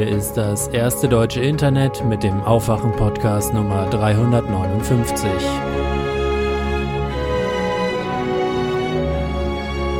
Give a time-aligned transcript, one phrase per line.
[0.00, 5.28] hier ist das erste deutsche Internet mit dem Aufwachen-Podcast Nummer 359.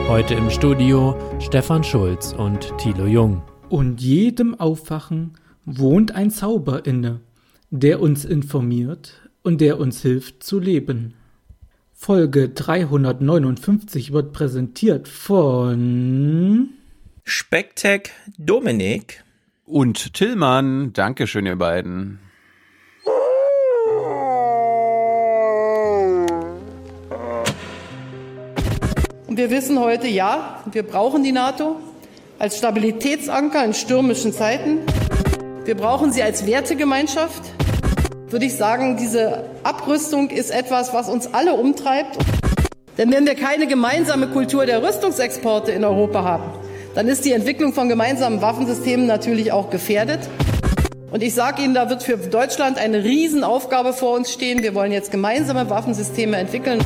[0.08, 3.42] Heute im Studio Stefan Schulz und Thilo Jung.
[3.68, 5.34] Und jedem Aufwachen
[5.66, 7.20] wohnt ein Zauber inne,
[7.68, 11.12] der uns informiert und der uns hilft zu leben.
[11.92, 16.70] Folge 359 wird präsentiert von
[17.22, 19.24] Spektek Dominik
[19.70, 20.92] und Tillmann.
[20.92, 22.18] Dankeschön, ihr beiden.
[29.28, 31.76] Wir wissen heute, ja, wir brauchen die NATO
[32.38, 34.80] als Stabilitätsanker in stürmischen Zeiten.
[35.64, 37.42] Wir brauchen sie als Wertegemeinschaft.
[38.28, 42.18] Würde ich sagen, diese Abrüstung ist etwas, was uns alle umtreibt.
[42.98, 47.72] Denn wenn wir keine gemeinsame Kultur der Rüstungsexporte in Europa haben, dann ist die Entwicklung
[47.72, 50.20] von gemeinsamen Waffensystemen natürlich auch gefährdet.
[51.10, 54.62] Und ich sage Ihnen, da wird für Deutschland eine Riesenaufgabe vor uns stehen.
[54.62, 56.80] Wir wollen jetzt gemeinsame Waffensysteme entwickeln.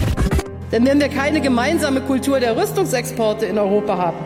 [0.72, 4.18] Denn wenn wir keine gemeinsame Kultur der Rüstungsexporte in Europa haben,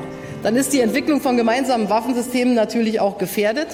[0.42, 3.68] dann ist die Entwicklung von gemeinsamen Waffensystemen natürlich auch gefährdet.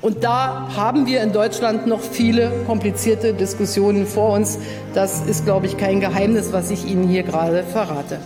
[0.00, 4.58] Und da haben wir in Deutschland noch viele komplizierte Diskussionen vor uns.
[4.94, 8.18] Das ist, glaube ich, kein Geheimnis, was ich Ihnen hier gerade verrate.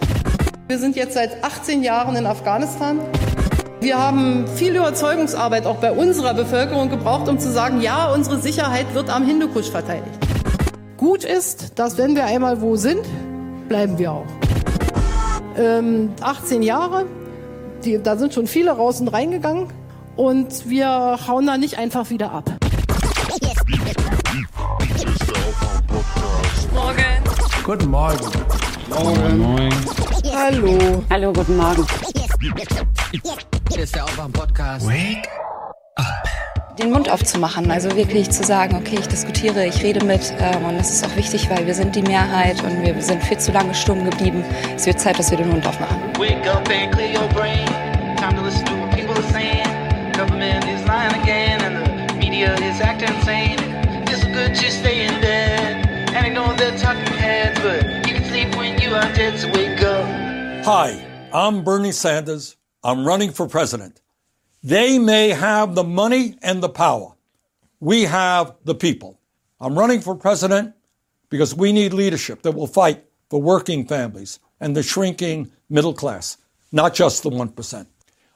[0.69, 2.99] Wir sind jetzt seit 18 Jahren in Afghanistan.
[3.81, 8.93] Wir haben viel Überzeugungsarbeit auch bei unserer Bevölkerung gebraucht, um zu sagen, ja, unsere Sicherheit
[8.93, 10.19] wird am Hindukusch verteidigt.
[10.97, 13.03] Gut ist, dass wenn wir einmal wo sind,
[13.69, 14.27] bleiben wir auch.
[15.57, 17.07] Ähm, 18 Jahre,
[17.85, 19.69] die, da sind schon viele raus und reingegangen
[20.17, 22.51] und wir hauen da nicht einfach wieder ab.
[26.75, 27.05] Morgen.
[27.65, 28.76] Guten Morgen.
[28.89, 29.39] Moin.
[29.39, 29.73] Moin.
[30.33, 31.05] Hallo.
[31.11, 31.85] Hallo, guten Morgen.
[33.71, 34.87] Hier ist der Aufwärm-Podcast.
[34.87, 35.29] Wake
[36.79, 40.77] den Mund aufzumachen, also wirklich zu sagen, okay, ich diskutiere, ich rede mit ähm, und
[40.77, 43.75] das ist auch wichtig, weil wir sind die Mehrheit und wir sind viel zu lange
[43.75, 44.45] stumm geblieben.
[44.77, 45.97] Es wird Zeit, dass wir den Mund aufmachen.
[46.19, 47.67] Wake up and clear your brain.
[48.17, 49.65] Time to listen to what people are saying.
[50.13, 53.59] Government is lying again and the media is acting insane.
[54.09, 58.06] It's good to stay in bed and ignore the talking heads, but
[60.65, 62.57] Hi, I'm Bernie Sanders.
[62.83, 64.01] I'm running for president.
[64.63, 67.15] They may have the money and the power.
[67.79, 69.21] We have the people.
[69.61, 70.75] I'm running for president
[71.29, 76.37] because we need leadership that will fight for working families and the shrinking middle class,
[76.73, 77.87] not just the 1%.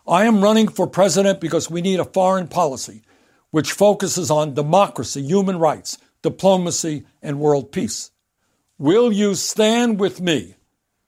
[0.07, 3.03] I am running for president because we need a foreign policy
[3.51, 8.13] which focuses on democracy, human rights, diplomacy, and world peace.
[8.81, 10.55] Will you stand with me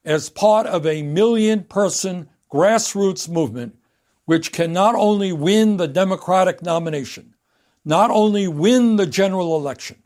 [0.05, 3.78] as part of a million person grassroots movement
[4.27, 7.34] which can not only win the Democratic nomination,
[7.83, 10.03] not only win the general election,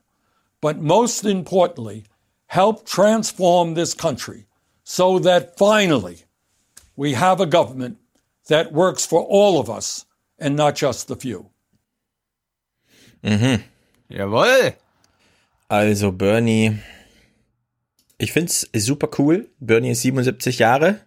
[0.60, 2.04] but most importantly,
[2.46, 4.46] help transform this country
[4.84, 6.18] so that finally
[6.94, 7.98] we have a government
[8.46, 10.06] that works for all of us
[10.38, 11.50] and not just the few.
[13.24, 13.64] Mhm.
[14.08, 14.76] Jawohl.
[15.68, 16.78] Also Bernie,
[18.18, 19.48] ich find's super cool.
[19.60, 21.00] Bernie ist 77 Jahre.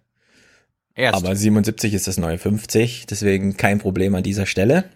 [0.96, 1.16] Erst.
[1.24, 4.90] Aber 77 ist das neue 50, deswegen kein Problem an dieser Stelle.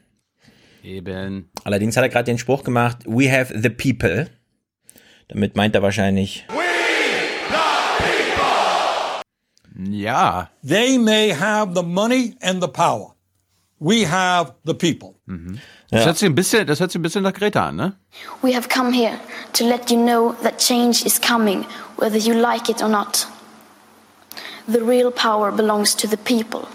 [0.83, 1.49] Eben.
[1.63, 4.27] Allerdings hat er gerade den Spruch gemacht, we have the people.
[5.29, 6.45] Damit meint er wahrscheinlich,
[9.89, 10.49] Ja.
[10.67, 13.15] They may have the money and the power.
[13.79, 15.15] We have the people.
[15.89, 16.05] Das, Ja.
[16.05, 17.93] hört sich ein bisschen, das hört sich ein bisschen nach Greta an, ne?
[18.41, 19.17] We have come here
[19.53, 21.65] to let you know that change is coming,
[22.03, 23.27] whether you like it or not.
[24.67, 26.67] The real power belongs to the people.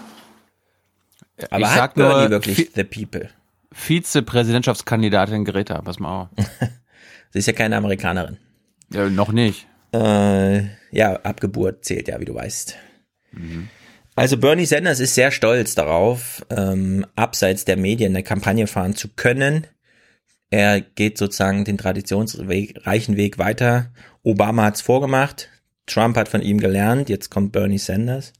[1.49, 3.29] aber ich sag Bernie nur, wirklich the people?
[3.71, 6.27] Vize-Präsidentschaftskandidatin Greta, pass mal auf.
[7.31, 8.37] Sie ist ja keine Amerikanerin.
[8.91, 9.67] ja, noch nicht.
[9.93, 12.75] Äh, ja, Abgeburt zählt ja, wie du weißt.
[14.15, 19.07] Also Bernie Sanders ist sehr stolz darauf, ähm, abseits der Medien eine Kampagne fahren zu
[19.09, 19.67] können.
[20.49, 23.91] Er geht sozusagen den traditionsreichen Weg weiter.
[24.23, 25.49] Obama hat's vorgemacht.
[25.85, 27.09] Trump hat von ihm gelernt.
[27.09, 28.33] Jetzt kommt Bernie Sanders.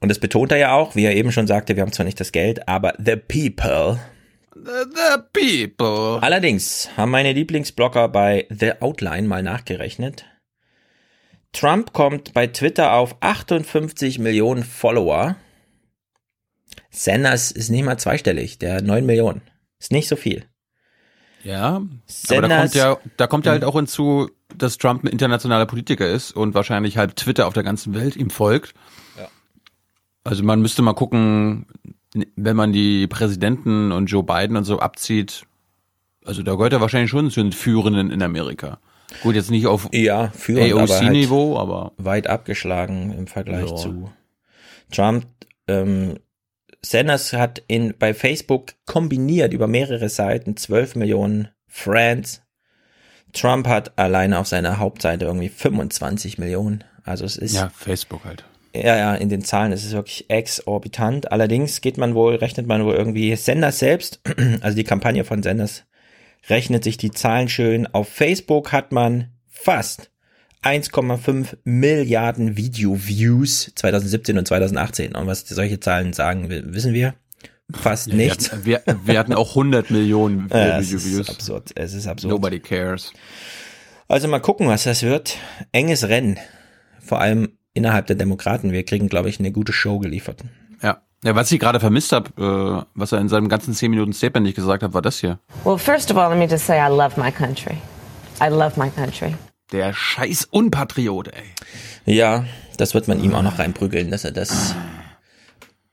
[0.00, 2.18] Und das betont er ja auch, wie er eben schon sagte, wir haben zwar nicht
[2.18, 4.00] das Geld, aber the people.
[4.54, 6.22] The, the people.
[6.22, 10.24] Allerdings haben meine Lieblingsblogger bei The Outline mal nachgerechnet.
[11.52, 15.36] Trump kommt bei Twitter auf 58 Millionen Follower.
[16.90, 19.42] Sanders ist nicht mal zweistellig, der 9 Millionen.
[19.78, 20.46] Ist nicht so viel.
[21.44, 21.82] Ja,
[22.30, 26.08] aber da kommt ja, da kommt ja halt auch hinzu, dass Trump ein internationaler Politiker
[26.08, 28.74] ist und wahrscheinlich halb Twitter auf der ganzen Welt ihm folgt.
[29.18, 29.28] Ja.
[30.24, 31.66] Also man müsste mal gucken,
[32.36, 35.44] wenn man die Präsidenten und Joe Biden und so abzieht,
[36.24, 38.78] also da gehört er wahrscheinlich schon zu den Führenden in Amerika.
[39.22, 43.76] Gut, jetzt nicht auf ja, AOC-Niveau, aber, halt aber, weit abgeschlagen im Vergleich ja.
[43.76, 44.10] zu
[44.90, 45.26] Trump.
[45.68, 46.18] Ähm,
[46.84, 52.42] Sanders hat in, bei Facebook kombiniert über mehrere Seiten 12 Millionen Friends.
[53.32, 56.84] Trump hat alleine auf seiner Hauptseite irgendwie 25 Millionen.
[57.04, 57.54] Also es ist.
[57.54, 58.44] Ja, Facebook halt.
[58.74, 61.30] Ja, ja, in den Zahlen ist es wirklich exorbitant.
[61.30, 64.20] Allerdings geht man wohl, rechnet man wohl irgendwie Sanders selbst,
[64.62, 65.84] also die Kampagne von Sanders,
[66.48, 67.86] rechnet sich die Zahlen schön.
[67.86, 70.11] Auf Facebook hat man fast
[70.62, 75.14] 1,5 Milliarden Video-Views 2017 und 2018.
[75.14, 77.14] Und was solche Zahlen sagen, wissen wir
[77.74, 78.50] fast ja, nichts.
[78.64, 81.04] Wir, wir, wir, hatten auch 100 Millionen ja, Video-Views.
[81.04, 81.70] Es ist absurd.
[81.74, 82.30] Es ist absurd.
[82.30, 83.12] Nobody cares.
[84.08, 85.36] Also mal gucken, was das wird.
[85.72, 86.38] Enges Rennen.
[87.00, 88.72] Vor allem innerhalb der Demokraten.
[88.72, 90.42] Wir kriegen, glaube ich, eine gute Show geliefert.
[90.82, 91.02] Ja.
[91.24, 94.44] Ja, was ich gerade vermisst habe, äh, was er in seinem ganzen 10 Minuten Statement
[94.44, 95.38] nicht gesagt hat, war das hier.
[95.64, 97.76] Well, first of all, let me just say I love my country.
[98.40, 99.34] I love my country.
[99.72, 102.14] Der scheiß Unpatriot, ey.
[102.14, 102.44] Ja,
[102.76, 104.74] das wird man ihm auch noch reinprügeln, dass er das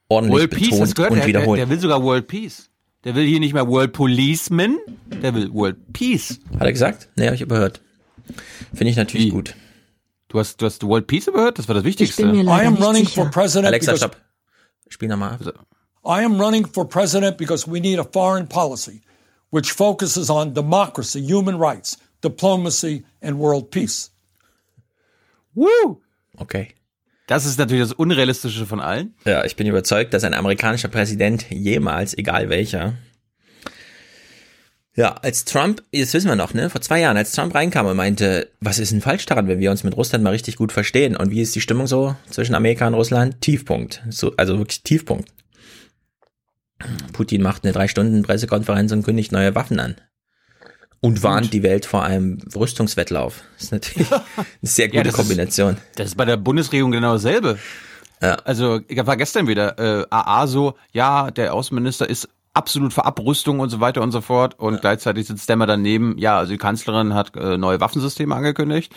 [0.08, 1.58] ordentlich World betont Peace, das gehört, und der, wiederholt.
[1.58, 2.68] Der, der will sogar World Peace.
[3.04, 4.76] Der will hier nicht mehr World Policeman,
[5.22, 6.38] der will World Peace.
[6.52, 7.08] Hat er gesagt?
[7.16, 7.80] Nee, habe ich überhört.
[8.74, 9.30] Finde ich natürlich Wie?
[9.30, 9.54] gut.
[10.28, 11.58] Du hast, du hast World Peace überhört?
[11.58, 12.22] Das war das Wichtigste.
[12.22, 13.22] Ich bin mir I leider am nicht running sicher.
[13.22, 14.16] for president Alexa, stopp.
[14.88, 15.38] Spiel nochmal.
[16.04, 19.02] I am running for president because we need a foreign policy
[19.50, 24.12] which focuses on democracy, human rights, diplomacy, and world peace.
[25.54, 26.00] Woo!
[26.36, 26.68] Okay.
[27.26, 29.14] Das ist natürlich das Unrealistische von allen.
[29.24, 32.94] Ja, ich bin überzeugt, dass ein amerikanischer Präsident jemals, egal welcher,
[34.96, 37.96] ja, als Trump, das wissen wir noch, ne, vor zwei Jahren, als Trump reinkam und
[37.96, 41.16] meinte, was ist denn falsch daran, wenn wir uns mit Russland mal richtig gut verstehen?
[41.16, 43.40] Und wie ist die Stimmung so zwischen Amerika und Russland?
[43.40, 44.02] Tiefpunkt.
[44.10, 45.32] So, also wirklich Tiefpunkt.
[47.12, 49.96] Putin macht eine drei Stunden Pressekonferenz und kündigt neue Waffen an.
[51.02, 53.40] Und warnt die Welt vor einem Rüstungswettlauf.
[53.54, 54.22] Das ist natürlich eine
[54.62, 55.76] sehr gute Ja, das ist- Kombination.
[55.96, 57.58] Das ist bei der Bundesregierung genau dasselbe.
[58.22, 58.34] Ja.
[58.44, 63.60] Also, ich war gestern wieder, äh, AA so, ja, der Außenminister ist absolut für Abrüstung
[63.60, 64.58] und so weiter und so fort.
[64.58, 68.92] Und gleichzeitig sitzt der mal daneben, ja, also die Kanzlerin hat äh, neue Waffensysteme angekündigt.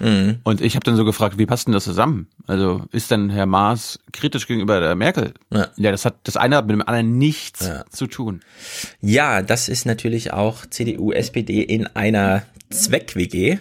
[0.00, 0.38] Mhm.
[0.44, 2.28] Und ich habe dann so gefragt, wie passt denn das zusammen?
[2.46, 5.34] Also ist denn Herr Maas kritisch gegenüber der Merkel?
[5.52, 5.68] Ja.
[5.76, 7.84] das hat das eine hat mit dem anderen nichts Ja.
[7.90, 8.40] zu tun.
[9.00, 13.58] Ja, das ist natürlich auch CDU, SPD in einer Zweck-WG.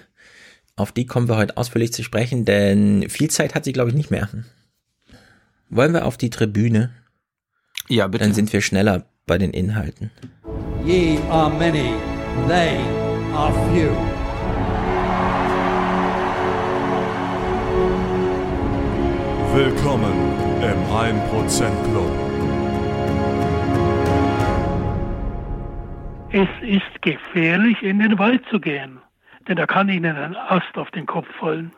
[0.76, 3.96] Auf die kommen wir heute ausführlich zu sprechen, denn viel Zeit hat sie, glaube ich,
[3.96, 4.30] nicht mehr.
[5.70, 6.92] Wollen wir auf die Tribüne?
[7.90, 8.24] Ja, bitte.
[8.26, 10.12] Dann sind wir schneller bei den Inhalten.
[10.86, 11.94] Ye are many,
[12.48, 12.78] they
[13.34, 13.90] are few.
[19.58, 20.14] Willkommen
[20.62, 22.12] im 1% Club.
[26.32, 29.00] Es ist gefährlich, in den Wald zu gehen,
[29.48, 31.72] denn da kann Ihnen ein Ast auf den Kopf fallen.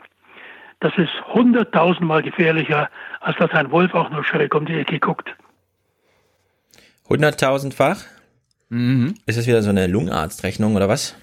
[0.82, 2.90] Das ist hunderttausendmal gefährlicher,
[3.22, 5.34] als dass ein Wolf auch nur schräg um die Ecke guckt.
[7.08, 8.04] Hunderttausendfach?
[8.68, 9.16] Mhm.
[9.26, 11.16] Ist das wieder so eine Lungenarztrechnung oder was?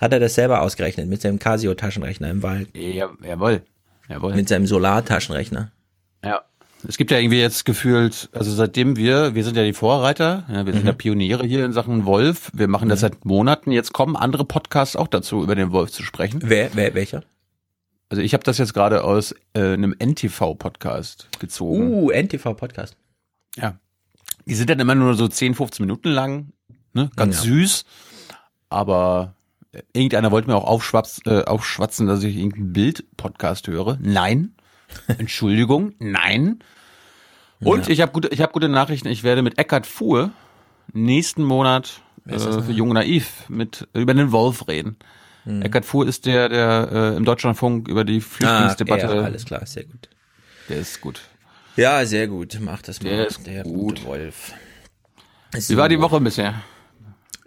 [0.00, 2.68] Hat er das selber ausgerechnet mit seinem Casio-Taschenrechner im Wald?
[2.76, 3.62] Ja, jawohl.
[4.08, 4.36] Jawohl.
[4.36, 5.72] Mit seinem Solar-Taschenrechner?
[6.24, 6.42] Ja.
[6.88, 10.64] Es gibt ja irgendwie jetzt gefühlt, also seitdem wir, wir sind ja die Vorreiter, ja,
[10.64, 10.88] wir sind Mhm.
[10.88, 14.96] ja Pioniere hier in Sachen Wolf, wir machen das seit Monaten, jetzt kommen andere Podcasts
[14.96, 16.40] auch dazu, über den Wolf zu sprechen.
[16.42, 17.22] Wer, wer, welcher?
[18.08, 21.92] Also ich habe das jetzt gerade aus äh, einem NTV-Podcast gezogen.
[21.92, 22.96] Uh, NTV-Podcast.
[23.56, 23.74] Ja.
[24.46, 26.48] Die sind dann immer nur so 10, 15 Minuten lang,
[26.94, 27.10] ne?
[27.14, 27.50] ganz Ja.
[27.50, 27.84] süß,
[28.70, 29.34] aber
[29.92, 33.98] irgendeiner wollte mir auch aufschwatz, äh, aufschwatzen, dass ich irgendeinen Bild-Podcast höre.
[34.00, 34.54] Nein.
[35.18, 36.60] Entschuldigung, nein.
[37.62, 39.08] Und ich habe gute, ich habe gute Nachrichten.
[39.08, 40.30] Ich werde mit Eckhard Fuhr
[40.92, 42.72] nächsten Monat äh, ist für?
[42.72, 44.96] Jung Naiv mit über den Wolf reden.
[45.44, 45.62] Hm.
[45.62, 49.08] Eckart Fuhr ist der, der äh, im Deutschlandfunk über die Flüchtlingsdebatte.
[49.08, 50.08] Ah, ja, alles klar, sehr gut.
[50.68, 51.20] Der ist gut.
[51.76, 52.58] Ja, sehr gut.
[52.60, 53.10] Mach das mal.
[53.10, 54.04] Der ist der gut.
[54.04, 54.52] Wolf.
[55.52, 56.62] Wie war die Woche bisher?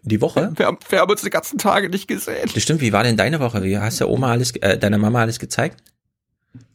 [0.02, 0.52] Die Woche?
[0.56, 2.50] Wir haben, wir haben uns die ganzen Tage nicht gesehen.
[2.54, 3.64] Das stimmt, wie war denn deine Woche?
[3.64, 5.82] Wie hast du Oma alles, äh, deiner Mama alles gezeigt?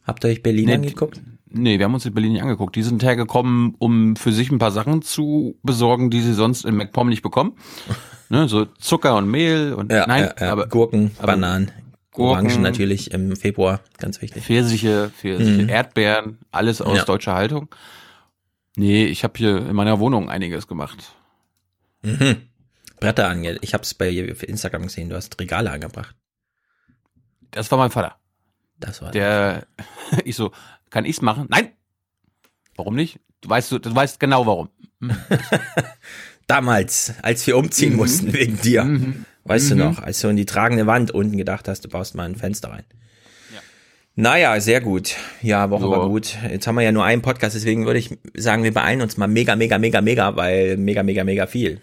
[0.09, 1.21] Habt ihr euch Berlin Nee, angeguckt?
[1.51, 2.75] Nee, wir haben uns in Berlin nicht angeguckt.
[2.75, 6.75] Die sind hergekommen, um für sich ein paar Sachen zu besorgen, die sie sonst in
[6.75, 7.53] MacPom nicht bekommen.
[8.29, 10.51] ne, so Zucker und Mehl und Ja, nein, ja, ja.
[10.51, 11.71] aber Gurken, aber Bananen,
[12.11, 14.43] Gurken, Orangen natürlich im Februar, ganz wichtig.
[14.43, 15.69] Pfirsiche, Pfirsiche, Mhm.
[15.69, 17.05] Erdbeeren, alles aus Ja.
[17.05, 17.69] deutscher Haltung.
[18.75, 21.13] Nee, ich habe hier in meiner Wohnung einiges gemacht.
[22.03, 22.37] Mhm.
[22.99, 23.57] Bretter ange.
[23.61, 26.15] Ich hab's bei auf Instagram gesehen, du hast Regale angebracht.
[27.51, 28.15] Das war mein Vater.
[28.79, 29.65] Das war Der,
[30.25, 30.51] ich so,
[30.89, 31.47] kann ich's machen?
[31.49, 31.69] Nein!
[32.75, 33.19] Warum nicht?
[33.41, 34.69] Du weißt, du, du weißt genau warum.
[36.47, 37.97] Damals, als wir umziehen Mhm.
[37.97, 38.83] mussten wegen dir.
[38.83, 39.25] Mhm.
[39.43, 39.77] Weißt Mhm.
[39.77, 42.35] du noch, als du in die tragende Wand unten gedacht hast, du baust mal ein
[42.35, 42.83] Fenster rein.
[44.15, 45.15] Naja, sehr gut.
[45.41, 45.91] Ja, Woche So.
[45.91, 46.35] war gut.
[46.49, 49.27] Jetzt haben wir ja nur einen Podcast, deswegen würde ich sagen, wir beeilen uns mal
[49.27, 51.79] mega, mega, mega, mega, weil mega, mega, mega viel.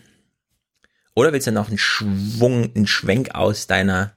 [1.14, 4.15] Oder willst du noch einen Schwung, einen Schwenk aus deiner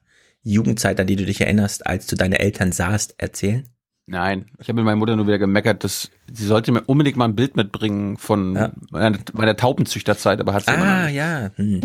[0.54, 3.68] Jugendzeit, an die du dich erinnerst, als du deine Eltern sahst, erzählen?
[4.06, 7.26] Nein, ich habe mit meiner Mutter nur wieder gemeckert, dass sie sollte mir unbedingt mal
[7.26, 8.54] ein Bild mitbringen von
[8.92, 11.52] meiner, meiner Taubenzüchterzeit, aber hat sie Ah, ja.
[11.56, 11.82] Hm.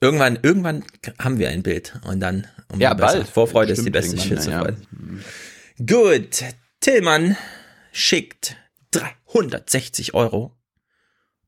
[0.00, 0.84] Irgendwann, irgendwann
[1.18, 3.18] haben wir ein Bild und dann umso Ja, besser.
[3.18, 3.28] bald.
[3.28, 4.50] Vorfreude ist die Stimmt, beste irgendwann, Schütze.
[4.50, 5.84] ja.
[5.86, 6.44] Gut,
[6.80, 7.36] Tillmann
[7.92, 8.56] schickt
[8.92, 10.56] 360 Euro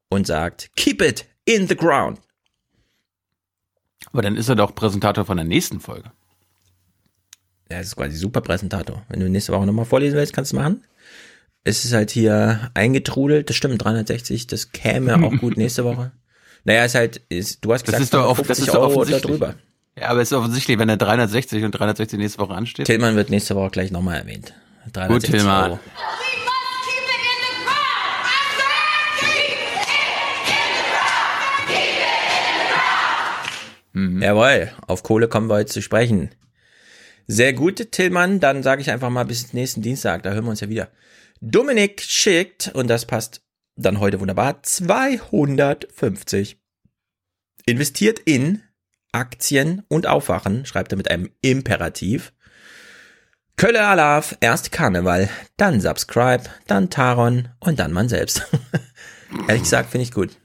[0.09, 2.19] und sagt, keep it in the ground.
[4.12, 6.11] Aber dann ist er doch Präsentator von der nächsten Folge.
[7.71, 9.02] Ja, das ist quasi super Präsentator.
[9.09, 10.85] Wenn du nächste Woche nochmal vorlesen willst, kannst du machen.
[11.62, 16.11] Es ist halt hier eingetrudelt, das stimmt, 360, das käme auch gut nächste Woche.
[16.64, 18.81] Naja, ist halt, ist, du hast Das gesagt, ist doch oft- das 50 ist doch
[18.81, 19.55] Euro oder drüber.
[19.99, 22.87] Ja, aber es ist offensichtlich, wenn er 360 und 360 nächste Woche ansteht.
[22.87, 24.55] Tillmann wird nächste Woche gleich nochmal erwähnt.
[24.93, 25.71] 360 Gut, Tillmann.
[25.73, 25.81] Euro.
[33.93, 34.23] Mhm.
[34.23, 36.31] Jawohl, auf Kohle kommen wir heute zu sprechen.
[37.27, 38.41] Sehr gut, Tillmann.
[38.41, 40.23] Dann sage ich einfach mal bis nächsten Dienstag.
[40.23, 40.91] Da hören wir uns ja wieder.
[41.41, 43.43] Dominik schickt, und das passt
[43.77, 46.59] dann heute wunderbar, 250.
[47.67, 48.63] Investiert in
[49.13, 52.33] Aktien und Aufwachen, schreibt er mit einem Imperativ.
[53.57, 58.47] Kölle Alaf, erst Karneval, dann Subscribe, dann Taron und dann man selbst.
[59.49, 60.40] Ehrlich gesagt, finde ich gut.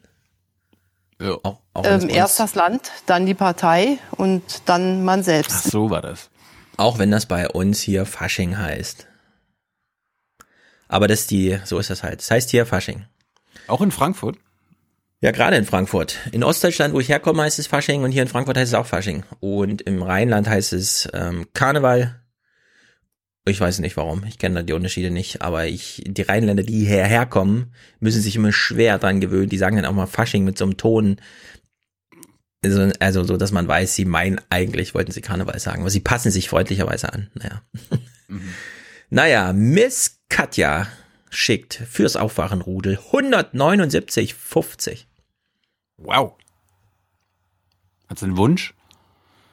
[1.22, 1.38] Ja.
[1.43, 5.65] Auch, auch Ähm, erst das Land, dann die Partei und dann man selbst.
[5.65, 6.29] Ach, so war das.
[6.77, 9.07] Auch wenn das bei uns hier Fasching heißt.
[10.88, 12.19] Aber das ist die, so ist das halt.
[12.19, 13.05] Das heißt hier Fasching.
[13.67, 14.38] Auch in Frankfurt?
[15.22, 16.17] Ja, gerade in Frankfurt.
[16.31, 18.86] In Ostdeutschland, wo ich herkomme, heißt es Fasching und hier in Frankfurt heißt es auch
[18.86, 19.24] Fasching.
[19.39, 22.19] Und im Rheinland heißt es ähm, Karneval.
[23.48, 26.86] Ich weiß nicht warum, ich kenne da die Unterschiede nicht, aber ich, die Rheinländer, die
[26.86, 29.50] hierher kommen, müssen sich immer schwer dran gewöhnen.
[29.50, 31.18] Die sagen dann auch mal Fasching mit so einem Ton.
[32.64, 36.00] Also, also so, dass man weiß, sie meinen eigentlich, wollten sie Karneval sagen, aber sie
[36.00, 37.30] passen sich freundlicherweise an.
[37.36, 37.62] Naja.
[39.12, 40.88] Naja, Miss Katja
[41.30, 45.06] schickt fürs Aufwachenrudel 179,50.
[45.98, 46.34] Wow.
[48.08, 48.75] Hat sie einen Wunsch?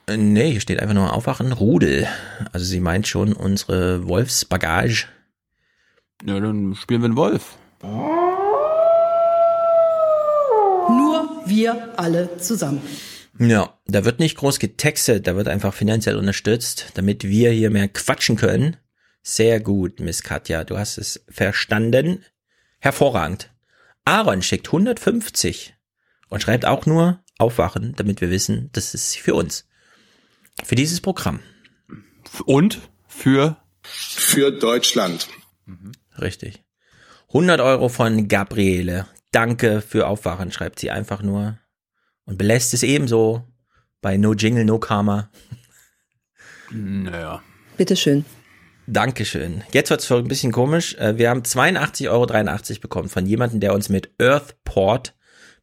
[0.06, 2.08] Äh, Nee, hier steht einfach nur Aufwachen Rudel.
[2.52, 5.06] Also sie meint schon unsere Wolfsbagage.
[6.24, 7.56] Ja, dann spielen wir einen Wolf.
[10.88, 12.82] Nur wir alle zusammen.
[13.38, 17.88] Ja, da wird nicht groß getextet, da wird einfach finanziell unterstützt, damit wir hier mehr
[17.88, 18.76] quatschen können.
[19.22, 22.24] Sehr gut, Miss Katja, du hast es verstanden.
[22.78, 23.50] Hervorragend.
[24.04, 25.74] Aaron schickt 150
[26.28, 29.66] und schreibt auch nur Aufwachen, damit wir wissen, das ist für uns.
[30.64, 31.40] Für dieses Programm.
[32.46, 33.56] Und für?
[33.82, 35.28] Für Deutschland.
[36.20, 36.62] Richtig.
[37.28, 39.06] 100 Euro von Gabriele.
[39.30, 41.58] Danke für Aufwachen, schreibt sie einfach nur.
[42.24, 43.48] Und belässt es ebenso
[44.00, 45.30] bei No Jingle, No Karma.
[46.70, 47.42] Naja.
[47.76, 48.24] Bitteschön.
[48.86, 49.62] Dankeschön.
[49.72, 50.94] Jetzt wird's für ein bisschen komisch.
[50.96, 55.14] Äh, Wir haben 82,83 Euro bekommen von jemandem, der uns mit Earthport,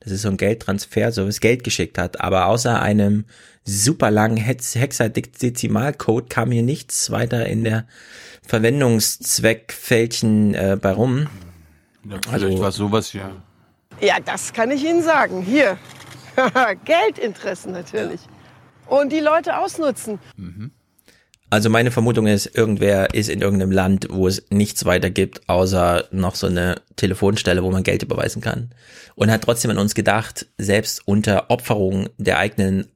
[0.02, 2.22] das ist so ein Geldtransferservice, Geld geschickt hat.
[2.22, 3.26] Aber außer einem
[3.66, 7.86] super langen Hex Hexadezimalcode kam hier nichts weiter in der
[8.48, 11.28] Verwendungszweckfältchen äh, bei rum.
[12.10, 13.32] Ja, Also- vielleicht war sowas ja.
[14.02, 15.42] Ja, das kann ich Ihnen sagen.
[15.42, 15.78] Hier.
[16.86, 18.22] Geldinteressen natürlich.
[18.88, 20.20] Und die Leute ausnutzen.
[21.52, 26.08] Also meine Vermutung ist, irgendwer ist in irgendeinem Land, wo es nichts weiter gibt, außer
[26.12, 28.70] noch so eine Telefonstelle, wo man Geld überweisen kann.
[29.16, 32.88] Und hat trotzdem an uns gedacht, selbst unter Opferung der eigenen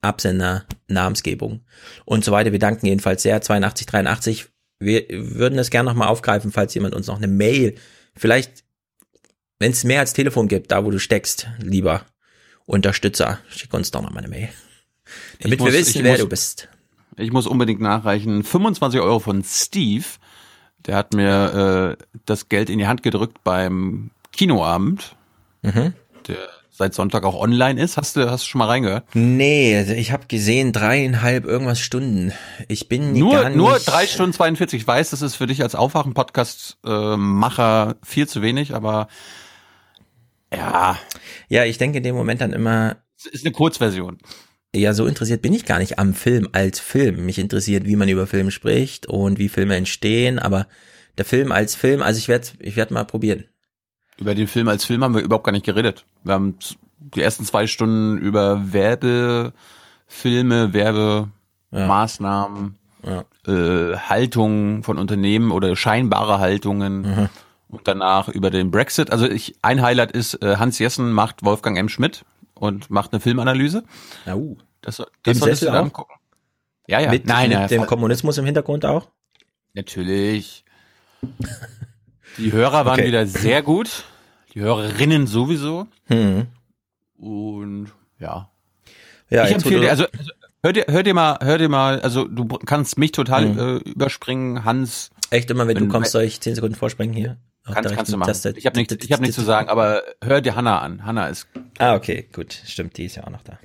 [0.00, 1.60] Absender, Namensgebung
[2.06, 2.52] und so weiter.
[2.52, 3.36] Wir danken jedenfalls sehr.
[3.36, 4.46] 8283.
[4.78, 7.74] Wir würden das gerne nochmal aufgreifen, falls jemand uns noch eine Mail,
[8.16, 8.64] vielleicht,
[9.58, 12.06] wenn es mehr als Telefon gibt, da wo du steckst, lieber
[12.64, 14.48] Unterstützer, schick uns doch noch mal eine Mail.
[15.40, 16.68] Damit muss- wir wissen, wer muss- du bist.
[17.16, 18.44] Ich muss unbedingt nachreichen.
[18.44, 20.04] 25 Euro von Steve.
[20.86, 25.16] Der hat mir äh, das Geld in die Hand gedrückt beim Kinoabend,
[25.62, 25.92] Mhm.
[26.28, 26.36] der
[26.70, 27.96] seit Sonntag auch online ist.
[27.98, 29.04] Hast du, hast du schon mal reingehört?
[29.14, 32.32] Nee, also ich habe gesehen dreieinhalb irgendwas Stunden.
[32.68, 34.80] Ich bin Nur, nur drei Stunden 42.
[34.80, 39.08] Ich weiß, das ist für dich als Aufwachen-Podcast-Macher viel zu wenig, aber
[40.54, 40.96] ja.
[41.48, 42.96] Ja, ich denke in dem Moment dann immer.
[43.18, 44.16] Es ist eine Kurzversion.
[44.74, 47.26] Ja, so interessiert bin ich gar nicht am Film als Film.
[47.26, 50.68] Mich interessiert, wie man über Film spricht und wie Filme entstehen, aber
[51.18, 53.44] der Film als Film, also ich werde ich werd mal probieren.
[54.16, 56.04] Über den Film als Film haben wir überhaupt gar nicht geredet.
[56.22, 56.56] Wir haben
[56.98, 59.52] die ersten zwei Stunden über Werbefilme,
[61.72, 63.24] Werbemaßnahmen, ja.
[63.46, 67.02] äh, Haltungen von Unternehmen oder scheinbare Haltungen.
[67.02, 67.28] Mhm.
[67.68, 69.12] Und danach über den Brexit.
[69.12, 71.88] Also ich, ein Highlight ist, äh, Hans Jessen macht Wolfgang M.
[71.88, 72.24] Schmidt
[72.60, 73.82] und macht eine Filmanalyse.
[74.26, 74.56] Uh.
[74.82, 75.82] Das, das Im solltest du Sessel auch?
[75.84, 76.14] angucken.
[76.86, 77.10] Ja, ja.
[77.10, 79.08] Mit, Nein, mit ja, dem Kommunismus im Hintergrund auch?
[79.74, 80.64] Natürlich.
[82.38, 83.06] Die Hörer waren Okay.
[83.08, 84.04] wieder sehr gut.
[84.54, 85.86] Die Hörerinnen sowieso.
[86.06, 86.46] Hm.
[87.18, 88.50] Und ja.
[89.28, 90.30] Ja, ich empfehle du- dir, also, also
[90.62, 93.58] hör dir, hör dir mal, hör dir mal, also du kannst mich total Mhm.
[93.58, 95.10] äh, überspringen, Hans.
[95.30, 97.36] Echt immer, wenn, du Wenn- kommst, soll ich 10 Sekunden vorspringen hier?
[97.74, 98.28] Kannst, kannst du machen.
[98.28, 98.54] Taste.
[98.56, 101.04] Ich habe nichts, ich hab nichts zu sagen, aber hör dir Hanna an.
[101.04, 101.46] Hanna ist.
[101.78, 102.52] Ah, okay, gut.
[102.66, 103.58] Stimmt, die ist ja auch noch da.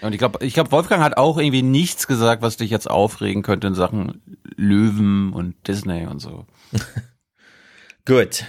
[0.00, 3.42] Und ich glaube, ich glaube, Wolfgang hat auch irgendwie nichts gesagt, was dich jetzt aufregen
[3.42, 4.22] könnte in Sachen
[4.56, 6.46] Löwen und Disney und so.
[8.06, 8.44] Gut.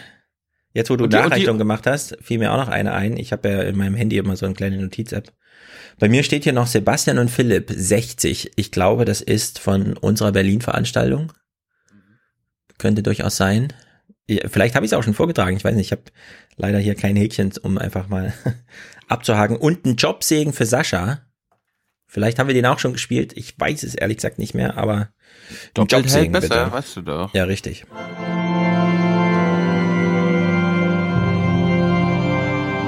[0.73, 2.93] Jetzt, wo du Und die- und die- Nachreichung gemacht hast, fiel mir auch noch eine
[2.93, 3.17] ein.
[3.17, 5.33] Ich habe ja in meinem Handy immer so eine kleine Notiz-App.
[5.97, 8.51] Bei mir steht hier noch Sebastian und Philipp, 60.
[8.55, 11.33] Ich glaube, das ist von unserer Berlin-Veranstaltung.
[12.77, 13.73] Könnte durchaus sein.
[14.29, 15.57] Ja, Vielleicht habe ich es auch schon vorgetragen.
[15.57, 16.03] Ich weiß nicht, ich habe
[16.55, 18.31] leider hier kein Häkchen, um einfach mal
[19.07, 19.57] abzuhaken.
[19.57, 21.21] Und ein Jobsegen für Sascha.
[22.05, 23.33] Vielleicht haben wir den auch schon gespielt.
[23.35, 25.09] Ich weiß es ehrlich gesagt nicht mehr, aber
[25.73, 26.71] Doppelt hält Jobsegen besser, bitte.
[26.71, 27.33] weißt du doch.
[27.33, 27.85] Ja, richtig.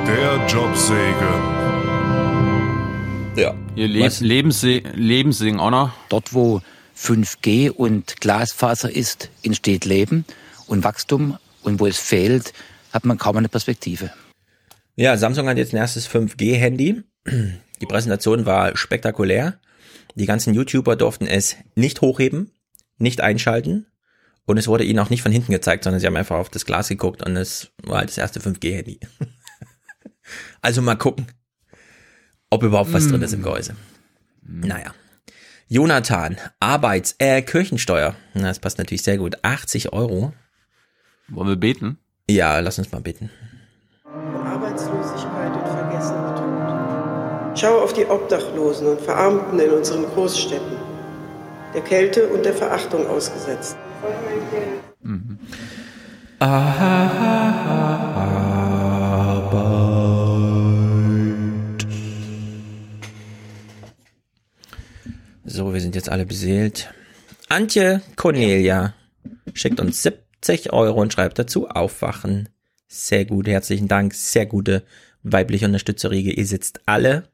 [0.08, 1.62] Der Jobsegen.
[3.36, 3.56] Ja.
[3.76, 5.92] Ihr Leb Lebensse Lebenssing auch noch.
[6.10, 6.62] Dort, wo
[6.96, 10.26] 5G und Glasfaser ist, entsteht Leben
[10.72, 11.38] und Wachstum.
[11.64, 12.54] Und wo es fehlt,
[12.92, 14.12] hat man kaum eine Perspektive.
[14.96, 17.04] Ja, Samsung hat jetzt ein erstes 5G-Handy.
[17.82, 19.60] Die Präsentation war spektakulär.
[20.16, 22.52] Die ganzen YouTuber durften es nicht hochheben,
[22.98, 23.86] nicht einschalten
[24.46, 26.66] und es wurde ihnen auch nicht von hinten gezeigt, sondern sie haben einfach auf das
[26.66, 29.00] Glas geguckt und es war halt das erste 5G-Handy.
[30.62, 31.28] also mal gucken,
[32.50, 33.10] ob überhaupt was Mm.
[33.12, 33.76] drin ist im Gehäuse.
[34.42, 34.94] Naja.
[35.70, 38.16] Jonathan, Arbeits-, äh, Kirchensteuer.
[38.34, 39.38] Na, das passt natürlich sehr gut.
[39.44, 40.34] 80 Euro.
[41.32, 41.98] Wollen wir beten?
[42.30, 43.30] Ja, lass uns mal beten.
[44.06, 47.58] Arbeitslosigkeit und vergessener Tod.
[47.58, 50.78] Schau auf die Obdachlosen und Verarmten in unseren Großstädten,
[51.74, 53.78] der Kälte und der Verachtung ausgesetzt.
[65.46, 66.94] So, wir sind jetzt alle beseelt.
[67.48, 68.94] Antje Cornelia
[69.54, 70.02] schickt uns
[70.44, 72.50] 70 Euro und schreibt dazu Aufwachen.
[72.88, 74.14] Sehr gut, herzlichen Dank.
[74.14, 74.84] Sehr gute
[75.24, 76.32] weibliche Unterstützerriege.
[76.32, 77.30] Ihr sitzt alle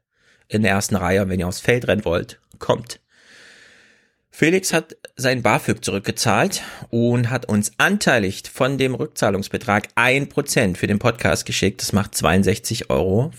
[0.48, 1.22] in der ersten Reihe.
[1.22, 3.00] Und wenn ihr aufs Feld rennen wollt, kommt.
[4.30, 11.00] Felix hat sein BAföG zurückgezahlt und hat uns anteilig von dem Rückzahlungsbetrag 1% für den
[11.00, 11.80] Podcast geschickt.
[11.80, 13.32] Das macht 62,24 Euro.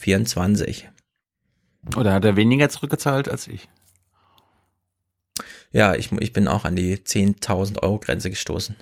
[1.96, 3.70] Oder hat er weniger zurückgezahlt als ich?
[5.72, 8.76] Ja, ich, ich bin auch an die 10.000 Euro Grenze gestoßen.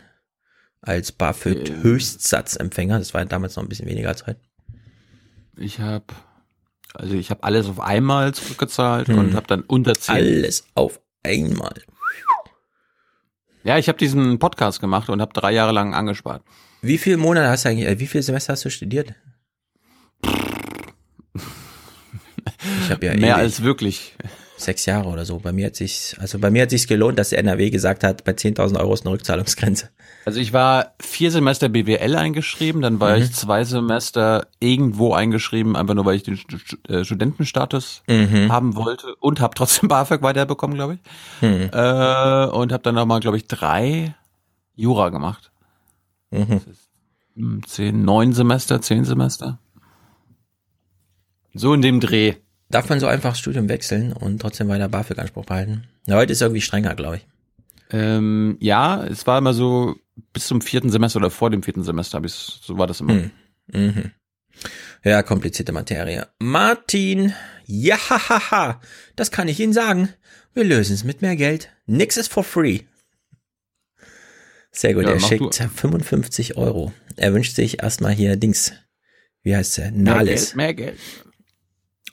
[0.82, 3.00] Als BAföG Höchstsatzempfänger.
[3.00, 4.40] Das war damals noch ein bisschen weniger heute.
[5.58, 6.06] Ich habe
[6.94, 9.18] also ich habe alles auf einmal zurückgezahlt Hm.
[9.20, 10.16] und habe dann unter 10.
[10.16, 11.74] Alles auf einmal.
[13.63, 16.42] Ja, ich habe diesen Podcast gemacht und habe drei Jahre lang angespart.
[16.82, 19.13] Wie viele Monate hast du eigentlich, äh, wie viele Semester hast du studiert?
[22.84, 23.36] Ich habe ja Mehr ewig.
[23.36, 24.16] als wirklich.
[24.58, 25.40] sechs Jahre oder so.
[25.40, 28.24] Bei mir hat sich, also bei mir hat sich's gelohnt, dass der NRW gesagt hat,
[28.24, 29.90] bei 10.000 Euro ist eine Rückzahlungsgrenze.
[30.28, 33.24] Also ich war vier Semester BWL eingeschrieben, dann war Mhm.
[33.24, 36.38] ich zwei Semester irgendwo eingeschrieben, einfach nur weil ich den
[36.90, 38.52] äh, Studentenstatus Mhm.
[38.52, 41.00] haben wollte und habe trotzdem BAföG weiterbekommen, glaube ich.
[41.42, 41.70] Mhm.
[41.72, 44.16] Äh, und habe dann nochmal, glaube ich, drei
[44.76, 45.50] Jura gemacht.
[46.32, 46.60] Mhm.
[47.38, 49.60] Hm, Zehn, neun Semester, zehn Semester.
[51.54, 52.34] So in dem Dreh.
[52.70, 55.86] Darf man so einfach das Studium wechseln und trotzdem weiter BAföG-Anspruch behalten?
[56.06, 57.28] Na, heute ist irgendwie strenger, glaube ich.
[57.92, 59.96] Ähm, ja, es war immer so
[60.34, 63.13] bis zum vierten Semester oder vor dem vierten Semester, ich's- so war das immer.
[63.13, 63.32] Hm.
[63.73, 64.12] Mhm.
[65.03, 66.27] Ja, komplizierte Materie.
[66.39, 67.34] Martin,
[67.65, 68.82] ja, hahaha,
[69.15, 70.10] das kann ich Ihnen sagen.
[70.53, 71.69] Wir lösen es mit mehr Geld.
[71.86, 72.80] Nix ist for free.
[74.71, 75.69] Sehr gut, Ja, er schickt du.
[75.69, 76.93] 55 Euro.
[77.15, 78.73] Er wünscht sich erstmal hier Dings.
[79.43, 79.91] Wie heißt er?
[79.91, 80.45] Mehr Nahles.
[80.47, 80.99] Geld, mehr Geld.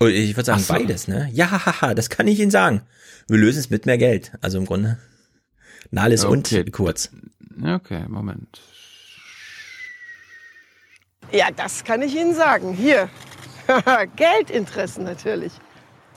[0.00, 0.72] Oh, ich würde sagen so.
[0.72, 1.28] beides, ne?
[1.32, 2.82] Ja, hahaha, das kann ich Ihnen sagen.
[3.28, 4.32] Wir lösen es mit mehr Geld.
[4.40, 4.98] Also im Grunde.
[5.90, 6.60] Nahles Okay.
[6.60, 7.10] und kurz.
[7.62, 8.60] Okay, Moment.
[11.32, 12.74] Ja, das kann ich Ihnen sagen.
[12.74, 13.08] Hier.
[14.16, 15.52] Geldinteressen natürlich.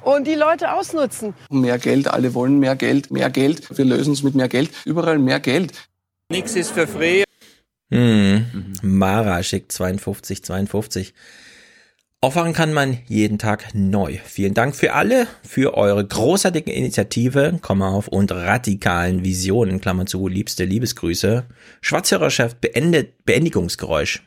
[0.01, 1.33] Und die Leute ausnutzen.
[1.49, 3.77] Mehr Geld, alle wollen mehr Geld, mehr Geld.
[3.77, 4.71] Wir lösen es mit mehr Geld.
[4.85, 5.89] Überall mehr Geld.
[6.29, 7.23] Nichts ist für free.
[7.89, 8.73] Hm.
[8.81, 11.13] Mara schickt 52, 52.
[12.19, 14.17] Aufwachen kann man jeden Tag neu.
[14.25, 20.27] Vielen Dank für alle, für eure großartige Initiative, Komma auf, und radikalen Visionen, Klammer zu,
[20.27, 21.45] liebste Liebesgrüße.
[21.81, 24.23] Schwarzhörerchef beendet, Beendigungsgeräusch.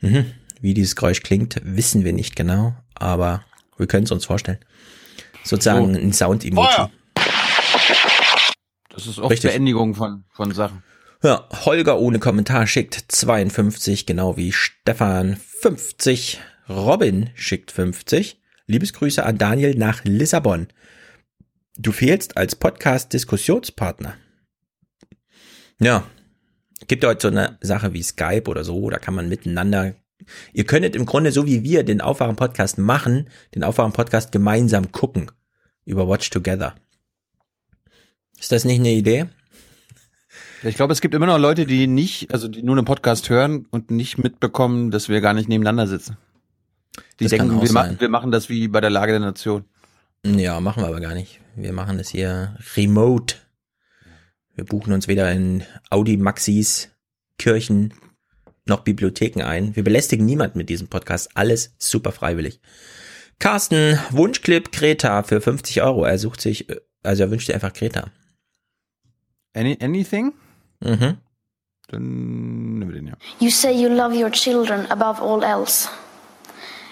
[0.00, 0.32] Mhm.
[0.60, 3.44] Wie dieses Geräusch klingt, wissen wir nicht genau, aber
[3.76, 4.58] wir können es uns vorstellen.
[5.44, 6.00] Sozusagen So.
[6.00, 6.88] ein Sound-Emoji.
[8.90, 9.52] Das ist oft Richtig.
[9.52, 10.82] Beendigung von, von Sachen.
[11.24, 16.38] Ja, Holger ohne Kommentar schickt 52, genau wie Stefan 50.
[16.68, 18.38] Robin schickt 50.
[18.66, 20.68] Liebesgrüße an Daniel nach Lissabon.
[21.78, 24.16] Du fehlst als Podcast-Diskussionspartner.
[25.80, 26.06] Ja,
[26.88, 29.94] gibt heute so eine Sache wie Skype oder so, da kann man miteinander.
[30.52, 35.30] Ihr könntet im Grunde so wie wir den Aufwachen-Podcast machen, den Aufwachen-Podcast gemeinsam gucken
[35.86, 36.74] über Watch Together.
[38.38, 39.28] Ist das nicht eine Idee?
[40.66, 43.66] Ich glaube, es gibt immer noch Leute, die nicht, also die nur einen Podcast hören
[43.70, 46.16] und nicht mitbekommen, dass wir gar nicht nebeneinander sitzen.
[47.20, 49.64] Die Das denken, wir, machen, wir machen das wie bei der Lage der Nation.
[50.24, 51.40] Ja, machen wir aber gar nicht.
[51.54, 53.36] Wir machen das hier remote.
[54.54, 56.90] Wir buchen uns weder in Audi Maxis,
[57.38, 57.92] Kirchen
[58.64, 59.76] noch Bibliotheken ein.
[59.76, 61.36] Wir belästigen niemanden mit diesem Podcast.
[61.36, 62.60] Alles super freiwillig.
[63.38, 66.04] Carsten, Wunschclip Greta für 50 Euro.
[66.04, 68.10] Er sucht sich, äh, also er wünscht dir einfach Greta.
[69.52, 70.32] Any, anything?
[70.80, 71.18] Mhm.
[71.88, 73.14] Dann nehmen wir den ja.
[73.38, 75.88] You say you love your children above all else,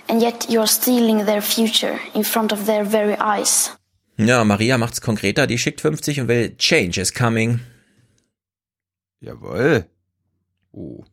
[0.09, 3.73] and yet you're stealing their future in front of their very eyes.
[4.19, 5.47] Ja, Maria macht's konkreter.
[5.47, 7.61] Die schickt 50 und will Change is coming.
[9.21, 9.87] Jawohl.
[10.73, 11.05] Oh.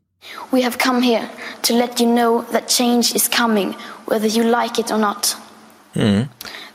[0.52, 1.30] We have come here
[1.64, 5.38] to let you know that change is coming, whether you like it or not.
[5.94, 6.28] Hm.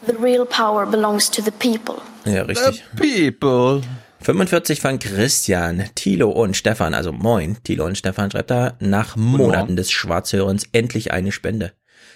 [0.07, 2.02] The real power belongs to the people.
[2.24, 2.83] Ja, richtig.
[2.96, 3.83] People.
[4.24, 9.76] 45 von Christian, Thilo und Stefan, also moin, Thilo und Stefan schreibt da, nach Monaten
[9.76, 11.72] des Schwarzhörens endlich eine Spende.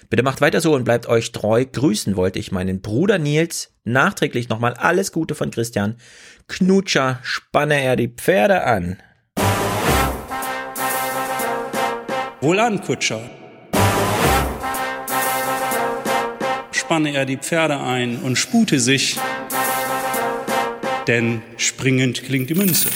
[0.08, 1.66] Bitte macht weiter so und bleibt euch treu.
[1.70, 3.74] Grüßen wollte ich meinen Bruder Nils.
[3.84, 5.96] Nachträglich nochmal alles Gute von Christian.
[6.46, 8.96] Knutscher, spanne er die Pferde an.
[12.40, 13.20] Wohlan, Kutscher.
[16.70, 19.18] Spanne er die Pferde ein und spute sich,
[21.08, 22.88] denn springend klingt die Münze.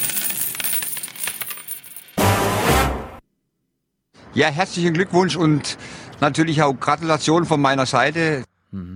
[4.34, 5.76] Ja, herzlichen Glückwunsch und
[6.20, 8.44] natürlich auch Gratulation von meiner Seite.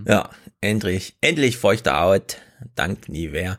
[0.07, 2.39] Ja, endlich, endlich feuchte Haut.
[2.75, 3.59] Dank Nivea.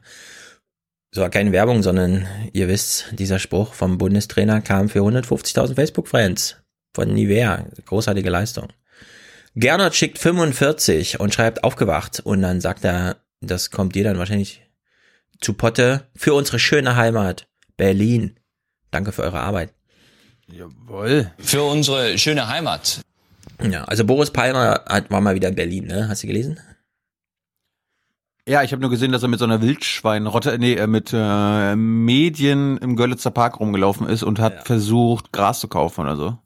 [1.11, 6.57] So war keine Werbung, sondern ihr wisst, dieser Spruch vom Bundestrainer kam für 150.000 Facebook-Friends
[6.95, 7.65] von Nivea.
[7.85, 8.67] Großartige Leistung.
[9.55, 14.66] Gernot schickt 45 und schreibt aufgewacht und dann sagt er, das kommt dir dann wahrscheinlich
[15.39, 17.47] zu Potte für unsere schöne Heimat
[17.77, 18.39] Berlin.
[18.91, 19.73] Danke für eure Arbeit.
[20.47, 21.31] Jawohl.
[21.37, 23.01] Für unsere schöne Heimat.
[23.61, 26.07] Ja, also Boris Palmer hat, war mal wieder in Berlin, ne?
[26.09, 26.59] Hast du gelesen?
[28.47, 31.75] Ja, ich habe nur gesehen, dass er mit so einer Wildschweinrotte, nee, äh, mit äh,
[31.75, 36.37] Medien im Görlitzer Park rumgelaufen ist und hat versucht, Gras zu kaufen oder so.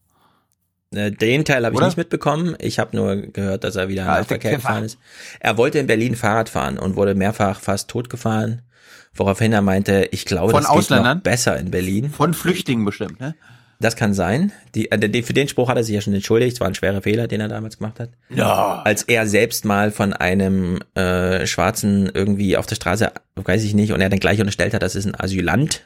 [0.96, 2.56] Äh, Den Teil habe ich nicht mitbekommen.
[2.60, 4.98] Ich habe nur gehört, dass er wieder Ja, nach Verkehr gefahren ist.
[5.40, 8.64] Er wollte in Berlin Fahrrad fahren und wurde mehrfach fast totgefahren.
[9.14, 11.22] Woraufhin er meinte, ich glaube, Von das geht noch Ausländern?
[11.22, 12.10] besser in Berlin.
[12.10, 13.36] Von Flüchtlingen bestimmt, ne?
[13.82, 14.52] Das kann sein.
[14.76, 16.54] Äh, die, für den Spruch hat er sich ja schon entschuldigt.
[16.54, 18.12] Es war ein schwerer Fehler, den er damals gemacht hat.
[18.30, 18.84] Ja.
[18.84, 23.92] Als er selbst mal von einem äh, Schwarzen irgendwie auf der Straße, weiß ich nicht,
[23.92, 25.84] und er dann gleich unterstellt hat, das ist ein Asylant.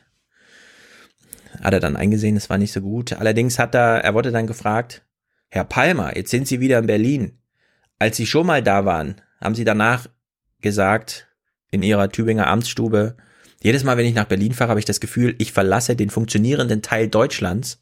[1.62, 3.14] Hat er dann eingesehen, das war nicht so gut.
[3.14, 5.04] Allerdings hat er, er wurde dann gefragt,
[5.50, 7.40] Herr Palmer, jetzt sind Sie wieder in Berlin.
[7.98, 10.08] Als Sie schon mal da waren, haben Sie danach
[10.60, 11.28] gesagt,
[11.72, 13.16] in Ihrer Tübinger Amtsstube,
[13.62, 16.82] jedes Mal, wenn ich nach Berlin fahre, habe ich das Gefühl, ich verlasse den funktionierenden
[16.82, 17.82] Teil Deutschlands.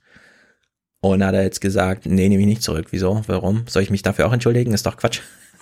[1.01, 2.87] Und hat er jetzt gesagt, nee, nehme ich nicht zurück.
[2.91, 3.21] Wieso?
[3.27, 3.67] Warum?
[3.67, 4.73] Soll ich mich dafür auch entschuldigen?
[4.73, 5.19] Ist doch Quatsch.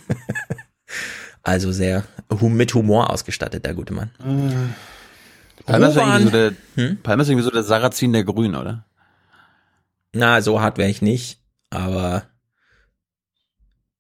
[1.42, 4.12] also sehr hum mit Humor ausgestattet, der gute Mann.
[5.66, 8.86] Palmer ist, irgendwie so der, Palmer ist irgendwie so der Sarrazin der Grünen, oder?
[10.14, 11.40] Na, so hart wäre ich nicht,
[11.72, 12.24] aber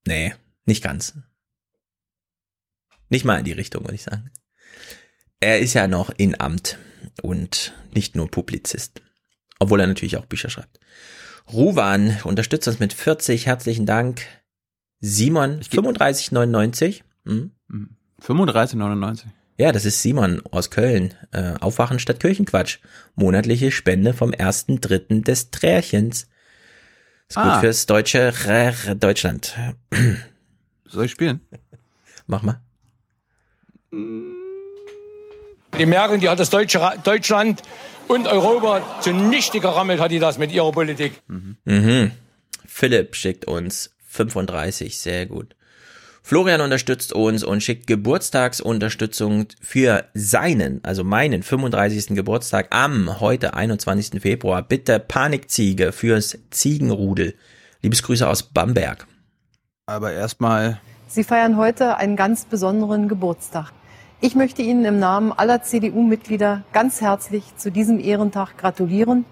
[0.05, 1.15] nee, nicht ganz.
[3.11, 4.31] Nicht mal in die Richtung, würde ich sagen.
[5.39, 6.77] Er ist ja noch in Amt
[7.21, 9.01] und nicht nur Publizist.
[9.59, 10.79] Obwohl er natürlich auch Bücher schreibt.
[11.51, 14.21] Ruwan unterstützt uns mit 40, herzlichen Dank.
[15.01, 17.01] Simon, 35,99.
[17.25, 17.51] Hm?
[18.21, 19.25] 35,99.
[19.57, 21.13] Ja, das ist Simon aus Köln.
[21.31, 22.79] Äh, Aufwachen statt Kirchenquatsch.
[23.15, 26.27] Monatliche Spende vom ersten Dritten des Trärchens.
[27.27, 27.59] Ist gut Ah.
[27.59, 29.55] fürs deutsche R Deutschland.
[30.85, 31.41] Soll ich spielen?
[32.27, 32.61] Mach mal.
[33.93, 37.61] Die Merkel, die hat das deutsche, Deutschland
[38.07, 41.21] und Europa zunichte gerammelt, hat die das mit ihrer Politik.
[41.27, 42.11] Mhm.
[42.65, 45.55] Philipp schickt uns 35, sehr gut.
[46.23, 52.15] Florian unterstützt uns und schickt Geburtstagsunterstützung für seinen, also meinen 35.
[52.15, 54.21] Geburtstag am heute 21.
[54.21, 54.61] Februar.
[54.61, 57.33] Bitte Panikziege fürs Ziegenrudel.
[57.81, 59.07] Liebesgrüße aus Bamberg.
[59.87, 63.73] Aber erstmal Sie feiern heute einen ganz besonderen Geburtstag.
[64.23, 69.25] Ich möchte Ihnen im Namen aller CDU-Mitglieder ganz herzlich zu diesem Ehrentag gratulieren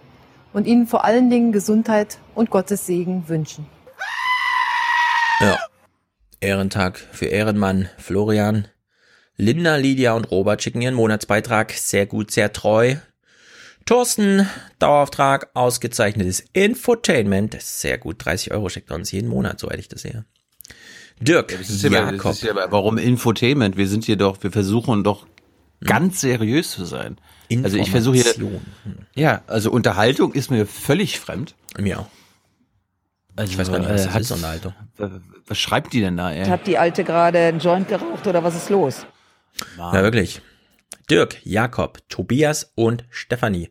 [0.52, 3.68] und Ihnen vor allen Dingen Gesundheit und Gottes Segen wünschen.
[5.42, 5.60] Ja.
[6.40, 8.68] Ehrentag für Ehrenmann Florian.
[9.38, 12.96] Linda, Lydia und Robert schicken ihren Monatsbeitrag sehr gut, sehr treu.
[13.86, 14.50] Thorsten,
[14.80, 20.02] Dauerauftrag, ausgezeichnetes Infotainment, sehr gut, 30 Euro schickt er uns jeden Monat, soweit ich das
[20.02, 20.26] sehe.
[21.22, 23.76] Dirk, ja, Jakob, ja, warum Infotainment?
[23.78, 25.28] Wir sind hier doch, wir versuchen doch
[25.84, 27.18] ganz seriös zu sein.
[27.64, 28.62] Also ich versuche hier, Information.
[29.16, 31.56] ja, also Unterhaltung ist mir völlig fremd.
[31.78, 32.08] Mir auch.
[33.36, 34.74] Also, Ich weiß gar nicht, was äh, das hat- ist, Unterhaltung.
[35.48, 36.46] Was schreibt die denn da, ey?
[36.46, 39.06] Hat die Alte gerade einen Joint geraucht oder was ist los?
[39.78, 40.42] Ja, wirklich.
[41.10, 43.70] Dirk, Jakob, Tobias und Stefanie.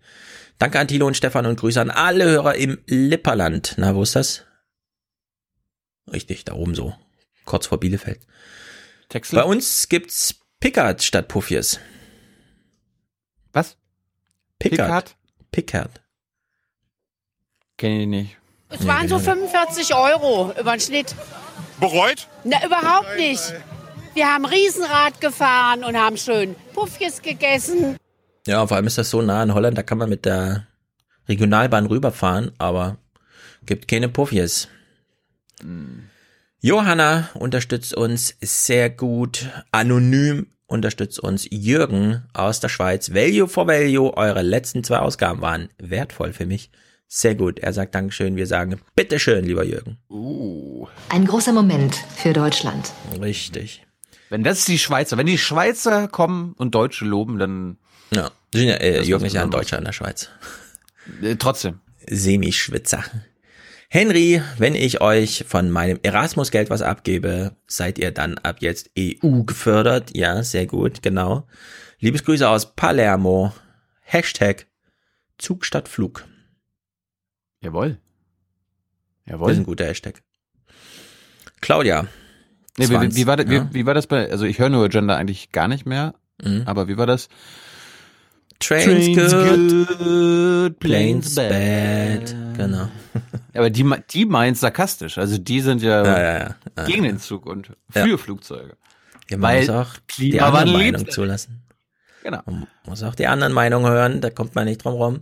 [0.58, 3.74] Danke an Thilo und Stefan und Grüße an alle Hörer im Lipperland.
[3.78, 4.44] Na, wo ist das?
[6.11, 6.94] Richtig, da oben so.
[7.48, 8.20] Kurz vor Bielefeld.
[9.08, 9.37] Texel?
[9.37, 11.80] Bei uns gibt's Pickard statt Puffiers.
[13.54, 13.78] Was?
[14.58, 15.16] Pickard?
[15.50, 16.02] Pickard.
[17.78, 18.37] Kenn ich nicht.
[18.68, 21.14] Es waren so 45 Euro über den Schnitt.
[21.80, 22.28] Bereut?
[22.44, 23.54] Na, überhaupt nicht.
[24.12, 27.96] Wir haben Riesenrad gefahren und haben schön Puffjes gegessen.
[28.46, 30.66] Ja, vor allem ist das so nah in Holland, da kann man mit der
[31.30, 32.98] Regionalbahn rüberfahren, aber
[33.64, 34.68] gibt keine Puffies.
[36.61, 39.47] Johanna unterstützt uns sehr gut.
[39.71, 43.14] Anonym unterstützt uns Jürgen aus der Schweiz.
[43.14, 46.71] Value for Value, eure letzten zwei Ausgaben waren wertvoll für mich.
[47.07, 47.59] Sehr gut.
[47.61, 48.37] Er sagt Dankeschön.
[48.37, 49.99] Wir sagen Bitteschön, lieber Jürgen.
[51.09, 52.92] Ein großer Moment für Deutschland.
[53.21, 53.87] Richtig.
[54.29, 57.79] Wenn das die Schweizer, wenn die Schweizer kommen und Deutsche loben, dann
[58.11, 58.31] Ja.
[58.55, 59.51] Äh, Jürgen ist ja ein.
[59.51, 60.29] Deutscher in der Schweiz.
[61.23, 61.81] äh, trotzdem.
[62.07, 63.05] Semi-Schwitzer.
[63.90, 69.42] Henry, wenn ich euch von meinem Erasmus-Geld was abgebe, seid ihr dann ab jetzt EU
[69.44, 70.14] gefördert?
[70.14, 71.46] Ja, sehr gut, genau.
[71.98, 73.53] Liebesgrüße aus Palermo.
[74.03, 74.66] Hashtag
[75.38, 76.27] Zug statt Flug.
[77.62, 77.98] Jawohl.
[79.24, 79.53] Das Jawohl.
[79.53, 80.22] ist ein guter Hashtag.
[81.61, 82.07] Claudia.
[82.77, 83.68] Nee, wie, 20, wie, war das, ja.
[83.70, 86.62] wie, wie war das bei, also ich höre nur Gender eigentlich gar nicht mehr, Mhm.
[86.66, 87.29] aber wie war das?
[88.61, 92.35] Trains, good, good, planes bad.
[92.59, 92.88] Genau.
[93.55, 96.55] Aber die, die meint sarkastisch, also die sind ja, Ja, ja, ja.
[96.77, 96.85] Ja.
[96.85, 98.05] gegen den Zug und Ja.
[98.05, 98.77] für Flugzeuge.
[99.31, 101.62] Ja, man Weil muss auch die andere Meinung zulassen.
[102.23, 102.42] Genau.
[102.47, 105.21] Man muss auch die anderen Meinungen hören, da kommt man nicht drum rum.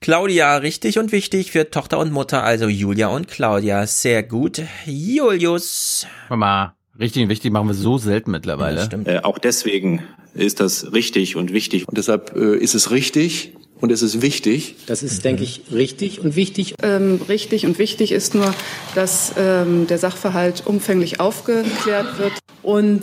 [0.00, 4.62] Claudia, richtig und wichtig für Tochter und Mutter, also Julia und Claudia, sehr gut.
[4.86, 6.06] Julius.
[6.30, 8.78] Mama, richtig und wichtig machen wir so selten mittlerweile.
[8.78, 9.08] Ja, stimmt.
[9.08, 11.86] Äh, auch deswegen ist das richtig und wichtig.
[11.88, 14.76] Und deshalb äh, ist es richtig und es ist wichtig.
[14.86, 16.74] Das ist, denke ich, richtig und wichtig.
[16.82, 18.54] Ähm, richtig und wichtig ist nur,
[18.94, 22.32] dass ähm, der Sachverhalt umfänglich aufgeklärt wird.
[22.62, 23.02] Und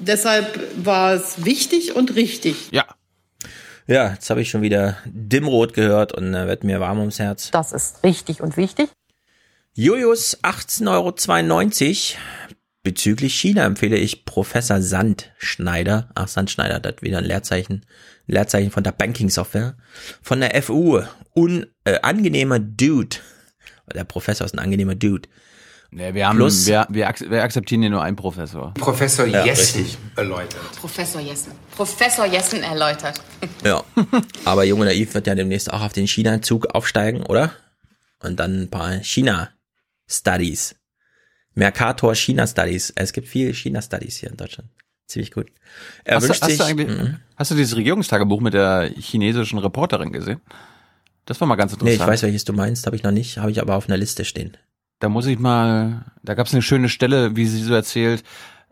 [0.00, 2.70] deshalb war es wichtig und richtig.
[2.70, 2.84] Ja.
[3.86, 7.50] Ja, jetzt habe ich schon wieder Dimmrot gehört und da wird mir warm ums Herz.
[7.50, 8.88] Das ist richtig und wichtig.
[9.74, 12.53] Julius, 18,92 Euro.
[12.84, 16.10] Bezüglich China empfehle ich Professor Sandschneider.
[16.14, 17.84] Ach, Sandschneider, das wieder ein Leerzeichen.
[18.26, 19.76] Leerzeichen von der Banking-Software.
[20.22, 21.00] Von der FU.
[21.34, 23.16] Un, äh, angenehmer Dude.
[23.92, 25.28] Der Professor ist ein angenehmer Dude.
[25.90, 28.74] Nee, wir haben, Plus- wir, wir, ak- wir akzeptieren hier nur einen Professor.
[28.74, 29.98] Professor Ja, Jessen richtig.
[30.16, 30.60] erläutert.
[30.80, 31.52] Professor Jessen.
[31.74, 33.20] Professor Jessen erläutert.
[33.64, 33.82] Ja.
[34.44, 37.52] Aber Junge Naiv wird ja demnächst auch auf den China-Zug aufsteigen, oder?
[38.22, 40.74] Und dann ein paar China-Studies.
[41.54, 42.92] Mercator China-Studies.
[42.96, 44.68] Es gibt viel China-Studies hier in Deutschland.
[45.06, 45.48] Ziemlich gut.
[46.04, 46.58] Er Hast, du, wünscht hast, sich.
[46.58, 47.16] du eigentlich, Mhm.
[47.36, 50.40] hast du dieses Regierungstagebuch mit der chinesischen Reporterin gesehen?
[51.26, 51.98] Das war mal ganz interessant.
[51.98, 53.96] Nee, ich weiß, welches du meinst, habe ich noch nicht, habe ich aber auf einer
[53.96, 54.56] Liste stehen.
[55.00, 58.24] Da muss ich mal, da gab es eine schöne Stelle, wie sie so erzählt,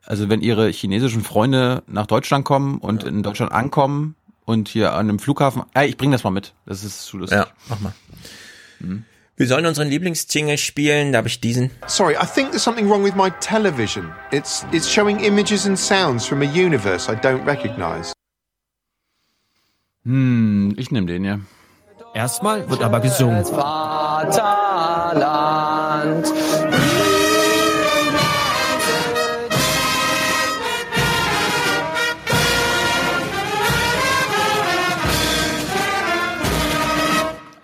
[0.05, 5.09] also wenn ihre chinesischen Freunde nach Deutschland kommen und in Deutschland ankommen und hier an
[5.09, 7.39] einem Flughafen, ah, ich bring das mal mit, das ist zu lustig.
[7.39, 7.93] Ja, mach mal.
[9.37, 11.71] Wir sollen unseren Lieblingsjingle spielen, da habe ich diesen.
[11.87, 14.13] Sorry, I think there's something wrong with my television.
[14.31, 18.13] It's it's showing images and sounds from a universe I don't recognize.
[20.05, 21.39] Hm, ich nehme den ja.
[22.15, 23.43] Erstmal wird aber gesungen.
[23.47, 24.33] Vaterland.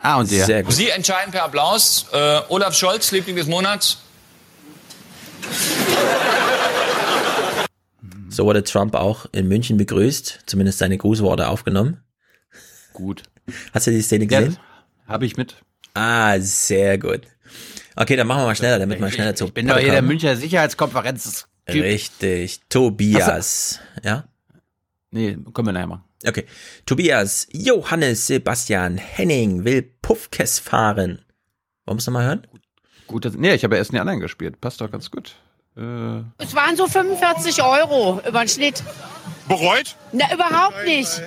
[0.08, 0.46] Ah, und der.
[0.46, 0.72] Sehr gut.
[0.72, 2.06] Sie entscheiden per Applaus.
[2.12, 3.98] Äh, Olaf Scholz, Liebling des Monats.
[8.30, 12.00] So wurde Trump auch in München begrüßt, zumindest seine Grußworte aufgenommen.
[12.94, 13.22] Gut.
[13.74, 14.58] Hast du die Szene Ja, gesehen?
[15.06, 15.56] habe ich mit.
[15.92, 17.22] Ah, sehr gut.
[17.94, 20.00] Okay, dann machen wir mal schneller, damit wir schneller zum Ich bin doch hier der.
[20.00, 21.46] Münchner Sicherheitskonferenz.
[21.68, 22.60] Richtig.
[22.70, 23.80] Tobias.
[24.02, 24.24] Ja?
[25.10, 26.04] Nee, können wir nachher machen.
[26.26, 26.44] Okay.
[26.86, 31.24] Tobias, Johannes, Sebastian, Henning will Puffkes fahren.
[31.86, 32.46] Wollen wir es nochmal hören?
[33.06, 34.60] Gut, dass, nee, ich habe erst die anderen gespielt.
[34.60, 35.36] Passt doch ganz gut.
[35.76, 38.82] Äh, Es waren so 45 Euro über den Schnitt.
[39.48, 39.96] Bereut?
[40.12, 41.22] Na, überhaupt nicht.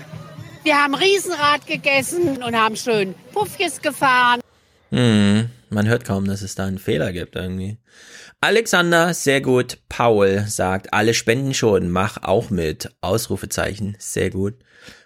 [0.64, 4.42] Wir haben Riesenrad gegessen und haben schön Puffjes gefahren.
[4.92, 7.78] Hm, man hört kaum, dass es da einen Fehler gibt irgendwie.
[8.42, 9.80] Alexander, sehr gut.
[9.90, 12.92] Paul sagt, alle spenden schon, mach auch mit.
[13.02, 14.56] Ausrufezeichen, sehr gut.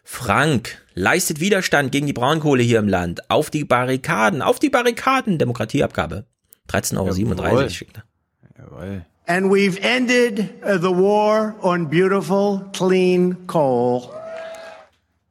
[0.08, 3.30] Frank, leistet Widerstand gegen die Braunkohle hier im Land.
[3.32, 5.39] Auf die Barrikaden, auf die Barrikaden.
[5.39, 6.26] Demokratieabgabe.
[6.70, 9.06] 13,37 Euro er.
[9.28, 14.12] And we've ended uh, the war on beautiful, clean coal.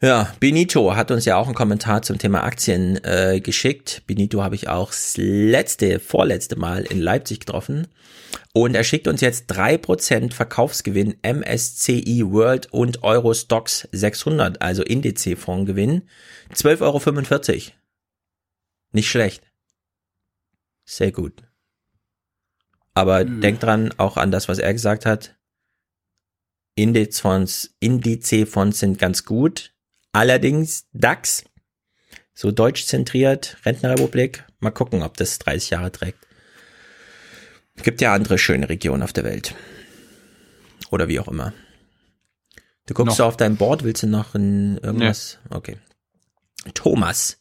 [0.02, 4.02] Ja, Benito hat uns ja auch einen Kommentar zum Thema Aktien äh, geschickt.
[4.08, 7.86] Benito habe ich auch das letzte, vorletzte Mal in Leipzig getroffen.
[8.52, 16.08] Und er schickt uns jetzt 3% Verkaufsgewinn MSCI World und Eurostox 600, also Indizefondgewinn.
[16.52, 17.72] 12,45 Euro.
[18.92, 19.42] Nicht schlecht.
[20.84, 21.42] Sehr gut.
[22.94, 25.36] Aber denkt dran, auch an das, was er gesagt hat.
[26.76, 29.74] Indizfonds, Indizfonds sind ganz gut.
[30.12, 31.44] Allerdings DAX,
[32.34, 36.24] so deutsch zentriert, Rentenrepublik, mal gucken, ob das 30 Jahre trägt.
[37.82, 39.54] Gibt ja andere schöne Regionen auf der Welt.
[40.90, 41.52] Oder wie auch immer.
[42.86, 43.16] Du guckst Noch.
[43.16, 45.38] so auf dein Board, willst du noch ein, irgendwas?
[45.50, 45.78] Okay.
[46.74, 47.38] Thomas.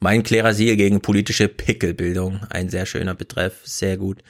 [0.00, 2.40] Mein Klerasil gegen politische Pickelbildung.
[2.50, 3.54] Ein sehr schöner Betreff.
[3.64, 4.22] Sehr gut.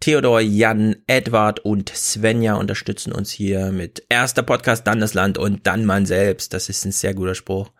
[0.00, 5.66] Theodor, Jan, Edward und Svenja unterstützen uns hier mit erster Podcast, dann das Land und
[5.66, 6.52] dann man selbst.
[6.54, 7.70] Das ist ein sehr guter Spruch.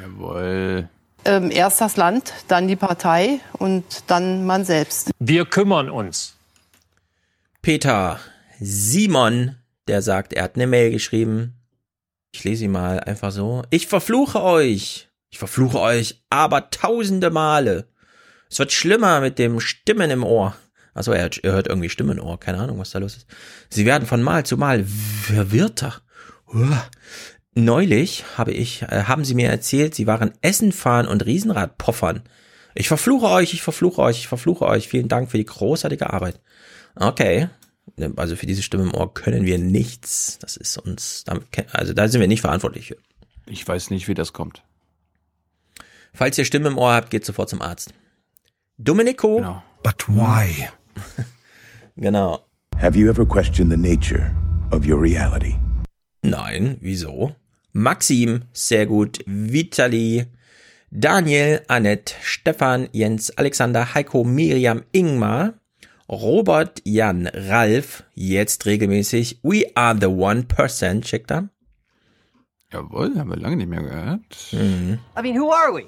[0.00, 0.88] Jawohl.
[1.24, 5.10] Ähm, erst das Land, dann die Partei und dann man selbst.
[5.18, 6.37] Wir kümmern uns.
[7.62, 8.20] Peter,
[8.60, 11.54] Simon, der sagt, er hat eine Mail geschrieben.
[12.32, 13.62] Ich lese sie mal einfach so.
[13.70, 15.08] Ich verfluche euch.
[15.30, 17.88] Ich verfluche euch aber tausende Male.
[18.50, 20.56] Es wird schlimmer mit dem Stimmen im Ohr.
[20.94, 22.40] Also er, er hört irgendwie Stimmen im Ohr.
[22.40, 23.26] Keine Ahnung, was da los ist.
[23.70, 26.00] Sie werden von Mal zu Mal verwirrter.
[27.54, 32.22] Neulich habe ich, äh, haben sie mir erzählt, sie waren Essen fahren und Riesenrad poffern.
[32.74, 34.88] Ich verfluche euch, ich verfluche euch, ich verfluche euch.
[34.88, 36.40] Vielen Dank für die großartige Arbeit.
[36.98, 37.48] Okay.
[38.16, 40.38] Also für diese Stimme im Ohr können wir nichts.
[40.40, 41.24] Das ist uns,
[41.72, 42.94] also da sind wir nicht verantwortlich.
[43.46, 44.62] Ich weiß nicht, wie das kommt.
[46.12, 47.92] Falls ihr Stimme im Ohr habt, geht sofort zum Arzt.
[48.76, 49.36] Domenico.
[49.36, 49.62] Genau.
[49.82, 50.68] But why?
[52.00, 52.44] Genau.
[52.80, 54.32] Have you ever questioned the nature
[54.70, 55.56] of your reality?
[56.22, 57.34] Nein, wieso?
[57.72, 59.18] Maxim, sehr gut.
[59.26, 60.26] Vitali,
[60.92, 65.54] Daniel, Annette, Stefan, Jens, Alexander, Heiko, Miriam, Ingmar,
[66.10, 69.40] Robert, Jan, Ralf, jetzt regelmäßig.
[69.42, 71.50] We are the one percent, schickt er.
[72.72, 74.22] Jawohl, haben wir lange nicht mehr gehört.
[74.52, 74.98] Mhm.
[75.18, 75.84] I mean, who are we?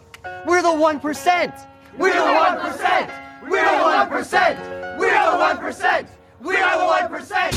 [0.47, 1.53] We're the 1%.
[1.99, 3.09] We're the 1%.
[3.49, 4.57] We're the 1%.
[4.99, 6.07] We're the 1%.
[6.43, 7.55] We're the 1%.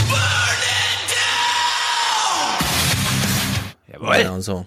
[3.92, 4.18] Jawohl.
[4.18, 4.66] Genau so.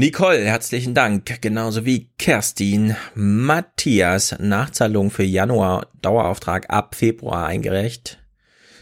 [0.00, 1.42] Nicole, herzlichen Dank.
[1.42, 8.18] Genauso wie Kerstin, Matthias, Nachzahlung für Januar, Dauerauftrag ab Februar eingereicht.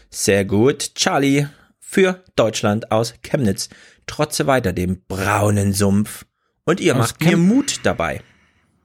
[0.09, 0.95] Sehr gut.
[0.95, 1.47] Charlie,
[1.81, 3.67] für Deutschland aus Chemnitz.
[4.07, 6.25] Trotze weiter dem braunen Sumpf.
[6.63, 8.21] Und ihr Aus macht mir Chem- Mut dabei.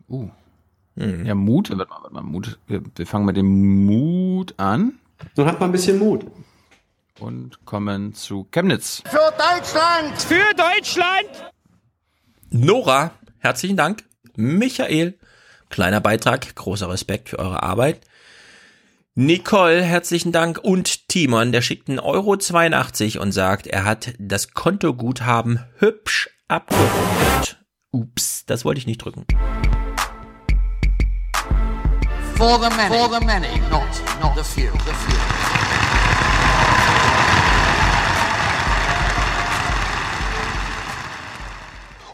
[0.08, 0.28] Uh.
[0.96, 1.24] Hm.
[1.24, 1.70] Ja, Mut.
[1.70, 2.58] Warte mal, warte mal, Mut.
[2.66, 4.98] Wir, wir fangen mit dem Mut an.
[5.36, 6.26] Nun hat man ein bisschen Mut.
[7.20, 9.04] Und kommen zu Chemnitz.
[9.06, 10.20] Für Deutschland.
[10.20, 11.53] Für Deutschland.
[12.56, 14.04] Nora, herzlichen Dank.
[14.36, 15.18] Michael,
[15.70, 18.02] kleiner Beitrag, großer Respekt für eure Arbeit.
[19.16, 20.60] Nicole, herzlichen Dank.
[20.62, 27.58] Und Timon, der schickt einen Euro 82 und sagt, er hat das Kontoguthaben hübsch abgerundet.
[27.90, 29.26] Ups, das wollte ich nicht drücken.
[32.36, 32.96] For the many.
[32.96, 33.82] For the many, not,
[34.22, 34.70] not the few.
[34.70, 35.33] The few.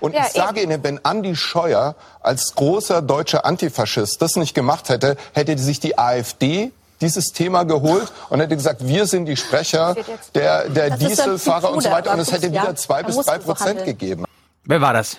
[0.00, 5.16] Und ich sage Ihnen, wenn Andi Scheuer als großer deutscher Antifaschist das nicht gemacht hätte,
[5.32, 9.96] hätte sich die AfD dieses Thema geholt und hätte gesagt, wir sind die Sprecher
[10.34, 12.12] der, der ja Dieselfahrer und so weiter.
[12.12, 14.24] Und es hätte ja, wieder zwei bis drei Prozent gegeben.
[14.64, 15.18] Wer war das?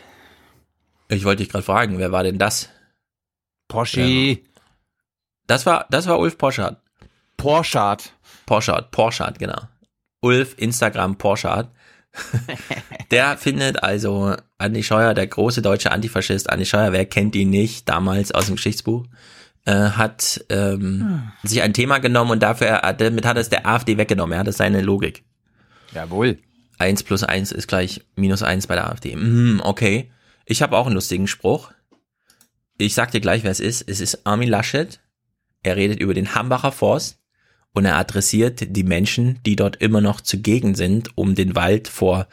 [1.08, 2.70] Ich wollte dich gerade fragen, wer war denn das?
[3.68, 4.40] Porsche.
[5.48, 6.78] Das war, das war Ulf Poschardt.
[7.38, 8.14] Porschardt.
[8.46, 9.62] Porschardt, Porschardt, genau.
[10.22, 11.68] Ulf, Instagram, Porschardt.
[13.12, 17.88] Der findet also Andi Scheuer, der große deutsche Antifaschist, Andi Scheuer, wer kennt ihn nicht,
[17.88, 19.06] damals aus dem Geschichtsbuch,
[19.66, 21.32] äh, hat ähm, hm.
[21.44, 24.34] sich ein Thema genommen und dafür, damit hat er es der AfD weggenommen.
[24.34, 25.24] Er hat es seine Logik.
[25.94, 26.40] Jawohl.
[26.80, 29.16] Eins plus eins ist gleich minus eins bei der AfD.
[29.16, 30.12] Mm, okay.
[30.46, 31.72] Ich habe auch einen lustigen Spruch.
[32.78, 33.88] Ich sag dir gleich, wer es ist.
[33.88, 35.00] Es ist Armin Laschet.
[35.62, 37.21] Er redet über den Hambacher Forst
[37.74, 42.28] und er adressiert die Menschen, die dort immer noch zugegen sind, um den Wald vor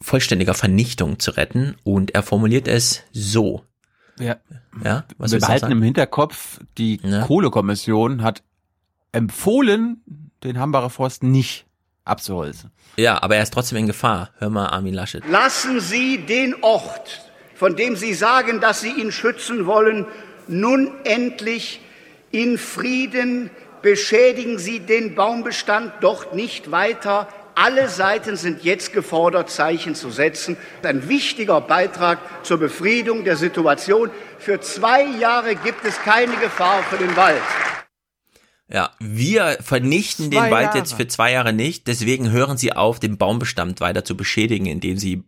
[0.00, 1.76] vollständiger Vernichtung zu retten.
[1.84, 3.64] Und er formuliert es so.
[4.18, 4.36] Ja.
[4.82, 7.26] Ja, was Wir behalten im Hinterkopf, die ja.
[7.26, 8.42] Kohlekommission hat
[9.12, 10.02] empfohlen,
[10.42, 11.66] den Hambacher Forst nicht
[12.04, 12.70] abzuholzen.
[12.96, 14.30] Ja, aber er ist trotzdem in Gefahr.
[14.38, 15.22] Hör mal, Armin Laschet.
[15.28, 20.06] Lassen Sie den Ort, von dem Sie sagen, dass Sie ihn schützen wollen,
[20.48, 21.80] nun endlich
[22.30, 23.50] in Frieden.
[23.82, 27.28] Beschädigen Sie den Baumbestand doch nicht weiter.
[27.54, 30.56] Alle Seiten sind jetzt gefordert, Zeichen zu setzen.
[30.82, 34.10] Ein wichtiger Beitrag zur Befriedung der Situation.
[34.38, 37.42] Für zwei Jahre gibt es keine Gefahr für den Wald.
[38.68, 40.78] Ja, wir vernichten zwei den Wald Jahre.
[40.78, 41.88] jetzt für zwei Jahre nicht.
[41.88, 45.24] Deswegen hören Sie auf, den Baumbestand weiter zu beschädigen, indem Sie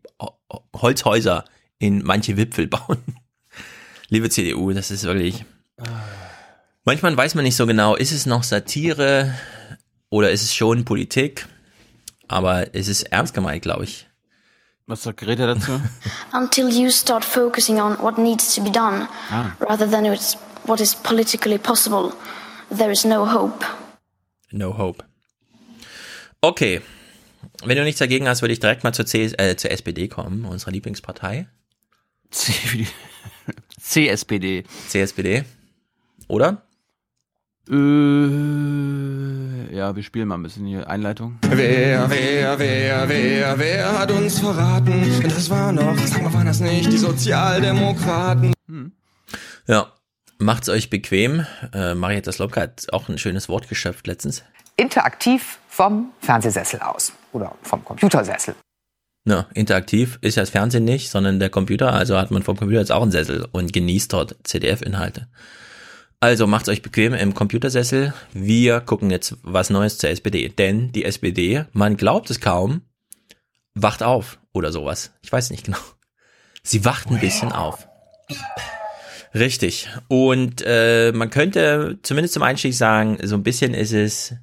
[0.74, 1.44] Holzhäuser
[1.78, 3.02] in manche Wipfel bauen.
[4.08, 5.44] Liebe CDU, das ist wirklich.
[6.86, 9.34] Manchmal weiß man nicht so genau, ist es noch Satire
[10.10, 11.46] oder ist es schon Politik?
[12.28, 14.06] Aber es ist ernst gemeint, glaube ich.
[14.86, 15.80] Was sagt Greta dazu?
[16.32, 19.52] Until you start focusing on what needs to be done, ah.
[19.60, 20.04] rather than
[20.66, 22.12] what is politically possible,
[22.68, 23.64] there is no hope.
[24.52, 25.02] No hope.
[26.42, 26.82] Okay.
[27.64, 30.44] Wenn du nichts dagegen hast, würde ich direkt mal zur, CS, äh, zur SPD kommen,
[30.44, 31.48] unserer Lieblingspartei.
[33.80, 34.64] CSPD.
[34.88, 35.44] CSPD.
[36.28, 36.62] Oder?
[37.70, 37.74] Äh,
[39.74, 41.38] ja, wir spielen mal ein bisschen hier Einleitung.
[41.48, 45.22] Wer, wer, wer, wer, wer hat uns verraten?
[45.22, 48.52] Das war noch, sag mal, waren das nicht die Sozialdemokraten?
[48.68, 48.92] Hm.
[49.66, 49.92] Ja,
[50.38, 51.46] macht's euch bequem.
[51.72, 54.42] Äh, Marietta Slomka hat auch ein schönes Wort geschöpft letztens.
[54.76, 58.54] Interaktiv vom Fernsehsessel aus oder vom Computersessel.
[59.26, 61.94] Ja, interaktiv ist ja das Fernsehen nicht, sondern der Computer.
[61.94, 65.28] Also hat man vom Computer jetzt auch einen Sessel und genießt dort CDF-Inhalte.
[66.24, 68.14] Also macht's euch bequem im Computersessel.
[68.32, 70.48] Wir gucken jetzt was Neues zur SPD.
[70.48, 72.80] Denn die SPD, man glaubt es kaum,
[73.74, 75.12] wacht auf oder sowas.
[75.20, 75.76] Ich weiß nicht genau.
[76.62, 77.88] Sie wacht ein bisschen auf.
[79.34, 79.90] Richtig.
[80.08, 84.34] Und äh, man könnte zumindest zum Einstieg sagen, so ein bisschen ist es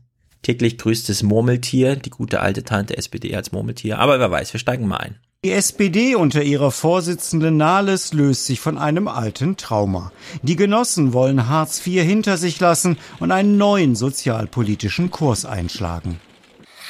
[0.44, 3.98] täglich grüßtes Murmeltier, die gute alte Tante SPD als Murmeltier.
[3.98, 5.20] Aber wer weiß, wir steigen mal ein.
[5.44, 10.12] Die SPD unter ihrer Vorsitzenden Nahles löst sich von einem alten Trauma.
[10.44, 16.22] Die Genossen wollen Hartz IV hinter sich lassen und einen neuen sozialpolitischen Kurs einschlagen.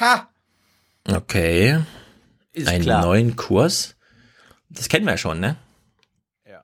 [0.00, 0.28] Ha!
[1.08, 1.80] Okay.
[2.52, 3.00] Ist einen klar.
[3.00, 3.96] neuen Kurs?
[4.68, 5.56] Das kennen wir ja schon, ne?
[6.46, 6.62] Ja.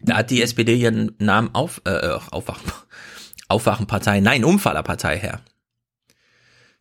[0.00, 2.72] Da hat die SPD ihren Namen auf, äh, Aufwachen,
[3.48, 5.42] Aufwachenpartei, nein, Umfallerpartei her.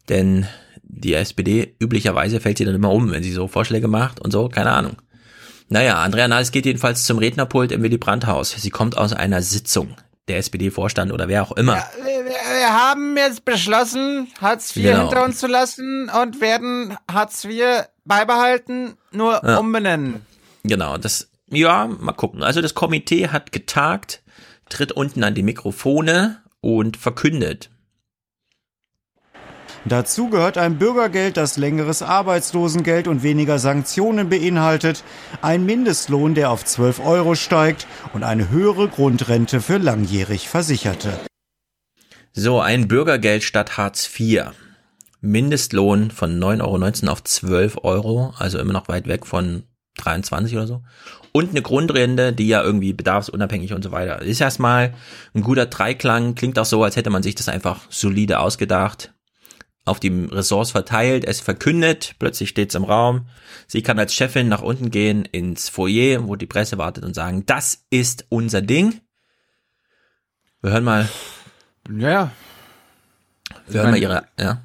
[0.08, 0.48] Denn
[0.94, 4.50] die SPD, üblicherweise fällt sie dann immer um, wenn sie so Vorschläge macht und so,
[4.50, 4.98] keine Ahnung.
[5.70, 8.52] Naja, Andrea Nahles geht jedenfalls zum Rednerpult im Willy Brandt-Haus.
[8.52, 9.96] Sie kommt aus einer Sitzung.
[10.28, 11.78] Der SPD-Vorstand oder wer auch immer.
[11.78, 15.02] Ja, wir, haben jetzt beschlossen, Hartz IV genau.
[15.02, 19.58] hinter uns zu lassen und werden Hartz IV beibehalten, nur ja.
[19.58, 20.26] umbenennen.
[20.64, 22.44] Genau, das, ja, mal gucken.
[22.44, 24.22] Also das Komitee hat getagt,
[24.70, 27.70] tritt unten an die Mikrofone und verkündet,
[29.86, 35.04] Dazu gehört ein Bürgergeld, das längeres Arbeitslosengeld und weniger Sanktionen beinhaltet,
[35.42, 41.20] ein Mindestlohn, der auf 12 Euro steigt und eine höhere Grundrente für langjährig Versicherte.
[42.32, 44.52] So, ein Bürgergeld statt Hartz IV.
[45.20, 49.64] Mindestlohn von 9,19 Euro auf 12 Euro, also immer noch weit weg von
[49.98, 50.84] 23 oder so.
[51.32, 54.22] Und eine Grundrente, die ja irgendwie bedarfsunabhängig und so weiter.
[54.22, 54.94] Ist erstmal
[55.34, 59.12] ein guter Dreiklang, klingt auch so, als hätte man sich das einfach solide ausgedacht
[59.86, 63.28] auf die Ressorts verteilt, es verkündet, plötzlich steht es im Raum.
[63.68, 67.46] Sie kann als Chefin nach unten gehen ins Foyer, wo die Presse wartet und sagen,
[67.46, 69.02] das ist unser Ding.
[70.62, 71.10] Wir hören mal.
[71.90, 72.32] Ja.
[73.68, 74.62] Wir hören mal ihre, ja.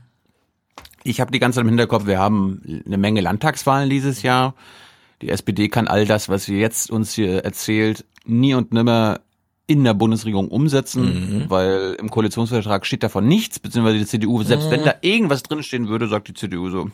[1.02, 4.54] Ich habe die ganze Zeit im Hinterkopf, wir haben eine Menge Landtagswahlen dieses Jahr.
[5.22, 9.20] Die SPD kann all das, was sie jetzt uns hier erzählt, nie und nimmer
[9.68, 11.04] in der Bundesregierung umsetzen,
[11.42, 11.50] mhm.
[11.50, 14.70] weil im Koalitionsvertrag steht davon nichts, beziehungsweise die CDU, selbst mhm.
[14.70, 16.90] wenn da irgendwas drinstehen würde, sagt die CDU so,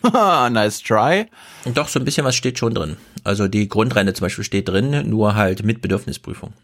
[0.50, 1.26] nice try.
[1.74, 2.96] Doch, so ein bisschen was steht schon drin.
[3.24, 6.54] Also die Grundrente zum Beispiel steht drin, nur halt mit Bedürfnisprüfung.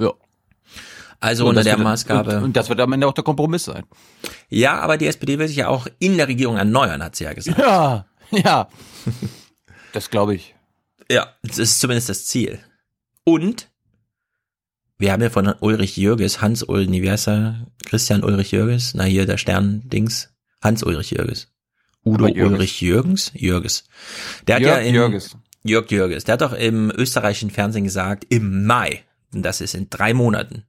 [0.00, 0.12] Ja.
[1.20, 2.38] Also Und unter der wird- Maßgabe.
[2.38, 3.84] Und, und das wird am Ende auch der Kompromiss sein.
[4.48, 7.34] ja, aber die SPD will sich ja auch in der Regierung erneuern, hat sie ja
[7.34, 7.58] gesagt.
[7.58, 8.68] Ja, ja.
[9.92, 10.54] Das glaube ich.
[11.10, 12.58] Ja, das ist zumindest das Ziel.
[13.24, 13.68] Und
[14.98, 17.66] wir haben ja von Ulrich Jürges, Hans Ulrich, wie heißt er?
[17.84, 21.52] Christian Ulrich Jürges, na hier der Stern-Dings, Hans Ulrich Jürges.
[22.04, 22.52] Udo Jürges.
[22.52, 23.84] Ulrich Jürgens, Jürges.
[24.46, 25.36] Der hat Jörg ja in, Jürges.
[25.64, 29.88] Jörg Jürges, der hat doch im österreichischen Fernsehen gesagt, im Mai, und das ist in
[29.90, 30.64] drei Monaten,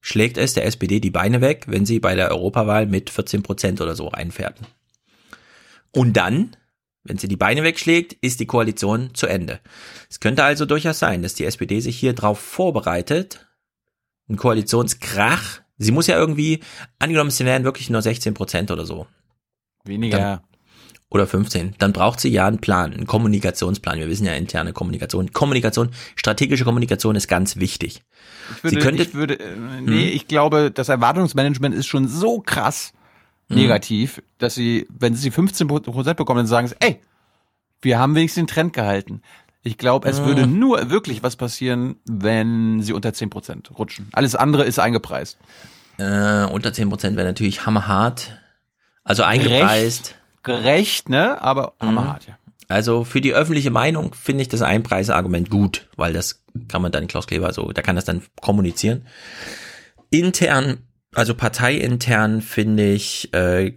[0.00, 3.80] schlägt es der SPD die Beine weg, wenn sie bei der Europawahl mit 14 Prozent
[3.80, 4.60] oder so reinfährt.
[5.92, 6.56] Und dann,
[7.04, 9.60] wenn sie die Beine wegschlägt, ist die Koalition zu Ende.
[10.10, 13.46] Es könnte also durchaus sein, dass die SPD sich hier drauf vorbereitet,
[14.28, 15.60] ein Koalitionskrach.
[15.76, 16.60] Sie muss ja irgendwie,
[16.98, 19.06] angenommen, es wären wirklich nur 16 Prozent oder so.
[19.84, 20.18] Weniger.
[20.18, 20.40] Dann,
[21.10, 21.74] oder 15.
[21.78, 24.00] Dann braucht sie ja einen Plan, einen Kommunikationsplan.
[24.00, 25.32] Wir wissen ja interne Kommunikation.
[25.32, 28.02] Kommunikation, strategische Kommunikation ist ganz wichtig.
[28.56, 32.40] Ich würde, sie könnte, ich würde, äh, nee, ich glaube, das Erwartungsmanagement ist schon so
[32.40, 32.94] krass
[33.48, 33.56] Mhm.
[33.56, 37.00] negativ, dass sie, wenn sie 15 Prozent bekommen, dann sagen sie, ey,
[37.82, 39.20] wir haben wenigstens den Trend gehalten.
[39.62, 40.24] Ich glaube, es Mhm.
[40.24, 44.08] würde nur wirklich was passieren, wenn sie unter 10 Prozent rutschen.
[44.12, 45.38] Alles andere ist eingepreist.
[45.98, 48.36] äh, unter 10 Prozent wäre natürlich hammerhart.
[49.04, 50.16] Also eingepreist.
[50.42, 51.40] Gerecht, ne?
[51.40, 51.86] Aber Mhm.
[51.86, 52.36] hammerhart, ja.
[52.68, 57.06] Also für die öffentliche Meinung finde ich das Einpreisargument gut, weil das kann man dann
[57.06, 59.06] Klaus Kleber so, da kann das dann kommunizieren.
[60.10, 60.78] Intern,
[61.14, 63.72] also parteiintern finde ich, äh,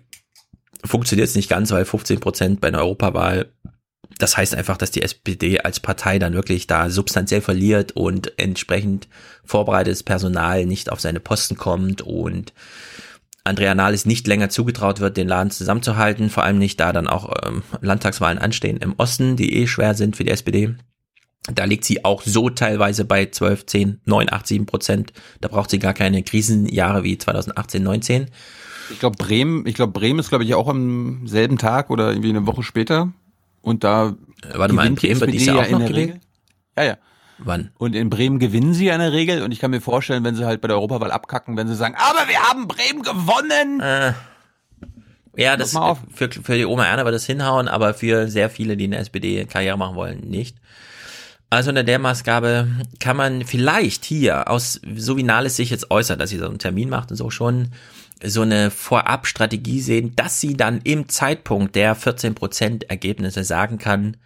[0.83, 3.51] funktioniert es nicht ganz, weil 15 Prozent bei einer Europawahl,
[4.17, 9.07] das heißt einfach, dass die SPD als Partei dann wirklich da substanziell verliert und entsprechend
[9.45, 12.53] vorbereitetes Personal nicht auf seine Posten kommt und
[13.43, 17.31] Andrea Nahles nicht länger zugetraut wird, den Laden zusammenzuhalten, vor allem nicht, da dann auch
[17.45, 20.75] ähm, Landtagswahlen anstehen im Osten, die eh schwer sind für die SPD.
[21.49, 25.13] Da liegt sie auch so teilweise bei 12, 10, 9, 8, 7 Prozent.
[25.39, 28.27] Da braucht sie gar keine Krisenjahre wie 2018, 19.
[28.89, 32.29] Ich glaube, Bremen, ich glaube, Bremen ist, glaube ich, auch am selben Tag oder irgendwie
[32.29, 33.11] eine Woche später.
[33.61, 35.87] Und da Äh, warte mal, in Bremen wird SPD dies Jahr auch in noch der
[35.89, 36.09] gewählt?
[36.09, 36.21] Regel.
[36.77, 36.97] Ja, ja.
[37.39, 37.71] Wann?
[37.77, 40.59] Und in Bremen gewinnen sie eine Regel und ich kann mir vorstellen, wenn sie halt
[40.59, 43.79] bei der Europawahl abkacken, wenn sie sagen, aber wir haben Bremen gewonnen.
[43.79, 44.13] Äh,
[45.35, 45.77] ja, das
[46.13, 49.01] für, für die Oma Erna wird das hinhauen, aber für sehr viele, die in der
[49.01, 50.57] SPD Karriere machen wollen, nicht.
[51.49, 52.67] Also unter der Maßgabe
[52.99, 56.59] kann man vielleicht hier aus, so wie Nahles sich jetzt äußert, dass sie so einen
[56.59, 57.69] Termin macht und so schon
[58.23, 64.17] so eine Vorab-Strategie sehen, dass sie dann im Zeitpunkt der 14% Ergebnisse sagen kann,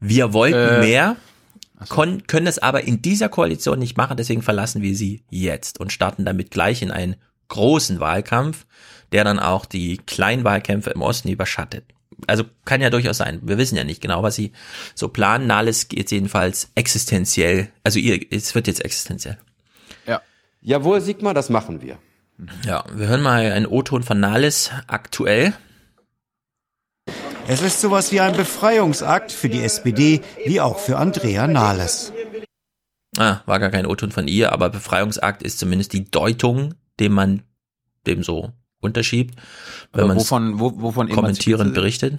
[0.00, 1.16] wir wollten Äh, mehr,
[1.88, 5.92] kon, können es aber in dieser Koalition nicht machen, deswegen verlassen wir sie jetzt und
[5.92, 7.16] starten damit gleich in einen
[7.48, 8.66] großen Wahlkampf,
[9.12, 11.84] der dann auch die kleinen Wahlkämpfe im Osten überschattet.
[12.26, 13.40] Also kann ja durchaus sein.
[13.42, 14.52] Wir wissen ja nicht genau, was sie
[14.94, 15.46] so planen.
[15.46, 17.68] Nahles geht jedenfalls existenziell.
[17.84, 19.38] Also ihr, es wird jetzt existenziell.
[20.06, 20.22] Ja.
[20.60, 21.98] Jawohl, Sigmar, das machen wir.
[22.64, 25.54] Ja, wir hören mal einen O-Ton von Nahles aktuell.
[27.48, 32.12] Es ist sowas wie ein Befreiungsakt für die SPD, wie auch für Andrea Nahles.
[33.16, 37.42] Ah, war gar kein O-Ton von ihr, aber Befreiungsakt ist zumindest die Deutung, dem man
[38.06, 38.52] dem so
[38.86, 39.38] unterschiebt,
[39.92, 42.18] wenn man wovon, wo, wovon kommentierend berichtet.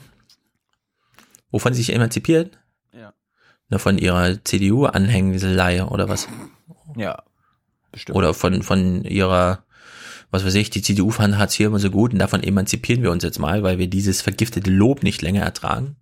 [1.52, 2.58] Wovon sie sich emanzipiert?
[2.94, 3.14] Ja.
[3.70, 6.28] Na, von ihrer CDU-Anhängselei oder was?
[6.96, 7.24] Ja,
[7.92, 8.16] bestimmt.
[8.16, 9.64] Oder von, von ihrer,
[10.30, 13.12] was weiß ich, die CDU fand Hartz IV immer so gut und davon emanzipieren wir
[13.12, 15.96] uns jetzt mal, weil wir dieses vergiftete Lob nicht länger ertragen.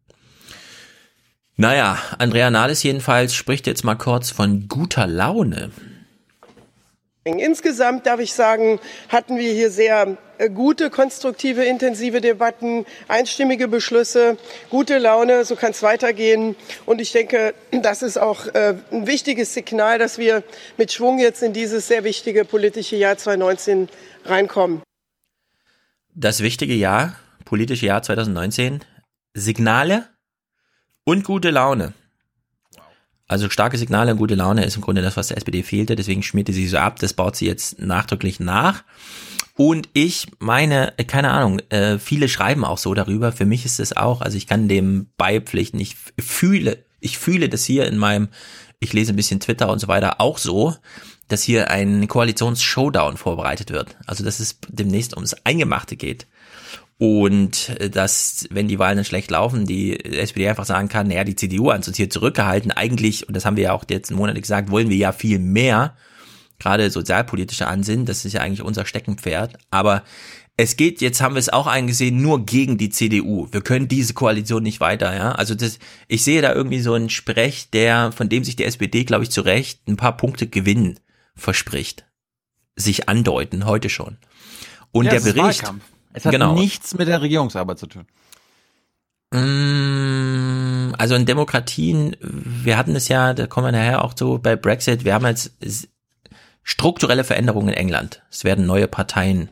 [1.57, 5.72] Naja, Andrea Nahles jedenfalls spricht jetzt mal kurz von guter Laune.
[7.28, 14.38] Insgesamt darf ich sagen, hatten wir hier sehr äh, gute, konstruktive, intensive Debatten, einstimmige Beschlüsse,
[14.69, 16.55] gute Laune, so kann es weitergehen.
[16.86, 20.43] Und ich denke, das ist auch äh, ein wichtiges Signal, dass wir
[20.78, 23.89] mit Schwung jetzt in dieses sehr wichtige politische Jahr 2019
[24.26, 24.84] reinkommen.
[26.13, 28.82] Das wichtige Jahr, politische Jahr 2019,
[29.34, 30.07] Signale
[31.05, 31.93] und gute Laune.
[33.28, 35.95] Also starke Signale und gute Laune ist im Grunde das, was der SPD fehlte.
[35.95, 36.99] Deswegen schmierte sie so ab.
[36.99, 38.84] Das baut sie jetzt nachdrücklich nach.
[39.57, 43.32] Und ich meine, keine Ahnung, äh, viele schreiben auch so darüber.
[43.32, 45.80] Für mich ist es auch, also ich kann dem beipflichten.
[45.80, 48.28] Ich fühle, ich fühle das hier in meinem,
[48.80, 50.76] ich lese ein bisschen Twitter und so weiter auch so,
[51.28, 53.95] dass hier ein Koalitionsshowdown vorbereitet wird.
[54.05, 56.28] Also dass es demnächst ums Eingemachte geht.
[56.98, 61.24] Und äh, dass, wenn die Wahlen dann schlecht laufen, die SPD einfach sagen kann, naja,
[61.24, 62.72] die CDU hat uns hier zurückgehalten.
[62.72, 65.96] Eigentlich, und das haben wir ja auch jetzt Monate gesagt, wollen wir ja viel mehr,
[66.58, 69.58] gerade sozialpolitische Ansinnen, das ist ja eigentlich unser Steckenpferd.
[69.72, 70.04] Aber
[70.58, 73.50] es geht, jetzt haben wir es auch eingesehen, nur gegen die CDU.
[73.52, 75.34] Wir können diese Koalition nicht weiter, ja.
[75.34, 79.04] Also das, ich sehe da irgendwie so einen Sprech, der, von dem sich die SPD,
[79.04, 80.98] glaube ich, zu Recht ein paar Punkte Gewinn
[81.36, 82.06] verspricht.
[82.78, 84.18] Sich andeuten, heute schon.
[84.93, 85.64] Und Ja, der Bericht.
[85.64, 85.84] Wahlkampf.
[86.16, 86.53] Es hat genau.
[86.53, 88.05] nichts mit der Regierungsarbeit zu tun.
[89.32, 94.55] Mm, Also in Demokratien, wir hatten es ja, da kommen wir nachher auch zu bei
[94.55, 95.51] Brexit, wir haben jetzt
[96.63, 98.24] strukturelle Veränderungen in England.
[98.32, 99.49] Es werden neue Parteien,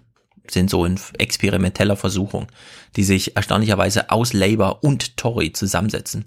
[0.50, 2.48] sind so in experimenteller Versuchung,
[2.96, 6.26] die sich erstaunlicherweise aus Labour und Tory zusammensetzen.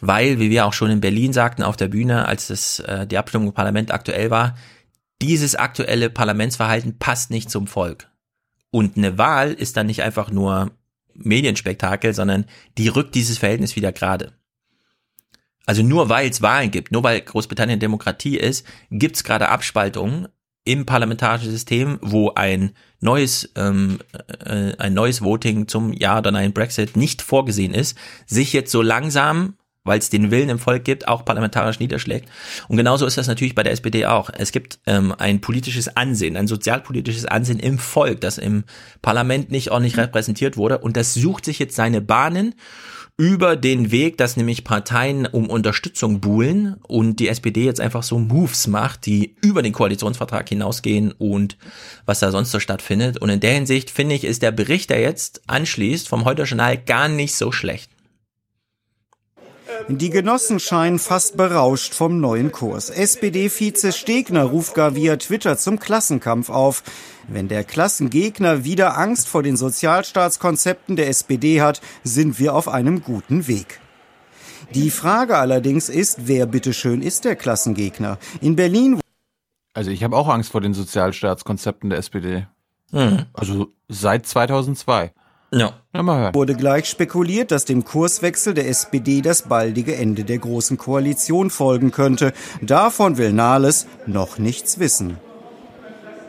[0.00, 3.18] Weil, wie wir auch schon in Berlin sagten auf der Bühne, als das, äh, die
[3.18, 4.56] Abstimmung im Parlament aktuell war,
[5.22, 8.08] dieses aktuelle Parlamentsverhalten passt nicht zum Volk.
[8.70, 10.72] Und eine Wahl ist dann nicht einfach nur
[11.14, 12.46] Medienspektakel, sondern
[12.78, 14.32] die rückt dieses Verhältnis wieder gerade.
[15.64, 20.28] Also nur weil es Wahlen gibt, nur weil Großbritannien Demokratie ist, gibt es gerade Abspaltungen
[20.64, 23.98] im parlamentarischen System, wo ein neues ähm,
[24.44, 27.96] äh, ein neues Voting zum Ja oder Nein Brexit nicht vorgesehen ist,
[28.26, 29.56] sich jetzt so langsam
[29.86, 32.28] weil es den Willen im Volk gibt, auch parlamentarisch niederschlägt.
[32.68, 34.30] Und genauso ist das natürlich bei der SPD auch.
[34.36, 38.64] Es gibt ähm, ein politisches Ansehen, ein sozialpolitisches Ansehen im Volk, das im
[39.02, 40.78] Parlament nicht ordentlich repräsentiert wurde.
[40.78, 42.54] Und das sucht sich jetzt seine Bahnen
[43.18, 48.18] über den Weg, dass nämlich Parteien um Unterstützung buhlen und die SPD jetzt einfach so
[48.18, 51.56] Moves macht, die über den Koalitionsvertrag hinausgehen und
[52.04, 53.18] was da sonst so stattfindet.
[53.18, 56.76] Und in der Hinsicht finde ich, ist der Bericht, der jetzt anschließt vom Heute Journal
[56.76, 57.90] gar nicht so schlecht.
[59.88, 62.90] Die Genossen scheinen fast berauscht vom neuen Kurs.
[62.90, 66.82] SPD-Vize Stegner ruft gar via Twitter zum Klassenkampf auf.
[67.28, 73.02] Wenn der Klassengegner wieder Angst vor den Sozialstaatskonzepten der SPD hat, sind wir auf einem
[73.02, 73.80] guten Weg.
[74.74, 78.18] Die Frage allerdings ist, wer bitteschön ist der Klassengegner?
[78.40, 79.00] In Berlin
[79.74, 82.46] Also ich habe auch Angst vor den Sozialstaatskonzepten der SPD.
[82.90, 83.26] Mhm.
[83.32, 85.12] Also seit 2002.
[85.52, 85.80] Ja.
[85.94, 86.34] ja mal hören.
[86.34, 91.92] wurde gleich spekuliert, dass dem Kurswechsel der SPD das baldige Ende der großen Koalition folgen
[91.92, 92.32] könnte.
[92.62, 95.18] Davon will Nahles noch nichts wissen.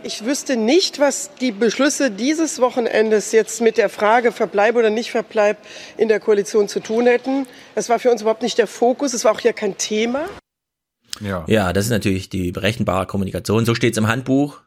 [0.03, 5.11] Ich wüsste nicht, was die Beschlüsse dieses Wochenendes jetzt mit der Frage Verbleib oder nicht
[5.11, 5.57] Verbleib
[5.97, 7.45] in der Koalition zu tun hätten.
[7.75, 9.13] Das war für uns überhaupt nicht der Fokus.
[9.13, 10.25] Es war auch ja kein Thema.
[11.19, 11.43] Ja.
[11.47, 13.65] Ja, das ist natürlich die berechenbare Kommunikation.
[13.65, 14.61] So steht es im Handbuch.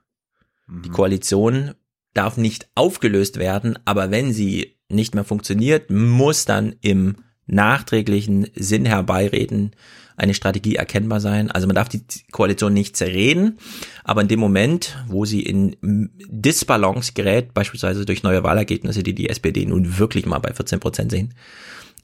[0.68, 1.74] Die Koalition
[2.14, 8.84] darf nicht aufgelöst werden, aber wenn sie nicht mehr funktioniert, muss dann im nachträglichen Sinn
[8.84, 9.72] herbeireden
[10.16, 11.50] eine Strategie erkennbar sein.
[11.50, 13.58] Also man darf die Koalition nicht zerreden,
[14.04, 15.76] aber in dem Moment, wo sie in
[16.28, 21.10] Disbalance gerät, beispielsweise durch neue Wahlergebnisse, die die SPD nun wirklich mal bei 14 Prozent
[21.10, 21.34] sehen,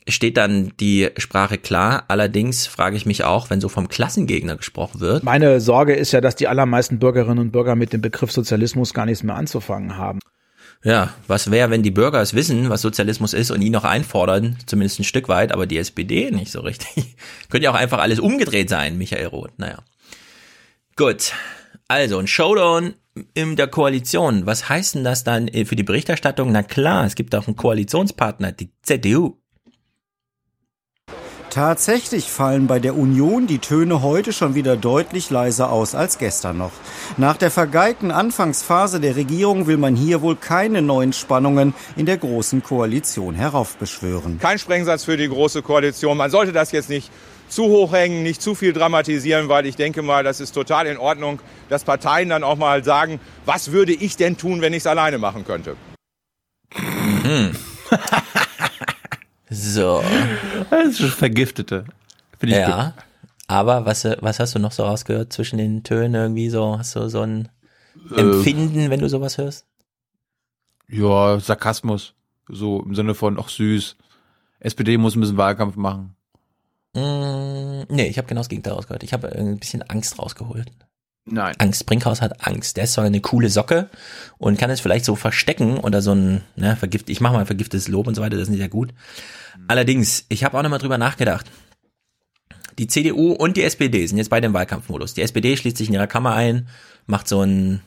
[0.09, 2.05] steht dann die Sprache klar.
[2.09, 5.25] Allerdings frage ich mich auch, wenn so vom Klassengegner gesprochen wird.
[5.25, 9.07] Meine Sorge ist ja, dass die allermeisten Bürgerinnen und Bürger mit dem Begriff Sozialismus gar
[9.07, 10.21] nichts mehr anzufangen haben.
[10.85, 14.57] Ja, was wäre, wenn die Bürger es wissen, was Sozialismus ist und ihn noch einfordern,
[14.67, 17.17] zumindest ein Stück weit, aber die SPD nicht so richtig.
[17.49, 19.59] Könnte ja auch einfach alles umgedreht sein, Michael Roth.
[19.59, 19.79] Naja.
[20.95, 21.33] Gut.
[21.89, 22.95] Also, ein Showdown
[23.35, 24.47] in der Koalition.
[24.47, 26.53] Was heißt denn das dann für die Berichterstattung?
[26.53, 29.39] Na klar, es gibt auch einen Koalitionspartner, die CDU.
[31.57, 36.59] Tatsächlich fallen bei der Union die Töne heute schon wieder deutlich leiser aus als gestern
[36.59, 36.73] noch.
[37.17, 42.19] Nach der vergeigten Anfangsphase der Regierung will man hier wohl keine neuen Spannungen in der
[42.19, 44.39] großen Koalition heraufbeschwören.
[44.39, 46.19] Kein Sprengsatz für die Große Koalition.
[46.19, 47.11] Man sollte das jetzt nicht
[47.49, 50.99] zu hoch hängen, nicht zu viel dramatisieren, weil ich denke mal, das ist total in
[50.99, 51.41] Ordnung,
[51.71, 55.17] dass Parteien dann auch mal sagen, was würde ich denn tun, wenn ich es alleine
[55.17, 55.75] machen könnte.
[57.25, 57.53] Mhm.
[59.51, 60.03] so.
[60.71, 61.85] Das ist schon Vergiftete.
[62.39, 62.85] Finde ich ja.
[62.87, 63.05] gut.
[63.49, 66.79] Aber was, was hast du noch so rausgehört zwischen den Tönen irgendwie so?
[66.79, 67.49] Hast du so ein
[68.11, 68.21] Äh.
[68.21, 69.67] Empfinden, wenn du sowas hörst?
[70.89, 72.15] Ja, Sarkasmus.
[72.49, 73.97] So im Sinne von, ach süß.
[74.61, 76.17] SPD muss ein bisschen Wahlkampf machen.
[76.95, 79.03] Mm, nee, ich habe genau das Gegenteil rausgehört.
[79.03, 80.71] Ich habe ein bisschen Angst rausgeholt.
[81.27, 81.55] Nein.
[81.59, 81.87] Angst.
[81.87, 82.77] Brinkhaus hat Angst.
[82.77, 83.91] Der ist zwar eine coole Socke
[84.39, 87.89] und kann es vielleicht so verstecken oder so ein, ne, vergift, ich mache mal vergiftetes
[87.89, 88.95] Lob und so weiter, das ist nicht sehr gut.
[89.67, 91.47] Allerdings, ich habe auch nochmal drüber nachgedacht.
[92.79, 95.15] Die CDU und die SPD sind jetzt beide im Wahlkampfmodus.
[95.15, 96.69] Die SPD schließt sich in ihrer Kammer ein,
[97.07, 97.81] macht so ein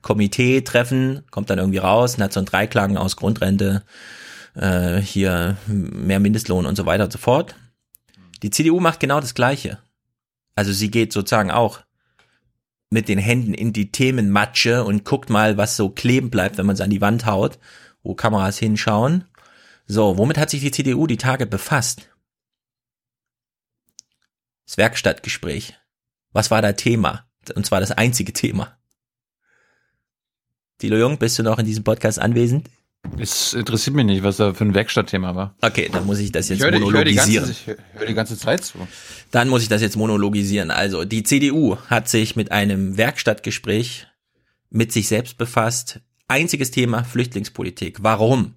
[0.00, 3.82] Komitee-Treffen, kommt dann irgendwie raus und hat so ein Dreiklang aus Grundrente,
[4.54, 7.54] äh, hier mehr Mindestlohn und so weiter und so fort.
[8.42, 9.78] Die CDU macht genau das Gleiche.
[10.54, 11.80] Also sie geht sozusagen auch
[12.92, 16.74] mit den Händen in die Themenmatsche und guckt mal, was so kleben bleibt, wenn man
[16.74, 17.58] es an die Wand haut,
[18.02, 19.24] wo Kameras hinschauen.
[19.86, 22.10] So, womit hat sich die CDU die Tage befasst?
[24.66, 25.74] Das Werkstattgespräch.
[26.32, 27.26] Was war da Thema?
[27.54, 28.78] Und zwar das einzige Thema.
[30.78, 32.68] Thilo Jung, bist du noch in diesem Podcast anwesend?
[33.18, 35.56] Es interessiert mich nicht, was da für ein Werkstattthema war.
[35.60, 37.44] Okay, dann muss ich das jetzt Ich höre die, ich höre monologisieren.
[37.46, 38.78] ganze, ich höre die ganze Zeit zu.
[39.30, 40.70] Dann muss ich das jetzt monologisieren.
[40.70, 44.06] Also, die CDU hat sich mit einem Werkstattgespräch
[44.70, 46.00] mit sich selbst befasst.
[46.28, 48.02] Einziges Thema Flüchtlingspolitik.
[48.02, 48.54] Warum?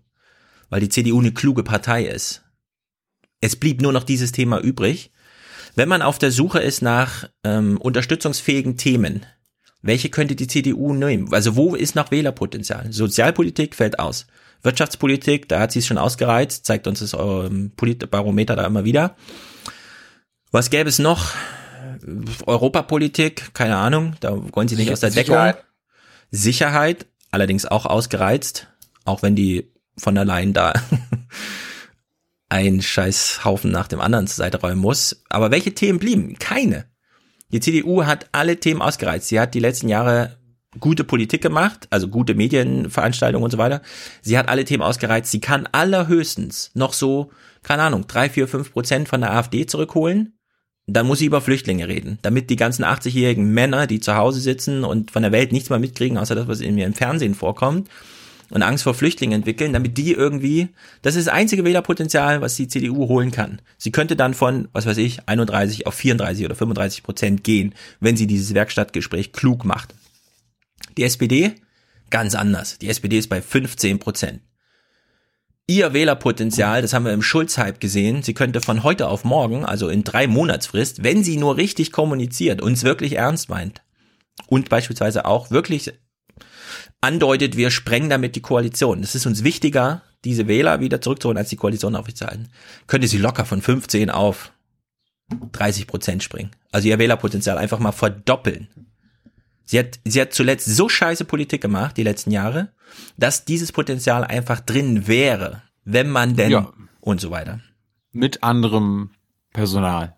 [0.70, 2.44] Weil die CDU eine kluge Partei ist.
[3.42, 5.12] Es blieb nur noch dieses Thema übrig.
[5.76, 9.26] Wenn man auf der Suche ist nach ähm, unterstützungsfähigen Themen,
[9.86, 11.32] welche könnte die CDU nehmen?
[11.32, 12.92] Also wo ist noch Wählerpotenzial?
[12.92, 14.26] Sozialpolitik fällt aus.
[14.64, 19.16] Wirtschaftspolitik, da hat sie es schon ausgereizt, zeigt uns das ähm, Politbarometer da immer wieder.
[20.52, 21.34] Was gäbe es noch?
[22.48, 25.54] Europapolitik, keine Ahnung, da wollen sie nicht aus der Deckung.
[26.32, 27.06] Sicherheit.
[27.30, 28.68] Allerdings auch ausgereizt,
[29.04, 30.74] auch wenn die von der Leyen da
[32.50, 35.24] einen scheiß Haufen nach dem anderen zur Seite räumen muss.
[35.30, 36.40] Aber welche Themen blieben?
[36.40, 36.86] Keine.
[37.52, 39.28] Die CDU hat alle Themen ausgereizt.
[39.28, 40.38] Sie hat die letzten Jahre
[40.80, 43.82] gute Politik gemacht, also gute Medienveranstaltungen und so weiter.
[44.22, 45.32] Sie hat alle Themen ausgereizt.
[45.32, 47.32] Sie kann allerhöchstens noch so,
[47.64, 50.38] keine Ahnung, drei, vier, fünf Prozent von der AfD zurückholen.
[50.88, 54.84] Dann muss sie über Flüchtlinge reden, damit die ganzen 80-jährigen Männer, die zu Hause sitzen
[54.84, 57.90] und von der Welt nichts mehr mitkriegen, außer das, was in mir im Fernsehen vorkommt,
[58.50, 60.70] und Angst vor Flüchtlingen entwickeln, damit die irgendwie,
[61.02, 63.62] das ist das einzige Wählerpotenzial, was die CDU holen kann.
[63.78, 68.18] Sie könnte dann von, was weiß ich, 31 auf 34 oder 35 Prozent gehen, wenn
[68.18, 69.96] sie dieses Werkstattgespräch klug macht.
[70.98, 71.54] Die SPD,
[72.10, 72.78] ganz anders.
[72.78, 74.42] Die SPD ist bei 15 Prozent.
[75.68, 79.90] Ihr Wählerpotenzial, das haben wir im Schulz-Hype gesehen, sie könnte von heute auf morgen, also
[79.90, 83.82] in drei Monatsfrist, wenn sie nur richtig kommuniziert, uns wirklich ernst meint
[84.46, 85.94] und beispielsweise auch wirklich
[87.02, 89.04] andeutet, wir sprengen damit die Koalition.
[89.04, 92.50] Es ist uns wichtiger, diese Wähler wieder zurückzuholen, als die Koalition aufrechtzuerhalten.
[92.88, 94.52] Könnte sie locker von 15 auf
[95.52, 96.52] 30 Prozent springen.
[96.72, 98.68] Also ihr Wählerpotenzial einfach mal verdoppeln.
[99.64, 102.72] Sie hat, sie hat zuletzt so scheiße Politik gemacht, die letzten Jahre,
[103.18, 106.72] dass dieses Potenzial einfach drin wäre, wenn man denn Ja.
[107.02, 107.62] und so weiter.
[108.12, 109.10] Mit anderem
[109.54, 110.16] Personal.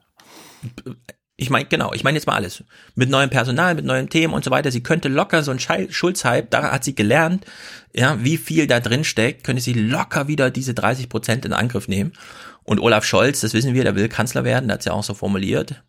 [1.39, 2.63] Ich meine, genau, ich meine jetzt mal alles.
[2.95, 4.71] Mit neuem Personal, mit neuen Themen und so weiter.
[4.71, 7.45] Sie könnte locker so ein Schulz-Hype, da hat sie gelernt,
[7.93, 11.87] ja, wie viel da drin steckt, könnte sie locker wieder diese 30 Prozent in Angriff
[11.87, 12.13] nehmen.
[12.63, 15.03] Und Olaf Scholz, das wissen wir, der will Kanzler werden, der hat es ja auch
[15.03, 15.83] so formuliert.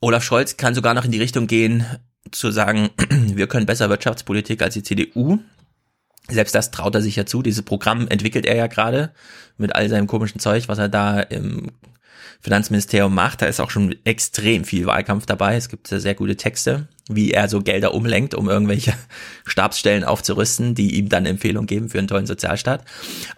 [0.00, 1.86] Olaf Scholz kann sogar noch in die Richtung gehen,
[2.30, 5.38] zu sagen, wir können besser Wirtschaftspolitik als die CDU.
[6.28, 7.42] Selbst das traut er sich ja zu.
[7.42, 9.12] Dieses Programm entwickelt er ja gerade
[9.56, 11.72] mit all seinem komischen Zeug, was er da im
[12.44, 13.40] Finanzministerium macht.
[13.42, 15.56] Da ist auch schon extrem viel Wahlkampf dabei.
[15.56, 18.92] Es gibt sehr, gute Texte, wie er so Gelder umlenkt, um irgendwelche
[19.46, 22.84] Stabsstellen aufzurüsten, die ihm dann Empfehlungen geben für einen tollen Sozialstaat.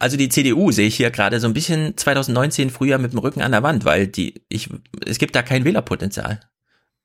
[0.01, 3.43] Also die CDU sehe ich hier gerade so ein bisschen 2019 früher mit dem Rücken
[3.43, 4.69] an der Wand, weil die, ich,
[5.07, 6.41] es gibt da kein Wählerpotenzial.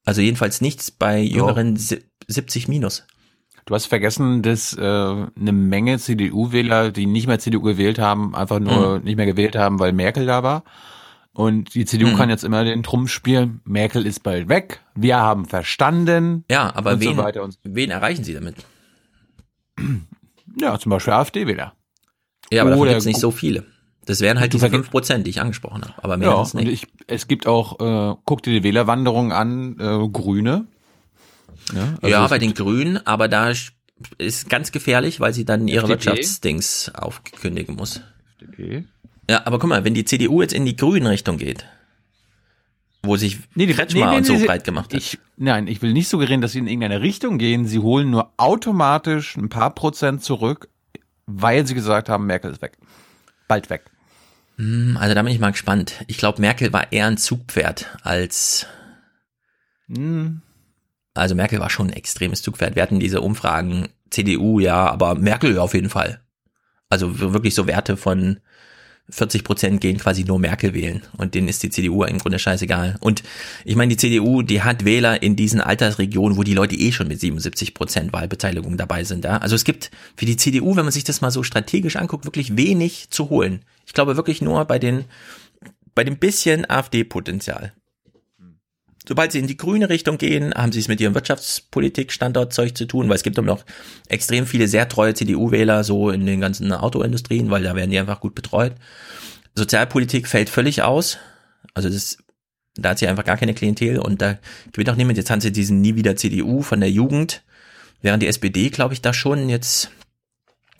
[0.03, 3.05] Also jedenfalls nichts bei jüngeren si- 70 minus.
[3.65, 8.59] Du hast vergessen, dass äh, eine Menge CDU-Wähler, die nicht mehr CDU gewählt haben, einfach
[8.59, 9.03] nur Mhm.
[9.05, 10.63] nicht mehr gewählt haben, weil Merkel da war.
[11.33, 12.15] Und die CDU Mhm.
[12.17, 13.61] kann jetzt immer den Trumpf spielen.
[13.63, 14.81] Merkel ist bald weg.
[14.95, 16.43] Wir haben verstanden.
[16.51, 18.55] Ja, aber wen, so wen erreichen sie damit?
[20.59, 21.73] ja, zum Beispiel AfD-Wähler.
[22.51, 23.65] Ja, aber davon Oder gibt's nicht so viele.
[24.05, 26.03] Das wären halt diese verge- 5 Prozent, die ich angesprochen habe.
[26.03, 26.67] Aber mehr Ja, ist nicht.
[26.67, 30.65] ich, es gibt auch, äh, guck dir die Wählerwanderung an, äh, Grüne.
[31.73, 33.53] Ja, also ja, es bei gibt- den Grünen, aber da
[34.17, 35.89] ist ganz gefährlich, weil sie dann ihre FDP?
[36.07, 38.01] Wirtschaftsdings aufkündigen muss.
[38.39, 38.85] FDP.
[39.31, 41.65] Ja, aber guck mal, wenn die CDU jetzt in die grünen Richtung geht,
[43.01, 44.99] wo sich Kretschmer und so nee, breit gemacht hat.
[44.99, 47.65] Ich, nein, ich will nicht suggerieren, dass sie in irgendeine Richtung gehen.
[47.65, 50.67] Sie holen nur automatisch ein paar Prozent zurück,
[51.27, 52.77] weil sie gesagt haben, Merkel ist weg.
[53.47, 53.85] Bald weg.
[54.57, 56.03] Hm, Also da bin ich mal gespannt.
[56.07, 58.67] Ich glaube, Merkel war eher ein Zugpferd als.
[59.87, 60.41] Hm.
[61.13, 62.75] Also Merkel war schon ein extremes Zugpferd.
[62.75, 66.19] Wir hatten diese Umfragen, CDU, ja, aber Merkel auf jeden Fall.
[66.89, 68.41] Also wirklich so Werte von
[69.09, 72.95] 40 Prozent gehen quasi nur Merkel wählen und denen ist die CDU im Grunde scheißegal.
[73.01, 73.23] Und
[73.65, 77.07] ich meine, die CDU, die hat Wähler in diesen Altersregionen, wo die Leute eh schon
[77.07, 79.25] mit 77 Prozent Wahlbeteiligung dabei sind.
[79.25, 79.37] Ja?
[79.37, 82.55] Also es gibt für die CDU, wenn man sich das mal so strategisch anguckt, wirklich
[82.55, 83.65] wenig zu holen.
[83.85, 85.05] Ich glaube wirklich nur bei den
[85.93, 87.73] bei dem bisschen AfD-Potenzial.
[89.07, 93.09] Sobald sie in die grüne Richtung gehen, haben sie es mit ihrem Wirtschaftspolitik-Standortzeug zu tun,
[93.09, 93.65] weil es gibt auch noch
[94.07, 98.19] extrem viele sehr treue CDU-Wähler so in den ganzen Autoindustrien, weil da werden die einfach
[98.19, 98.73] gut betreut.
[99.55, 101.17] Sozialpolitik fällt völlig aus.
[101.73, 102.17] Also das,
[102.75, 104.37] da hat sie einfach gar keine Klientel und da
[104.71, 105.17] gewinnt auch niemand.
[105.17, 107.43] Jetzt haben sie diesen Nie wieder CDU von der Jugend,
[108.03, 109.89] während die SPD, glaube ich, da schon jetzt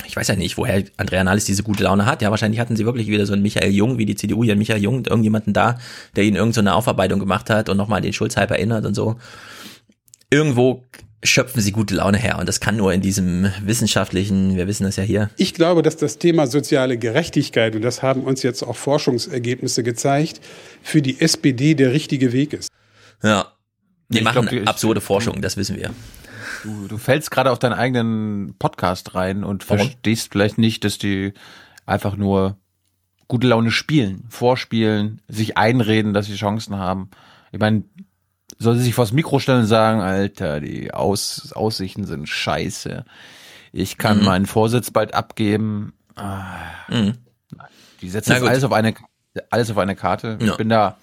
[0.08, 2.22] ich weiß ja nicht, woher Andrea Nahles diese gute Laune hat.
[2.22, 4.82] Ja, wahrscheinlich hatten sie wirklich wieder so einen Michael Jung, wie die CDU hier Michael
[4.82, 5.80] Jung, irgendjemanden da,
[6.16, 9.16] der ihnen irgendeine so eine Aufarbeitung gemacht hat und nochmal den Schulz-Hype erinnert und so.
[10.30, 10.84] Irgendwo
[11.24, 12.40] schöpfen sie gute Laune her.
[12.40, 15.30] Und das kann nur in diesem wissenschaftlichen, wir wissen das ja hier.
[15.38, 20.42] Ich glaube, dass das Thema soziale Gerechtigkeit, und das haben uns jetzt auch Forschungsergebnisse gezeigt,
[20.82, 22.70] für die SPD der richtige Weg ist.
[23.22, 23.52] Ja.
[24.10, 25.92] Die Ich machen glaub, die- absurde Forschung, das wissen wir.
[26.64, 29.86] Du, du fällst gerade auf deinen eigenen Podcast rein und Warum?
[29.86, 31.34] verstehst vielleicht nicht, dass die
[31.86, 32.58] einfach nur
[33.28, 37.10] gute Laune spielen, vorspielen, sich einreden, dass sie Chancen haben.
[37.52, 37.84] Ich meine,
[38.60, 43.06] soll sie sich vors Mikro stellen und sagen, Alter, die Aus Aussichten sind scheiße.
[43.72, 44.26] Ich kann Mhm.
[44.26, 45.94] meinen Vorsitz bald abgeben.
[46.16, 46.58] Ah,
[46.90, 47.14] Mhm.
[48.02, 48.94] Die setzen jetzt alles auf eine
[49.50, 50.38] alles auf eine Karte.
[50.42, 50.52] Ja.
[50.52, 50.98] Ich bin da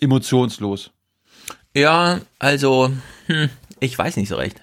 [0.00, 0.90] emotionslos.
[1.74, 2.90] Ja, also,
[3.26, 3.50] hm,
[3.84, 4.60] ich weiß nicht so recht.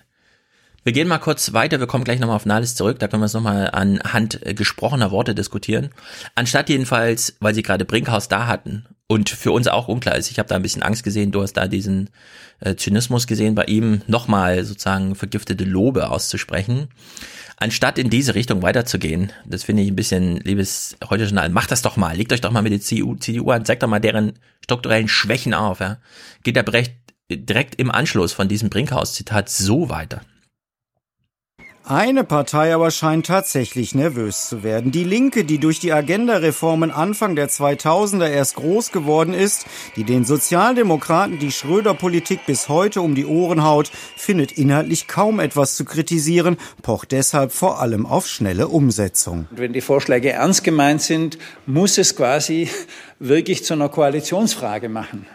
[0.84, 3.28] Wir gehen mal kurz weiter, wir kommen gleich nochmal auf Nahles zurück, da können wir
[3.28, 5.92] es nochmal anhand äh, gesprochener Worte diskutieren.
[6.34, 10.40] Anstatt jedenfalls, weil sie gerade Brinkhaus da hatten und für uns auch unklar ist, ich
[10.40, 12.10] habe da ein bisschen Angst gesehen, du hast da diesen
[12.62, 16.88] äh, Zynismus gesehen, bei ihm nochmal sozusagen vergiftete Lobe auszusprechen.
[17.58, 21.84] Anstatt in diese Richtung weiterzugehen, das finde ich ein bisschen, liebes heute Journal, macht das
[21.84, 24.40] doch mal, legt euch doch mal mit der CDU, CDU an, zeigt doch mal deren
[24.64, 25.98] strukturellen Schwächen auf, ja.
[26.42, 26.94] Geht der Brecht
[27.38, 30.22] direkt im Anschluss von diesem Brinkhaus-Zitat so weiter.
[31.84, 34.92] Eine Partei aber scheint tatsächlich nervös zu werden.
[34.92, 39.66] Die Linke, die durch die Agenda-Reformen Anfang der 2000er erst groß geworden ist,
[39.96, 45.76] die den Sozialdemokraten die Schröder-Politik bis heute um die Ohren haut, findet inhaltlich kaum etwas
[45.76, 49.48] zu kritisieren, pocht deshalb vor allem auf schnelle Umsetzung.
[49.50, 52.70] Und wenn die Vorschläge ernst gemeint sind, muss es quasi
[53.18, 55.26] wirklich zu einer Koalitionsfrage machen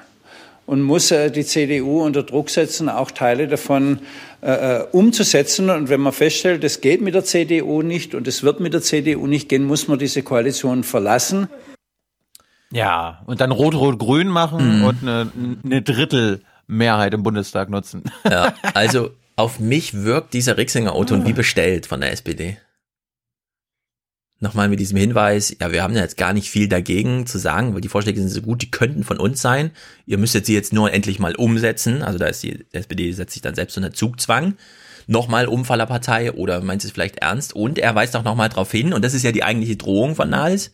[0.66, 4.00] und muss äh, die CDU unter Druck setzen, auch Teile davon
[4.40, 5.70] äh, umzusetzen.
[5.70, 8.82] Und wenn man feststellt, es geht mit der CDU nicht und es wird mit der
[8.82, 11.48] CDU nicht gehen, muss man diese Koalition verlassen.
[12.72, 14.84] Ja, und dann Rot-Rot-Grün machen Mhm.
[14.84, 15.30] und eine,
[15.64, 18.02] eine Drittelmehrheit im Bundestag nutzen.
[18.28, 22.56] Ja, also auf mich wirkt dieser Rixinger O-Ton wie bestellt von der SPD.
[24.38, 27.72] Nochmal mit diesem Hinweis, ja, wir haben ja jetzt gar nicht viel dagegen zu sagen,
[27.72, 29.70] weil die Vorschläge sind so gut, die könnten von uns sein.
[30.04, 32.02] Ihr müsstet sie jetzt nur endlich mal umsetzen.
[32.02, 34.56] Also da ist die SPD setzt sich dann selbst unter Zugzwang.
[35.06, 37.54] Nochmal Umfallerpartei oder meint es vielleicht ernst?
[37.54, 40.28] Und er weist auch nochmal darauf hin, und das ist ja die eigentliche Drohung von
[40.28, 40.72] Nahles.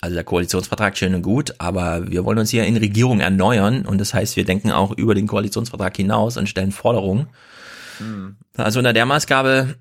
[0.00, 3.96] Also der Koalitionsvertrag schön und gut, aber wir wollen uns hier in Regierung erneuern und
[3.96, 7.28] das heißt, wir denken auch über den Koalitionsvertrag hinaus und stellen Forderungen.
[8.54, 9.76] Also unter der Maßgabe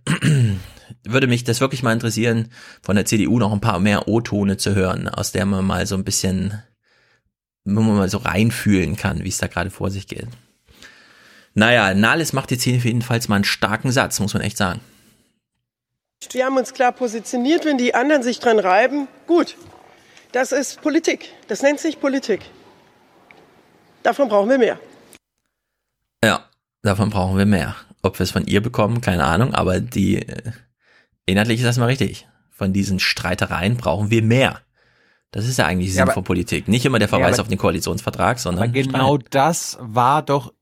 [1.03, 2.49] würde mich das wirklich mal interessieren,
[2.81, 5.95] von der CDU noch ein paar mehr O-Tone zu hören, aus der man mal so
[5.95, 6.61] ein bisschen,
[7.65, 10.27] wo man mal so reinfühlen kann, wie es da gerade vor sich geht.
[11.53, 14.81] Naja, Nahles macht jetzt hier jedenfalls mal einen starken Satz, muss man echt sagen.
[16.31, 17.65] Wir haben uns klar positioniert.
[17.65, 19.55] Wenn die anderen sich dran reiben, gut.
[20.31, 21.29] Das ist Politik.
[21.47, 22.41] Das nennt sich Politik.
[24.01, 24.79] Davon brauchen wir mehr.
[26.23, 26.49] Ja,
[26.81, 27.75] davon brauchen wir mehr.
[28.01, 30.51] Ob wir es von ihr bekommen, keine Ahnung, aber die äh,
[31.26, 32.28] inhaltlich ist das mal richtig.
[32.51, 34.59] Von diesen Streitereien brauchen wir mehr.
[35.32, 36.67] Das ist ja eigentlich Ja, Sinn aber- von Politik.
[36.67, 39.28] Nicht immer der Verweis Ja, auf den Koalitionsvertrag, sondern genau Streit.
[39.32, 40.53] das war doch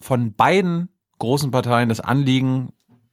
[0.00, 2.72] von beiden großen Parteien das Anliegen,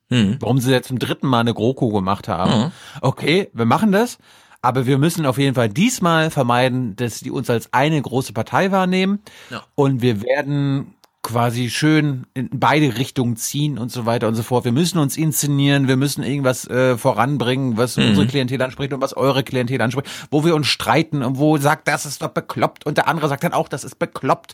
[0.10, 0.38] Hm.
[0.40, 2.66] warum sie jetzt zum dritten Mal eine GroKo gemacht haben.
[2.66, 2.72] Mhm.
[3.02, 4.18] Okay, wir machen das,
[4.62, 8.72] aber wir müssen auf jeden Fall diesmal vermeiden, dass die uns als eine große Partei
[8.72, 9.20] wahrnehmen.
[9.50, 9.64] Ja.
[9.74, 10.94] Und wir werden
[11.26, 14.64] quasi schön in beide Richtungen ziehen und so weiter und so fort.
[14.64, 18.10] Wir müssen uns inszenieren, wir müssen irgendwas äh, voranbringen, was Mhm.
[18.10, 21.88] unsere Klientel anspricht und was eure Klientel anspricht, wo wir uns streiten und wo sagt,
[21.88, 24.54] das ist doch bekloppt und der andere sagt dann auch, das ist bekloppt.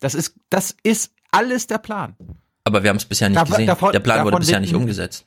[0.00, 2.16] Das ist, das ist alles der Plan.
[2.64, 3.66] Aber wir haben es bisher nicht Davon- gesehen.
[3.68, 5.24] davon- der Plan wurde bisher nicht umgesetzt.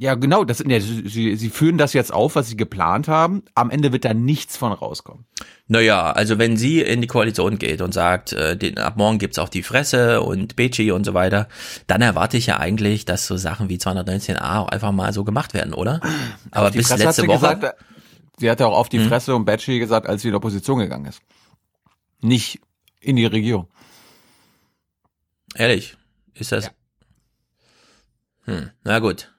[0.00, 3.42] Ja, genau, das, ja, sie, sie, führen das jetzt auf, was sie geplant haben.
[3.54, 5.26] Am Ende wird da nichts von rauskommen.
[5.66, 9.38] Naja, also wenn sie in die Koalition geht und sagt, äh, den, ab morgen gibt's
[9.38, 11.48] auch die Fresse und Becci und so weiter,
[11.86, 15.52] dann erwarte ich ja eigentlich, dass so Sachen wie 219a auch einfach mal so gemacht
[15.52, 16.00] werden, oder?
[16.50, 17.56] Aber bis Fresse hat letzte sie Woche.
[17.56, 17.84] Gesagt,
[18.38, 19.08] sie hatte auch auf die Mhm.
[19.08, 21.20] Fresse und Batchy gesagt, als sie in die Opposition gegangen ist.
[22.22, 22.58] Nicht
[23.02, 23.68] in die Regierung.
[25.54, 25.98] Ehrlich,
[26.32, 26.70] ist das?
[28.46, 29.30] Hm, na gut.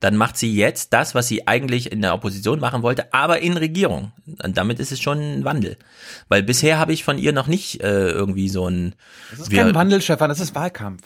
[0.00, 3.56] Dann macht sie jetzt das, was sie eigentlich in der Opposition machen wollte, aber in
[3.56, 4.12] Regierung.
[4.42, 5.76] Und damit ist es schon ein Wandel.
[6.28, 8.94] Weil bisher habe ich von ihr noch nicht äh, irgendwie so ein.
[9.30, 11.02] Das ist wir- kein Wandel, Stefan, das ist Wahlkampf.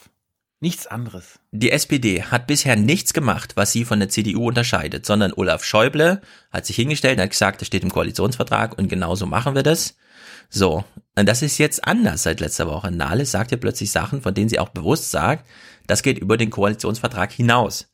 [0.60, 1.40] Nichts anderes.
[1.50, 6.22] Die SPD hat bisher nichts gemacht, was sie von der CDU unterscheidet, sondern Olaf Schäuble
[6.52, 9.96] hat sich hingestellt und hat gesagt, das steht im Koalitionsvertrag und genauso machen wir das.
[10.48, 10.84] So,
[11.16, 12.90] und das ist jetzt anders seit letzter Woche.
[12.92, 15.46] Nahles sagt ja plötzlich Sachen, von denen sie auch bewusst sagt,
[15.86, 17.88] das geht über den Koalitionsvertrag hinaus.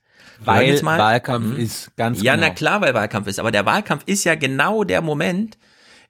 [0.45, 1.57] Weil Wahlkampf Mhm.
[1.62, 2.49] ist ganz Ja, genau.
[2.49, 5.59] na klar, weil Wahlkampf ist, aber der Wahlkampf ist ja genau der Moment,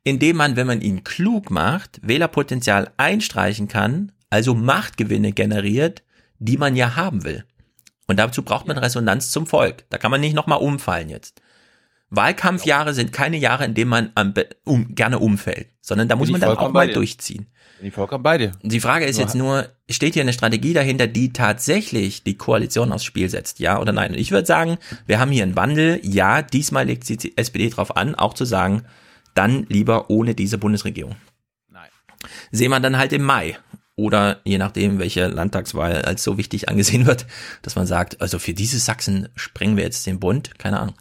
[0.05, 6.03] in dem man, wenn man ihn klug macht, Wählerpotenzial einstreichen kann, also Machtgewinne generiert,
[6.39, 7.45] die man ja haben will.
[8.07, 9.85] Und dazu braucht man Resonanz zum Volk.
[9.91, 11.43] Da kann man nicht nochmal umfallen jetzt.
[12.11, 14.35] Wahlkampfjahre sind keine Jahre, in denen man am,
[14.65, 16.95] um, gerne umfällt, sondern da muss man dann auch mal dir.
[16.95, 17.47] durchziehen.
[17.79, 18.53] Bin ich vollkommen bei dir.
[18.63, 22.93] Die Frage ist Nur- jetzt nur, steht hier eine Strategie dahinter, die tatsächlich die Koalition
[22.93, 24.13] aufs Spiel setzt, ja oder nein?
[24.13, 27.97] Und ich würde sagen, wir haben hier einen Wandel, ja, diesmal legt die SPD drauf
[27.97, 28.83] an, auch zu sagen,
[29.35, 31.17] dann lieber ohne diese Bundesregierung.
[31.69, 31.89] Nein.
[32.51, 33.57] Sehen wir dann halt im Mai.
[33.97, 37.27] Oder je nachdem, welche Landtagswahl als so wichtig angesehen wird,
[37.63, 40.95] dass man sagt, also für diese Sachsen sprengen wir jetzt den Bund, keine Ahnung.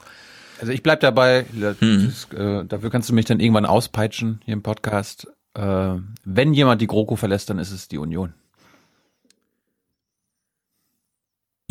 [0.60, 1.46] Also ich bleib dabei,
[1.80, 2.14] Hm.
[2.36, 5.28] äh, dafür kannst du mich dann irgendwann auspeitschen hier im Podcast.
[5.56, 5.96] Äh,
[6.26, 8.34] wenn jemand die GroKo verlässt, dann ist es die Union.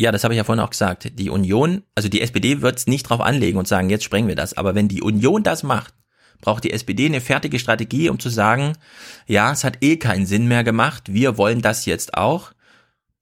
[0.01, 1.19] Ja, das habe ich ja vorhin auch gesagt.
[1.19, 4.35] Die Union, also die SPD wird es nicht drauf anlegen und sagen, jetzt sprengen wir
[4.35, 4.53] das.
[4.57, 5.93] Aber wenn die Union das macht,
[6.41, 8.77] braucht die SPD eine fertige Strategie, um zu sagen,
[9.27, 12.53] ja, es hat eh keinen Sinn mehr gemacht, wir wollen das jetzt auch.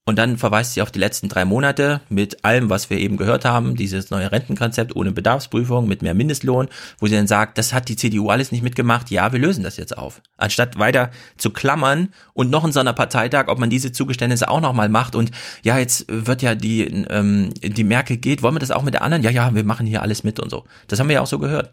[0.07, 3.43] Und dann verweist sie auf die letzten drei Monate mit allem, was wir eben gehört
[3.43, 7.89] haben, dieses neue Rentenkonzept ohne Bedarfsprüfung, mit mehr Mindestlohn, wo sie dann sagt, das hat
[7.89, 10.21] die CDU alles nicht mitgemacht, ja, wir lösen das jetzt auf.
[10.37, 14.61] Anstatt weiter zu klammern und noch in so einer Parteitag, ob man diese Zugeständnisse auch
[14.61, 15.31] nochmal macht und
[15.61, 19.01] ja, jetzt wird ja die, ähm, die Merkel geht, wollen wir das auch mit der
[19.01, 19.23] anderen?
[19.23, 20.63] Ja, ja, wir machen hier alles mit und so.
[20.87, 21.71] Das haben wir ja auch so gehört.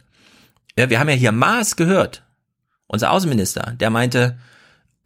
[0.77, 2.25] Ja, wir haben ja hier Maas gehört,
[2.89, 4.39] unser Außenminister, der meinte,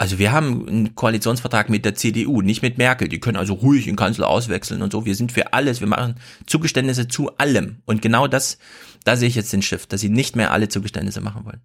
[0.00, 3.08] also wir haben einen Koalitionsvertrag mit der CDU, nicht mit Merkel.
[3.08, 5.04] Die können also ruhig den Kanzler auswechseln und so.
[5.04, 5.80] Wir sind für alles.
[5.80, 6.14] Wir machen
[6.46, 7.82] Zugeständnisse zu allem.
[7.84, 8.58] Und genau das,
[9.02, 11.60] da sehe ich jetzt den Shift, dass sie nicht mehr alle Zugeständnisse machen wollen.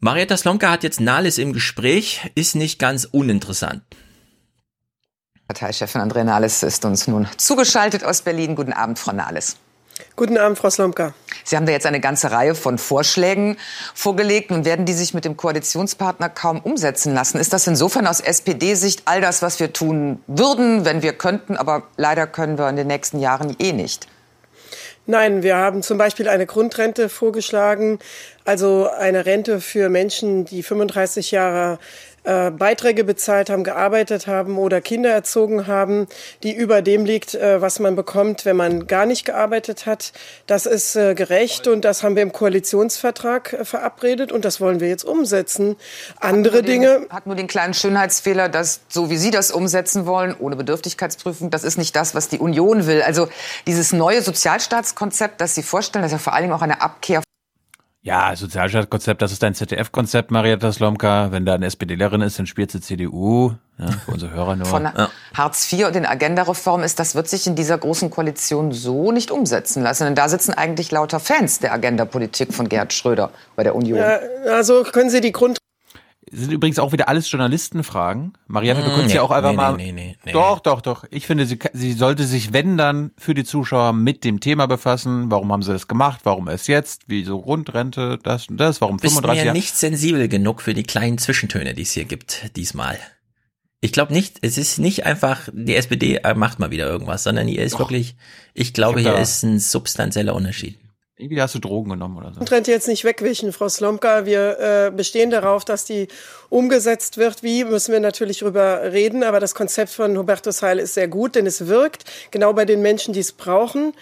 [0.00, 3.82] Marietta Slomka hat jetzt Nahles im Gespräch, ist nicht ganz uninteressant.
[5.48, 8.56] Parteichefin Andrea Nahles ist uns nun zugeschaltet aus Berlin.
[8.56, 9.58] Guten Abend, Frau Nahles.
[10.14, 11.14] Guten Abend, Frau Slomka.
[11.44, 13.56] Sie haben da jetzt eine ganze Reihe von Vorschlägen
[13.94, 14.50] vorgelegt.
[14.50, 17.38] Nun werden die sich mit dem Koalitionspartner kaum umsetzen lassen.
[17.38, 21.84] Ist das insofern aus SPD-Sicht all das, was wir tun würden, wenn wir könnten, aber
[21.96, 24.06] leider können wir in den nächsten Jahren eh nicht?
[25.08, 28.00] Nein, wir haben zum Beispiel eine Grundrente vorgeschlagen,
[28.44, 31.78] also eine Rente für Menschen, die 35 Jahre
[32.26, 36.06] äh, Beiträge bezahlt haben, gearbeitet haben oder Kinder erzogen haben,
[36.42, 40.12] die über dem liegt, äh, was man bekommt, wenn man gar nicht gearbeitet hat.
[40.46, 44.80] Das ist äh, gerecht und das haben wir im Koalitionsvertrag äh, verabredet und das wollen
[44.80, 45.76] wir jetzt umsetzen.
[46.18, 47.00] Andere Hat nur Dinge.
[47.00, 51.50] Den, hat nur den kleinen Schönheitsfehler, dass so wie Sie das umsetzen wollen, ohne Bedürftigkeitsprüfung,
[51.50, 53.02] das ist nicht das, was die Union will.
[53.02, 53.28] Also
[53.66, 57.22] dieses neue Sozialstaatskonzept, das Sie vorstellen, das ist ja vor allen Dingen auch eine Abkehr
[58.06, 61.32] Ja, Sozialstaatskonzept, das ist dein ZDF-Konzept, Marietta Slomka.
[61.32, 63.54] Wenn da eine SPDlerin ist, dann spielt sie CDU.
[63.78, 64.64] Ja, für unsere Hörer nur.
[64.64, 64.88] von
[65.34, 69.32] Hartz IV und den Agenda-Reformen ist, das wird sich in dieser großen Koalition so nicht
[69.32, 70.04] umsetzen lassen.
[70.04, 73.98] Denn da sitzen eigentlich lauter Fans der Agenda-Politik von Gerhard Schröder bei der Union.
[73.98, 75.58] Äh, also können Sie die Grund
[76.30, 78.32] sind übrigens auch wieder alles Journalistenfragen.
[78.48, 79.76] Marietta, du Mm, könntest nee, ja auch einfach nee, mal.
[79.76, 80.32] nee, nee, nee.
[80.32, 81.04] Doch, doch, doch.
[81.10, 85.30] Ich finde, sie, sie sollte sich, wenn dann, für die Zuschauer mit dem Thema befassen.
[85.30, 86.20] Warum haben sie das gemacht?
[86.24, 87.02] Warum erst jetzt?
[87.06, 88.18] Wieso Grundrente?
[88.22, 88.80] Das und das?
[88.80, 89.56] Warum Bist 35 mir Jahre?
[89.56, 92.98] nicht sensibel genug für die kleinen Zwischentöne, die es hier gibt, diesmal.
[93.80, 97.62] Ich glaube nicht, es ist nicht einfach, die SPD macht mal wieder irgendwas, sondern hier
[97.62, 97.80] ist Doch.
[97.80, 98.16] wirklich,
[98.54, 100.78] ich glaube, Ich hier ist ein substanzieller Unterschied.
[101.18, 102.38] Irgendwie hast du Drogen genommen oder so.
[102.38, 104.26] Grundrente jetzt nicht wegwischen, Frau Slomka.
[104.26, 106.08] Wir äh, bestehen darauf, dass die
[106.50, 107.42] umgesetzt wird.
[107.42, 109.22] Wie, müssen wir natürlich drüber reden.
[109.22, 112.82] Aber das Konzept von Hubertus Heil ist sehr gut, denn es wirkt genau bei den
[112.82, 113.94] Menschen, die es brauchen.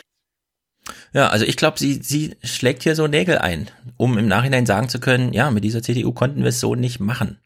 [1.13, 4.89] Ja, also ich glaube, sie, sie schlägt hier so Nägel ein, um im Nachhinein sagen
[4.89, 7.39] zu können, ja, mit dieser CDU konnten wir es so nicht machen.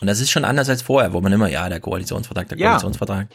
[0.00, 2.68] Und das ist schon anders als vorher, wo man immer, ja, der Koalitionsvertrag, der Ja.
[2.68, 3.26] Koalitionsvertrag.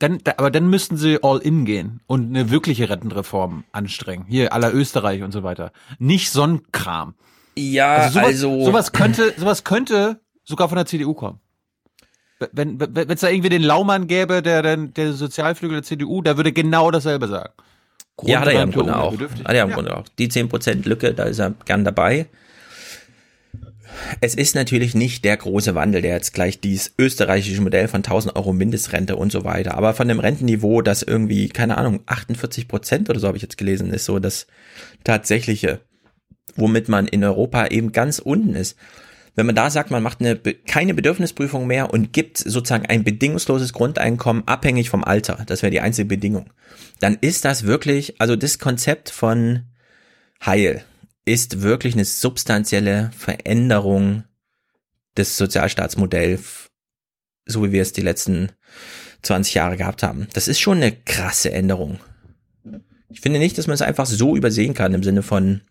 [0.00, 4.26] Dann, da, aber dann müssten sie all in gehen und eine wirkliche Rentenreform anstrengen.
[4.28, 5.72] Hier, aller Österreich und so weiter.
[5.98, 7.14] Nicht so ein Kram.
[7.56, 11.38] Ja, Also sowas, also- sowas könnte, sowas könnte sogar von der CDU kommen.
[12.52, 16.36] Wenn wenn es da irgendwie den Laumann gäbe, der der, der Sozialflügel der CDU, der
[16.36, 17.52] würde genau dasselbe sagen.
[18.22, 19.12] Ja, hat er ja im Grunde auch.
[19.12, 19.74] Hat er im Ja.
[19.74, 20.04] Grunde auch.
[20.18, 22.26] Die 10% Lücke, da ist er gern dabei.
[24.20, 28.36] Es ist natürlich nicht der große Wandel, der jetzt gleich dieses österreichische Modell von 1000
[28.36, 29.76] Euro Mindestrente und so weiter.
[29.76, 33.58] Aber von dem Rentenniveau, das irgendwie, keine Ahnung, 48 Prozent oder so habe ich jetzt
[33.58, 34.46] gelesen, ist so das
[35.04, 35.80] tatsächliche,
[36.56, 38.76] womit man in Europa eben ganz unten ist.
[39.36, 43.72] Wenn man da sagt, man macht eine, keine Bedürfnisprüfung mehr und gibt sozusagen ein bedingungsloses
[43.72, 46.50] Grundeinkommen abhängig vom Alter, das wäre die einzige Bedingung,
[47.00, 49.64] dann ist das wirklich, also das Konzept von
[50.44, 50.84] Heil
[51.24, 54.24] ist wirklich eine substanzielle Veränderung
[55.16, 56.70] des Sozialstaatsmodells,
[57.46, 58.50] so wie wir es die letzten
[59.22, 60.28] 20 Jahre gehabt haben.
[60.32, 62.00] Das ist schon eine krasse Änderung.
[63.08, 65.62] Ich finde nicht, dass man es einfach so übersehen kann im Sinne von,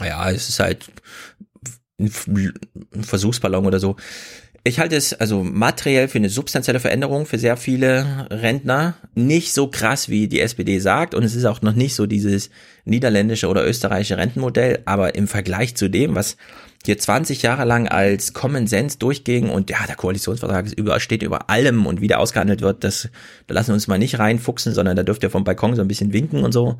[0.00, 0.90] ja, es ist halt
[1.98, 2.10] ein
[3.02, 3.96] Versuchsballon oder so.
[4.66, 8.94] Ich halte es also materiell für eine substanzielle Veränderung für sehr viele Rentner.
[9.14, 11.14] Nicht so krass, wie die SPD sagt.
[11.14, 12.50] Und es ist auch noch nicht so dieses
[12.84, 14.80] niederländische oder österreichische Rentenmodell.
[14.84, 16.36] Aber im Vergleich zu dem, was
[16.84, 21.22] hier 20 Jahre lang als Common Sense durchging und ja, der Koalitionsvertrag ist über, steht
[21.22, 23.08] über allem und wie der ausgehandelt wird, das,
[23.48, 25.88] da lassen wir uns mal nicht reinfuchsen, sondern da dürft ihr vom Balkon so ein
[25.88, 26.78] bisschen winken und so.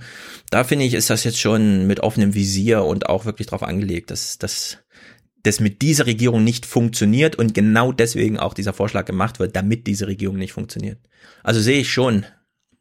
[0.51, 4.11] Da finde ich, ist das jetzt schon mit offenem Visier und auch wirklich drauf angelegt,
[4.11, 4.79] dass, dass
[5.47, 9.87] das mit dieser Regierung nicht funktioniert und genau deswegen auch dieser Vorschlag gemacht wird, damit
[9.87, 10.99] diese Regierung nicht funktioniert.
[11.43, 12.25] Also sehe ich schon,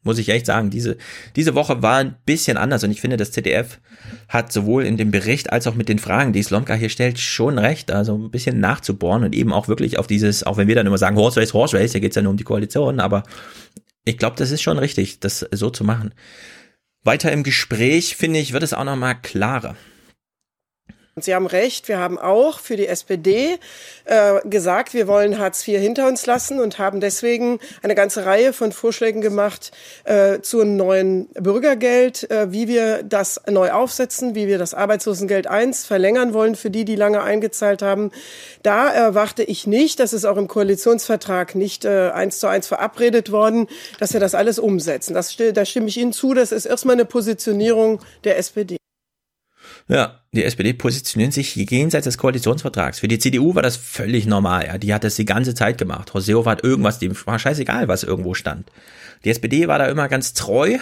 [0.02, 0.96] muss ich echt sagen, diese,
[1.34, 3.80] diese Woche war ein bisschen anders und ich finde, das ZDF
[4.28, 7.58] hat sowohl in dem Bericht als auch mit den Fragen, die Slomka hier stellt, schon
[7.58, 10.86] recht, also ein bisschen nachzubohren und eben auch wirklich auf dieses, auch wenn wir dann
[10.86, 13.22] immer sagen, Horse Race, Horse Race, hier geht's ja nur um die Koalition, aber
[14.04, 16.14] ich glaube, das ist schon richtig, das so zu machen.
[17.02, 19.76] Weiter im Gespräch, finde ich, wird es auch nochmal klarer.
[21.18, 23.58] Sie haben recht, wir haben auch für die SPD
[24.04, 28.52] äh, gesagt, wir wollen Hartz IV hinter uns lassen und haben deswegen eine ganze Reihe
[28.52, 29.72] von Vorschlägen gemacht
[30.04, 35.46] äh, zu einem neuen Bürgergeld, äh, wie wir das neu aufsetzen, wie wir das Arbeitslosengeld
[35.46, 38.10] 1 verlängern wollen für die, die lange eingezahlt haben.
[38.62, 43.32] Da erwarte ich nicht, das ist auch im Koalitionsvertrag nicht äh, eins zu eins verabredet
[43.32, 43.68] worden,
[44.00, 45.14] dass wir das alles umsetzen.
[45.14, 48.76] Das, da stimme ich Ihnen zu, das ist erstmal eine Positionierung der SPD.
[49.88, 52.98] Ja, die SPD positioniert sich jenseits des Koalitionsvertrags.
[52.98, 54.66] Für die CDU war das völlig normal.
[54.66, 56.12] Ja, die hat das die ganze Zeit gemacht.
[56.12, 58.70] Horst Seehofer hat irgendwas, dem war scheißegal, was irgendwo stand.
[59.24, 60.78] Die SPD war da immer ganz treu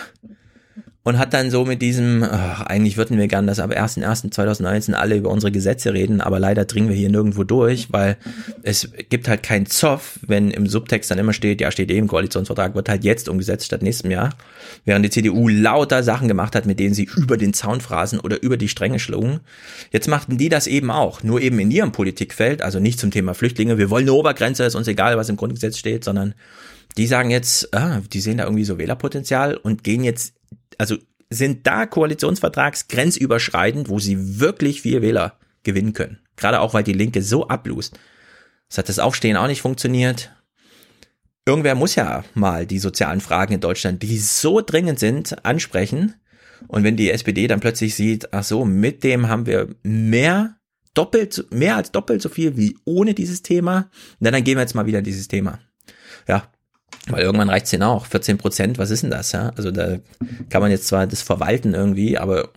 [1.04, 5.16] und hat dann so mit diesem, ach, eigentlich würden wir gern, dass ab 1.1.2019 alle
[5.16, 8.16] über unsere Gesetze reden, aber leider dringen wir hier nirgendwo durch, weil
[8.62, 12.08] es gibt halt keinen Zoff, wenn im Subtext dann immer steht, ja, steht eh im
[12.08, 14.30] Koalitionsvertrag, wird halt jetzt umgesetzt statt nächstem Jahr.
[14.86, 18.42] Während die CDU lauter Sachen gemacht hat, mit denen sie über den Zaun phrasen oder
[18.42, 19.40] über die Stränge schlugen.
[19.92, 23.34] Jetzt machten die das eben auch, nur eben in ihrem Politikfeld, also nicht zum Thema
[23.34, 26.34] Flüchtlinge, wir wollen eine Obergrenze, ist uns egal, was im Grundgesetz steht, sondern
[26.96, 30.32] die sagen jetzt, ah, die sehen da irgendwie so Wählerpotenzial und gehen jetzt
[30.78, 30.96] also
[31.30, 36.18] sind da Koalitionsvertragsgrenzüberschreitend, wo sie wirklich viel Wähler gewinnen können.
[36.36, 37.98] Gerade auch, weil die Linke so ablust.
[38.68, 40.30] Es hat das Aufstehen auch nicht funktioniert.
[41.46, 46.14] Irgendwer muss ja mal die sozialen Fragen in Deutschland, die so dringend sind, ansprechen.
[46.68, 50.56] Und wenn die SPD dann plötzlich sieht, ach so, mit dem haben wir mehr,
[50.94, 54.74] doppelt, mehr als doppelt so viel wie ohne dieses Thema, na, dann gehen wir jetzt
[54.74, 55.58] mal wieder in dieses Thema.
[56.26, 56.50] Ja,
[57.08, 58.06] weil irgendwann reicht's denen auch.
[58.06, 59.52] 14 Prozent, was ist denn das, ja?
[59.56, 59.98] Also da
[60.50, 62.50] kann man jetzt zwar das verwalten irgendwie, aber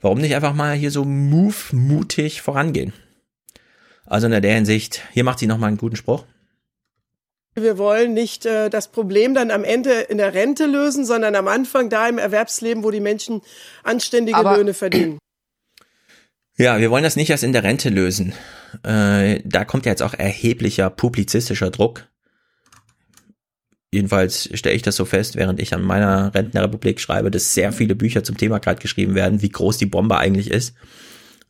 [0.00, 2.92] warum nicht einfach mal hier so move, mutig vorangehen?
[4.06, 6.24] Also in der Hinsicht, hier macht sie nochmal einen guten Spruch.
[7.54, 11.48] Wir wollen nicht äh, das Problem dann am Ende in der Rente lösen, sondern am
[11.48, 13.42] Anfang da im Erwerbsleben, wo die Menschen
[13.82, 15.18] anständige Aber Löhne verdienen.
[16.60, 18.32] Ja, wir wollen das nicht erst in der Rente lösen.
[18.82, 22.07] Äh, da kommt ja jetzt auch erheblicher publizistischer Druck
[23.92, 27.94] jedenfalls stelle ich das so fest, während ich an meiner Rentenrepublik schreibe, dass sehr viele
[27.94, 30.74] Bücher zum Thema gerade geschrieben werden, wie groß die Bombe eigentlich ist.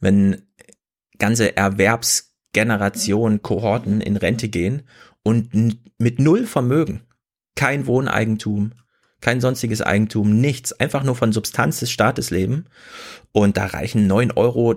[0.01, 0.43] Wenn
[1.19, 4.83] ganze Erwerbsgenerationen, Kohorten in Rente gehen
[5.23, 5.51] und
[5.99, 7.03] mit null Vermögen,
[7.57, 8.73] kein Wohneigentum,
[9.21, 12.67] kein sonstiges Eigentum, nichts, einfach nur von Substanz des Staates leben.
[13.33, 14.77] Und da reichen neun Euro,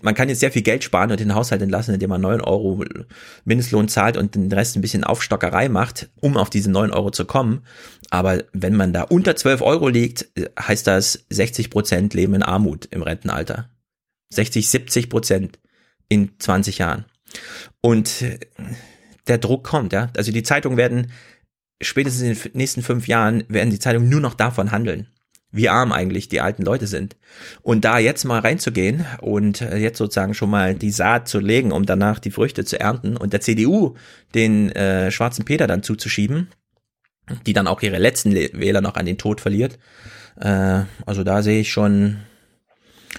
[0.00, 2.82] man kann jetzt sehr viel Geld sparen und den Haushalt entlassen, indem man neun Euro
[3.44, 7.24] Mindestlohn zahlt und den Rest ein bisschen Aufstockerei macht, um auf diese neun Euro zu
[7.24, 7.62] kommen.
[8.10, 12.86] Aber wenn man da unter zwölf Euro liegt, heißt das 60 Prozent leben in Armut
[12.86, 13.68] im Rentenalter.
[14.30, 15.58] 60, 70 Prozent
[16.08, 17.04] in 20 Jahren.
[17.80, 18.24] Und
[19.26, 20.10] der Druck kommt, ja.
[20.16, 21.12] Also die Zeitungen werden
[21.84, 25.08] spätestens in den nächsten fünf Jahren werden die Zeitungen nur noch davon handeln,
[25.50, 27.16] wie arm eigentlich die alten Leute sind.
[27.62, 31.72] Und da jetzt mal reinzugehen und äh, jetzt sozusagen schon mal die Saat zu legen,
[31.72, 33.94] um danach die Früchte zu ernten und der CDU
[34.34, 36.48] den äh, schwarzen Peter dann zuzuschieben,
[37.46, 39.78] die dann auch ihre letzten Wähler noch an den Tod verliert.
[40.40, 42.18] Äh, also da sehe ich schon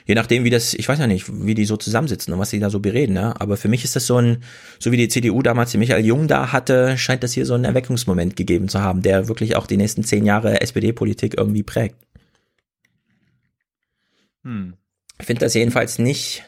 [0.05, 2.59] je nachdem, wie das, ich weiß ja nicht, wie die so zusammensitzen und was sie
[2.59, 3.33] da so bereden, ja.
[3.39, 4.43] Aber für mich ist das so ein,
[4.79, 7.65] so wie die CDU damals die Michael Jung da hatte, scheint das hier so einen
[7.65, 11.95] Erweckungsmoment gegeben zu haben, der wirklich auch die nächsten zehn Jahre SPD-Politik irgendwie prägt.
[14.43, 14.75] Hm.
[15.19, 16.43] Ich finde das jedenfalls nicht.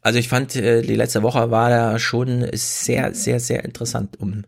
[0.00, 4.42] Also ich fand, äh, die letzte Woche war da schon sehr, sehr, sehr interessant, um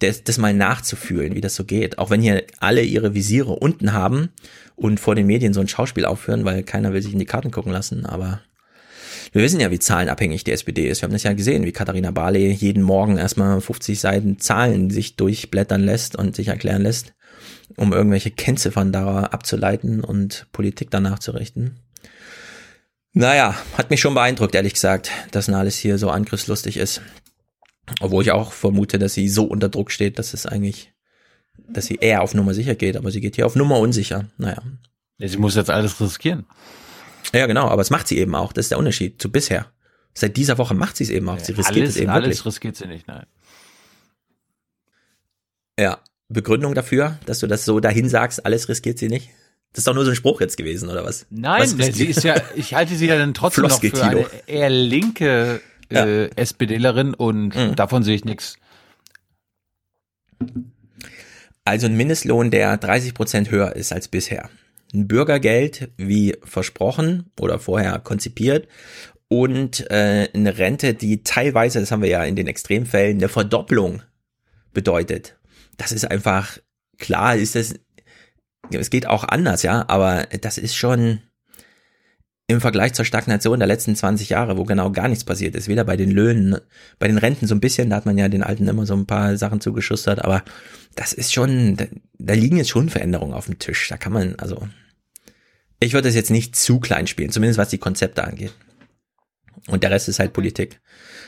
[0.00, 1.98] das, das mal nachzufühlen, wie das so geht.
[1.98, 4.30] Auch wenn hier alle ihre Visiere unten haben
[4.76, 7.50] und vor den Medien so ein Schauspiel aufführen, weil keiner will sich in die Karten
[7.50, 8.40] gucken lassen, aber
[9.32, 11.02] wir wissen ja, wie zahlenabhängig die SPD ist.
[11.02, 15.16] Wir haben das ja gesehen, wie Katharina Barley jeden Morgen erstmal 50 Seiten Zahlen sich
[15.16, 17.12] durchblättern lässt und sich erklären lässt,
[17.76, 21.76] um irgendwelche Kennziffern da abzuleiten und Politik danach zu richten.
[23.12, 27.00] Naja, hat mich schon beeindruckt, ehrlich gesagt, dass alles hier so angriffslustig ist.
[28.00, 30.92] Obwohl ich auch vermute, dass sie so unter Druck steht, dass es eigentlich,
[31.68, 34.26] dass sie eher auf Nummer sicher geht, aber sie geht hier auf Nummer unsicher.
[34.38, 34.62] Naja.
[35.18, 36.46] Ja, sie muss jetzt alles riskieren.
[37.34, 38.52] Ja, genau, aber es macht sie eben auch.
[38.52, 39.66] Das ist der Unterschied zu bisher.
[40.14, 41.38] Seit dieser Woche macht sie es eben auch.
[41.38, 42.46] Sie riskiert alles, es eben alles wirklich.
[42.46, 43.26] riskiert sie nicht, nein.
[45.78, 45.98] Ja.
[46.28, 49.30] Begründung dafür, dass du das so dahin sagst, alles riskiert sie nicht?
[49.72, 51.26] Das ist doch nur so ein Spruch jetzt gewesen, oder was?
[51.30, 54.70] Nein, was sie ist ja, ich halte sie ja dann trotzdem noch für eine eher
[54.70, 55.60] linke
[55.90, 57.74] äh, SPDlerin und Mhm.
[57.76, 58.56] davon sehe ich nichts.
[61.64, 64.48] Also ein Mindestlohn, der 30 Prozent höher ist als bisher.
[64.92, 68.66] Ein Bürgergeld, wie versprochen oder vorher konzipiert.
[69.28, 74.02] Und äh, eine Rente, die teilweise, das haben wir ja in den Extremfällen, eine Verdopplung
[74.72, 75.36] bedeutet.
[75.76, 76.58] Das ist einfach,
[76.98, 77.74] klar ist das,
[78.72, 81.20] es geht auch anders, ja, aber das ist schon
[82.50, 85.84] im Vergleich zur Stagnation der letzten 20 Jahre, wo genau gar nichts passiert ist, weder
[85.84, 86.56] bei den Löhnen,
[86.98, 89.06] bei den Renten so ein bisschen, da hat man ja den Alten immer so ein
[89.06, 90.42] paar Sachen zugeschustert, aber
[90.96, 91.86] das ist schon, da,
[92.18, 94.68] da liegen jetzt schon Veränderungen auf dem Tisch, da kann man, also,
[95.78, 98.52] ich würde das jetzt nicht zu klein spielen, zumindest was die Konzepte angeht.
[99.68, 100.80] Und der Rest ist halt Politik.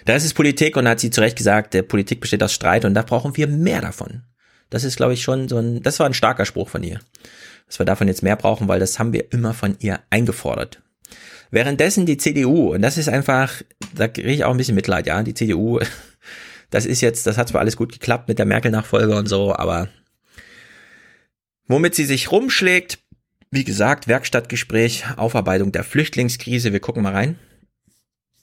[0.07, 2.53] Der Rest ist Politik und da hat sie zu Recht gesagt, der Politik besteht aus
[2.53, 4.25] Streit und da brauchen wir mehr davon.
[4.71, 7.01] Das ist, glaube ich, schon so ein, das war ein starker Spruch von ihr.
[7.67, 10.83] Dass wir davon jetzt mehr brauchen, weil das haben wir immer von ihr eingefordert.
[11.53, 13.53] Währenddessen die CDU, und das ist einfach,
[13.95, 15.81] da kriege ich auch ein bisschen Mitleid, ja, die CDU,
[16.71, 19.89] das ist jetzt, das hat zwar alles gut geklappt mit der Merkel-Nachfolge und so, aber
[21.69, 23.01] womit sie sich rumschlägt,
[23.51, 27.39] wie gesagt, Werkstattgespräch, Aufarbeitung der Flüchtlingskrise, wir gucken mal rein.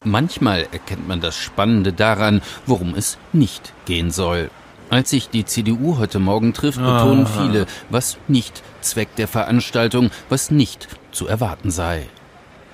[0.04, 4.52] Manchmal erkennt man das Spannende daran, worum es nicht gehen soll.
[4.92, 7.42] Als sich die CDU heute Morgen trifft, betonen Aha.
[7.42, 12.08] viele, was nicht Zweck der Veranstaltung, was nicht zu erwarten sei.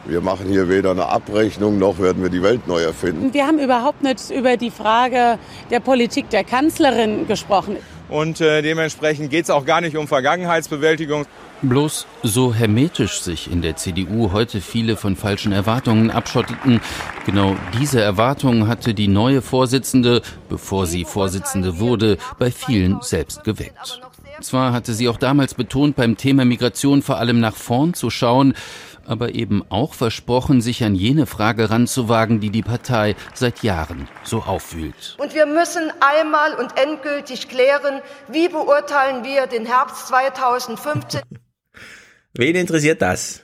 [0.08, 3.34] Wir machen hier weder eine Abrechnung, noch werden wir die Welt neu erfinden.
[3.34, 5.40] Wir haben überhaupt nicht über die Frage
[5.72, 7.78] der Politik der Kanzlerin gesprochen.
[8.08, 11.26] Und äh, dementsprechend geht es auch gar nicht um Vergangenheitsbewältigung.
[11.64, 16.82] Bloß so hermetisch sich in der CDU heute viele von falschen Erwartungen abschotteten,
[17.26, 24.02] genau diese Erwartungen hatte die neue Vorsitzende, bevor sie Vorsitzende wurde, bei vielen selbst geweckt.
[24.42, 28.54] Zwar hatte sie auch damals betont, beim Thema Migration vor allem nach vorn zu schauen,
[29.08, 34.40] aber eben auch versprochen, sich an jene Frage ranzuwagen, die die Partei seit Jahren so
[34.40, 35.16] aufwühlt.
[35.20, 38.02] Und wir müssen einmal und endgültig klären,
[38.32, 41.22] wie beurteilen wir den Herbst 2015.
[42.34, 43.44] Wen interessiert das?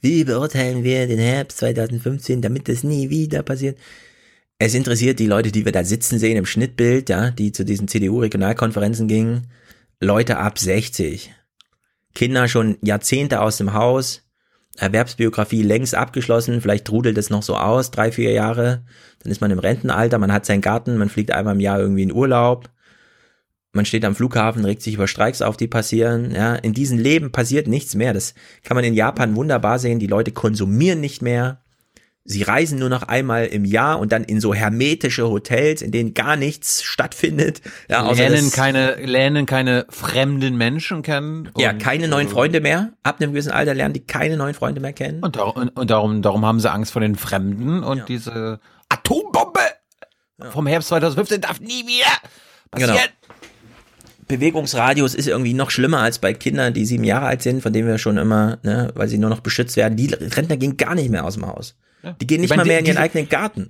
[0.00, 3.78] Wie beurteilen wir den Herbst 2015, damit das nie wieder passiert?
[4.58, 7.88] Es interessiert die Leute, die wir da sitzen sehen im Schnittbild, ja, die zu diesen
[7.88, 9.48] CDU-Regionalkonferenzen gingen.
[10.00, 11.32] Leute ab 60.
[12.14, 14.23] Kinder schon Jahrzehnte aus dem Haus.
[14.78, 16.60] Erwerbsbiografie längst abgeschlossen.
[16.60, 18.84] Vielleicht trudelt es noch so aus, drei, vier Jahre.
[19.20, 22.02] Dann ist man im Rentenalter, man hat seinen Garten, man fliegt einmal im Jahr irgendwie
[22.02, 22.70] in Urlaub.
[23.72, 26.30] Man steht am Flughafen, regt sich über Streiks auf, die passieren.
[26.30, 28.12] Ja, in diesem Leben passiert nichts mehr.
[28.12, 29.98] Das kann man in Japan wunderbar sehen.
[29.98, 31.63] Die Leute konsumieren nicht mehr.
[32.26, 36.14] Sie reisen nur noch einmal im Jahr und dann in so hermetische Hotels, in denen
[36.14, 37.60] gar nichts stattfindet.
[37.90, 41.50] Ja, außer lernen keine, lernen keine fremden Menschen kennen.
[41.58, 42.94] ja, keine neuen Freunde mehr.
[43.02, 45.22] Ab einem gewissen Alter lernen die keine neuen Freunde mehr kennen.
[45.22, 49.60] Und, darum, und, darum, darum haben sie Angst vor den Fremden und diese Atombombe
[50.50, 52.06] vom Herbst 2015 darf nie wieder
[52.70, 52.94] passieren.
[52.94, 53.34] Genau.
[54.28, 57.86] Bewegungsradius ist irgendwie noch schlimmer als bei Kindern, die sieben Jahre alt sind, von denen
[57.86, 59.96] wir schon immer, ne, weil sie nur noch beschützt werden.
[59.96, 61.76] Die Rentner gehen gar nicht mehr aus dem Haus.
[62.20, 63.68] Die gehen nicht Ich meine, mal mehr in ihren diese- eigenen Garten.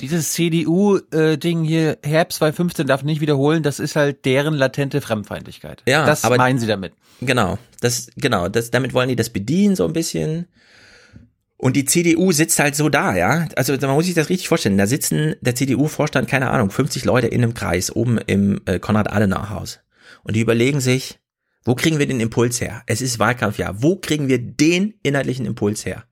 [0.00, 5.82] Dieses CDU-Ding hier, Herbst 2015 darf nicht wiederholen, das ist halt deren latente Fremdfeindlichkeit.
[5.86, 6.92] Ja, das aber- meinen sie damit.
[7.20, 10.46] Genau, das, genau, das, damit wollen die das bedienen, so ein bisschen.
[11.58, 13.48] Und die CDU sitzt halt so da, ja.
[13.56, 14.76] Also man muss sich das richtig vorstellen.
[14.76, 19.80] Da sitzen der CDU-Vorstand, keine Ahnung, 50 Leute in einem Kreis oben im äh, Konrad-Adenauer-Haus.
[20.22, 21.18] Und die überlegen sich,
[21.64, 22.82] wo kriegen wir den Impuls her?
[22.86, 23.82] Es ist Wahlkampfjahr.
[23.82, 26.04] Wo kriegen wir den inhaltlichen Impuls her?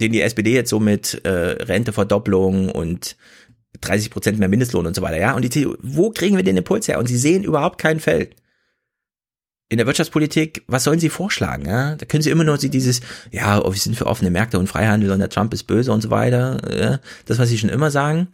[0.00, 3.16] Den die SPD jetzt so mit äh, Renteverdopplung und
[3.80, 5.34] 30 Prozent mehr Mindestlohn und so weiter, ja.
[5.34, 6.98] Und die CDU, wo kriegen wir den Impuls her?
[6.98, 8.34] Und sie sehen überhaupt kein Feld
[9.70, 11.64] in der Wirtschaftspolitik, was sollen sie vorschlagen?
[11.64, 11.94] Ja?
[11.94, 13.00] Da können sie immer nur dieses,
[13.30, 16.02] ja, oh, wir sind für offene Märkte und Freihandel und der Trump ist böse und
[16.02, 16.60] so weiter.
[16.76, 17.00] Ja?
[17.26, 18.28] Das, was sie schon immer sagen.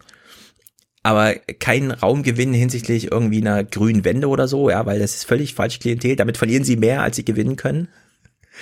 [1.03, 5.25] Aber keinen Raum gewinnen hinsichtlich irgendwie einer grünen Wende oder so, ja, weil das ist
[5.25, 6.15] völlig falsch Klientel.
[6.15, 7.87] Damit verlieren sie mehr, als sie gewinnen können.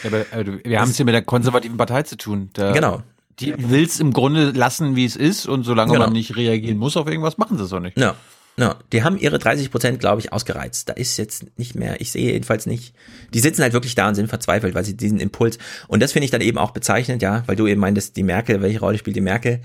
[0.04, 2.50] Ja, aber, aber wir haben es hier mit der konservativen Partei zu tun.
[2.54, 3.02] Da, Genau.
[3.40, 6.06] Die will es im Grunde lassen, wie es ist und solange Genau.
[6.06, 7.98] man nicht reagieren muss auf irgendwas, machen sie es auch nicht.
[7.98, 8.16] Ja.
[8.58, 10.88] Ja, die haben ihre 30 Prozent, glaube ich, ausgereizt.
[10.88, 12.94] Da ist jetzt nicht mehr, ich sehe jedenfalls nicht.
[13.34, 15.58] Die sitzen halt wirklich da und sind verzweifelt, weil sie diesen Impuls,
[15.90, 18.62] und das finde ich dann eben auch bezeichnend, ja, weil du eben meintest, die Merkel,
[18.62, 19.60] welche Rolle spielt die Merkel?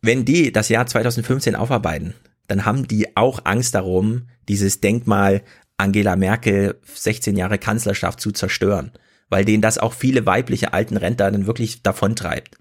[0.00, 2.14] Wenn die das Jahr 2015 aufarbeiten,
[2.48, 5.42] dann haben die auch Angst darum, dieses Denkmal
[5.76, 8.90] Angela Merkel 16 Jahre Kanzlerschaft zu zerstören,
[9.32, 12.58] weil denen das auch viele weibliche alten Rentner dann wirklich davontreibt.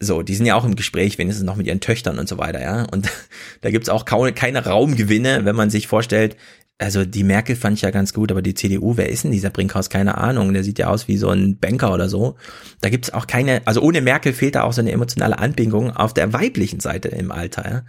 [0.00, 2.60] So, die sind ja auch im Gespräch, wenigstens noch mit ihren Töchtern und so weiter,
[2.60, 2.84] ja.
[2.90, 3.08] Und
[3.60, 6.36] da gibt's auch kaum, keine Raumgewinne, wenn man sich vorstellt,
[6.78, 9.50] also die Merkel fand ich ja ganz gut, aber die CDU, wer ist denn dieser
[9.50, 9.88] Brinkhaus?
[9.88, 10.52] Keine Ahnung.
[10.52, 12.34] Der sieht ja aus wie so ein Banker oder so.
[12.80, 16.12] Da gibt's auch keine, also ohne Merkel fehlt da auch so eine emotionale Anbindung auf
[16.12, 17.70] der weiblichen Seite im Alter.
[17.70, 17.82] Ja?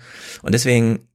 [0.44, 1.08] Und deswegen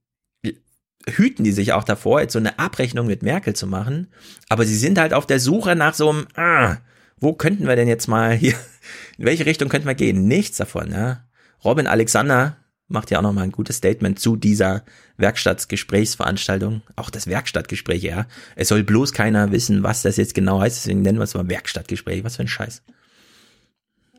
[1.07, 4.07] hüten die sich auch davor, jetzt so eine Abrechnung mit Merkel zu machen.
[4.49, 6.77] Aber sie sind halt auf der Suche nach so einem, ah,
[7.19, 8.55] wo könnten wir denn jetzt mal hier,
[9.17, 10.27] in welche Richtung könnten wir gehen?
[10.27, 11.25] Nichts davon, ja.
[11.63, 12.57] Robin Alexander
[12.87, 14.83] macht ja auch nochmal ein gutes Statement zu dieser
[15.17, 16.81] Werkstattgesprächsveranstaltung.
[16.95, 18.25] Auch das Werkstattgespräch, ja.
[18.55, 21.47] Es soll bloß keiner wissen, was das jetzt genau heißt, deswegen nennen wir es mal
[21.49, 22.23] Werkstattgespräch.
[22.23, 22.81] Was für ein Scheiß.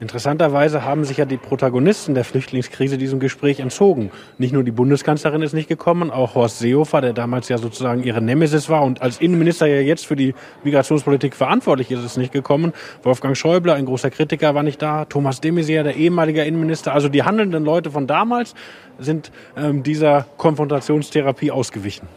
[0.00, 4.10] Interessanterweise haben sich ja die Protagonisten der Flüchtlingskrise diesem Gespräch entzogen.
[4.38, 8.22] Nicht nur die Bundeskanzlerin ist nicht gekommen, auch Horst Seehofer, der damals ja sozusagen ihre
[8.22, 12.72] Nemesis war und als Innenminister ja jetzt für die Migrationspolitik verantwortlich ist, ist nicht gekommen.
[13.02, 15.04] Wolfgang Schäuble, ein großer Kritiker, war nicht da.
[15.04, 16.94] Thomas de Maizière, der ehemalige Innenminister.
[16.94, 18.54] Also die handelnden Leute von damals
[18.98, 22.08] sind ähm, dieser Konfrontationstherapie ausgewichen.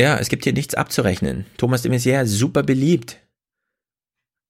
[0.00, 1.46] Ja, es gibt hier nichts abzurechnen.
[1.56, 3.21] Thomas de Maizière, super beliebt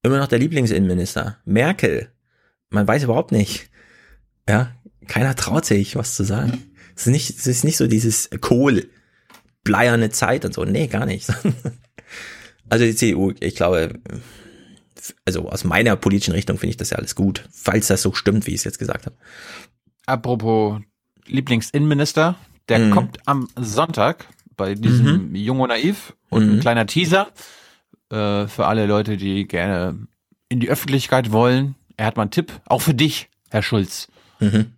[0.03, 1.39] immer noch der Lieblingsinnenminister.
[1.45, 2.11] Merkel.
[2.71, 3.71] Man weiß überhaupt nicht.
[4.49, 4.73] Ja,
[5.07, 6.63] keiner traut sich, was zu sagen.
[6.97, 8.89] Es ist nicht, es ist nicht so dieses Kohl,
[9.65, 10.65] bleierne Zeit und so.
[10.65, 11.33] Nee, gar nicht.
[12.69, 14.01] Also die CDU, ich glaube,
[15.27, 18.47] also aus meiner politischen Richtung finde ich das ja alles gut, falls das so stimmt,
[18.47, 19.17] wie ich es jetzt gesagt habe.
[20.07, 20.81] Apropos
[21.27, 22.37] Lieblingsinnenminister,
[22.71, 22.91] der mhm.
[22.93, 24.27] kommt am Sonntag
[24.57, 25.35] bei diesem mhm.
[25.35, 26.53] Jung und Naiv und mhm.
[26.55, 27.31] ein kleiner Teaser
[28.13, 30.07] äh, für alle Leute, die gerne
[30.49, 31.75] in die Öffentlichkeit wollen.
[31.97, 34.09] Er hat mal einen Tipp, auch für dich, Herr Schulz.
[34.39, 34.73] Mhm.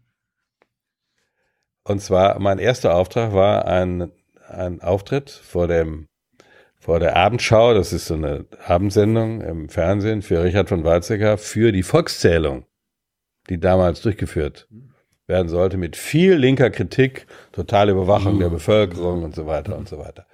[1.83, 4.11] Und zwar, mein erster Auftrag war ein,
[4.49, 6.09] ein Auftritt vor dem
[6.79, 11.73] vor der Abendschau, das ist so eine Abendsendung im Fernsehen für Richard von Weizsäcker, für
[11.73, 12.67] die Volkszählung,
[13.49, 14.69] die damals durchgeführt
[15.27, 19.99] werden sollte, mit viel linker Kritik, totale Überwachung der Bevölkerung und so weiter und so
[19.99, 20.27] weiter.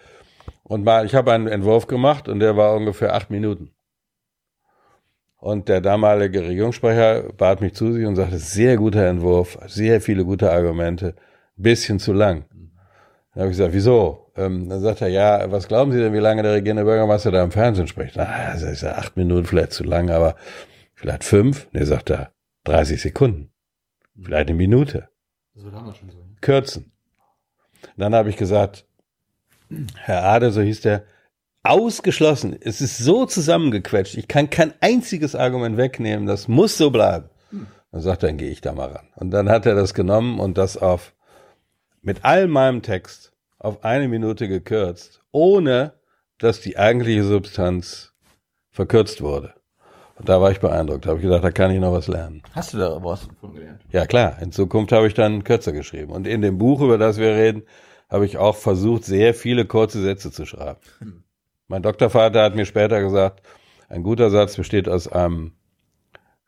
[0.70, 3.72] Und mal, ich habe einen Entwurf gemacht und der war ungefähr acht Minuten.
[5.36, 10.24] Und der damalige Regierungssprecher bat mich zu sich und sagte, sehr guter Entwurf, sehr viele
[10.24, 11.16] gute Argumente,
[11.56, 12.44] bisschen zu lang.
[13.34, 14.30] Dann habe ich gesagt, wieso?
[14.36, 17.42] Ähm, dann sagt er, ja, was glauben Sie denn, wie lange der regierende Bürgermeister da
[17.42, 18.14] im Fernsehen spricht?
[18.14, 20.36] Na, also ist ja acht Minuten vielleicht zu lang, aber
[20.94, 21.66] vielleicht fünf?
[21.72, 22.30] Ne, sagt er,
[22.62, 23.50] 30 Sekunden.
[24.22, 25.08] Vielleicht eine Minute.
[25.52, 26.24] Das wird schon so.
[26.40, 26.92] Kürzen.
[27.96, 28.86] Dann habe ich gesagt,
[29.96, 31.04] Herr Ade, so hieß der,
[31.62, 32.56] ausgeschlossen.
[32.60, 34.16] Es ist so zusammengequetscht.
[34.16, 36.26] Ich kann kein einziges Argument wegnehmen.
[36.26, 37.28] Das muss so bleiben.
[37.92, 39.08] Dann sagt er, dann gehe ich da mal ran.
[39.16, 41.12] Und dann hat er das genommen und das auf,
[42.02, 45.92] mit all meinem Text auf eine Minute gekürzt, ohne
[46.38, 48.14] dass die eigentliche Substanz
[48.70, 49.54] verkürzt wurde.
[50.16, 51.04] Und da war ich beeindruckt.
[51.04, 52.42] Da habe ich gedacht, da kann ich noch was lernen.
[52.54, 53.80] Hast du da was von gelernt?
[53.90, 54.36] Ja, klar.
[54.40, 56.12] In Zukunft habe ich dann kürzer geschrieben.
[56.12, 57.62] Und in dem Buch, über das wir reden,
[58.10, 60.80] habe ich auch versucht, sehr viele kurze Sätze zu schreiben.
[60.98, 61.24] Hm.
[61.68, 63.42] Mein Doktorvater hat mir später gesagt,
[63.88, 65.52] ein guter Satz besteht aus einem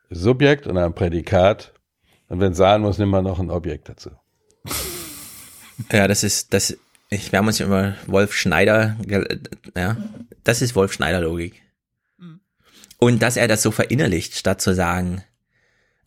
[0.09, 1.73] Subjekt und einem Prädikat.
[2.27, 4.11] Und wenn es sein muss, nimmt man noch ein Objekt dazu.
[5.91, 6.77] Ja, das ist, das,
[7.09, 8.95] ich, wir haben uns immer Wolf Schneider,
[9.75, 9.97] ja,
[10.43, 11.63] das ist Wolf Schneider Logik.
[12.99, 15.23] Und dass er das so verinnerlicht, statt zu sagen,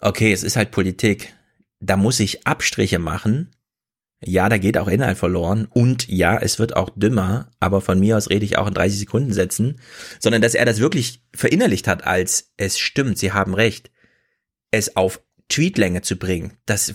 [0.00, 1.34] okay, es ist halt Politik,
[1.80, 3.50] da muss ich Abstriche machen,
[4.20, 5.66] ja, da geht auch Inhalt verloren.
[5.70, 8.98] Und ja, es wird auch dümmer, aber von mir aus rede ich auch in 30
[8.98, 9.80] Sekunden Sätzen,
[10.20, 13.90] sondern dass er das wirklich verinnerlicht hat als es stimmt, sie haben recht,
[14.70, 16.94] es auf Tweetlänge zu bringen, das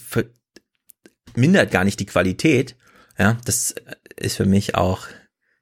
[1.35, 2.76] mindert gar nicht die Qualität,
[3.18, 3.76] ja, das
[4.18, 5.07] ist für mich auch,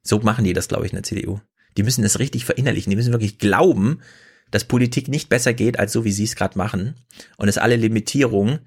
[0.01, 1.39] so machen die das, glaube ich, in der CDU.
[1.77, 4.01] Die müssen das richtig verinnerlichen, die müssen wirklich glauben,
[4.49, 6.95] dass Politik nicht besser geht, als so wie sie es gerade machen.
[7.37, 8.59] Und dass alle Limitierungen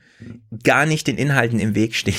[0.62, 2.14] gar nicht den Inhalten im Weg stehen.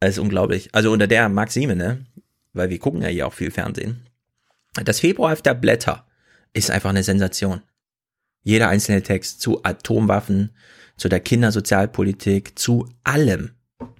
[0.00, 0.68] Das ist unglaublich.
[0.72, 2.04] Also unter der Maxime, ne?
[2.52, 4.02] Weil wir gucken ja hier auch viel Fernsehen.
[4.84, 6.06] Das Februar der Blätter
[6.52, 7.62] ist einfach eine Sensation.
[8.42, 10.50] Jeder einzelne Text zu Atomwaffen,
[10.96, 13.52] zu der Kindersozialpolitik, zu allem.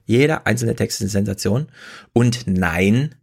[0.04, 1.68] Jeder einzelne Text ist eine Sensation.
[2.12, 3.14] Und nein,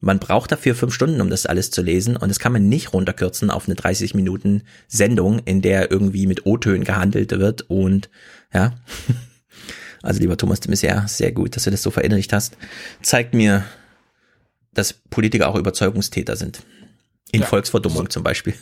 [0.00, 2.16] man braucht dafür fünf Stunden, um das alles zu lesen.
[2.16, 6.46] Und das kann man nicht runterkürzen auf eine 30 Minuten Sendung, in der irgendwie mit
[6.46, 8.10] O-Tönen gehandelt wird und,
[8.52, 8.74] ja.
[10.02, 12.56] Also lieber Thomas de Maizière, sehr gut, dass du das so verinnerlicht hast.
[13.02, 13.64] Zeigt mir,
[14.74, 16.62] dass Politiker auch Überzeugungstäter sind.
[17.30, 17.46] In Ja.
[17.46, 18.54] Volksverdummung zum Beispiel.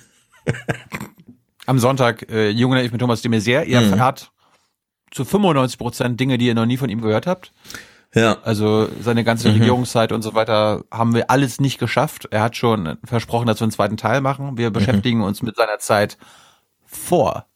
[1.67, 3.65] Am Sonntag, äh, Junge Naiv mit Thomas de Maizière.
[3.65, 3.93] Ihr Mhm.
[3.93, 4.33] erfahrt
[5.11, 7.53] zu 95 Prozent Dinge, die ihr noch nie von ihm gehört habt.
[8.15, 8.39] Ja.
[8.43, 9.55] Also seine ganze Mhm.
[9.59, 12.27] Regierungszeit und so weiter haben wir alles nicht geschafft.
[12.31, 14.53] Er hat schon versprochen, dass wir einen zweiten Teil machen.
[14.53, 14.59] Mhm.
[14.59, 16.17] Wir beschäftigen uns mit seiner Zeit
[16.87, 17.47] vor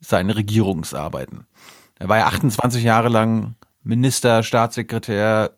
[0.00, 1.46] seinen Regierungsarbeiten.
[2.00, 3.54] Er war ja 28 Jahre lang
[3.84, 5.52] Minister, Staatssekretär,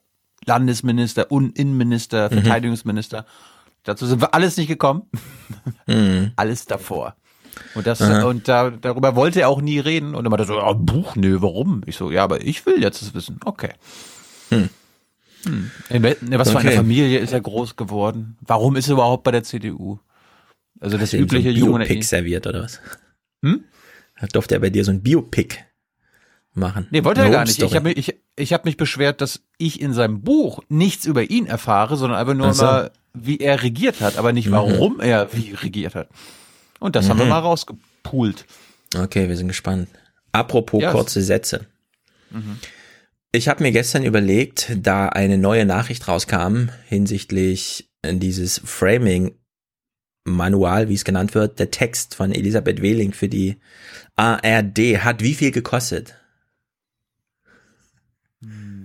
[0.44, 2.34] Landesminister und Innenminister, Mhm.
[2.42, 3.24] Verteidigungsminister.
[3.84, 5.02] Dazu sind wir alles nicht gekommen.
[5.86, 6.32] Mhm.
[6.36, 7.16] Alles davor.
[7.74, 8.24] Und das, Aha.
[8.24, 10.14] und da, darüber wollte er auch nie reden.
[10.14, 11.82] Und er meinte so, ah, Buch, nö, warum?
[11.86, 13.40] Ich so, ja, aber ich will jetzt das wissen.
[13.44, 13.70] Okay.
[14.50, 14.68] Hm.
[15.44, 15.70] Hm.
[15.90, 16.02] In
[16.38, 16.76] was für eine Okay.
[16.76, 18.36] Familie ist er groß geworden?
[18.40, 19.98] Warum ist er überhaupt bei der CDU?
[20.80, 22.80] Also das Hast übliche so ein junge Biopic serviert oder was?
[23.44, 23.64] Hm?
[24.32, 25.58] Durfte er bei dir so ein Biopic
[26.54, 26.86] machen?
[26.90, 27.60] Nee, wollte er gar nicht.
[27.62, 31.22] Ich habe mich, ich, ich hab mich beschwert, dass ich in seinem Buch nichts über
[31.30, 32.64] ihn erfahre, sondern einfach nur Ach so.
[32.64, 34.52] mal, wie er regiert hat, aber nicht Mhm.
[34.52, 36.08] warum er wie regiert hat.
[36.80, 37.30] Und das haben wir Mhm.
[37.30, 38.44] mal rausgepoolt.
[38.96, 39.88] Okay, wir sind gespannt.
[40.32, 41.66] Apropos Ja, es- kurze Sätze.
[42.30, 42.58] Mhm.
[43.32, 48.60] Ich habe mir gestern überlegt, da eine neue Nachricht rauskam hinsichtlich dieses
[50.26, 53.56] Framing-Manual, wie es genannt wird, der Text von Elisabeth Wehling für die
[54.16, 56.14] ARD hat wie viel gekostet?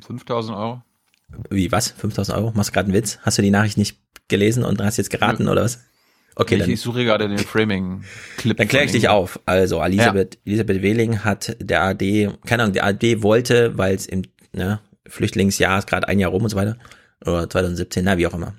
[0.07, 0.81] 5000 Euro.
[1.49, 1.91] Wie, was?
[1.91, 2.51] 5000 Euro?
[2.55, 3.19] Machst du gerade einen Witz?
[3.21, 5.83] Hast du die Nachricht nicht gelesen und hast jetzt geraten oder was?
[6.35, 8.55] Okay, ich, dann, ich suche gerade den Framing-Clip.
[8.55, 9.39] dann kläre ich dich auf.
[9.45, 14.23] Also, Elisabeth, Elisabeth Wehling hat der AD, keine Ahnung, der AD wollte, weil es im
[14.53, 16.77] ne, Flüchtlingsjahr ist gerade ein Jahr rum und so weiter,
[17.25, 18.53] oder 2017, na, wie auch immer.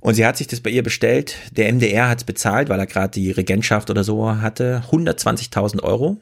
[0.00, 1.36] Und sie hat sich das bei ihr bestellt.
[1.52, 4.82] Der MDR hat es bezahlt, weil er gerade die Regentschaft oder so hatte.
[4.90, 6.20] 120.000 Euro.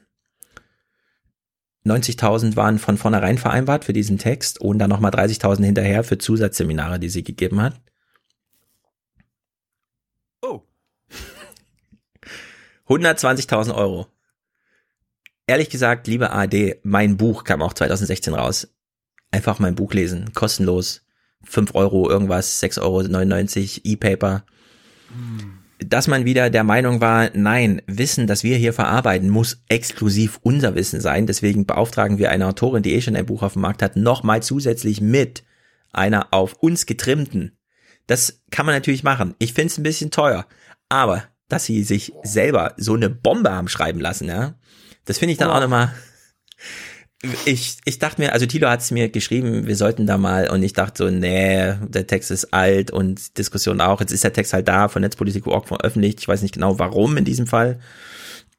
[1.85, 7.01] 90.000 waren von vornherein vereinbart für diesen Text und dann nochmal 30.000 hinterher für Zusatzseminare,
[7.01, 7.81] die sie gegeben hat.
[10.43, 10.63] Oh.
[12.89, 14.07] 120.000 Euro.
[15.47, 18.69] Ehrlich gesagt, liebe AD, mein Buch kam auch 2016 raus.
[19.33, 21.05] Einfach mein Buch lesen, kostenlos.
[21.45, 24.45] 5 Euro irgendwas, 6,99 Euro E-Paper.
[25.87, 30.75] Dass man wieder der Meinung war, nein, Wissen, das wir hier verarbeiten, muss exklusiv unser
[30.75, 31.27] Wissen sein.
[31.27, 34.43] Deswegen beauftragen wir eine Autorin, die eh schon ein Buch auf dem Markt hat, nochmal
[34.43, 35.45] zusätzlich mit
[35.93, 37.57] einer auf uns getrimmten.
[38.07, 39.35] Das kann man natürlich machen.
[39.39, 40.47] Ich finde es ein bisschen teuer.
[40.89, 44.55] Aber, dass sie sich selber so eine Bombe haben schreiben lassen, ja,
[45.05, 45.93] das finde ich dann auch nochmal.
[47.45, 50.63] Ich, ich dachte mir, also Tilo hat es mir geschrieben, wir sollten da mal, und
[50.63, 54.01] ich dachte so, nee, der Text ist alt und Diskussion auch.
[54.01, 56.21] Jetzt ist der Text halt da von Netzpolitik.org veröffentlicht.
[56.21, 57.79] Ich weiß nicht genau warum in diesem Fall.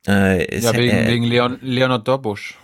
[0.07, 2.57] Äh, Ja, wegen, äh, wegen Leon, Leonard Dorbusch.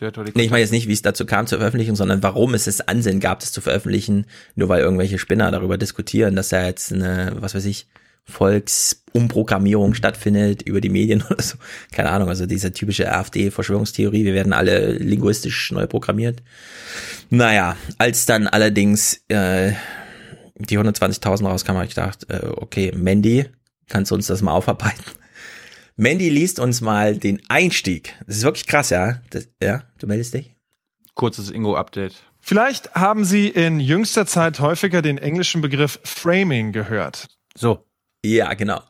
[0.00, 2.64] Die Nee, ich meine jetzt nicht, wie es dazu kam zur Veröffentlichung, sondern warum es
[2.64, 4.26] das Ansehen gab, das zu veröffentlichen,
[4.56, 7.86] nur weil irgendwelche Spinner darüber diskutieren, dass da jetzt eine, was weiß ich,
[8.24, 11.56] Volksumprogrammierung stattfindet über die Medien oder so.
[11.92, 16.42] Keine Ahnung, also diese typische AfD-Verschwörungstheorie, wir werden alle linguistisch neu programmiert.
[17.30, 19.72] Naja, als dann allerdings äh,
[20.56, 23.46] die 120.000 rauskam, habe ich gedacht, äh, okay, Mandy,
[23.88, 25.02] kannst du uns das mal aufarbeiten?
[25.96, 28.14] Mandy liest uns mal den Einstieg.
[28.26, 29.20] Das ist wirklich krass, ja?
[29.30, 30.54] Das, ja, du meldest dich?
[31.14, 32.14] Kurzes Ingo-Update.
[32.40, 37.28] Vielleicht haben Sie in jüngster Zeit häufiger den englischen Begriff Framing gehört.
[37.54, 37.84] So.
[38.24, 38.82] Ja, genau.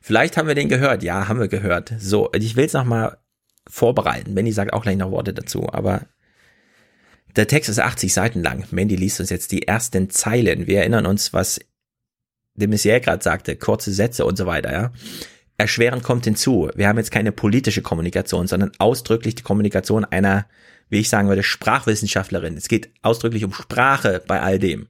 [0.00, 1.02] Vielleicht haben wir den gehört.
[1.02, 1.92] Ja, haben wir gehört.
[1.98, 3.18] So, ich will es nochmal
[3.68, 4.34] vorbereiten.
[4.34, 6.06] Mandy sagt auch gleich noch Worte dazu, aber
[7.36, 8.66] der Text ist 80 Seiten lang.
[8.70, 10.66] Mandy liest uns jetzt die ersten Zeilen.
[10.66, 11.60] Wir erinnern uns, was
[12.54, 14.92] de Maizière gerade sagte, kurze Sätze und so weiter, ja.
[15.58, 20.46] Erschwerend kommt hinzu, wir haben jetzt keine politische Kommunikation, sondern ausdrücklich die Kommunikation einer,
[20.88, 22.56] wie ich sagen würde, Sprachwissenschaftlerin.
[22.56, 24.88] Es geht ausdrücklich um Sprache bei all dem.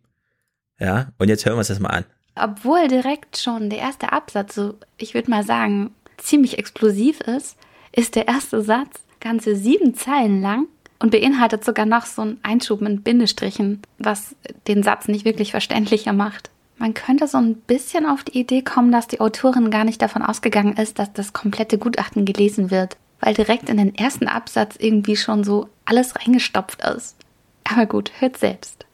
[0.78, 2.04] Ja, und jetzt hören wir uns das mal an.
[2.34, 7.56] Obwohl direkt schon der erste Absatz so, ich würde mal sagen, ziemlich explosiv ist,
[7.92, 10.66] ist der erste Satz ganze sieben Zeilen lang
[10.98, 14.34] und beinhaltet sogar noch so einen Einschub mit Bindestrichen, was
[14.66, 16.50] den Satz nicht wirklich verständlicher macht.
[16.78, 20.22] Man könnte so ein bisschen auf die Idee kommen, dass die Autorin gar nicht davon
[20.22, 25.16] ausgegangen ist, dass das komplette Gutachten gelesen wird, weil direkt in den ersten Absatz irgendwie
[25.16, 27.16] schon so alles reingestopft ist.
[27.64, 28.84] Aber gut, hört selbst.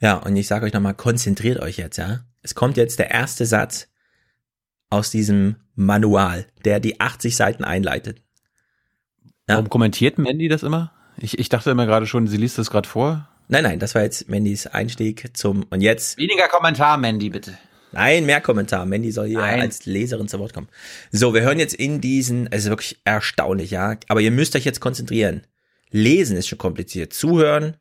[0.00, 2.20] Ja, und ich sage euch nochmal, konzentriert euch jetzt, ja.
[2.42, 3.88] Es kommt jetzt der erste Satz
[4.90, 8.22] aus diesem Manual, der die 80 Seiten einleitet.
[9.46, 10.92] Warum kommentiert Mandy das immer?
[11.18, 13.28] Ich, ich dachte immer gerade schon, sie liest das gerade vor.
[13.48, 16.18] Nein, nein, das war jetzt Mandys Einstieg zum, und jetzt.
[16.18, 17.56] Weniger Kommentar, Mandy, bitte.
[17.92, 18.84] Nein, mehr Kommentar.
[18.84, 19.60] Mandy soll hier Nein.
[19.60, 20.68] als Leserin zu Wort kommen.
[21.10, 23.96] So, wir hören jetzt in diesen, es ist wirklich erstaunlich, ja.
[24.08, 25.46] Aber ihr müsst euch jetzt konzentrieren.
[25.90, 27.14] Lesen ist schon kompliziert.
[27.14, 27.76] Zuhören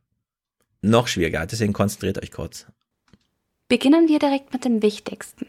[0.82, 1.46] noch schwieriger.
[1.46, 2.68] Deswegen konzentriert euch kurz.
[3.70, 5.46] Beginnen wir direkt mit dem Wichtigsten.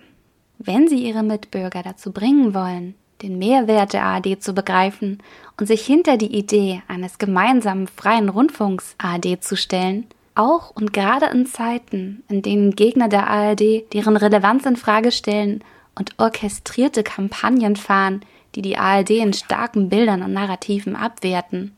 [0.58, 5.22] Wenn Sie Ihre Mitbürger dazu bringen wollen, den Mehrwert der ARD zu begreifen
[5.56, 11.26] und sich hinter die Idee eines gemeinsamen freien Rundfunks ARD zu stellen, auch und gerade
[11.26, 15.62] in Zeiten, in denen Gegner der ARD deren Relevanz in Frage stellen
[15.94, 18.22] und orchestrierte Kampagnen fahren,
[18.56, 21.76] die die ARD in starken Bildern und Narrativen abwerten,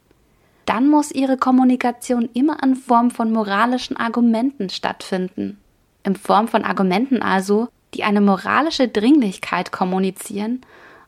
[0.64, 5.59] dann muss ihre Kommunikation immer in Form von moralischen Argumenten stattfinden.
[6.02, 10.60] In Form von Argumenten also, die eine moralische Dringlichkeit kommunizieren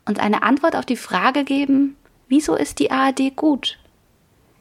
[0.05, 1.97] und eine Antwort auf die Frage geben,
[2.29, 3.79] wieso ist die ARD gut?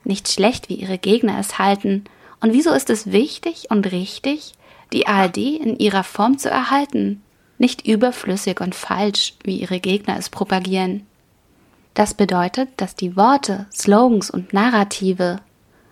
[0.04, 2.06] Nicht schlecht, wie ihre Gegner es halten,
[2.40, 4.54] und wieso ist es wichtig und richtig,
[4.94, 7.22] die ARD in ihrer Form zu erhalten,
[7.58, 11.06] nicht überflüssig und falsch, wie ihre Gegner es propagieren.
[11.94, 15.40] Das bedeutet, dass die Worte, Slogans und Narrative,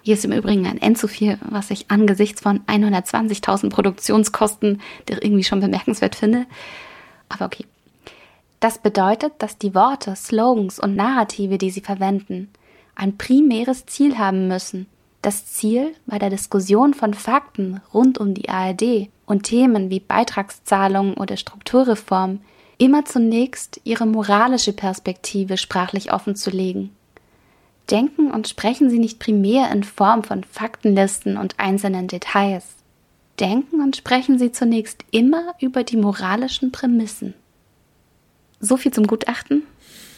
[0.09, 5.43] hier ist im Übrigen ein N zu viel, was ich angesichts von 120.000 Produktionskosten irgendwie
[5.43, 6.47] schon bemerkenswert finde,
[7.29, 7.67] aber okay.
[8.59, 12.49] Das bedeutet, dass die Worte, Slogans und Narrative, die sie verwenden,
[12.95, 14.87] ein primäres Ziel haben müssen,
[15.21, 21.13] das Ziel bei der Diskussion von Fakten rund um die ARD und Themen wie Beitragszahlungen
[21.17, 22.39] oder Strukturreform
[22.79, 26.95] immer zunächst ihre moralische Perspektive sprachlich offenzulegen.
[27.91, 32.65] Denken und sprechen Sie nicht primär in Form von Faktenlisten und einzelnen Details.
[33.39, 37.33] Denken und sprechen Sie zunächst immer über die moralischen Prämissen.
[38.59, 39.63] So viel zum Gutachten.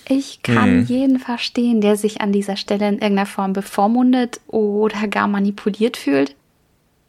[0.09, 0.85] Ich kann Mhm.
[0.85, 6.35] jeden verstehen, der sich an dieser Stelle in irgendeiner Form bevormundet oder gar manipuliert fühlt.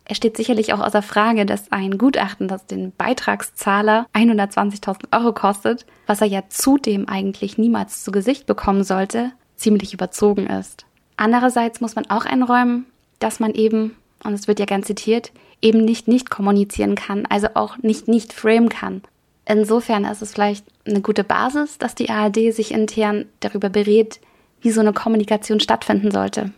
[0.04, 5.86] Es steht sicherlich auch außer Frage, dass ein Gutachten, das den Beitragszahler 120.000 Euro kostet,
[6.06, 9.32] was er ja zudem eigentlich niemals zu Gesicht bekommen sollte,
[9.62, 10.84] ziemlich überzogen ist.
[11.16, 12.86] Andererseits muss man auch einräumen,
[13.18, 17.48] dass man eben, und es wird ja gern zitiert, eben nicht nicht kommunizieren kann, also
[17.54, 19.02] auch nicht nicht frame kann.
[19.46, 24.20] Insofern ist es vielleicht eine gute Basis, dass die ARD sich intern darüber berät,
[24.60, 26.50] wie so eine Kommunikation stattfinden sollte.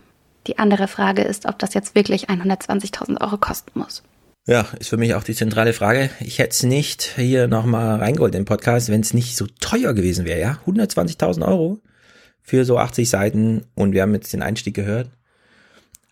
[0.47, 4.03] Die andere Frage ist, ob das jetzt wirklich 120.000 Euro kosten muss.
[4.47, 6.11] Ja, ist für mich auch die zentrale Frage.
[6.19, 9.93] Ich hätte es nicht hier nochmal reingeholt in den Podcast, wenn es nicht so teuer
[9.93, 10.59] gewesen wäre, ja?
[10.67, 11.79] 120.000 Euro
[12.45, 15.09] für so 80 Seiten und wir haben jetzt den Einstieg gehört.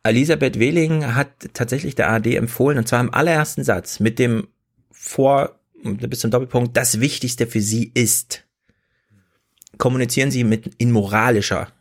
[0.04, 4.48] Elisabeth Wehling hat tatsächlich der ARD empfohlen und zwar im allerersten Satz mit dem
[4.92, 8.46] Vor, bis zum Doppelpunkt, das Wichtigste für sie ist.
[9.78, 11.72] Kommunizieren Sie mit in moralischer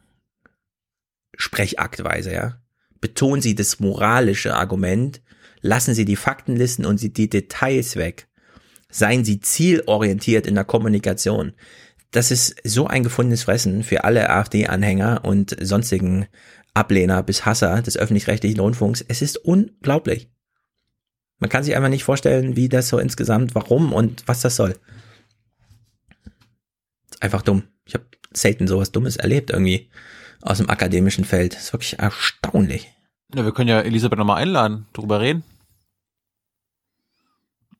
[1.36, 2.58] Sprechaktweise, ja.
[3.00, 5.22] Betonen Sie das moralische Argument,
[5.60, 8.28] lassen Sie die Faktenlisten und die Details weg.
[8.90, 11.54] Seien Sie zielorientiert in der Kommunikation.
[12.12, 16.26] Das ist so ein gefundenes Fressen für alle AfD-Anhänger und sonstigen
[16.74, 19.02] Ablehner bis Hasser des öffentlich-rechtlichen Rundfunks.
[19.06, 20.30] Es ist unglaublich.
[21.38, 24.78] Man kann sich einfach nicht vorstellen, wie das so insgesamt, warum und was das soll.
[27.10, 27.64] Ist einfach dumm.
[27.86, 29.90] Ich habe selten sowas Dummes erlebt irgendwie
[30.42, 31.54] aus dem akademischen Feld.
[31.54, 32.92] Ist wirklich erstaunlich.
[33.34, 35.44] Ja, wir können ja Elisabeth nochmal einladen, drüber reden.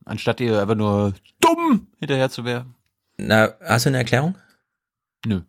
[0.06, 2.74] Anstatt ihr einfach nur dumm hinterher zu werfen.
[3.18, 4.36] Na, hast du eine Erklärung?
[5.26, 5.42] Nö.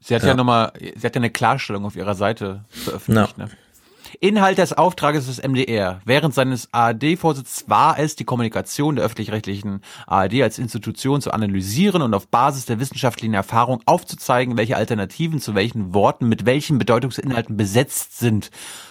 [0.00, 0.34] Sie hat ja, Ja.
[0.34, 3.36] nochmal, sie hat ja eine Klarstellung auf ihrer Seite veröffentlicht.
[3.38, 3.48] Ne?
[4.20, 6.00] Inhalt des Auftrages des MDR.
[6.04, 12.14] Während seines ARD-Vorsitzes war es, die Kommunikation der öffentlich-rechtlichen ARD als Institution zu analysieren und
[12.14, 18.18] auf Basis der wissenschaftlichen Erfahrung aufzuzeigen, welche Alternativen zu welchen Worten mit welchen Bedeutungsinhalten besetzt
[18.18, 18.50] sind.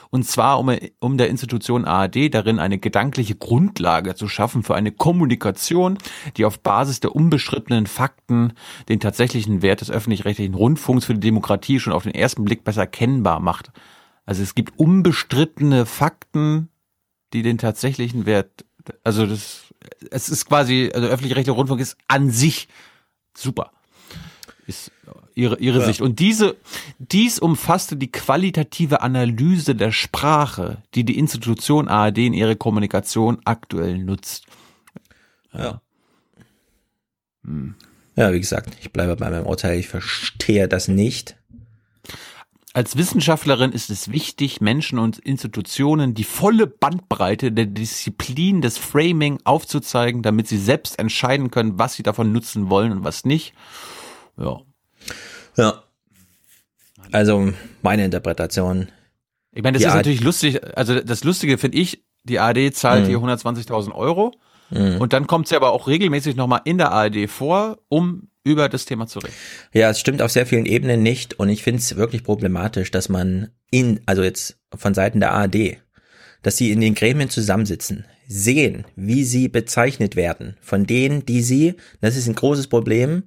[0.09, 4.91] Und zwar, um, um der Institution ARD darin eine gedankliche Grundlage zu schaffen für eine
[4.91, 5.97] Kommunikation,
[6.37, 8.53] die auf Basis der unbeschrittenen Fakten
[8.89, 12.87] den tatsächlichen Wert des öffentlich-rechtlichen Rundfunks für die Demokratie schon auf den ersten Blick besser
[12.87, 13.71] kennbar macht.
[14.27, 16.67] Also es gibt unbestrittene Fakten,
[17.33, 18.65] die den tatsächlichen Wert,
[19.03, 19.73] also das,
[20.11, 22.67] es ist quasi, also öffentlich-rechtlicher Rundfunk ist an sich
[23.33, 23.71] super.
[24.67, 24.91] Ist
[25.33, 25.85] ihre, ihre Ja.
[25.85, 26.01] Sicht.
[26.01, 26.57] Und diese,
[26.99, 33.97] dies umfasste die qualitative Analyse der Sprache, die die Institution ARD in ihrer Kommunikation aktuell
[33.97, 34.45] nutzt.
[35.53, 35.81] Ja.
[38.17, 39.79] Ja, wie gesagt, ich bleibe bei meinem Urteil.
[39.79, 41.36] Ich verstehe das nicht.
[42.77, 49.39] Als Wissenschaftlerin ist es wichtig, Menschen und Institutionen die volle Bandbreite der Disziplin des Framing
[49.45, 53.55] aufzuzeigen, damit sie selbst entscheiden können, was sie davon nutzen wollen und was nicht.
[54.37, 54.59] Ja.
[55.55, 55.81] Ja.
[57.11, 57.51] Also
[57.81, 58.89] meine Interpretation.
[59.53, 60.77] Ich meine, das Die ist natürlich lustig.
[60.77, 63.07] Also das Lustige finde ich, die ARD zahlt Mhm.
[63.07, 64.35] hier 120.000 Euro
[64.69, 65.01] Mhm.
[65.01, 68.85] und dann kommt sie aber auch regelmäßig nochmal in der ARD vor, um über das
[68.85, 69.33] Thema zu reden.
[69.73, 73.09] Ja, es stimmt auf sehr vielen Ebenen nicht und ich finde es wirklich problematisch, dass
[73.09, 75.77] man in, also jetzt von Seiten der ARD,
[76.41, 81.75] dass sie in den Gremien zusammensitzen, sehen, wie sie bezeichnet werden von denen, die sie,
[82.01, 83.23] das ist ein großes Problem,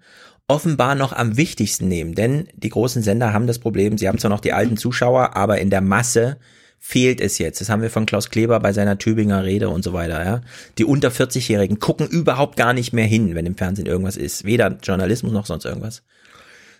[0.48, 2.14] offenbar noch am wichtigsten nehmen.
[2.14, 5.58] Denn die großen Sender haben das Problem, sie haben zwar noch die alten Zuschauer, aber
[5.58, 6.38] in der Masse
[6.82, 7.60] fehlt es jetzt.
[7.60, 10.24] Das haben wir von Klaus Kleber bei seiner Tübinger Rede und so weiter.
[10.24, 10.40] Ja.
[10.78, 14.44] Die unter 40-Jährigen gucken überhaupt gar nicht mehr hin, wenn im Fernsehen irgendwas ist.
[14.44, 16.02] Weder Journalismus noch sonst irgendwas.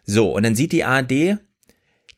[0.04, 1.38] So, und dann sieht die ARD,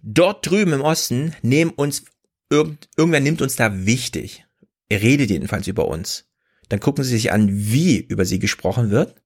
[0.01, 2.05] dort drüben im Osten nehmen uns,
[2.49, 4.47] irgend, irgendwer nimmt uns da wichtig.
[4.89, 6.27] Er redet jedenfalls über uns.
[6.69, 9.17] Dann gucken sie sich an, wie über sie gesprochen wird.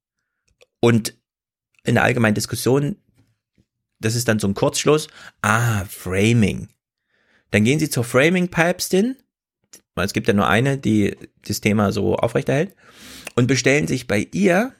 [0.81, 1.15] Und
[1.85, 2.97] in der allgemeinen Diskussion,
[4.01, 5.09] das ist dann so ein Kurzschluss,
[5.43, 6.69] ah, Framing.
[7.51, 9.17] Dann gehen sie zur Framing-Päpstin,
[9.97, 11.17] es gibt ja nur eine, die
[11.47, 12.75] das Thema so aufrechterhält,
[13.35, 14.75] und bestellen sich bei ihr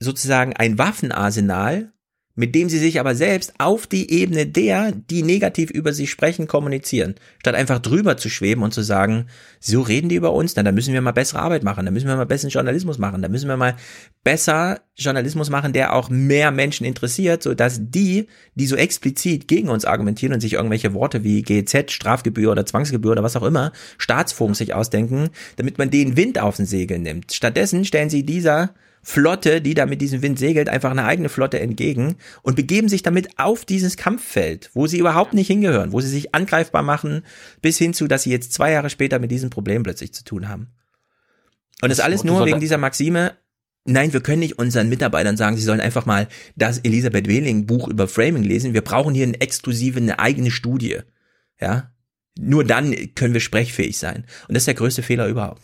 [0.00, 1.92] sozusagen ein Waffenarsenal,
[2.36, 6.46] mit dem sie sich aber selbst auf die Ebene der, die negativ über sie sprechen,
[6.46, 7.14] kommunizieren.
[7.40, 9.26] Statt einfach drüber zu schweben und zu sagen,
[9.58, 12.08] so reden die über uns, dann da müssen wir mal bessere Arbeit machen, da müssen
[12.08, 13.74] wir mal besseren Journalismus machen, da müssen wir mal
[14.22, 19.68] besser Journalismus machen, der auch mehr Menschen interessiert, so dass die, die so explizit gegen
[19.70, 23.72] uns argumentieren und sich irgendwelche Worte wie GZ, Strafgebühr oder Zwangsgebühr oder was auch immer,
[23.96, 27.32] Staatsfonds sich ausdenken, damit man den Wind auf den Segel nimmt.
[27.32, 28.74] Stattdessen stellen sie dieser
[29.08, 33.04] Flotte, die da mit diesem Wind segelt, einfach eine eigene Flotte entgegen und begeben sich
[33.04, 37.22] damit auf dieses Kampffeld, wo sie überhaupt nicht hingehören, wo sie sich angreifbar machen,
[37.62, 40.48] bis hin zu, dass sie jetzt zwei Jahre später mit diesem Problem plötzlich zu tun
[40.48, 40.72] haben.
[41.82, 43.36] Und das, das alles nur wegen dieser Maxime,
[43.84, 46.26] nein, wir können nicht unseren Mitarbeitern sagen, sie sollen einfach mal
[46.56, 48.74] das Elisabeth Wehling Buch über Framing lesen.
[48.74, 50.98] Wir brauchen hier eine exklusive, eine eigene Studie.
[51.60, 51.92] Ja.
[52.36, 54.24] Nur dann können wir sprechfähig sein.
[54.48, 55.62] Und das ist der größte Fehler überhaupt.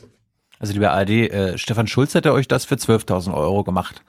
[0.63, 4.05] Also lieber ARD, äh, Stefan Schulz hätte euch das für 12.000 Euro gemacht.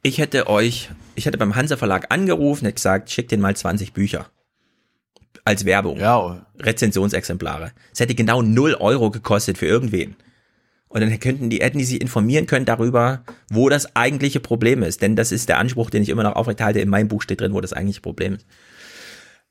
[0.00, 3.92] Ich hätte euch, ich hätte beim Hansa Verlag angerufen, hätte gesagt, schickt den mal 20
[3.92, 4.30] Bücher.
[5.44, 5.98] Als Werbung.
[5.98, 6.46] Ja.
[6.60, 7.72] Rezensionsexemplare.
[7.92, 10.14] Es hätte genau 0 Euro gekostet für irgendwen.
[10.86, 15.02] Und dann könnten die, hätten die sich informieren können darüber, wo das eigentliche Problem ist.
[15.02, 16.78] Denn das ist der Anspruch, den ich immer noch aufrechterhalte.
[16.78, 18.46] In meinem Buch steht drin, wo das eigentliche Problem ist.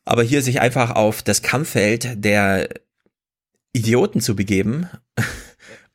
[0.05, 2.69] Aber hier sich einfach auf das Kampffeld der
[3.73, 4.87] Idioten zu begeben,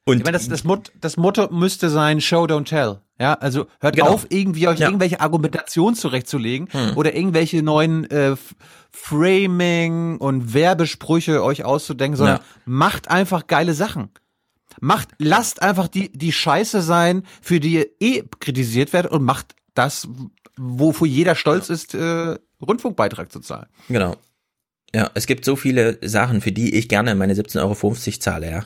[0.07, 3.01] und ich meine, das, das, Mot das Motto müsste sein, Show, don't tell.
[3.19, 4.09] Ja, also hört genau.
[4.09, 4.89] auf, irgendwie euch ja.
[4.89, 6.97] irgendwelche Argumentationen zurechtzulegen hm.
[6.97, 8.35] oder irgendwelche neuen äh,
[8.91, 12.45] Framing und Werbesprüche euch auszudenken, sondern ja.
[12.65, 14.11] macht einfach geile Sachen.
[14.81, 19.55] Macht, lasst einfach die, die Scheiße sein, für die ihr eh kritisiert werdet und macht
[19.75, 20.09] das,
[20.57, 21.75] wofür jeder stolz ja.
[21.75, 23.69] ist, äh, Rundfunkbeitrag zu zahlen.
[23.89, 24.17] Genau.
[24.95, 28.65] Ja, es gibt so viele Sachen, für die ich gerne meine 17,50 Euro zahle, ja.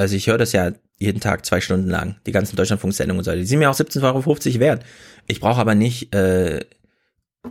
[0.00, 3.32] Also ich höre das ja jeden Tag zwei Stunden lang, die ganzen Deutschlandfunksendungen und so.
[3.32, 4.84] Die sind mir auch 17,50 Euro wert.
[5.26, 6.64] Ich brauche aber nicht, äh,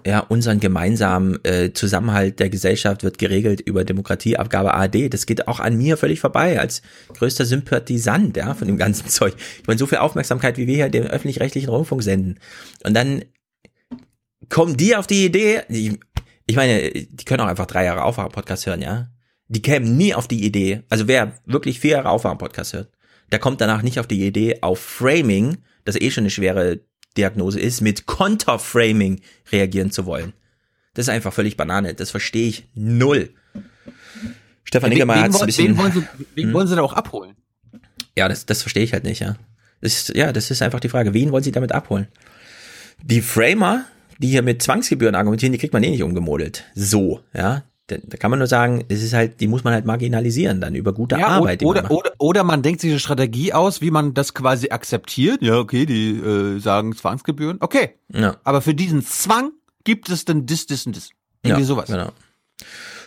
[0.03, 5.13] ja, unseren gemeinsamen äh, Zusammenhalt der Gesellschaft wird geregelt über Demokratieabgabe ARD.
[5.13, 6.81] Das geht auch an mir völlig vorbei als
[7.13, 9.35] größter Sympathisant, ja, von dem ganzen Zeug.
[9.61, 12.39] Ich meine, so viel Aufmerksamkeit, wie wir hier dem öffentlich-rechtlichen Rundfunk senden.
[12.83, 13.25] Und dann
[14.49, 15.99] kommen die auf die Idee, die,
[16.47, 19.09] ich meine, die können auch einfach drei Jahre Aufwacher-Podcast hören, ja
[19.49, 22.89] die kämen nie auf die Idee, also wer wirklich vier Jahre Aufwärm-Podcast hört,
[23.31, 26.79] der kommt danach nicht auf die Idee, auf Framing, das eh schon eine schwere
[27.17, 29.21] Diagnose ist, mit Konterframing
[29.51, 30.33] reagieren zu wollen.
[30.93, 31.93] Das ist einfach völlig Banane.
[31.93, 33.29] Das verstehe ich null.
[34.63, 35.67] Stefan Niggemeier hat es ein bisschen.
[35.69, 36.03] Wen wollen, sie,
[36.35, 36.53] wen hm?
[36.53, 37.35] wollen sie da auch abholen?
[38.15, 39.35] Ja, das, das verstehe ich halt nicht, ja.
[39.81, 41.13] Das ist, ja, das ist einfach die Frage.
[41.13, 42.07] Wen wollen sie damit abholen?
[43.01, 43.85] Die Framer,
[44.17, 46.65] die hier mit Zwangsgebühren argumentieren, die kriegt man eh nicht umgemodelt.
[46.75, 47.63] So, ja.
[47.91, 50.93] Da kann man nur sagen, es ist halt, die muss man halt marginalisieren dann über
[50.93, 51.63] gute ja, Arbeit.
[51.63, 55.41] Oder, man oder, oder man denkt sich eine Strategie aus, wie man das quasi akzeptiert.
[55.41, 57.57] Ja, okay, die äh, sagen Zwangsgebühren.
[57.59, 57.95] Okay.
[58.13, 58.37] Ja.
[58.43, 59.51] Aber für diesen Zwang
[59.83, 61.09] gibt es dann dis, dis und dis.
[61.43, 61.87] Irgendwie ja, sowas.
[61.87, 62.11] Genau.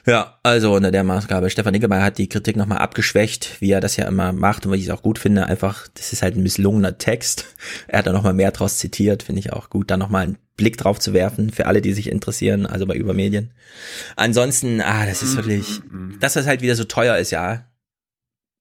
[0.05, 1.49] Ja, also unter der Maßgabe.
[1.49, 4.79] Stefan Nickelmeier hat die Kritik nochmal abgeschwächt, wie er das ja immer macht und was
[4.79, 5.47] ich es auch gut finde.
[5.47, 7.47] Einfach, das ist halt ein misslungener Text.
[7.87, 10.77] Er hat da nochmal mehr draus zitiert, finde ich auch gut, da nochmal einen Blick
[10.77, 13.51] drauf zu werfen für alle, die sich interessieren, also bei Übermedien.
[14.15, 15.81] Ansonsten, ah, das ist wirklich,
[16.21, 17.67] dass das halt wieder so teuer ist, ja.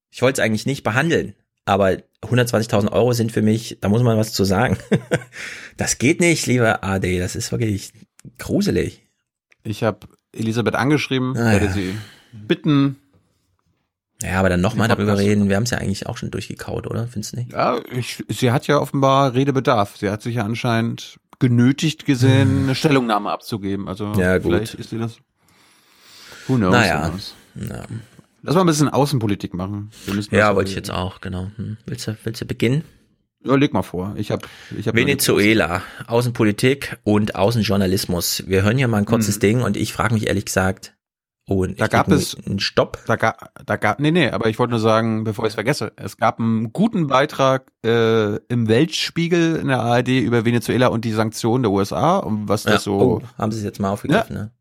[0.10, 4.18] Ich wollte es eigentlich nicht behandeln, aber 120.000 Euro sind für mich, da muss man
[4.18, 4.78] was zu sagen.
[5.78, 7.94] das geht nicht, lieber AD, das ist wirklich
[8.40, 9.08] gruselig.
[9.64, 11.72] Ich habe Elisabeth angeschrieben, ah, werde ja.
[11.72, 11.96] sie
[12.34, 12.96] bitten.
[14.24, 15.50] Ja, aber dann nochmal darüber reden.
[15.50, 17.08] Wir haben es ja eigentlich auch schon durchgekaut, oder?
[17.08, 17.52] Findest du nicht?
[17.52, 19.98] Ja, ich, sie hat ja offenbar Redebedarf.
[19.98, 22.64] Sie hat sich ja anscheinend genötigt gesehen, hm.
[22.64, 23.90] eine Stellungnahme abzugeben.
[23.90, 24.54] Also ja, gut.
[24.54, 25.18] vielleicht ist sie das.
[26.48, 26.72] Who knows?
[26.72, 27.12] Naja.
[27.56, 27.84] Ja.
[28.44, 29.92] Lass mal ein bisschen Außenpolitik machen.
[30.32, 31.52] ja, wollte ich jetzt auch, genau.
[31.58, 31.78] Hm.
[31.86, 32.84] Willst, du, willst du beginnen?
[33.44, 34.14] Ja, leg mal vor.
[34.18, 34.48] Ich habe
[34.78, 38.44] ich hab Venezuela, Außenpolitik und Außenjournalismus.
[38.48, 39.42] Wir hören hier mal ein kurzes Mhm.
[39.42, 40.94] Ding und ich frage mich ehrlich gesagt,
[41.54, 43.00] oh, Da gab es einen Stopp.
[43.08, 45.92] Da gab, da gab, nee, nee, aber ich wollte nur sagen, bevor ich es vergesse,
[45.96, 51.12] es gab einen guten Beitrag äh, im Weltspiegel in der ARD über Venezuela und die
[51.12, 53.00] Sanktionen der USA und was das Ja, so.
[53.00, 54.52] oh, haben Sie es jetzt mal aufgegriffen, ne?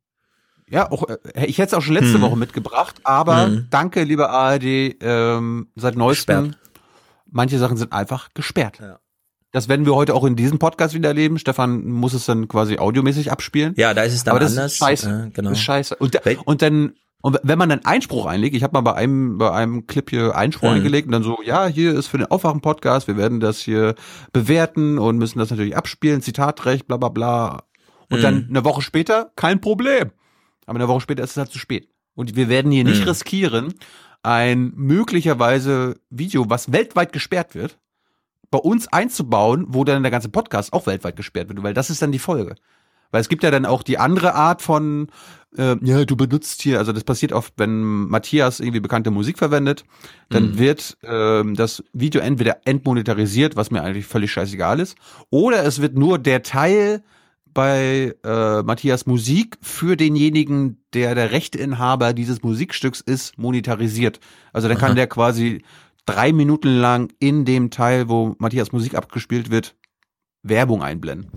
[0.68, 2.20] Ja, auch, äh, ich hätte es auch schon letzte Hm.
[2.22, 3.66] Woche mitgebracht, aber Hm.
[3.70, 4.64] danke, liebe ARD,
[5.00, 6.58] ähm, seit neuestem, Gesperrt.
[7.30, 8.80] manche Sachen sind einfach gesperrt.
[9.52, 11.38] Das werden wir heute auch in diesem Podcast wieder erleben.
[11.38, 13.74] Stefan muss es dann quasi audiomäßig abspielen.
[13.76, 14.72] Ja, da ist es dann Aber das anders.
[14.72, 15.24] Ist scheiße.
[15.28, 15.50] Äh, genau.
[15.50, 15.96] Das ist scheiße.
[15.96, 16.16] Und,
[16.46, 19.86] und dann, und wenn man dann Einspruch einlegt, ich habe mal bei einem, bei einem
[19.88, 20.76] Clip hier Einspruch Mhm.
[20.76, 23.96] eingelegt und dann so, ja, hier ist für den Aufwachen-Podcast, wir werden das hier
[24.32, 27.64] bewerten und müssen das natürlich abspielen, Zitatrecht, bla bla bla.
[28.08, 28.22] Und Mhm.
[28.22, 30.10] dann eine Woche später, kein Problem.
[30.66, 31.88] Aber eine Woche später ist es halt zu spät.
[32.14, 33.08] Und wir werden hier nicht Mhm.
[33.08, 33.74] riskieren,
[34.22, 37.78] ein möglicherweise Video, was weltweit gesperrt wird,
[38.50, 42.02] bei uns einzubauen, wo dann der ganze Podcast auch weltweit gesperrt wird, weil das ist
[42.02, 42.56] dann die Folge.
[43.12, 45.08] Weil es gibt ja dann auch die andere Art von,
[45.56, 49.84] äh, ja, du benutzt hier, also das passiert oft, wenn Matthias irgendwie bekannte Musik verwendet,
[50.28, 50.58] dann Mhm.
[50.58, 54.96] wird ähm, das Video entweder entmonetarisiert, was mir eigentlich völlig scheißegal ist,
[55.30, 57.02] oder es wird nur der Teil
[57.52, 64.20] bei äh, Matthias Musik für denjenigen, der der Rechteinhaber dieses Musikstücks ist, monetarisiert.
[64.52, 64.94] Also dann kann Aha.
[64.94, 65.64] der quasi
[66.12, 69.74] drei Minuten lang in dem Teil, wo Matthias Musik abgespielt wird,
[70.42, 71.30] Werbung einblenden.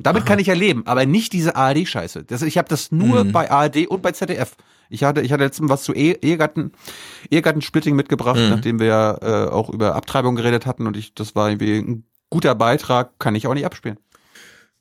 [0.00, 2.24] Damit kann ich ja leben, aber nicht diese ARD-Scheiße.
[2.46, 3.32] Ich habe das nur Mhm.
[3.32, 4.56] bei ARD und bei ZDF.
[4.90, 6.70] Ich hatte, ich hatte letztens was zu Ehe- Ehegatten,
[7.30, 8.48] Ehegattensplitting mitgebracht, Mhm.
[8.50, 12.54] nachdem wir äh, auch über Abtreibung geredet hatten und ich, das war irgendwie ein guter
[12.54, 13.98] Beitrag, kann ich auch nicht abspielen.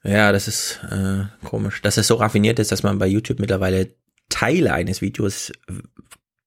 [0.04, 1.82] Ja, das ist äh, komisch.
[1.82, 3.96] Dass es so raffiniert ist, dass man bei YouTube mittlerweile
[4.30, 5.52] Teile eines Videos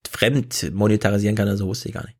[0.09, 2.17] fremd monetarisieren kann, also wusste ich gar nicht.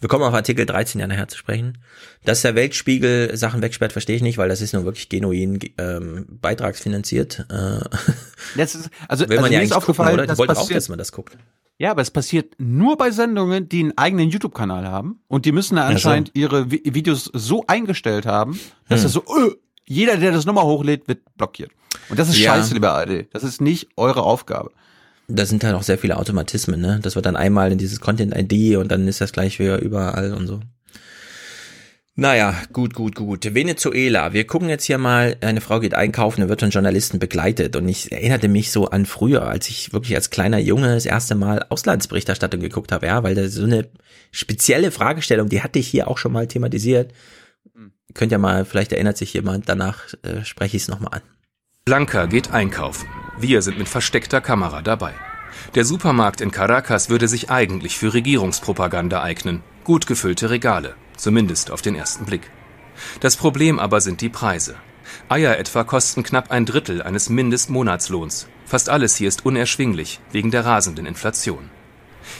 [0.00, 1.78] Wir kommen auf Artikel 13 ja nachher zu sprechen.
[2.24, 6.26] Dass der Weltspiegel Sachen wegsperrt, verstehe ich nicht, weil das ist nur wirklich genuin ähm,
[6.40, 7.46] beitragsfinanziert.
[7.50, 7.80] Äh,
[8.56, 10.22] Das ist, also, will man also ja eigentlich gucken, aufgefallen, oder?
[10.24, 11.36] Die das wollte auch, dass man das guckt.
[11.78, 15.20] Ja, aber es passiert nur bei Sendungen, die einen eigenen YouTube-Kanal haben.
[15.28, 19.04] Und die müssen da anscheinend ihre Vi Videos so eingestellt haben, dass Hm.
[19.04, 19.56] das so, äh,
[19.86, 21.70] jeder, der das nochmal hochlädt, wird blockiert.
[22.08, 22.54] Und das ist Ja.
[22.54, 23.26] scheiße, lieber ARD.
[23.32, 24.70] Das ist nicht eure Aufgabe.
[25.28, 26.98] Da sind halt auch sehr viele Automatismen, ne?
[27.02, 30.46] Das wird dann einmal in dieses Content-ID und dann ist das gleich wieder überall und
[30.46, 30.60] so.
[32.14, 33.54] Naja, gut, gut, gut.
[33.54, 34.34] Venezuela.
[34.34, 37.74] Wir gucken jetzt hier mal, eine Frau geht einkaufen und wird von Journalisten begleitet.
[37.74, 41.34] Und ich erinnerte mich so an früher, als ich wirklich als kleiner Junge das erste
[41.34, 43.88] Mal Auslandsberichterstattung geguckt habe, ja, weil da so eine
[44.30, 47.12] spezielle Fragestellung, die hatte ich hier auch schon mal thematisiert.
[48.12, 51.22] Könnt ja mal, vielleicht erinnert sich jemand, danach äh, spreche ich es nochmal an.
[51.84, 53.08] Blanca geht einkaufen.
[53.40, 55.14] Wir sind mit versteckter Kamera dabei.
[55.74, 59.64] Der Supermarkt in Caracas würde sich eigentlich für Regierungspropaganda eignen.
[59.82, 62.52] Gut gefüllte Regale, zumindest auf den ersten Blick.
[63.18, 64.76] Das Problem aber sind die Preise.
[65.28, 68.46] Eier etwa kosten knapp ein Drittel eines Mindestmonatslohns.
[68.64, 71.68] Fast alles hier ist unerschwinglich wegen der rasenden Inflation.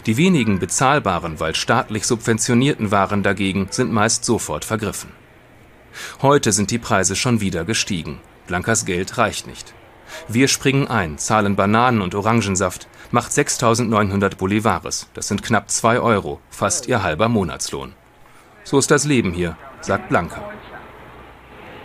[0.07, 5.11] Die wenigen bezahlbaren, weil staatlich subventionierten Waren dagegen sind meist sofort vergriffen.
[6.23, 8.21] Heute sind die Preise schon wieder gestiegen.
[8.53, 9.73] Blancas Geld reicht nicht.
[10.29, 15.09] Wir springen ein, zahlen Bananen und Orangensaft, macht 6.900 Bolivares.
[15.15, 17.95] Das sind knapp 2 Euro, fast ihr halber Monatslohn.
[18.63, 20.53] So ist das Leben hier, sagt Blanca.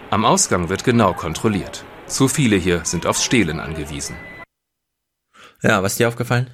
[0.10, 1.85] Am Ausgang wird genau kontrolliert.
[2.06, 4.18] Zu viele hier sind aufs Stehlen angewiesen.
[5.64, 6.49] Ja, was ist dir aufgefallen?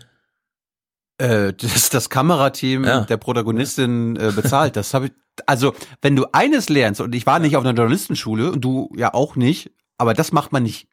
[1.18, 4.76] Äh, das das Kamerateam der Protagonistin äh, bezahlt.
[4.76, 5.12] Das habe ich.
[5.48, 5.74] Also,
[6.04, 9.36] wenn du eines lernst, und ich war nicht auf einer Journalistenschule und du ja auch
[9.36, 10.88] nicht, aber das macht man nicht.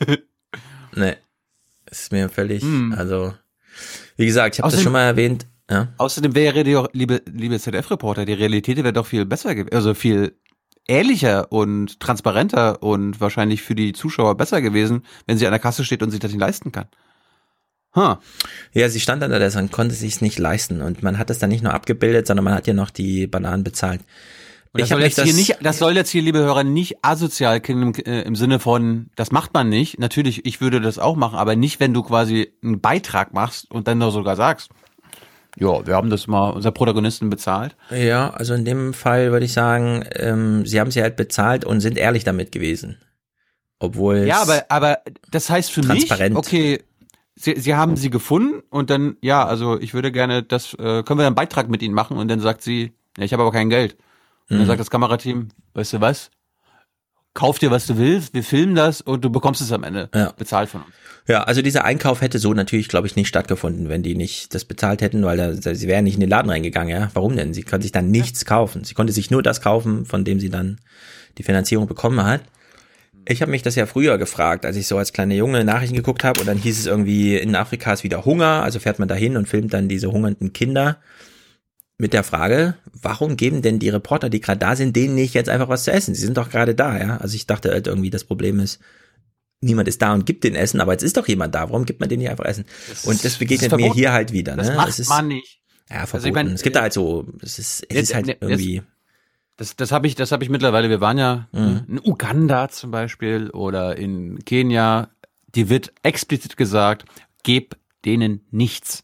[0.94, 1.16] Nee.
[1.90, 2.94] Ist mir völlig, Hm.
[2.96, 3.34] also,
[4.16, 5.46] wie gesagt, ich habe das schon mal erwähnt.
[5.70, 5.88] Ja.
[5.98, 10.38] Außerdem wäre die, liebe, liebe ZDF-Reporter, die Realität wäre doch viel besser gewesen, also viel
[10.86, 15.84] ehrlicher und transparenter und wahrscheinlich für die Zuschauer besser gewesen, wenn sie an der Kasse
[15.84, 16.86] steht und sich das nicht leisten kann.
[17.94, 18.16] Huh.
[18.72, 21.50] Ja, sie stand unter der und konnte sich nicht leisten und man hat es dann
[21.50, 24.02] nicht nur abgebildet, sondern man hat ja noch die Bananen bezahlt.
[24.76, 27.60] Und das, hab soll jetzt hier nicht, das soll jetzt hier, liebe Hörer, nicht asozial
[27.60, 29.98] klingen im, äh, im Sinne von, das macht man nicht.
[29.98, 33.88] Natürlich, ich würde das auch machen, aber nicht, wenn du quasi einen Beitrag machst und
[33.88, 34.70] dann noch sogar sagst,
[35.58, 37.76] ja, wir haben das mal unser Protagonisten bezahlt.
[37.90, 41.80] Ja, also in dem Fall würde ich sagen, ähm, sie haben sie halt bezahlt und
[41.80, 42.98] sind ehrlich damit gewesen.
[43.78, 44.98] Obwohl Ja, aber, aber
[45.30, 46.82] das heißt für mich, okay,
[47.34, 51.20] sie, sie haben sie gefunden und dann, ja, also ich würde gerne, das äh, können
[51.20, 53.70] wir einen Beitrag mit ihnen machen und dann sagt sie, ja, ich habe aber kein
[53.70, 53.96] Geld.
[54.48, 54.66] Und dann Mhm.
[54.66, 56.30] sagt das Kamerateam, weißt du was?
[57.34, 60.32] kauf dir, was du willst, wir filmen das und du bekommst es am Ende Ja.
[60.38, 60.90] bezahlt von uns.
[61.28, 64.64] Ja, also dieser Einkauf hätte so natürlich, glaube ich, nicht stattgefunden, wenn die nicht das
[64.64, 67.10] bezahlt hätten, weil da, sie wären nicht in den Laden reingegangen, ja.
[67.12, 67.52] Warum denn?
[67.52, 68.84] Sie konnte sich dann nichts kaufen.
[68.84, 70.78] Sie konnte sich nur das kaufen, von dem sie dann
[71.36, 72.40] die Finanzierung bekommen hat.
[73.28, 76.24] Ich habe mich das ja früher gefragt, als ich so als kleiner Junge Nachrichten geguckt
[76.24, 79.36] habe und dann hieß es irgendwie, in Afrika ist wieder Hunger, also fährt man dahin
[79.36, 80.96] und filmt dann diese hungernden Kinder
[81.98, 85.48] mit der Frage, warum geben denn die Reporter, die gerade da sind, denen nicht jetzt
[85.48, 86.14] einfach was zu essen?
[86.14, 87.16] Sie sind doch gerade da, ja.
[87.18, 88.80] Also ich dachte halt irgendwie, das Problem ist,
[89.60, 92.00] niemand ist da und gibt den Essen, aber jetzt ist doch jemand da, warum gibt
[92.00, 92.66] man denen nicht einfach Essen?
[93.04, 94.62] und das begegnet mir hier halt wieder, ne?
[94.62, 95.60] Das macht es ist, man nicht.
[95.88, 96.28] Ja, Also verboten.
[96.28, 98.82] ich mein, es gibt da halt so, es ist, es ist halt irgendwie,
[99.56, 100.90] Das, das habe ich, das habe ich mittlerweile.
[100.90, 101.82] Wir waren ja Mhm.
[101.88, 105.08] in Uganda zum Beispiel oder in Kenia.
[105.54, 107.06] Die wird explizit gesagt,
[107.42, 109.02] geb denen nichts.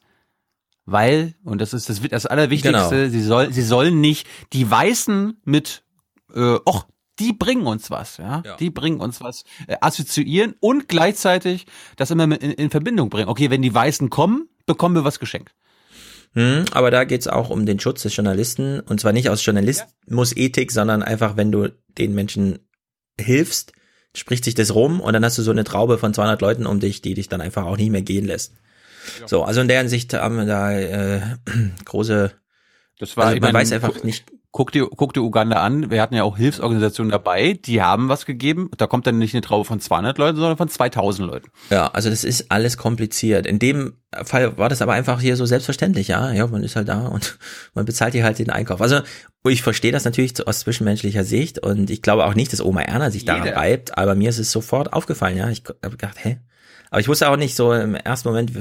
[0.85, 3.09] Weil, und das ist das, das Allerwichtigste, Genau.
[3.11, 5.85] sie, soll, sie sollen nicht die Weißen mit,
[6.35, 6.87] äh, och,
[7.19, 12.27] die bringen uns was, ja, die bringen uns was, äh, assoziieren und gleichzeitig das immer
[12.27, 13.29] mit in, in Verbindung bringen.
[13.29, 15.55] Okay, wenn die Weißen kommen, bekommen wir was geschenkt.
[16.35, 20.73] Hm, aber da geht's auch um den Schutz des Journalisten und zwar nicht aus Journalismusethik,
[20.73, 21.69] sondern einfach, wenn du
[21.99, 22.59] den Menschen
[23.21, 23.73] hilfst,
[24.17, 26.81] spricht sich das rum und dann hast du so eine Traube von 200 Leuten um
[26.81, 28.55] dich, die dich dann einfach auch nicht mehr gehen lässt.
[29.27, 31.21] So, also in der Hinsicht haben wir da äh,
[31.85, 32.33] große.
[32.99, 34.25] Das war, also man meine, weiß einfach nicht.
[34.55, 35.91] Guck dir, guck dir Uganda an.
[35.91, 38.71] Wir hatten ja auch Hilfsorganisationen dabei, die haben was gegeben.
[38.77, 41.51] Da kommt dann nicht eine Traube von 200 Leuten, sondern von 2000 Leuten.
[41.71, 43.47] Ja, also das ist alles kompliziert.
[43.47, 46.33] In dem Fall war das aber einfach hier so selbstverständlich, ja.
[46.33, 47.39] Ja, man ist halt da und
[47.75, 48.83] man bezahlt hier halt den Einkauf.
[48.83, 49.01] Also
[49.49, 53.11] ich verstehe das natürlich aus zwischenmenschlicher Sicht und ich glaube auch nicht, dass Oma Erna
[53.11, 53.57] sich daran Jeder.
[53.57, 55.49] reibt, aber mir ist es sofort aufgefallen, ja.
[55.49, 56.41] Ich habe gedacht, hä?
[56.93, 58.53] Aber ich wusste auch nicht so im ersten Moment,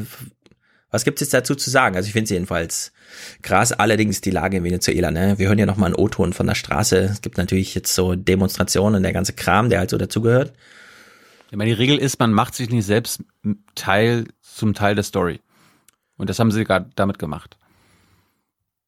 [0.90, 1.98] was gibt es jetzt dazu zu sagen?
[1.98, 2.94] Also ich finde es jedenfalls
[3.42, 3.74] krass.
[3.74, 5.38] Allerdings die Lage in Venezuela, ne?
[5.38, 6.98] Wir hören ja nochmal einen O-Ton von der Straße.
[6.98, 10.54] Es gibt natürlich jetzt so Demonstrationen und der ganze Kram, der halt so dazugehört.
[11.50, 13.22] Ich meine, die Regel ist, man macht sich nicht selbst
[13.76, 15.42] Teil zum Teil der Story.
[16.16, 17.58] Und das haben sie gerade damit gemacht.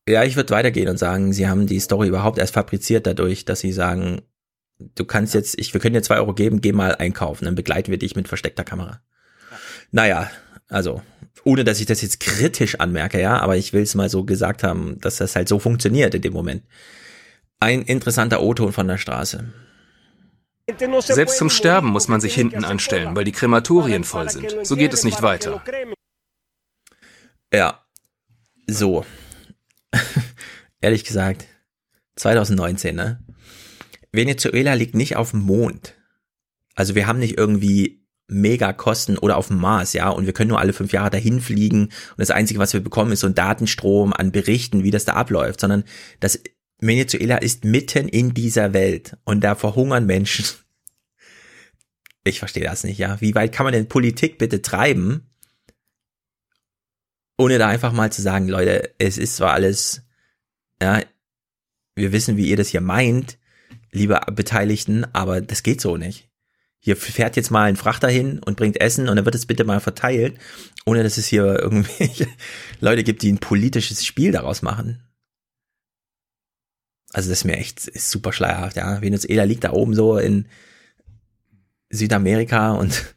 [0.08, 3.60] Ja, ich würde weitergehen und sagen, sie haben die Story überhaupt erst fabriziert dadurch, dass
[3.60, 4.22] sie sagen,
[4.80, 7.92] du kannst jetzt, ich, wir können dir zwei Euro geben, geh mal einkaufen, dann begleiten
[7.92, 9.02] wir dich mit versteckter Kamera.
[9.94, 10.32] Naja,
[10.70, 11.04] also,
[11.44, 14.64] ohne dass ich das jetzt kritisch anmerke, ja, aber ich will es mal so gesagt
[14.64, 16.64] haben, dass das halt so funktioniert in dem Moment.
[17.60, 19.54] Ein interessanter O-Ton von der Straße.
[21.02, 24.66] Selbst zum Sterben muss man sich hinten anstellen, weil die Krematorien voll sind.
[24.66, 25.64] So geht es nicht weiter.
[27.54, 27.86] Ja,
[28.66, 29.06] so.
[30.82, 31.46] Ehrlich gesagt,
[32.16, 33.24] 2019, ne?
[34.12, 35.94] Venezuela liegt nicht auf dem Mond.
[36.74, 38.03] Also wir haben nicht irgendwie
[38.34, 41.40] mega Kosten oder auf dem Mars, ja, und wir können nur alle fünf Jahre dahin
[41.42, 45.06] fliegen und das Einzige, was wir bekommen, ist so ein Datenstrom an Berichten, wie das
[45.06, 45.84] da abläuft, sondern
[46.20, 46.40] das
[46.80, 50.46] Venezuela ist mitten in dieser Welt und da verhungern Menschen.
[52.26, 53.20] Ich verstehe das nicht, ja.
[53.20, 55.30] Wie weit kann man denn Politik bitte treiben,
[57.38, 60.04] ohne da einfach mal zu sagen, Leute, es ist zwar alles,
[60.82, 61.02] ja,
[61.96, 63.38] wir wissen, wie ihr das hier meint,
[63.92, 66.30] liebe Beteiligten, aber das geht so nicht.
[66.86, 69.64] Hier fährt jetzt mal ein Frachter hin und bringt Essen und dann wird es bitte
[69.64, 70.38] mal verteilt,
[70.86, 72.28] ohne dass es hier irgendwelche
[72.82, 75.02] Leute gibt, die ein politisches Spiel daraus machen.
[77.14, 79.02] Also das ist mir echt ist super schleierhaft, ja.
[79.02, 80.50] Venezuela liegt da oben so in
[81.90, 83.16] Südamerika und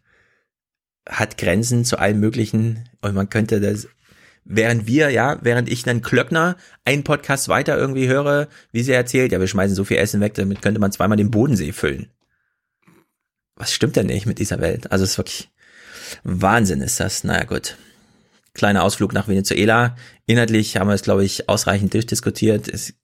[1.08, 3.88] hat Grenzen zu allem möglichen und man könnte das
[4.44, 9.32] während wir, ja, während ich dann Klöckner einen Podcast weiter irgendwie höre, wie sie erzählt,
[9.32, 12.12] ja, wir schmeißen so viel Essen weg, damit könnte man zweimal den Bodensee füllen.
[13.56, 14.92] Was stimmt denn nicht mit dieser Welt?
[14.92, 15.48] Also es ist wirklich
[16.22, 17.24] Wahnsinn ist das.
[17.24, 17.76] Naja, gut.
[18.54, 19.96] Kleiner Ausflug nach Venezuela.
[20.26, 22.68] Inhaltlich haben wir es, glaube ich, ausreichend durchdiskutiert.
[22.68, 22.94] Es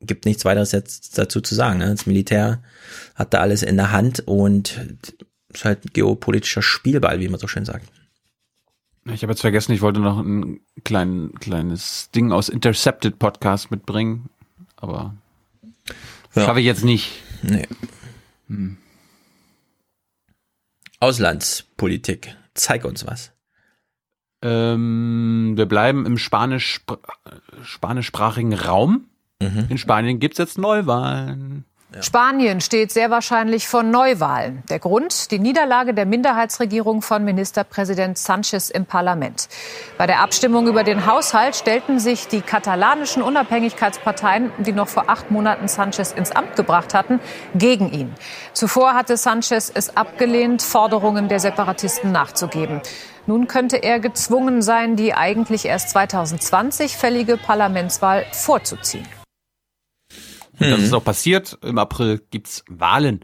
[0.00, 1.78] gibt nichts weiteres jetzt dazu zu sagen.
[1.78, 1.86] Ne?
[1.90, 2.62] Das Militär
[3.14, 4.78] hat da alles in der Hand und
[5.52, 7.88] ist halt ein geopolitischer Spielball, wie man so schön sagt.
[9.06, 14.28] Ich habe jetzt vergessen, ich wollte noch ein klein, kleines Ding aus Intercepted Podcast mitbringen,
[14.76, 15.14] aber
[16.34, 16.44] Ja.
[16.44, 17.10] schaffe ich jetzt nicht.
[17.42, 17.66] Nee.
[18.48, 18.76] Hm.
[21.00, 22.36] Auslandspolitik.
[22.54, 23.32] Zeig uns was.
[24.42, 26.80] Ähm, wir bleiben im Spanisch,
[27.62, 29.06] spanischsprachigen Raum.
[29.40, 29.66] Mhm.
[29.68, 31.64] In Spanien gibt's jetzt Neuwahlen.
[31.98, 34.62] Spanien steht sehr wahrscheinlich vor Neuwahlen.
[34.70, 35.32] Der Grund?
[35.32, 39.48] Die Niederlage der Minderheitsregierung von Ministerpräsident Sanchez im Parlament.
[39.98, 45.32] Bei der Abstimmung über den Haushalt stellten sich die katalanischen Unabhängigkeitsparteien, die noch vor acht
[45.32, 47.18] Monaten Sanchez ins Amt gebracht hatten,
[47.56, 48.14] gegen ihn.
[48.52, 52.82] Zuvor hatte Sanchez es abgelehnt, Forderungen der Separatisten nachzugeben.
[53.26, 59.06] Nun könnte er gezwungen sein, die eigentlich erst 2020 fällige Parlamentswahl vorzuziehen.
[60.60, 60.84] Und das Mhm.
[60.84, 61.58] ist auch passiert.
[61.62, 63.20] Im April gibt's Wahlen.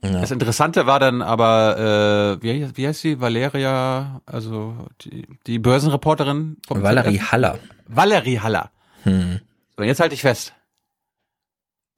[0.00, 3.20] Das Interessante war dann aber, äh, wie, wie heißt sie?
[3.20, 7.32] Valeria, also die, die Börsenreporterin vom Valerie ZDF?
[7.32, 7.58] Haller.
[7.86, 8.70] Valerie Haller.
[9.04, 9.40] Hm.
[9.76, 10.54] So, jetzt halte ich fest.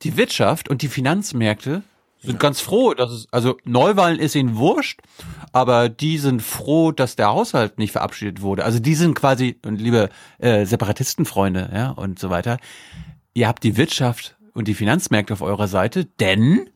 [0.03, 1.83] Die Wirtschaft und die Finanzmärkte
[2.23, 5.01] sind ganz froh, dass es, also Neuwahlen ist ihnen wurscht,
[5.53, 8.65] aber die sind froh, dass der Haushalt nicht verabschiedet wurde.
[8.65, 10.09] Also die sind quasi, und liebe
[10.39, 12.57] äh, Separatistenfreunde, ja, und so weiter,
[13.35, 16.71] ihr habt die Wirtschaft und die Finanzmärkte auf eurer Seite, denn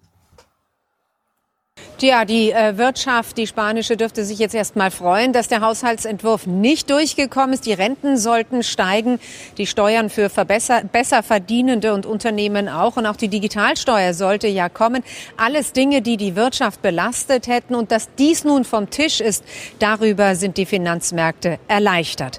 [1.99, 6.47] Tja, die äh, Wirtschaft, die spanische, dürfte sich jetzt erst mal freuen, dass der Haushaltsentwurf
[6.47, 7.67] nicht durchgekommen ist.
[7.67, 9.19] Die Renten sollten steigen,
[9.59, 12.97] die Steuern für verbesser, besser verdienende und Unternehmen auch.
[12.97, 15.03] Und auch die Digitalsteuer sollte ja kommen.
[15.37, 17.75] Alles Dinge, die die Wirtschaft belastet hätten.
[17.75, 19.43] Und dass dies nun vom Tisch ist,
[19.81, 22.39] darüber sind die Finanzmärkte erleichtert.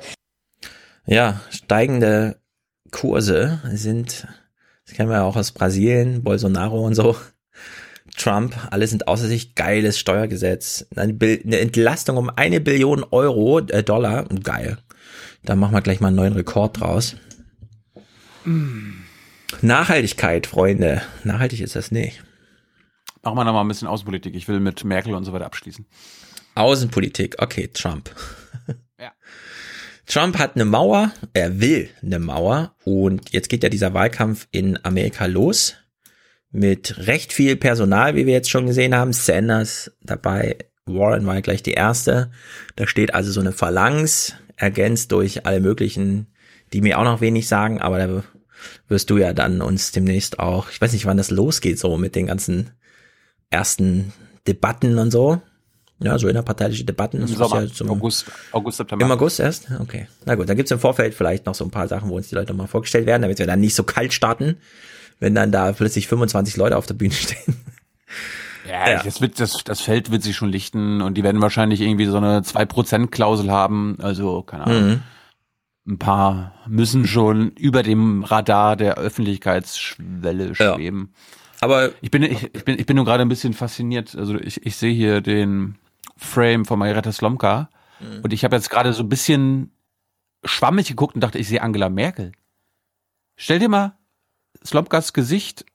[1.06, 2.40] Ja, steigende
[2.91, 4.26] Kurse sind,
[4.90, 7.16] das kennen wir ja auch aus Brasilien, Bolsonaro und so.
[8.18, 10.88] Trump, alle sind außer sich, geiles Steuergesetz.
[10.95, 11.14] Eine,
[11.60, 14.80] Entlastung um eine Billion Euro, äh, Dollar, geil.
[15.44, 17.18] Da machen wir gleich mal einen neuen Rekord draus.
[19.61, 21.03] Nachhaltigkeit, Freunde.
[21.24, 22.24] Nachhaltig ist das nicht.
[23.22, 24.34] machen wir noch mal ein bisschen Außenpolitik.
[24.34, 25.86] Ich will mit Merkel und so weiter abschließen.
[26.56, 28.10] Außenpolitik, okay, Trump.
[30.10, 34.84] Trump hat eine Mauer, er will eine Mauer und jetzt geht ja dieser Wahlkampf in
[34.84, 35.76] Amerika los
[36.49, 39.14] mit recht viel Personal, wie wir jetzt schon gesehen haben.
[39.14, 42.31] Sanders dabei, Warren war ja gleich die erste.
[42.76, 46.34] Da steht also so eine Phalanx, ergänzt durch alle möglichen,
[46.73, 48.23] die mir auch noch wenig sagen, aber da
[48.88, 52.15] wirst du ja dann uns demnächst auch, ich weiß nicht, wann das losgeht, so mit
[52.15, 52.72] den ganzen
[53.52, 54.11] ersten
[54.48, 55.40] Debatten und so.
[56.01, 57.17] Ja, so innerparteiliche Debatten.
[57.17, 59.05] Im Das Sommer, ja zum, August, August, September.
[59.05, 59.67] im August erst?
[59.80, 60.07] Okay.
[60.26, 62.35] Na gut, dann gibt's im Vorfeld vielleicht noch so ein paar Sachen, wo uns die
[62.35, 64.57] Leute mal vorgestellt werden, damit wir dann nicht so kalt starten,
[65.19, 67.55] wenn dann da plötzlich 25 Leute auf der Bühne stehen.
[68.67, 69.03] Ja, Ja.
[69.03, 72.17] Das, wird, das, das Feld wird sich schon lichten und die werden wahrscheinlich irgendwie so
[72.17, 73.97] eine 2%-Klausel haben.
[74.01, 74.88] Also, keine Ahnung.
[74.89, 75.01] Mhm.
[75.88, 80.76] Ein paar müssen schon über dem Radar der Öffentlichkeitsschwelle Ja.
[80.76, 81.13] schweben.
[81.61, 84.15] Aber ich bin, ich, ich bin, ich bin nur gerade ein bisschen fasziniert.
[84.15, 85.76] Also ich, ich sehe hier den
[86.20, 87.70] Frame von Marietta Slomka
[88.02, 88.22] Mhm.
[88.24, 89.72] und ich habe jetzt gerade so ein bisschen
[90.46, 92.32] schwammig geguckt und dachte, ich sehe Angela Merkel.
[93.36, 93.98] Stell dir mal
[94.66, 95.66] Slomkas Gesicht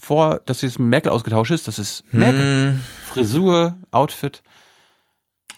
[0.00, 1.68] vor, dass jetzt mit Merkel ausgetauscht ist.
[1.68, 2.72] Das ist Merkel.
[2.72, 2.80] Hm.
[3.06, 4.42] Frisur, Outfit.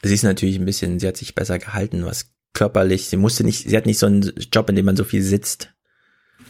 [0.02, 3.68] Sie ist natürlich ein bisschen, sie hat sich besser gehalten, was körperlich, sie musste nicht,
[3.68, 4.22] sie hat nicht so einen
[4.52, 5.72] Job, in dem man so viel sitzt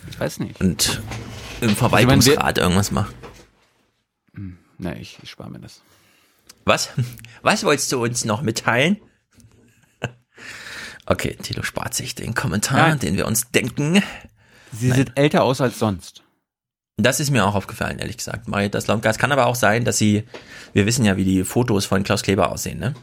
[0.09, 0.61] Ich weiß nicht.
[0.61, 1.01] und
[1.61, 3.15] im Verwaltungsrat irgendwas macht.
[4.79, 5.83] Nee, ich, ich spare mir das.
[6.65, 6.91] Was?
[7.43, 8.99] Was wolltest du uns noch mitteilen?
[11.07, 12.99] Okay, Tilo spart sich den Kommentar, Nein.
[13.01, 14.01] den wir uns denken.
[14.71, 14.99] Sie Nein.
[14.99, 16.23] sieht älter aus als sonst.
[16.99, 18.47] Das ist mir auch aufgefallen, ehrlich gesagt.
[18.47, 19.11] Marietta Slomka.
[19.11, 20.23] Es kann aber auch sein, dass sie,
[20.73, 22.95] wir wissen ja, wie die Fotos von Klaus Kleber aussehen, ne?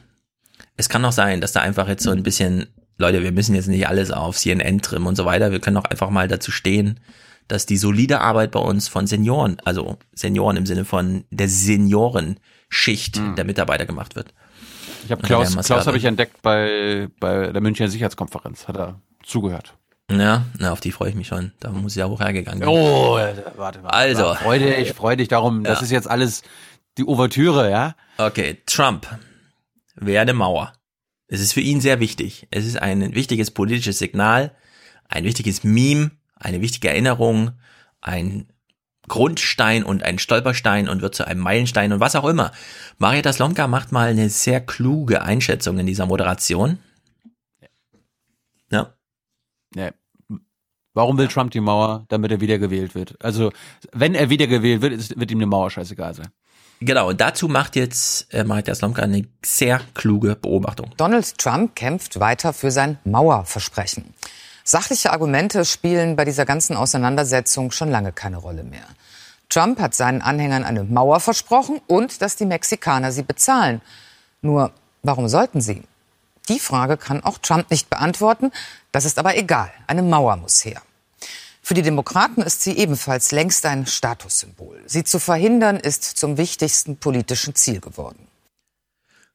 [0.77, 2.67] Es kann auch sein, dass da einfach jetzt so ein bisschen,
[2.97, 5.51] Leute, wir müssen jetzt nicht alles auf CNN trimmen und so weiter.
[5.51, 6.99] Wir können auch einfach mal dazu stehen,
[7.47, 11.49] dass die solide Arbeit bei uns von Senioren, also Senioren im Sinne von der
[12.69, 14.33] Seniorenschicht der Mitarbeiter gemacht wird.
[15.05, 18.67] Ich habe Klaus, Klaus habe ich entdeckt bei, bei der Münchner Sicherheitskonferenz.
[18.67, 19.75] Hat er zugehört.
[20.11, 21.51] Ja, na, auf die freue ich mich schon.
[21.59, 22.69] Da muss ich ja hoch hergegangen sein.
[22.69, 23.15] Oh,
[23.57, 23.83] warte, warte.
[23.93, 24.33] Also.
[24.35, 25.63] Freu dich, freu dich darum.
[25.63, 25.83] Das Ja.
[25.85, 26.43] ist jetzt alles
[26.97, 27.95] die Ouvertüre, ja?
[28.17, 29.07] Okay, Trump.
[29.99, 30.73] Eine Mauer.
[31.27, 32.47] Es ist für ihn sehr wichtig.
[32.51, 34.55] Es ist ein wichtiges politisches Signal,
[35.09, 37.51] ein wichtiges Meme, eine wichtige Erinnerung,
[37.99, 38.47] ein
[39.07, 42.51] Grundstein und ein Stolperstein und wird zu einem Meilenstein und was auch immer.
[42.97, 46.79] Marietta Slomka macht mal eine sehr kluge Einschätzung in dieser Moderation.
[48.71, 48.93] Ja.
[49.75, 49.91] ja.
[50.93, 52.05] Warum will Trump die Mauer?
[52.09, 53.23] Damit er wiedergewählt wird.
[53.23, 53.51] Also,
[53.93, 56.29] wenn er wiedergewählt wird, ist, wird ihm eine Mauer scheißegal sein.
[56.79, 60.91] Genau, und dazu macht jetzt äh, Marietta Slomka eine sehr kluge Beobachtung.
[60.97, 64.13] Donald Trump kämpft weiter für sein Mauerversprechen.
[64.69, 68.83] Sachliche Argumente spielen bei dieser ganzen Auseinandersetzung schon lange keine Rolle mehr.
[69.47, 73.81] Trump hat seinen Anhängern eine Mauer versprochen und dass die Mexikaner sie bezahlen.
[74.41, 74.73] Nur,
[75.03, 75.83] warum sollten sie?
[76.49, 78.51] Die Frage kann auch Trump nicht beantworten.
[78.91, 79.71] Das ist aber egal.
[79.87, 80.81] Eine Mauer muss her.
[81.61, 84.83] Für die Demokraten ist sie ebenfalls längst ein Statussymbol.
[84.85, 88.27] Sie zu verhindern ist zum wichtigsten politischen Ziel geworden.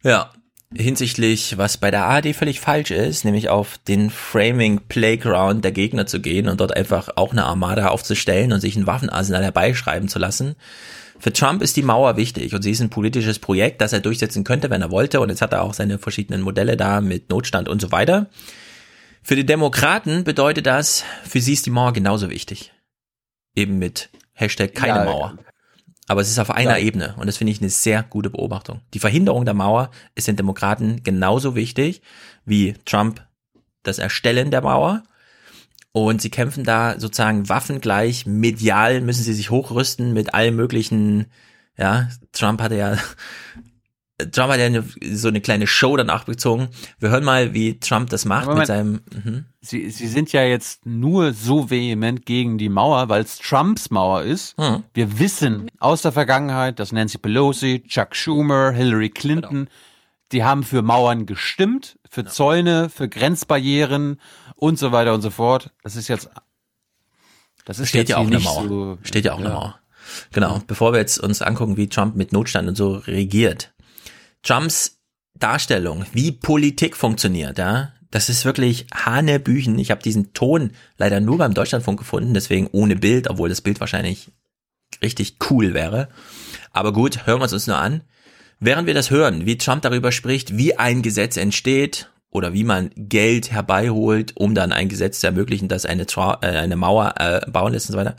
[0.03, 0.31] Ja,
[0.77, 6.07] hinsichtlich, was bei der ARD völlig falsch ist, nämlich auf den Framing Playground der Gegner
[6.07, 10.19] zu gehen und dort einfach auch eine Armada aufzustellen und sich ein Waffenarsenal herbeischreiben zu
[10.19, 10.57] lassen.
[11.19, 14.43] Für Trump ist die Mauer wichtig und sie ist ein politisches Projekt, das er durchsetzen
[14.43, 15.21] könnte, wenn er wollte.
[15.21, 18.29] Und jetzt hat er auch seine verschiedenen Modelle da mit Notstand und so weiter.
[19.23, 22.73] Für die Demokraten bedeutet das, für sie ist die Mauer genauso wichtig.
[23.55, 25.39] Eben mit Hashtag keine Ja, Mauer.
[26.13, 26.85] Aber es ist auf einer Ja.
[26.85, 28.83] Ebene und das finde ich eine sehr gute Beobachtung.
[28.93, 32.03] Die Verhinderung der Mauer ist den Demokraten genauso wichtig
[32.45, 33.27] wie Trump
[33.83, 35.05] das Erstellen der Mauer.
[35.93, 41.29] Und sie kämpfen da sozusagen waffengleich, medial müssen sie sich hochrüsten mit allen möglichen,
[41.79, 42.99] ja, Trump hatte ja,
[44.31, 46.69] Trump hat ja eine, so eine kleine Show danach bezogen.
[46.99, 48.61] Wir hören mal, wie Trump das macht Moment.
[48.61, 49.45] mit seinem, mhm.
[49.61, 54.23] Sie, Sie sind ja jetzt nur so vehement gegen die Mauer, weil es Trumps Mauer
[54.23, 54.57] ist.
[54.59, 54.83] Hm.
[54.93, 59.69] Wir wissen aus der Vergangenheit, dass Nancy Pelosi, Chuck Schumer, Hillary Clinton,
[60.33, 64.21] die haben für Mauern gestimmt, für Zäune, für Grenzbarrieren
[64.57, 65.71] und so weiter und so fort.
[65.83, 66.29] Das ist jetzt,
[67.65, 68.69] das ist steht ja auch eine Mauer.
[68.69, 69.55] So, steht ja auch eine ja.
[69.55, 69.79] Mauer.
[70.33, 70.61] Genau.
[70.67, 73.72] Bevor wir jetzt uns angucken, wie Trump mit Notstand und so regiert.
[74.43, 74.99] Trumps
[75.39, 79.79] Darstellung, wie Politik funktioniert, ja, das ist wirklich Hanebüchen.
[79.79, 83.81] Ich habe diesen Ton leider nur beim Deutschlandfunk gefunden, deswegen ohne Bild, obwohl das Bild
[83.81, 84.31] wahrscheinlich
[85.03, 86.09] richtig cool wäre.
[86.73, 88.03] Aber gut, hören wir es uns nur an.
[88.61, 92.91] Während wir das hören, wie Trump darüber spricht, wie ein Gesetz entsteht oder wie man
[92.97, 97.51] Geld herbeiholt, um dann ein Gesetz zu ermöglichen, das eine, Tra äh, eine Mauer äh,
[97.51, 98.17] bauen lässt und so weiter.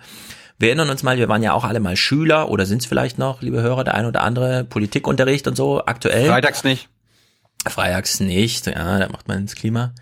[0.64, 3.18] Wir erinnern uns mal, wir waren ja auch alle mal Schüler oder sind es vielleicht
[3.18, 6.30] noch, liebe Hörer, der ein oder andere Politikunterricht und so aktuell.
[6.30, 6.88] Freitags nicht.
[7.68, 9.94] Freitags nicht, ja, da macht man ins Klima.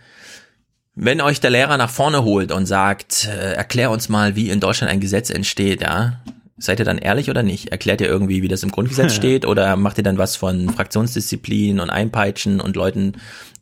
[0.94, 4.60] Wenn euch der Lehrer nach vorne holt und sagt, äh, erklär uns mal, wie in
[4.60, 6.22] Deutschland ein Gesetz entsteht, ja,
[6.58, 7.70] seid ihr dann ehrlich oder nicht?
[7.70, 11.80] Erklärt ihr irgendwie, wie das im Grundgesetz steht oder macht ihr dann was von Fraktionsdisziplin
[11.80, 13.14] und Einpeitschen und Leuten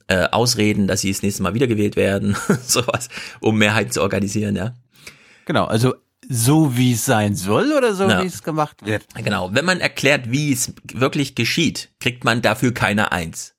[0.08, 3.08] äh, ausreden, dass sie das nächste Mal wiedergewählt werden, sowas,
[3.40, 4.74] um Mehrheiten zu organisieren, ja?
[5.46, 5.96] Genau, also
[6.32, 8.22] so wie es sein soll oder so Ja.
[8.22, 9.04] wie es gemacht wird.
[9.16, 13.56] Genau, wenn man erklärt, wie es wirklich geschieht, kriegt man dafür keine Eins.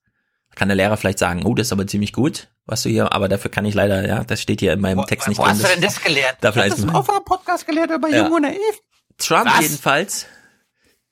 [0.55, 3.29] Kann der Lehrer vielleicht sagen, oh, das ist aber ziemlich gut, was du hier, aber
[3.29, 5.53] dafür kann ich leider, ja, das steht hier in meinem Text nicht Wo drin.
[5.53, 6.39] hast du denn das gelernt?
[6.43, 8.25] Darf ich hab das auf einem Podcast gelernt über Ja.
[8.25, 8.59] Jung und Naiv.
[9.19, 9.61] Trump Was?
[9.63, 10.27] jedenfalls,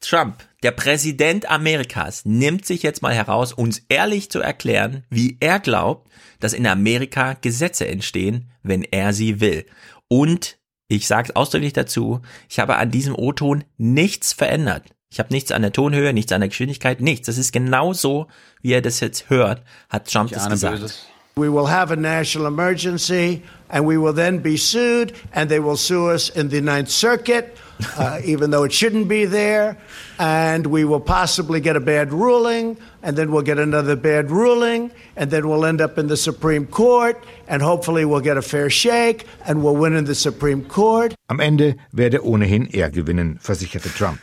[0.00, 5.58] Trump, der Präsident Amerikas, nimmt sich jetzt mal heraus, uns ehrlich zu erklären, wie er
[5.58, 6.08] glaubt,
[6.40, 9.66] dass in Amerika Gesetze entstehen, wenn er sie will.
[10.08, 10.57] Und
[10.88, 14.84] ich sage ausdrücklich dazu, ich habe an diesem O-Ton nichts verändert.
[15.10, 17.26] Ich habe nichts an der Tonhöhe, nichts an der Geschwindigkeit, nichts.
[17.26, 18.26] Das ist genau so,
[18.62, 20.80] wie er das jetzt hört, hat Trump das ahne gesagt.
[20.80, 21.06] Böses.
[21.36, 25.76] We will have a national emergency, and we will then be sued, and they will
[25.76, 27.56] sue us in the Ninth Circuit,
[27.96, 29.76] uh, even though it shouldn't be there.
[30.18, 34.90] And we will possibly get a bad ruling, and then we'll get another bad ruling,
[35.16, 37.16] and then we'll end up in the Supreme Court,
[37.46, 41.14] and hopefully we'll get a fair shake, and we'll win in the Supreme Court.
[41.28, 44.18] Am Ende werde ohnehin er gewinnen, versicherte Trump.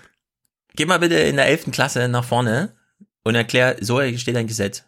[0.76, 1.72] Geh mal bitte in der 11.
[1.72, 2.74] Klasse nach vorne
[3.24, 4.84] und erklär, so steht ein Gesetz.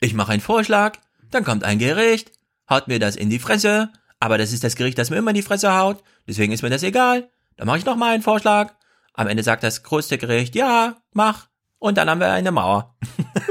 [0.00, 0.98] Ich mache einen Vorschlag,
[1.32, 2.30] dann kommt ein Gericht,
[2.70, 3.90] haut mir das in die Fresse,
[4.20, 6.70] aber das ist das Gericht, das mir immer in die Fresse haut, deswegen ist mir
[6.70, 7.28] das egal.
[7.56, 8.74] Dann mache ich noch mal einen Vorschlag.
[9.14, 11.48] Am Ende sagt das größte Gericht, ja, mach.
[11.80, 12.94] Und dann haben wir eine Mauer.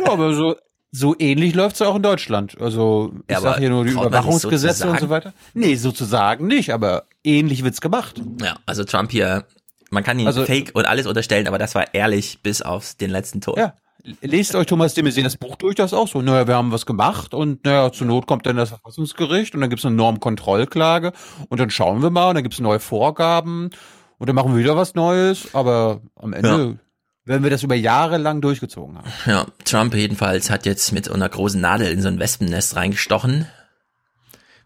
[0.06, 0.56] Ja, aber so,
[0.91, 2.60] so ähnlich läuft's ja auch in Deutschland.
[2.60, 5.34] Also, ich Ja, aber sag hier nur die sich so Überwachungsgesetze und so weiter.
[5.53, 8.22] Nee, sozusagen nicht, aber ähnlich wird's gemacht.
[8.41, 9.45] Ja, also Trump hier,
[9.89, 13.10] man kann ihm Also- Fake und alles unterstellen, aber das war ehrlich bis auf den
[13.10, 13.56] letzten Ton.
[13.57, 13.73] Ja.
[14.21, 16.21] Lest euch Thomas de das Buch durch, das ist auch so.
[16.21, 19.69] Naja, wir haben was gemacht und naja, zur Not kommt dann das Verfassungsgericht und dann
[19.69, 21.11] gibt's eine Normkontrollklage
[21.49, 23.69] und dann schauen wir mal und dann gibt's neue Vorgaben
[24.17, 26.79] und dann machen wir wieder was Neues, aber am Ende
[27.25, 29.07] werden wir das über Jahre lang durchgezogen haben.
[29.25, 33.47] Ja, Trump jedenfalls hat jetzt mit einer großen Nadel in so ein Wespennest reingestochen.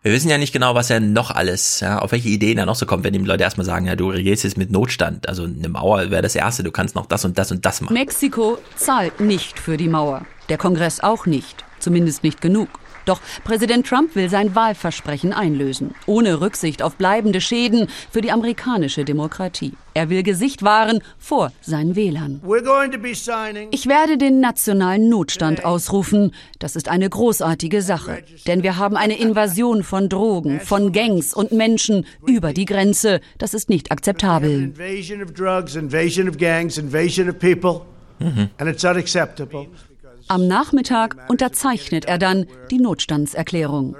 [0.03, 2.73] Wir wissen ja nicht genau, was er noch alles, ja, auf welche Ideen er noch
[2.73, 5.69] so kommt, wenn ihm Leute erstmal sagen, ja, du regierst jetzt mit Notstand, also eine
[5.69, 7.93] Mauer wäre das Erste, du kannst noch das und das und das machen.
[7.93, 10.25] Mexiko zahlt nicht für die Mauer.
[10.49, 11.63] Der Kongress auch nicht.
[11.77, 12.69] Zumindest nicht genug.
[13.05, 19.05] Doch Präsident Trump will sein Wahlversprechen einlösen, ohne Rücksicht auf bleibende Schäden für die amerikanische
[19.05, 19.73] Demokratie.
[19.93, 22.41] Er will Gesicht wahren vor seinen Wählern.
[22.45, 23.67] We're going to be signing.
[23.71, 26.33] Ich werde den nationalen Notstand ausrufen.
[26.59, 28.23] Das ist eine großartige Sache.
[28.47, 33.19] Denn wir haben eine Invasion von Drogen, von Gangs und Menschen über die Grenze.
[33.37, 34.73] Das ist nicht akzeptabel.
[34.73, 35.21] Invasion
[40.31, 43.97] Am Nachmittag unterzeichnet er dann die Notstandserklärung.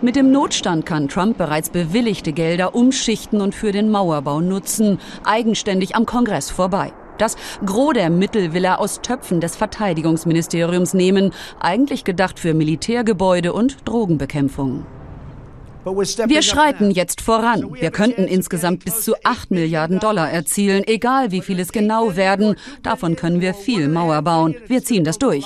[0.00, 5.94] Mit dem Notstand kann Trump bereits bewilligte Gelder umschichten und für den Mauerbau nutzen, eigenständig
[5.94, 6.92] am Kongress vorbei.
[7.16, 13.52] Das Gros der Mittel will er aus Töpfen des Verteidigungsministeriums nehmen, eigentlich gedacht für Militärgebäude
[13.52, 14.84] und Drogenbekämpfung.
[15.84, 17.74] Wir schreiten jetzt voran.
[17.74, 22.56] Wir könnten insgesamt bis zu 8 Milliarden Dollar erzielen, egal wie viel es genau werden.
[22.82, 24.54] Davon können wir viel Mauer bauen.
[24.68, 25.44] Wir ziehen das durch.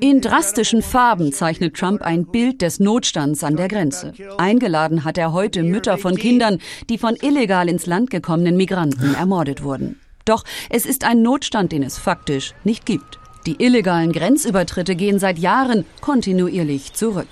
[0.00, 4.12] In drastischen Farben zeichnet Trump ein Bild des Notstands an der Grenze.
[4.38, 6.58] Eingeladen hat er heute Mütter von Kindern,
[6.88, 10.00] die von illegal ins Land gekommenen Migranten ermordet wurden.
[10.24, 13.18] Doch es ist ein Notstand, den es faktisch nicht gibt.
[13.44, 17.28] Die illegalen Grenzübertritte gehen seit Jahren kontinuierlich zurück.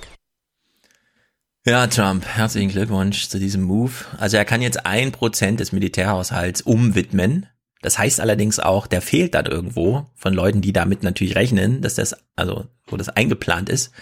[1.67, 3.93] Ja, Trump, herzlichen Glückwunsch zu diesem Move.
[4.19, 7.47] Also er kann jetzt ein Prozent des Militärhaushalts umwidmen.
[7.83, 11.97] Das heißt allerdings auch, der fehlt dann irgendwo von Leuten, die damit natürlich rechnen, dass
[11.97, 13.93] das, also, wo das eingeplant ist.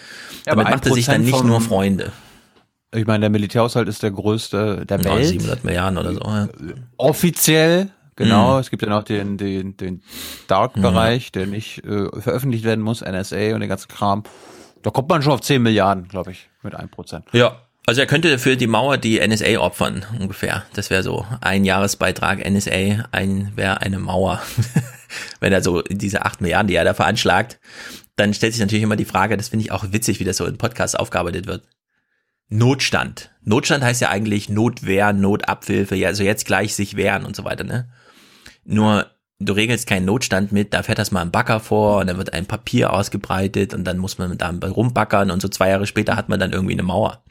[0.46, 2.12] Ja, damit macht er sich dann 1% nicht nur Freunde.
[2.94, 5.26] Ich meine, der Militärhaushalt ist der größte der Ja, Welt.
[5.26, 6.20] 700 Milliarden oder so.
[6.20, 6.48] Ja.
[6.96, 8.54] Offiziell, genau.
[8.54, 8.60] Mhm.
[8.60, 10.02] Es gibt ja noch den, den, den
[10.46, 14.22] Dark-Bereich, der nicht äh, veröffentlicht werden muss, NSA und den ganzen Kram.
[14.82, 17.22] Da kommt man schon auf 10 Milliarden, glaube ich, mit 1%.
[17.32, 20.64] Ja, also er könnte für die Mauer die NSA opfern, ungefähr.
[20.74, 24.42] Das wäre so ein Jahresbeitrag NSA, ein wäre eine Mauer.
[25.40, 27.58] Wenn er so diese 8 Milliarden, die er da veranschlagt,
[28.16, 30.44] dann stellt sich natürlich immer die Frage, das finde ich auch witzig, wie das so
[30.44, 31.62] in Podcasts aufgearbeitet wird.
[32.50, 33.30] Notstand.
[33.42, 37.64] Notstand heißt ja eigentlich Notwehr, Notabhilfe, ja, also jetzt gleich sich wehren und so weiter,
[37.64, 37.90] ne?
[38.64, 39.06] Nur
[39.38, 42.32] du regelst keinen Notstand mit, da fährt das mal ein Bagger vor und dann wird
[42.32, 46.28] ein Papier ausgebreitet und dann muss man da rumbackern und so zwei Jahre später hat
[46.28, 47.22] man dann irgendwie eine Mauer.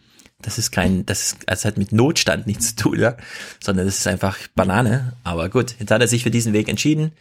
[0.42, 3.18] Das ist kein, das, ist, das hat mit Notstand nichts zu tun, ja?
[3.62, 5.14] sondern das ist einfach Banane.
[5.24, 7.12] Aber gut, jetzt hat er sich für diesen Weg entschieden.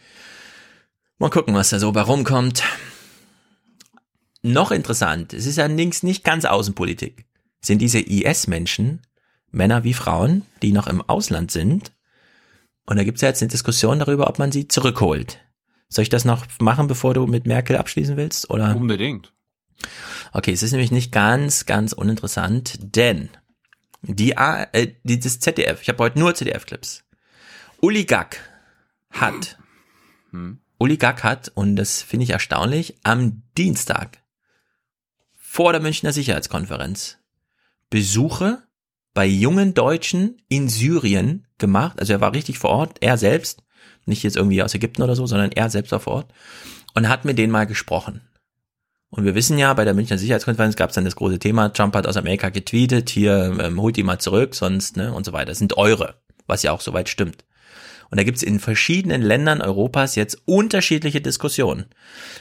[1.17, 2.63] Mal gucken, was da so bei rumkommt.
[4.43, 7.25] Noch interessant, es ist ja links nicht ganz Außenpolitik,
[7.59, 9.01] sind diese IS-Menschen,
[9.51, 11.91] Männer wie Frauen, die noch im Ausland sind.
[12.87, 15.39] Und da gibt's ja jetzt eine Diskussion darüber, ob man sie zurückholt.
[15.89, 18.49] Soll ich das noch machen, bevor du mit Merkel abschließen willst?
[18.49, 18.75] Oder?
[18.75, 19.33] Unbedingt.
[20.33, 23.29] Okay, es ist nämlich nicht ganz, ganz uninteressant, denn
[24.01, 27.03] die, A, äh, die das ZDF, ich habe heute nur ZDF-Clips.
[27.81, 28.39] Uli Gack
[29.11, 29.59] hat,
[30.79, 34.23] Uli Gack hat, und das finde ich erstaunlich, am Dienstag
[35.35, 37.17] vor der Münchner Sicherheitskonferenz
[37.89, 38.66] Besuche
[39.17, 41.99] bei jungen Deutschen in Syrien gemacht.
[41.99, 43.63] Also er war richtig vor Ort, er selbst,
[44.05, 46.33] nicht jetzt irgendwie aus Ägypten oder so, sondern er selbst war vor Ort
[46.93, 48.21] und hat mit denen mal gesprochen.
[49.09, 51.95] Und wir wissen ja, bei der Münchner Sicherheitskonferenz gab es dann das große Thema, Trump
[51.95, 55.47] hat aus Amerika getweetet, hier ähm, holt die mal zurück, sonst, ne, und so weiter.
[55.47, 57.43] Das sind eure, was ja auch soweit stimmt.
[58.09, 61.85] Und da gibt's in verschiedenen Ländern Europas jetzt unterschiedliche Diskussionen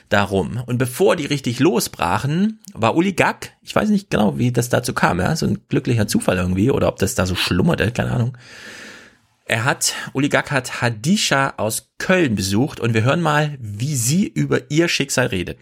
[0.09, 0.62] darum.
[0.66, 4.93] Und bevor die richtig losbrachen, war Uli Gack, ich weiß nicht genau, wie das dazu
[4.93, 8.36] kam, ja, so ein glücklicher Zufall irgendwie, oder ob das da so schlummerte, keine Ahnung.
[9.48, 14.26] Er hat, Uli Gack hat Hadisha aus Köln besucht und wir hören mal, wie sie
[14.26, 15.59] über ihr Schicksal redet.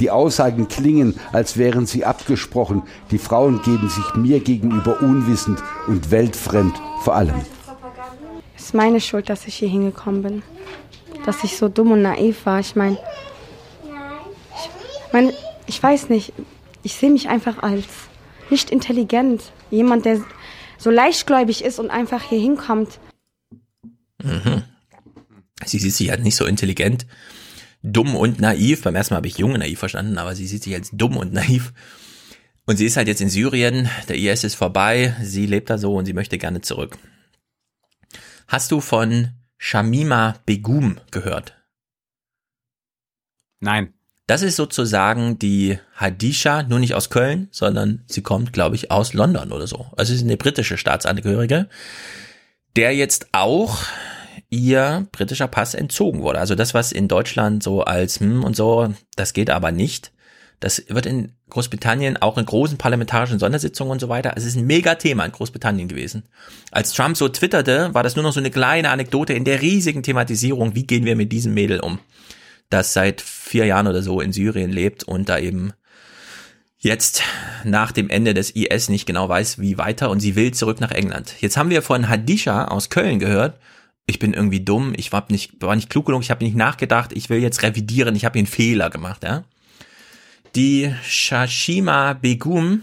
[0.00, 2.82] Die Aussagen klingen, als wären sie abgesprochen.
[3.10, 7.44] Die Frauen geben sich mir gegenüber unwissend und weltfremd vor allem.
[8.66, 10.42] Ist meine Schuld, dass ich hier hingekommen bin.
[11.24, 12.58] Dass ich so dumm und naiv war.
[12.58, 12.98] Ich meine,
[13.84, 15.32] ich, meine,
[15.68, 16.32] ich weiß nicht.
[16.82, 17.84] Ich sehe mich einfach als
[18.50, 19.52] nicht intelligent.
[19.70, 20.20] Jemand, der
[20.78, 22.98] so leichtgläubig ist und einfach hier hinkommt.
[24.20, 24.64] Mhm.
[25.64, 27.06] Sie sieht sich halt nicht so intelligent,
[27.84, 28.82] dumm und naiv.
[28.82, 31.16] Beim ersten Mal habe ich jung und naiv verstanden, aber sie sieht sich als dumm
[31.16, 31.72] und naiv.
[32.64, 35.94] Und sie ist halt jetzt in Syrien, der IS ist vorbei, sie lebt da so
[35.94, 36.98] und sie möchte gerne zurück.
[38.48, 41.54] Hast du von Shamima Begum gehört?
[43.60, 43.92] Nein.
[44.28, 49.14] Das ist sozusagen die Hadisha, nur nicht aus Köln, sondern sie kommt, glaube ich, aus
[49.14, 49.86] London oder so.
[49.96, 51.68] Also sie ist eine britische Staatsangehörige,
[52.74, 53.84] der jetzt auch
[54.50, 56.40] ihr britischer Pass entzogen wurde.
[56.40, 60.12] Also das, was in Deutschland so als hm und so, das geht aber nicht.
[60.60, 64.32] Das wird in Großbritannien auch in großen parlamentarischen Sondersitzungen und so weiter.
[64.36, 66.24] Es ist ein Mega-Thema in Großbritannien gewesen.
[66.70, 70.02] Als Trump so twitterte, war das nur noch so eine kleine Anekdote in der riesigen
[70.02, 71.98] Thematisierung, wie gehen wir mit diesem Mädel um,
[72.70, 75.72] das seit vier Jahren oder so in Syrien lebt und da eben
[76.78, 77.22] jetzt
[77.64, 80.90] nach dem Ende des IS nicht genau weiß, wie weiter und sie will zurück nach
[80.90, 81.34] England.
[81.40, 83.58] Jetzt haben wir von Hadisha aus Köln gehört,
[84.06, 87.12] ich bin irgendwie dumm, ich war nicht, war nicht klug genug, ich habe nicht nachgedacht,
[87.12, 89.44] ich will jetzt revidieren, ich habe einen Fehler gemacht, ja.
[90.56, 92.82] Die Shashima Begum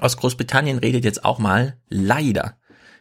[0.00, 2.56] aus Großbritannien redet jetzt auch mal, leider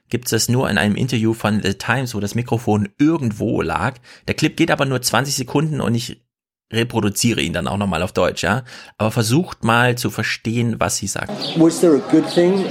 [0.10, 3.96] gibt es nur in einem Interview von The Times, wo das Mikrofon irgendwo lag.
[4.28, 6.22] Der Clip geht aber nur 20 Sekunden und ich
[6.72, 8.64] reproduziere ihn dann auch nochmal auf Deutsch, ja.
[9.00, 11.32] Aber versucht mal zu verstehen, was sie sagt.
[11.58, 12.64] Was there a good thing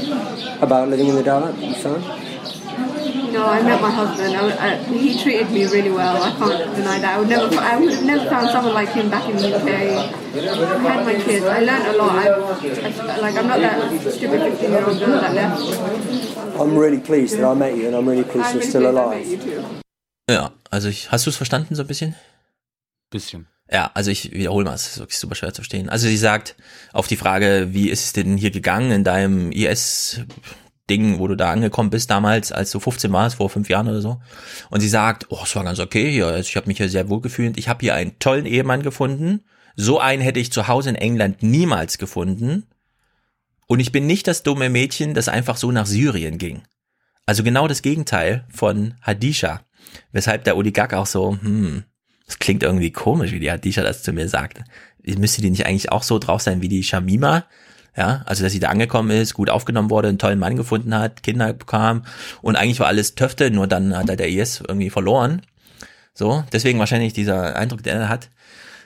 [0.60, 2.27] about living in the you found?
[3.32, 4.36] No, I met my husband.
[4.36, 6.22] I, I, he treated me really well.
[6.22, 7.14] I can't deny that.
[7.14, 9.68] I would never, I would have never found someone like him back in the UK.
[9.68, 11.44] I had my kids.
[11.44, 12.16] I learned a lot.
[12.16, 16.60] I, I, like I'm not that stupid 15 year old girl that left.
[16.60, 18.90] I'm really pleased that I met you and I'm really pleased I'm you're really still
[18.90, 19.18] alive.
[19.18, 19.64] met you too.
[20.30, 22.14] Ja, also ich, hast du es verstanden so ein bisschen?
[23.10, 23.46] Bisschen.
[23.70, 25.88] Ja, also ich wiederhole mal, es ist wirklich super schwer zu verstehen.
[25.88, 26.54] Also sie sagt
[26.92, 30.20] auf die Frage, wie ist es denn hier gegangen in deinem IS
[30.88, 34.00] Ding, wo du da angekommen bist damals, als du 15 warst, vor fünf Jahren oder
[34.00, 34.20] so.
[34.70, 37.08] Und sie sagt, oh, es war ganz okay hier, also ich habe mich hier sehr
[37.08, 37.58] wohl gefühlt.
[37.58, 39.44] Ich habe hier einen tollen Ehemann gefunden.
[39.76, 42.64] So einen hätte ich zu Hause in England niemals gefunden.
[43.66, 46.62] Und ich bin nicht das dumme Mädchen, das einfach so nach Syrien ging.
[47.26, 49.60] Also genau das Gegenteil von Hadisha.
[50.12, 51.84] Weshalb der Oligak auch so, hm,
[52.26, 54.62] das klingt irgendwie komisch, wie die Hadisha das zu mir sagt.
[55.04, 57.44] Müsste die nicht eigentlich auch so drauf sein wie die Shamima?
[57.98, 61.24] Ja, also dass sie da angekommen ist, gut aufgenommen wurde, einen tollen Mann gefunden hat,
[61.24, 62.04] Kinder bekam
[62.42, 65.42] und eigentlich war alles Töfte, nur dann hat er der IS irgendwie verloren.
[66.14, 68.30] So, deswegen wahrscheinlich dieser Eindruck, den er hat.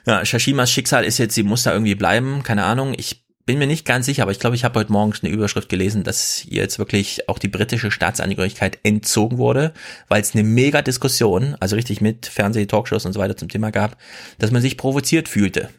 [0.07, 2.95] Ja, Shashimas Schicksal ist jetzt, sie muss da irgendwie bleiben, keine Ahnung.
[2.97, 5.69] Ich bin mir nicht ganz sicher, aber ich glaube, ich habe heute Morgens eine Überschrift
[5.69, 9.73] gelesen, dass ihr jetzt wirklich auch die britische Staatsangehörigkeit entzogen wurde,
[10.07, 13.69] weil es eine mega Diskussion, also richtig mit Fernseh, Talkshows und so weiter zum Thema
[13.69, 13.95] gab,
[14.39, 15.69] dass man sich provoziert fühlte.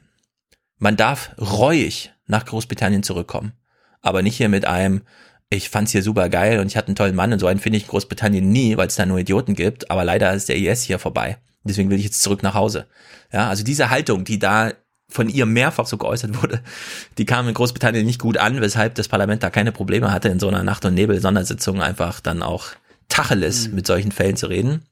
[0.78, 3.52] Man darf reuig nach Großbritannien zurückkommen,
[4.00, 5.02] aber nicht hier mit einem,
[5.50, 7.76] ich fand's hier super geil und ich hatte einen tollen Mann und so einen finde
[7.78, 10.82] ich in Großbritannien nie, weil es da nur Idioten gibt, aber leider ist der IS
[10.82, 11.38] hier vorbei.
[11.64, 12.86] Deswegen will ich jetzt zurück nach Hause.
[13.32, 14.72] Ja, also diese Haltung, die da
[15.08, 16.62] von ihr mehrfach so geäußert wurde,
[17.18, 20.40] die kam in Großbritannien nicht gut an, weshalb das Parlament da keine Probleme hatte, in
[20.40, 22.66] so einer Nacht- und Nebel-Sondersitzung einfach dann auch
[23.08, 23.74] Tacheles mhm.
[23.76, 24.82] mit solchen Fällen zu reden.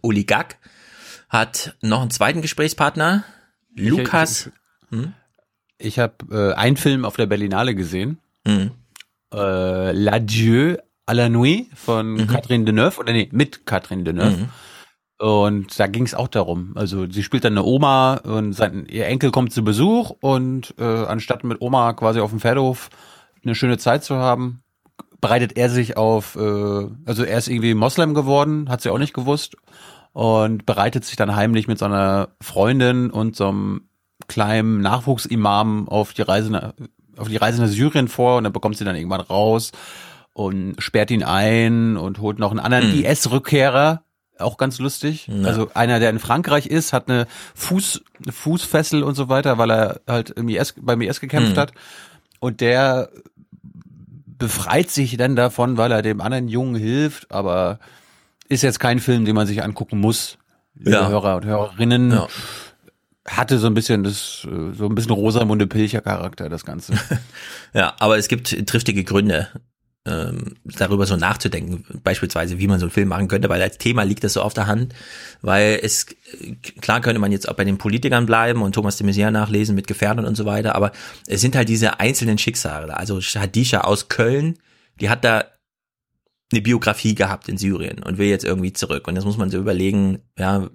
[0.00, 0.58] Uli Gack
[1.28, 3.24] hat noch einen zweiten Gesprächspartner,
[3.74, 4.46] Lukas.
[4.46, 4.52] Ich,
[4.90, 5.14] ich, hm?
[5.78, 8.72] Ich habe äh, einen Film auf der Berlinale gesehen, mhm.
[9.32, 10.76] äh, L'Adieu
[11.06, 12.26] à la Nuit von mhm.
[12.26, 14.36] Catherine Deneuve, oder nee, mit Catherine Deneuve.
[14.36, 14.48] Mhm.
[15.20, 16.72] Und da ging es auch darum.
[16.76, 20.84] Also sie spielt dann eine Oma und sein, ihr Enkel kommt zu Besuch und äh,
[20.84, 22.88] anstatt mit Oma quasi auf dem Pferdehof
[23.42, 24.62] eine schöne Zeit zu haben,
[25.20, 29.14] bereitet er sich auf, äh, also er ist irgendwie Moslem geworden, hat sie auch nicht
[29.14, 29.56] gewusst
[30.12, 33.87] und bereitet sich dann heimlich mit seiner Freundin und so einem
[34.28, 36.74] kleinen Nachwuchsimam auf die Reise nach,
[37.16, 39.72] auf die Reise nach Syrien vor und dann bekommt sie dann irgendwann raus
[40.32, 43.04] und sperrt ihn ein und holt noch einen anderen mhm.
[43.04, 44.02] IS-Rückkehrer
[44.40, 45.28] auch ganz lustig.
[45.28, 45.48] Ja.
[45.48, 49.70] Also einer, der in Frankreich ist, hat eine Fuß, eine Fußfessel und so weiter, weil
[49.70, 51.60] er halt im IS, beim IS gekämpft mhm.
[51.60, 51.72] hat.
[52.40, 53.10] Und der
[54.38, 57.80] befreit sich dann davon, weil er dem anderen Jungen hilft, aber
[58.48, 60.38] ist jetzt kein Film, den man sich angucken muss.
[60.80, 61.08] Ja.
[61.08, 62.12] Hörer und Hörerinnen.
[62.12, 62.28] Ja.
[63.28, 66.94] Hatte so ein bisschen das, so ein bisschen Rosamunde Pilcher Charakter, das Ganze.
[67.74, 69.48] ja, aber es gibt triftige Gründe,
[70.06, 74.04] ähm, darüber so nachzudenken, beispielsweise, wie man so einen Film machen könnte, weil als Thema
[74.04, 74.94] liegt das so auf der Hand,
[75.42, 76.06] weil es,
[76.80, 79.86] klar könnte man jetzt auch bei den Politikern bleiben und Thomas de Maizière nachlesen mit
[79.86, 80.92] Gefährdern und so weiter, aber
[81.26, 84.58] es sind halt diese einzelnen Schicksale, also Hadisha aus Köln,
[85.00, 85.44] die hat da
[86.50, 89.06] eine Biografie gehabt in Syrien und will jetzt irgendwie zurück.
[89.06, 90.68] Und jetzt muss man so überlegen, ja,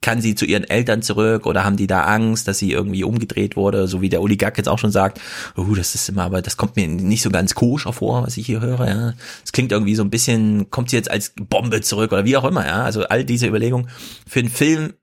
[0.00, 3.56] kann sie zu ihren Eltern zurück oder haben die da Angst, dass sie irgendwie umgedreht
[3.56, 5.20] wurde, so wie der Oligarch jetzt auch schon sagt,
[5.56, 8.46] oh, das ist immer, aber das kommt mir nicht so ganz koscher vor, was ich
[8.46, 9.14] hier höre, ja.
[9.42, 12.44] Es klingt irgendwie so ein bisschen, kommt sie jetzt als Bombe zurück oder wie auch
[12.44, 12.84] immer, ja.
[12.84, 13.88] Also all diese Überlegungen
[14.26, 14.94] für einen Film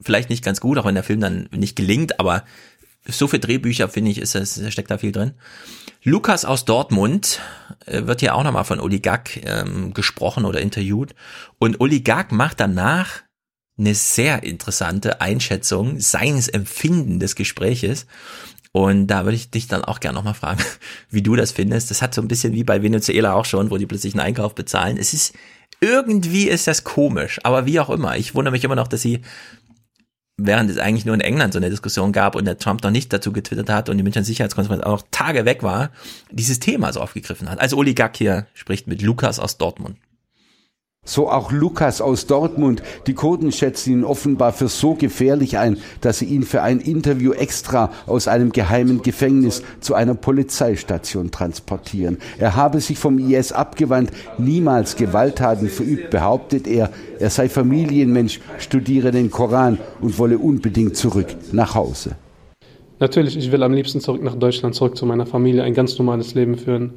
[0.00, 2.44] vielleicht nicht ganz gut, auch wenn der Film dann nicht gelingt, aber
[3.06, 5.34] so für Drehbücher finde ich, ist das, steckt da viel drin.
[6.02, 7.40] Lukas aus Dortmund
[7.86, 11.14] äh, wird ja auch nochmal von Oligak ähm, gesprochen oder interviewt.
[11.58, 13.23] Und Oligak macht danach
[13.76, 18.06] eine sehr interessante Einschätzung seines Empfinden des Gespräches.
[18.72, 20.62] Und da würde ich dich dann auch gerne nochmal fragen,
[21.10, 21.90] wie du das findest.
[21.90, 24.54] Das hat so ein bisschen wie bei Venezuela auch schon, wo die plötzlich einen Einkauf
[24.54, 24.96] bezahlen.
[24.96, 25.34] Es ist,
[25.80, 28.16] irgendwie ist das komisch, aber wie auch immer.
[28.16, 29.20] Ich wundere mich immer noch, dass sie,
[30.36, 33.12] während es eigentlich nur in England so eine Diskussion gab und der Trump noch nicht
[33.12, 35.90] dazu getwittert hat und die Münchner Sicherheitskonferenz auch noch Tage weg war,
[36.30, 37.60] dieses Thema so aufgegriffen hat.
[37.60, 39.98] Also Oligarch hier spricht mit Lukas aus Dortmund.
[41.04, 42.82] So auch Lukas aus Dortmund.
[43.06, 47.32] Die Kurden schätzen ihn offenbar für so gefährlich ein, dass sie ihn für ein Interview
[47.32, 52.18] extra aus einem geheimen Gefängnis zu einer Polizeistation transportieren.
[52.38, 56.90] Er habe sich vom IS abgewandt, niemals Gewalttaten verübt, behauptet er.
[57.18, 62.16] Er sei Familienmensch, studiere den Koran und wolle unbedingt zurück nach Hause.
[63.00, 66.34] Natürlich, ich will am liebsten zurück nach Deutschland, zurück zu meiner Familie, ein ganz normales
[66.34, 66.94] Leben führen.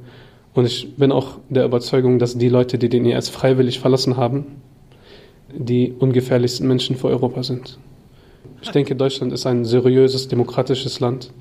[0.58, 4.60] Und ich bin auch der Überzeugung, dass die Leute, die den IS freiwillig verlassen haben,
[5.56, 7.78] die ungefährlichsten Menschen für Europa sind.
[8.64, 11.32] Ich denke, Deutschland ist ein seriöses, demokratisches Land,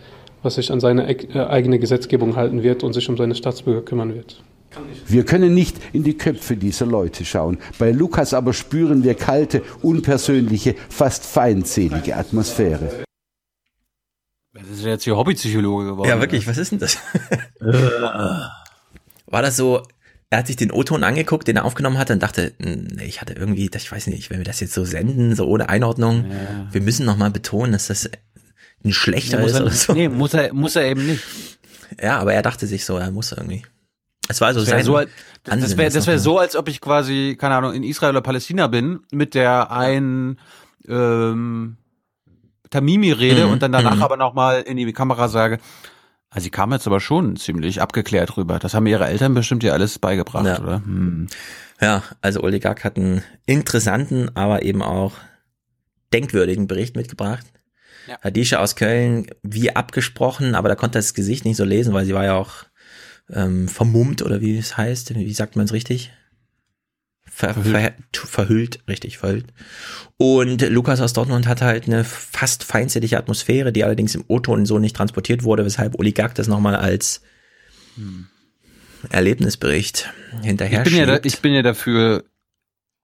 [0.43, 4.15] was sich an seine äh, eigene Gesetzgebung halten wird und sich um seine Staatsbürger kümmern
[4.15, 4.43] wird.
[5.07, 7.57] Wir können nicht in die Köpfe dieser Leute schauen.
[7.79, 13.07] Bei Lukas aber spüren wir kalte, unpersönliche, fast feindselige Atmosphäre.
[14.53, 16.11] Das ist jetzt hier Hobbypsychologe geworden.
[16.11, 16.99] Ja, wirklich, was ist denn das?
[19.27, 19.83] War das so,
[20.31, 23.35] er hat sich den O-Ton angeguckt, den er aufgenommen hatte und dachte, nee, ich hatte
[23.35, 26.67] irgendwie, ich weiß nicht, wenn wir das jetzt so senden, so ohne Einordnung, ja.
[26.71, 28.11] wir müssen nochmal betonen, dass das
[28.85, 29.93] ein schlechter nee, ist er, oder so.
[29.93, 31.23] Nee, muss er, muss er eben nicht.
[32.01, 33.63] Ja, aber er dachte sich so, er muss irgendwie.
[34.29, 35.01] Es war also das wär so,
[35.45, 38.67] Das wäre das wär so, als ob ich quasi, keine Ahnung, in Israel oder Palästina
[38.67, 40.39] bin, mit der einen
[40.89, 41.77] ähm,
[42.71, 44.03] Tamimi rede Mhm, und dann danach mhm.
[44.03, 45.59] aber nochmal in die Kamera sage,
[46.37, 48.59] also sie kam jetzt aber schon ziemlich abgeklärt rüber.
[48.59, 50.61] Das haben ihre Eltern bestimmt ja alles beigebracht, Ja.
[50.61, 50.77] oder?
[50.85, 51.29] Hm.
[51.81, 55.13] Ja, also Oligak hat einen interessanten, aber eben auch
[56.13, 57.47] denkwürdigen Bericht mitgebracht.
[58.07, 58.19] Ja.
[58.23, 62.05] Hadisha aus Köln, wie abgesprochen, aber da konnte er das Gesicht nicht so lesen, weil
[62.05, 62.65] sie war ja auch
[63.33, 66.13] ähm, vermummt oder wie es heißt, wie sagt man es richtig?
[67.37, 67.95] Ver Verhüllt.
[68.15, 69.53] Ver verhüllt, richtig, verhüllt.
[70.17, 74.79] Und Lukas aus Dortmund hatte halt eine fast feindselige Atmosphäre, die allerdings im O-Ton so
[74.79, 77.21] nicht transportiert wurde, weshalb Oligak das nochmal als
[79.11, 80.11] Erlebnisbericht
[80.41, 82.25] hinterher Ich bin, ja da, ich bin ja dafür,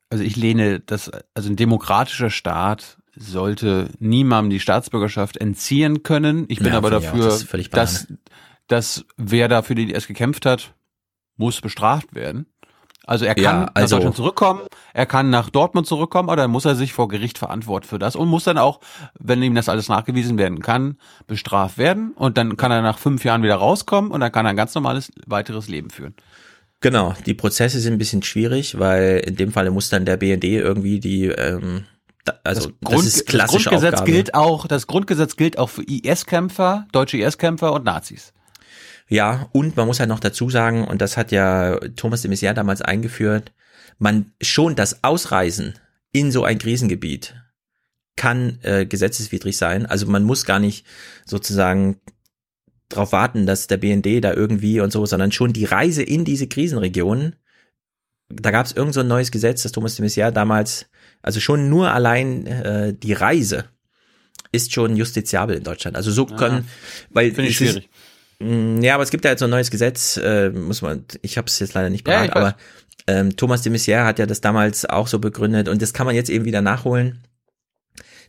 [0.09, 6.47] also ich lehne das, also ein demokratischer Staat sollte niemandem die Staatsbürgerschaft entziehen können.
[6.49, 7.39] Ich bin Ja, aber dafür,
[7.69, 8.07] Das dass,
[8.67, 10.73] dass wer da für die IS gekämpft hat,
[11.37, 12.47] muss bestraft werden.
[13.07, 14.61] Also er kann Ja, nach also- Deutschland zurückkommen,
[14.95, 18.15] er kann nach Dortmund zurückkommen, aber dann muss er sich vor Gericht verantworten für das
[18.15, 18.81] und muss dann auch,
[19.19, 20.97] wenn ihm das alles nachgewiesen werden kann,
[21.27, 24.51] bestraft werden und dann kann er nach fünf Jahren wieder rauskommen und dann kann er
[24.51, 26.15] ein ganz normales weiteres Leben führen.
[26.81, 30.45] Genau, die Prozesse sind ein bisschen schwierig, weil in dem Falle muss dann der BND
[30.45, 31.85] irgendwie die, ähm,
[32.25, 34.13] da, also das, Grund, ist klassische das Grundgesetz Aufgabe.
[34.13, 38.33] gilt auch, das Grundgesetz gilt auch für IS-Kämpfer, deutsche IS-Kämpfer und Nazis.
[39.13, 42.55] Ja, und man muss halt noch dazu sagen, und das hat ja Thomas de Maizière
[42.55, 43.53] damals eingeführt,
[43.99, 45.75] man schon das Ausreisen
[46.13, 47.35] in so ein Krisengebiet
[48.17, 49.85] kann äh, gesetzeswidrig sein.
[49.85, 50.87] Also man muss gar nicht
[51.27, 52.01] sozusagen
[52.89, 56.47] darauf warten, dass der BND da irgendwie und so, sondern schon die Reise in diese
[56.47, 57.37] Krisenregionen,
[58.31, 60.87] da gab es irgend so ein neues Gesetz, das Thomas de Maizière damals,
[61.21, 63.67] also schon nur allein äh, die Reise
[64.53, 65.97] ist schon justiziabel in Deutschland.
[65.97, 66.69] Also so können,
[67.11, 67.89] weil Finde ich es ist- schwierig.
[68.81, 71.47] Ja, aber es gibt ja jetzt so ein neues Gesetz, äh, muss man, ich habe
[71.47, 72.43] es jetzt leider nicht Ja, parat, ich weiß.
[72.43, 72.57] aber
[73.07, 76.15] ähm, Thomas de Maizière hat ja das damals auch so begründet und das kann man
[76.15, 77.23] jetzt eben wieder nachholen.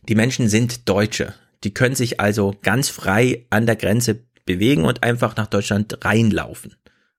[0.08, 1.34] Die Menschen sind Deutsche.
[1.64, 6.74] Die können sich also ganz frei an der Grenze bewegen und einfach nach Deutschland reinlaufen.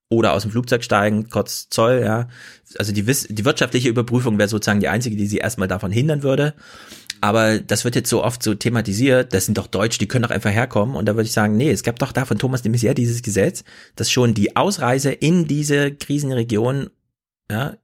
[0.07, 2.27] Oder aus dem Flugzeug steigen, kurz Zoll, ja.
[2.77, 6.53] Also die, die wirtschaftliche Überprüfung wäre sozusagen die einzige, die sie erstmal davon hindern würde.
[7.25, 10.29] Aber das wird jetzt so oft so thematisiert, das sind doch Deutsche, die können doch
[10.29, 10.95] einfach herkommen.
[10.95, 13.23] Und da würde ich sagen, nee, es gab doch da von Thomas de Maizière dieses
[13.23, 13.63] Gesetz,
[13.95, 16.91] dass schon die Ausreise in diese Krisenregion
[17.49, 17.77] ja,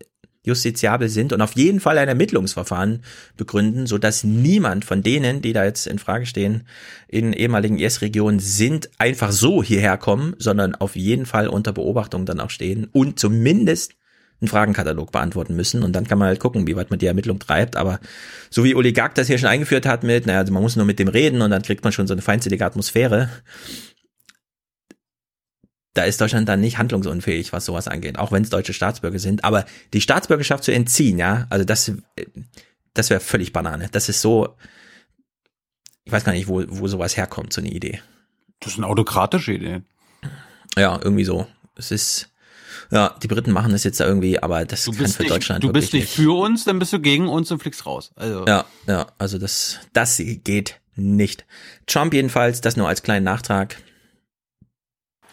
[0.44, 3.02] justiziabel sind und auf jeden Fall ein Ermittlungsverfahren
[3.36, 6.68] begründen, so dass niemand von denen, die da jetzt in Frage stehen,
[7.08, 12.40] in ehemaligen IS-Regionen sind, einfach so hierher kommen, sondern auf jeden Fall unter Beobachtung dann
[12.40, 13.96] auch stehen und zumindest
[14.42, 17.40] einen Fragenkatalog beantworten müssen und dann kann man halt gucken, wie weit man die Ermittlung
[17.40, 18.00] treibt, aber
[18.50, 21.00] so wie Oligak das hier schon eingeführt hat mit, naja, also man muss nur mit
[21.00, 23.30] dem reden und dann kriegt man schon so eine feindselige Atmosphäre,
[25.94, 29.44] da ist Deutschland dann nicht handlungsunfähig, was sowas angeht, auch wenn es deutsche Staatsbürger sind.
[29.44, 31.92] Aber die Staatsbürgerschaft zu entziehen, ja, also das,
[32.94, 33.90] das wäre völlig Banane.
[33.92, 34.56] Das ist so,
[36.06, 38.02] ich weiß gar nicht, wo, wo sowas herkommt, so eine Idee.
[38.62, 39.82] Das ist eine autokratische Idee.
[40.78, 41.48] Ja, irgendwie so.
[41.76, 42.30] Es ist,
[42.92, 45.64] ja, die Briten machen das jetzt da irgendwie, aber das Du kann für nicht, Deutschland
[45.64, 48.12] du bist wirklich nicht für uns, dann bist du gegen uns und fliegst raus.
[48.16, 51.46] Also Ja, ja, also das, das geht nicht.
[51.88, 53.78] Trump jedenfalls, das nur als kleinen Nachtrag.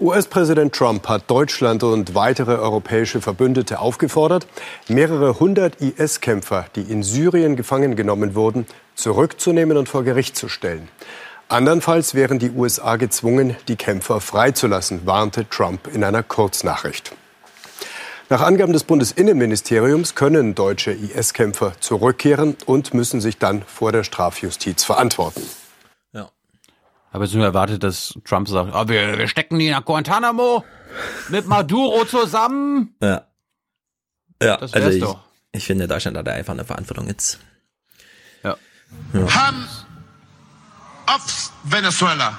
[0.00, 4.46] US-Präsident Trump hat Deutschland und weitere europäische Verbündete aufgefordert,
[4.86, 10.88] mehrere hundert IS-Kämpfer, die in Syrien gefangen genommen wurden, zurückzunehmen und vor Gericht zu stellen.
[11.48, 17.16] Andernfalls wären die USA gezwungen, die Kämpfer freizulassen, warnte Trump in einer Kurznachricht.
[18.30, 24.84] Nach Angaben des Bundesinnenministeriums können deutsche IS-Kämpfer zurückkehren und müssen sich dann vor der Strafjustiz
[24.84, 25.42] verantworten.
[27.10, 30.64] Aber es ist nur erwartet, dass Trump sagt, ah, wir, wir stecken die nach Guantanamo
[31.28, 32.94] mit Maduro zusammen.
[33.02, 33.26] Ja.
[34.42, 35.20] Ja, Das also wär's ich, doch.
[35.52, 37.40] ich finde, Deutschland hat da einfach eine Verantwortung jetzt.
[38.44, 38.56] Ja.
[39.14, 39.86] Hand
[41.06, 42.38] auf Venezuela.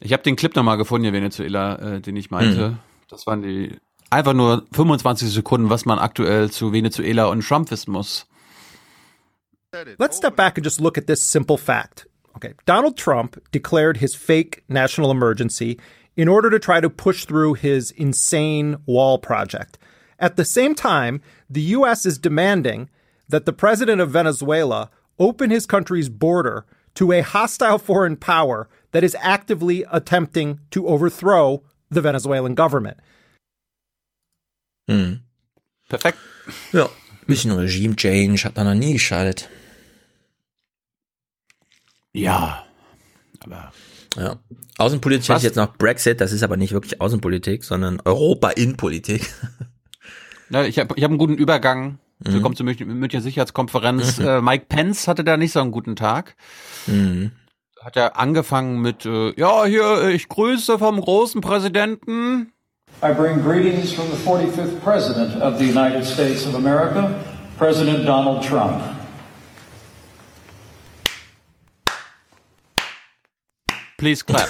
[0.00, 2.70] Ich habe den Clip nochmal gefunden, hier Venezuela, äh, den ich meinte.
[2.70, 2.78] Mhm.
[3.08, 3.78] Das waren die
[4.14, 8.26] einfach nur 25 Sekunden, was man aktuell zu Venezuela und Trump wissen muss.
[9.98, 12.06] Let's step back and just look at this simple fact.
[12.36, 15.78] Okay, Donald Trump declared his fake national emergency
[16.16, 19.78] in order to try to push through his insane wall project.
[20.18, 21.20] At the same time,
[21.50, 22.06] the U.S.
[22.06, 22.88] is demanding
[23.28, 29.04] that the president of Venezuela open his country's border to a hostile foreign power that
[29.04, 32.98] is actively attempting to overthrow the Venezuelan government.
[34.88, 35.20] Hm.
[35.88, 36.18] Perfekt.
[36.72, 36.88] Ja,
[37.26, 39.48] bisschen Regime-Change hat da noch nie geschadet.
[42.12, 42.64] Ja,
[43.40, 43.72] aber
[44.16, 44.36] Ja.
[44.78, 49.32] Außenpolitisch hätte ich jetzt noch Brexit, das ist aber nicht wirklich Außenpolitik, sondern Europa-Innenpolitik.
[50.48, 51.98] Na, ich habe ich hab einen guten Übergang.
[52.20, 52.34] Mhm.
[52.34, 54.18] Willkommen zur Münchner Sicherheitskonferenz.
[54.18, 54.24] Mhm.
[54.26, 56.36] Äh, Mike Pence hatte da nicht so einen guten Tag.
[56.86, 57.32] Mhm.
[57.80, 62.52] Hat er angefangen mit, äh, ja, hier, ich grüße vom großen Präsidenten.
[63.04, 67.22] I bring greetings from the 45th President of the United States of America,
[67.58, 68.82] President Donald Trump.
[73.98, 74.48] Please clap.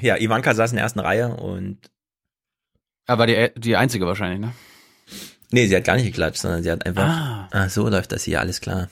[0.00, 1.78] ja, Ivanka saß in der ersten Reihe und.
[3.08, 4.52] Aber die, die einzige wahrscheinlich, ne?
[5.50, 7.08] Nee, sie hat gar nicht geklatscht, sondern sie hat einfach.
[7.08, 7.48] Ah.
[7.50, 8.90] Ah, so läuft das hier, alles klar.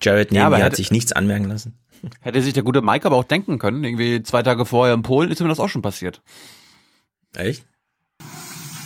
[0.00, 1.78] Jared Ja, neben aber mir hat sich nichts anmerken lassen.
[2.20, 3.84] Hätte sich der gute Mike aber auch denken können.
[3.84, 6.22] Irgendwie zwei Tage vorher in Polen ist ihm das auch schon passiert.
[7.34, 7.64] Echt?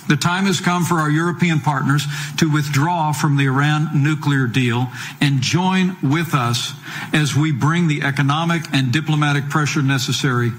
[0.09, 2.05] The time has come for our European partners
[2.39, 4.89] to withdraw from the Iran nuclear deal
[5.20, 6.74] and join with us
[7.12, 10.53] as we bring the economic and diplomatic pressure necessary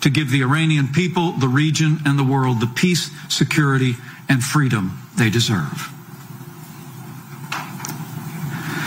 [0.00, 3.96] to give the Iranian people, the region, and the world the peace, security,
[4.28, 5.92] and freedom they deserve.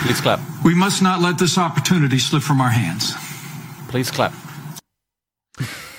[0.03, 0.50] Please clap.
[0.63, 3.15] We must not let this opportunity slip from our hands.
[3.87, 4.31] Please clap.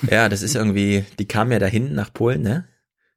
[0.08, 2.68] Ja, das ist irgendwie, die kamen ja dahin nach Polen, ne?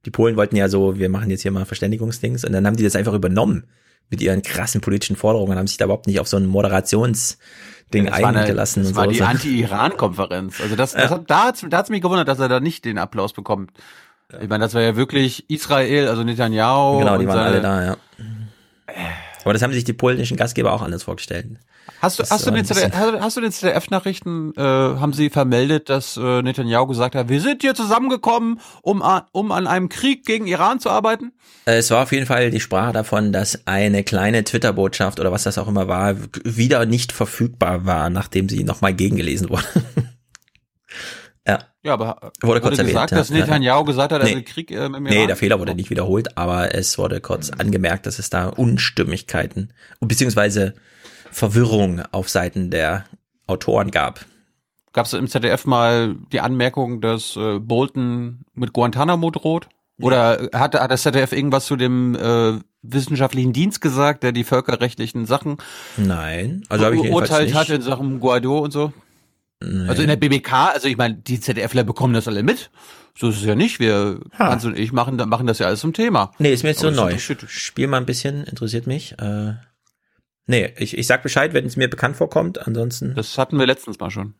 [0.06, 2.84] Die Polen wollten ja so, wir machen jetzt hier mal Verständigungsdings und dann haben die
[2.84, 3.66] das einfach übernommen
[4.10, 8.06] mit ihren krassen politischen Forderungen und haben sich da überhaupt nicht auf so ein Moderationsding
[8.06, 9.12] das war, eine, eingelassen das und war so.
[9.12, 10.62] die Anti-Iran-Konferenz.
[10.62, 13.00] Also das, das hat, da hat's, da hat's mich gewundert, dass er da nicht den
[13.00, 13.72] Applaus bekommt.
[14.42, 17.00] Ich meine, das war ja wirklich Israel, also Netanyahu.
[17.00, 17.98] Genau, die und waren seine- alle da, ja.
[19.46, 21.48] Aber das haben sich die polnischen Gastgeber auch anders vorgestellt.
[22.02, 22.92] Hast du, Das hast du den ZDF,
[23.22, 27.62] hast du- den ZDF-Nachrichten, äh, haben sie vermeldet, dass äh, Netanyahu gesagt hat, wir sind
[27.62, 31.32] hier zusammengekommen, um, um an einem Krieg gegen Iran zu arbeiten?
[31.66, 35.44] Äh, Es war auf jeden Fall die Sprache davon, dass eine kleine Twitter-Botschaft oder was
[35.44, 39.64] das auch immer war, wieder nicht verfügbar war, nachdem sie nochmal gegengelesen wurde.
[41.86, 41.94] ja.
[41.94, 43.30] Aber Wurde kurz gesagt, erwähnt, dass.
[43.30, 44.36] Netanyahu gesagt hat, er Nee.
[44.36, 45.03] will Krieg äh, im Iran?
[45.03, 49.72] Nee, der Fehler wurde nicht wiederholt, aber es wurde kurz angemerkt, dass es da Unstimmigkeiten
[50.02, 50.74] beziehungsweise
[51.32, 53.06] Verwirrung auf Seiten der
[53.48, 54.26] Autoren gab.
[54.94, 59.68] Gab es im ZDF mal die Anmerkung, dass äh, Bolton mit Guantanamo droht?
[60.02, 65.26] Oder hat, hat das ZDF irgendwas zu dem äh, wissenschaftlichen Dienst gesagt, der die völkerrechtlichen
[65.26, 65.57] Sachen
[65.98, 67.56] Nein, also habe ich beurteilt nicht.
[67.56, 68.91] hat in Sachen Guaido und so?
[69.61, 72.69] Also in der BBK, also ich meine, die ZDFler bekommen das alle mit.
[73.18, 73.80] So ist es ja nicht.
[73.80, 76.32] Wir, Hans und ich, machen, machen das ja alles zum Thema.
[76.40, 77.48] Nee, ist mir jetzt so Aber das neu.
[77.48, 79.18] Spiel mal ein bisschen, interessiert mich.
[79.19, 79.53] Äh,
[80.48, 83.15] nee, ich, ich sag Bescheid, wenn es mir bekannt vorkommt, ansonsten.
[83.15, 84.36] Das hatten wir letztens mal schon.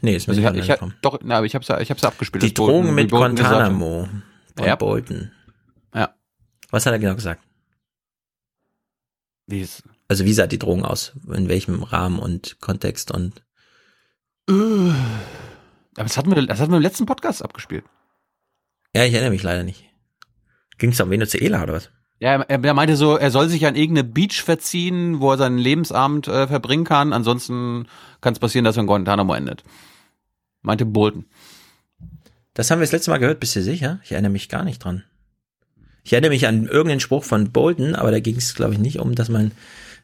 [0.00, 0.94] Nee, ist mir Also ich, nicht ich, angekommen.
[1.02, 2.42] doch, na, aber ich hab's, ich hab's abgespielt.
[2.44, 3.10] Die Drohung mit.
[3.10, 4.08] Guantanamo
[4.56, 4.76] von Ja.
[4.76, 5.32] Bolton.
[5.92, 6.14] Ja.
[6.70, 7.42] Was hat er genau gesagt?
[9.46, 11.12] Wie ist, Also wie sah die Drohung aus?
[11.32, 13.42] In welchem Rahmen und Kontext und
[14.48, 14.94] Aber
[15.94, 17.84] das hatten wir, das hatten wir im letzten Podcast abgespielt.
[18.94, 19.84] Ja, ich erinnere mich leider nicht.
[20.78, 21.90] Ging es um Venezuela oder was?
[22.20, 25.58] Ja, er, er meinte so, er soll sich an irgendeine Beach verziehen, wo er seinen
[25.58, 27.12] Lebensabend äh, verbringen kann.
[27.12, 27.86] Ansonsten
[28.20, 29.62] kann es passieren, dass er in Guantanamo endet.
[30.62, 31.26] Meinte Bolton.
[32.54, 34.00] Das haben wir das letzte Mal gehört, bist du sicher?
[34.02, 35.04] Ich erinnere mich gar nicht dran.
[36.02, 38.98] Ich erinnere mich an irgendeinen Spruch von Bolton, aber da ging es, glaube ich, nicht
[38.98, 39.52] um, dass man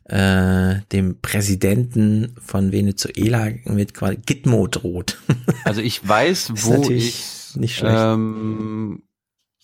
[0.05, 5.19] äh, dem Präsidenten von Venezuela mit quasi Gitmo droht.
[5.65, 7.97] Also ich weiß, wo natürlich ich, nicht schlecht.
[7.99, 9.03] ähm,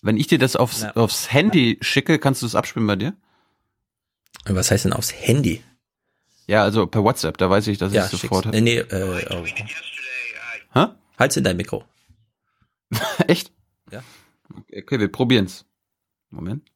[0.01, 0.95] wenn ich dir das aufs, Ja.
[0.95, 3.13] aufs Handy schicke, kannst du es abspielen bei dir?
[4.45, 5.61] Was heißt denn aufs Handy?
[6.47, 8.47] Ja, also per WhatsApp, da weiß ich, dass Ja, ich sofort.
[8.47, 9.45] Nee, nee, äh, oh.
[10.73, 10.87] Hä?
[11.19, 11.83] Halt's in dein Mikro.
[13.27, 13.51] Echt?
[13.91, 14.01] Ja.
[14.75, 15.65] Okay, wir probieren's.
[16.31, 16.70] Moment.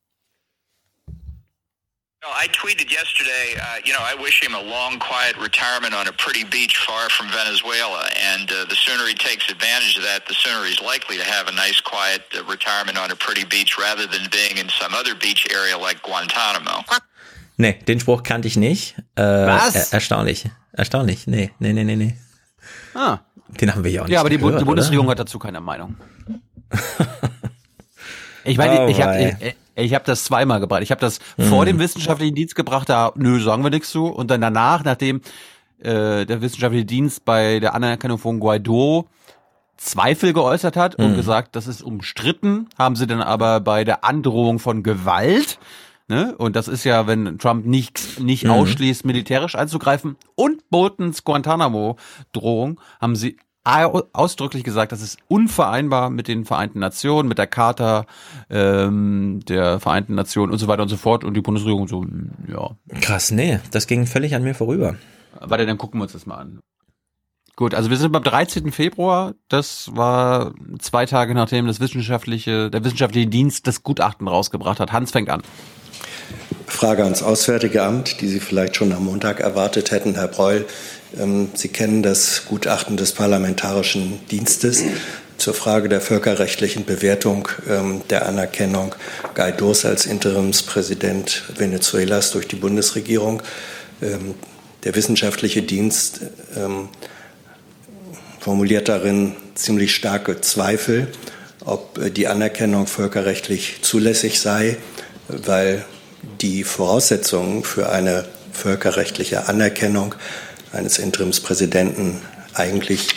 [2.26, 6.08] No, I tweeted yesterday, uh, you know, I wish him a long, quiet retirement on
[6.08, 8.02] a pretty beach far from Venezuela.
[8.34, 11.48] And uh, the sooner he takes advantage of that, the sooner he's likely to have
[11.48, 15.14] a nice, quiet uh, retirement on a pretty beach rather than being in some other
[15.14, 16.84] beach area like Guantanamo.
[17.58, 18.96] Nee, den Spruch kannte ich nicht.
[19.16, 19.76] Äh, Was?
[19.76, 20.46] Er, erstaunlich.
[20.74, 21.28] Erstaunlich.
[21.28, 22.18] Nee, nee, nee, nee, nee.
[22.96, 23.20] Ah.
[23.62, 24.70] Den haben wir ja auch nicht Ja, aber die, Bu- gehört, die oder?
[24.72, 25.96] Bundesregierung hat dazu keine Meinung.
[28.48, 29.56] Ich meine, Oh, ich habe wei.
[29.76, 30.82] Ich, ich hab das zweimal gebracht.
[30.82, 31.46] Ich habe das Hm.
[31.46, 34.06] vor dem wissenschaftlichen Dienst gebracht, da nö, sagen wir nichts zu.
[34.08, 35.22] Und dann danach, nachdem
[35.80, 39.08] äh, der wissenschaftliche Dienst bei der Anerkennung von Guaido
[39.78, 41.16] Zweifel geäußert hat und Hm.
[41.16, 45.60] gesagt, das ist umstritten, haben sie dann aber bei der Androhung von Gewalt,
[46.08, 48.52] ne, und das ist ja, wenn Trump nicht, nicht Mhm.
[48.52, 53.36] ausschließt, militärisch einzugreifen, und Boltons Guantanamo-Drohung, haben sie
[53.66, 58.06] ausdrücklich gesagt, das ist unvereinbar mit den Vereinten Nationen, mit der Charta
[58.50, 61.24] ähm, der Vereinten Nationen und so weiter und so fort.
[61.24, 62.06] Und die Bundesregierung so,
[62.48, 62.72] ja.
[63.02, 64.96] Krass, nee, das ging völlig an mir vorüber.
[65.40, 66.60] Warte, dann gucken wir uns das mal an.
[67.56, 68.72] Gut, also wir sind beim 13.
[68.72, 69.34] Februar.
[69.48, 74.92] Das war zwei Tage nachdem das wissenschaftliche, der wissenschaftliche Dienst das Gutachten rausgebracht hat.
[74.92, 75.42] Hans fängt an.
[76.68, 80.66] Frage ans Auswärtige Amt, die Sie vielleicht schon am Montag erwartet hätten, Herr Breul.
[81.20, 84.84] Ähm, Sie kennen das Gutachten des Parlamentarischen Dienstes
[85.38, 88.96] zur Frage der völkerrechtlichen Bewertung ähm, der Anerkennung
[89.34, 93.42] Guaidos als Interimspräsident Venezuelas durch die Bundesregierung.
[94.02, 94.36] Ähm,
[94.84, 96.22] der wissenschaftliche Dienst
[98.40, 101.08] formuliert darin ziemlich starke Zweifel,
[101.66, 104.78] ob äh, die Anerkennung völkerrechtlich zulässig sei,
[105.28, 105.84] weil
[106.42, 110.14] die Voraussetzungen für eine völkerrechtliche Anerkennung
[110.76, 112.22] eines Interimspräsidenten
[112.54, 113.08] eigentlich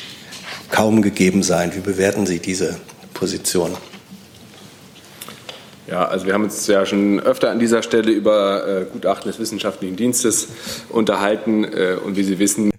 [0.71, 1.75] kaum gegeben seien.
[1.75, 2.77] Wie bewerten Sie diese
[3.15, 3.73] Position?
[5.87, 9.39] Ja, also wir haben uns ja schon öfter an dieser Stelle über äh, Gutachten des
[9.39, 10.49] wissenschaftlichen Dienstes
[10.91, 12.71] unterhalten äh, und wie Sie wissen,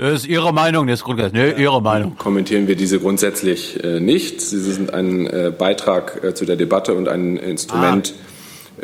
[0.00, 1.34] das ist Ihre Meinung, das ist Grundgesetz.
[1.34, 2.16] Nee, Ihre Meinung.
[2.16, 4.40] Kommentieren wir diese grundsätzlich äh, nicht.
[4.40, 8.26] Sie sind ein äh, Beitrag äh, zu der Debatte und ein Instrument ah.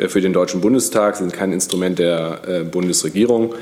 [0.09, 3.55] Für den Deutschen Bundestag, Sie sind kein Instrument der Bundesregierung.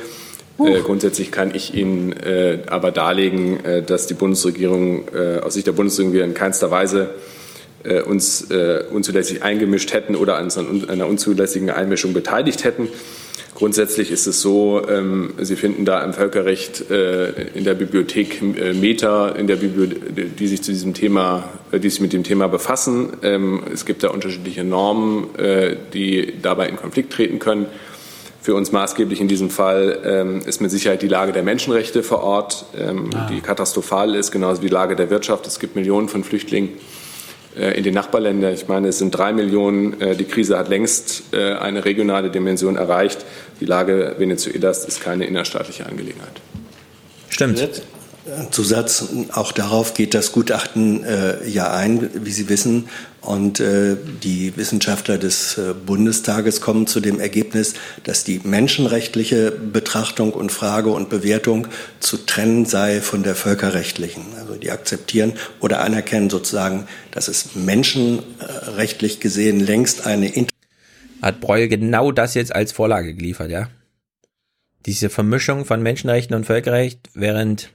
[0.58, 5.68] Äh, grundsätzlich kann ich Ihnen äh, aber darlegen, äh, dass die Bundesregierung äh, aus Sicht
[5.68, 7.10] der Bundesregierung in keinster Weise
[7.84, 10.50] äh, uns äh, unzulässig eingemischt hätten oder an
[10.88, 12.88] einer unzulässigen Einmischung beteiligt hätten.
[13.54, 19.36] Grundsätzlich ist es so, ähm, Sie finden da im Völkerrecht in der Bibliothek äh, Meter,
[19.38, 23.14] in der Bibliothek, die sich zu diesem Thema, die sich mit dem Thema befassen.
[23.22, 25.28] Ähm, es gibt da unterschiedliche Normen,
[25.94, 27.68] die dabei in Konflikt treten können.
[28.46, 32.22] Für uns maßgeblich in diesem Fall ähm, ist mit Sicherheit die Lage der Menschenrechte vor
[32.22, 33.26] Ort, ähm, ah.
[33.28, 35.48] die katastrophal ist, genauso wie die Lage der Wirtschaft.
[35.48, 36.70] Es gibt Millionen von Flüchtlingen
[37.58, 38.54] äh, in den Nachbarländern.
[38.54, 40.00] Ich meine, es sind drei Millionen.
[40.00, 43.26] Äh, die Krise hat längst äh, eine regionale Dimension erreicht.
[43.62, 46.40] Die Lage Venezuelas ist keine innerstaatliche Angelegenheit.
[47.30, 47.82] Stimmt.
[48.52, 52.90] Zusatz, auch darauf geht das Gutachten äh, ja ein, wie Sie wissen.
[53.26, 57.74] Und äh, die Wissenschaftler des äh, Bundestages kommen zu dem Ergebnis,
[58.04, 61.68] dass die menschenrechtliche Betrachtung und Frage und Bewertung
[62.00, 64.24] zu trennen sei von der völkerrechtlichen.
[64.40, 70.56] Also die akzeptieren oder anerkennen sozusagen, dass es menschenrechtlich gesehen längst eine Inter
[71.26, 73.70] hat Breuer genau das jetzt als Vorlage geliefert, ja?
[74.86, 77.72] Diese Vermischung von Menschenrechten und Völkerrecht, während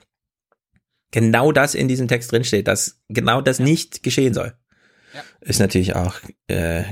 [1.11, 4.55] genau das in diesem Text drinsteht, dass genau das nicht geschehen soll.
[5.41, 6.17] Ist natürlich auch
[6.49, 6.85] äh,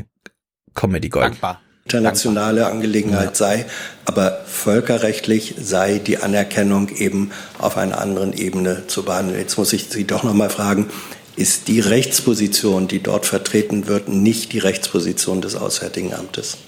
[0.75, 1.27] Comedy Gold.
[1.27, 1.61] Dankbar.
[1.85, 3.35] Internationale Angelegenheit ja.
[3.35, 3.67] sei,
[4.05, 9.39] aber völkerrechtlich sei die Anerkennung eben auf einer anderen Ebene zu behandeln.
[9.39, 10.91] Jetzt muss ich Sie doch noch mal fragen,
[11.37, 16.59] ist die Rechtsposition, die dort vertreten wird, nicht die Rechtsposition des Auswärtigen Amtes?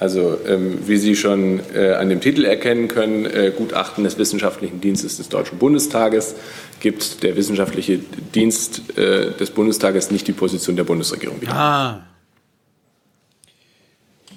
[0.00, 4.80] Also ähm, wie Sie schon äh, an dem Titel erkennen können, äh, Gutachten des Wissenschaftlichen
[4.80, 6.34] Dienstes des Deutschen Bundestages
[6.80, 7.98] gibt der wissenschaftliche
[8.34, 11.54] Dienst äh, des Bundestages nicht die Position der Bundesregierung wieder.
[11.54, 12.06] Ah.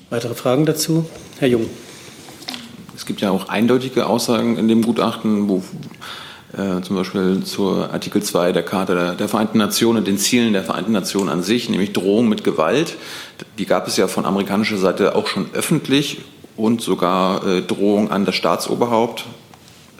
[0.10, 1.06] Weitere Fragen dazu?
[1.40, 1.69] Herr Jung.
[2.95, 5.64] Es gibt ja auch eindeutige Aussagen in dem Gutachten, wo
[6.53, 10.53] äh, zum Beispiel zur Artikel 2 der Charta der, der, Vereinten Nationen und den Zielen
[10.53, 12.95] der Vereinten Nationen an sich, nämlich Drohung mit Gewalt.
[13.58, 16.22] Die gab es ja von amerikanischer Seite auch schon öffentlich
[16.56, 19.26] und sogar äh, Drohung an das Staatsoberhaupt,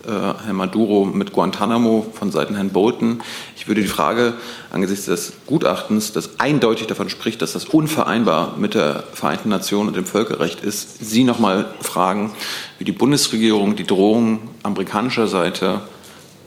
[0.06, 3.20] äh, Herr Maduro mit Guantanamo von Seiten Herrn Bolton.
[3.58, 4.34] Ich würde die Frage
[4.72, 9.98] angesichts des Gutachtens, das eindeutig davon spricht, dass das unvereinbar mit der Vereinten Nationen und
[9.98, 12.32] dem Völkerrecht ist, Sie noch mal fragen,
[12.80, 15.82] wie die Bundesregierung die Drohung amerikanischer Seite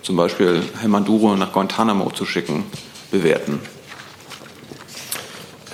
[0.03, 2.65] zum Beispiel Herr Maduro nach Guantanamo zu schicken,
[3.11, 3.61] bewerten?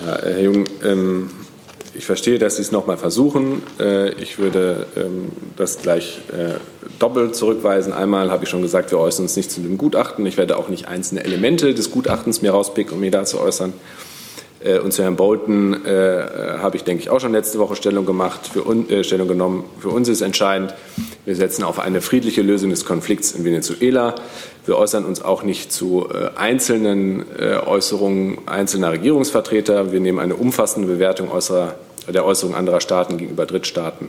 [0.05, 1.31] Ja, Herr Jung, ähm,
[1.95, 3.63] ich verstehe, dass Sie es noch mal versuchen.
[3.81, 6.59] Äh, ich würde ähm, das gleich äh,
[6.99, 7.93] doppelt zurückweisen.
[7.93, 10.27] Einmal habe ich schon gesagt, wir äußern uns nicht zu dem Gutachten.
[10.27, 13.73] Ich werde auch nicht einzelne Elemente des Gutachtens mir rauspicken, um mir dazu äußern.
[14.63, 18.07] Äh, und zu Herrn Bolton äh, habe ich, denke ich, auch schon letzte Woche Stellung
[18.07, 19.65] gemacht, für un, äh, Stellung genommen.
[19.81, 20.75] Für uns ist entscheidend,
[21.25, 24.15] wir setzen auf eine friedliche Lösung des Konflikts in Venezuela.
[24.65, 29.93] Wir äußern uns auch nicht zu äh, einzelnen äh, Äußerungen einzelner Regierungsvertreter.
[29.93, 31.75] Wir nehmen eine umfassende Bewertung äußerer,
[32.13, 34.09] der Äußerungen anderer Staaten gegenüber Drittstaaten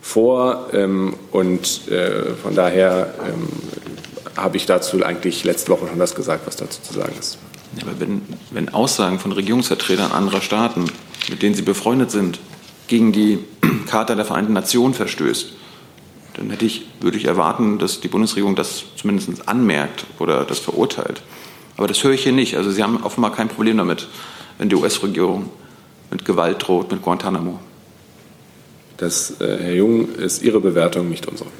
[0.00, 0.68] vor.
[0.72, 3.48] Ähm, und äh, von daher ähm,
[4.36, 7.38] habe ich dazu eigentlich letzte Woche schon das gesagt, was dazu zu sagen ist.
[7.76, 10.86] Ja, aber wenn, wenn Aussagen von Regierungsvertretern anderer Staaten,
[11.28, 12.38] mit denen sie befreundet sind,
[12.88, 13.38] gegen die
[13.86, 15.52] Charta der Vereinten Nationen verstößt,
[16.34, 21.22] dann hätte ich, würde ich erwarten, dass die Bundesregierung das zumindest anmerkt oder das verurteilt.
[21.76, 22.56] Aber das höre ich hier nicht.
[22.56, 24.08] Also Sie haben offenbar kein Problem damit,
[24.58, 25.50] wenn die US-Regierung
[26.10, 27.58] mit Gewalt droht, mit Guantanamo.
[28.96, 31.50] Das, äh, Herr Jung, ist Ihre Bewertung, nicht unsere.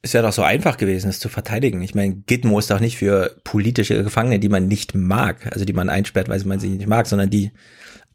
[0.00, 1.82] Es wäre doch so einfach gewesen, es zu verteidigen.
[1.82, 5.72] Ich meine, Gitmo ist doch nicht für politische Gefangene, die man nicht mag, also die
[5.72, 7.50] man einsperrt, weil man sie nicht mag, sondern die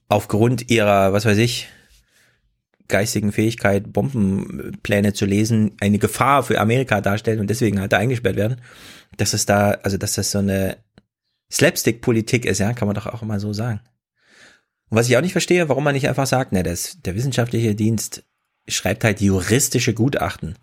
[0.08, 1.68] aufgrund ihrer, was weiß ich,
[2.88, 8.36] geistigen Fähigkeit, Bombenpläne zu lesen, eine Gefahr für Amerika darstellen und deswegen halt da eingesperrt
[8.36, 8.62] werden.
[9.18, 10.78] Dass es da, also dass das so eine
[11.52, 13.82] Slapstick-Politik ist, ja, kann man doch auch immer so sagen.
[14.90, 17.76] Und was ich auch nicht verstehe, warum man nicht einfach sagt, ne, das, der wissenschaftliche
[17.76, 18.24] Dienst
[18.68, 20.56] schreibt halt juristische Gutachten.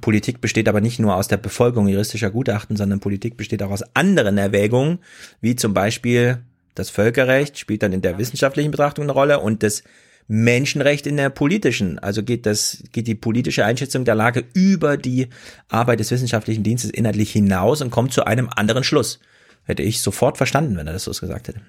[0.00, 3.84] Politik besteht aber nicht nur aus der Befolgung juristischer Gutachten, sondern Politik besteht auch aus
[3.94, 4.98] anderen Erwägungen,
[5.40, 6.42] wie zum Beispiel
[6.74, 9.82] das Völkerrecht spielt dann in der wissenschaftlichen Betrachtung eine Rolle und das
[10.28, 11.98] Menschenrecht in der politischen.
[11.98, 15.28] Also geht das, geht die politische Einschätzung der Lage über die
[15.68, 19.20] Arbeit des wissenschaftlichen Dienstes inhaltlich hinaus und kommt zu einem anderen Schluss.
[19.64, 21.62] Hätte ich sofort verstanden, wenn er das so gesagt hätte.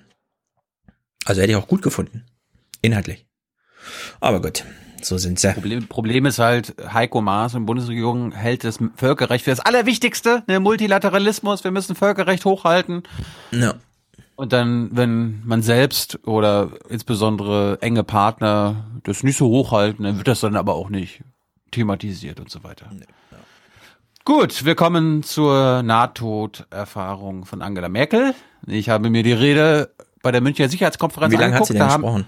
[1.25, 2.25] Also hätte ich auch gut gefunden.
[2.81, 3.25] Inhaltlich.
[4.19, 4.65] Aber gut.
[5.05, 5.51] So sind sie.
[5.53, 10.59] Problem, Problem ist halt, Heiko Maas und Bundesregierung hält das Völkerrecht für das Allerwichtigste, ne,
[10.59, 13.03] Multilateralismus, wir müssen Völkerrecht hochhalten.
[13.51, 13.73] Ja.
[14.35, 20.27] Und dann, wenn man selbst oder insbesondere enge Partner das nicht so hochhalten, dann wird
[20.27, 21.21] das dann aber auch nicht
[21.71, 22.87] thematisiert und so weiter.
[22.91, 23.05] Nee.
[24.25, 28.35] Gut, wir kommen zur Nahtoderfahrung von Angela Merkel.
[28.67, 32.25] Ich habe mir die Rede bei der Münchner Sicherheitskonferenz Wie lange hat sie denn gesprochen?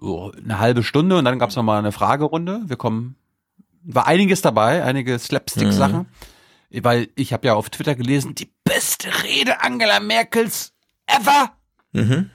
[0.00, 2.62] Oh, eine halbe Stunde und dann gab es nochmal eine Fragerunde.
[2.66, 3.16] Wir kommen,
[3.82, 6.06] war einiges dabei, einige Slapstick-Sachen.
[6.70, 6.84] Mhm.
[6.84, 10.74] Weil ich habe ja auf Twitter gelesen, die beste Rede Angela Merkels
[11.06, 11.52] ever.
[11.92, 12.30] Mhm.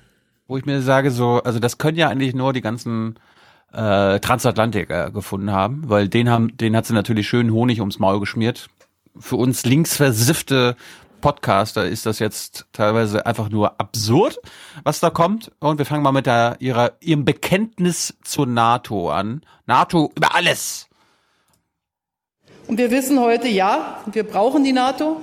[0.48, 3.19] Wo ich mir sage, so, also das können ja eigentlich nur die ganzen
[3.72, 8.19] äh, Transatlantiker gefunden haben, weil den haben, den hat sie natürlich schön Honig ums Maul
[8.19, 8.69] geschmiert.
[9.17, 10.75] Für uns linksversiffte
[11.24, 14.42] Podcaster ist das jetzt teilweise einfach nur absurd,
[14.84, 15.53] was da kommt.
[15.61, 19.42] Und wir fangen mal mit der, ihrer, ihrem Bekenntnis zur NATO an.
[19.66, 20.90] NATO über alles.
[22.68, 25.22] Und wir wissen heute, ja, wir brauchen die NATO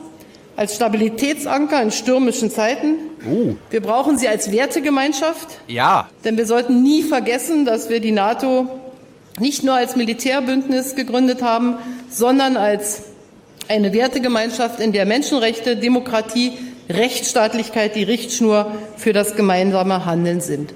[0.57, 2.95] als Stabilitätsanker in stürmischen Zeiten.
[3.27, 3.57] Uh.
[3.69, 5.49] Wir brauchen sie als Wertegemeinschaft.
[5.67, 6.09] Ja.
[6.25, 8.81] Denn wir sollten nie vergessen, dass wir die NATO
[9.39, 11.77] nicht nur als Militärbündnis gegründet haben,
[12.09, 13.10] sondern als
[13.71, 16.59] eine Wertegemeinschaft, in der Menschenrechte, Demokratie,
[16.89, 20.75] Rechtsstaatlichkeit die Richtschnur für das gemeinsame Handeln sind.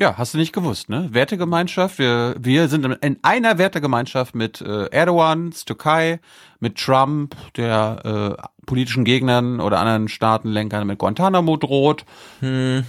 [0.00, 1.08] Ja, hast du nicht gewusst, ne?
[1.12, 1.98] Wertegemeinschaft.
[1.98, 6.20] Wir, wir sind in einer Wertegemeinschaft mit äh, Erdogan, Türkei,
[6.60, 12.04] mit Trump, der äh, politischen Gegnern oder anderen Staatenlenkern mit Guantanamo droht.
[12.40, 12.84] Hm.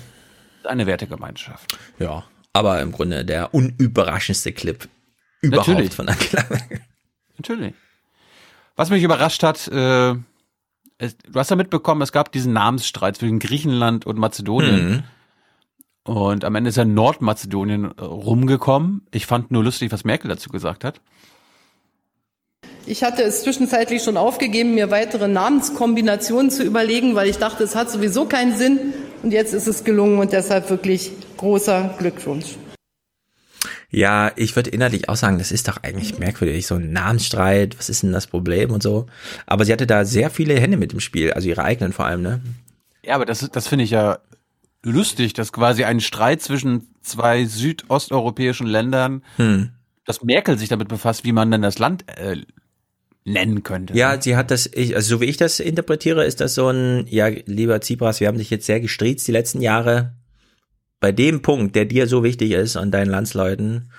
[0.63, 1.77] Eine Wertegemeinschaft.
[1.99, 2.23] Ja,
[2.53, 4.87] aber im Grunde der unüberraschendste Clip
[5.41, 5.93] überhaupt Natürlich.
[5.93, 6.81] von Angela Merkel.
[7.37, 7.73] Natürlich.
[8.75, 10.15] Was mich überrascht hat, äh,
[10.97, 14.89] es, du hast ja mitbekommen, es gab diesen Namensstreit zwischen Griechenland und Mazedonien.
[14.89, 15.03] Mhm.
[16.03, 19.07] Und am Ende ist ja Nordmazedonien äh, rumgekommen.
[19.11, 21.01] Ich fand nur lustig, was Merkel dazu gesagt hat.
[22.85, 27.75] Ich hatte es zwischenzeitlich schon aufgegeben, mir weitere Namenskombinationen zu überlegen, weil ich dachte, es
[27.75, 28.93] hat sowieso keinen Sinn.
[29.23, 32.57] Und jetzt ist es gelungen und deshalb wirklich großer Glückwunsch.
[33.89, 37.89] Ja, ich würde inhaltlich auch sagen, das ist doch eigentlich merkwürdig, so ein Namensstreit, was
[37.89, 39.05] ist denn das Problem und so.
[39.45, 42.21] Aber sie hatte da sehr viele Hände mit im Spiel, also ihre eigenen vor allem,
[42.21, 42.41] ne?
[43.03, 44.19] Ja, aber das, das finde ich ja
[44.83, 49.69] lustig, dass quasi ein Streit zwischen zwei südosteuropäischen Ländern, Hm.
[50.05, 52.37] dass Merkel sich damit befasst, wie man denn das Land äh,
[53.23, 53.95] nennen könnte.
[53.95, 57.05] Ja, sie hat das, ich, also so wie ich das interpretiere, ist das so ein,
[57.07, 60.13] ja, lieber Tsipras, wir haben dich jetzt sehr gestriezt die letzten Jahre.
[60.99, 63.91] Bei dem Punkt, der dir so wichtig ist und deinen Landsleuten,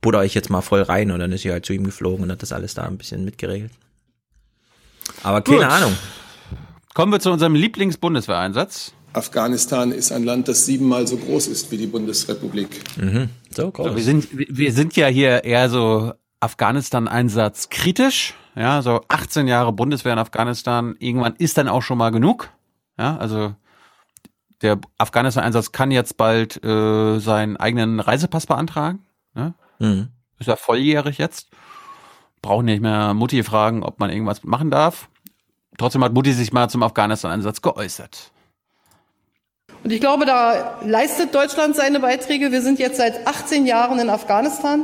[0.00, 2.32] butter ich jetzt mal voll rein und dann ist sie halt zu ihm geflogen und
[2.32, 3.72] hat das alles da ein bisschen mitgeregelt.
[5.22, 5.66] Aber keine Gut.
[5.66, 5.96] Ahnung.
[6.94, 8.92] Kommen wir zu unserem Lieblingsbundeswehreinsatz.
[9.12, 12.68] Afghanistan ist ein Land, das siebenmal so groß ist wie die Bundesrepublik.
[12.96, 13.30] Mhm.
[13.54, 13.88] So groß.
[13.88, 18.34] So, wir sind wir sind ja hier eher so Afghanistan-Einsatz kritisch.
[18.54, 20.96] Ja, so 18 Jahre Bundeswehr in Afghanistan.
[20.98, 22.50] Irgendwann ist dann auch schon mal genug.
[22.98, 23.54] Ja, also
[24.62, 29.06] der Afghanistan-Einsatz kann jetzt bald äh, seinen eigenen Reisepass beantragen.
[29.34, 29.54] Ja?
[29.78, 30.08] Mhm.
[30.38, 31.48] Ist ja volljährig jetzt.
[32.42, 35.08] Brauchen nicht mehr Mutti fragen, ob man irgendwas machen darf.
[35.76, 38.32] Trotzdem hat Mutti sich mal zum Afghanistan-Einsatz geäußert.
[39.84, 42.50] Und ich glaube, da leistet Deutschland seine Beiträge.
[42.50, 44.82] Wir sind jetzt seit 18 Jahren in Afghanistan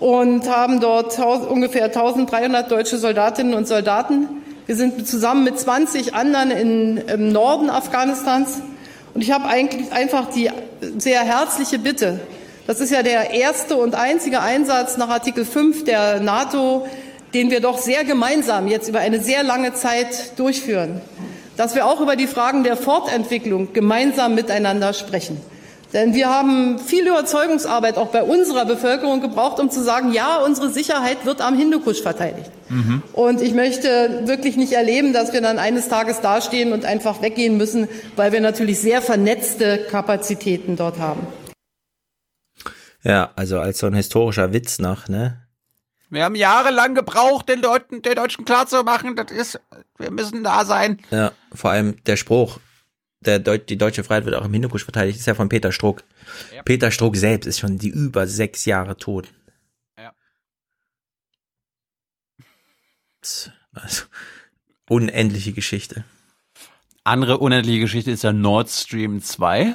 [0.00, 4.28] und haben dort ungefähr 1300 deutsche Soldatinnen und Soldaten.
[4.66, 8.60] Wir sind zusammen mit 20 anderen in, im Norden Afghanistans.
[9.14, 10.50] Und ich habe eigentlich einfach die
[10.98, 12.20] sehr herzliche Bitte.
[12.66, 16.86] Das ist ja der erste und einzige Einsatz nach Artikel 5 der NATO,
[17.34, 21.00] den wir doch sehr gemeinsam jetzt über eine sehr lange Zeit durchführen,
[21.56, 25.40] dass wir auch über die Fragen der Fortentwicklung gemeinsam miteinander sprechen.
[25.92, 30.68] Denn wir haben viel Überzeugungsarbeit auch bei unserer Bevölkerung gebraucht, um zu sagen, ja, unsere
[30.68, 32.50] Sicherheit wird am Hindukusch verteidigt.
[32.68, 33.02] Mhm.
[33.14, 37.56] Und ich möchte wirklich nicht erleben, dass wir dann eines Tages dastehen und einfach weggehen
[37.56, 41.26] müssen, weil wir natürlich sehr vernetzte Kapazitäten dort haben.
[43.02, 45.42] Ja, also als so ein historischer Witz noch, ne?
[46.10, 49.60] Wir haben jahrelang gebraucht, den Leuten, den Deutschen klarzumachen, das ist,
[49.98, 50.98] wir müssen da sein.
[51.10, 52.58] Ja, vor allem der Spruch,
[53.20, 56.04] der Deut die deutsche Freiheit wird auch im Hindukusch verteidigt, ist ja von Peter Struck.
[56.54, 56.62] Ja.
[56.62, 59.28] Peter Struck selbst ist schon die über sechs Jahre tot.
[59.98, 60.12] Ja.
[63.72, 64.04] Also,
[64.88, 66.04] unendliche Geschichte.
[67.04, 69.74] Andere unendliche Geschichte ist ja Nord Stream 2.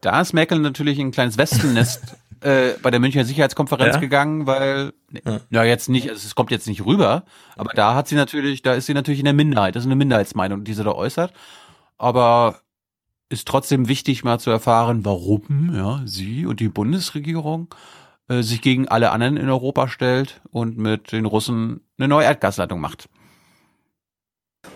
[0.00, 4.00] Da ist Merkel natürlich ein kleines Wespennest äh, bei der Münchner Sicherheitskonferenz ja?
[4.00, 4.92] gegangen, weil
[5.24, 5.40] ja.
[5.50, 5.64] ja.
[5.64, 7.24] jetzt nicht, also es kommt jetzt nicht rüber,
[7.56, 9.96] aber da hat sie natürlich, da ist sie natürlich in der Minderheit, das ist eine
[9.96, 11.34] Minderheitsmeinung, die sie da äußert.
[11.98, 12.60] Aber
[13.30, 17.68] ist trotzdem wichtig, mal zu erfahren, warum ja, sie und die Bundesregierung
[18.28, 22.80] äh, sich gegen alle anderen in Europa stellt und mit den Russen eine neue Erdgasleitung
[22.80, 23.08] macht.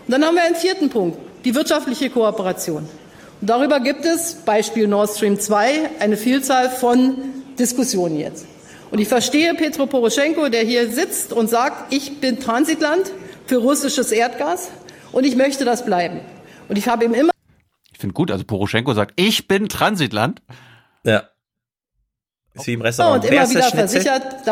[0.07, 2.87] Und dann haben wir einen vierten Punkt, die wirtschaftliche Kooperation.
[3.41, 7.17] Und darüber gibt es, Beispiel Nord Stream 2, eine Vielzahl von
[7.59, 8.47] Diskussionen jetzt.
[8.89, 13.11] Und ich verstehe Petro Poroschenko, der hier sitzt und sagt, ich bin Transitland
[13.45, 14.69] für russisches Erdgas
[15.11, 16.21] und ich möchte das bleiben.
[16.69, 17.34] Und ich habe ihm immer
[17.95, 20.41] ich finde gut, also Poroschenko sagt, ich bin Transitland.
[21.05, 21.29] Ja.
[22.53, 23.23] Ist wie im Restaurant.
[23.23, 24.25] Und immer wieder versichert,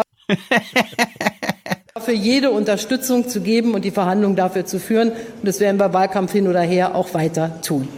[1.94, 5.12] dafür jede Unterstützung zu geben und die Verhandlungen dafür zu führen.
[5.12, 7.90] Und das werden wir Wahlkampf hin oder her auch weiter tun.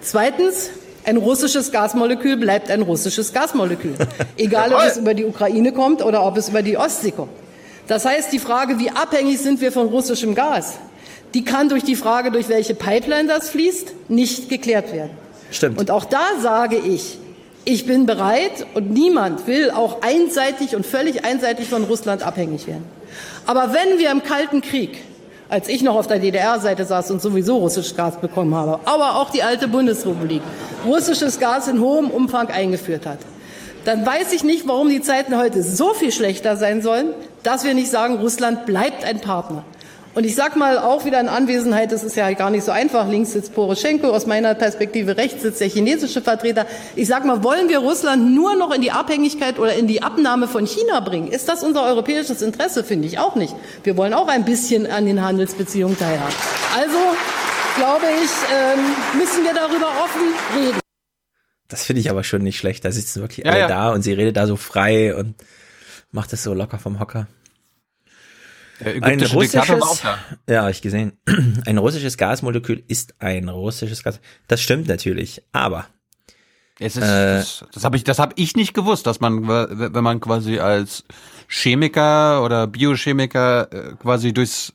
[0.00, 0.70] Zweitens,
[1.04, 3.94] ein russisches Gasmolekül bleibt ein russisches Gasmolekül.
[4.36, 7.30] Egal, ob es über die Ukraine kommt oder ob es über die Ostsee kommt.
[7.86, 10.80] Das heißt, die Frage, wie abhängig sind wir von russischem Gas,
[11.34, 15.10] die kann durch die Frage, durch welche Pipeline das fließt, nicht geklärt werden.
[15.50, 15.78] Stimmt.
[15.78, 17.18] Und auch da sage ich,
[17.64, 22.84] ich bin bereit und niemand will auch einseitig und völlig einseitig von Russland abhängig werden.
[23.46, 24.98] Aber wenn wir im Kalten Krieg,
[25.48, 29.30] als ich noch auf der DDR-Seite saß und sowieso russisches Gas bekommen habe, aber auch
[29.30, 30.42] die alte Bundesrepublik
[30.84, 33.18] russisches Gas in hohem Umfang eingeführt hat,
[33.84, 37.08] dann weiß ich nicht, warum die Zeiten heute so viel schlechter sein sollen,
[37.42, 39.64] dass wir nicht sagen, Russland bleibt ein Partner.
[40.14, 43.08] Und ich sage mal auch wieder in Anwesenheit, das ist ja gar nicht so einfach,
[43.08, 46.66] links sitzt Poroschenko, aus meiner Perspektive rechts sitzt der chinesische Vertreter.
[46.94, 50.46] Ich sage mal, wollen wir Russland nur noch in die Abhängigkeit oder in die Abnahme
[50.46, 51.28] von China bringen?
[51.28, 52.84] Ist das unser europäisches Interesse?
[52.84, 53.54] Finde ich auch nicht.
[53.82, 56.34] Wir wollen auch ein bisschen an den Handelsbeziehungen teilhaben.
[56.76, 56.98] Also,
[57.76, 60.22] glaube ich, ähm, müssen wir darüber offen
[60.56, 60.78] reden.
[61.66, 62.84] Das finde ich aber schon nicht schlecht.
[62.84, 63.68] Da sitzen wirklich alle ja, ja.
[63.68, 65.34] da und sie redet da so frei und
[66.12, 67.26] macht das so locker vom Hocker.
[68.80, 70.02] Ein russisches,
[70.48, 71.12] ja, ich gesehen.
[71.66, 74.20] Ein russisches Gasmolekül ist ein russisches Gas.
[74.48, 75.86] Das stimmt natürlich, aber
[76.80, 80.04] es ist, äh, das, das habe ich, das habe ich nicht gewusst, dass man, wenn
[80.04, 81.04] man quasi als
[81.46, 84.72] Chemiker oder Biochemiker äh, quasi durchs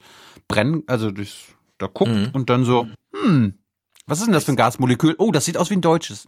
[0.48, 1.36] Brennen, also durchs
[1.78, 2.30] da guckt mhm.
[2.34, 3.54] und dann so, hm,
[4.06, 5.16] was ist denn das für ein Gasmolekül?
[5.18, 6.28] Oh, das sieht aus wie ein deutsches.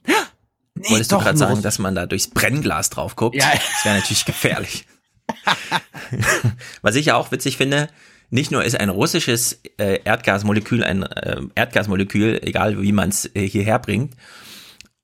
[0.75, 3.35] Nee, Wolltest du gerade sagen, dass man da durchs Brennglas drauf guckt?
[3.35, 3.51] Ja.
[3.51, 4.85] Das wäre natürlich gefährlich.
[6.81, 7.89] Was ich ja auch witzig finde,
[8.31, 13.47] nicht nur ist ein russisches äh, Erdgasmolekül ein äh, Erdgasmolekül, egal wie man es äh,
[13.47, 14.15] hierher bringt.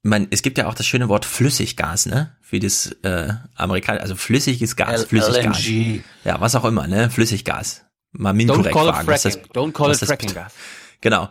[0.02, 2.34] Man, es gibt ja auch das schöne Wort Flüssiggas, ne?
[2.40, 5.66] Für das äh, amerikanische, also flüssiges Gas, Flüssiggas.
[5.66, 6.00] LNG.
[6.24, 7.10] Ja, was auch immer, ne?
[7.10, 7.84] Flüssiggas.
[8.12, 9.06] Mal min korrekt fragen.
[9.06, 10.54] Was das, Don't call it fracking gas.
[11.02, 11.28] Genau.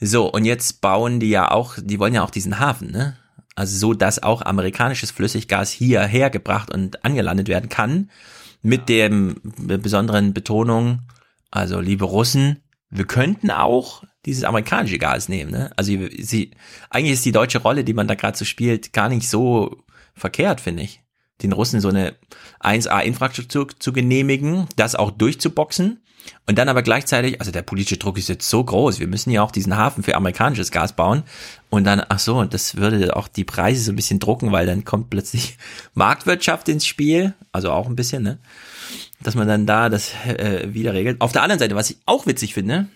[0.00, 3.16] So, und jetzt bauen die ja auch, die wollen ja auch diesen Hafen, ne?
[3.54, 8.10] Also so, dass auch amerikanisches Flüssiggas hierher gebracht und angelandet werden kann
[8.62, 11.00] mit dem besonderen Betonung,
[11.50, 15.50] also liebe Russen, wir könnten auch dieses amerikanische Gas nehmen.
[15.50, 15.70] Ne?
[15.76, 16.52] Also sie,
[16.90, 20.60] eigentlich ist die deutsche Rolle, die man da gerade so spielt, gar nicht so verkehrt,
[20.60, 21.02] finde ich.
[21.42, 22.16] Den Russen so eine
[22.60, 26.02] 1A-Infrastruktur zu genehmigen, das auch durchzuboxen
[26.46, 29.42] und dann aber gleichzeitig, also der politische Druck ist jetzt so groß, wir müssen ja
[29.42, 31.22] auch diesen Hafen für amerikanisches Gas bauen.
[31.70, 34.84] Und dann, ach so, das würde auch die Preise so ein bisschen drucken, weil dann
[34.84, 35.58] kommt plötzlich
[35.94, 38.38] Marktwirtschaft ins Spiel, also auch ein bisschen, ne?
[39.20, 41.20] Dass man dann da das äh, wieder regelt.
[41.20, 42.88] Auf der anderen Seite, was ich auch witzig finde,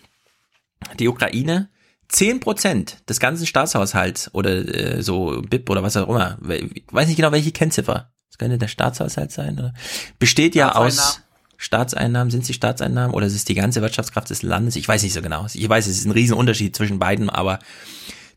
[0.99, 1.69] die Ukraine,
[2.09, 7.09] zehn Prozent des ganzen Staatshaushalts oder äh, so BIP oder was auch immer, ich weiß
[7.09, 9.75] nicht genau, welche Kennziffer, das könnte der Staatshaushalt sein, oder?
[10.19, 11.22] besteht ja aus
[11.63, 14.75] Staatseinnahmen, sind es die Staatseinnahmen oder ist es die ganze Wirtschaftskraft des Landes?
[14.75, 15.47] Ich weiß nicht so genau.
[15.53, 17.61] Ich weiß, es ist ein Riesenunterschied zwischen beiden, aber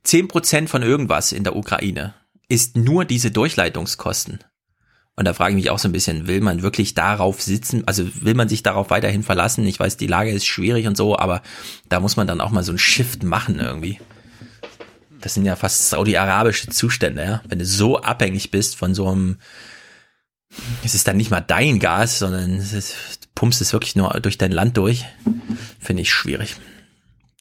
[0.04, 2.14] zehn Prozent von irgendwas in der Ukraine
[2.50, 4.44] ist nur diese Durchleitungskosten.
[5.16, 8.06] Und da frage ich mich auch so ein bisschen, will man wirklich darauf sitzen, also
[8.22, 9.66] will man sich darauf weiterhin verlassen?
[9.66, 11.42] Ich weiß, die Lage ist schwierig und so, aber
[11.90, 14.00] da muss man dann auch mal so ein Shift machen irgendwie.
[15.20, 17.42] Das sind ja fast saudi-arabische Zustände, ja.
[17.48, 19.38] Wenn du so abhängig bist von so einem,
[20.84, 24.10] es ist dann nicht mal dein Gas, sondern es ist, du pumpst es wirklich nur
[24.22, 25.06] durch dein Land durch,
[25.80, 26.56] finde ich schwierig.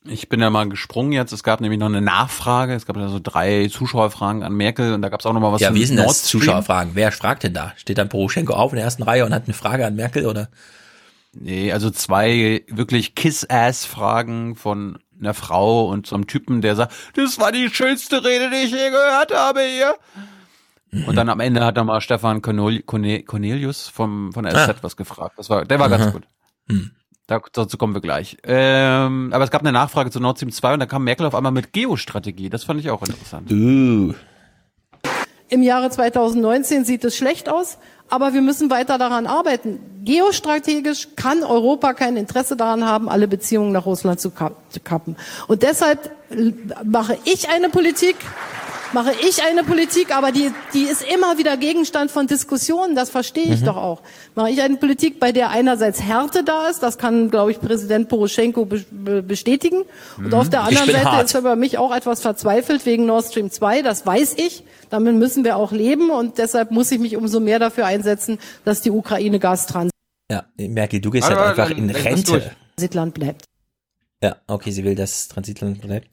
[0.06, 1.32] Ich bin ja mal gesprungen jetzt.
[1.32, 2.74] Es gab nämlich noch eine Nachfrage.
[2.74, 5.52] Es gab ja so drei Zuschauerfragen an Merkel und da gab es auch noch mal
[5.52, 5.62] was.
[5.62, 6.24] Ja, wie sind das.
[6.24, 6.94] Zuschauerfragen?
[6.94, 7.72] Wer fragt denn da?
[7.76, 10.50] Steht dann Poroschenko auf in der ersten Reihe und hat eine Frage an Merkel oder?
[11.32, 17.38] Nee, also zwei wirklich Kiss-Ass-Fragen von einer Frau und so einem Typen, der sagt, das
[17.38, 19.96] war die schönste Rede, die ich je gehört habe hier.
[21.06, 24.74] Und dann am Ende hat nochmal Stefan Cornel- Corne- Cornelius vom, von der SZ Ah.
[24.82, 25.34] was gefragt.
[25.38, 26.10] Das war, der war ganz Aha.
[26.10, 26.22] gut.
[26.68, 26.90] Hm.
[27.26, 28.36] Da, dazu kommen wir gleich.
[28.44, 31.34] Ähm, aber es gab eine Nachfrage zu Nord Stream 2 und da kam Merkel auf
[31.34, 32.50] einmal mit Geostrategie.
[32.50, 33.50] Das fand ich auch interessant.
[33.50, 34.12] Uh.
[35.48, 39.78] Im Jahre 2019 sieht es schlecht aus, aber wir müssen weiter daran arbeiten.
[40.02, 45.16] Geostrategisch kann Europa kein Interesse daran haben, alle Beziehungen nach Russland zu kap- zu kappen.
[45.46, 46.10] Und deshalb
[46.84, 48.16] mache ich eine Politik,
[48.94, 53.52] mache ich eine Politik, aber die, die ist immer wieder Gegenstand von Diskussionen, das verstehe
[53.52, 53.64] ich Mhm.
[53.66, 54.00] doch auch.
[54.34, 58.08] Mache ich eine Politik, bei der einerseits Härte da ist, das kann, glaube ich, Präsident
[58.08, 59.82] Poroschenko be be bestätigen.
[60.16, 60.34] Und Mhm.
[60.34, 61.24] auf der Ich anderen Seite hart.
[61.26, 64.64] ist er über mich auch etwas verzweifelt wegen Nord Stream 2, das weiß ich.
[64.90, 68.80] Damit müssen wir auch leben und deshalb muss ich mich umso mehr dafür einsetzen, dass
[68.80, 69.90] die Ukraine Gastransit
[70.30, 71.90] Ja, Merkel, du gehst Aber halt einfach in.
[71.90, 72.50] Rente.
[72.92, 73.44] Land bleibt.
[74.22, 76.08] Ja, okay, sie will, dass Transitland bleibt.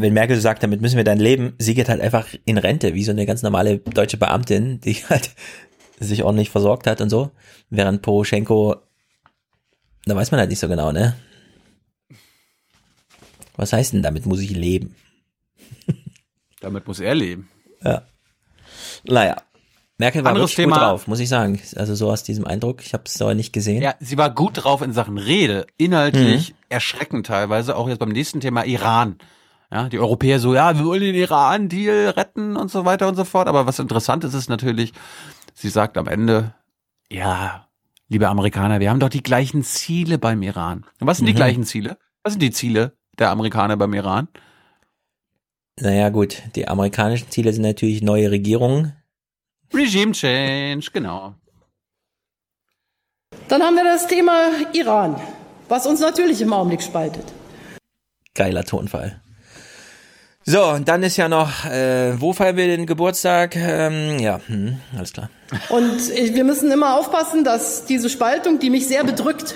[0.00, 3.02] Wenn Merkel sagt, damit müssen wir dann leben, sie geht halt einfach in Rente, wie
[3.02, 5.30] so eine ganz normale deutsche Beamtin, die halt
[5.98, 7.32] sich ordentlich versorgt hat und so.
[7.68, 8.76] Während Poroschenko,
[10.04, 11.16] da weiß man halt nicht so genau, ne?
[13.56, 14.94] Was heißt denn, damit muss ich leben?
[16.60, 17.48] Damit muss er leben.
[17.82, 18.02] Ja.
[19.04, 19.36] Naja.
[19.96, 20.90] Merkel war Anderes wirklich gut Thema.
[20.90, 21.60] drauf, muss ich sagen.
[21.74, 22.84] Also so aus diesem Eindruck.
[22.84, 23.82] Ich habe es aber nicht gesehen.
[23.82, 28.40] Ja, sie war gut drauf in Sachen Rede, inhaltlich erschreckend teilweise, auch jetzt beim nächsten
[28.40, 29.18] Thema Iran.
[29.70, 33.24] Ja, die Europäer so, ja, wir wollen den Iran-Deal retten und so weiter und so
[33.24, 33.48] fort.
[33.48, 34.92] Aber was interessant ist, ist natürlich,
[35.54, 36.54] sie sagt am Ende,
[37.10, 37.68] ja,
[38.08, 40.86] liebe Amerikaner, wir haben doch die gleichen Ziele beim Iran.
[41.00, 41.36] Und was sind die Mhm.
[41.36, 41.98] gleichen Ziele?
[42.22, 44.28] Was sind die Ziele der Amerikaner beim Iran?
[45.80, 46.42] Naja, gut.
[46.56, 48.94] Die amerikanischen Ziele sind natürlich neue Regierungen.
[49.72, 51.34] Regime Change, genau.
[53.48, 55.20] Dann haben wir das Thema Iran,
[55.68, 57.24] was uns natürlich im Augenblick spaltet.
[58.34, 59.20] Geiler Tonfall.
[60.50, 63.54] So, und dann ist ja noch, äh, wo feiern wir den Geburtstag?
[63.54, 65.28] Ähm, ja, hm, alles klar.
[65.68, 69.54] Und ich- wir müssen immer aufpassen, dass diese Spaltung, die mich sehr bedrückt,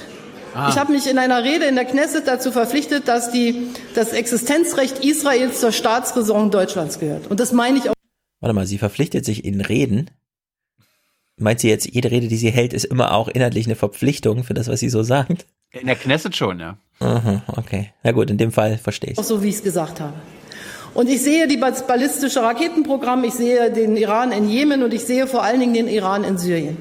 [0.54, 0.68] Ah.
[0.68, 5.02] ich habe mich in einer Rede in der Knesset dazu verpflichtet, dass die, das Existenzrecht
[5.02, 7.26] Israels zur Staatsräson Deutschlands gehört.
[7.28, 7.94] Und das meine ich auch.
[8.40, 10.10] Warte mal, sie verpflichtet sich in Reden.
[11.38, 14.52] Meint sie jetzt, jede Rede, die sie hält, ist immer auch inhaltlich eine Verpflichtung für
[14.52, 15.46] das, was sie so sagt?
[15.70, 16.76] In der Knesset schon, ja.
[17.00, 17.92] Aha, okay.
[18.02, 19.18] Na gut, in dem Fall verstehe ich.
[19.18, 20.12] Auch so, wie ich es gesagt habe.
[20.94, 25.04] Und ich sehe die ball- ballistische Raketenprogramm, ich sehe den Iran in Jemen und ich
[25.04, 26.76] sehe vor allen Dingen den Iran in Syrien.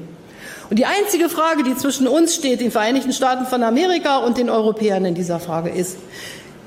[0.68, 4.48] Und die einzige Frage, die zwischen uns steht, den Vereinigten Staaten von Amerika und den
[4.48, 5.98] Europäern in dieser Frage ist,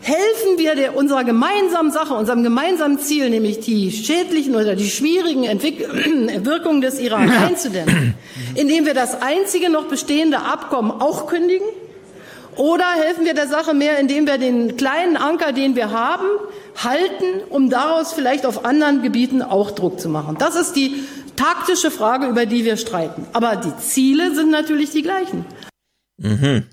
[0.01, 5.45] helfen wir der, unserer gemeinsamen Sache, unserem gemeinsamen Ziel, nämlich die schädlichen oder die schwierigen
[5.45, 5.80] Entwick
[6.45, 8.14] Wirkungen des Iran einzudämmen,
[8.53, 11.65] indem wir das einzige noch bestehende Abkommen auch kündigen?
[12.56, 16.25] Oder helfen wir der Sache mehr, indem wir den kleinen Anker, den wir haben,
[16.82, 20.38] halten, um daraus vielleicht auf anderen Gebieten auch Druck zu machen?
[20.40, 21.03] Das ist die
[21.35, 23.25] taktische Frage, über die wir streiten.
[23.34, 25.45] Aber die Ziele sind natürlich die gleichen.
[26.17, 26.64] Mhm.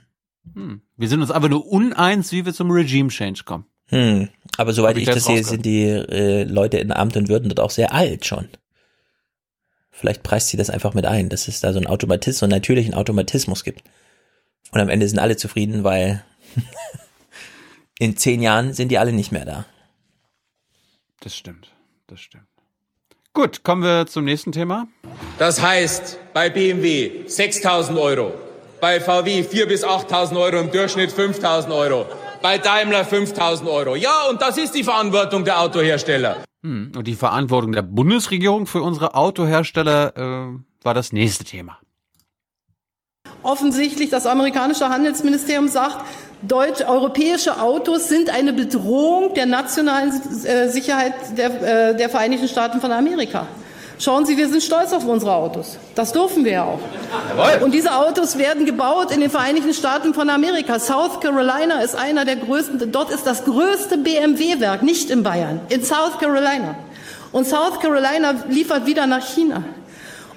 [0.55, 0.83] Hm.
[0.97, 3.67] Wir sind uns einfach nur uneins, wie wir zum Regime Change kommen.
[3.87, 4.29] Hm.
[4.57, 7.61] Aber soweit ich ich das sehe, sind die äh, Leute in Amt und Würden dort
[7.61, 8.49] auch sehr alt schon.
[9.91, 12.53] Vielleicht preist sie das einfach mit ein, dass es da so einen Automatismus, so einen
[12.53, 13.83] natürlichen Automatismus gibt.
[14.73, 16.25] Und am Ende sind alle zufrieden, weil
[17.99, 19.67] in zehn Jahren sind die alle nicht mehr da.
[21.21, 21.69] Das stimmt,
[22.09, 22.47] das stimmt.
[23.35, 24.89] Gut, kommen wir zum nächsten Thema.
[25.39, 28.33] Das heißt, bei BMW 6.000 Euro,
[28.81, 32.07] bei VW 4.000 bis 8.000 Euro, im Durchschnitt 5.000 Euro,
[32.43, 33.95] bei Daimler 5.000 Euro.
[33.95, 36.45] Ja, und das ist die Verantwortung der Autohersteller.
[36.63, 36.93] Hm.
[36.97, 41.79] Und die Verantwortung der Bundesregierung für unsere Autohersteller äh, war das nächste Thema.
[43.43, 46.05] Offensichtlich das amerikanische Handelsministerium sagt,
[46.43, 50.13] deutsch, europäische Autos sind eine Bedrohung der nationalen
[50.45, 53.47] äh, Sicherheit der, äh, der Vereinigten Staaten von Amerika.
[53.99, 55.79] Schauen Sie, wir sind stolz auf unsere Autos.
[55.95, 56.81] Das dürfen wir ja auch.
[57.63, 60.81] Und diese Autos werden gebaut in den Vereinigten Staaten von Amerika.
[60.81, 65.85] South Carolina ist einer der größten, dort ist das größte BMW-Werk, nicht in Bayern, in
[65.85, 66.75] South Carolina.
[67.31, 69.63] Und South Carolina liefert wieder nach China.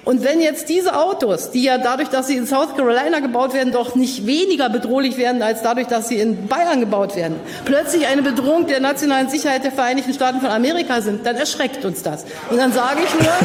[0.06, 3.72] Und wenn jetzt diese Autos, die ja dadurch, dass sie in South Carolina gebaut werden,
[3.72, 8.22] doch nicht weniger bedrohlich werden als dadurch, dass sie in Bayern gebaut werden, plötzlich eine
[8.22, 12.24] Bedrohung der nationalen Sicherheit der Vereinigten Staaten von Amerika sind, dann erschreckt uns das.
[12.48, 13.32] Und dann sage ich nur,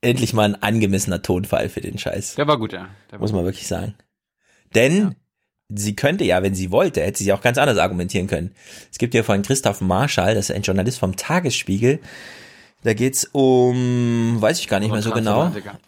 [0.00, 2.36] Endlich mal ein angemessener Tonfall für den Scheiß.
[2.36, 2.88] Der war gut, ja.
[3.10, 3.94] Der war Muss man wirklich sagen.
[4.74, 5.16] Denn
[5.74, 8.52] sie könnte ja, wenn sie wollte, hätte sie auch ganz anders argumentieren können.
[8.90, 12.00] Es gibt ja von Christoph Marschall, das ist ein Journalist vom Tagesspiegel.
[12.82, 15.42] Da geht's um, weiß ich gar nicht mehr so genau.
[15.42, 15.78] Transatlantiker.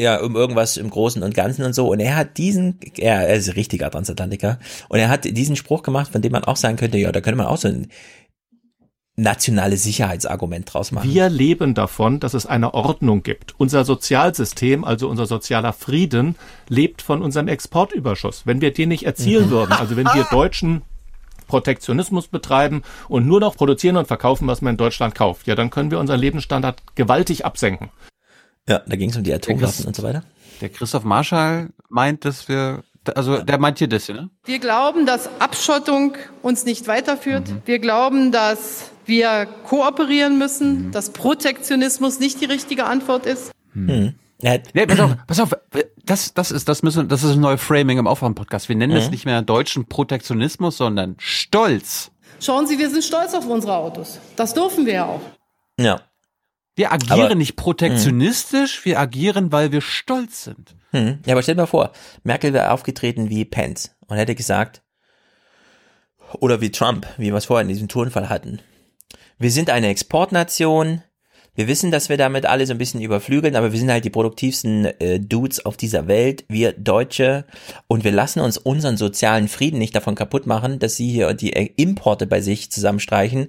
[0.00, 1.88] Ja, um irgendwas im Großen und Ganzen und so.
[1.88, 4.58] Und er hat diesen, ja, er ist ein richtiger Transatlantiker.
[4.88, 7.36] Und er hat diesen Spruch gemacht, von dem man auch sagen könnte, ja, da könnte
[7.36, 7.88] man auch so ein
[9.16, 11.08] nationales Sicherheitsargument draus machen.
[11.08, 13.54] Wir leben davon, dass es eine Ordnung gibt.
[13.58, 16.34] Unser Sozialsystem, also unser sozialer Frieden,
[16.68, 18.42] lebt von unserem Exportüberschuss.
[18.44, 20.82] Wenn wir den nicht erzielen würden, also wenn wir Deutschen
[21.46, 25.70] Protektionismus betreiben und nur noch produzieren und verkaufen, was man in Deutschland kauft, ja, dann
[25.70, 27.90] können wir unseren Lebensstandard gewaltig absenken.
[28.68, 30.24] Ja, da ging es um die Atomwaffen und so weiter.
[30.60, 32.82] Der Christoph Marschall meint, dass wir,
[33.14, 34.30] also der meint hier das ne?
[34.44, 37.52] wir glauben, dass Abschottung uns nicht weiterführt.
[37.66, 43.50] Wir glauben, dass wir kooperieren müssen, dass Protektionismus nicht die richtige Antwort ist.
[43.72, 44.14] Hm.
[44.40, 45.54] Er hat, Nee, pass auf, pass auf,
[46.04, 48.68] das, das ist, das müssen, das ist ein neues Framing im Aufwachen-Podcast.
[48.68, 49.10] Wir nennen es Mhm.
[49.12, 52.10] nicht mehr deutschen Protektionismus, sondern Stolz.
[52.40, 54.18] Schauen Sie, wir sind stolz auf unsere Autos.
[54.36, 55.20] Das dürfen wir ja auch.
[55.78, 56.00] ja.
[56.76, 60.74] Wir agieren Aber- nicht protektionistisch, wir agieren, weil wir stolz sind.
[60.90, 61.20] Hm.
[61.24, 61.92] Ja, aber stell dir mal vor,
[62.24, 64.82] Merkel wäre aufgetreten wie Pence und hätte gesagt,
[66.40, 68.58] oder wie Trump, wie wir es vorher in diesem Turnfall hatten.
[69.38, 71.02] Wir sind eine Exportnation.
[71.56, 74.10] Wir wissen, dass wir damit alle so ein bisschen überflügeln, aber wir sind halt die
[74.10, 77.44] produktivsten äh, Dudes auf dieser Welt, wir Deutsche,
[77.86, 81.52] und wir lassen uns unseren sozialen Frieden nicht davon kaputt machen, dass sie hier die
[81.52, 83.48] äh, Importe bei sich zusammenstreichen.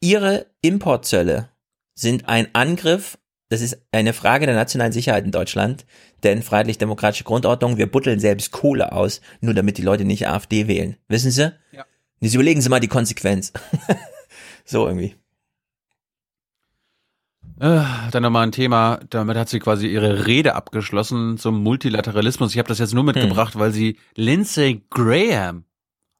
[0.00, 1.48] Ihre Importzölle
[1.96, 3.18] sind ein Angriff,
[3.48, 5.84] das ist eine Frage der nationalen Sicherheit in Deutschland,
[6.22, 10.96] denn freiheitlich-demokratische Grundordnung, wir butteln selbst Kohle aus, nur damit die Leute nicht AfD wählen.
[11.08, 11.52] Wissen Sie?
[11.72, 11.84] Ja.
[12.20, 13.52] Jetzt überlegen Sie mal die Konsequenz.
[14.72, 15.14] so irgendwie.
[17.60, 22.52] Äh, dann nochmal ein Thema, damit hat sie quasi ihre Rede abgeschlossen zum Multilateralismus.
[22.52, 25.64] Ich habe das jetzt nur mitgebracht, weil sie Lindsey Graham,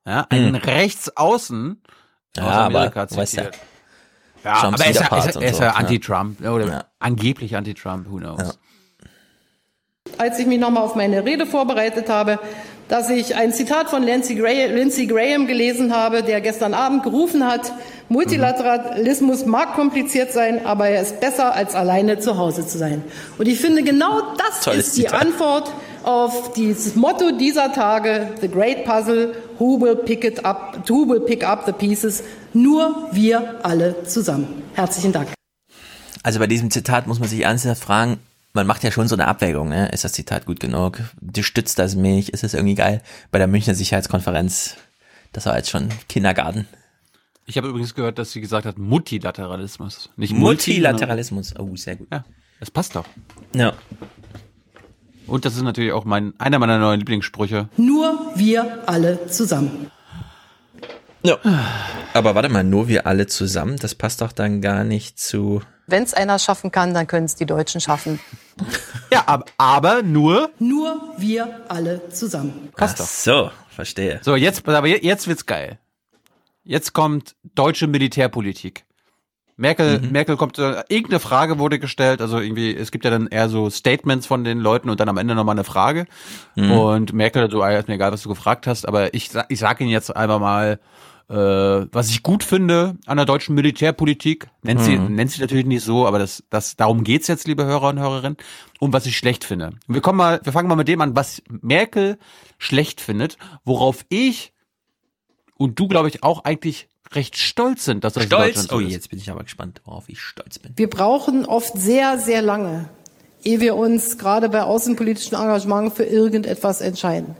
[0.06, 0.62] ja, einen Hm.
[0.62, 3.58] Rechtsaußen aus Ja, aber Amerika ja, zitiert.
[4.44, 5.74] Ja, Trumps aber er ja, er ist, und er ist so, ja ja.
[5.76, 6.84] Anti-Trump oder Ja.
[6.98, 8.58] angeblich Anti-Trump, who knows.
[10.18, 12.38] als ich mich nochmal auf meine Rede vorbereitet habe,
[12.92, 17.46] dass ich ein Zitat von Lindsey Graham, Lindsey Graham gelesen habe, der gestern Abend gerufen
[17.46, 17.72] hat,
[18.10, 23.02] Multilateralismus mag kompliziert sein, aber er ist besser, als alleine zu Hause zu sein.
[23.38, 25.22] Und ich finde, genau das Tolles ist die Zitat.
[25.22, 25.72] Antwort
[26.02, 31.20] auf dieses Motto dieser Tage, The Great Puzzle, who will pick it up, who will
[31.20, 32.22] pick up the pieces?
[32.52, 34.64] Nur wir alle zusammen.
[34.74, 35.28] Herzlichen Dank.
[36.22, 38.18] Also bei diesem Zitat muss man sich ernsthaft fragen,
[38.52, 39.88] man macht ja schon so eine Abwägung, ne?
[39.88, 41.00] Ist das Zitat gut genug?
[41.40, 42.32] Stützt das mich?
[42.32, 43.02] Ist das irgendwie geil?
[43.30, 44.76] Bei der Münchner Sicherheitskonferenz,
[45.32, 46.66] das war jetzt schon Kindergarten.
[47.46, 51.54] Ich habe übrigens gehört, dass sie gesagt hat Multilateralismus, nicht Multi, Multilateralismus.
[51.58, 52.08] Oh, sehr gut.
[52.12, 52.24] Ja,
[52.60, 53.06] das passt doch.
[53.54, 53.72] Ja.
[55.26, 57.68] Und das ist natürlich auch mein einer meiner neuen Lieblingssprüche.
[57.76, 59.90] Nur wir alle zusammen.
[61.24, 61.38] Ja.
[62.14, 65.62] Aber warte mal, nur wir alle zusammen, das passt doch dann gar nicht zu.
[65.86, 68.20] Wenn es einer schaffen kann, dann können es die Deutschen schaffen.
[69.12, 70.50] Ja, aber, aber nur.
[70.58, 72.68] Nur wir alle zusammen.
[72.76, 73.06] Passt Ach doch.
[73.06, 74.20] so, verstehe.
[74.22, 75.78] So, jetzt, aber je- jetzt wird's geil.
[76.64, 78.84] Jetzt kommt deutsche Militärpolitik.
[79.56, 83.48] Merkel, Merkel kommt, äh, irgendeine Frage wurde gestellt, also irgendwie, es gibt ja dann eher
[83.48, 86.06] so Statements von den Leuten und dann am Ende nochmal eine Frage.
[86.56, 86.70] Mhm.
[86.72, 89.84] Und Merkel, so, ah, ist mir egal, was du gefragt hast, aber ich, ich sage
[89.84, 90.80] Ihnen jetzt einfach mal,
[91.28, 94.48] äh, was ich gut finde an der deutschen Militärpolitik.
[94.62, 95.14] Nennt sie, Mhm.
[95.14, 98.36] nennt sie natürlich nicht so, aber das, das, darum geht's jetzt, liebe Hörer und Hörerinnen.
[98.80, 99.70] Und was ich schlecht finde.
[99.86, 102.18] Wir kommen mal, wir fangen mal mit dem an, was Merkel
[102.58, 104.52] schlecht findet, worauf ich
[105.56, 108.44] und du, glaube ich, auch eigentlich recht stolz sind, dass das in Stolz?
[108.46, 110.72] Deutschland so Oh, jetzt bin ich aber gespannt, worauf ich stolz bin.
[110.76, 112.88] Wir brauchen oft sehr, sehr lange,
[113.44, 117.36] ehe wir uns gerade bei außenpolitischem Engagement für irgendetwas entscheiden.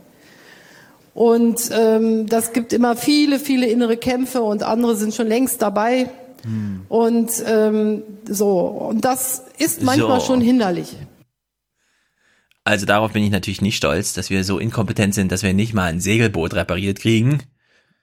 [1.15, 6.09] Und ähm, das gibt immer viele, viele innere Kämpfe und andere sind schon längst dabei.
[6.89, 10.27] Und ähm, so, und das ist manchmal So.
[10.27, 10.97] schon hinderlich.
[12.65, 15.75] Also darauf bin ich natürlich nicht stolz, dass wir so inkompetent sind, dass wir nicht
[15.75, 17.43] mal ein Segelboot repariert kriegen.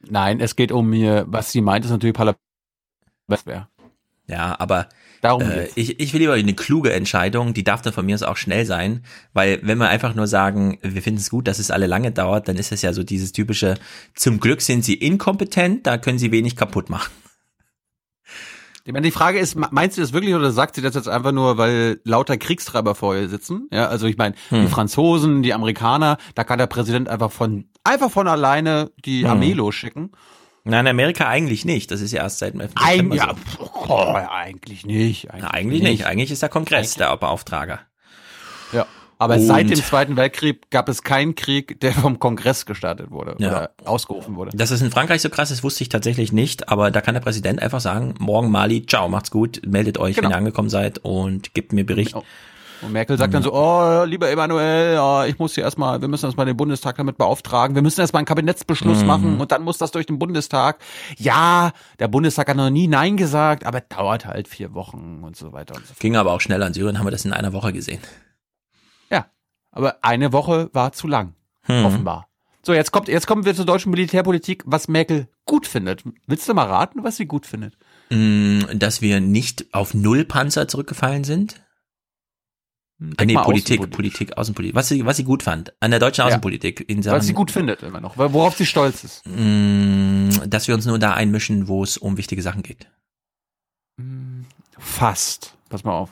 [0.02, 2.40] Nein, es geht um mir, was sie meint, ist natürlich Parlament.
[4.28, 4.88] Ja, aber
[5.22, 8.24] Darum äh, ich, ich will lieber eine kluge Entscheidung, die darf dann von mir aus
[8.24, 11.72] auch schnell sein, weil wenn wir einfach nur sagen, wir finden es gut, dass es
[11.72, 13.76] alle lange dauert, dann ist es ja so dieses typische,
[14.16, 17.12] zum Glück sind sie inkompetent, da können sie wenig kaputt machen.
[18.86, 21.32] Ich meine, die Frage ist, meinst du das wirklich oder sagt sie das jetzt einfach
[21.32, 23.68] nur, weil lauter Kriegstreiber vor ihr sitzen?
[23.72, 24.62] Ja, also ich meine, Hm.
[24.64, 29.30] die Franzosen, die Amerikaner, da kann der Präsident einfach von einfach von alleine die Hm.
[29.32, 30.12] Armee losschicken.
[30.70, 31.92] Nein, in Amerika eigentlich nicht.
[31.92, 32.72] Das ist ja erst seit dem 11.
[32.76, 33.70] Ein, ja, so.
[33.88, 35.30] oh, eigentlich nicht.
[35.32, 36.06] Eigentlich, Na, eigentlich nicht.
[36.06, 37.80] Eigentlich ist der Kongress der Beauftrager.
[38.74, 38.86] Ja.
[39.22, 43.36] Aber Und- seit dem Zweiten Weltkrieg gab es keinen Krieg, der vom Kongress gestartet wurde
[43.40, 43.50] Ja.
[43.50, 44.56] oder ausgerufen wurde.
[44.56, 47.22] Dass es in Frankreich so krass ist, wusste ich tatsächlich nicht, aber da kann der
[47.22, 50.28] Präsident einfach sagen, morgen Mali, ciao, macht's gut, meldet euch, Genau.
[50.30, 52.16] wenn ihr angekommen seid und gebt mir Bericht.
[52.82, 56.26] Und Merkel sagt dann so, oh, lieber Emanuel, ja, ich muss hier erstmal, wir müssen
[56.26, 59.08] erstmal den Bundestag damit beauftragen, wir müssen erstmal einen Kabinettsbeschluss Mhm.
[59.08, 60.80] machen und dann muss das durch den Bundestag.
[61.18, 65.52] Ja, der Bundestag hat noch nie Nein gesagt, aber dauert halt vier Wochen und so
[65.52, 66.00] weiter und so fort.
[66.00, 66.68] Ging aber auch schneller.
[66.68, 68.00] In Syrien haben wir das in einer Woche gesehen.
[69.10, 69.26] Ja,
[69.72, 71.34] aber eine Woche war zu lang,
[71.64, 71.86] Hm.
[71.86, 72.28] offenbar.
[72.62, 76.04] So, jetzt kommt, jetzt kommen wir zur deutschen Militärpolitik, was Merkel gut findet.
[76.28, 77.78] Willst du mal raten, was sie gut findet?
[78.10, 81.62] Mm, Dass wir nicht auf null Panzer zurückgefallen sind?
[83.18, 83.90] Ah, nee, mal Politik.
[83.92, 84.76] Politik, Außenpolitik.
[84.76, 85.74] Was sie, was sie gut fand.
[85.80, 86.28] An der deutschen Ja.
[86.28, 86.90] Außenpolitik.
[86.90, 89.26] In Sachen, Was sie gut findet immer noch, weil- worauf sie stolz ist.
[89.26, 92.88] Mm, Dass wir uns nur da einmischen, wo es um wichtige Sachen geht.
[94.78, 95.54] Fast.
[95.70, 96.10] Pass mal auf.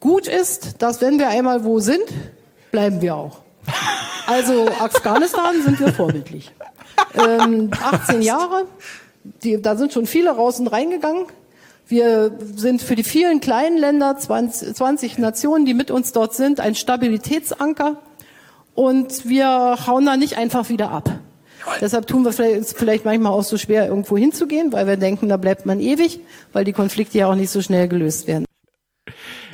[0.00, 2.04] Gut ist, dass wenn wir einmal wo sind,
[2.70, 3.40] bleiben wir auch.
[4.26, 6.52] Also Afghanistan sind wir vorbildlich.
[7.14, 8.66] Ähm, 18 Jahre,
[9.42, 11.26] die, da sind schon viele raus und reingegangen.
[11.88, 16.58] Wir sind für die vielen kleinen Länder, 20, 20 Nationen, die mit uns dort sind,
[16.58, 18.02] ein Stabilitätsanker.
[18.74, 21.10] Und wir hauen da nicht einfach wieder ab.
[21.80, 25.36] Deshalb tun wir vielleicht, vielleicht manchmal auch so schwer, irgendwo hinzugehen, weil wir denken, da
[25.36, 26.20] bleibt man ewig,
[26.52, 28.44] weil die Konflikte ja auch nicht so schnell gelöst werden.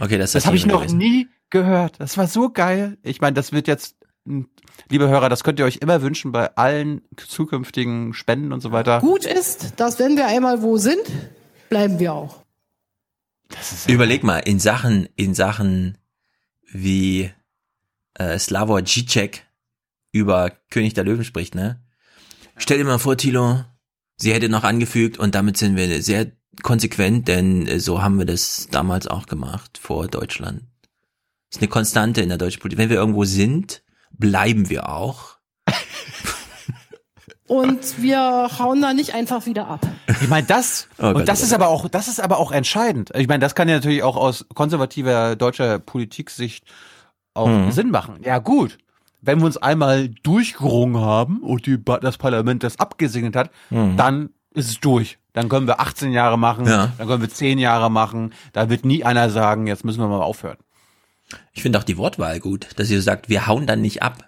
[0.00, 0.98] Okay, das, Das habe ich noch gewesen.
[0.98, 1.94] nie gehört.
[2.00, 2.98] Das war so geil.
[3.02, 3.96] Ich meine, das wird jetzt,
[4.26, 4.48] hm,
[4.90, 9.00] liebe Hörer, das könnt ihr euch immer wünschen bei allen zukünftigen Spenden und so weiter.
[9.00, 11.02] Gut ist, dass wenn wir einmal wo sind,
[11.72, 12.44] bleiben wir auch.
[13.86, 15.96] Überleg mal, in Sachen, in Sachen
[16.70, 17.30] wie
[18.12, 19.40] äh, Slavoj Žižek
[20.12, 21.82] über König der Löwen spricht, ne?
[22.58, 23.64] Stell dir mal vor, Thilo,
[24.16, 28.26] sie hätte noch angefügt und damit sind wir sehr konsequent, denn äh, so haben wir
[28.26, 30.64] das damals auch gemacht vor Deutschland.
[31.50, 32.80] ist eine Konstante in der deutschen Politik.
[32.80, 35.31] Wenn wir irgendwo sind, bleiben wir auch.
[37.52, 39.80] Und wir hauen da nicht einfach wieder ab.
[40.22, 41.60] Ich meine, das, Oh Gott, und das oh ist Gott.
[41.60, 43.10] aber auch, das ist aber auch entscheidend.
[43.14, 46.64] Ich meine, das kann ja natürlich auch aus konservativer deutscher Politiksicht
[47.34, 47.70] auch Mhm.
[47.72, 48.20] Sinn machen.
[48.24, 48.78] Ja, gut.
[49.20, 53.96] Wenn wir uns einmal durchgerungen haben und die, das Parlament das abgesegnet hat, Mhm.
[53.98, 55.18] dann ist es durch.
[55.34, 56.92] Dann können wir 18 Jahre machen, Ja.
[56.96, 58.32] dann können wir 10 Jahre machen.
[58.54, 60.56] Da wird nie einer sagen, jetzt müssen wir mal aufhören.
[61.52, 64.24] Ich finde auch die Wortwahl gut, dass ihr sagt, wir hauen dann nicht ab.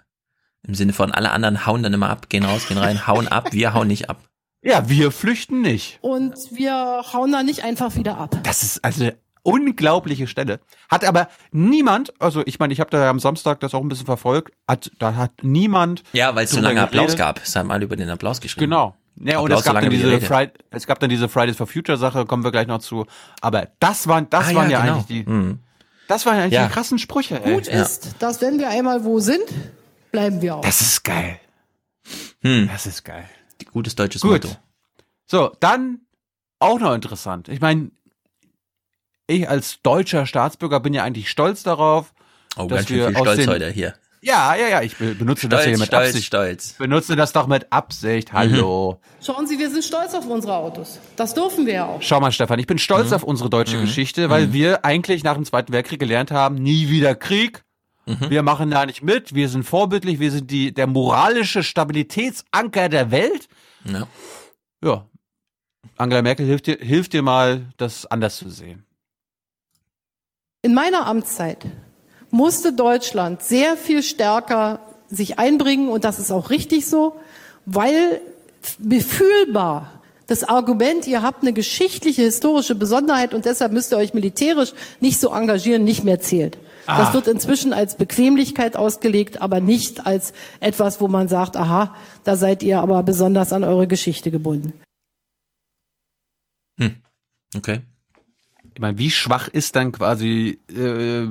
[0.67, 3.49] Im Sinne von alle anderen hauen dann immer ab, gehen raus, gehen rein, hauen ab,
[3.51, 4.17] wir hauen nicht ab.
[4.61, 5.99] Ja, wir flüchten nicht.
[6.01, 8.35] Und wir hauen da nicht einfach wieder ab.
[8.43, 10.59] Das ist also eine unglaubliche Stelle.
[10.89, 14.07] Hat aber niemand, also ich meine, ich habe da am Samstag das auch ein bisschen
[14.07, 16.03] verfolgt, hat, da hat niemand.
[16.13, 17.19] Ja, weil es so lange Applaus geredet.
[17.19, 17.41] gab.
[17.43, 18.71] Es haben alle über den Applaus geschrieben.
[18.71, 18.95] Genau.
[19.17, 20.19] Ja, und es gab, dann diese.
[20.19, 23.05] Friday, es gab dann diese Fridays for Future Sache, kommen wir gleich noch zu.
[23.39, 24.93] Aber das waren, das Ah, waren ja, ja, genau.
[24.95, 25.59] eigentlich die, Mhm.
[26.09, 26.65] das waren ja eigentlich Ja.
[26.67, 27.41] die krassen Sprüche.
[27.41, 27.53] Ey.
[27.53, 29.43] Gut ist, dass wenn wir einmal wo sind,
[30.15, 30.61] bleiben wir auch.
[30.61, 31.39] Das ist geil.
[32.41, 32.69] Hm.
[32.71, 33.25] Das ist geil.
[33.73, 34.43] Gutes deutsches Gut.
[34.45, 34.55] Motto.
[35.25, 35.99] So, dann
[36.59, 37.49] auch noch interessant.
[37.49, 37.91] Ich meine,
[39.27, 42.13] ich als deutscher Staatsbürger bin ja eigentlich stolz darauf,
[42.55, 43.95] Oh, dass ganz schön wir viel aus Stolz den, heute hier.
[44.21, 46.25] Ja, ja, ja, ich be- benutze das Stolz, hier mit stolz, Absicht.
[46.27, 46.71] stolz.
[46.71, 48.31] Ich benutze das doch mit Absicht.
[48.31, 49.01] Hallo.
[49.21, 50.99] Schauen Sie, wir sind stolz auf unsere Autos.
[51.17, 52.01] Das dürfen wir ja auch.
[52.01, 55.43] Schau mal, Stefan, ich bin stolz auf unsere deutsche Geschichte, weil wir eigentlich nach dem
[55.43, 57.64] Zweiten Weltkrieg gelernt haben, nie wieder Krieg.
[58.05, 63.09] Wir machen da nicht mit, wir sind vorbildlich, wir sind die, der moralische Stabilitätsanker der
[63.11, 63.47] Welt.
[63.85, 64.07] Ja.
[64.83, 65.05] Ja.
[65.97, 68.85] Angela Merkel hilft dir, hilft dir mal, das anders zu sehen.
[70.61, 71.65] In meiner Amtszeit
[72.31, 77.15] musste Deutschland sehr viel stärker sich einbringen und das ist auch richtig so,
[77.65, 78.21] weil
[78.79, 84.73] befühlbar das Argument, ihr habt eine geschichtliche, historische Besonderheit und deshalb müsst ihr euch militärisch
[84.99, 86.57] nicht so engagieren, nicht mehr zählt.
[86.87, 86.99] Ah.
[86.99, 92.35] Das wird inzwischen als Bequemlichkeit ausgelegt, aber nicht als etwas, wo man sagt, aha, da
[92.35, 94.73] seid ihr aber besonders an eure Geschichte gebunden.
[97.55, 97.81] Okay.
[98.73, 101.27] Ich meine, wie schwach ist dann quasi, äh,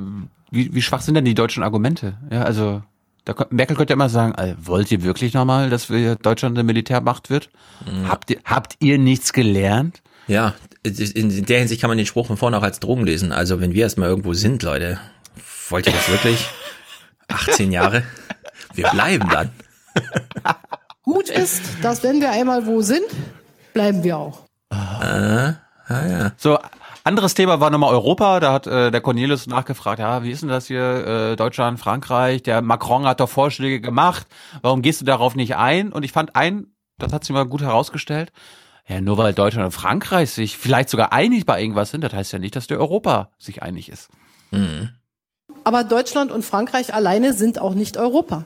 [0.51, 2.17] wie, wie schwach sind denn die deutschen Argumente?
[2.31, 2.83] Ja, also
[3.25, 6.65] da, Merkel könnte ja immer sagen, äh, wollt ihr wirklich nochmal, dass wir Deutschland eine
[6.65, 7.51] Militärmacht wird?
[8.09, 10.03] Habt, ihr, habt ihr nichts gelernt?
[10.27, 13.33] Ja, in der Hinsicht kann man den Spruch von vorne auch als Drogen lesen.
[13.33, 14.99] Also wenn wir erstmal irgendwo sind, Leute,
[15.71, 16.49] wollt ihr das wirklich?
[17.29, 18.03] 18 Jahre?
[18.75, 19.51] Wir bleiben dann.
[21.03, 23.07] Gut ist, dass wenn wir einmal wo sind,
[23.73, 24.47] bleiben wir auch.
[24.71, 25.57] Äh, ah,
[25.89, 26.33] ja.
[26.37, 26.59] So,
[27.05, 28.41] anderes Thema war nochmal Europa.
[28.41, 32.43] Da hat äh, der Cornelius nachgefragt, ja, wie ist denn das hier, äh, Deutschland, Frankreich?
[32.43, 34.27] Der Macron hat doch Vorschläge gemacht.
[34.63, 35.93] Warum gehst du darauf nicht ein?
[35.93, 36.69] Und ich fand ein,
[36.99, 38.33] das hat sie mal gut herausgestellt.
[38.87, 42.33] Ja, nur weil Deutschland und Frankreich sich vielleicht sogar einig bei irgendwas sind, das heißt
[42.33, 44.11] ja nicht, dass der Europa sich einig ist.
[44.51, 44.91] Mhm.
[45.65, 48.45] Aber Deutschland und Frankreich alleine sind auch nicht Europa.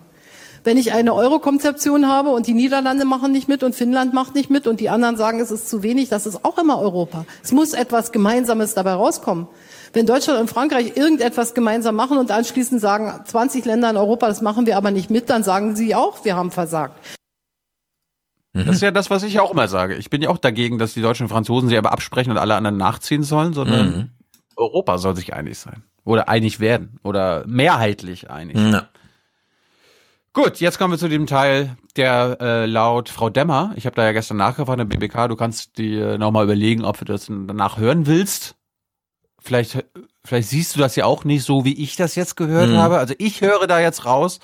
[0.64, 4.50] Wenn ich eine Euro-Konzeption habe und die Niederlande machen nicht mit und Finnland macht nicht
[4.50, 7.24] mit und die anderen sagen, es ist zu wenig, das ist auch immer Europa.
[7.42, 9.46] Es muss etwas Gemeinsames dabei rauskommen.
[9.92, 14.42] Wenn Deutschland und Frankreich irgendetwas gemeinsam machen und anschließend sagen, 20 Länder in Europa, das
[14.42, 16.98] machen wir aber nicht mit, dann sagen sie auch, wir haben versagt.
[18.52, 19.94] Das ist ja das, was ich auch immer sage.
[19.94, 22.56] Ich bin ja auch dagegen, dass die Deutschen und Franzosen sich aber absprechen und alle
[22.56, 24.10] anderen nachziehen sollen, sondern Mhm.
[24.56, 25.84] Europa soll sich einig sein.
[26.08, 26.98] Oder einig werden.
[27.02, 28.56] Oder mehrheitlich einig.
[28.56, 28.88] Ja.
[30.32, 34.04] Gut, jetzt kommen wir zu dem Teil, der äh, laut Frau Demmer, ich habe da
[34.04, 38.06] ja gestern nachgefragt der BBK, du kannst dir nochmal überlegen, ob du das danach hören
[38.06, 38.54] willst.
[39.40, 39.84] Vielleicht,
[40.24, 42.76] vielleicht siehst du das ja auch nicht so, wie ich das jetzt gehört Mhm.
[42.76, 42.98] habe.
[42.98, 44.38] Also ich höre da jetzt raus,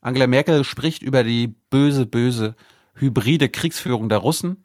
[0.00, 2.54] Angela Merkel spricht über die böse, böse
[2.94, 4.64] hybride Kriegsführung der Russen.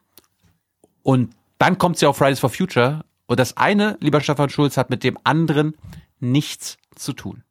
[1.03, 3.03] Und dann kommt sie auf Fridays for Future.
[3.28, 5.76] Und das eine, lieber Stefan Schulz, hat mit dem anderen
[6.20, 7.44] nichts zu tun.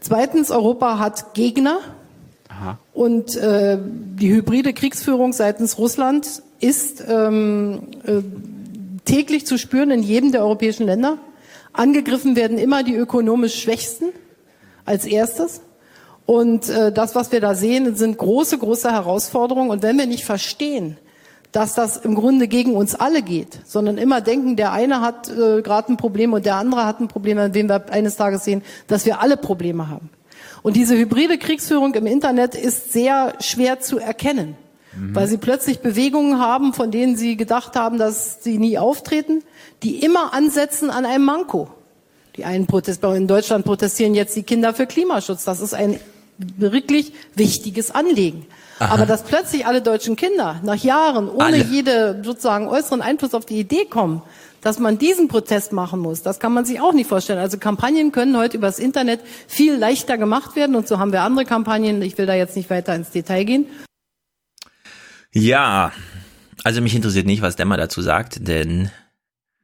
[0.00, 1.78] Zweitens, Europa hat Gegner.
[2.48, 2.78] Aha.
[2.92, 8.22] Und äh, die hybride Kriegsführung seitens Russland ist ähm, äh,
[9.04, 11.18] täglich zu spüren in jedem der europäischen Länder.
[11.72, 14.06] Angegriffen werden immer die ökonomisch Schwächsten
[14.84, 15.60] als erstes.
[16.26, 19.70] Und äh, das, was wir da sehen, sind große, große Herausforderungen.
[19.70, 20.96] Und wenn wir nicht verstehen,
[21.54, 25.62] dass das im Grunde gegen uns alle geht, sondern immer denken, der eine hat äh,
[25.62, 28.62] gerade ein Problem und der andere hat ein Problem, an dem wir eines Tages sehen,
[28.88, 30.10] dass wir alle Probleme haben.
[30.64, 34.56] Und diese hybride Kriegsführung im Internet ist sehr schwer zu erkennen,
[35.12, 39.44] weil sie plötzlich Bewegungen haben, von denen sie gedacht haben, dass sie nie auftreten,
[39.84, 41.68] die immer ansetzen an einem Manko.
[42.36, 45.44] Die einen Protest, in Deutschland protestieren jetzt die Kinder für Klimaschutz.
[45.44, 46.00] Das ist ein
[46.38, 48.46] wirklich wichtiges Anliegen.
[48.78, 48.92] Aha.
[48.92, 51.58] Aber dass plötzlich alle deutschen Kinder nach Jahren ohne Alle.
[51.58, 54.22] jede sozusagen äußeren Einfluss auf die Idee kommen,
[54.62, 57.38] dass man diesen Protest machen muss, das kann man sich auch nicht vorstellen.
[57.38, 61.44] Also Kampagnen können heute übers Internet viel leichter gemacht werden und so haben wir andere
[61.44, 62.02] Kampagnen.
[62.02, 63.66] Ich will da jetzt nicht weiter ins Detail gehen.
[65.32, 65.92] Ja,
[66.62, 68.90] also mich interessiert nicht, was Demmer dazu sagt, denn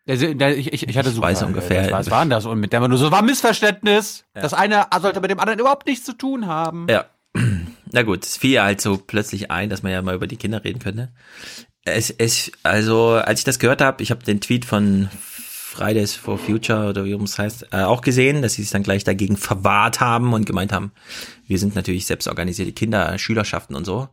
[0.06, 1.90] der, ich, ich, ich hatte so weiß ungefähr.
[1.92, 2.44] Was war denn das?
[2.44, 4.24] Und mit der war nur so, war ein Missverständnis.
[4.34, 6.86] Das eine sollte mit dem anderen überhaupt nichts zu tun haben.
[6.90, 7.06] Ja.
[7.92, 10.62] Na gut, es fiel halt so plötzlich ein, dass man ja mal über die Kinder
[10.62, 11.12] reden könnte.
[11.84, 15.08] Es, es, also, als ich das gehört habe, ich habe den Tweet von
[15.70, 19.04] Fridays for Future oder wie es heißt, äh, auch gesehen, dass sie sich dann gleich
[19.04, 20.92] dagegen verwahrt haben und gemeint haben,
[21.46, 24.08] wir sind natürlich selbstorganisierte Kinder, Schülerschaften und so.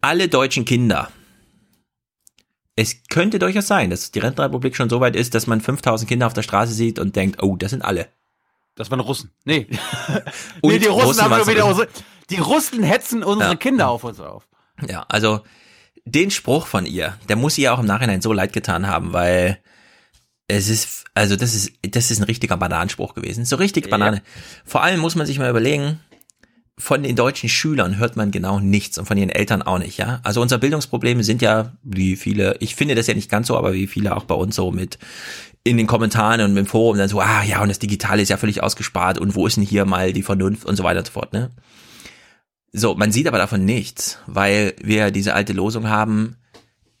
[0.00, 1.10] Alle deutschen Kinder.
[2.76, 6.26] Es könnte durchaus sein, dass die Rentenrepublik schon so weit ist, dass man 5000 Kinder
[6.26, 8.08] auf der Straße sieht und denkt, oh, das sind alle.
[8.74, 9.30] Das waren Russen.
[9.44, 9.66] Nee.
[10.62, 11.88] Nee, die Russen, Russen haben schon wieder unsere,
[12.30, 13.56] die Russen hetzen unsere Ja.
[13.56, 14.46] Kinder auf uns auf.
[14.88, 15.40] Ja, also
[16.04, 19.58] den Spruch von ihr, der muss ihr auch im Nachhinein so leid getan haben, weil
[20.48, 23.44] es ist, also das ist, das ist ein richtiger Bananenspruch gewesen.
[23.44, 24.22] So richtig Banane.
[24.64, 26.00] Vor allem muss man sich mal überlegen,
[26.78, 30.20] von den deutschen Schülern hört man genau nichts und von ihren Eltern auch nicht, ja.
[30.24, 33.74] Also unsere Bildungsprobleme sind ja, wie viele, ich finde das ja nicht ganz so, aber
[33.74, 34.98] wie viele auch bei uns so mit
[35.62, 38.38] in den Kommentaren und im Forum dann so, ah ja, und das Digitale ist ja
[38.38, 41.12] völlig ausgespart und wo ist denn hier mal die Vernunft und so weiter und so
[41.12, 41.50] fort, ne?
[42.72, 46.36] So, man sieht aber davon nichts, weil wir diese alte Losung haben,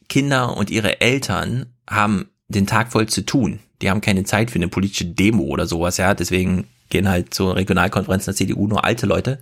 [0.08, 3.60] Kinder und ihre Eltern haben den Tag voll zu tun.
[3.80, 6.14] Die haben keine Zeit für eine politische Demo oder sowas, ja.
[6.14, 9.38] Deswegen gehen halt zur Regionalkonferenzen der CDU nur alte Leute.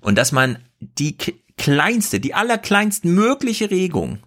[0.00, 1.16] Und dass man die
[1.56, 4.20] kleinste, die allerkleinst mögliche Regung,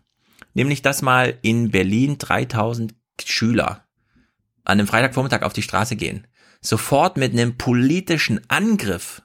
[0.53, 2.93] nämlich dass mal in Berlin 3000
[3.23, 3.85] Schüler
[4.65, 6.27] an einem Freitagvormittag auf die Straße gehen,
[6.61, 9.21] sofort mit einem politischen Angriff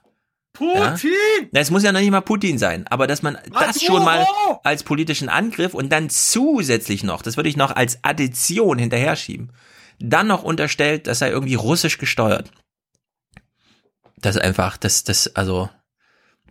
[0.53, 1.49] Putin!
[1.51, 4.25] na, es muss ja noch nicht mal Putin sein, aber dass man das schon mal
[4.63, 9.51] als politischen Angriff und dann zusätzlich noch, das würde ich noch als Addition hinterher schieben,
[9.99, 12.51] dann noch unterstellt, das sei irgendwie russisch gesteuert.
[14.17, 15.69] Das ist einfach, das, das, also,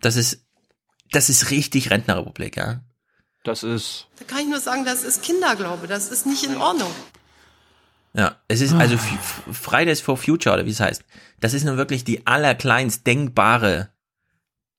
[0.01, 0.45] das ist,
[1.11, 2.81] das ist richtig Rentnerrepublik, ja.
[3.43, 4.07] Das ist.
[4.19, 6.91] Da kann ich nur sagen, das ist Kinderglaube, das ist nicht in Ordnung.
[8.13, 8.97] Ja, es ist also
[9.51, 11.03] Fridays for Future oder wie es heißt.
[11.39, 13.89] Das ist nun wirklich die allerkleinst denkbare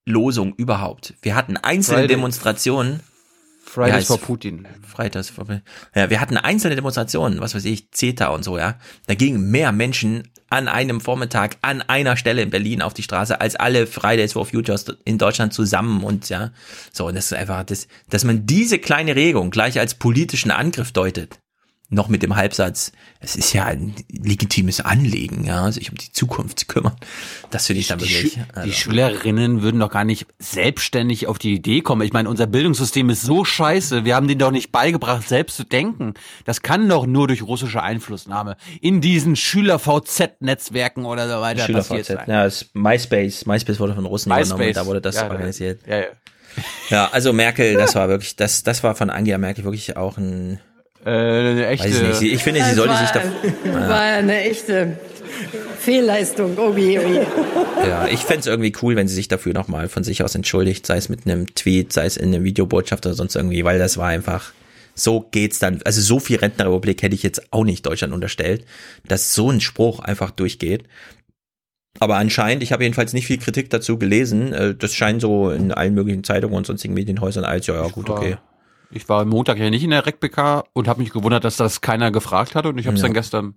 [0.06, 1.14] Losung überhaupt.
[1.22, 2.16] Wir hatten einzelne Friday.
[2.16, 3.00] Demonstrationen.
[3.64, 4.68] Fridays for Putin.
[4.86, 5.46] Fridays for
[5.94, 8.78] Ja, wir hatten einzelne Demonstrationen, was weiß ich, CETA und so, ja.
[9.06, 13.40] Da gingen mehr Menschen an einem Vormittag an einer Stelle in Berlin auf die Straße
[13.40, 16.52] als alle Fridays for Futures in Deutschland zusammen und ja.
[16.92, 20.92] So, und das ist einfach, das, dass man diese kleine Regung gleich als politischen Angriff
[20.92, 21.38] deutet
[21.90, 26.58] noch mit dem Halbsatz, es ist ja ein legitimes Anliegen, ja, sich um die Zukunft
[26.58, 26.94] zu kümmern.
[27.50, 28.32] Das finde ich dann die wirklich.
[28.32, 28.68] Schü also.
[28.68, 32.02] Die Schülerinnen würden doch gar nicht selbstständig auf die Idee kommen.
[32.02, 34.04] Ich meine, unser Bildungssystem ist so scheiße.
[34.04, 36.14] Wir haben denen doch nicht beigebracht, selbst zu denken.
[36.44, 42.06] Das kann doch nur durch russische Einflussnahme in diesen Schüler-VZ-Netzwerken oder so weiter Schüler passiert
[42.06, 42.30] VZ, sein.
[42.30, 44.48] ja, MySpace, MySpace wurde von Russen MySpace.
[44.48, 45.80] übernommen, da wurde das Ja, organisiert.
[45.86, 46.06] Ja, ja.
[46.88, 50.60] Ja, also Merkel, das war wirklich, das, das war von Angela Merkel wirklich auch ein,
[51.04, 51.86] äh, eine echte.
[51.88, 54.96] Weiß ich, nicht, sie- ich finde, sie Das sollte war, sich da, war eine echte
[55.78, 56.56] Fehlleistung.
[56.58, 57.88] Oh je, oh je.
[57.88, 60.96] ja, ich fänd's irgendwie cool, wenn sie sich dafür nochmal von sich aus entschuldigt, sei
[60.96, 64.08] es mit einem Tweet, sei es in einer Videobotschaft oder sonst irgendwie, weil das war
[64.08, 64.52] einfach,
[64.94, 68.64] so geht's dann, also so viel Rentenrepublik hätte ich jetzt auch nicht Deutschland unterstellt,
[69.06, 70.84] dass so ein Spruch einfach durchgeht.
[72.00, 75.70] Aber anscheinend, ich habe jedenfalls nicht viel Kritik dazu gelesen, äh, das scheint so in
[75.70, 78.36] allen möglichen Zeitungen und sonstigen Medienhäusern als, ja, ja, gut, okay.
[78.94, 81.80] Ich war am Montag ja nicht in der RecPK und habe mich gewundert, dass das
[81.80, 83.08] keiner gefragt hat und ich habe es Ja.
[83.08, 83.54] dann gestern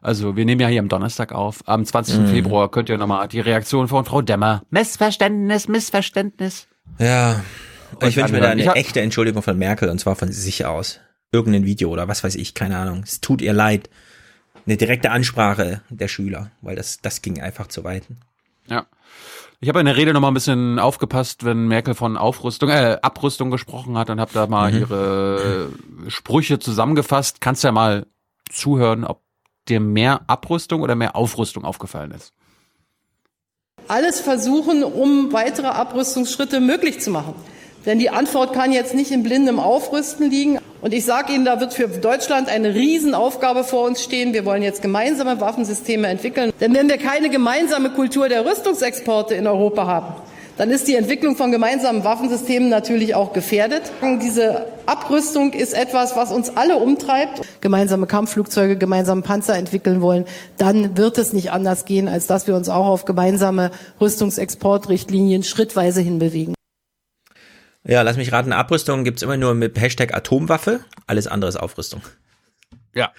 [0.00, 1.62] also wir nehmen ja hier am Donnerstag auf.
[1.66, 2.18] Am 20.
[2.18, 2.26] Mhm.
[2.26, 4.62] Februar könnt ihr nochmal die Reaktion von Frau Demmer.
[4.68, 6.66] Missverständnis, Missverständnis.
[6.98, 7.42] Ja,
[7.98, 10.66] Und ich wünsche mir da eine hab- echte Entschuldigung von Merkel und zwar von sich
[10.66, 11.00] aus.
[11.32, 13.00] Irgendein Video oder was weiß ich, keine Ahnung.
[13.02, 13.88] Es tut ihr leid.
[14.66, 18.04] Eine direkte Ansprache der Schüler, weil das, das ging einfach zu weit.
[18.68, 18.84] Ja.
[19.64, 22.98] Ich habe in der Rede noch mal ein bisschen aufgepasst, wenn Merkel von Aufrüstung, äh,
[23.00, 24.78] Abrüstung gesprochen hat und habe da mal Mhm.
[24.78, 25.70] ihre
[26.06, 27.40] äh, Sprüche zusammengefasst.
[27.40, 28.04] Kannst ja mal
[28.50, 29.22] zuhören, ob
[29.70, 32.32] dir mehr Abrüstung oder mehr Aufrüstung aufgefallen ist.
[33.88, 37.34] alles versuchen, um weitere Abrüstungsschritte möglich zu machen.
[37.86, 40.58] Denn die Antwort kann jetzt nicht in blindem Aufrüsten liegen.
[40.84, 44.34] Und ich sage Ihnen, da wird für Deutschland eine Riesenaufgabe vor uns stehen.
[44.34, 46.52] Wir wollen jetzt gemeinsame Waffensysteme entwickeln.
[46.60, 50.14] Denn wenn wir keine gemeinsame Kultur der Rüstungsexporte in Europa haben,
[50.58, 53.80] dann ist die Entwicklung von gemeinsamen Waffensystemen natürlich auch gefährdet.
[54.22, 57.40] Diese Abrüstung ist etwas, was uns alle umtreibt.
[57.62, 60.26] Gemeinsame Kampfflugzeuge, gemeinsame Panzer entwickeln wollen,
[60.58, 63.70] dann wird es nicht anders gehen, als dass wir uns auch auf gemeinsame
[64.02, 66.54] Rüstungsexportrichtlinien schrittweise hinbewegen.
[67.86, 72.02] Ja, lass mich raten, Abrüstung gibt's immer nur mit Hashtag Atomwaffe, alles andere ist Aufrüstung.
[72.94, 73.12] Ja.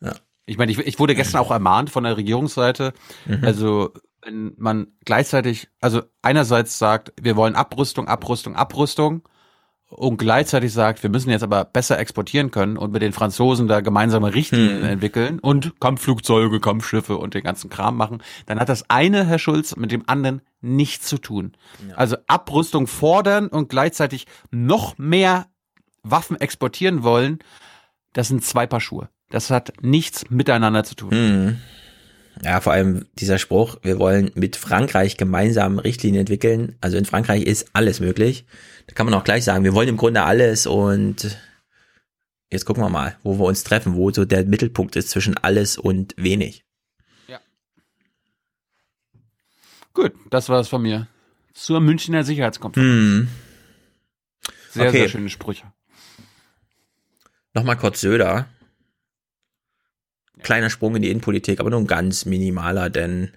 [0.00, 0.14] Ja.
[0.44, 2.92] Ich meine, ich, ich wurde gestern auch ermahnt von der Regierungsseite.
[3.26, 3.44] Mhm.
[3.44, 3.92] Also,
[4.22, 9.22] wenn man gleichzeitig, also einerseits sagt, wir wollen Abrüstung, Abrüstung, Abrüstung
[9.96, 13.80] und gleichzeitig sagt, wir müssen jetzt aber besser exportieren können und mit den Franzosen da
[13.80, 14.84] gemeinsame Richtlinien Mhm.
[14.88, 19.74] entwickeln und Kampfflugzeuge, Kampfschiffe und den ganzen Kram machen, dann hat das eine, Herr Schulz,
[19.76, 21.52] mit dem anderen nichts zu tun.
[21.96, 25.46] Also Abrüstung fordern und gleichzeitig noch mehr
[26.02, 27.38] Waffen exportieren wollen,
[28.12, 29.08] das sind zwei Paar Schuhe.
[29.30, 31.10] Das hat nichts miteinander zu tun.
[31.10, 31.58] Mhm.
[32.42, 36.76] Ja, vor allem dieser Spruch, wir wollen mit Frankreich gemeinsam Richtlinien entwickeln.
[36.80, 38.44] Also in Frankreich ist alles möglich.
[38.86, 41.38] Da kann man auch gleich sagen, wir wollen im Grunde alles und
[42.50, 45.78] jetzt gucken wir mal, wo wir uns treffen, wo so der Mittelpunkt ist zwischen alles
[45.78, 46.64] und wenig.
[49.94, 51.06] Gut, das war es von mir.
[51.54, 52.86] Zur Münchner Sicherheitskonferenz.
[52.86, 53.28] Hm.
[54.70, 54.98] Sehr, Okay.
[54.98, 55.64] sehr schöne Sprüche.
[57.54, 58.46] Nochmal kurz Söder.
[60.42, 63.30] Kleiner Sprung in die Innenpolitik, aber nur ein ganz minimaler, denn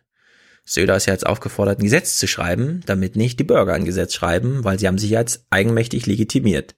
[0.65, 4.13] Söder ist ja jetzt aufgefordert, ein Gesetz zu schreiben, damit nicht die Bürger ein Gesetz
[4.13, 6.75] schreiben, weil sie haben sich jetzt eigenmächtig legitimiert.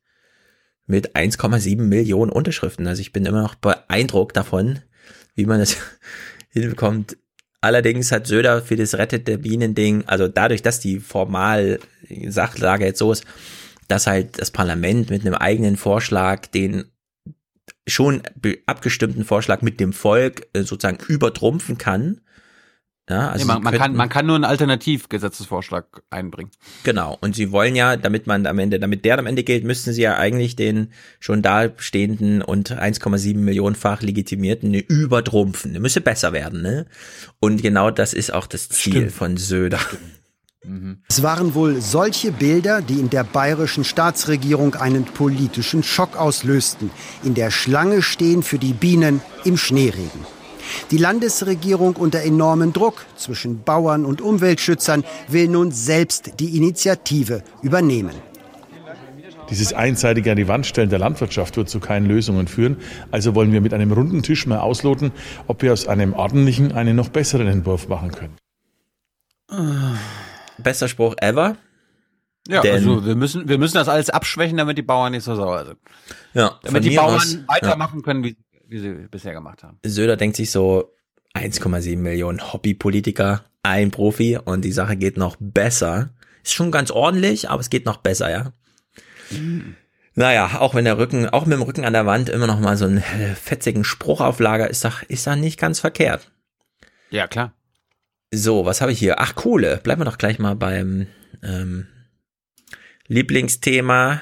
[0.85, 2.88] Mit 1,7 Millionen Unterschriften.
[2.88, 4.80] Also ich bin immer noch beeindruckt davon,
[5.35, 5.77] wie man das
[6.50, 7.17] hinbekommt.
[7.59, 11.80] Allerdings hat Söder für das Rettet der Bienen-Ding, also dadurch, dass die formal
[12.27, 13.25] Sachlage jetzt so ist,
[13.88, 16.85] dass halt das Parlament mit einem eigenen Vorschlag den
[17.88, 18.22] schon
[18.66, 22.22] abgestimmten Vorschlag mit dem Volk äh, sozusagen übertrumpfen kann.
[23.10, 26.51] Ja, also nee, man, man, kann, man kann nur einen Alternativgesetzesvorschlag einbringen.
[26.84, 27.18] Genau.
[27.19, 30.03] Und sie wollen ja, damit man am Ende, damit der am Ende gilt, müssten sie
[30.03, 35.74] ja eigentlich den schon dastehenden und 1,7 Millionenfach legitimierten übertrumpfen.
[35.74, 36.85] Der müsste besser werden, ne?
[37.40, 39.11] Und genau das ist auch das Ziel Stimmt.
[39.11, 39.80] von Söder.
[41.10, 46.92] Es waren wohl solche Bilder, die in der bayerischen Staatsregierung einen politischen Schock auslösten.
[47.24, 50.22] In der Schlange stehen für die Bienen im Schneeregen.
[50.92, 58.14] Die Landesregierung unter enormem Druck zwischen Bauern und Umweltschützern will nun selbst die Initiative übernehmen.
[59.50, 62.78] Dieses einseitige an die Wand stellen der Landwirtschaft wird zu keinen Lösungen führen.
[63.10, 65.12] Also wollen wir mit einem runden Tisch mal ausloten,
[65.48, 68.38] ob wir aus einem ordentlichen einen noch besseren Entwurf machen können.
[70.64, 71.58] Bester Spruch ever.
[72.48, 75.36] Ja, Denn- also wir müssen, wir müssen das alles abschwächen, damit die Bauern nicht so
[75.36, 75.78] sauer sind.
[76.34, 78.36] Ja, Damit die Bauern aus- weitermachen können, wie,
[78.68, 79.80] wie sie bisher gemacht haben.
[79.86, 80.94] Söder denkt sich so
[81.36, 86.10] 1,7 Millionen Hobbypolitiker, ein Profi und die Sache geht noch besser.
[86.44, 88.54] Ist schon ganz ordentlich, aber es geht noch besser, ja.
[90.16, 92.76] Naja, auch wenn der Rücken, auch mit dem Rücken an der Wand immer noch mal
[92.76, 93.02] so einen
[93.36, 96.32] fetzigen Spruch auf Lager ist ist doch nicht ganz verkehrt.
[97.12, 97.54] Ja, klar.
[98.34, 99.19] So, was habe ich hier?
[99.19, 99.77] Ach, Kohle.
[99.84, 101.08] Bleiben wir doch gleich mal beim
[101.43, 101.88] ähm,
[103.08, 104.22] Lieblingsthema,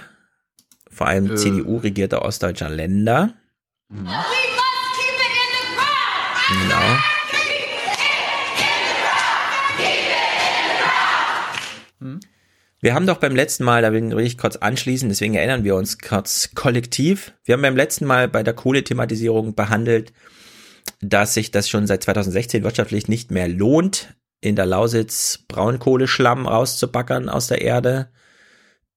[0.89, 1.35] vor allem Äh.
[1.35, 3.35] CDU-regierte ostdeutscher Länder.
[3.89, 4.23] Genau.
[12.81, 15.99] Wir haben doch beim letzten Mal, da will ich kurz anschließen, deswegen erinnern wir uns
[15.99, 17.33] kurz kollektiv.
[17.43, 20.13] Wir haben beim letzten Mal bei der Kohlethematisierung behandelt,
[21.01, 27.29] dass sich das schon seit 2016 wirtschaftlich nicht mehr lohnt, in der Lausitz Braunkohleschlamm rauszubackern
[27.29, 28.09] aus der Erde.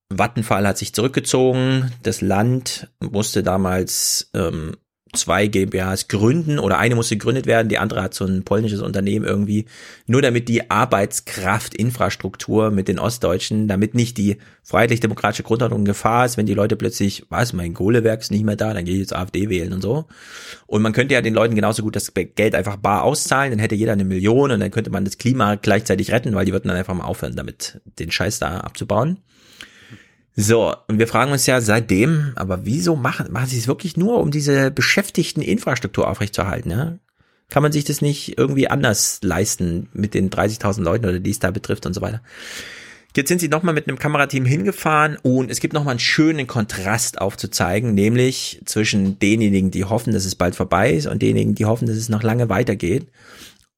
[0.09, 1.93] Vattenfall hat sich zurückgezogen.
[2.03, 4.77] Das Land musste damals ähm,
[5.15, 9.27] zwei GmbHs gründen oder eine musste gegründet werden, die andere hat so ein polnisches Unternehmen
[9.27, 9.67] irgendwie,
[10.07, 16.39] nur damit die Arbeitskraftinfrastruktur mit den Ostdeutschen, damit nicht die freiheitlich-demokratische Grundordnung in Gefahr ist,
[16.39, 19.15] wenn die Leute plötzlich, was, mein Kohlewerk ist nicht mehr da, dann gehe ich jetzt
[19.15, 20.07] AfD wählen und so.
[20.67, 23.75] Und man könnte ja den Leuten genauso gut das Geld einfach bar auszahlen, dann hätte
[23.75, 26.77] jeder eine Million und dann könnte man das Klima gleichzeitig retten, weil die würden dann
[26.79, 29.19] einfach mal aufhören, damit den Scheiß da abzubauen.
[30.35, 34.21] So, und wir fragen uns ja seitdem, aber wieso machen, machen sie es wirklich nur,
[34.21, 36.99] um diese beschäftigten Infrastruktur aufrechtzuerhalten, ja?
[37.51, 41.39] Kann man sich das nicht irgendwie anders leisten mit den 30.000 Leuten oder die es
[41.39, 42.23] da betrifft und so weiter?
[43.15, 47.21] Jetzt sind sie nochmal mit einem Kamerateam hingefahren und es gibt nochmal einen schönen Kontrast
[47.21, 51.87] aufzuzeigen, nämlich zwischen denjenigen, die hoffen, dass es bald vorbei ist und denjenigen, die hoffen,
[51.87, 53.09] dass es noch lange weitergeht.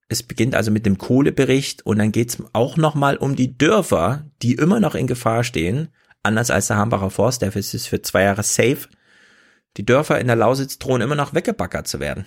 [0.08, 4.54] Es beginnt also mit dem Kohlebericht und dann geht's auch nochmal um die Dörfer, die
[4.54, 5.88] immer noch in Gefahr stehen,
[6.24, 8.88] anders als der Hambacher Forst, der ist für zwei Jahre safe.
[9.76, 12.26] Die Dörfer in der Lausitz drohen immer noch weggebackert zu werden.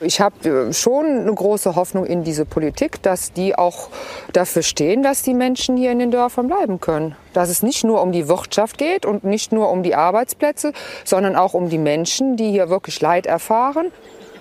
[0.00, 3.88] Ich habe schon eine große Hoffnung in diese Politik, dass die auch
[4.32, 7.16] dafür stehen, dass die Menschen hier in den Dörfern bleiben können.
[7.32, 10.72] Dass es nicht nur um die Wirtschaft geht und nicht nur um die Arbeitsplätze,
[11.04, 13.90] sondern auch um die Menschen, die hier wirklich Leid erfahren.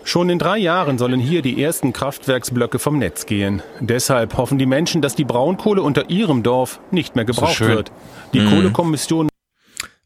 [0.06, 3.62] Schon in drei Jahren sollen hier die ersten Kraftwerksblöcke vom Netz gehen.
[3.80, 7.70] Deshalb hoffen die Menschen, dass die Braunkohle unter ihrem Dorf nicht mehr gebraucht schön.
[7.70, 7.92] wird.
[8.34, 8.50] Die Mhm.
[8.50, 9.30] Kohlekommission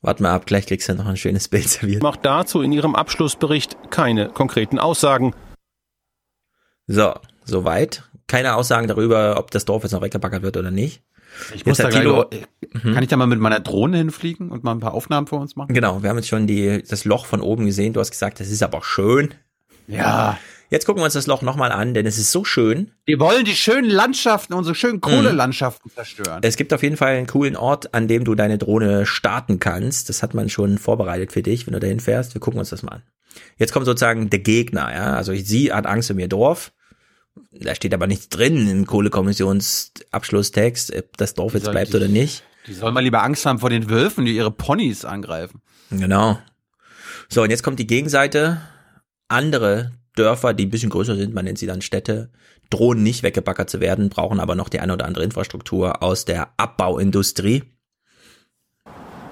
[0.01, 2.03] Warte mal ab, gleich kriegst du noch ein schönes Bild serviert.
[2.03, 5.33] macht dazu in ihrem Abschlussbericht keine konkreten Aussagen.
[6.85, 8.03] So, soweit.
[8.27, 11.01] Keine Aussagen darüber, ob das Dorf jetzt noch weggebackert wird oder nicht.
[11.55, 12.25] Ich muss da Thilo-
[12.73, 15.35] noch, kann ich da mal mit meiner Drohne hinfliegen und mal ein paar Aufnahmen für
[15.35, 15.73] uns machen?
[15.73, 17.93] Genau, wir haben jetzt schon die, das Loch von oben gesehen.
[17.93, 19.33] Du hast gesagt, das ist aber schön.
[19.87, 20.37] Ja.
[20.69, 22.91] Jetzt gucken wir uns das Loch nochmal an, denn es ist so schön.
[23.07, 26.41] Die wollen die schönen Landschaften, unsere schönen Kohlelandschaften zerstören.
[26.43, 30.09] Es gibt auf jeden Fall einen coolen Ort, an dem du deine Drohne starten kannst.
[30.09, 32.33] Das hat man schon vorbereitet für dich, wenn du dahin fährst.
[32.33, 33.03] Wir gucken uns das mal an.
[33.57, 35.13] Jetzt kommt sozusagen der Gegner, ja.
[35.13, 36.73] Also sie hat Angst um ihr Dorf.
[37.51, 42.07] Da steht aber nichts drin im Kohlekommissionsabschlusstext, ob das Dorf jetzt soll bleibt die- oder
[42.07, 42.43] nicht.
[42.65, 45.61] Die sollen mal lieber Angst haben vor den Wölfen, die ihre Ponys angreifen.
[45.91, 46.39] Genau.
[47.29, 48.61] So, und jetzt kommt die Gegenseite.
[49.27, 52.29] Andere Dörfer, die ein bisschen größer sind, man nennt sie dann Städte,
[52.69, 56.49] drohen nicht weggebackert zu werden, brauchen aber noch die eine oder andere Infrastruktur aus der
[56.57, 57.63] Abbauindustrie.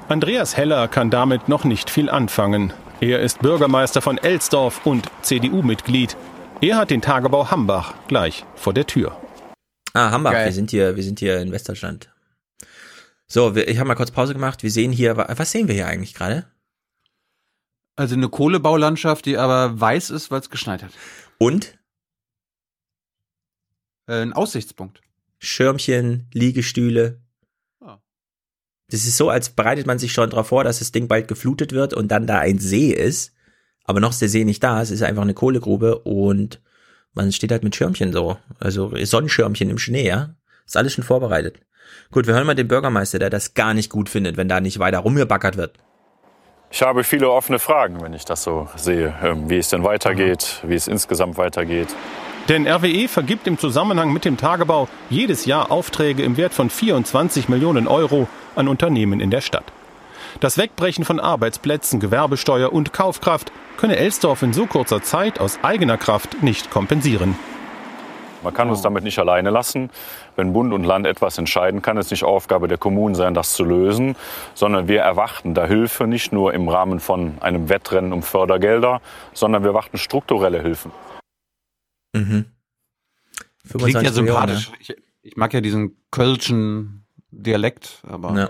[0.08, 2.72] Andreas Heller kann damit noch nicht viel anfangen.
[3.02, 6.16] Er ist Bürgermeister von Elsdorf und CDU-Mitglied.
[6.62, 9.20] Er hat den Tagebau Hambach gleich vor der Tür.
[9.94, 10.46] Ah, Hambach, Geil.
[10.46, 12.10] wir sind hier, wir sind hier in Westdeutschland.
[13.28, 14.62] So, wir, ich habe mal kurz Pause gemacht.
[14.62, 16.46] Wir sehen hier, wa- was sehen wir hier eigentlich gerade?
[17.96, 20.92] Also eine Kohlebaulandschaft, die aber weiß ist, weil es geschneit hat.
[21.38, 21.78] Und?
[24.08, 25.02] Äh, ein Aussichtspunkt.
[25.40, 27.22] Schirmchen, Liegestühle.
[27.82, 28.02] Ja.
[28.90, 31.72] Das ist so, als bereitet man sich schon darauf vor, dass das Ding bald geflutet
[31.72, 33.34] wird und dann da ein See ist.
[33.86, 34.82] Aber noch ist der See nicht da.
[34.82, 36.62] Es ist einfach eine Kohlegrube und
[37.14, 38.38] man steht halt mit Schirmchen so.
[38.60, 40.36] Also Sonnenschirmchen im Schnee, ja.
[40.66, 41.60] Ist alles schon vorbereitet.
[42.12, 44.80] Gut, wir hören mal den Bürgermeister, der das gar nicht gut findet, wenn da nicht
[44.80, 45.78] weiter rumgebackert wird.
[46.76, 50.60] Ich habe viele offene Fragen, wenn ich das so sehe, ähm, wie es denn weitergeht,
[50.64, 51.88] wie es insgesamt weitergeht.
[52.50, 57.48] Denn RWE vergibt im Zusammenhang mit dem Tagebau jedes Jahr Aufträge im Wert von 24
[57.48, 59.64] Millionen Euro an Unternehmen in der Stadt.
[60.42, 65.98] Das Wegbrechen von Arbeitsplätzen, Gewerbesteuer und Kaufkraft könne Elsdorf in so kurzer Zeit aus eigener
[65.98, 67.40] Kraft nicht kompensieren.
[68.46, 69.90] Man kann uns damit nicht alleine lassen.
[70.36, 73.64] Wenn Bund und Land etwas entscheiden, kann es nicht Aufgabe der Kommunen sein, das zu
[73.66, 74.16] lösen,
[74.54, 79.02] sondern wir erwarten da Hilfe nicht nur im Rahmen von einem Wettrennen um Fördergelder,
[79.34, 80.92] sondern wir erwarten strukturelle Hilfen.
[82.14, 82.46] Mhm.
[83.68, 84.72] Klingt ja 25 Millionen, sympathisch.
[84.80, 88.50] Ich, ich mag ja diesen kölschen Dialekt, aber Ja.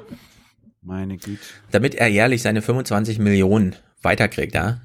[0.82, 1.40] meine Güte.
[1.72, 4.82] Damit er jährlich seine 25 Millionen weiterkriegt, ja,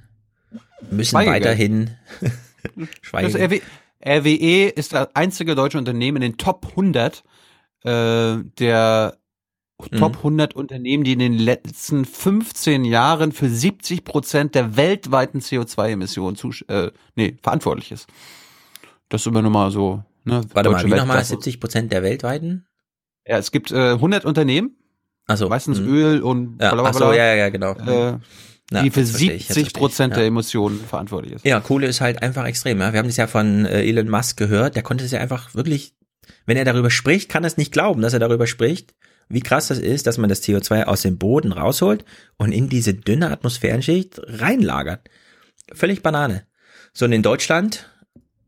[0.90, 1.44] müssen Schweigegeld.
[1.44, 1.96] weiterhin.
[3.12, 3.60] RW,
[4.04, 7.22] RWE ist das einzige deutsche Unternehmen in den Top 100
[7.84, 9.16] äh, der
[9.98, 16.36] Top 100 Unternehmen, die in den letzten 15 Jahren für 70 Prozent der weltweiten CO2-Emissionen
[16.36, 18.06] zusch- äh, nee, verantwortlich ist.
[19.08, 20.04] Das ist immer nur mal so.
[20.24, 21.06] Ne, Warte mal, wie nochmal?
[21.16, 21.30] Weltklasse.
[21.30, 22.66] 70 Prozent der weltweiten?
[23.26, 24.76] Ja, es gibt äh, 100 Unternehmen,
[25.26, 27.72] Also meistens Öl und Ja, blablabla, ach so, ja, ja, genau.
[27.72, 28.18] äh,
[28.70, 30.18] Na, die für jetzt verstehe ich, jetzt 70 verstehe ich, Prozent ja.
[30.18, 31.44] der Emissionen verantwortlich ist.
[31.44, 32.80] Ja, Kohle ist halt einfach extrem.
[32.80, 32.92] Ja?
[32.92, 34.76] Wir haben das ja von äh, Elon Musk gehört.
[34.76, 35.94] Der konnte es ja einfach wirklich,
[36.46, 38.94] wenn er darüber spricht, kann es nicht glauben, dass er darüber spricht,
[39.28, 42.04] wie krass das ist, dass man das CO2 aus dem Boden rausholt
[42.36, 45.08] und in diese dünne Atmosphärenschicht reinlagert.
[45.72, 46.44] Völlig Banane.
[46.92, 47.90] So und in Deutschland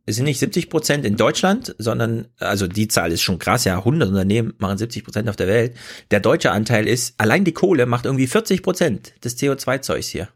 [0.04, 3.78] es sind nicht 70 Prozent in Deutschland, sondern, also die Zahl ist schon krass, ja,
[3.78, 5.76] 100 Unternehmen machen 70 Prozent auf der Welt.
[6.10, 10.28] Der deutsche Anteil ist, allein die Kohle macht irgendwie 40 Prozent des CO2-Zeugs hier.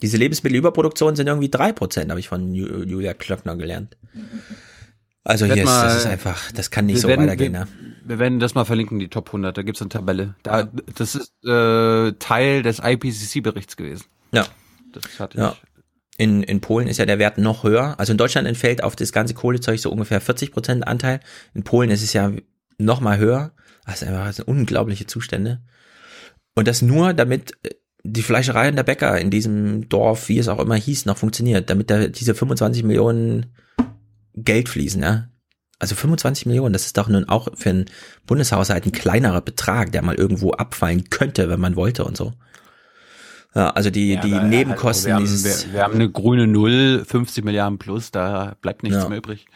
[0.00, 3.96] Diese Lebensmittelüberproduktion sind irgendwie drei Prozent, habe ich von Ju- Julia Klöckner gelernt.
[5.24, 7.52] Also hier ist, das ist einfach, das kann nicht so werden, weitergehen.
[7.52, 7.68] Wir, Ne?
[8.04, 9.58] wir werden das mal verlinken, die Top 100.
[9.58, 10.36] Da gibt's eine Tabelle.
[10.42, 14.04] Da, das ist äh, Teil des IPCC-Berichts gewesen.
[14.32, 14.46] Ja.
[14.92, 15.56] Das hatte Ja.
[16.18, 17.98] In, in Polen ist ja der Wert noch höher.
[17.98, 21.20] Also in Deutschland entfällt auf das ganze Kohlezeug so ungefähr 40 Prozent Anteil.
[21.54, 22.32] In Polen ist es ja
[22.76, 23.52] noch mal höher.
[23.86, 25.62] Das einfach das sind unglaubliche Zustände.
[26.54, 27.70] Und das nur, damit äh,
[28.04, 31.70] die Fleischerei und der Bäcker in diesem Dorf, wie es auch immer hieß, noch funktioniert,
[31.70, 33.46] damit da diese 25 Millionen
[34.34, 35.28] Geld fließen, ja.
[35.80, 37.86] Also 25 Millionen, das ist doch nun auch für einen
[38.26, 42.32] Bundeshaushalt ein kleinerer Betrag, der mal irgendwo abfallen könnte, wenn man wollte und so.
[43.54, 45.66] Ja, also die, Ja, die aber Nebenkosten halt, wir, haben, dieses.
[45.66, 49.08] wir, wir haben eine grüne Null, 50 Milliarden plus, da bleibt nichts Ja.
[49.08, 49.46] mehr übrig.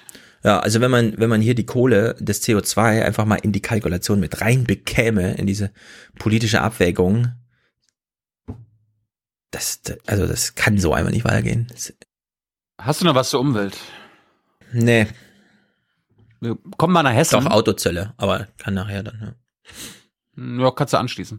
[0.45, 3.61] Ja, also wenn man, wenn man hier die Kohle, das CO2 einfach mal in die
[3.61, 5.71] Kalkulation mit rein bekäme, in diese
[6.19, 7.33] politische Abwägung,
[9.51, 11.67] das, also das kann so einfach nicht weitergehen.
[11.71, 11.93] Das,
[12.81, 13.77] Hast du noch was zur Umwelt?
[14.73, 15.07] nee,
[16.41, 17.39] Wir kommen mal nach Hessen.
[17.45, 19.37] doch Autozölle, aber kann nachher dann,
[20.41, 20.63] ja.
[20.65, 21.39] Ja, kannst du anschließen.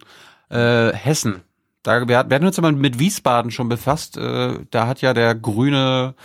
[0.50, 1.42] Äh, Hessen.
[1.84, 4.18] Da, wir, hat- wir hatten uns ja mal mit Wiesbaden schon befasst.
[4.18, 6.16] Äh, da hat ja der grüne,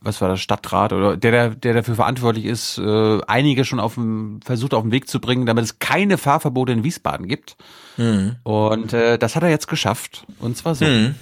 [0.00, 3.94] was war das, Stadtrat oder der, der, der dafür verantwortlich ist, äh, einige schon auf
[3.94, 7.56] dem, versucht auf den Weg zu bringen, damit es keine Fahrverbote in Wiesbaden gibt.
[7.96, 8.36] Mhm.
[8.42, 10.24] Und äh, das hat er jetzt geschafft.
[10.40, 10.84] Und zwar so.
[10.84, 11.14] Mhm.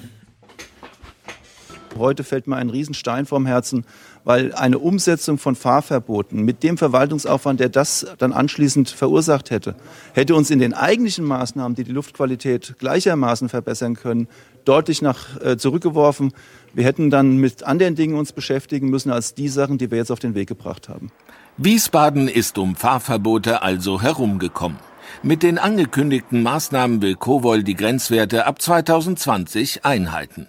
[1.98, 3.86] Heute fällt mir ein Riesenstein vom Herzen,
[4.26, 9.76] weil eine Umsetzung von Fahrverboten mit dem Verwaltungsaufwand, der das dann anschließend verursacht hätte,
[10.14, 14.26] hätte uns in den eigentlichen Maßnahmen, die die Luftqualität gleichermaßen verbessern können,
[14.64, 16.32] deutlich nach äh, zurückgeworfen.
[16.74, 20.10] Wir hätten dann mit anderen Dingen uns beschäftigen müssen als die Sachen, die wir jetzt
[20.10, 21.12] auf den Weg gebracht haben.
[21.56, 24.78] Wiesbaden ist um Fahrverbote also herumgekommen.
[25.22, 30.48] Mit den angekündigten Maßnahmen will Kowol die Grenzwerte ab 2020 einhalten.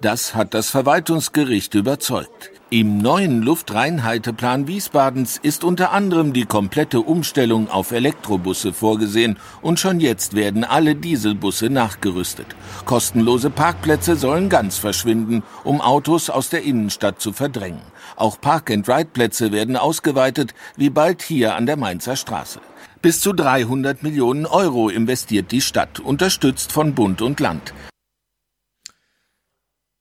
[0.00, 2.52] Das hat das Verwaltungsgericht überzeugt.
[2.70, 10.00] Im neuen Luftreinhalteplan Wiesbadens ist unter anderem die komplette Umstellung auf Elektrobusse vorgesehen und schon
[10.00, 12.48] jetzt werden alle Dieselbusse nachgerüstet.
[12.84, 17.82] Kostenlose Parkplätze sollen ganz verschwinden, um Autos aus der Innenstadt zu verdrängen.
[18.16, 22.58] Auch Park-and-Ride-Plätze werden ausgeweitet, wie bald hier an der Mainzer Straße.
[23.00, 27.72] Bis zu 300 Millionen Euro investiert die Stadt, unterstützt von Bund und Land.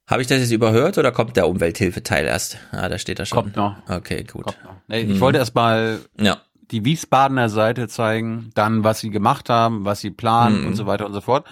[0.08, 2.58] Habe ich das jetzt überhört oder kommt der Umwelthilfeteil erst?
[2.72, 3.38] Ah, da steht er schon.
[3.38, 3.76] Kommt noch.
[3.90, 4.46] Okay, gut.
[4.88, 5.20] Nee, ich Mhm.
[5.20, 6.38] wollte erst mal Ja.
[6.72, 10.68] die Wiesbadener Seite zeigen, dann was sie gemacht haben, was sie planen Mhm.
[10.68, 11.48] und so weiter und so fort.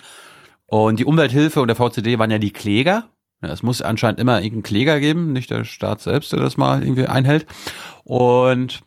[0.67, 3.05] Und die Umwelthilfe und der VCD waren ja die Kläger.
[3.41, 6.81] Ja, es muss anscheinend immer irgendeinen Kläger geben, nicht der Staat selbst, der das mal
[6.83, 7.45] irgendwie einhält.
[8.03, 8.81] Und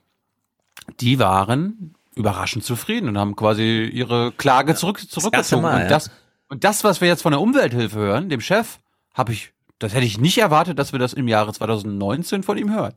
[1.01, 5.63] die waren überraschend zufrieden und haben quasi ihre Klage zurück, zurückgezogen.
[5.63, 6.11] Mal, und, das,
[6.49, 8.79] und das, was wir jetzt von der Umwelthilfe hören, dem Chef,
[9.13, 12.73] habe ich, das hätte ich nicht erwartet, dass wir das im Jahre 2019 von ihm
[12.73, 12.95] hören.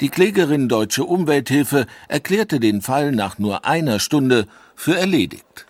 [0.00, 5.66] Die Klägerin Deutsche Umwelthilfe erklärte den Fall nach nur einer Stunde für erledigt.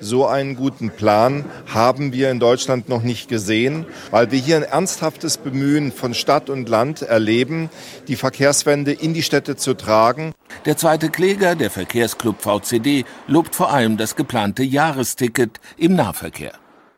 [0.00, 4.62] So einen guten Plan haben wir in Deutschland noch nicht gesehen, weil wir hier ein
[4.64, 7.70] ernsthaftes Bemühen von Stadt und Land erleben,
[8.08, 10.34] die Verkehrswende in die Städte zu tragen.
[10.66, 16.52] Der zweite Kläger, der Verkehrsclub VCD, lobt vor allem das geplante Jahresticket im Nahverkehr.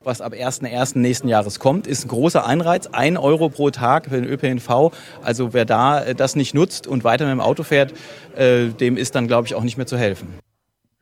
[0.06, 0.98] Was ab 1.1.
[1.00, 2.86] nächsten Jahres kommt, ist ein großer Anreiz.
[2.86, 4.92] Ein Euro pro Tag für den ÖPNV.
[5.20, 7.92] Also wer da äh, das nicht nutzt und weiter mit dem Auto fährt,
[8.36, 10.28] äh, dem ist dann, glaube ich, auch nicht mehr zu helfen.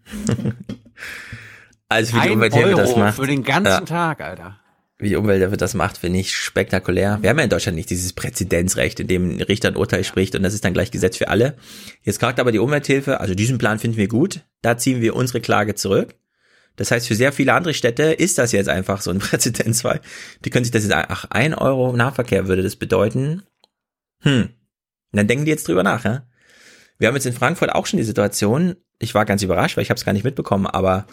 [1.87, 3.17] Also wie die Ein Umwelthilfe Euro das macht.
[3.17, 3.81] für den ganzen ja.
[3.83, 4.59] Tag, Alter.
[4.99, 7.19] wie die Umwelt dafür das macht, finde ich spektakulär.
[7.21, 10.35] Wir haben ja in Deutschland nicht dieses Präzedenzrecht, in dem ein Richter ein Urteil spricht
[10.35, 11.57] und das ist dann gleich Gesetz für alle.
[12.03, 15.41] Jetzt klagt aber die Umwelthilfe, also diesen Plan finden wir gut, da ziehen wir unsere
[15.41, 16.17] Klage zurück.
[16.77, 20.01] Das heißt, für sehr viele andere Städte ist das jetzt einfach so ein Präzedenzfall.
[20.45, 23.43] Die können sich das jetzt, ach, ein Euro Nahverkehr würde das bedeuten.
[24.21, 24.43] Hm.
[25.13, 26.27] Und dann denken die jetzt drüber nach, ja.
[26.99, 29.91] Wir haben jetzt in Frankfurt auch schon die Situation, ich war ganz überrascht, weil ich
[29.91, 31.07] habe es gar nicht mitbekommen, aber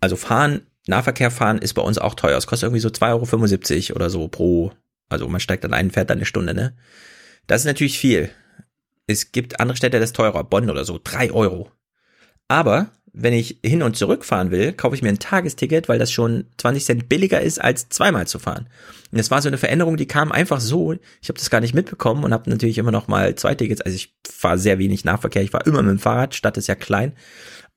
[0.00, 2.36] also fahren Nahverkehr fahren ist bei uns auch teuer.
[2.36, 4.72] Es kostet irgendwie so 2,75 Euro oder so pro,
[5.08, 6.76] also man steigt dann ein, fährt dann eine Stunde, ne?
[7.46, 8.30] Das ist natürlich viel.
[9.06, 11.70] Es gibt andere Städte, das ist teurer, Bonn oder so, drei Euro.
[12.48, 16.10] Aber wenn ich hin und zurück fahren will, kaufe ich mir ein Tagesticket, weil das
[16.10, 18.66] schon 20 Cent billiger ist, als zweimal zu fahren.
[19.12, 20.94] Und das war so eine Veränderung, die kam einfach so.
[21.22, 23.80] Ich habe das gar nicht mitbekommen und habe natürlich immer noch mal zwei Tickets.
[23.80, 25.42] Also ich fahre sehr wenig Nahverkehr.
[25.42, 27.12] Ich fahre immer mit dem Fahrrad, Stadt ist ja klein.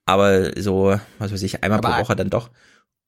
[0.06, 2.49] Aber so, was weiß ich, einmal Aber pro Woche dann doch.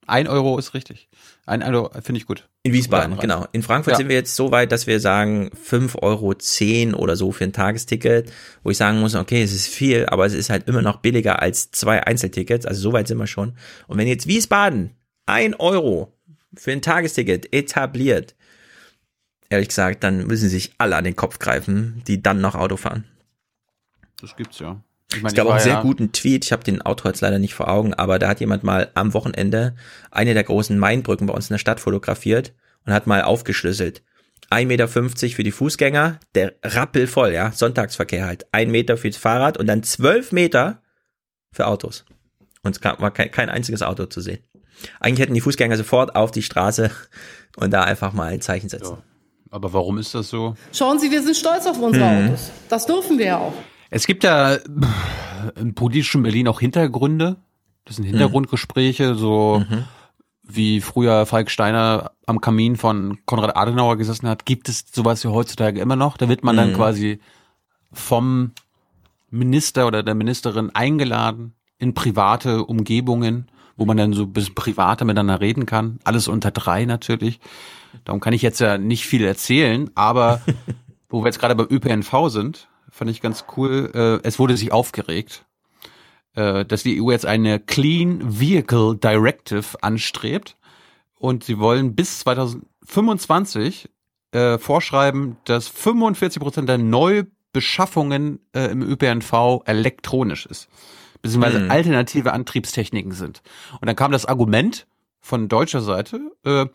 [0.06, 1.10] Ein Euro ist richtig.
[1.50, 2.48] Ein Euro finde ich gut.
[2.62, 3.48] In Wiesbaden, genau.
[3.52, 3.98] In Frankfurt Ja.
[3.98, 8.32] sind wir jetzt so weit, dass wir sagen, 5,10 Euro oder so für ein Tagesticket,
[8.64, 11.42] wo ich sagen muss, okay, es ist viel, aber es ist halt immer noch billiger
[11.42, 12.66] als zwei Einzeltickets.
[12.66, 13.54] Also so weit sind wir schon.
[13.88, 14.92] Und wenn jetzt Wiesbaden
[15.26, 16.14] ein Euro
[16.56, 18.36] für ein Tagesticket etabliert,
[19.50, 23.06] ehrlich gesagt, dann müssen sich alle an den Kopf greifen, die dann noch Auto fahren.
[24.22, 24.82] Das gibt's ja.
[25.12, 27.12] Ich Es meine, gab ich auch einen sehr ja- guten Tweet, ich habe den Autor
[27.12, 29.76] jetzt leider nicht vor Augen, aber da hat jemand mal am Wochenende
[30.12, 32.54] eine der großen Mainbrücken bei uns in der Stadt fotografiert
[32.86, 34.04] und hat mal aufgeschlüsselt.
[34.52, 34.88] 1,50 Meter
[35.36, 38.46] für die Fußgänger, der rappelvoll, ja, Sonntagsverkehr halt.
[38.52, 40.82] 1 Meter fürs Fahrrad und dann 12 Meter
[41.52, 42.06] für Autos.
[42.64, 44.40] Und es kam- war kein, kein einziges Auto zu sehen.
[45.00, 46.90] Eigentlich hätten die Fußgänger sofort auf die Straße
[47.58, 48.98] und da einfach mal ein Zeichen setzen.
[49.52, 50.56] Aber warum ist das so?
[50.72, 52.28] Schauen Sie, wir sind stolz auf unsere Mhm.
[52.28, 52.52] Autos.
[52.70, 53.54] Das dürfen wir ja auch.
[53.90, 54.60] Es gibt ja äh,
[55.56, 57.38] im politischen Berlin auch Hintergründe.
[57.86, 59.64] Das sind Hintergrundgespräche, so
[60.44, 64.46] wie früher Falk Steiner am Kamin von Konrad Adenauer gesessen hat.
[64.46, 66.18] Gibt es sowas ja heutzutage immer noch?
[66.18, 66.76] Da wird man dann Mhm.
[66.76, 67.20] quasi
[67.92, 68.52] vom
[69.32, 75.06] Minister oder der Ministerin eingeladen in private Umgebungen, wo man dann so ein bisschen privater
[75.06, 76.00] miteinander reden kann.
[76.04, 77.40] Alles unter drei natürlich.
[78.06, 80.42] Darum kann ich jetzt ja nicht viel erzählen, aber
[81.10, 82.68] wo wir jetzt gerade beim ÖPNV sind,
[83.00, 83.92] fand ich ganz cool.
[83.96, 85.46] Äh, es wurde sich aufgeregt,
[86.36, 90.58] äh, dass die EU jetzt eine Clean Vehicle Directive anstrebt
[91.16, 93.90] und sie wollen bis 2025
[94.32, 100.68] äh, vorschreiben, dass 45 Prozent der Neubeschaffungen äh, im ÖPNV elektronisch ist,
[101.22, 101.72] beziehungsweise Mhm.
[101.72, 103.42] alternative Antriebstechniken sind.
[103.80, 104.88] Und dann kam das Argument
[105.22, 106.66] von deutscher Seite, äh,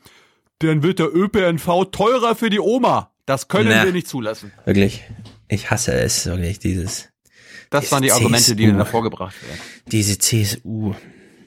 [0.61, 3.11] dann wird der ÖPNV teurer für die Oma.
[3.27, 3.85] Das können Na.
[3.85, 4.53] wir nicht zulassen.
[4.65, 5.03] Wirklich.
[5.49, 7.09] Ich hasse es, wirklich, dieses.
[7.71, 8.71] Das waren die dieses Argumente, die CSU.
[8.71, 9.61] dann da vorgebracht werden.
[9.91, 10.95] Diese CSU.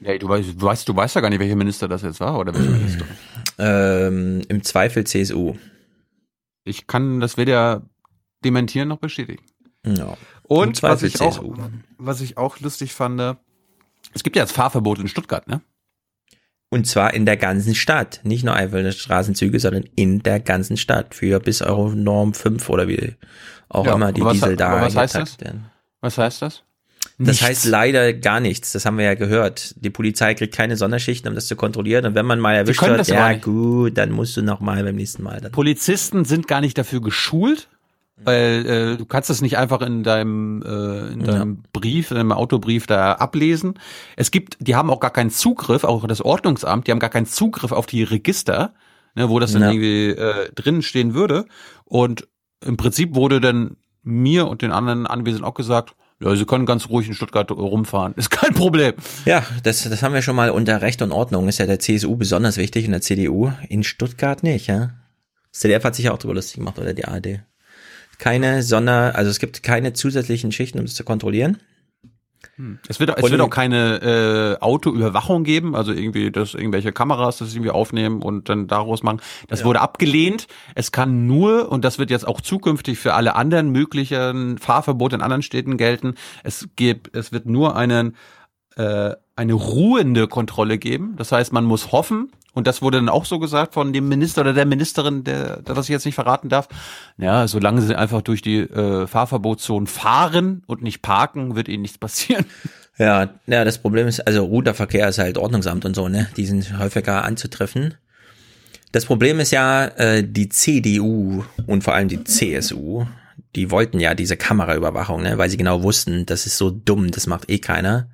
[0.00, 2.38] Ja, du weißt, du weißt, du weißt ja gar nicht, welcher Minister das jetzt war
[2.38, 3.08] oder welche Ministerin.
[3.60, 5.56] Ähm, Im Zweifel CSU.
[6.62, 7.82] Ich kann das weder
[8.44, 9.42] dementieren noch bestätigen.
[9.84, 10.12] Ja.
[10.12, 11.56] Im Und was ich, auch, CSU.
[11.96, 13.36] was ich auch lustig fand,
[14.14, 15.60] es gibt ja jetzt Fahrverbot in Stuttgart, ne?
[16.70, 18.20] Und zwar in der ganzen Stadt.
[18.24, 21.14] Nicht nur einzelne Straßenzüge, sondern in der ganzen Stadt.
[21.14, 23.14] Für bis Euro Norm 5 oder wie
[23.70, 25.40] auch Ja, immer die was- Diesel da was heißt das?
[25.40, 25.66] werden.
[26.00, 26.62] Was heißt das?
[27.20, 27.42] Das Nichts.
[27.42, 28.72] heißt leider gar nichts.
[28.72, 29.74] Das haben wir ja gehört.
[29.82, 32.04] Die Polizei kriegt keine Sonderschichten, um das zu kontrollieren.
[32.06, 34.94] Und wenn man mal erwischt wird, das ja gut, dann musst du noch mal beim
[34.94, 35.40] nächsten Mal.
[35.40, 35.50] Dann.
[35.50, 37.68] Polizisten sind gar nicht dafür geschult,
[38.24, 42.32] weil äh, du kannst das nicht einfach in deinem äh, in deinem Brief, in deinem
[42.32, 43.74] Autobrief da ablesen.
[44.16, 47.26] Es gibt, die haben auch gar keinen Zugriff, auch das Ordnungsamt, die haben gar keinen
[47.26, 48.74] Zugriff auf die Register,
[49.14, 49.70] ne, wo das dann Ja.
[49.70, 51.46] irgendwie äh, drinnen stehen würde.
[51.84, 52.26] Und
[52.64, 56.88] im Prinzip wurde dann mir und den anderen Anwesenden auch gesagt, ja, sie können ganz
[56.88, 58.94] ruhig in Stuttgart rumfahren, ist kein Problem.
[59.24, 61.46] Ja, das, das haben wir schon mal unter Recht und Ordnung.
[61.46, 63.52] Ist ja der CSU besonders wichtig und der CDU.
[63.68, 64.90] In Stuttgart nicht, ja.
[65.52, 67.40] Das ZDF hat sich ja auch drüber lustig gemacht oder die ARD.
[68.18, 71.58] Keine Sonder, also es gibt keine zusätzlichen Schichten, um das zu kontrollieren.
[72.88, 77.38] Es wird, es Und- wird auch keine äh, Autoüberwachung geben, also irgendwie, dass irgendwelche Kameras
[77.38, 79.20] das irgendwie aufnehmen und dann daraus machen.
[79.46, 80.48] Das wurde abgelehnt.
[80.74, 85.22] Es kann nur, und das wird jetzt auch zukünftig für alle anderen möglichen Fahrverbote in
[85.22, 88.16] anderen Städten gelten, es gibt, es wird nur einen,
[88.76, 91.14] äh, eine ruhende Kontrolle geben.
[91.16, 94.40] Das heißt, man muss hoffen, und das wurde dann auch so gesagt von dem Minister
[94.40, 96.66] oder der Ministerin, der, der was ich jetzt nicht verraten darf.
[97.16, 101.98] Ja, solange sie einfach durch die äh, Fahrverbotszonen fahren und nicht parken, wird ihnen nichts
[101.98, 102.44] passieren.
[103.00, 106.26] Ja, ja, das Problem ist, also Ruderverkehr ist halt Ordnungsamt und so, ne?
[106.36, 107.94] Die sind häufiger anzutreffen.
[108.90, 113.06] Das Problem ist ja, äh, die CDU und vor allem die CSU,
[113.54, 115.38] die wollten ja diese Kameraüberwachung, ne?
[115.38, 118.10] Weil sie genau wussten, das ist so dumm, das macht eh keiner.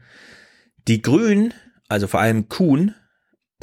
[0.86, 1.54] Die Grünen,
[1.88, 2.94] also vor allem Kuhn,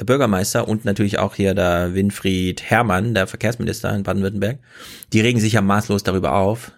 [0.04, 4.58] Bürgermeister und natürlich auch hier der Winfried Herrmann, der Verkehrsminister in Baden-Württemberg,
[5.12, 6.72] die regen sich ja maßlos darüber auf,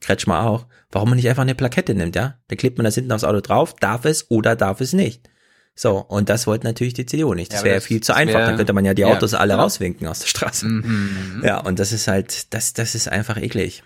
[0.00, 2.38] Kretschmer auch, warum man nicht einfach eine Plakette nimmt, ja?
[2.48, 5.28] Da klebt man das hinten aufs Auto drauf, darf es oder darf es nicht.
[5.76, 7.52] So, und das wollte natürlich die CDU nicht.
[7.52, 8.38] Das Ja, wäre ja viel zu einfach.
[8.38, 9.64] wär- Dann könnte man ja die ja, Autos alle genau.
[9.64, 10.66] rauswinken aus der Straße.
[10.66, 11.42] Mhm.
[11.44, 13.82] Ja, und das ist halt, das, das ist einfach eklig.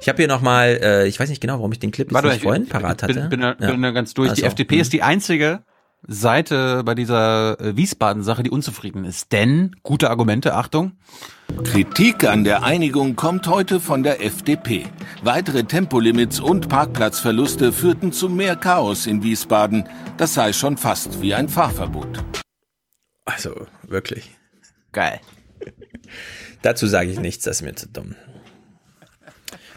[0.00, 2.28] Ich habe hier nochmal, äh, ich weiß nicht genau, warum ich den Clip jetzt Warte,
[2.28, 3.12] nicht ich vorhin parat hatte.
[3.12, 3.70] bin, bin, bin, Ja.
[3.72, 4.28] bin da ganz durch.
[4.32, 4.80] Die Ach so, FDP hm.
[4.82, 5.64] ist die einzige
[6.06, 9.32] Seite bei dieser äh, Wiesbaden-Sache, die unzufrieden ist.
[9.32, 10.92] Denn, gute Argumente, Achtung,
[11.64, 14.86] Kritik an der Einigung kommt heute von der FDP.
[15.22, 19.88] Weitere Tempolimits und Parkplatzverluste führten zu mehr Chaos in Wiesbaden.
[20.16, 22.22] Das sei schon fast wie ein Fahrverbot.
[23.24, 24.30] Also, wirklich.
[24.92, 25.20] Geil.
[26.62, 28.14] Dazu sage ich nichts, das ist mir zu dumm.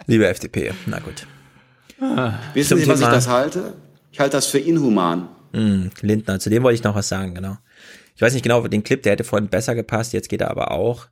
[0.06, 1.26] Liebe FDP, na gut.
[2.54, 3.74] Wissen Zum Sie, was ich Thema- das halte?
[4.12, 5.30] Ich halte das für inhuman.
[5.54, 7.58] Hm, Lindner, zu dem wollte ich noch was sagen, genau.
[8.16, 10.72] Ich weiß nicht genau, den Clip, der hätte vorhin besser gepasst, jetzt geht er aber
[10.72, 11.08] auch.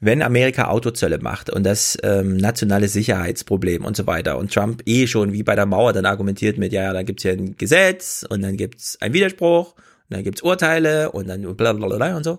[0.00, 5.08] Wenn Amerika Autozölle macht und das ähm, nationale Sicherheitsproblem und so weiter und Trump eh
[5.08, 8.24] schon wie bei der Mauer dann argumentiert mit, ja, ja, dann gibt's hier ein Gesetz
[8.28, 12.24] und dann gibt's einen Widerspruch und dann gibt's Urteile und dann bla bla bla und
[12.24, 12.38] so.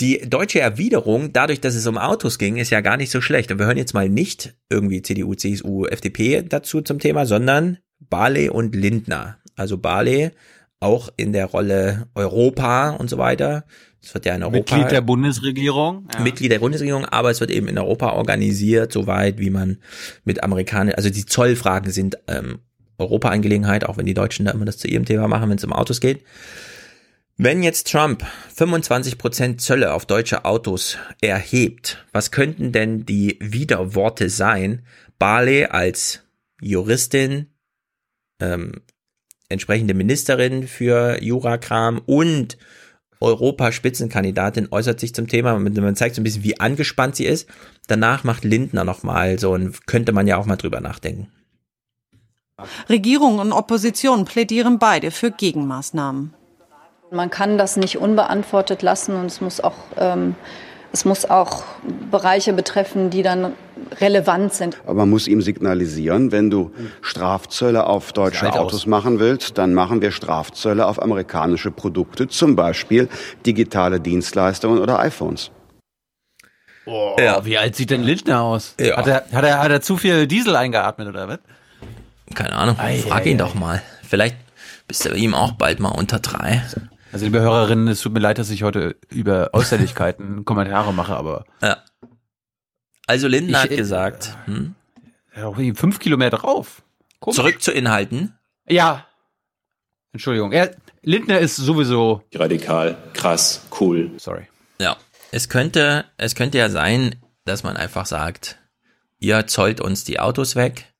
[0.00, 3.52] Die deutsche Erwiderung, dadurch, dass es um Autos ging, ist ja gar nicht so schlecht.
[3.52, 8.48] Und wir hören jetzt mal nicht irgendwie CDU, CSU, FDP dazu zum Thema, sondern Barley
[8.48, 9.38] und Lindner.
[9.62, 10.30] Also Barley
[10.80, 13.64] auch in der Rolle Europa und so weiter.
[14.02, 16.08] Es wird ja in Europa Mitglied der Bundesregierung.
[16.12, 16.20] Ja.
[16.20, 19.78] Mitglied der Bundesregierung, aber es wird eben in Europa organisiert, soweit wie man
[20.24, 22.58] mit Amerikanern, also die Zollfragen sind ähm,
[22.98, 25.72] Europa-Angelegenheit, auch wenn die Deutschen da immer das zu ihrem Thema machen, wenn es um
[25.72, 26.24] Autos geht.
[27.36, 28.24] Wenn jetzt Trump
[28.56, 34.84] 25% Zölle auf deutsche Autos erhebt, was könnten denn die Widerworte sein?
[35.18, 36.22] Barley als
[36.60, 37.46] Juristin,
[38.40, 38.82] ähm,
[39.52, 42.58] entsprechende Ministerin für Jurakram und
[43.20, 45.56] Europaspitzenkandidatin äußert sich zum Thema.
[45.58, 47.48] Man man zeigt so ein bisschen, wie angespannt sie ist.
[47.86, 51.28] Danach macht Lindner nochmal so und könnte man ja auch mal drüber nachdenken.
[52.88, 56.34] Regierung und Opposition plädieren beide für Gegenmaßnahmen.
[57.10, 60.34] Man kann das nicht unbeantwortet lassen und es muss auch, ähm,
[60.92, 61.64] es muss auch
[62.10, 63.54] Bereiche betreffen, die dann
[64.00, 64.78] relevant sind.
[64.84, 68.86] Aber man muss ihm signalisieren, wenn du Strafzölle auf deutsche alt Autos aus.
[68.86, 73.08] machen willst, dann machen wir Strafzölle auf amerikanische Produkte, zum Beispiel
[73.46, 75.50] digitale Dienstleistungen oder iPhones.
[76.84, 78.74] Oh, Wie alt sieht denn Lindner aus?
[78.80, 78.96] Ja.
[78.96, 81.38] Hat, er, hat, er, hat er zu viel Diesel eingeatmet oder was?
[82.34, 83.44] Keine Ahnung, Ei, frag ei, ihn ei.
[83.44, 83.82] doch mal.
[84.02, 84.36] Vielleicht
[84.88, 86.62] bist du bei ihm auch bald mal unter drei.
[87.12, 91.44] Also liebe Hörerinnen, es tut mir leid, dass ich heute über Äußerlichkeiten Kommentare mache, aber
[91.60, 91.82] Ja.
[93.06, 94.74] Also Lindner Ich- hat gesagt, hm?
[95.36, 96.82] ja, fünf Kilometer drauf.
[97.20, 97.36] Komisch.
[97.36, 98.36] zurück zu Inhalten.
[98.68, 99.06] Ja.
[100.12, 100.52] Entschuldigung.
[100.52, 104.10] Er, Lindner ist sowieso Radikal, krass, cool.
[104.18, 104.46] Sorry.
[104.80, 104.96] Ja,
[105.30, 108.58] es könnte, es könnte ja sein, dass man einfach sagt,
[109.18, 110.91] ihr zollt uns die Autos weg.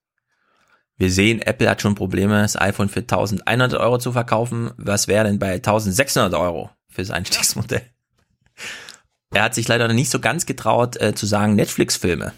[1.02, 4.70] Wir sehen, Apple hat schon Probleme, das iPhone für 1100 Euro zu verkaufen.
[4.76, 7.82] Was wäre denn bei 1600 Euro fürs Einstiegsmodell?
[9.34, 12.32] Er hat sich leider nicht so ganz getraut äh, zu sagen Netflix-Filme.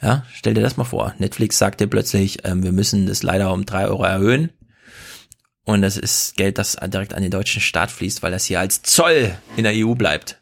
[0.00, 1.14] Ja, stell dir das mal vor.
[1.18, 4.50] Netflix sagte plötzlich, ähm, wir müssen das leider um drei Euro erhöhen.
[5.64, 8.82] Und das ist Geld, das direkt an den deutschen Staat fließt, weil das hier als
[8.82, 10.41] Zoll in der EU bleibt.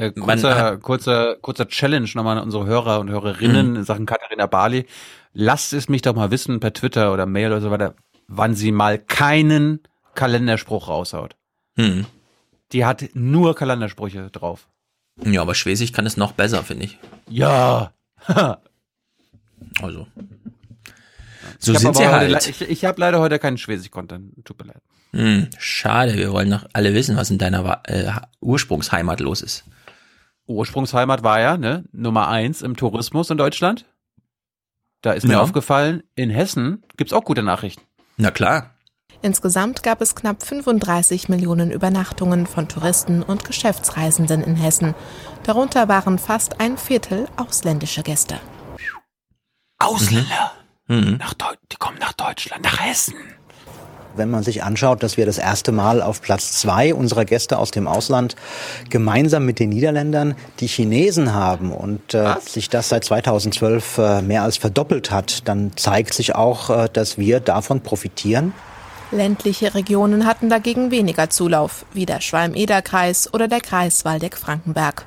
[0.00, 3.76] Äh, kurzer, kurzer, kurzer Challenge nochmal an unsere Hörer und Hörerinnen Mhm.
[3.76, 4.86] in Sachen Katharina Barley.
[5.32, 7.94] Lasst es mich doch mal wissen per Twitter oder Mail oder so weiter,
[8.26, 9.80] wann sie mal keinen
[10.14, 11.36] Kalenderspruch raushaut.
[11.76, 12.06] Hm.
[12.72, 14.68] Die hat nur Kalendersprüche drauf.
[15.24, 16.98] Ja, aber Schwesig kann es noch besser, finde ich.
[17.28, 17.92] Ja.
[19.82, 20.06] Also.
[21.58, 22.48] So sind sie halt.
[22.48, 24.44] Ich, ich habe leider heute keinen Schwesig-Content.
[24.44, 24.82] Tut mir leid.
[25.12, 29.64] Hm, schade, wir wollen noch alle wissen, was in deiner äh, Ursprungsheimat los ist.
[30.54, 33.86] Ursprungsheimat war ja ne, Nummer eins im Tourismus in Deutschland.
[35.02, 35.40] Da ist mir Ja.
[35.40, 37.82] aufgefallen, in Hessen gibt's auch gute Nachrichten.
[38.16, 38.70] Na klar.
[39.22, 44.94] Insgesamt gab es knapp 35 Millionen Übernachtungen von Touristen und Geschäftsreisenden in Hessen.
[45.42, 48.40] Darunter waren fast ein Viertel ausländische Gäste.
[49.78, 50.52] Ausländer.
[50.86, 51.16] Mhm.
[51.18, 53.14] Nach Deu die kommen nach Deutschland, nach Hessen.
[54.16, 57.70] Wenn man sich anschaut, dass wir das erste Mal auf Platz zwei unserer Gäste aus
[57.70, 58.36] dem Ausland
[58.88, 64.42] gemeinsam mit den Niederländern die Chinesen haben und äh, sich das seit 2012 äh, mehr
[64.42, 68.52] als verdoppelt hat, dann zeigt sich auch, äh, dass wir davon profitieren.
[69.12, 75.04] Ländliche Regionen hatten dagegen weniger Zulauf, wie der Schwalm-Eder-Kreis oder der Kreis Waldeck-Frankenberg.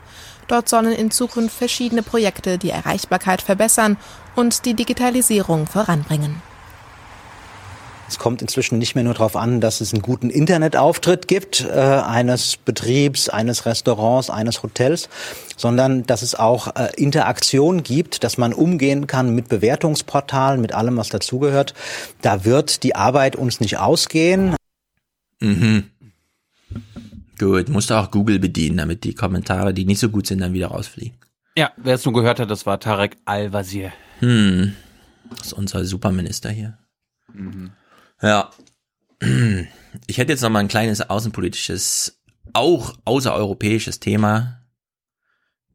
[0.48, 3.98] Dort sollen in Zukunft verschiedene Projekte die Erreichbarkeit verbessern
[4.36, 6.42] und die Digitalisierung voranbringen.
[8.14, 11.72] Es kommt inzwischen nicht mehr nur darauf an, dass es einen guten Internetauftritt gibt, äh,
[11.72, 15.10] eines Betriebs, eines Restaurants, eines Hotels,
[15.58, 20.96] sondern dass es auch äh, Interaktion gibt, dass man umgehen kann mit Bewertungsportalen, mit allem,
[20.96, 21.74] was dazugehört.
[22.22, 24.56] Da wird die Arbeit uns nicht ausgehen.
[25.40, 25.86] Mhm.
[27.40, 30.54] Gut, musst du auch Google bedienen, damit die Kommentare, die nicht so gut sind, dann
[30.54, 31.18] wieder rausfliegen.
[31.58, 33.92] Ja, wer es nur gehört hat, das war Tarek Al-Wazir.
[34.20, 34.76] Hm.
[35.32, 36.78] Das ist unser Superminister hier.
[37.34, 37.72] Mhm.
[38.24, 38.50] Ja.
[40.08, 42.20] Ich hätte jetzt noch mal ein kleines außenpolitisches,
[42.54, 44.64] auch außereuropäisches Thema.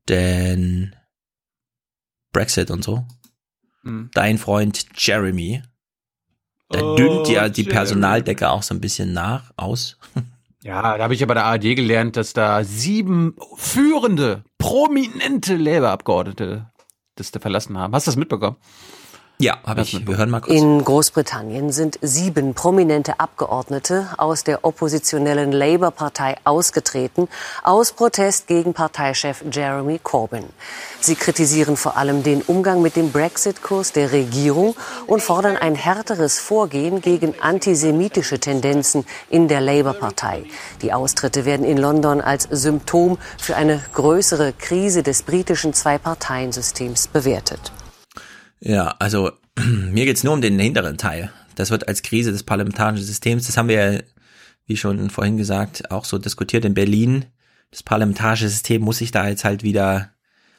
[0.08, 0.96] Denn
[2.32, 3.06] Brexit und so.
[3.84, 4.10] Mhm.
[4.14, 5.62] Dein Freund Jeremy,
[6.72, 7.74] der Oh, dünnt ja die Jeremy.
[7.74, 9.98] Personaldecke auch so ein bisschen nach, aus.
[10.64, 16.72] Ja, da habe ich ja bei der ARD gelernt, dass da sieben führende, prominente Labour-Abgeordnete
[17.14, 17.94] das da verlassen haben.
[17.94, 18.56] Hast du das mitbekommen?
[19.40, 20.04] Ja, habe ich.
[20.04, 20.52] Wir hören mal kurz.
[20.52, 27.28] In Großbritannien sind sieben prominente Abgeordnete aus der oppositionellen Labour-Partei ausgetreten,
[27.62, 30.42] aus Protest gegen Parteichef Jeremy Corbyn.
[31.00, 34.74] Sie kritisieren vor allem den Umgang mit dem Brexit-Kurs der Regierung
[35.06, 40.46] und fordern ein härteres Vorgehen gegen antisemitische Tendenzen in der Labour-Partei.
[40.82, 47.70] Die Austritte werden in London als Symptom für eine größere Krise des britischen Zwei-Parteien-Systems bewertet.
[48.60, 51.32] Ja, also mir geht's nur um den hinteren Teil.
[51.54, 54.00] Das wird als Krise des parlamentarischen Systems, das haben wir, ja,
[54.66, 57.24] wie schon vorhin gesagt, auch so diskutiert in Berlin.
[57.70, 60.10] Das parlamentarische System muss sich da jetzt halt wieder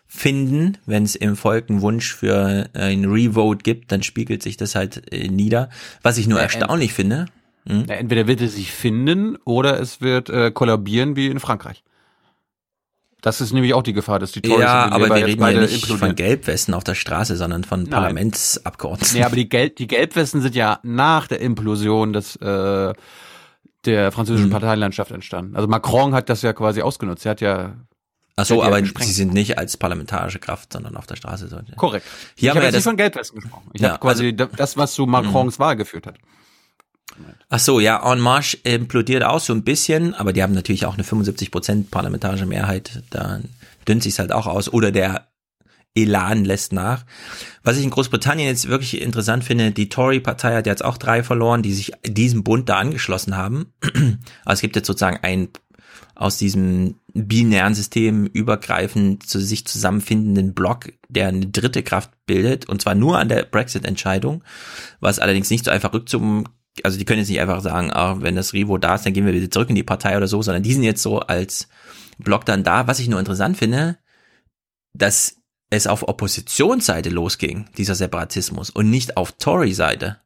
[0.07, 0.77] finden.
[0.85, 5.13] Wenn es im Volk einen Wunsch für ein Revote gibt, dann spiegelt sich das halt
[5.13, 5.69] äh, nieder.
[6.01, 7.27] Was ich nur Ja, erstaunlich finde.
[7.67, 7.85] Hm?
[7.87, 11.83] Ja, entweder wird es sich finden oder es wird äh, kollabieren wie in Frankreich.
[13.21, 15.27] Das ist nämlich auch die Gefahr, dass die Tories Ja, und die aber Labour wir
[15.27, 15.99] jetzt reden ja nicht implodieren.
[15.99, 17.89] von Gelbwesten auf der Straße, sondern von Nein.
[17.89, 19.17] Parlamentsabgeordneten.
[19.17, 22.93] Nee, aber die, Gelb, die Gelbwesten sind ja nach der Implosion des, äh,
[23.85, 24.53] der französischen Mhm.
[24.53, 25.55] Parteienlandschaft entstanden.
[25.55, 27.25] Also Macron hat das ja quasi ausgenutzt.
[27.25, 27.75] Er hat ja
[28.37, 31.49] Ach so, ja aber sie sind nicht als parlamentarische Kraft, sondern auf der Straße.
[31.75, 32.05] Korrekt.
[32.35, 33.69] Hier ich haben habe wir jetzt ja nicht von Gelbwesten gesprochen.
[33.73, 36.15] Ich Ja, habe quasi also- das, was zu Macrons Wahl geführt hat.
[37.49, 40.93] Ach so, ja, En Marche implodiert auch so ein bisschen, aber die haben natürlich auch
[40.93, 43.03] eine 75% parlamentarische Mehrheit.
[43.09, 43.39] Da
[43.87, 44.71] dünnt sich's halt auch aus.
[44.71, 45.27] Oder der
[45.95, 47.05] Elan lässt nach.
[47.63, 51.63] Was ich in Großbritannien jetzt wirklich interessant finde, die Tory-Partei hat jetzt auch drei verloren,
[51.63, 53.73] die sich diesem Bund da angeschlossen haben.
[54.45, 55.49] Also es gibt jetzt sozusagen ein
[56.15, 62.81] aus diesem binären System übergreifend zu sich zusammenfindenden Block, der eine dritte Kraft bildet, und
[62.81, 64.43] zwar nur an der Brexit-Entscheidung,
[64.99, 66.45] was allerdings nicht so einfach rückzum,
[66.85, 69.25] also die können jetzt nicht einfach sagen, ah, wenn das Rivo da ist, dann gehen
[69.25, 71.67] wir wieder zurück in die Partei oder so, sondern die sind jetzt so als
[72.17, 72.87] Block dann da.
[72.87, 73.97] Was ich nur interessant finde,
[74.93, 75.35] dass
[75.69, 80.17] es auf Oppositionsseite losging, dieser Separatismus, und nicht auf Tory-Seite.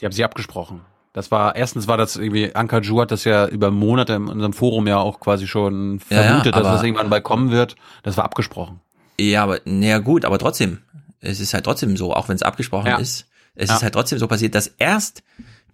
[0.00, 0.80] Die haben sie abgesprochen.
[1.12, 4.52] Das war, erstens war das irgendwie, Anka Ju hat das ja über Monate in unserem
[4.52, 7.76] Forum ja auch quasi schon Ja, ja, vermutet, dass das irgendwann bald kommen wird.
[8.02, 8.80] Das war abgesprochen.
[9.18, 10.78] Ja, aber naja gut, aber trotzdem,
[11.20, 12.98] es ist halt trotzdem so, auch wenn es abgesprochen Ja.
[12.98, 13.76] ist, es Ja.
[13.76, 15.22] ist halt trotzdem so passiert, dass erst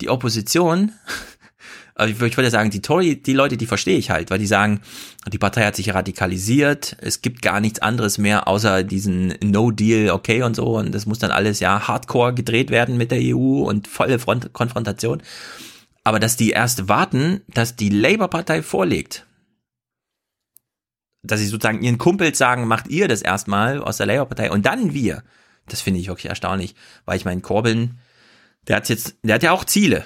[0.00, 0.92] die Opposition,
[1.94, 4.38] also ich, würd- ich würde sagen, die Tory, die Leute, die verstehe ich halt, weil
[4.38, 4.80] die sagen,
[5.32, 10.10] die Partei hat sich radikalisiert, es gibt gar nichts anderes mehr außer diesen No Deal,
[10.10, 13.62] okay und so und das muss dann alles ja hardcore gedreht werden mit der EU
[13.64, 15.22] und volle Front Konfrontation.
[16.06, 19.24] Aber dass die erst warten, dass die Labour-Partei vorlegt,
[21.22, 24.92] dass sie sozusagen ihren Kumpels sagen, macht ihr das erstmal aus der Labour-Partei und dann
[24.92, 25.22] wir.
[25.66, 26.74] Das finde ich wirklich erstaunlich,
[27.06, 27.98] weil ich meine, Corbyn,
[28.68, 30.04] der hat jetzt, der hat ja auch Ziele.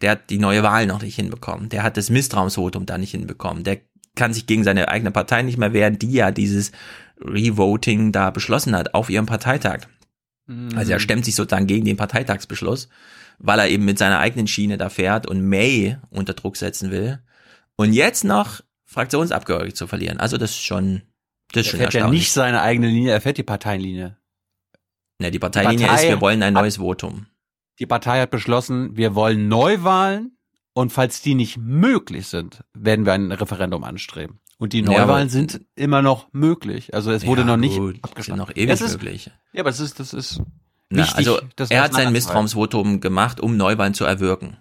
[0.00, 1.68] Der hat die neue Wahl noch nicht hinbekommen.
[1.68, 3.64] Der hat das Misstrauensvotum da nicht hinbekommen.
[3.64, 3.80] Der
[4.14, 6.72] kann sich gegen seine eigene Partei nicht mehr wehren, die ja dieses
[7.20, 9.86] Revoting da beschlossen hat auf ihrem Parteitag.
[10.74, 12.88] Also er stemmt sich sozusagen gegen den Parteitagsbeschluss,
[13.38, 17.20] weil er eben mit seiner eigenen Schiene da fährt und May unter Druck setzen will.
[17.76, 20.18] Und jetzt noch Fraktionsabgeordnete zu verlieren.
[20.18, 21.02] Also das ist schon,
[21.52, 24.16] das ist Er schon fährt ja nicht seine eigene Linie, er fährt die Parteienlinie.
[25.18, 27.26] Ne, die Parteilinie Partei ist, wir wollen ein neues Votum.
[27.78, 30.36] Die Partei hat beschlossen, wir wollen Neuwahlen
[30.74, 34.40] und falls die nicht möglich sind, werden wir ein Referendum anstreben.
[34.58, 36.94] Und die Ja, Neuwahlen aber- sind immer noch möglich.
[36.94, 38.38] Also es wurde Ja, noch nicht gut, abgeschlossen.
[38.38, 39.30] sind noch ewig Es ist, möglich.
[39.52, 40.40] Ja, aber es ist, das ist
[40.88, 41.16] Na, wichtig.
[41.16, 42.12] also das er hat sein.
[42.12, 44.56] Misstrauensvotum gemacht, um Neuwahlen zu erwirken.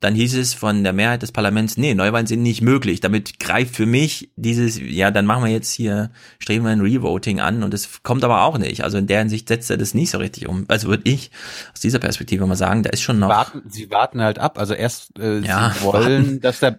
[0.00, 3.00] Dann hieß es von der Mehrheit des Parlaments, nee, Neuwahlen sind nicht möglich.
[3.00, 7.40] Damit greift für mich dieses, ja, dann machen wir jetzt hier, streben wir ein Revoting
[7.40, 8.84] an und das kommt aber auch nicht.
[8.84, 10.66] Also in der Hinsicht setzt er das nicht so richtig um.
[10.68, 11.32] Also würde ich
[11.74, 14.56] aus dieser Perspektive mal sagen, da ist schon noch warten, sie warten halt ab.
[14.58, 16.40] Also erst äh, Ja, sie wollen, warten.
[16.42, 16.78] dass der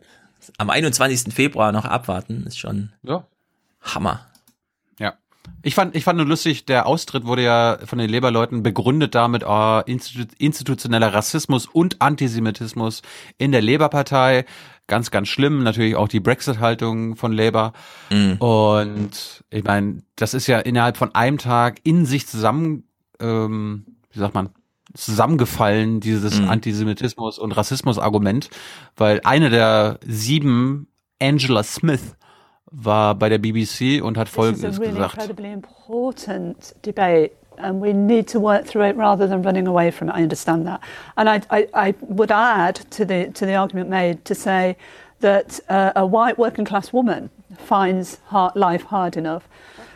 [0.58, 1.34] am 21.
[1.34, 3.28] Februar noch abwarten, ist schon Ja.
[3.82, 4.26] Hammer.
[5.62, 9.44] Ich fand, ich fand nur lustig, der Austritt wurde ja von den Labour-Leuten begründet damit,
[9.46, 13.02] oh, institu institutioneller Rassismus und Antisemitismus
[13.38, 14.46] in der Labour-Partei.
[14.88, 15.64] Ganz, ganz schlimm.
[15.64, 17.74] Natürlich auch die Brexit-Haltung von Labour.
[18.10, 18.38] Mhm.
[18.38, 22.86] Und ich meine, das ist ja innerhalb von einem Tag in sich zusammen,
[23.20, 24.50] ähm, wie sagt man,
[24.96, 26.50] zusammengefallen, dieses Mhm.
[26.50, 28.50] Antisemitismus- und Rassismus-Argument,
[28.96, 30.88] weil eine der sieben,
[31.22, 32.16] Angela Smith,
[32.72, 35.14] war bei der BBC und hat Folgendes really gesagt.
[35.14, 40.10] incredibly important debate, and we need to work through it rather than running away from
[40.10, 40.16] it.
[40.16, 40.82] I understand that,
[41.16, 44.76] and I, I, I would add to the to the argument made to say
[45.22, 49.48] that uh, a white working class woman finds hard, life hard enough.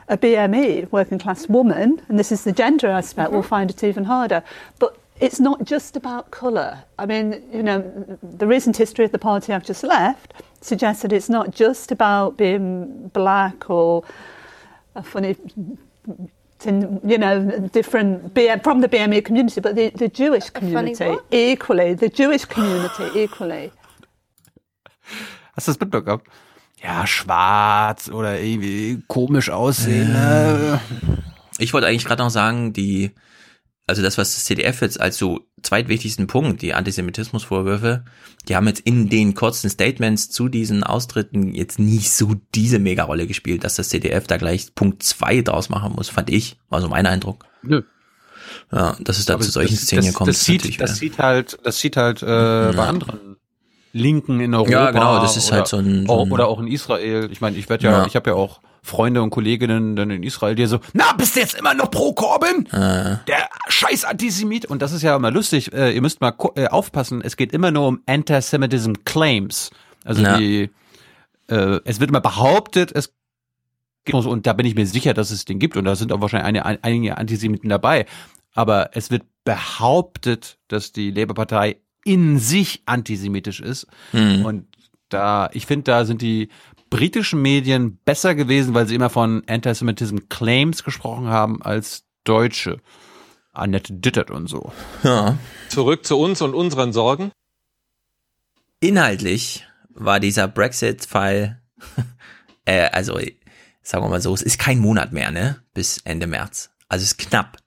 [0.09, 4.03] A BME working class woman, and this is the gender aspect, will find it even
[4.03, 4.43] harder.
[4.77, 6.83] But it's not just about colour.
[6.99, 7.79] I mean, you know,
[8.21, 12.35] the recent history of the party I've just left suggests that it's not just about
[12.37, 14.03] being black or
[14.95, 15.37] a funny,
[16.65, 22.43] you know, different from the BME community, but the, the Jewish community equally, the Jewish
[22.45, 23.71] community equally.
[25.55, 26.23] Hast du das mitbekommen?
[26.81, 30.11] Ja, schwarz oder irgendwie komisch aussehen.
[30.11, 30.81] ne?
[30.91, 31.17] Äh.
[31.59, 33.11] Ich wollte eigentlich gerade noch sagen, die,
[33.87, 38.05] also das, was das CDF jetzt als so zweitwichtigsten Punkt, die Antisemitismusvorwürfe,
[38.47, 43.27] die haben jetzt in den kurzen Statements zu diesen Austritten jetzt nicht so diese Mega-Rolle
[43.27, 46.87] gespielt, dass das CDF da gleich Punkt zwei draus machen muss, fand ich, war so
[46.89, 47.45] mein Eindruck.
[47.61, 47.81] Nö.
[48.71, 50.29] Ja, dass es da Aber zu solchen das, Szenen das, kommt.
[50.29, 53.37] Das sieht, das sieht halt, das sieht halt äh, bei anderen
[53.93, 54.71] Linken in Europa.
[54.71, 57.29] Ja, genau, das ist oder, halt so ein- so ein- oder auch in Israel.
[57.31, 58.05] Ich meine, ich werde ja, Ja.
[58.07, 61.39] ich habe ja auch Freunde und Kolleginnen dann in Israel, die so, na, bist du
[61.39, 62.65] jetzt immer noch pro Corbyn?
[62.67, 64.65] Äh, Der scheiß Antisemit.
[64.65, 65.73] Und das ist ja immer lustig.
[65.73, 67.21] Äh, ihr müsst mal äh, aufpassen.
[67.23, 69.71] Es geht immer nur um Antisemitism Claims.
[70.03, 70.37] Also Ja.
[70.37, 70.69] die,
[71.47, 73.13] äh, es wird immer behauptet, es
[74.03, 75.77] gibt, und da bin ich mir sicher, dass es den gibt.
[75.77, 78.05] Und da sind auch wahrscheinlich eine, ein, einige Antisemiten dabei.
[78.53, 83.87] Aber es wird behauptet, dass die Labour-Partei in sich antisemitisch ist.
[84.11, 84.43] Mhm.
[84.45, 84.67] Und
[85.07, 86.49] da, ich finde, da sind die
[86.93, 92.81] britischen Medien besser gewesen, weil sie immer von Antisemitism Claims gesprochen haben als deutsche.
[93.51, 94.71] Annette Dittert und so.
[95.01, 95.39] Ja.
[95.69, 97.31] Zurück zu uns und unseren Sorgen.
[98.79, 101.63] Inhaltlich war dieser Brexit-Fall,
[102.65, 103.19] äh, also
[103.81, 105.63] sagen wir mal so, es ist kein Monat mehr, ne?
[105.73, 106.69] Bis Ende März.
[106.89, 107.57] Also es ist knapp.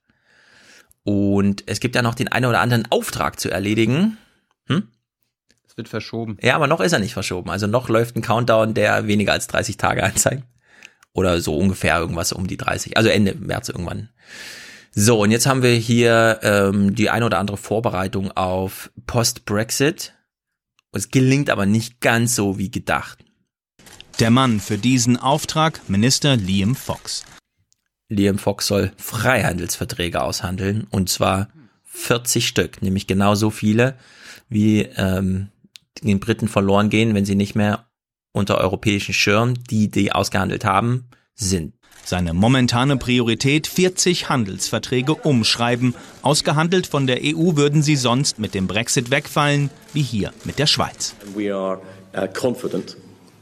[1.03, 4.17] Und es gibt ja noch den einen oder anderen Auftrag zu erledigen.
[4.67, 4.87] Hm?
[5.77, 6.37] Wird verschoben.
[6.41, 7.51] Ja, aber noch ist er nicht verschoben.
[7.51, 10.43] Also noch läuft ein Countdown, der weniger als 30 Tage anzeigt.
[11.13, 12.97] Oder so ungefähr irgendwas um die 30.
[12.97, 14.09] Also Ende März irgendwann.
[14.91, 20.13] So, und jetzt haben wir hier ähm, die eine oder andere Vorbereitung auf Post-Brexit.
[20.91, 23.23] Es gelingt aber nicht ganz so wie gedacht.
[24.19, 27.23] Der Mann für diesen Auftrag, Minister Liam Fox.
[28.09, 31.49] Liam Fox soll Freihandelsverträge aushandeln und zwar
[31.83, 33.95] 40 Stück, nämlich genauso viele,
[34.49, 35.49] wie ähm,
[36.01, 37.87] den Briten verloren gehen, wenn sie nicht mehr
[38.31, 41.73] unter europäischen Schirm, die die ausgehandelt haben, sind.
[42.03, 45.93] Seine momentane Priorität 40 Handelsverträge umschreiben.
[46.21, 50.67] Ausgehandelt von der EU würden sie sonst mit dem Brexit wegfallen, wie hier mit der
[50.67, 51.15] Schweiz.
[51.35, 51.81] We are
[52.15, 52.95] uh, confident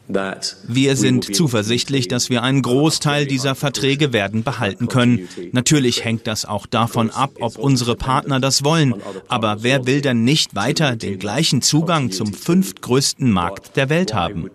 [0.08, 5.28] Wir sind zuversichtlich, dass wir einen Großteil dieser Verträge werden behalten können.
[5.52, 8.96] Natürlich hängt das auch davon ab, ob unsere Partner das wollen.
[9.28, 14.50] Aber wer will denn nicht weiter den gleichen Zugang zum fünftgrößten Markt der Welt haben?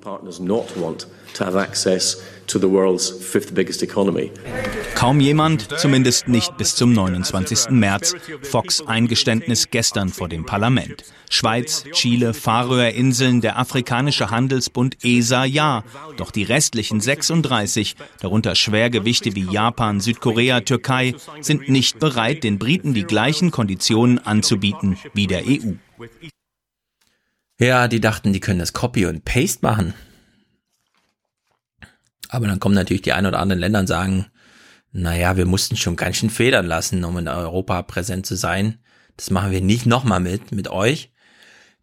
[1.35, 4.31] To have access to the world's fifth biggest economy.
[4.95, 7.71] Kaum jemand, zumindest nicht bis zum 29.
[7.71, 8.15] März.
[8.43, 11.05] Fox Eingeständnis gestern vor dem Parlament.
[11.31, 15.85] Schweiz, Chile, Färöerinseln, der Afrikanische Handelsbund ESA ja.
[16.17, 22.95] Doch die restlichen 36, darunter Schwergewichte wie Japan, Südkorea, Türkei, sind nicht bereit, den Briten
[22.95, 25.75] die gleichen Konditionen anzubieten wie der EU.
[27.61, 29.95] Ja, die dachten, die können das Copy und Paste machen.
[32.31, 34.27] Aber dann kommen natürlich die ein oder anderen Länder und sagen,
[34.93, 38.79] naja, wir mussten schon ganz schön federn lassen, um in Europa präsent zu sein.
[39.17, 41.13] Das machen wir nicht nochmal mit, mit euch.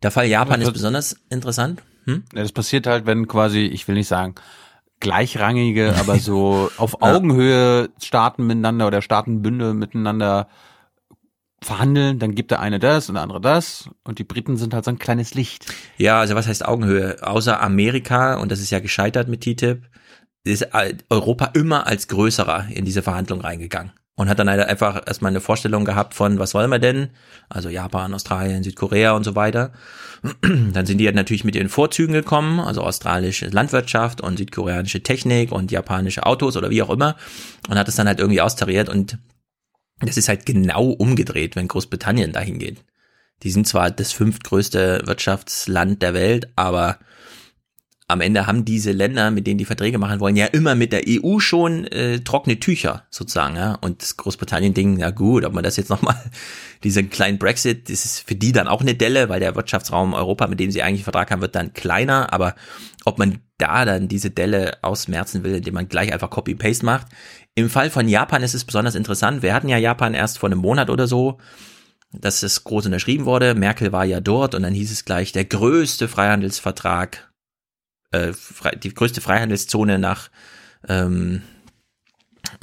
[0.04, 1.82] Der Fall Japan ist besonders interessant.
[2.06, 2.24] Hm?
[2.34, 4.36] Ja, das passiert halt, wenn quasi, ich will nicht sagen,
[5.00, 10.48] gleichrangige, aber so auf Augenhöhe Staaten miteinander oder Staatenbünde miteinander
[11.62, 14.86] verhandeln, dann gibt der eine das und der andere das und die Briten sind halt
[14.86, 15.66] so ein kleines Licht.
[15.98, 17.18] Ja, also was heißt Augenhöhe?
[17.22, 19.84] Außer Amerika, und das ist ja gescheitert mit TTIP,
[20.50, 20.68] ist
[21.10, 23.92] Europa immer als größerer in diese Verhandlung reingegangen.
[24.16, 27.10] und hat dann halt einfach erstmal eine Vorstellung gehabt von, was wollen wir denn?
[27.50, 29.72] Also Japan, Australien, Südkorea und so weiter.
[30.42, 35.52] Dann sind die halt natürlich mit ihren Vorzügen gekommen, also australische Landwirtschaft und südkoreanische Technik
[35.52, 37.16] und japanische Autos oder wie auch immer
[37.70, 39.20] und hat es dann halt irgendwie austariert und
[40.00, 42.84] das ist halt genau umgedreht, wenn Großbritannien dahin geht.
[43.44, 46.98] Die sind zwar das fünftgrößte Wirtschaftsland der Welt, aber
[48.10, 51.02] am Ende haben diese Länder, mit denen die Verträge machen wollen, ja immer mit der
[51.06, 53.58] EU schon äh, trockene Tücher sozusagen.
[53.58, 53.74] Ja?
[53.82, 56.16] Und das Großbritannien-Ding, ja gut, ob man das jetzt nochmal,
[56.86, 60.48] diesen kleinen Brexit, das ist für die dann auch eine Delle, weil der Wirtschaftsraum Europa,
[60.48, 62.32] mit dem sie eigentlich Vertrag haben, wird dann kleiner.
[62.32, 62.56] Aber
[63.04, 67.08] ob man da dann diese Delle ausmerzen will, indem man gleich einfach Copy-Paste macht.
[67.56, 69.42] Im Fall von Japan ist es besonders interessant.
[69.42, 71.40] Wir hatten ja Japan erst vor einem Monat oder so
[72.14, 73.54] dass es groß unterschrieben wurde.
[73.54, 77.28] Merkel war ja dort und dann hieß es gleich, der größte Freihandelsvertrag
[78.12, 78.34] äh,
[78.82, 80.30] die größte Freihandelszone nach
[80.88, 81.42] ähm,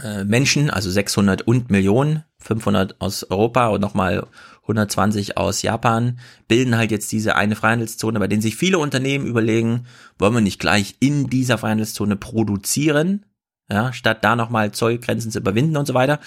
[0.02, 4.26] äh, Menschen, also 600 und Millionen, 500 aus Europa und nochmal
[4.62, 9.86] 120 aus Japan, bilden halt jetzt diese eine Freihandelszone, bei denen sich viele Unternehmen überlegen,
[10.18, 13.26] wollen wir nicht gleich in dieser Freihandelszone produzieren,
[13.70, 16.20] ja, statt da nochmal Zollgrenzen zu überwinden und so weiter.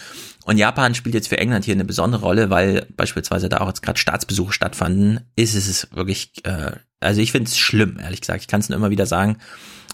[0.45, 3.83] Und Japan spielt jetzt für England hier eine besondere Rolle, weil beispielsweise da auch jetzt
[3.83, 8.41] gerade Staatsbesuche stattfanden, ist es wirklich, äh, also ich finde es schlimm, ehrlich gesagt.
[8.41, 9.37] Ich kann es nur immer wieder sagen.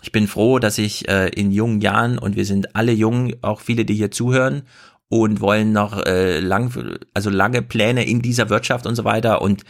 [0.01, 3.61] Ich bin froh, dass ich äh, in jungen Jahren, und wir sind alle jung, auch
[3.61, 4.63] viele, die hier zuhören,
[5.09, 6.73] und wollen noch äh, lang,
[7.13, 9.41] also lange Pläne in dieser Wirtschaft und so weiter.
[9.41, 9.63] Und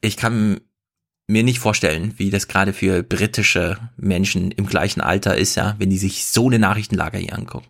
[0.00, 0.60] ich kann
[1.28, 5.90] mir nicht vorstellen, wie das gerade für britische Menschen im gleichen Alter ist, ja, wenn
[5.90, 7.68] die sich so eine Nachrichtenlage hier angucken.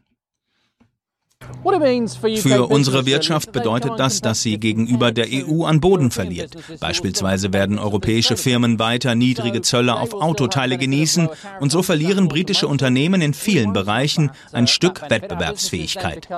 [2.42, 6.56] Für unsere Wirtschaft bedeutet das, dass sie gegenüber der EU an Boden verliert.
[6.80, 11.28] Beispielsweise werden europäische Firmen weiter niedrige Zölle auf Autoteile genießen
[11.60, 16.28] und so verlieren britische Unternehmen in vielen Bereichen ein Stück Wettbewerbsfähigkeit.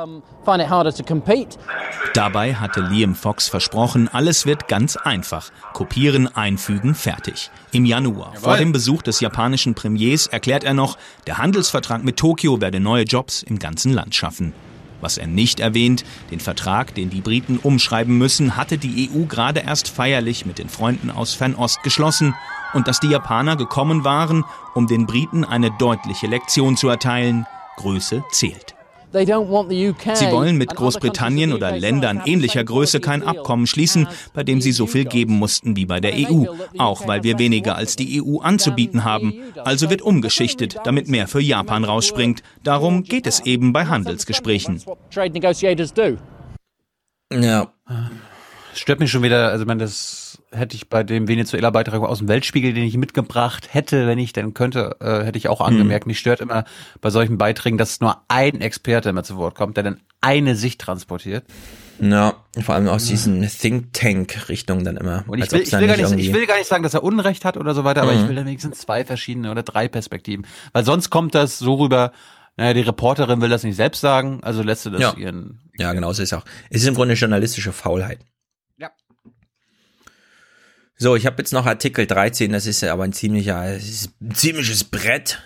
[2.14, 5.50] Dabei hatte Liam Fox versprochen, alles wird ganz einfach.
[5.72, 7.50] Kopieren, einfügen, fertig.
[7.72, 12.60] Im Januar, vor dem Besuch des japanischen Premiers, erklärt er noch, der Handelsvertrag mit Tokio
[12.60, 14.52] werde neue Jobs im ganzen Land schaffen.
[15.02, 19.60] Was er nicht erwähnt, den Vertrag, den die Briten umschreiben müssen, hatte die EU gerade
[19.60, 22.34] erst feierlich mit den Freunden aus Fernost geschlossen
[22.72, 27.46] und dass die Japaner gekommen waren, um den Briten eine deutliche Lektion zu erteilen.
[27.76, 28.74] Größe zählt.
[29.12, 34.86] Sie wollen mit Großbritannien oder Ländern ähnlicher Größe kein Abkommen schließen, bei dem sie so
[34.86, 36.46] viel geben mussten wie bei der EU,
[36.78, 39.34] auch weil wir weniger als die EU anzubieten haben.
[39.64, 42.42] Also wird umgeschichtet, damit mehr für Japan rausspringt.
[42.62, 44.82] Darum geht es eben bei Handelsgesprächen.
[47.32, 47.72] Ja.
[48.74, 50.21] Stört mich schon wieder, also man das
[50.52, 54.54] hätte ich bei dem Venezuela-Beitrag aus dem Weltspiegel, den ich mitgebracht hätte, wenn ich denn
[54.54, 56.06] könnte, äh, hätte ich auch angemerkt.
[56.06, 56.10] Mhm.
[56.10, 56.64] Mich stört immer
[57.00, 60.80] bei solchen Beiträgen, dass nur ein Experte immer zu Wort kommt, der dann eine Sicht
[60.80, 61.44] transportiert.
[62.00, 65.24] Ja, vor allem aus diesen Think Tank Richtungen dann immer.
[65.28, 67.44] Und ich will, ich will, gar nicht, ich will gar nicht sagen, dass er Unrecht
[67.44, 68.08] hat oder so weiter, mhm.
[68.08, 70.46] aber ich will dann wenigstens zwei verschiedene oder drei Perspektiven.
[70.72, 72.12] Weil sonst kommt das so rüber,
[72.56, 75.14] naja, die Reporterin will das nicht selbst sagen, also lässt sie das ja.
[75.16, 75.60] ihren.
[75.78, 76.44] Ja, genau, so ist auch.
[76.70, 78.18] Es ist im Grunde journalistische Faulheit.
[81.02, 85.42] So, ich habe jetzt noch Artikel 13, das ist aber ein ziemlicher, ein ziemliches Brett.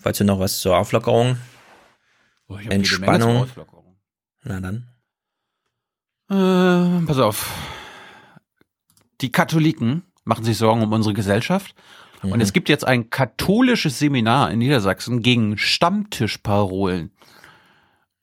[0.00, 1.36] Falls du noch was zur Auflockerung?
[2.48, 3.46] Oh, Entspannung.
[4.42, 4.88] Na dann.
[6.30, 7.50] Äh, pass auf.
[9.20, 11.74] Die Katholiken machen sich Sorgen um unsere Gesellschaft.
[12.22, 12.32] Mhm.
[12.32, 17.12] Und es gibt jetzt ein katholisches Seminar in Niedersachsen gegen Stammtischparolen.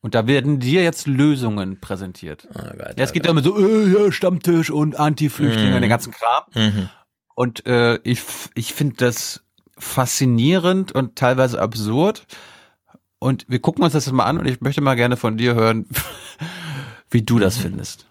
[0.06, 2.48] Und da werden dir jetzt Lösungen präsentiert.
[2.54, 5.76] Oh Gott, ja, es geht damit so, äh, ja, Stammtisch und Anti-Flüchtlinge mhm.
[5.78, 6.44] und den ganzen Kram.
[6.54, 6.90] Mhm.
[7.34, 8.22] Und äh, ich,
[8.54, 9.44] ich finde das
[9.80, 12.28] faszinierend und teilweise absurd.
[13.18, 15.56] Und wir gucken uns das jetzt mal an und ich möchte mal gerne von dir
[15.56, 15.88] hören,
[17.10, 18.06] wie du das findest.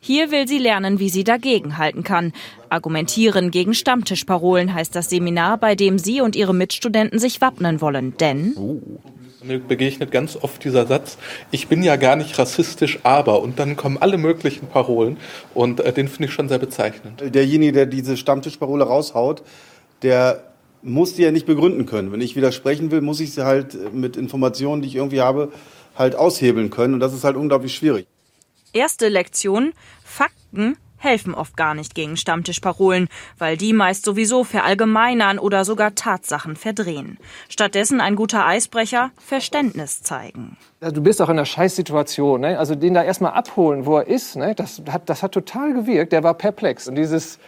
[0.00, 2.34] Hier will sie lernen, wie sie dagegen halten kann.
[2.68, 8.18] Argumentieren gegen Stammtischparolen heißt das Seminar, bei dem sie und ihre Mitstudenten sich wappnen wollen.
[8.18, 9.00] Denn oh.
[9.46, 11.18] Mir begegnet ganz oft dieser Satz,
[11.50, 13.40] ich bin ja gar nicht rassistisch, aber.
[13.42, 15.18] Und dann kommen alle möglichen Parolen
[15.54, 17.22] und äh, den finde ich schon sehr bezeichnend.
[17.34, 19.42] Derjenige, der diese Stammtischparole raushaut,
[20.02, 20.44] der
[20.82, 22.12] muss die ja nicht begründen können.
[22.12, 25.52] Wenn ich widersprechen will, muss ich sie halt mit Informationen, die ich irgendwie habe,
[25.96, 26.94] halt aushebeln können.
[26.94, 28.06] Und das ist halt unglaublich schwierig.
[28.72, 29.72] Erste Lektion,
[30.04, 36.56] Fakten helfen oft gar nicht gegen Stammtischparolen, weil die meist sowieso verallgemeinern oder sogar Tatsachen
[36.56, 37.18] verdrehen.
[37.48, 40.56] Stattdessen ein guter Eisbrecher Verständnis zeigen.
[40.80, 42.40] Du bist auch in einer Scheißsituation.
[42.40, 42.58] Ne?
[42.58, 44.54] Also den da erstmal abholen, wo er ist, ne?
[44.54, 46.12] das, hat, das hat total gewirkt.
[46.12, 46.88] Der war perplex.
[46.88, 47.38] Und dieses,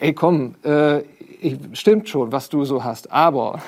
[0.00, 1.02] ey komm, äh,
[1.72, 3.62] stimmt schon, was du so hast, aber.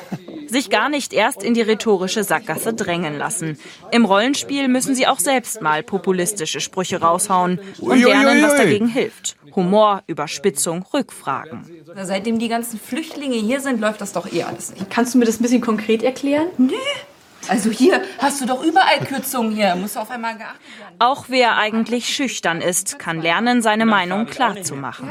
[0.46, 3.58] Sich gar nicht erst in die rhetorische Sackgasse drängen lassen.
[3.90, 9.36] Im Rollenspiel müssen sie auch selbst mal populistische Sprüche raushauen und lernen, was dagegen hilft.
[9.54, 11.64] Humor, Überspitzung, Rückfragen.
[12.02, 14.90] Seitdem die ganzen Flüchtlinge hier sind, läuft das doch eh alles nicht.
[14.90, 16.48] Kannst du mir das ein bisschen konkret erklären?
[16.58, 16.74] Nee.
[17.48, 19.76] Also hier hast du doch überall Kürzungen hier.
[19.76, 20.96] Muss auf einmal geachtet werden.
[20.98, 25.10] Auch wer eigentlich schüchtern ist, kann lernen, seine Meinung klar zu machen.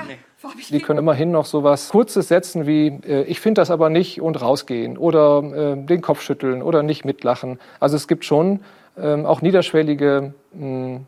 [0.69, 4.22] Die können immerhin noch so was Kurzes setzen wie äh, ich finde das aber nicht
[4.22, 7.59] und rausgehen oder äh, den Kopf schütteln oder nicht mitlachen.
[7.80, 8.61] Also es gibt schon
[8.98, 11.01] ähm, auch niederschwellige, mh,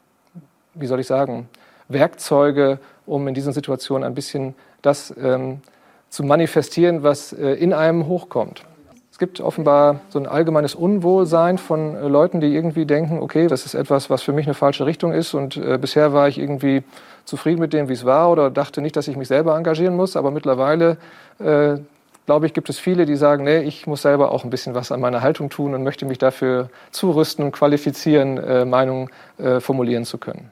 [0.73, 1.49] wie soll ich sagen,
[1.87, 5.61] Werkzeuge, um in diesen Situationen ein bisschen das ähm,
[6.09, 8.63] zu manifestieren, was äh, in einem hochkommt.
[9.11, 13.65] Es gibt offenbar so ein allgemeines Unwohlsein von äh, Leuten, die irgendwie denken, okay, das
[13.65, 16.83] ist etwas, was für mich eine falsche Richtung ist und äh, bisher war ich irgendwie
[17.27, 20.15] zufrieden mit dem, wie es war oder dachte nicht, dass ich mich selber engagieren muss.
[20.15, 20.97] Aber mittlerweile,
[21.39, 21.77] äh,
[22.25, 24.91] glaube ich, gibt es viele, die sagen, nee, ich muss selber auch ein bisschen was
[24.91, 30.05] an meiner Haltung tun und möchte mich dafür zurüsten und qualifizieren, äh, Meinungen äh, formulieren
[30.05, 30.51] zu können.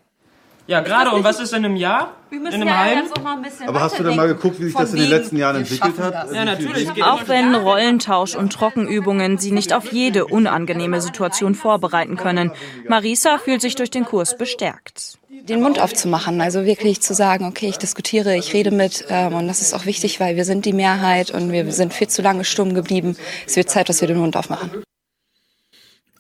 [0.68, 1.12] Ja, gerade.
[1.12, 2.14] Und was ist in einem Jahr?
[2.30, 3.02] Wir in müssen einem ja halben?
[3.02, 5.00] jetzt auch mal ein bisschen Aber hast du denn mal geguckt, wie sich das in
[5.00, 6.34] den letzten Jahren entwickelt hat?
[6.34, 7.04] Ja, natürlich.
[7.04, 12.52] Auch wenn Rollentausch und Trockenübungen sie nicht auf jede unangenehme Situation vorbereiten können.
[12.88, 15.20] Marisa fühlt sich durch den Kurs bestärkt.
[15.30, 19.48] den Mund aufzumachen, also wirklich zu sagen, okay, ich diskutiere, ich rede mit ähm, und
[19.48, 22.44] das ist auch wichtig, weil wir sind die Mehrheit und wir sind viel zu lange
[22.44, 23.16] stumm geblieben.
[23.46, 24.84] Es wird Zeit, dass wir den Mund aufmachen.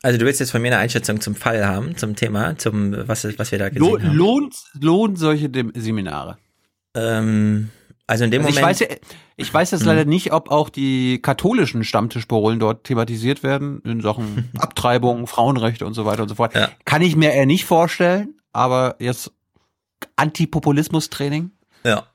[0.05, 3.23] Also du willst jetzt von mir eine Einschätzung zum Fall haben, zum Thema, zum was,
[3.39, 4.15] was wir da gesehen Lo haben.
[4.15, 6.37] lohnt, lohnt solche Dem Seminare?
[6.93, 7.71] Ähm,
[8.05, 8.79] also in dem Also ich Moment.
[8.81, 8.95] weiß, ja-
[9.35, 9.87] ich weiß jetzt Hm.
[9.87, 15.95] leider nicht, ob auch die katholischen Stammtischparolen dort thematisiert werden in Sachen Abtreibung, Frauenrechte und
[15.95, 16.53] so weiter und so fort.
[16.85, 19.31] Kann ich mir eher nicht vorstellen, aber jetzt
[20.17, 21.49] Antipopulismus-Training?
[21.83, 22.05] Ja.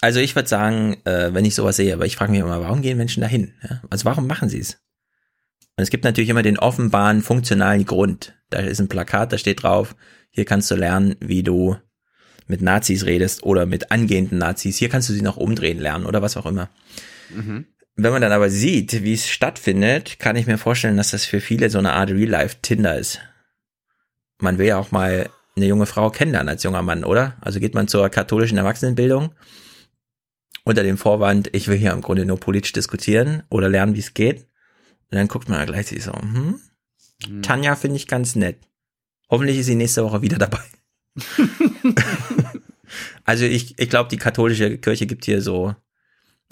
[0.00, 2.80] Also ich würde sagen, äh, wenn ich sowas sehe, aber ich frage mich immer, warum
[2.80, 3.54] gehen Menschen dahin?
[3.68, 3.82] Ja?
[3.90, 4.78] Also warum machen sie es?
[5.76, 8.34] Und es gibt natürlich immer den offenbaren, funktionalen Grund.
[8.50, 9.96] Da ist ein Plakat, da steht drauf,
[10.30, 11.76] hier kannst du lernen, wie du
[12.46, 14.76] mit Nazis redest oder mit angehenden Nazis.
[14.76, 16.70] Hier kannst du sie noch umdrehen lernen oder was auch immer.
[17.96, 21.40] Wenn man dann aber sieht, wie es stattfindet, kann ich mir vorstellen, dass das für
[21.40, 23.20] viele so eine Art Real-Life-Tinder ist.
[24.40, 27.36] Man will ja auch mal eine junge Frau kennenlernen als junger Mann, oder?
[27.40, 29.30] Also geht man zur katholischen Erwachsenenbildung
[30.64, 34.14] unter dem Vorwand, ich will hier im Grunde nur politisch diskutieren oder lernen, wie es
[34.14, 34.46] geht.
[35.14, 36.60] Und dann guckt man gleich so, hm,
[37.42, 38.58] Tanja finde ich ganz nett.
[39.30, 40.64] Hoffentlich ist sie nächste Woche wieder dabei.
[43.24, 45.76] also ich, ich glaube, die katholische Kirche gibt hier so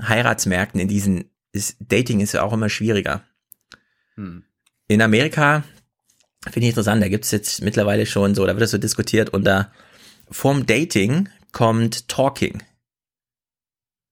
[0.01, 3.25] Heiratsmärkten in diesen, ist, Dating ist ja auch immer schwieriger.
[4.15, 4.45] Hm.
[4.87, 5.65] In Amerika
[6.45, 9.31] finde ich interessant, da gibt es jetzt mittlerweile schon so, da wird das so diskutiert
[9.31, 9.73] und da
[10.31, 12.63] vorm Dating kommt Talking.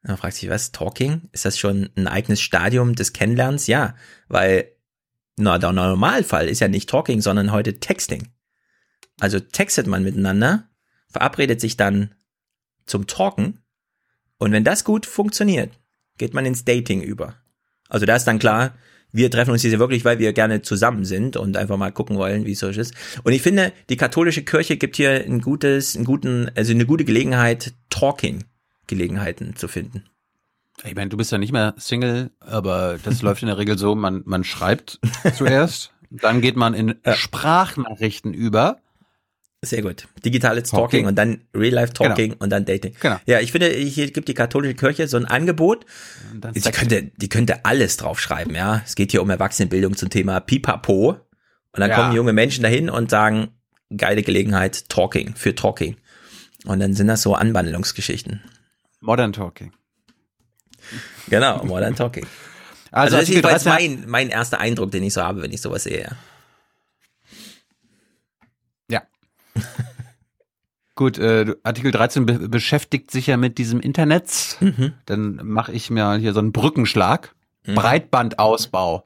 [0.03, 1.29] Man fragt sich, was, Talking?
[1.33, 3.67] Ist das schon ein eigenes Stadium des Kennenlernens?
[3.67, 3.95] Ja,
[4.29, 4.73] weil
[5.37, 8.29] na, der Normalfall ist ja nicht Talking, sondern heute Texting.
[9.21, 10.69] Also textet man miteinander,
[11.09, 12.15] verabredet sich dann
[12.87, 13.61] zum Talken
[14.39, 15.79] und wenn das gut funktioniert,
[16.17, 17.35] geht man ins Dating über.
[17.89, 18.75] Also da ist dann klar,
[19.13, 22.47] wir treffen uns hier wirklich, weil wir gerne zusammen sind und einfach mal gucken wollen,
[22.47, 22.95] wie es so ist.
[23.25, 27.05] Und ich finde, die katholische Kirche gibt hier ein gutes, einen guten, also eine gute
[27.05, 27.75] Gelegenheit,
[28.91, 30.05] Talking-Gelegenheiten zu finden.
[30.85, 33.95] Ich meine, du bist ja nicht mehr Single, aber das läuft in der Regel so,
[33.95, 34.99] man, man schreibt
[35.37, 38.79] zuerst, dann geht man in Sprachnachrichten über.
[39.63, 40.09] Sehr gut.
[40.25, 41.07] Digitales Talking, Talking.
[41.07, 42.43] und dann Real-Life-Talking Genau.
[42.43, 42.95] und dann Dating.
[42.99, 43.19] Genau.
[43.27, 45.85] Ja, ich finde, hier gibt die katholische Kirche so ein Angebot.
[46.55, 48.81] Die könnte, die könnte alles draufschreiben, ja.
[48.87, 51.11] Es geht hier um Erwachsenenbildung zum Thema Pipapo.
[51.73, 51.97] Und dann Ja.
[51.97, 53.49] kommen junge Menschen dahin und sagen,
[53.95, 55.97] geile Gelegenheit, Talking, für Talking.
[56.65, 58.41] Und dann sind das so Anwandlungsgeschichten.
[59.01, 59.73] Modern Talking.
[61.29, 62.27] Genau, Modern Talking.
[62.93, 65.53] Also Also, das ist Artikel 13 mein, mein erster Eindruck, den ich so habe, wenn
[65.53, 66.17] ich sowas sehe.
[68.89, 69.03] ja.
[70.97, 74.57] Gut, äh, Artikel 13 be beschäftigt sich ja mit diesem Internet.
[74.59, 74.93] Mhm.
[75.07, 77.33] Dann mache ich mir hier so einen Brückenschlag.
[77.63, 79.05] Breitbandausbau.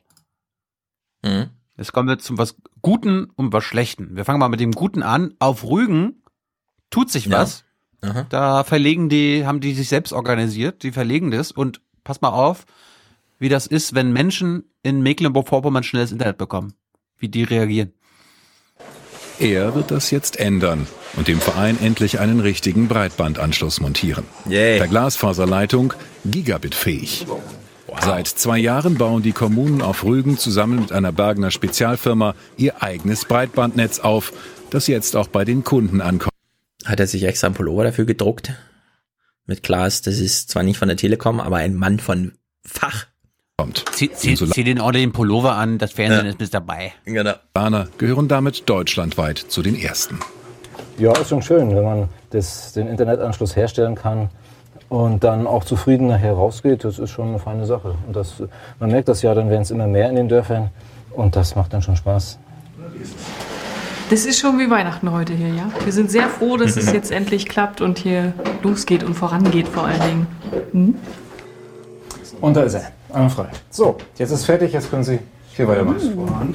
[1.22, 1.50] Mhm.
[1.76, 4.16] Jetzt kommen wir zum was Guten und was Schlechten.
[4.16, 5.34] Wir fangen mal mit dem Guten an.
[5.40, 6.22] Auf Rügen
[6.88, 7.63] tut sich was.
[8.04, 8.26] Aha.
[8.28, 12.66] Da verlegen die, haben die sich selbst organisiert, die verlegen das und pass mal auf,
[13.38, 16.74] wie das ist, wenn Menschen in Mecklenburg-Vorpommern schnelles Internet bekommen.
[17.18, 17.92] Wie die reagieren.
[19.38, 24.24] Er wird das jetzt ändern und dem Verein endlich einen richtigen Breitbandanschluss montieren.
[24.48, 24.78] Yay.
[24.78, 25.92] Per Glasfaserleitung
[26.24, 27.26] gigabitfähig.
[28.02, 33.24] Seit zwei Jahren bauen die Kommunen auf Rügen zusammen mit einer Bergener Spezialfirma ihr eigenes
[33.24, 34.32] Breitbandnetz auf,
[34.70, 36.33] das jetzt auch bei den Kunden ankommt.
[36.84, 38.52] Hat er sich extra einen Pullover dafür gedruckt?
[39.46, 40.00] mit Klaas.
[40.00, 42.32] Das ist zwar nicht von der Telekom, aber ein Mann von
[42.64, 43.04] Fach.
[43.58, 43.84] Kommt.
[43.92, 46.30] Zieh, zieh, zieh den ordentlichen Pullover an, das Fernsehen Ja.
[46.30, 46.92] ist mit dabei.
[47.04, 47.34] Genau.
[47.52, 50.18] Planer gehören damit deutschlandweit zu den ersten.
[50.96, 54.30] Ja, ist schon schön, wenn man das, den Internetanschluss herstellen kann
[54.88, 56.82] und dann auch zufrieden nachher rausgeht.
[56.84, 57.96] Das ist schon eine feine Sache.
[58.06, 58.42] Und das,
[58.80, 60.70] man merkt das ja, dann werden es immer mehr in den Dörfern
[61.10, 62.38] und das macht dann schon Spaß.
[64.10, 65.72] Das ist schon wie Weihnachten heute hier, ja.
[65.82, 69.86] Wir sind sehr froh, dass es jetzt endlich klappt und hier losgeht und vorangeht vor
[69.86, 70.26] allen Dingen.
[70.72, 70.94] Hm?
[72.40, 73.48] Und da ist er, einmal frei.
[73.70, 75.18] So, jetzt ist fertig, jetzt können Sie
[75.54, 76.54] hier weitermachen.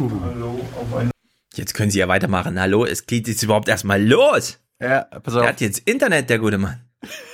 [1.55, 2.59] Jetzt können Sie ja weitermachen.
[2.59, 4.59] Hallo, es geht jetzt überhaupt erstmal los.
[4.79, 5.41] Ja, pass auf.
[5.41, 6.81] Er hat jetzt Internet, der gute Mann.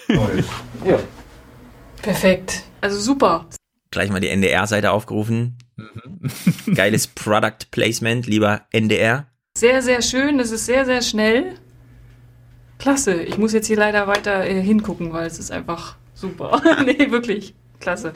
[0.08, 1.00] Ja.
[2.02, 2.64] Perfekt.
[2.80, 3.48] Also super.
[3.92, 5.58] Gleich mal die NDR-Seite aufgerufen.
[6.74, 9.28] Geiles Product Placement, lieber NDR.
[9.58, 10.38] Sehr, sehr schön.
[10.38, 11.56] Das ist sehr, sehr schnell.
[12.78, 13.24] Klasse.
[13.24, 16.62] Ich muss jetzt hier leider weiter äh, hingucken, weil es ist einfach super.
[16.86, 17.56] nee, wirklich.
[17.80, 18.14] Klasse.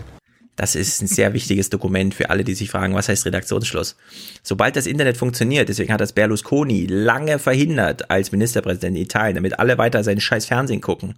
[0.58, 3.96] Das ist ein sehr wichtiges Dokument für alle, die sich fragen, was heißt Redaktionsschluss.
[4.44, 9.58] Sobald das Internet funktioniert, deswegen hat das Berlusconi lange verhindert als Ministerpräsident in Italien, damit
[9.58, 11.18] alle weiter sein scheiß Fernsehen gucken.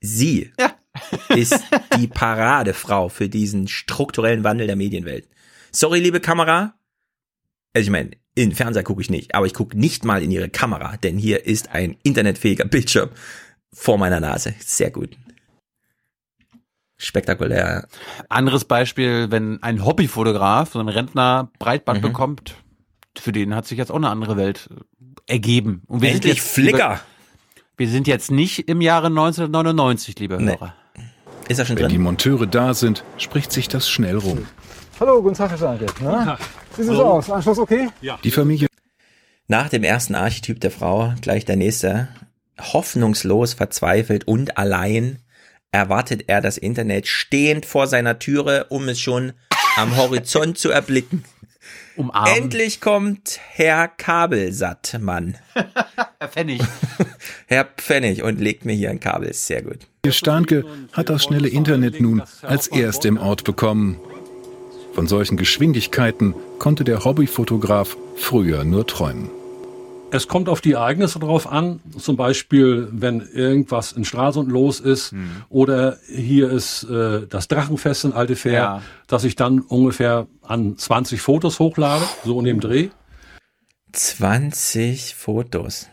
[0.00, 0.50] Sie
[1.28, 1.60] ist
[1.96, 5.28] die Paradefrau für diesen strukturellen Wandel der Medienwelt.
[5.70, 6.74] Sorry, liebe Kamera.
[7.74, 10.48] Also ich meine, in Fernseher gucke ich nicht, aber ich gucke nicht mal in ihre
[10.48, 13.10] Kamera, denn hier ist ein internetfähiger Bildschirm
[13.72, 14.54] vor meiner Nase.
[14.60, 15.16] Sehr gut.
[16.96, 17.88] Spektakulär.
[18.28, 22.02] Anderes Beispiel, wenn ein Hobbyfotograf, so ein Rentner Breitband Mhm.
[22.06, 22.54] bekommt,
[23.18, 24.68] für den hat sich jetzt auch eine andere Welt
[25.26, 25.82] äh, ergeben.
[25.88, 27.00] Und wir sind Endlich jetzt, Flickr.
[27.76, 30.52] Wir sind jetzt nicht im Jahre 1999, liebe Nee.
[30.52, 30.74] Hörer.
[31.48, 32.04] Ist er schon Wenn die drin?
[32.04, 34.46] Monteure da sind, spricht sich das schnell rum.
[35.00, 35.86] Hallo, guten Tag, Herr Steinke.
[36.00, 36.38] Na?
[36.76, 37.30] Wie sieht's aus?
[37.30, 37.88] Anschluss okay?
[38.22, 38.68] Die Familie
[39.48, 42.08] Nach dem ersten Archetyp der Frau gleich der nächste.
[42.60, 45.18] Hoffnungslos, verzweifelt und allein
[45.72, 49.32] erwartet er das Internet stehend vor seiner Türe, um es schon
[49.76, 51.24] am Horizont zu erblicken.
[51.96, 52.36] Umarmen.
[52.36, 55.36] Endlich kommt Herr Kabelsattmann,
[56.18, 56.62] Herr Pfennig.
[57.46, 59.32] Herr Pfennig und legt mir hier ein Kabel.
[59.32, 59.86] Sehr gut.
[60.08, 64.00] Starnke hat das schnelle Internet nun als erst im Ort bekommen.
[64.92, 69.30] Von solchen Geschwindigkeiten konnte der Hobbyfotograf früher nur träumen.
[70.14, 75.14] Es kommt auf die Ereignisse drauf an, zum Beispiel, wenn irgendwas in Stralsund los ist
[75.48, 78.82] oder hier ist äh, das Drachenfest in Altefair, Ja.
[79.06, 82.90] dass ich dann ungefähr an 20 Fotos hochlade, so in dem Dreh.
[83.92, 85.86] 20 Fotos.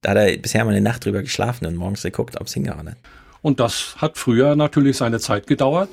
[0.00, 2.90] Da hat er bisher mal eine Nacht drüber geschlafen und morgens geguckt, ob es hingehauen
[2.90, 2.96] hat.
[3.40, 5.90] Und das hat früher natürlich seine Zeit gedauert.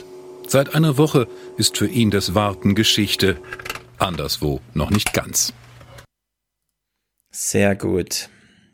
[0.48, 3.38] Seit einer Woche ist für ihn das Warten Geschichte.
[3.98, 5.54] Anderswo noch nicht ganz.
[7.32, 8.30] Sehr gut.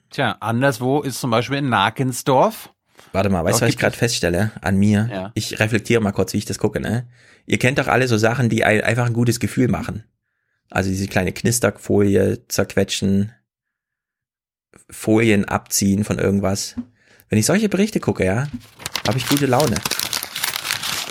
[0.09, 2.73] Tja, anderswo ist zum Beispiel in Nakensdorf.
[3.13, 5.09] Warte mal, weißt du, was ich gerade es- feststelle an mir?
[5.11, 5.31] Ja.
[5.35, 7.07] Ich reflektiere mal kurz, wie ich das gucke, ne?
[7.45, 10.03] Ihr kennt doch alle so Sachen, die ein- einfach ein gutes Gefühl machen.
[10.69, 13.31] Also diese kleine Knisterfolie zerquetschen,
[14.89, 16.75] Folien abziehen von irgendwas.
[17.29, 18.47] Wenn ich solche Berichte gucke, ja,
[19.07, 19.77] habe ich gute Laune.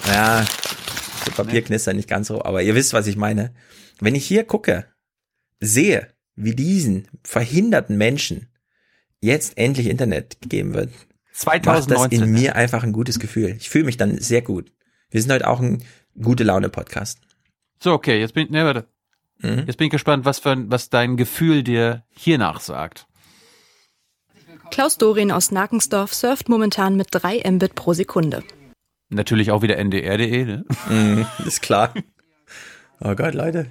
[0.06, 0.44] Ja,
[1.24, 3.54] so Papierknister nicht ganz so, aber ihr wisst, was ich meine.
[4.00, 4.86] Wenn ich hier gucke,
[5.60, 8.48] sehe, wie diesen verhinderten Menschen
[9.20, 10.90] jetzt endlich Internet gegeben wird,
[11.44, 12.22] macht das 2019.
[12.22, 13.56] in mir einfach ein gutes Gefühl.
[13.58, 14.72] Ich fühle mich dann sehr gut.
[15.10, 15.82] Wir sind heute auch ein
[16.20, 17.20] gute Laune Podcast.
[17.82, 18.86] So, okay, jetzt bin ich, ne, warte.
[19.38, 19.64] Mhm.
[19.66, 23.06] Jetzt bin ich gespannt, was, für, ein- was dein Gefühl dir hiernach sagt.
[24.70, 28.42] Klaus Dorin aus Nakensdorf surft momentan mit 3 Mbit pro Sekunde.
[29.10, 30.64] Natürlich auch wieder ndr.de, ne?
[30.89, 31.92] Mhm, ist klar.
[33.00, 33.66] Oh Gott, Leute.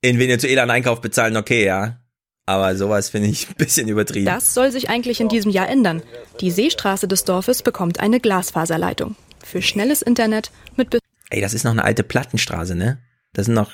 [0.00, 2.00] In Venezuela einen Einkauf bezahlen, okay, ja.
[2.44, 4.26] Aber sowas finde ich ein bisschen übertrieben.
[4.26, 6.02] Das soll sich eigentlich in diesem Jahr ändern.
[6.40, 9.14] Die Seestraße des Dorfes bekommt eine Glasfaserleitung.
[9.44, 12.98] Für schnelles Internet mit bis Ey, das ist noch eine alte Plattenstraße, ne?
[13.32, 13.72] Da sind noch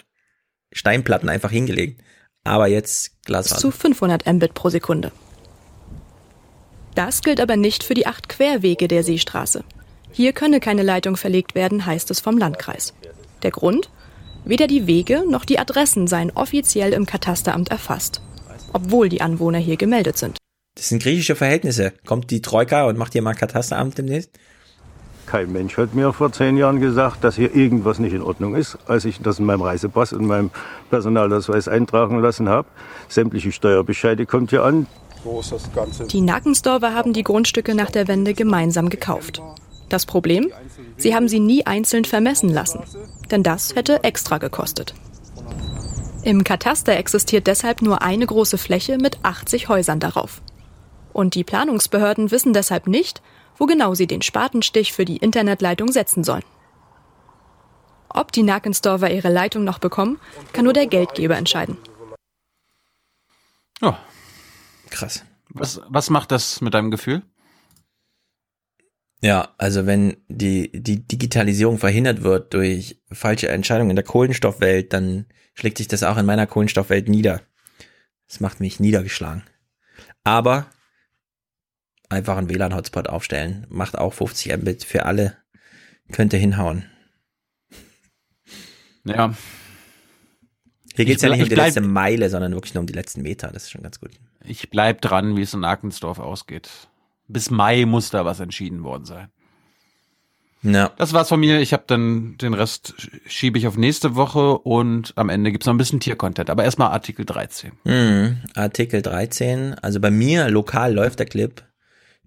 [0.71, 2.01] Steinplatten einfach hingelegt.
[2.45, 3.61] Aber jetzt Glasfaser.
[3.61, 5.13] zu 500 Mbit pro Sekunde.
[6.95, 9.65] Das gilt aber nicht für die acht Querwege der Seestraße.
[10.13, 12.95] Hier könne keine Leitung verlegt werden, heißt es vom Landkreis.
[13.43, 13.91] Der Grund?
[14.45, 18.23] Weder die Wege noch die Adressen seien offiziell im Katasteramt erfasst,
[18.73, 20.39] obwohl die Anwohner hier gemeldet sind.
[20.75, 21.93] Das sind griechische Verhältnisse.
[22.07, 24.31] Kommt die Troika und macht hier mal Katasteramt demnächst?
[25.27, 28.79] Kein Mensch hat mir vor zehn Jahren gesagt, dass hier irgendwas nicht in Ordnung ist,
[28.87, 30.51] als ich das in meinem Reisepass und meinem
[30.89, 32.69] Personalausweis eintragen lassen habe.
[33.09, 34.87] Sämtliche Steuerbescheide kommt hier an.
[36.11, 39.43] Die Nakensdorfer haben die Grundstücke nach der Wende gemeinsam gekauft.
[39.89, 40.53] Das Problem?
[40.97, 42.81] Sie haben sie nie einzeln vermessen lassen.
[43.31, 44.95] Denn das hätte extra gekostet.
[46.23, 50.43] Im Kataster existiert deshalb nur eine große Fläche mit 80 Häusern darauf.
[51.13, 53.23] Und die Planungsbehörden wissen deshalb nicht,
[53.57, 56.45] wo genau sie den Spatenstich für die Internetleitung setzen sollen.
[58.09, 60.19] Ob die Nakensdorfer ihre Leitung noch bekommen,
[60.53, 61.77] kann nur der Geldgeber entscheiden.
[63.81, 63.99] Ja.
[64.91, 65.25] Krass.
[65.51, 67.23] Was, was macht das mit deinem Gefühl?
[69.21, 75.27] Ja, also wenn die, die Digitalisierung verhindert wird durch falsche Entscheidungen in der Kohlenstoffwelt, dann
[75.55, 77.43] schlägt sich das auch in meiner Kohlenstoffwelt nieder.
[78.29, 79.43] Das macht mich niedergeschlagen.
[80.23, 80.71] Aber
[82.09, 85.37] einfach einen WLAN-Hotspot aufstellen, macht auch 50 Mbit für alle,
[86.13, 86.85] könnte hinhauen.
[89.05, 89.35] Ja.
[90.95, 93.23] Hier geht's Ich ja nicht um die letzte Meile, sondern wirklich nur um die letzten
[93.23, 93.49] Meter.
[93.49, 94.11] Das ist schon ganz gut.
[94.45, 96.88] Ich bleib dran, wie es in Arkensdorf ausgeht.
[97.29, 99.29] Bis Mai muss da was entschieden worden sein.
[100.63, 100.91] Ja.
[100.97, 101.61] Das war's von mir.
[101.61, 102.95] Ich habe dann den Rest
[103.27, 106.51] schiebe ich auf nächste Woche und am Ende gibt's noch ein bisschen Tiercontent.
[106.51, 107.73] Aber erstmal Artikel 13.
[107.85, 108.39] Mhm.
[108.55, 109.75] Artikel 13.
[109.75, 111.63] Also bei mir lokal läuft der Clip.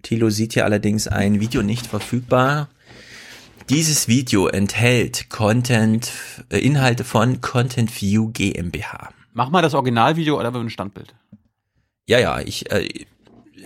[0.02, 2.68] Tilo sieht hier allerdings ein Video nicht verfügbar.
[3.68, 6.10] Dieses Video enthält Content,
[6.48, 9.10] äh, Inhalte von Content View GmbH.
[9.32, 11.14] Mach mal das Originalvideo oder ein Standbild.
[12.06, 12.88] Ja, ja, ich, äh,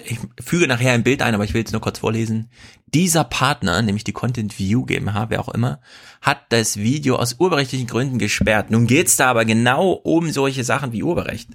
[0.06, 2.48] ich füge nachher ein Bild ein, aber ich will jetzt nur kurz vorlesen.
[2.86, 5.80] Dieser Partner, nämlich die Content View GmbH, wer auch immer,
[6.22, 8.70] hat das Video aus urheberrechtlichen Gründen gesperrt.
[8.70, 11.50] Nun geht's da aber genau um solche Sachen wie Urheberrecht.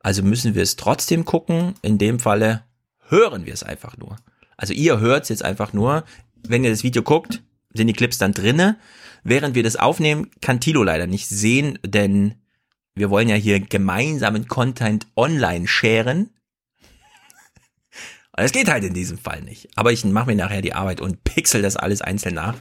[0.00, 1.74] Also müssen wir es trotzdem gucken.
[1.82, 2.62] In dem Falle
[3.08, 4.16] hören wir es einfach nur.
[4.56, 6.04] Also ihr hört es jetzt einfach nur.
[6.46, 8.76] Wenn ihr das Video guckt, sind die Clips dann drinne.
[9.24, 12.34] Während wir das aufnehmen, kann Tilo leider nicht sehen, denn
[12.94, 16.30] wir wollen ja hier gemeinsamen Content online sharen.
[18.36, 19.68] Und das geht halt in diesem Fall nicht.
[19.76, 22.56] Aber ich mache mir nachher die Arbeit und pixel das alles einzeln nach.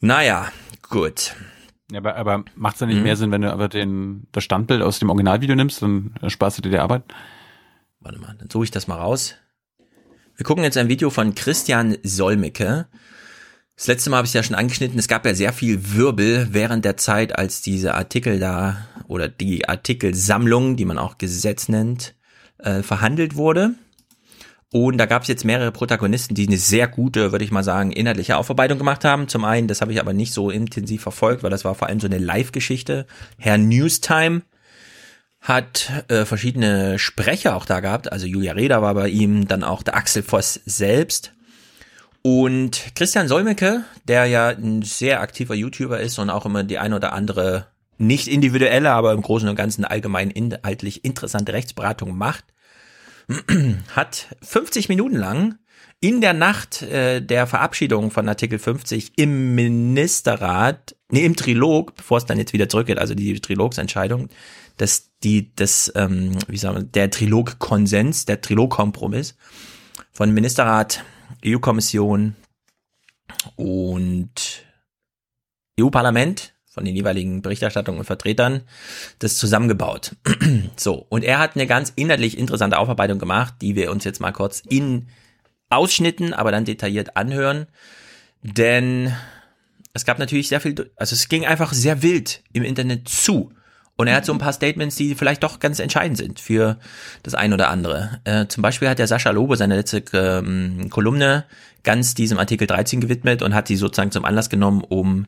[0.00, 0.50] Naja,
[0.88, 1.34] gut.
[1.92, 3.02] Ja, aber, aber macht's dann nicht Mhm.
[3.04, 6.62] mehr Sinn, wenn du aber den, das Standbild aus dem Originalvideo nimmst, dann sparst du
[6.62, 7.02] dir die Arbeit?
[8.00, 9.34] Warte mal, dann suche ich das mal raus.
[10.36, 12.86] Wir gucken jetzt ein Video von Christian Solmecke.
[13.76, 14.98] Das letzte Mal habe ich es ja schon angeschnitten.
[14.98, 19.68] Es gab ja sehr viel Wirbel während der Zeit, als diese Artikel da oder die
[19.68, 22.14] Artikelsammlung, die man auch Gesetz nennt,
[22.58, 23.74] äh, verhandelt wurde.
[24.72, 27.90] Und da gab es jetzt mehrere Protagonisten, die eine sehr gute, würde ich mal sagen,
[27.90, 29.26] inhaltliche Aufarbeitung gemacht haben.
[29.26, 31.98] Zum einen, das habe ich aber nicht so intensiv verfolgt, weil das war vor allem
[31.98, 33.06] so eine Live-Geschichte.
[33.36, 34.42] Herr Newstime
[35.40, 38.12] hat äh, verschiedene Sprecher auch da gehabt.
[38.12, 41.32] Also Julia Reda war bei ihm, dann auch der Axel Voss selbst.
[42.22, 46.92] Und Christian Solmecke, der ja ein sehr aktiver YouTuber ist und auch immer die ein
[46.92, 47.66] oder andere
[47.96, 52.44] nicht individuelle, aber im Großen und Ganzen allgemein inhaltlich interessante Rechtsberatung macht,
[53.94, 55.58] hat 50 Minuten lang
[56.00, 62.18] in der Nacht äh, der Verabschiedung von Artikel 50 im Ministerrat, nee, im Trilog, bevor
[62.18, 64.30] es dann jetzt wieder zurückgeht, also die Trilogsentscheidung,
[64.78, 69.36] dass die, das, ähm, wie sagen wir, der Trilogkonsens, der Trilogkompromiss
[70.10, 71.04] von Ministerrat,
[71.44, 72.34] EU-Kommission
[73.56, 74.64] und
[75.78, 78.62] EU-Parlament von den jeweiligen Berichterstattungen und Vertretern
[79.18, 80.14] das zusammengebaut.
[80.76, 84.32] so, und er hat eine ganz inhaltlich interessante Aufarbeitung gemacht, die wir uns jetzt mal
[84.32, 85.08] kurz in
[85.68, 87.66] Ausschnitten, aber dann detailliert anhören.
[88.42, 89.12] Denn
[89.92, 93.52] es gab natürlich sehr viel, also es ging einfach sehr wild im Internet zu.
[93.96, 96.78] Und er hat so ein paar Statements, die vielleicht doch ganz entscheidend sind für
[97.22, 98.20] das ein oder andere.
[98.24, 101.44] Äh, zum Beispiel hat der Sascha Lobe seine letzte ähm, Kolumne
[101.82, 105.26] ganz diesem Artikel 13 gewidmet und hat sie sozusagen zum Anlass genommen, um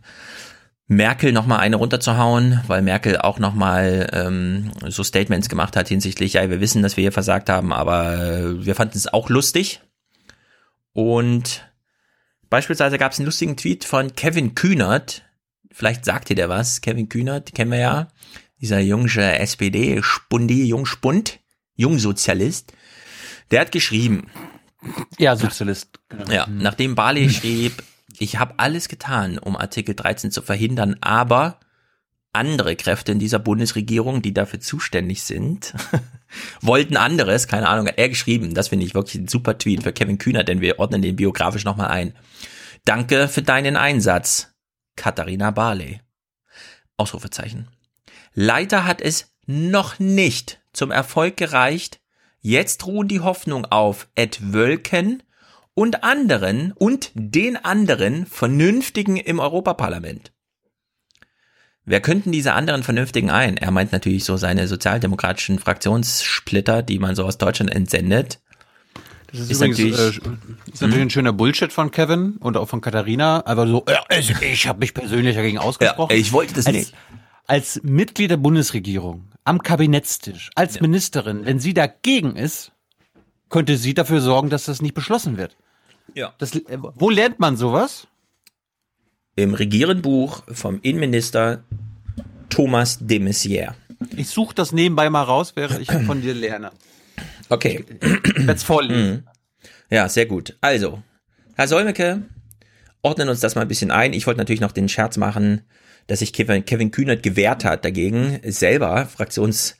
[0.88, 6.50] Merkel nochmal eine runterzuhauen, weil Merkel auch nochmal ähm, so Statements gemacht hat hinsichtlich, ja,
[6.50, 9.80] wir wissen, dass wir hier versagt haben, aber äh, wir fanden es auch lustig.
[10.92, 11.66] Und
[12.50, 15.22] beispielsweise gab es einen lustigen Tweet von Kevin Kühnert,
[15.70, 18.08] vielleicht sagt ihr der was, Kevin Kühnert, kennen wir ja,
[18.60, 21.40] dieser junge SPD-Spundi, Jungspund,
[21.76, 22.72] Jungsozialist,
[23.50, 24.30] der hat geschrieben.
[25.18, 26.00] Ja, Sozialist.
[26.08, 26.30] Genau.
[26.30, 27.82] Ja, nachdem Barley schrieb,
[28.22, 31.58] ich habe alles getan, um Artikel 13 zu verhindern, aber
[32.32, 35.74] andere Kräfte in dieser Bundesregierung, die dafür zuständig sind,
[36.60, 38.54] wollten anderes, keine Ahnung, hat er geschrieben.
[38.54, 41.64] Das finde ich wirklich ein super Tweet für Kevin Kühner, denn wir ordnen den biografisch
[41.64, 42.14] nochmal ein.
[42.84, 44.54] Danke für deinen Einsatz,
[44.94, 46.00] Katharina Barley.
[46.96, 47.68] Ausrufezeichen.
[48.34, 51.98] Leider hat es noch nicht zum Erfolg gereicht.
[52.40, 55.24] Jetzt ruhen die Hoffnung auf Ed Wölken
[55.74, 60.32] und anderen und den anderen Vernünftigen im Europaparlament.
[61.84, 63.56] Wer könnten diese anderen Vernünftigen ein?
[63.56, 68.40] Er meint natürlich so seine sozialdemokratischen Fraktionssplitter, die man so aus Deutschland entsendet.
[69.32, 73.44] Das ist, übrigens, äh, ist natürlich ein schöner Bullshit von Kevin und auch von Katharina.
[73.46, 76.12] Aber so, ja, also ich habe mich persönlich dagegen ausgesprochen.
[76.12, 76.94] Ja, ich wollte das als, nicht.
[77.46, 82.72] Als Mitglied der Bundesregierung, am Kabinettstisch, als Ministerin, wenn sie dagegen ist,
[83.48, 85.56] könnte sie dafür sorgen, dass das nicht beschlossen wird.
[86.14, 86.34] Ja.
[86.38, 88.06] Das, äh, wo lernt man sowas?
[89.36, 91.64] Im Regierenbuch vom Innenminister
[92.50, 93.74] Thomas de Maizière.
[94.16, 96.70] Ich suche das nebenbei mal raus, während ich von dir lerne.
[97.48, 97.84] Okay.
[98.46, 99.12] Es vorlesen.
[99.12, 99.28] Mhm.
[99.90, 100.56] Ja, sehr gut.
[100.60, 101.02] Also,
[101.54, 102.22] Herr Solmecke,
[103.02, 104.12] ordnen uns das mal ein bisschen ein.
[104.12, 105.62] Ich wollte natürlich noch den Scherz machen,
[106.08, 109.76] dass sich Kevin, Kevin Kühnert gewehrt hat dagegen, selber Fraktions-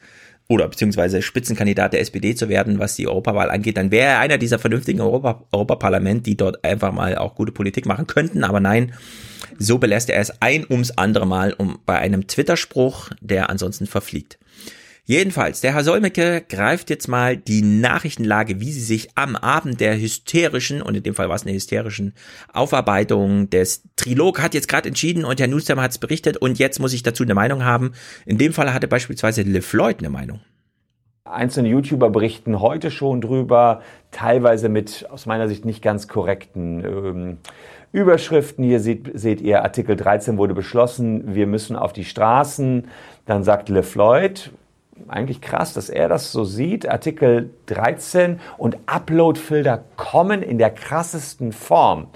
[0.48, 4.38] oder beziehungsweise Spitzenkandidat der SPD zu werden, was die Europawahl angeht, dann wäre er einer
[4.38, 8.44] dieser vernünftigen Europa, Europaparlament, die dort einfach mal auch gute Politik machen könnten.
[8.44, 8.92] Aber nein,
[9.58, 14.38] so belässt er es ein ums andere Mal um bei einem Twitter-Spruch, der ansonsten verfliegt.
[15.05, 19.98] Jedenfalls, der Herr Solmecke greift jetzt mal die Nachrichtenlage, wie sie sich am Abend der
[19.98, 22.14] hysterischen, und in dem Fall war es eine hysterischen
[22.52, 26.78] Aufarbeitung des Trilog, hat jetzt gerade entschieden und Herr Newsam hat es berichtet und jetzt
[26.78, 27.94] muss ich dazu eine Meinung haben.
[28.26, 30.40] In dem Fall hatte beispielsweise Le Floyd eine Meinung.
[31.24, 33.82] Einzelne YouTuber berichten heute schon drüber,
[34.12, 37.39] teilweise mit aus meiner Sicht nicht ganz korrekten ähm,
[37.90, 38.64] Überschriften.
[38.64, 42.89] Hier seht, seht ihr, Artikel 13 wurde beschlossen, wir müssen auf die Straßen.
[43.26, 44.50] Dann sagt Le Floyd,
[45.08, 46.89] eigentlich krass, dass er das so sieht.
[46.89, 52.08] Artikel 13 und Upload-Filter kommen in der krassesten Form.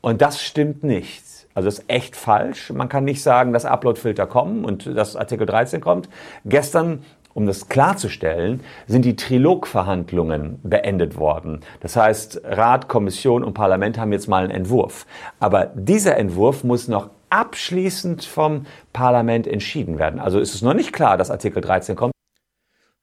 [0.00, 1.24] Und das stimmt nicht.
[1.54, 2.70] Also das ist echt falsch.
[2.70, 6.08] Man kann nicht sagen, dass Upload-Filter kommen und dass Artikel 13 kommt.
[6.44, 7.02] Gestern
[7.36, 11.60] um das klarzustellen, sind die Trilogverhandlungen beendet worden.
[11.80, 15.04] Das heißt, Rat, Kommission und Parlament haben jetzt mal einen Entwurf.
[15.38, 20.18] Aber dieser Entwurf muss noch abschließend vom Parlament entschieden werden.
[20.18, 22.15] Also ist es noch nicht klar, dass Artikel 13 kommt.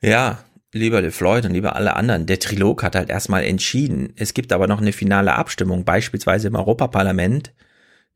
[0.04, 4.12] Ja, lieber Le Floyd und lieber alle anderen, der Trilog hat halt erstmal entschieden.
[4.18, 7.54] Es gibt aber noch eine finale Abstimmung, beispielsweise im Europaparlament.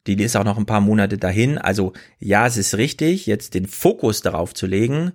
[0.05, 1.57] Die ist auch noch ein paar Monate dahin.
[1.57, 5.13] Also ja, es ist richtig, jetzt den Fokus darauf zu legen,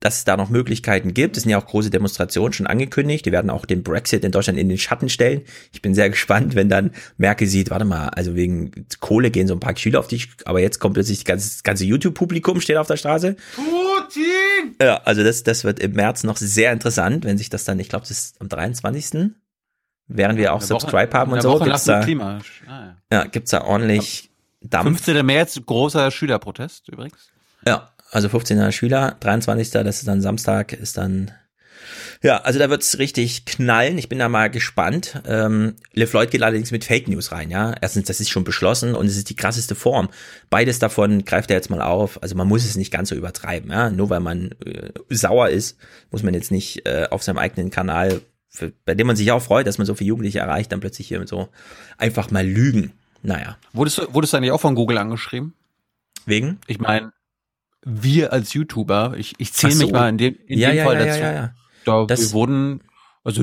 [0.00, 1.36] dass es da noch Möglichkeiten gibt.
[1.36, 3.26] Es sind ja auch große Demonstrationen schon angekündigt.
[3.26, 5.42] Die werden auch den Brexit in Deutschland in den Schatten stellen.
[5.72, 9.54] Ich bin sehr gespannt, wenn dann Merkel sieht, warte mal, also wegen Kohle gehen so
[9.54, 12.86] ein paar Schüler auf dich, aber jetzt kommt plötzlich das ganze, ganze YouTube-Publikum steht auf
[12.86, 13.36] der Straße.
[13.56, 14.76] Putin!
[14.80, 17.88] Ja, also das, das wird im März noch sehr interessant, wenn sich das dann, ich
[17.88, 19.32] glaube, das ist am 23.
[20.10, 22.40] Während wir auch Subscribe haben und so, gibt's da, Klima.
[22.66, 23.18] Ah, ja.
[23.18, 24.30] ja, gibt's da ordentlich
[24.62, 25.04] Dampf.
[25.04, 25.26] 15.
[25.26, 27.30] März, großer Schülerprotest übrigens.
[27.66, 28.72] Ja, also 15.
[28.72, 29.70] Schüler, 23.
[29.70, 31.32] das ist dann Samstag, ist dann
[32.22, 33.96] ja, also da wird's richtig knallen.
[33.98, 35.22] Ich bin da mal gespannt.
[35.26, 37.74] Ähm, Le Floyd geht allerdings mit Fake News rein, ja.
[37.80, 40.08] Erstens, das ist schon beschlossen und es ist die krasseste Form.
[40.50, 42.20] Beides davon greift er jetzt mal auf.
[42.22, 43.90] Also man muss es nicht ganz so übertreiben, ja.
[43.90, 45.78] Nur weil man äh, sauer ist,
[46.10, 49.42] muss man jetzt nicht äh, auf seinem eigenen Kanal, für, bei dem man sich auch
[49.42, 51.48] freut, dass man so viele Jugendliche erreicht, dann plötzlich hier so
[51.98, 52.92] einfach mal lügen.
[53.22, 53.58] Naja.
[53.72, 55.54] Wurdest du, wurdest du eigentlich auch von Google angeschrieben?
[56.26, 56.58] Wegen?
[56.66, 57.12] Ich meine,
[57.84, 59.84] wir als YouTuber, ich, ich zähle so.
[59.84, 61.20] mich mal in dem, in Ja, dem ja, Fall ja, dazu.
[61.20, 61.50] ja, ja.
[61.84, 62.80] Da Das- wir wurden,
[63.24, 63.42] also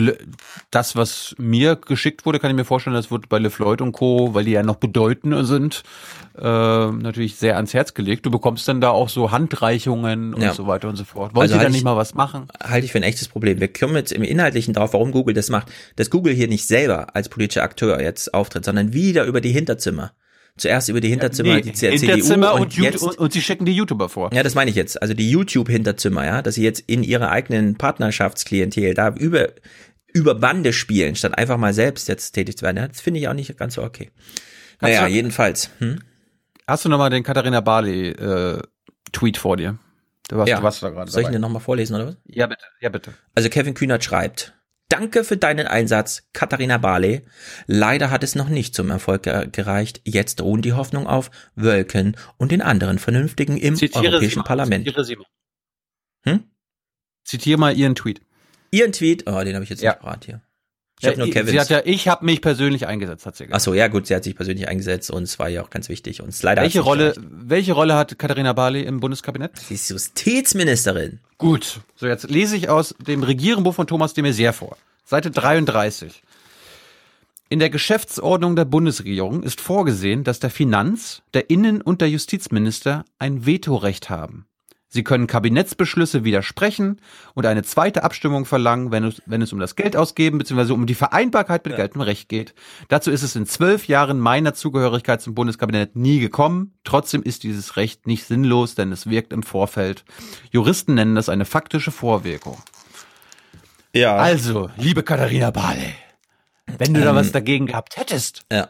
[0.72, 4.34] das, was mir geschickt wurde, kann ich mir vorstellen, das wird bei LeFloid und Co.,
[4.34, 5.84] weil die ja noch bedeutender sind,
[6.38, 8.26] äh, natürlich sehr ans Herz gelegt.
[8.26, 11.34] Du bekommst dann da auch so Handreichungen und so weiter und so fort.
[11.36, 12.48] Wollt Also ihr da nicht ich- mal was machen?
[12.64, 13.60] halte ich für ein echtes Problem.
[13.60, 15.72] Wir kommen jetzt im Inhaltlichen drauf, warum Google das macht.
[15.96, 20.12] Dass Google hier nicht selber als politischer Akteur jetzt auftritt, sondern wieder über die Hinterzimmer.
[20.58, 23.42] Zuerst über die Hinterzimmer, Nee, die C- Hinterzimmer CDU und, und, jetzt, und, und sie
[23.42, 24.34] schicken die YouTuber vor.
[24.34, 25.02] ja, das meine ich jetzt.
[25.02, 29.50] Also die YouTube-Hinterzimmer, ja, dass sie jetzt in ihrer eigenen Partnerschaftsklientel da über,
[30.14, 32.78] über Bande spielen, statt einfach mal selbst jetzt tätig zu werden.
[32.78, 34.12] Ja, das finde ich auch nicht ganz so okay.
[34.80, 35.70] Naja, du- jedenfalls.
[35.80, 36.00] Hm?
[36.68, 38.62] Hast du nochmal den Katharina Barley äh,
[39.36, 39.78] vor dir?
[40.30, 40.58] Du warst, Ja.
[40.58, 41.34] du warst da gerade Soll ich dabei.
[41.38, 42.18] den nochmal vorlesen, oder was?
[42.28, 42.64] Ja, bitte.
[42.82, 43.14] Ja, bitte.
[43.36, 44.54] Also Kevin Kühnert schreibt,
[44.90, 47.24] Danke für deinen Einsatz, Katharina Barley.
[47.66, 50.02] Leider hat es noch nicht zum Erfolg ge gereicht.
[50.06, 54.86] Jetzt ruhen die Hoffnung auf Wölken und den anderen Vernünftigen im Zitiere Europäischen mal, Parlament.
[54.86, 55.26] Zitiere sie mal.
[56.26, 56.44] Hm?
[57.24, 58.22] Zitiere mal ihren Tweet.
[58.72, 59.24] Ihren Tweet?
[59.28, 59.92] Oh, den habe ich jetzt Ja.
[59.92, 60.42] nicht parat hier.
[61.00, 61.60] Ich Ja, habe nur sie Kevins.
[61.60, 63.56] hat ja, ich habe mich persönlich eingesetzt, hat sie gesagt.
[63.56, 65.90] Ach so, ja gut, sie hat sich persönlich eingesetzt und es war ja auch ganz
[65.90, 66.22] wichtig.
[66.22, 67.28] Und leider welche Rolle, gereicht.
[67.32, 69.58] welche Rolle hat Katharina Barley im Bundeskabinett?
[69.60, 71.20] Sie ist Justizministerin.
[71.38, 71.82] Gut.
[71.96, 74.78] So, jetzt lese ich aus dem Regierenbuch von Thomas de Maizière vor.
[75.04, 76.24] Seite 33.
[77.50, 83.06] In der Geschäftsordnung der Bundesregierung ist vorgesehen, dass der Finanz-, der Innen- und der Justizminister
[83.20, 84.46] ein Vetorecht haben.
[84.96, 87.02] Sie können Kabinettsbeschlüsse widersprechen
[87.34, 90.72] und eine zweite Abstimmung verlangen, wenn es, wenn es um das Geldausgeben bzw.
[90.72, 92.56] um die Vereinbarkeit mit geltendem Recht geht.
[92.88, 96.76] Dazu ist es in zwölf Jahren meiner Zugehörigkeit zum Bundeskabinett nie gekommen.
[96.86, 100.06] Trotzdem ist dieses Recht nicht sinnlos, denn es wirkt im Vorfeld.
[100.52, 102.58] Juristen nennen das eine faktische Vorwirkung.
[103.94, 104.16] Ja.
[104.16, 105.94] Also, liebe Katharina Barley,
[106.78, 108.70] wenn du da Ähm, was dagegen gehabt hättest, Ja.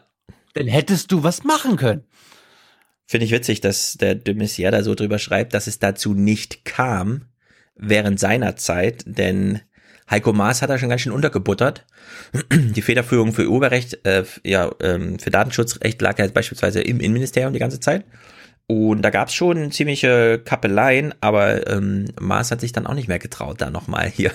[0.54, 2.02] dann hättest du was machen können.
[3.06, 6.64] Finde ich witzig, dass der de Maizière da so drüber schreibt, dass es dazu nicht
[6.64, 7.26] kam
[7.76, 9.60] während seiner Zeit, denn
[10.10, 11.84] Heiko Maas hat da schon ganz schön untergebuttert.
[12.52, 17.58] Die Federführung für Urheberrecht, äh, ja, ähm, für Datenschutzrecht lag ja beispielsweise im Innenministerium die
[17.58, 18.04] ganze Zeit.
[18.68, 23.20] Und da gab's schon ziemliche Kappeleien, aber ähm, Maas hat sich dann auch nicht mehr
[23.20, 24.32] getraut, da nochmal hier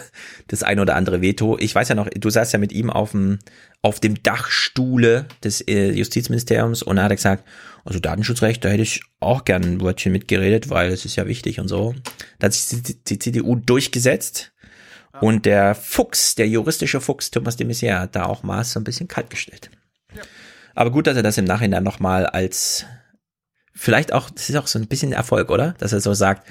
[0.47, 1.57] das ein oder andere Veto.
[1.59, 3.39] Ich weiß ja noch, du saßt ja mit ihm auf dem,
[3.81, 7.43] auf dem Dachstuhle des äh, Justizministeriums und er hat gesagt,
[7.83, 11.59] also Datenschutzrecht, da hätte ich auch gern ein Wörtchen mitgeredet, weil es ist ja wichtig
[11.59, 11.95] und so.
[12.39, 14.51] Da hat sich die, die CDU durchgesetzt
[15.19, 18.83] und der Fuchs, der juristische Fuchs Thomas de Maizière hat da auch Maas so ein
[18.83, 19.69] bisschen kaltgestellt.
[20.73, 22.85] Aber gut, dass er das im Nachhinein nochmal als
[23.73, 25.75] vielleicht auch, das ist auch so ein bisschen Erfolg, oder?
[25.79, 26.47] Dass er so sagt,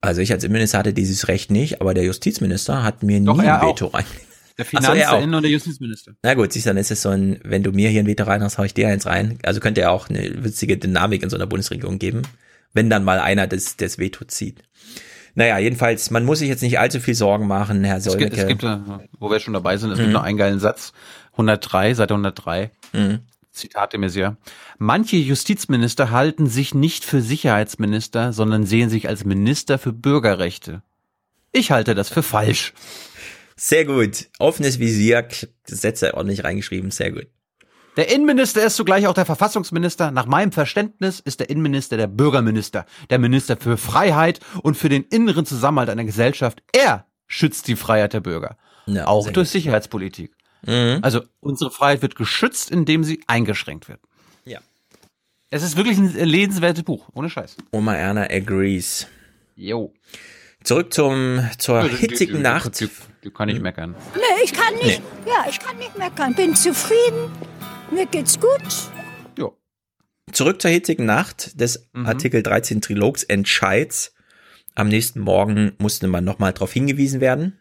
[0.00, 3.46] also ich als Innenminister hatte dieses Recht nicht, aber der Justizminister hat mir Doch, nie
[3.46, 4.00] ein Veto auch.
[4.64, 4.82] Rein.
[4.82, 5.20] Der Ach so.
[5.20, 6.12] Finanzminister und der Justizminister.
[6.22, 8.24] Na gut, siehst du, dann ist es so ein, wenn du mir hier ein Veto
[8.24, 9.38] reinhast, hau ich dir eins rein.
[9.44, 12.22] Also könnte ja auch eine witzige Dynamik in so einer Bundesregierung geben,
[12.72, 14.62] wenn dann mal einer das, das Veto zieht.
[15.34, 18.36] Naja, jedenfalls, man muss sich jetzt nicht allzu viel Sorgen machen, Herr Es gibt, Solmecke.
[18.42, 18.62] es gibt,
[19.18, 20.02] wo wir schon dabei sind, es Mhm.
[20.02, 20.92] gibt noch einen geilen Satz.
[21.32, 22.70] 103, Seite 103.
[22.92, 23.20] Mhm.
[23.50, 24.36] Zitat Messier.
[24.78, 30.82] Manche Justizminister halten sich nicht für Sicherheitsminister, sondern sehen sich als Minister für Bürgerrechte.
[31.52, 32.72] Ich halte das für falsch.
[33.56, 34.28] Sehr gut.
[34.38, 35.26] Offenes Visier,
[35.66, 37.26] Sätze ordentlich reingeschrieben, sehr gut.
[37.96, 40.10] Der Innenminister ist zugleich auch der Verfassungsminister.
[40.10, 45.02] Nach meinem Verständnis ist der Innenminister der Bürgerminister, der Minister für Freiheit und für den
[45.04, 46.62] inneren Zusammenhalt einer Gesellschaft.
[46.72, 48.56] Er schützt die Freiheit der Bürger.
[48.86, 50.32] Ja, auch durch Sicherheitspolitik.
[50.66, 51.00] Mhm.
[51.02, 54.00] Also unsere Freiheit wird geschützt, indem sie eingeschränkt wird.
[54.44, 54.60] Ja.
[55.50, 57.56] Es ist wirklich ein lesenswertes Buch, ohne Scheiß.
[57.72, 59.06] Oma Erna agrees.
[59.54, 59.92] Jo.
[60.64, 62.88] Zurück zum, zur hitzigen Nacht.
[63.22, 63.94] Die, die kann ich meckern.
[64.14, 65.02] Nee, ich kann nicht.
[65.26, 66.34] Ja, ich kann nicht meckern.
[66.34, 67.30] Bin zufrieden.
[67.90, 68.62] Mir geht's gut.
[70.30, 72.06] Zurück zur hitzigen Nacht des Mhm.
[72.06, 74.14] Artikel 13 Trilogs Entscheids.
[74.74, 77.58] Am nächsten Morgen musste man nochmal darauf hingewiesen werden.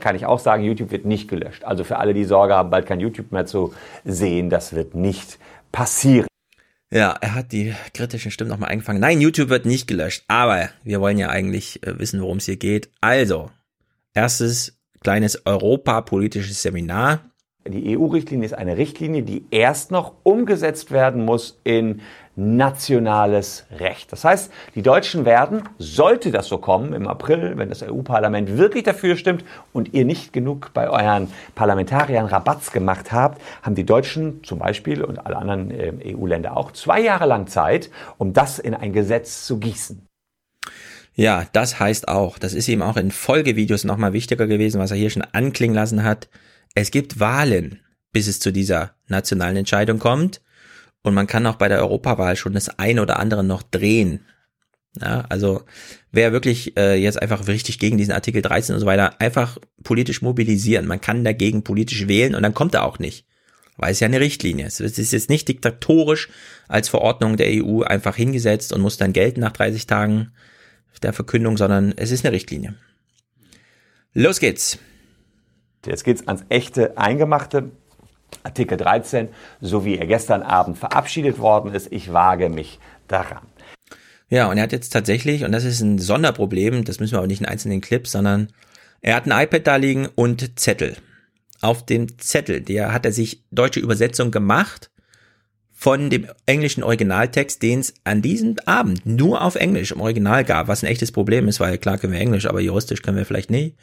[0.00, 1.62] Kann ich auch sagen, YouTube wird nicht gelöscht.
[1.64, 3.72] Also für alle, die Sorge haben, bald kein YouTube mehr zu
[4.04, 5.38] sehen, das wird nicht
[5.70, 6.26] passieren.
[6.90, 9.00] Ja, er hat die kritischen Stimmen nochmal eingefangen.
[9.00, 12.56] Nein, YouTube wird nicht gelöscht, aber wir wollen ja eigentlich äh, wissen, worum es hier
[12.56, 12.90] geht.
[13.00, 13.50] Also,
[14.12, 17.20] erstes kleines europapolitisches Seminar.
[17.66, 22.00] Die EU-Richtlinie ist eine Richtlinie, die erst noch umgesetzt werden muss in
[22.34, 24.10] nationales Recht.
[24.10, 28.82] Das heißt, die Deutschen werden, sollte das so kommen im April, wenn das EU-Parlament wirklich
[28.82, 34.42] dafür stimmt und ihr nicht genug bei euren Parlamentariern Rabatz gemacht habt, haben die Deutschen
[34.42, 38.74] zum Beispiel und alle anderen äh, EU-Länder auch zwei Jahre lang Zeit, um das in
[38.74, 40.08] ein Gesetz zu gießen.
[41.14, 44.96] Ja, das heißt auch, das ist ihm auch in Folgevideos nochmal wichtiger gewesen, was er
[44.96, 46.28] hier schon anklingen lassen hat.
[46.74, 47.80] Es gibt Wahlen,
[48.12, 50.40] bis es zu dieser nationalen Entscheidung kommt.
[51.02, 54.24] Und man kann auch bei der Europawahl schon das eine oder andere noch drehen.
[55.00, 55.62] Ja, also
[56.12, 60.22] wer wirklich äh, jetzt einfach richtig gegen diesen Artikel 13 und so weiter, einfach politisch
[60.22, 60.86] mobilisieren.
[60.86, 63.26] Man kann dagegen politisch wählen und dann kommt er auch nicht.
[63.78, 64.80] Weil es ja eine Richtlinie ist.
[64.80, 66.28] Es ist jetzt nicht diktatorisch
[66.68, 70.32] als Verordnung der EU einfach hingesetzt und muss dann gelten nach 30 Tagen
[71.00, 72.74] der Verkündung, sondern es ist eine Richtlinie.
[74.14, 74.78] Los geht's.
[75.86, 77.70] Jetzt geht's ans echte Eingemachte.
[78.44, 79.28] Artikel 13,
[79.60, 81.92] so wie er gestern Abend verabschiedet worden ist.
[81.92, 83.46] Ich wage mich daran.
[84.28, 87.26] Ja, und er hat jetzt tatsächlich, und das ist ein Sonderproblem, das müssen wir aber
[87.26, 88.48] nicht in einzelnen Clips, sondern
[89.02, 90.96] er hat ein iPad da liegen und Zettel.
[91.60, 94.91] Auf dem Zettel, der hat er sich deutsche Übersetzung gemacht
[95.82, 100.68] von dem englischen Originaltext, den es an diesem Abend nur auf Englisch im Original gab,
[100.68, 103.50] was ein echtes Problem ist, weil klar können wir Englisch, aber juristisch können wir vielleicht
[103.50, 103.74] nicht.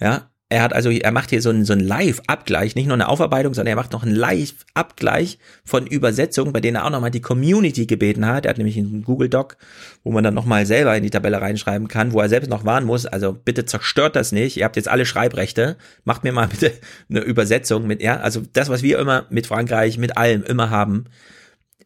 [0.00, 3.08] Ja, er hat also, er macht hier so einen, so einen Live-Abgleich, nicht nur eine
[3.08, 7.20] Aufarbeitung, sondern er macht noch einen Live-Abgleich von Übersetzungen, bei denen er auch nochmal die
[7.20, 8.46] Community gebeten hat.
[8.46, 9.58] Er hat nämlich einen Google Doc,
[10.04, 12.86] wo man dann nochmal selber in die Tabelle reinschreiben kann, wo er selbst noch warnen
[12.86, 13.04] muss.
[13.04, 14.56] Also bitte zerstört das nicht.
[14.56, 15.76] Ihr habt jetzt alle Schreibrechte.
[16.04, 16.72] Macht mir mal bitte
[17.10, 21.04] eine Übersetzung mit, ja, also das, was wir immer mit Frankreich, mit allem immer haben.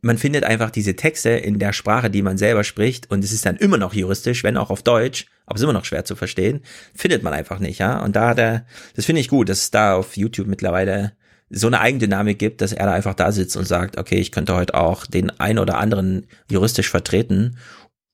[0.02, 3.46] Man findet einfach diese Texte in der Sprache, die man selber spricht, und es ist
[3.46, 6.62] dann immer noch juristisch, wenn auch auf Deutsch, aber ist immer noch schwer zu verstehen,
[6.94, 8.02] findet man einfach nicht, ja.
[8.02, 8.64] Und da hat er,
[8.96, 11.12] das finde ich gut, dass es da auf YouTube mittlerweile
[11.50, 14.54] so eine Eigendynamik gibt, dass er da einfach da sitzt und sagt, okay, ich könnte
[14.54, 17.58] heute auch den ein oder anderen juristisch vertreten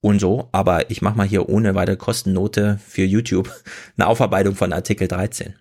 [0.00, 3.48] und so, aber ich mache mal hier ohne weitere Kostennote für YouTube
[3.96, 5.54] eine Aufarbeitung von Artikel 13.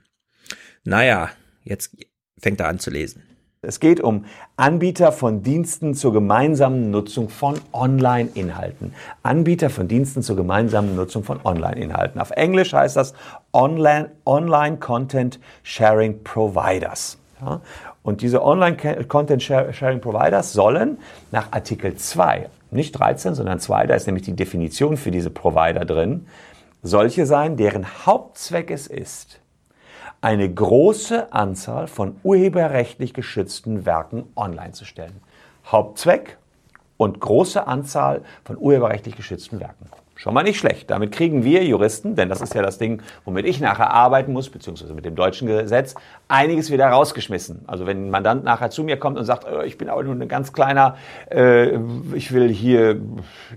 [0.84, 1.30] Naja,
[1.64, 1.96] jetzt
[2.40, 3.22] fängt er an zu lesen.
[3.64, 8.94] Es geht um Anbieter von Diensten zur gemeinsamen Nutzung von Online-Inhalten.
[9.24, 12.22] Anbieter von Diensten zur gemeinsamen Nutzung von Online-Inhalten.
[12.22, 13.16] Auf Englisch heißt das
[13.54, 17.18] Online, Online Content Sharing Providers.
[17.42, 17.62] Ja?
[18.04, 18.78] Und diese Online
[19.08, 21.00] Content Sharing Providers sollen
[21.32, 25.84] nach Artikel 2, nicht 13, sondern 2, da ist nämlich die Definition für diese Provider
[25.84, 26.28] drin,
[26.84, 29.40] solche sein, deren Hauptzweck es ist,
[30.22, 35.22] eine große Anzahl von urheberrechtlich geschützten Werken online zu stellen.
[35.72, 36.38] Hauptzweck
[36.98, 39.90] und große Anzahl von urheberrechtlich geschützten Werken.
[40.18, 40.90] Schon mal nicht schlecht.
[40.90, 44.50] Damit kriegen wir Juristen, denn das ist ja das Ding, womit ich nachher arbeiten muss,
[44.50, 45.94] beziehungsweise mit dem deutschen Gesetz,
[46.28, 47.64] einiges wieder rausgeschmissen.
[47.68, 50.16] Also wenn ein Mandant nachher zu mir kommt und sagt, äh, ich bin aber nur
[50.16, 50.98] ein ganz kleiner,
[51.30, 51.78] äh,
[52.16, 53.00] ich will hier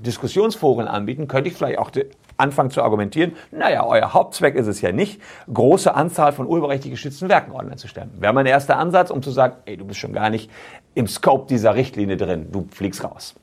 [0.01, 1.91] Diskussionsforen anbieten, könnte ich vielleicht auch
[2.37, 5.21] anfangen zu argumentieren, naja, euer Hauptzweck ist es ja nicht,
[5.53, 8.11] große Anzahl von urheberrechtlich geschützten Werken online zu stellen.
[8.19, 10.51] Wäre mein erster Ansatz, um zu sagen, ey, du bist schon gar nicht
[10.95, 13.35] im Scope dieser Richtlinie drin, du fliegst raus.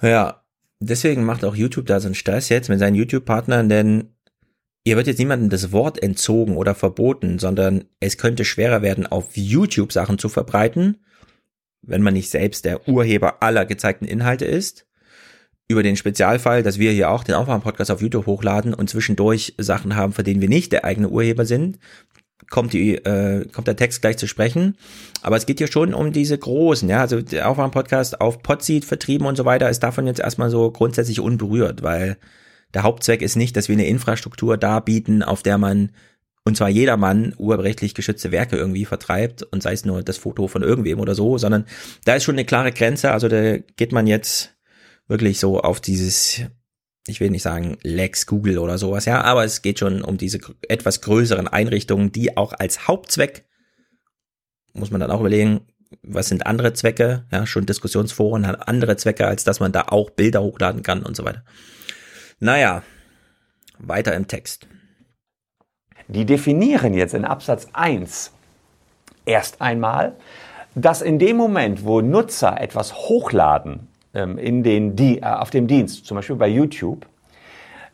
[0.00, 0.40] Ja,
[0.80, 4.14] deswegen macht auch YouTube da so einen Stress jetzt mit seinen YouTube-Partnern, denn
[4.84, 9.36] ihr wird jetzt niemandem das Wort entzogen oder verboten, sondern es könnte schwerer werden, auf
[9.36, 11.04] YouTube Sachen zu verbreiten,
[11.82, 14.86] wenn man nicht selbst der Urheber aller gezeigten Inhalte ist.
[15.70, 19.96] Über den Spezialfall, dass wir hier auch den Aufwärm-Podcast auf YouTube hochladen und zwischendurch Sachen
[19.96, 21.78] haben, für denen wir nicht der eigene Urheber sind,
[22.50, 24.76] kommt die äh, kommt der Text gleich zu sprechen.
[25.22, 29.26] Aber es geht hier schon um diese großen, ja, also der Aufwärm-Podcast auf Podseed vertrieben
[29.26, 32.16] und so weiter ist davon jetzt erstmal so grundsätzlich unberührt, weil
[32.74, 35.90] der Hauptzweck ist nicht, dass wir eine Infrastruktur darbieten, auf der man
[36.44, 40.62] und zwar jedermann urheberrechtlich geschützte Werke irgendwie vertreibt und sei es nur das Foto von
[40.62, 41.66] irgendwem oder so, sondern
[42.04, 44.54] da ist schon eine klare Grenze, also da geht man jetzt
[45.08, 46.42] wirklich so auf dieses
[47.08, 50.38] ich will nicht sagen Lex Google oder sowas, ja, aber es geht schon um diese
[50.68, 53.44] etwas größeren Einrichtungen, die auch als Hauptzweck,
[54.72, 55.60] muss man dann auch überlegen,
[56.02, 60.10] was sind andere Zwecke, ja, schon Diskussionsforen haben andere Zwecke, als dass man da auch
[60.10, 61.44] Bilder hochladen kann und so weiter.
[62.40, 62.82] Naja,
[63.78, 64.66] weiter im Text.
[66.08, 68.32] Die definieren jetzt in Absatz 1
[69.24, 70.16] erst einmal,
[70.74, 76.06] dass in dem Moment, wo Nutzer etwas hochladen, in den, die, äh, auf dem Dienst,
[76.06, 77.06] zum Beispiel bei YouTube,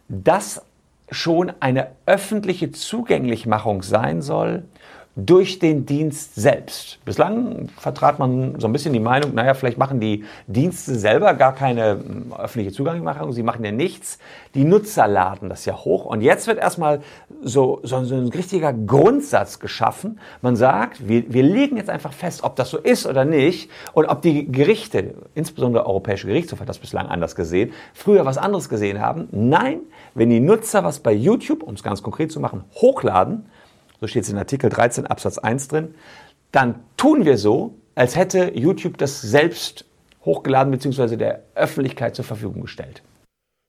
[0.09, 0.63] das
[1.11, 4.65] schon eine öffentliche Zugänglichmachung sein soll
[5.17, 6.99] durch den Dienst selbst.
[7.05, 11.55] Bislang vertrat man so ein bisschen die Meinung, naja, vielleicht machen die Dienste selber gar
[11.55, 14.19] keine hm, öffentliche Zugänglichmachung, sie machen ja nichts.
[14.55, 16.05] Die Nutzer laden das ja hoch.
[16.05, 17.01] Und jetzt wird erstmal
[17.43, 20.19] so, so, so ein richtiger Grundsatz geschaffen.
[20.43, 24.07] Man sagt, wir, wir legen jetzt einfach fest, ob das so ist oder nicht und
[24.07, 28.69] ob die Gerichte, insbesondere der Europäische Gerichtshof hat das bislang anders gesehen, früher was anderes
[28.69, 29.29] gesehen haben.
[29.33, 29.81] Nein,
[30.15, 33.47] wenn die Nutzer was bei YouTube, um es ganz konkret zu machen, hochladen,
[34.01, 35.95] so steht es in Artikel 13 Absatz 1 drin,
[36.53, 39.85] dann tun wir so, als hätte YouTube das selbst
[40.25, 41.17] hochgeladen bzw.
[41.17, 43.03] der Öffentlichkeit zur Verfügung gestellt.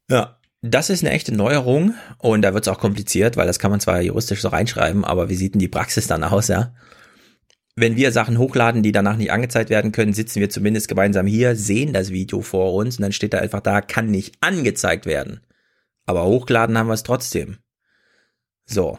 [0.10, 0.38] Ja,
[0.69, 3.80] das ist eine echte Neuerung und da wird es auch kompliziert, weil das kann man
[3.80, 6.74] zwar juristisch so reinschreiben, aber wie sieht denn die Praxis dann aus, ja?
[7.77, 11.56] Wenn wir Sachen hochladen, die danach nicht angezeigt werden können, sitzen wir zumindest gemeinsam hier,
[11.56, 15.42] sehen das Video vor uns und dann steht da einfach da, kann nicht angezeigt werden.
[16.06, 17.58] Aber hochladen haben wir es trotzdem.
[18.66, 18.98] So,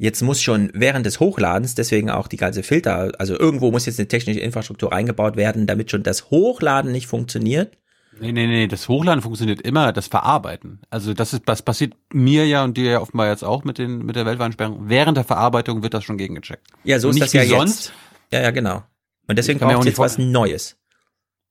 [0.00, 3.98] Jetzt muss schon während des Hochladens, deswegen auch die ganze Filter, also irgendwo muss jetzt
[3.98, 7.76] eine technische Infrastruktur eingebaut werden, damit schon das Hochladen nicht funktioniert.
[8.18, 10.80] Nee, nee, nee, das Hochladen funktioniert immer, das Verarbeiten.
[10.90, 14.04] Also das ist, das passiert mir ja und dir ja offenbar jetzt auch mit den,
[14.04, 14.88] mit der Weltweinsperrung.
[14.88, 16.66] Während der Verarbeitung wird das schon gegengecheckt.
[16.84, 17.86] Ja, so ist nicht das ja sonst.
[17.86, 17.92] jetzt.
[18.32, 18.82] Ja, ja, genau.
[19.28, 20.76] Und deswegen braucht auch es jetzt was Neues.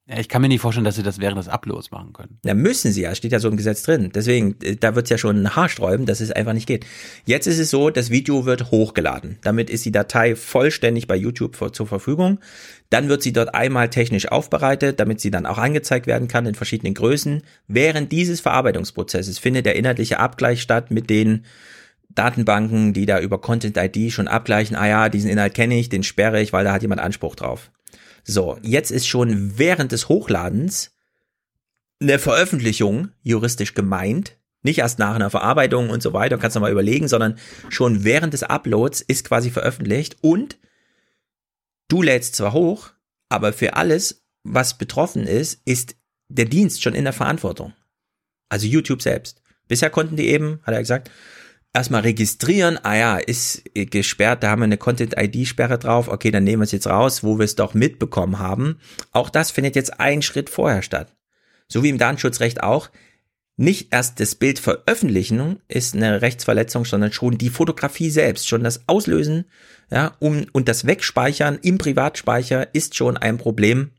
[0.06, 2.40] Ja, ich kann mir nicht vorstellen, dass sie das während des Uploads machen können.
[2.42, 4.12] Da müssen sie ja, steht ja so im Gesetz drin.
[4.14, 6.86] Deswegen, äh, da wird's ja schon haarsträuben, dass es einfach nicht geht.
[7.26, 9.38] Jetzt ist es so, das Video wird hochgeladen.
[9.44, 12.40] Damit ist die Datei vollständig bei YouTube vor- zur Verfügung.
[12.90, 16.56] Dann wird sie dort einmal technisch aufbereitet, damit sie dann auch angezeigt werden kann in
[16.56, 17.44] verschiedenen Größen.
[17.68, 21.46] Während dieses Verarbeitungsprozesses findet der inhaltliche Abgleich statt mit den
[22.10, 24.76] Datenbanken, die da über Content ID schon abgleichen.
[24.76, 27.72] Ah ja, diesen Inhalt kenne ich, den sperre ich, weil da hat jemand Anspruch drauf.
[28.24, 30.92] So, jetzt ist schon während des Hochladens
[32.02, 34.38] eine Veröffentlichung juristisch gemeint.
[34.62, 37.38] Nicht erst nach einer Verarbeitung und so weiter, kannst du mal überlegen, sondern
[37.70, 40.58] schon während des Uploads ist quasi veröffentlicht und
[41.90, 42.92] du lädst zwar hoch,
[43.28, 45.96] aber für alles, was betroffen ist, ist
[46.30, 47.74] der Dienst schon in der Verantwortung.
[48.48, 49.42] Also YouTube selbst.
[49.68, 51.12] Bisher konnten die eben, hat er gesagt,
[51.74, 56.62] erstmal registrieren, ah ja, ist gesperrt, da haben wir eine Content-ID-Sperre drauf, okay, dann nehmen
[56.62, 58.80] wir es jetzt raus, wo wir es doch mitbekommen haben.
[59.12, 61.16] Auch das findet jetzt einen Schritt vorher statt.
[61.68, 62.90] So wie im Datenschutzrecht auch.
[63.58, 68.88] Nicht erst das Bild veröffentlichen ist eine Rechtsverletzung, sondern schon die Fotografie selbst, schon das
[68.88, 69.46] Auslösen,
[69.92, 73.92] ja, um, und das Wegspeichern im Privatspeicher ist schon ein Problem.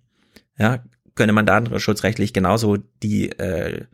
[0.58, 3.84] Ja, könnte man datenschutzrechtlich genauso die, äh,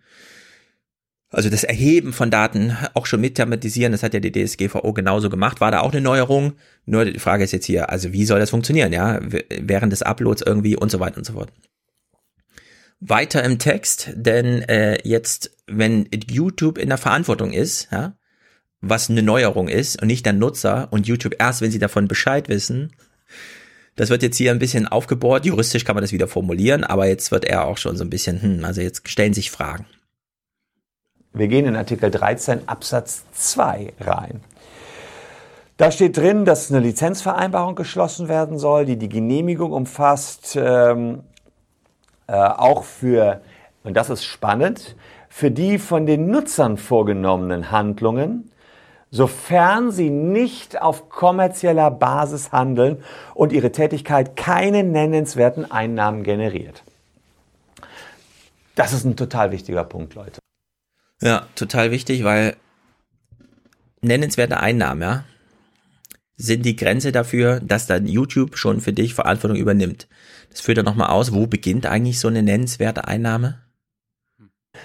[1.31, 5.29] also das Erheben von Daten auch schon mit thematisieren, das hat ja die DSGVO genauso
[5.31, 6.53] gemacht, war da auch eine Neuerung.
[6.85, 9.21] Nur die Frage ist jetzt hier, also wie soll das funktionieren, ja,
[9.61, 11.53] während des Uploads irgendwie und so weiter und so fort.
[13.01, 18.17] Weiter im Text, denn äh, jetzt, wenn YouTube in der Verantwortung ist, ja,
[18.81, 22.49] was eine Neuerung ist und nicht der Nutzer und YouTube erst, wenn sie davon Bescheid
[22.49, 22.93] wissen.
[23.97, 25.47] Das wird jetzt hier ein bisschen aufgebohrt.
[25.47, 28.43] Juristisch kann man das wieder formulieren, aber jetzt wird er auch schon so ein bisschen,
[28.43, 29.87] hm, also jetzt stellen sich Fragen.
[31.33, 34.41] Wir gehen in Artikel 13 Absatz 2 rein.
[35.77, 41.25] Da steht drin, dass eine Lizenzvereinbarung geschlossen werden soll, die die Genehmigung umfasst, ähm,
[42.27, 43.43] äh, auch für,
[43.85, 44.97] und das ist spannend,
[45.29, 48.51] für die von den Nutzern vorgenommenen Handlungen,
[49.11, 53.03] sofern sie nicht auf kommerzieller Basis handeln
[53.35, 56.83] und ihre Tätigkeit keine nennenswerten Einnahmen generiert.
[58.75, 60.39] Das ist ein total wichtiger Punkt, Leute.
[61.23, 62.57] Ja, total wichtig, weil
[64.03, 65.25] nennenswerte Einnahmen, ja,
[66.37, 70.07] sind die Grenze dafür, dass dann YouTube schon für dich Verantwortung übernimmt.
[70.51, 73.63] Das führt dann nochmal aus, wo beginnt eigentlich so eine nennenswerte Einnahme?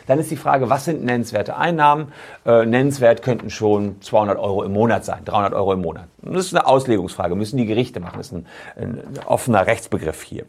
[0.07, 2.11] Dann ist die Frage, was sind nennenswerte Einnahmen?
[2.45, 6.07] Äh, nennenswert könnten schon 200 Euro im Monat sein, 300 Euro im Monat.
[6.21, 8.17] Das ist eine Auslegungsfrage, müssen die Gerichte machen.
[8.17, 8.45] Das ist ein,
[8.75, 10.45] ein offener Rechtsbegriff hier.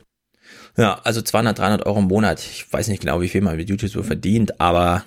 [0.77, 2.41] Ja, also 200, 300 Euro im Monat.
[2.41, 5.05] Ich weiß nicht genau, wie viel man mit YouTube so verdient, aber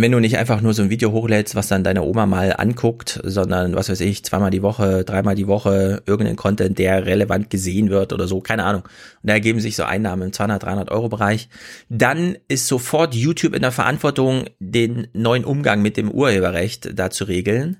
[0.00, 3.20] wenn du nicht einfach nur so ein Video hochlädst, was dann deine Oma mal anguckt,
[3.24, 7.88] sondern was weiß ich, zweimal die Woche, dreimal die Woche irgendeinen Content, der relevant gesehen
[7.88, 8.82] wird oder so, keine Ahnung.
[8.82, 8.90] Und
[9.22, 11.48] da ergeben sich so Einnahmen im 200, 300 Euro Bereich.
[11.88, 17.24] Dann ist sofort YouTube in der Verantwortung, den neuen Umgang mit dem Urheberrecht da zu
[17.24, 17.78] regeln.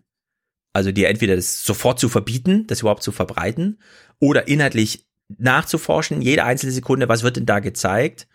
[0.73, 3.79] Also dir entweder das sofort zu verbieten, das überhaupt zu verbreiten,
[4.19, 8.27] oder inhaltlich nachzuforschen, jede einzelne Sekunde, was wird denn da gezeigt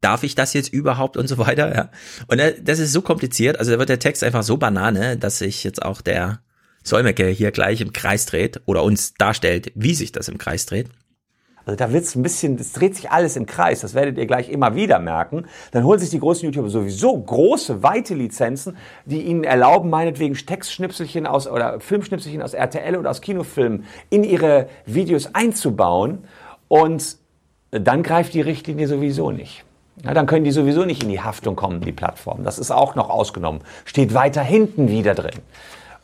[0.00, 1.90] darf ich das jetzt überhaupt und so weiter, ja.
[2.28, 5.64] Und das ist so kompliziert, also da wird der Text einfach so banane, dass sich
[5.64, 6.40] jetzt auch der
[6.82, 10.88] Solmecke hier gleich im Kreis dreht oder uns darstellt, wie sich das im Kreis dreht.
[11.66, 14.48] Also da wird's ein bisschen, es dreht sich alles im Kreis, das werdet ihr gleich
[14.48, 15.44] immer wieder merken.
[15.72, 21.26] Dann holen sich die großen YouTuber sowieso große, weite Lizenzen, die ihnen erlauben, meinetwegen Textschnipselchen
[21.26, 26.24] aus oder Filmschnipselchen aus RTL oder aus Kinofilmen in ihre Videos einzubauen.
[26.68, 27.18] Und
[27.70, 29.64] dann greift die Richtlinie sowieso nicht.
[30.02, 32.42] Ja, dann können die sowieso nicht in die Haftung kommen, die Plattform.
[32.42, 33.60] Das ist auch noch ausgenommen.
[33.84, 35.40] Steht weiter hinten wieder drin.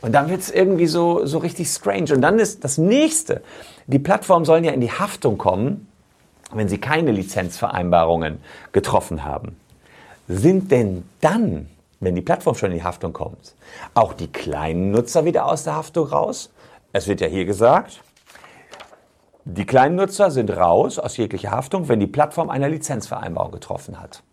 [0.02, 2.12] Und dann wird's irgendwie so, so richtig strange.
[2.12, 3.42] Und dann ist das nächste.
[3.86, 5.88] Die Plattformen sollen ja in die Haftung kommen,
[6.52, 8.38] wenn sie keine Lizenzvereinbarungen
[8.72, 9.56] getroffen haben.
[10.28, 11.68] Sind denn dann,
[12.00, 13.54] wenn die Plattform schon in die Haftung kommt,
[13.94, 16.50] auch die kleinen Nutzer wieder aus der Haftung raus?
[16.92, 18.00] Es wird ja hier gesagt,
[19.48, 24.24] die kleinen Nutzer sind raus aus jeglicher Haftung, wenn die Plattform eine Lizenzvereinbarung getroffen hat.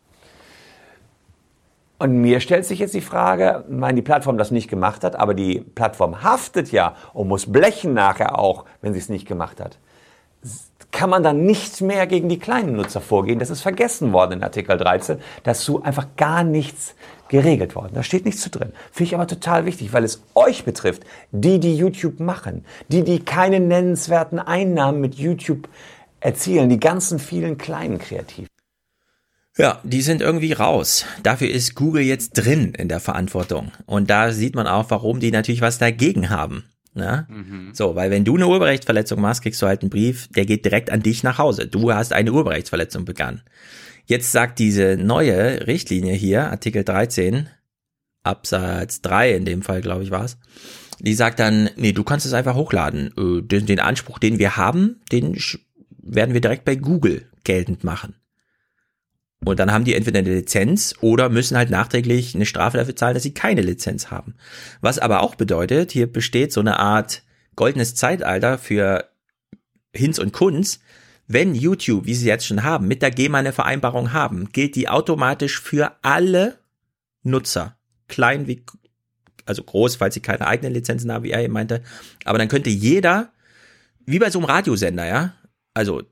[2.00, 5.35] Und mir stellt sich jetzt die Frage, wenn die Plattform das nicht gemacht hat, aber
[5.35, 9.77] die Plattform haftet ja und muss blechen nachher auch, wenn sie es nicht gemacht hat.
[10.92, 13.38] Kann man dann nicht mehr gegen die kleinen Nutzer vorgehen?
[13.38, 15.19] Das ist vergessen worden in Artikel 13.
[15.43, 16.95] Dazu einfach gar nichts
[17.34, 17.95] geregelt worden.
[17.95, 18.74] Da steht nichts zu drin.
[18.92, 23.20] Finde ich aber total wichtig, weil es euch betrifft, die, die YouTube machen, die, die
[23.20, 25.68] keine nennenswerten Einnahmen mit YouTube
[26.20, 28.48] erzielen, die ganzen vielen kleinen Kreativen.
[29.58, 31.06] Ja, die sind irgendwie raus.
[31.24, 33.72] Dafür ist Google jetzt drin in der Verantwortung.
[33.88, 36.66] Und da sieht man auch, warum die natürlich was dagegen haben.
[36.94, 37.26] Ja?
[37.30, 37.72] Mhm.
[37.74, 40.92] So, weil wenn du eine Urheberrechtsverletzung machst, kriegst du halt einen Brief, der geht direkt
[40.92, 41.68] an dich nach Hause.
[41.68, 43.42] Du hast eine Urheberrechtsverletzung begangen.
[44.06, 47.50] Jetzt sagt diese neue Richtlinie hier, Artikel 13,
[48.24, 50.38] Absatz 3 in dem Fall, glaube ich, war es.
[51.00, 53.14] Die sagt dann, nee, du kannst es einfach hochladen.
[53.18, 55.38] Äh, den, den Anspruch, den wir haben, den
[55.90, 58.16] werden wir direkt bei Google geltend machen.
[59.46, 63.14] Und dann haben die entweder eine Lizenz oder müssen halt nachträglich eine Strafe dafür zahlen,
[63.14, 64.36] dass sie keine Lizenz haben.
[64.80, 67.24] Was aber auch bedeutet, hier besteht so eine Art
[67.56, 69.10] goldenes Zeitalter für
[69.94, 70.80] Hinz und Kunz,
[71.27, 74.90] wenn YouTube, wie sie jetzt schon haben, mit der GEMA eine Vereinbarung haben, gilt die
[74.90, 76.60] automatisch für alle
[77.24, 77.77] Nutzer,
[78.08, 78.64] klein wie,
[79.45, 81.82] also groß, falls sie keine eigenen Lizenzen haben, wie er eben meinte.
[82.26, 83.32] Aber dann könnte jeder,
[84.06, 85.34] wie bei so einem Radiosender, ja,
[85.74, 86.03] also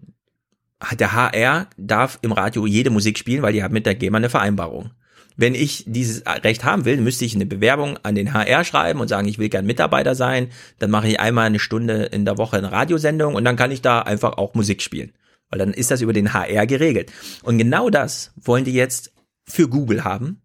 [0.93, 4.29] der HR darf im Radio jede Musik spielen, weil die haben mit der GEMA eine
[4.29, 4.91] Vereinbarung.
[5.37, 9.07] Wenn ich dieses Recht haben will, müsste ich eine Bewerbung an den HR schreiben und
[9.07, 10.49] sagen, ich will gern Mitarbeiter sein.
[10.79, 13.81] Dann mache ich einmal eine Stunde in der Woche eine Radiosendung und dann kann ich
[13.81, 15.13] da einfach auch Musik spielen.
[15.49, 17.11] Weil dann ist das über den HR geregelt.
[17.43, 19.11] Und genau das wollen die jetzt
[19.45, 20.41] für Google haben.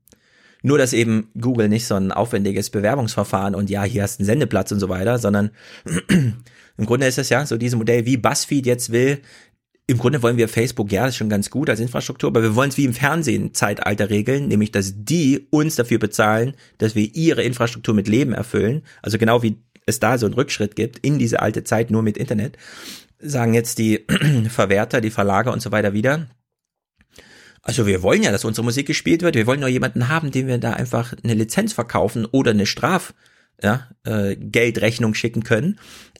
[0.62, 4.26] Nur, dass eben Google nicht so ein aufwendiges Bewerbungsverfahren und ja, hier hast du einen
[4.26, 5.50] Sendeplatz und so weiter, sondern
[6.08, 9.20] im Grunde ist es ja so dieses Modell, wie BuzzFeed jetzt will,
[9.88, 12.70] im Grunde wollen wir Facebook, ja, ist schon ganz gut als Infrastruktur, aber wir wollen
[12.70, 17.42] es wie im Fernsehen Zeitalter regeln, nämlich dass die uns dafür bezahlen, dass wir ihre
[17.42, 18.82] Infrastruktur mit Leben erfüllen.
[19.02, 22.18] Also genau wie es da so einen Rückschritt gibt in diese alte Zeit nur mit
[22.18, 22.56] Internet,
[23.20, 24.04] sagen jetzt die
[24.48, 26.26] Verwerter, die Verlage und so weiter wieder.
[27.62, 29.36] Also wir wollen ja, dass unsere Musik gespielt wird.
[29.36, 33.14] Wir wollen nur jemanden haben, dem wir da einfach eine Lizenz verkaufen oder eine Straf
[33.62, 35.78] ja, äh, Geldrechnung schicken können.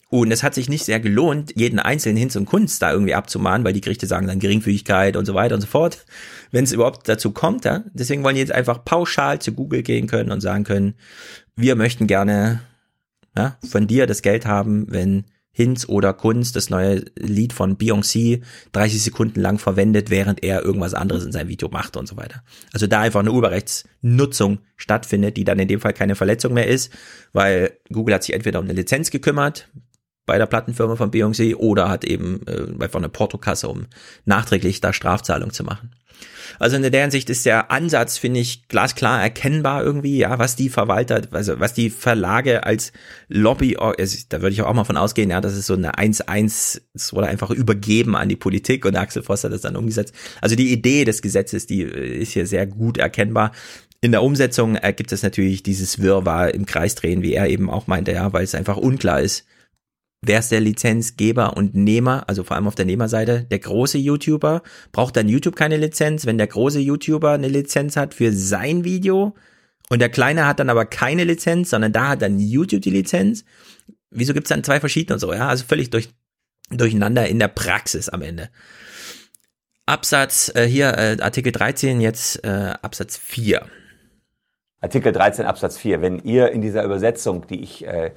[0.09, 3.65] Und es hat sich nicht sehr gelohnt, jeden einzelnen Hinz und Kunst da irgendwie abzumahnen,
[3.65, 6.07] weil die Gerichte sagen dann Geringfügigkeit und so weiter und so fort,
[6.53, 7.65] wenn es überhaupt dazu kommt.
[7.65, 7.83] Ja?
[7.93, 10.95] Deswegen wollen die jetzt einfach pauschal zu Google gehen können und sagen können,
[11.57, 12.61] wir möchten gerne
[13.37, 15.25] ja, von dir das Geld haben, wenn
[15.57, 20.93] Hinz oder Kunst das neue Lied von Beyoncé 30 Sekunden lang verwendet, während er irgendwas
[20.93, 22.43] anderes in seinem Video macht und so weiter.
[22.75, 26.93] Also da einfach eine Urheberrechtsnutzung stattfindet, die dann in dem Fall keine Verletzung mehr ist,
[27.33, 29.71] weil Google hat sich entweder um eine Lizenz gekümmert,
[30.27, 33.87] bei der Plattenfirma von Beyoncé oder hat eben äh, einfach eine Portokasse, um
[34.25, 35.93] nachträglich da Strafzahlung zu machen.
[36.59, 40.69] Also in der Hinsicht ist der Ansatz, finde ich, glasklar erkennbar irgendwie, ja, was die
[40.69, 42.93] Verwalter, also was die Verlage als
[43.29, 46.81] Lobby, also da würde ich auch mal von ausgehen, ja, das ist so eine 1-1,
[46.95, 50.15] es wurde einfach übergeben an die Politik und Axel Voss hat das dann umgesetzt.
[50.41, 53.53] Also die Idee des Gesetzes, die äh, ist hier sehr gut erkennbar.
[54.01, 57.87] In der Umsetzung ergibt es natürlich dieses Wirrwarr im Kreis drehen, wie er eben auch
[57.87, 59.47] meinte, ja, weil es einfach unklar ist,
[60.27, 64.63] wer ist der Lizenzgeber und Nehmer, also vor allem auf der Nehmerseite, der große YouTuber,
[64.93, 69.35] braucht dann YouTube keine Lizenz, wenn der große YouTuber eine Lizenz hat für sein Video
[69.89, 73.45] und der kleine hat dann aber keine Lizenz, sondern da hat dann YouTube die Lizenz.
[74.11, 75.49] Wieso gibt's dann zwei verschiedene und so, ja?
[75.49, 76.09] Also völlig durch,
[76.71, 78.51] durcheinander in der Praxis am Ende.
[79.87, 83.65] Absatz äh, hier äh, Artikel 13 jetzt äh, Absatz 4.
[84.81, 86.03] Artikel 13 Absatz 4.
[86.03, 88.11] Wenn ihr in dieser Übersetzung, die ich äh,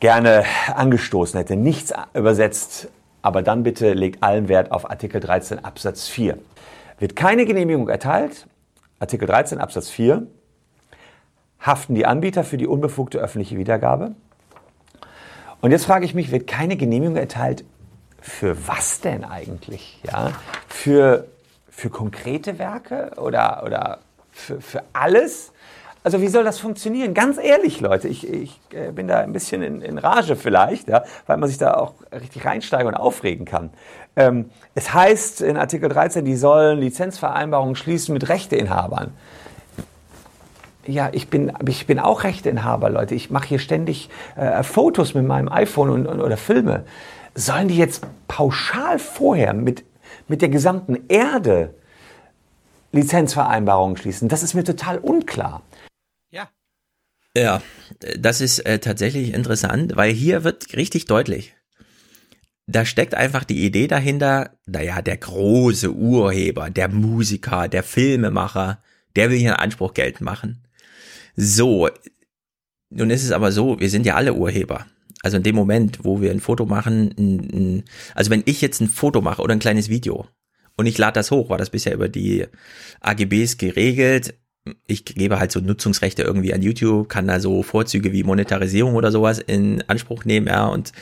[0.00, 1.56] gerne angestoßen hätte.
[1.56, 2.88] Nichts übersetzt,
[3.22, 6.38] aber dann bitte legt allen Wert auf Artikel 13 Absatz 4.
[6.98, 8.46] Wird keine Genehmigung erteilt,
[8.98, 10.26] Artikel 13 Absatz 4,
[11.58, 14.14] haften die Anbieter für die unbefugte öffentliche Wiedergabe.
[15.60, 17.64] Und jetzt frage ich mich, wird keine Genehmigung erteilt,
[18.20, 20.00] für was denn eigentlich?
[20.04, 20.32] Ja?
[20.68, 21.26] Für,
[21.70, 23.98] für konkrete Werke oder, oder
[24.30, 25.52] für, für alles?
[26.04, 27.14] Also wie soll das funktionieren?
[27.14, 31.02] Ganz ehrlich, Leute, ich, ich äh, bin da ein bisschen in, in Rage vielleicht, ja,
[31.26, 33.70] weil man sich da auch richtig reinsteigen und aufregen kann.
[34.14, 39.14] Ähm, es heißt in Artikel 13, die sollen Lizenzvereinbarungen schließen mit Rechteinhabern.
[40.86, 43.14] Ja, ich bin, ich bin auch Rechteinhaber, Leute.
[43.14, 46.84] Ich mache hier ständig äh, Fotos mit meinem iPhone und, und, oder Filme.
[47.34, 49.84] Sollen die jetzt pauschal vorher mit,
[50.28, 51.72] mit der gesamten Erde
[52.92, 54.28] Lizenzvereinbarungen schließen?
[54.28, 55.62] Das ist mir total unklar.
[57.36, 57.62] Ja,
[58.18, 61.54] das ist äh, tatsächlich interessant, weil hier wird richtig deutlich.
[62.66, 68.82] Da steckt einfach die Idee dahinter, naja, der große Urheber, der Musiker, der Filmemacher,
[69.16, 70.66] der will hier einen Anspruch geltend machen.
[71.36, 71.88] So,
[72.88, 74.86] nun ist es aber so, wir sind ja alle Urheber.
[75.22, 78.80] Also in dem Moment, wo wir ein Foto machen, ein, ein, also wenn ich jetzt
[78.80, 80.28] ein Foto mache oder ein kleines Video
[80.76, 82.46] und ich lade das hoch, war das bisher über die
[83.00, 84.34] AGBs geregelt,
[84.86, 89.12] ich gebe halt so Nutzungsrechte irgendwie an YouTube, kann da so Vorzüge wie Monetarisierung oder
[89.12, 90.92] sowas in Anspruch nehmen, ja, und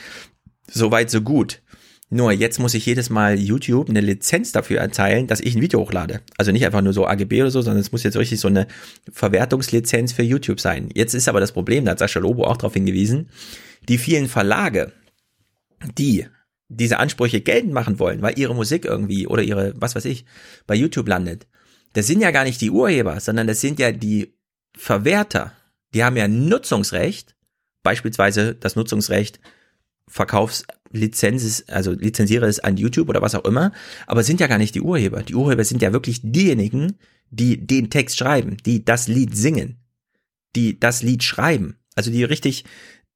[0.69, 1.61] so weit, so gut.
[2.09, 5.79] Nur jetzt muss ich jedes Mal YouTube eine Lizenz dafür erteilen, dass ich ein Video
[5.79, 6.21] hochlade.
[6.37, 8.67] Also nicht einfach nur so AGB oder so, sondern es muss jetzt richtig so eine
[9.11, 10.89] Verwertungslizenz für YouTube sein.
[10.93, 13.29] Jetzt ist aber das Problem, da hat Sascha Lobo auch darauf hingewiesen,
[13.89, 14.91] die vielen Verlage,
[15.97, 16.27] die
[16.69, 20.25] diese Ansprüche geltend machen wollen, weil ihre Musik irgendwie oder ihre, was weiß ich,
[20.67, 21.47] bei YouTube landet,
[21.93, 24.35] das sind ja gar nicht die Urheber, sondern das sind ja die
[24.75, 25.53] Verwerter.
[25.93, 27.35] Die haben ja Nutzungsrecht,
[27.83, 29.39] beispielsweise das Nutzungsrecht
[30.07, 33.71] Verkaufslizenz, also lizenziere es an YouTube oder was auch immer,
[34.05, 35.23] aber sind ja gar nicht die Urheber.
[35.23, 36.97] Die Urheber sind ja wirklich diejenigen,
[37.29, 39.77] die den Text schreiben, die das Lied singen,
[40.55, 42.65] die das Lied schreiben, also die richtig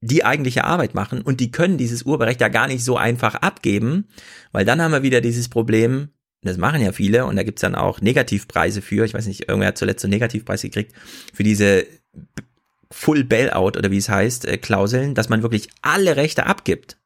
[0.01, 4.07] die eigentliche Arbeit machen und die können dieses Urheberrecht ja gar nicht so einfach abgeben,
[4.51, 6.09] weil dann haben wir wieder dieses Problem,
[6.47, 9.05] das machen ja viele und da gibt's dann auch Negativpreise für.
[9.05, 10.93] Ich weiß nicht, irgendwer hat zuletzt so einen Negativpreis gekriegt
[11.33, 11.85] für diese
[12.91, 16.97] Full Bailout oder wie es heißt, äh, Klauseln, dass man wirklich alle Rechte abgibt.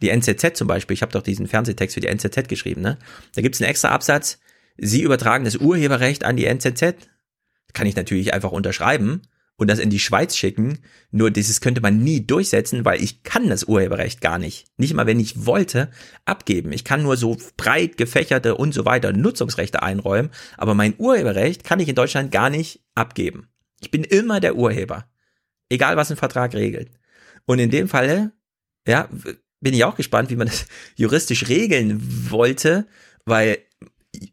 [0.00, 2.98] Die NZZ zum Beispiel, ich habe doch diesen Fernsehtext für die NZZ geschrieben, ne?
[3.34, 4.38] Da gibt's einen extra Absatz,
[4.78, 6.94] Sie übertragen das Urheberrecht an die NZZ.
[7.72, 9.22] Kann ich natürlich einfach unterschreiben
[9.58, 10.78] und das in die Schweiz schicken.
[11.10, 14.66] Nur dieses könnte man nie durchsetzen, weil ich kann das Urheberrecht gar nicht.
[14.78, 15.90] Nicht mal, wenn ich wollte,
[16.24, 16.72] abgeben.
[16.72, 21.80] Ich kann nur so breit gefächerte und so weiter Nutzungsrechte einräumen, aber mein Urheberrecht kann
[21.80, 23.48] ich in Deutschland gar nicht abgeben.
[23.80, 25.06] Ich bin immer der Urheber.
[25.68, 26.90] Egal, was ein Vertrag regelt.
[27.44, 28.32] Und in dem Falle,
[28.86, 29.08] ja,
[29.60, 32.86] bin ich auch gespannt, wie man das juristisch regeln wollte,
[33.24, 33.58] weil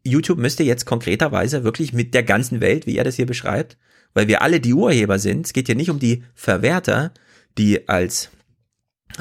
[0.03, 3.77] YouTube müsste jetzt konkreterweise wirklich mit der ganzen Welt, wie er das hier beschreibt,
[4.15, 5.45] weil wir alle die Urheber sind.
[5.45, 7.11] Es geht hier nicht um die Verwerter,
[7.59, 8.31] die als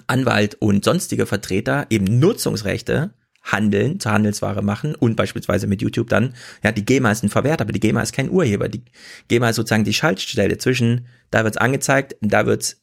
[0.06, 6.34] Anwalt und sonstige Vertreter eben Nutzungsrechte handeln, zur Handelsware machen und beispielsweise mit YouTube dann,
[6.62, 8.70] ja, die GEMA ist ein Verwerter, aber die GEMA ist kein Urheber.
[8.70, 8.82] Die
[9.28, 12.80] GEMA ist sozusagen die Schaltstelle zwischen, da wird's angezeigt, da wird's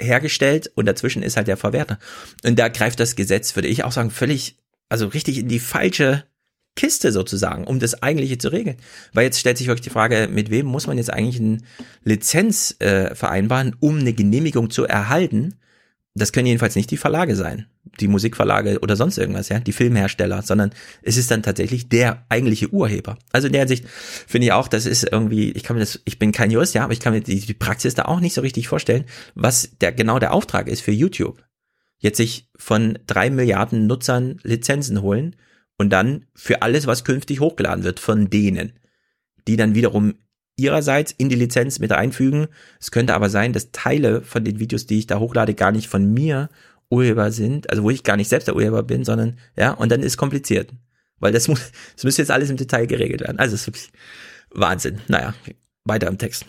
[0.00, 1.98] hergestellt und dazwischen ist halt der Verwerter.
[2.44, 4.58] Und da greift das Gesetz, würde ich auch sagen, völlig,
[4.88, 6.24] also richtig in die falsche
[6.78, 8.76] Kiste sozusagen, um das eigentliche zu regeln.
[9.12, 11.58] Weil jetzt stellt sich wirklich die Frage, mit wem muss man jetzt eigentlich eine
[12.04, 15.56] Lizenz äh, vereinbaren, um eine Genehmigung zu erhalten?
[16.14, 17.66] Das können jedenfalls nicht die Verlage sein,
[17.98, 20.70] die Musikverlage oder sonst irgendwas, ja, die Filmhersteller, sondern
[21.02, 23.18] es ist dann tatsächlich der eigentliche Urheber.
[23.32, 26.20] Also in der Hinsicht finde ich auch, das ist irgendwie, ich kann mir das, ich
[26.20, 28.40] bin kein Jurist, ja, aber ich kann mir die, die Praxis da auch nicht so
[28.40, 31.42] richtig vorstellen, was der genau der Auftrag ist für YouTube.
[31.98, 35.34] Jetzt sich von drei Milliarden Nutzern Lizenzen holen
[35.78, 38.72] und dann für alles, was künftig hochgeladen wird von denen,
[39.46, 40.14] die dann wiederum
[40.56, 42.48] ihrerseits in die Lizenz mit einfügen.
[42.80, 45.88] Es könnte aber sein, dass Teile von den Videos, die ich da hochlade, gar nicht
[45.88, 46.50] von mir
[46.90, 50.02] Urheber sind, also wo ich gar nicht selbst der Urheber bin, sondern ja, und dann
[50.02, 50.72] ist kompliziert.
[51.20, 53.38] Weil das muss, das müsste jetzt alles im Detail geregelt werden.
[53.38, 53.90] Also es ist wirklich
[54.50, 55.00] Wahnsinn.
[55.06, 55.34] Naja,
[55.84, 56.44] weiter im Text.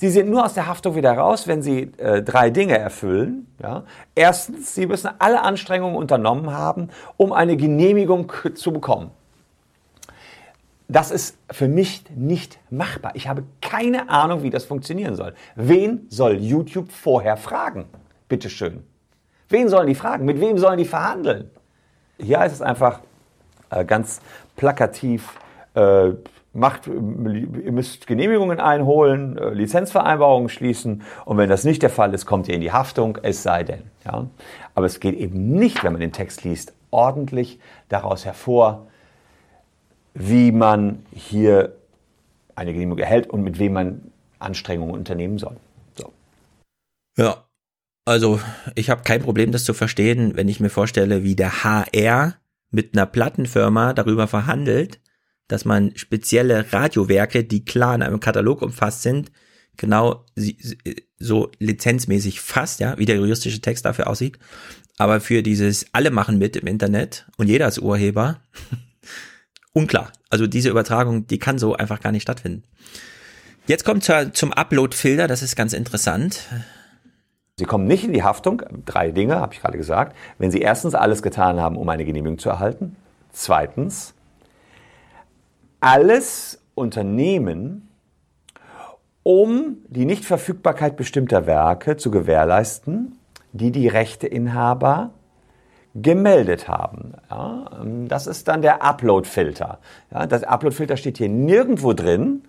[0.00, 3.46] Sie sind nur aus der Haftung wieder raus, wenn Sie äh, drei Dinge erfüllen.
[3.62, 3.84] Ja?
[4.14, 6.88] Erstens, Sie müssen alle Anstrengungen unternommen haben,
[7.18, 9.10] um eine Genehmigung zu bekommen.
[10.88, 13.12] Das ist für mich nicht machbar.
[13.14, 15.34] Ich habe keine Ahnung, wie das funktionieren soll.
[15.54, 17.84] Wen soll YouTube vorher fragen?
[18.26, 18.82] Bitteschön.
[19.50, 20.24] Wen sollen die fragen?
[20.24, 21.50] Mit wem sollen die verhandeln?
[22.18, 23.00] Hier heißt es einfach
[23.68, 24.22] äh, ganz
[24.56, 25.38] plakativ,
[25.74, 26.12] äh,
[26.52, 32.26] macht, ihr müsst Genehmigungen einholen, äh, Lizenzvereinbarungen schließen und wenn das nicht der Fall ist,
[32.26, 33.82] kommt ihr in die Haftung, es sei denn.
[34.04, 34.26] Ja?
[34.74, 38.88] Aber es geht eben nicht, wenn man den Text liest, ordentlich daraus hervor,
[40.14, 41.76] wie man hier
[42.56, 45.56] eine Genehmigung erhält und mit wem man Anstrengungen unternehmen soll.
[45.94, 46.12] So.
[47.16, 47.44] Ja,
[48.04, 48.40] also
[48.74, 52.34] ich habe kein Problem, das zu verstehen, wenn ich mir vorstelle, wie der HR
[52.70, 55.00] mit einer Plattenfirma darüber verhandelt,
[55.52, 59.30] dass man spezielle Radiowerke, die klar in einem Katalog umfasst sind,
[59.76, 60.24] genau
[61.18, 64.38] so lizenzmäßig fasst, ja, wie der juristische Text dafür aussieht.
[64.98, 68.40] Aber für dieses alle machen mit im Internet und jeder ist Urheber,
[69.72, 70.12] unklar.
[70.28, 72.64] Also diese Übertragung, die kann so einfach gar nicht stattfinden.
[73.66, 76.40] Jetzt kommt zur, zum Upload-Filter, das ist ganz interessant.
[77.56, 80.94] Sie kommen nicht in die Haftung, drei Dinge habe ich gerade gesagt, wenn Sie erstens
[80.94, 82.96] alles getan haben, um eine Genehmigung zu erhalten.
[83.32, 84.14] Zweitens,
[85.80, 87.88] alles unternehmen,
[89.22, 93.18] um die Nichtverfügbarkeit bestimmter Werke zu gewährleisten,
[93.52, 95.10] die die Rechteinhaber
[95.94, 97.14] gemeldet haben.
[97.28, 99.78] Ja, das ist dann der Upload-Filter.
[100.12, 102.44] Ja, das Upload-Filter steht hier nirgendwo drin.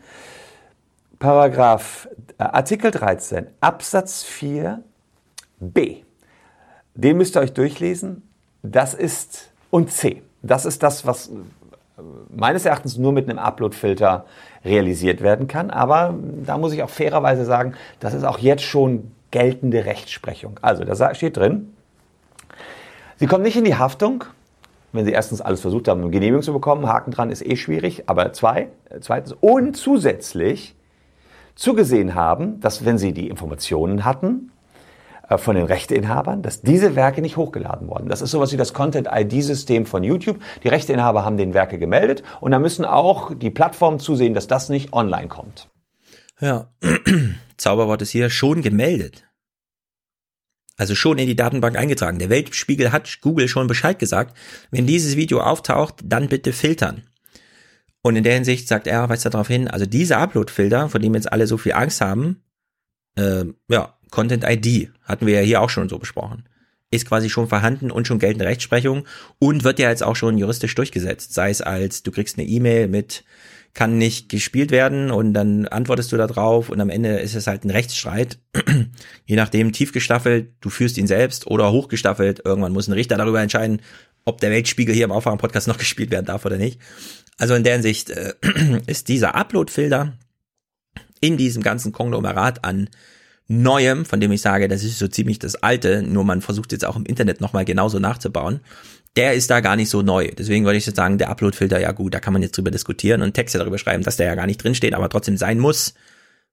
[1.19, 4.84] Paragraph äh, Artikel 13 Absatz 4
[5.60, 5.98] B.
[6.93, 8.24] Den müsst ihr euch durchlesen.
[8.64, 10.22] Das ist und C.
[10.42, 11.32] Das ist das, was
[12.30, 14.26] meines Erachtens nur mit einem Upload-Filter
[14.64, 15.70] realisiert werden kann.
[15.70, 16.14] Aber
[16.46, 20.60] da muss ich auch fairerweise sagen, das ist auch jetzt schon geltende Rechtsprechung.
[20.62, 21.74] Also da steht drin,
[23.18, 24.24] Sie kommen nicht in die Haftung,
[24.94, 26.88] wenn Sie erstens alles versucht haben, eine Genehmigung zu bekommen.
[26.88, 28.04] Haken dran ist eh schwierig.
[28.08, 30.76] Aber zwei, zweitens und zusätzlich
[31.56, 34.51] zugesehen haben, dass wenn Sie die Informationen hatten, äh,
[35.38, 38.10] von den Rechteinhabern, dass diese Werke nicht hochgeladen wurden.
[38.10, 40.40] Das ist sowas wie das Content-ID-System von YouTube.
[40.64, 44.69] Die Rechteinhaber haben den Werke gemeldet und da müssen auch die Plattformen zusehen, dass das
[44.69, 45.69] nicht online kommt.
[46.40, 46.69] Ja,
[47.58, 49.24] Zauberwort ist hier schon gemeldet.
[50.77, 52.18] Also schon in die Datenbank eingetragen.
[52.18, 54.35] Der Weltspiegel hat Google schon Bescheid gesagt.
[54.72, 57.03] Wenn dieses Video auftaucht, dann bitte filtern.
[58.01, 61.32] Und in der Hinsicht sagt er, weist darauf hin, also diese Upload-Filter, von dem jetzt
[61.32, 62.43] alle so viel Angst haben,
[63.16, 66.43] äh, ja, Content ID, hatten wir ja hier auch schon so besprochen,
[66.91, 69.07] ist quasi schon vorhanden und schon geltende Rechtsprechung
[69.40, 71.33] und wird ja jetzt auch schon juristisch durchgesetzt.
[71.33, 73.23] Sei es als, du kriegst eine E-Mail mit,
[73.73, 77.48] kann nicht gespielt werden und dann antwortest du da drauf und am Ende ist es
[77.48, 78.38] halt ein Rechtsstreit.
[79.25, 83.41] Je nachdem, tief gestaffelt, du führst ihn selbst oder hochgestaffelt, irgendwann muss ein Richter darüber
[83.41, 83.81] entscheiden,
[84.25, 86.80] ob der Weltspiegel hier im Aufwachen-Podcast noch gespielt werden darf oder nicht.
[87.38, 88.33] Also in der Hinsicht äh,
[88.88, 90.14] ist dieser Upload-Filter
[91.22, 92.90] in diesem ganzen Konglomerat an
[93.52, 96.86] Neuem, von dem ich sage, das ist so ziemlich das Alte, nur man versucht jetzt
[96.86, 98.62] auch im Internet nochmal genauso nachzubauen,
[99.18, 100.30] der ist da gar nicht so neu.
[100.38, 103.22] Deswegen würde ich jetzt sagen, der Upload-Filter, ja gut, da kann man jetzt drüber diskutieren
[103.22, 105.96] und Texte darüber schreiben, dass der ja gar nicht drinsteht, aber trotzdem sein muss,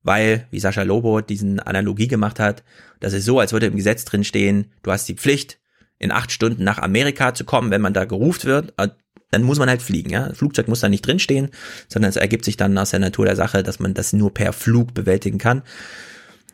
[0.02, 2.64] weil, wie Sascha Lobo diesen Analogie gemacht hat,
[2.98, 5.60] das ist so, als würde im Gesetz drinstehen, du hast die Pflicht,
[6.00, 8.88] in acht Stunden nach Amerika zu kommen, wenn man da gerufen wird, äh,
[9.30, 10.32] dann muss man halt fliegen, ja.
[10.32, 11.50] Flugzeug muss da nicht drinstehen,
[11.88, 14.52] sondern es ergibt sich dann aus der Natur der Sache, dass man das nur per
[14.52, 15.62] Flug bewältigen kann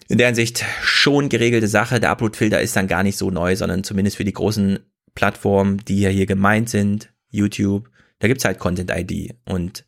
[0.09, 2.01] in der Hinsicht schon geregelte Sache.
[2.01, 4.79] Der Upload-Filter ist dann gar nicht so neu, sondern zumindest für die großen
[5.15, 9.85] Plattformen, die ja hier gemeint sind, YouTube, da gibt's halt Content ID und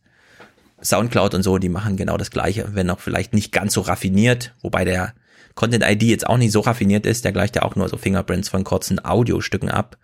[0.82, 4.54] Soundcloud und so, die machen genau das gleiche, wenn auch vielleicht nicht ganz so raffiniert,
[4.60, 5.14] wobei der
[5.54, 8.48] Content ID jetzt auch nicht so raffiniert ist, der gleicht ja auch nur so Fingerprints
[8.50, 9.96] von kurzen Audiostücken ab.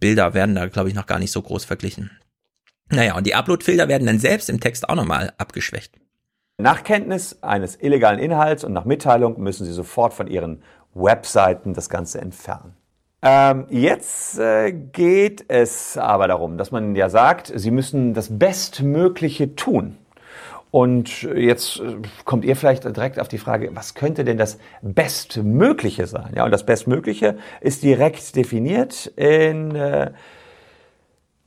[0.00, 2.10] Bilder werden da, glaube ich, noch gar nicht so groß verglichen.
[2.88, 5.98] Naja, und die Upload-Filter werden dann selbst im Text auch nochmal abgeschwächt.
[6.58, 10.62] Nach Kenntnis eines illegalen Inhalts und nach Mitteilung müssen Sie sofort von Ihren
[10.94, 12.74] Webseiten das Ganze entfernen.
[13.20, 19.54] Ähm, jetzt äh, geht es aber darum, dass man ja sagt, Sie müssen das Bestmögliche
[19.54, 19.98] tun.
[20.70, 26.06] Und jetzt äh, kommt ihr vielleicht direkt auf die Frage, was könnte denn das Bestmögliche
[26.06, 26.32] sein?
[26.34, 30.12] Ja, und das Bestmögliche ist direkt definiert in äh,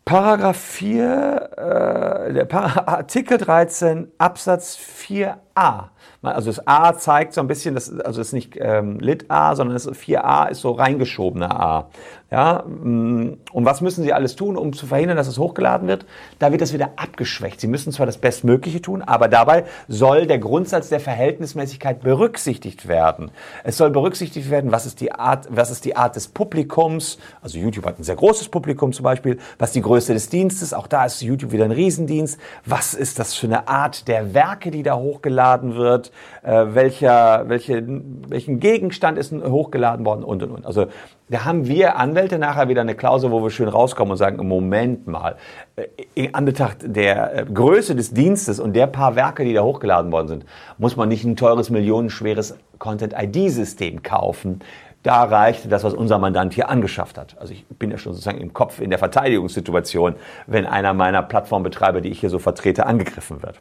[0.10, 2.52] Paragraph 4, äh, der
[2.88, 5.90] Artikel 13 Absatz 4a.
[6.24, 9.54] Also das A zeigt so ein bisschen, das, also es ist nicht ähm, Lit A,
[9.54, 11.90] sondern das 4a ist so reingeschobener A.
[12.32, 16.06] Ja, mm, und was müssen Sie alles tun, um zu verhindern, dass es hochgeladen wird?
[16.38, 17.59] Da wird das wieder abgeschwächt.
[17.59, 23.32] Sie müssen zwar das Bestmögliche tun, aber dabei soll der Grundsatz der Verhältnismäßigkeit berücksichtigt werden.
[23.64, 27.17] Es soll berücksichtigt werden, was ist die Art, was ist die Art des Publikums.
[27.41, 29.40] Also YouTube hat ein sehr großes Publikum zum Beispiel.
[29.58, 30.74] Was die Größe des Dienstes?
[30.74, 32.40] Auch da ist YouTube wieder ein Riesendienst.
[32.64, 36.11] Was ist das für eine Art der Werke, die da hochgeladen wird?
[36.43, 37.83] Äh, welcher, welche,
[38.27, 40.66] welchen Gegenstand ist hochgeladen worden und und und.
[40.67, 40.88] Also
[41.30, 45.08] da haben wir Anwälte nachher wieder eine Klausel, wo wir schön rauskommen und sagen, Moment
[45.08, 45.35] mal,
[45.75, 50.11] äh, in Anbetracht der äh, Größe des Dienstes und der paar Werke, die da hochgeladen
[50.11, 50.45] worden sind,
[50.77, 54.61] muss man nicht ein teures, millionenschweres Content-ID-System kaufen.
[55.03, 57.38] Da reicht das, was unser Mandant hier angeschafft hat.
[57.40, 60.16] Also ich bin ja schon sozusagen im Kopf in der Verteidigungssituation,
[60.48, 63.59] wenn einer meiner Plattformbetreiber, die ich hier so vertrete, angegriffen wird.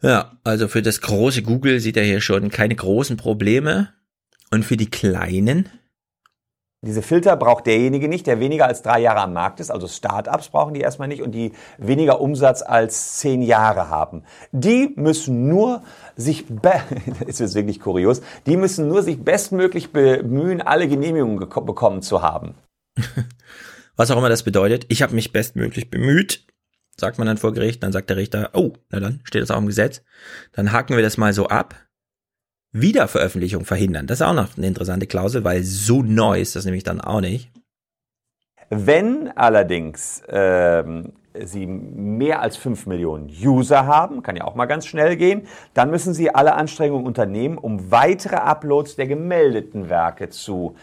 [0.00, 3.90] Ja, also für das große Google sieht er hier schon keine großen Probleme.
[4.50, 5.68] Und für die kleinen,
[6.84, 9.70] diese Filter braucht derjenige nicht, der weniger als drei Jahre am Markt ist.
[9.70, 14.24] Also Startups brauchen die erstmal nicht und die weniger Umsatz als zehn Jahre haben.
[14.50, 15.82] Die müssen nur
[16.16, 16.44] sich,
[17.26, 22.54] ist jetzt wirklich kurios, die müssen nur sich bestmöglich bemühen, alle Genehmigungen bekommen zu haben.
[23.96, 24.86] Was auch immer das bedeutet.
[24.88, 26.48] Ich habe mich bestmöglich bemüht,
[26.96, 29.58] sagt man dann vor Gericht, dann sagt der Richter, oh, na dann steht das auch
[29.58, 30.02] im Gesetz.
[30.52, 31.76] Dann haken wir das mal so ab
[32.72, 34.06] Wiederveröffentlichung verhindern.
[34.06, 37.20] Das ist auch noch eine interessante Klausel, weil so neu ist das nämlich dann auch
[37.20, 37.50] nicht.
[38.70, 44.86] Wenn allerdings ähm, Sie mehr als 5 Millionen User haben, kann ja auch mal ganz
[44.86, 50.74] schnell gehen, dann müssen Sie alle Anstrengungen unternehmen, um weitere Uploads der gemeldeten Werke zu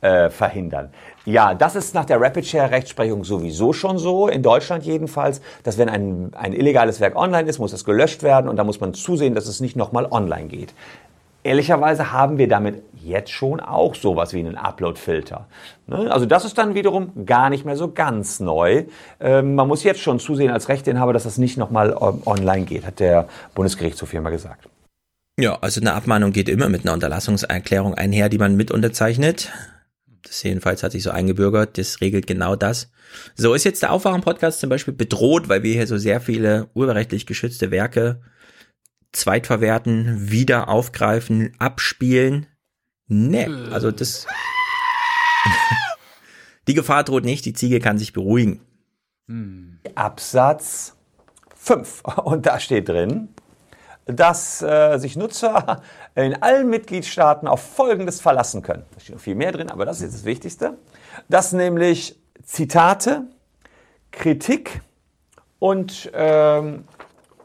[0.00, 0.90] äh, verhindern.
[1.24, 5.78] Ja, das ist nach der Rapid Share Rechtsprechung sowieso schon so, in Deutschland jedenfalls, dass
[5.78, 8.94] wenn ein, ein illegales Werk online ist, muss es gelöscht werden und da muss man
[8.94, 10.74] zusehen, dass es nicht nochmal online geht.
[11.46, 15.46] Ehrlicherweise haben wir damit jetzt schon auch sowas wie einen Upload-Filter.
[15.86, 16.10] Ne?
[16.10, 18.86] Also das ist dann wiederum gar nicht mehr so ganz neu.
[19.20, 22.84] Ähm, man muss jetzt schon zusehen als Rechteinhaber, dass das nicht nochmal ähm, online geht,
[22.84, 24.68] hat der Bundesgerichtshof hier mal gesagt.
[25.38, 29.52] Ja, also eine Abmahnung geht immer mit einer Unterlassungserklärung einher, die man mit unterzeichnet.
[30.24, 32.90] Das jedenfalls hat sich so eingebürgert, das regelt genau das.
[33.36, 37.24] So ist jetzt der Aufwachen-Podcast zum Beispiel bedroht, weil wir hier so sehr viele urheberrechtlich
[37.24, 38.20] geschützte Werke
[39.16, 42.46] zweitverwerten, wieder aufgreifen, abspielen.
[43.08, 44.26] Nee, also das.
[46.68, 48.60] die Gefahr droht nicht, die Ziege kann sich beruhigen.
[49.28, 49.78] Hm.
[49.94, 50.96] Absatz
[51.54, 52.02] 5.
[52.24, 53.28] Und da steht drin,
[54.04, 55.82] dass äh, sich Nutzer
[56.14, 58.84] in allen Mitgliedstaaten auf Folgendes verlassen können.
[58.94, 60.78] Da steht noch viel mehr drin, aber das ist jetzt das Wichtigste.
[61.28, 63.24] Dass nämlich Zitate,
[64.12, 64.80] Kritik
[65.58, 66.84] und ähm,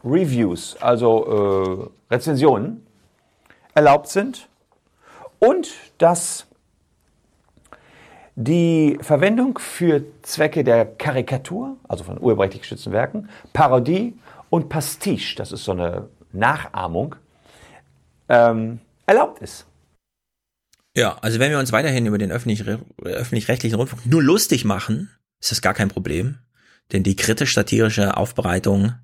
[0.04, 2.86] Reviews, also äh, Rezensionen,
[3.74, 4.48] erlaubt sind
[5.40, 6.46] und dass
[8.36, 14.18] die Verwendung für Zwecke der Karikatur, also von urheberrechtlich geschützten Werken, Parodie
[14.50, 17.16] und Pastiche, das ist so eine Nachahmung,
[18.30, 19.66] ähm, erlaubt ist.
[20.96, 25.62] Ja, also wenn wir uns weiterhin über den öffentlich-rechtlichen Rundfunk nur lustig machen, ist das
[25.62, 26.38] gar kein Problem.
[26.92, 28.96] Denn die kritisch-satirische Aufbereitung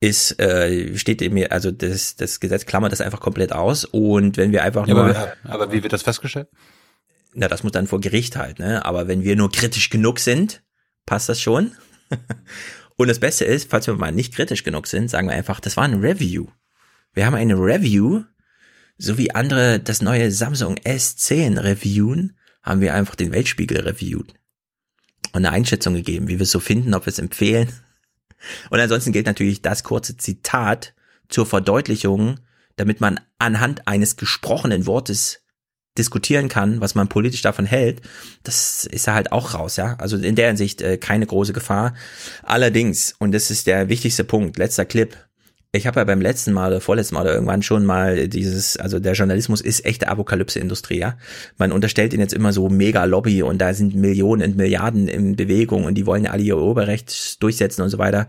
[0.00, 3.84] ist, äh, steht mir, also das, das Gesetz klammert das einfach komplett aus.
[3.84, 5.04] Und wenn wir einfach ja, nur.
[5.04, 6.48] Aber, aber wie wird das festgestellt?
[7.34, 8.84] Na, das muss dann vor Gericht halt, ne?
[8.84, 10.62] Aber wenn wir nur kritisch genug sind,
[11.06, 11.72] passt das schon.
[12.96, 15.76] Und das Beste ist, falls wir mal nicht kritisch genug sind, sagen wir einfach, das
[15.76, 16.46] war ein Review.
[17.12, 18.24] Wir haben eine Review,
[18.98, 24.34] so wie andere das neue Samsung S10 reviewen, haben wir einfach den Weltspiegel reviewt.
[25.32, 27.70] Und eine Einschätzung gegeben, wie wir es so finden, ob wir es empfehlen
[28.70, 30.94] und ansonsten gilt natürlich das kurze Zitat
[31.28, 32.40] zur Verdeutlichung,
[32.76, 35.42] damit man anhand eines gesprochenen Wortes
[35.98, 38.00] diskutieren kann, was man politisch davon hält,
[38.42, 39.96] das ist er halt auch raus, ja.
[39.98, 41.94] Also in der Hinsicht äh, keine große Gefahr.
[42.42, 45.16] Allerdings, und das ist der wichtigste Punkt, letzter Clip,
[45.72, 48.98] ich habe ja beim letzten Mal oder vorletzten Mal oder irgendwann schon mal dieses, also
[48.98, 51.16] der Journalismus ist echte Apokalypse-Industrie, ja.
[51.58, 55.36] Man unterstellt ihn jetzt immer so mega Lobby und da sind Millionen und Milliarden in
[55.36, 58.26] Bewegung und die wollen ja alle ihr Oberrecht durchsetzen und so weiter.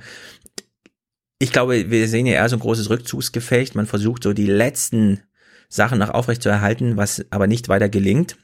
[1.40, 3.74] Ich glaube, wir sehen ja eher so ein großes Rückzugsgefecht.
[3.74, 5.22] Man versucht so die letzten
[5.68, 8.38] Sachen noch aufrecht zu erhalten, was aber nicht weiter gelingt.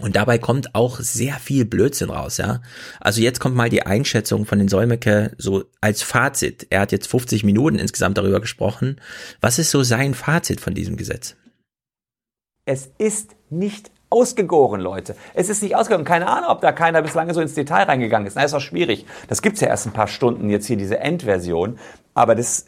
[0.00, 2.60] Und dabei kommt auch sehr viel Blödsinn raus, ja.
[3.00, 6.66] Also jetzt kommt mal die Einschätzung von den Solmecke so als Fazit.
[6.70, 9.00] Er hat jetzt 50 Minuten insgesamt darüber gesprochen.
[9.40, 11.36] Was ist so sein Fazit von diesem Gesetz?
[12.64, 15.16] Es ist nicht ausgegoren, Leute.
[15.34, 16.04] Es ist nicht ausgegoren.
[16.04, 18.36] Keine Ahnung, ob da keiner bislang so ins Detail reingegangen ist.
[18.36, 19.06] Na, ist auch schwierig.
[19.28, 21.78] Das gibt's ja erst ein paar Stunden jetzt hier, diese Endversion.
[22.14, 22.66] Aber das,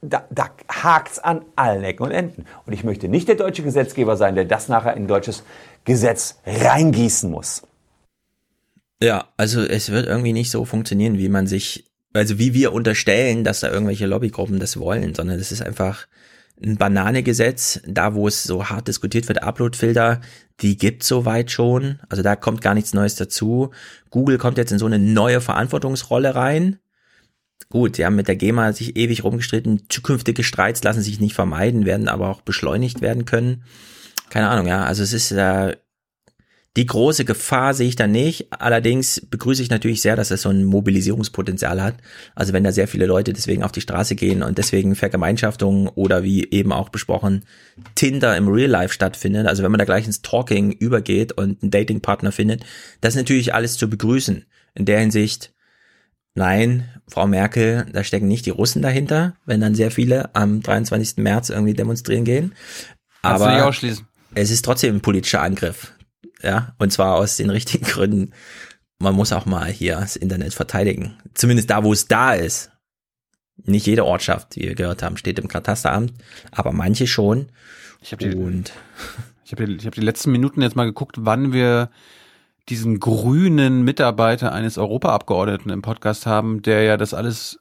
[0.00, 2.46] da, da hakt's an allen Ecken und Enden.
[2.66, 5.42] Und ich möchte nicht der deutsche Gesetzgeber sein, der das nachher in deutsches
[5.88, 7.62] Gesetz reingießen muss.
[9.02, 13.42] Ja, also es wird irgendwie nicht so funktionieren, wie man sich, also wie wir unterstellen,
[13.42, 16.06] dass da irgendwelche Lobbygruppen das wollen, sondern das ist einfach
[16.62, 20.20] ein Bananegesetz, da wo es so hart diskutiert wird, Uploadfilter,
[20.60, 23.70] die gibt's soweit schon, also da kommt gar nichts Neues dazu.
[24.10, 26.80] Google kommt jetzt in so eine neue Verantwortungsrolle rein.
[27.70, 32.08] Gut, ja, mit der GEMA sich ewig rumgestritten, zukünftige Streits lassen sich nicht vermeiden, werden
[32.08, 33.62] aber auch beschleunigt werden können.
[34.30, 35.76] Keine Ahnung, ja, also es ist äh,
[36.78, 38.52] die große Gefahr sehe ich da nicht.
[38.52, 41.96] Allerdings begrüße ich natürlich sehr, dass es so ein Mobilisierungspotenzial hat.
[42.36, 46.22] Also wenn da sehr viele Leute deswegen auf die Straße gehen und deswegen Vergemeinschaftungen oder
[46.22, 47.44] wie eben auch besprochen
[47.96, 49.48] Tinder im Real Life stattfindet.
[49.48, 52.64] Also wenn man da gleich ins Talking übergeht und einen Datingpartner findet,
[53.00, 54.44] das ist natürlich alles zu begrüßen.
[54.76, 55.52] In der Hinsicht,
[56.36, 61.16] nein, Frau Merkel, da stecken nicht die Russen dahinter, wenn dann sehr viele am 23.
[61.16, 62.52] März irgendwie demonstrieren gehen.
[63.22, 64.06] Kannst du nicht ausschließen.
[64.34, 65.92] Es ist trotzdem ein politischer Angriff
[66.42, 68.32] ja, und zwar aus den richtigen Gründen.
[68.98, 71.16] Man muss auch mal hier das Internet verteidigen.
[71.34, 72.70] Zumindest da, wo es da ist.
[73.64, 76.12] Nicht jede Ortschaft, wie wir gehört haben, steht im Katasteramt,
[76.52, 77.48] aber manche schon.
[78.00, 78.72] Ich habe die, und
[79.44, 81.90] ich hab die, ich hab die letzten Minuten jetzt mal geguckt, wann wir
[82.68, 87.58] diesen grünen Mitarbeiter eines Europaabgeordneten im Podcast haben, der ja das alles,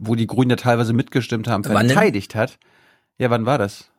[0.00, 2.58] wo die Grünen ja teilweise mitgestimmt haben, verteidigt hat.
[3.18, 3.92] Ja, wann war das?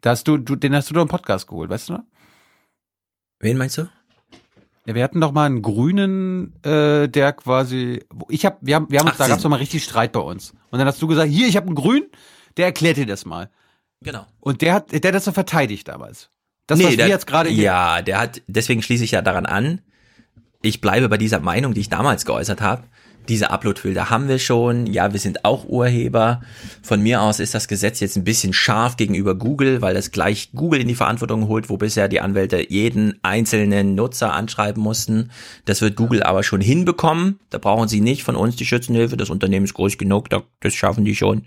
[0.00, 2.04] Da hast du, du, den hast du doch im Podcast geholt, weißt du noch?
[3.40, 3.88] Wen meinst du?
[4.86, 8.04] Ja, wir hatten doch mal einen Grünen, äh, der quasi.
[8.28, 10.20] Ich hab, wir haben, wir haben uns, Ach, da gab's doch mal richtig Streit bei
[10.20, 10.52] uns.
[10.70, 12.04] Und dann hast du gesagt, hier, ich habe einen Grün,
[12.56, 13.50] der erklärt dir das mal.
[14.00, 14.26] Genau.
[14.40, 16.30] Und der hat, der hat das so verteidigt damals.
[16.66, 19.44] Das, nee, was der, wir jetzt gerade Ja, der hat, deswegen schließe ich ja daran
[19.44, 19.82] an.
[20.62, 22.84] Ich bleibe bei dieser Meinung, die ich damals geäußert habe
[23.30, 24.86] diese Upload-Filter haben wir schon.
[24.86, 26.40] Ja, wir sind auch Urheber.
[26.82, 30.50] Von mir aus ist das Gesetz jetzt ein bisschen scharf gegenüber Google, weil das gleich
[30.52, 35.30] Google in die Verantwortung holt, wo bisher die Anwälte jeden einzelnen Nutzer anschreiben mussten.
[35.64, 37.38] Das wird Google aber schon hinbekommen.
[37.50, 39.16] Da brauchen sie nicht von uns die Schützenhilfe.
[39.16, 41.46] Das Unternehmen ist groß genug, das schaffen die schon.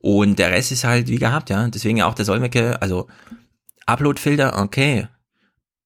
[0.00, 1.68] Und der Rest ist halt wie gehabt, ja.
[1.68, 3.06] Deswegen auch der Solmecke, also
[3.86, 5.06] Upload-Filter, okay.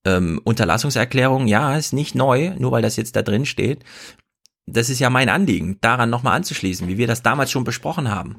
[0.06, 3.84] Ähm, Unterlassungserklärung, ja, ist nicht neu, nur weil das jetzt da drin steht
[4.66, 8.36] das ist ja mein Anliegen, daran nochmal anzuschließen, wie wir das damals schon besprochen haben.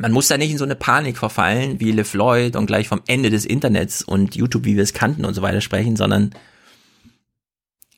[0.00, 3.30] Man muss da nicht in so eine Panik verfallen, wie LeFloid und gleich vom Ende
[3.30, 6.34] des Internets und YouTube, wie wir es kannten und so weiter sprechen, sondern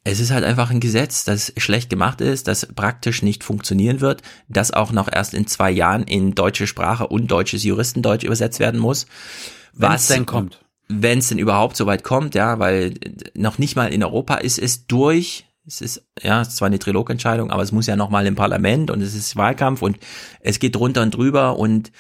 [0.05, 4.23] es ist halt einfach ein Gesetz, das schlecht gemacht ist, das praktisch nicht funktionieren wird,
[4.49, 8.81] das auch noch erst in zwei Jahren in deutsche Sprache und deutsches Juristendeutsch übersetzt werden
[8.81, 9.07] muss.
[9.73, 10.61] Was denn kommt.
[10.89, 12.95] Wenn es denn überhaupt so weit kommt, ja, weil
[13.35, 16.79] noch nicht mal in Europa ist es durch, es ist, ja, es ist zwar eine
[16.79, 19.99] Trilogentscheidung, aber es muss ja nochmal im Parlament und es ist Wahlkampf und
[20.41, 21.93] es geht drunter und drüber und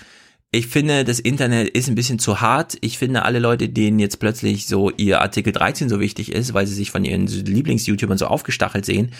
[0.51, 2.79] ich finde, das Internet ist ein bisschen zu hart.
[2.81, 6.67] Ich finde, alle Leute, denen jetzt plötzlich so ihr Artikel 13 so wichtig ist, weil
[6.67, 9.13] sie sich von ihren Lieblings-YouTubern so aufgestachelt sehen,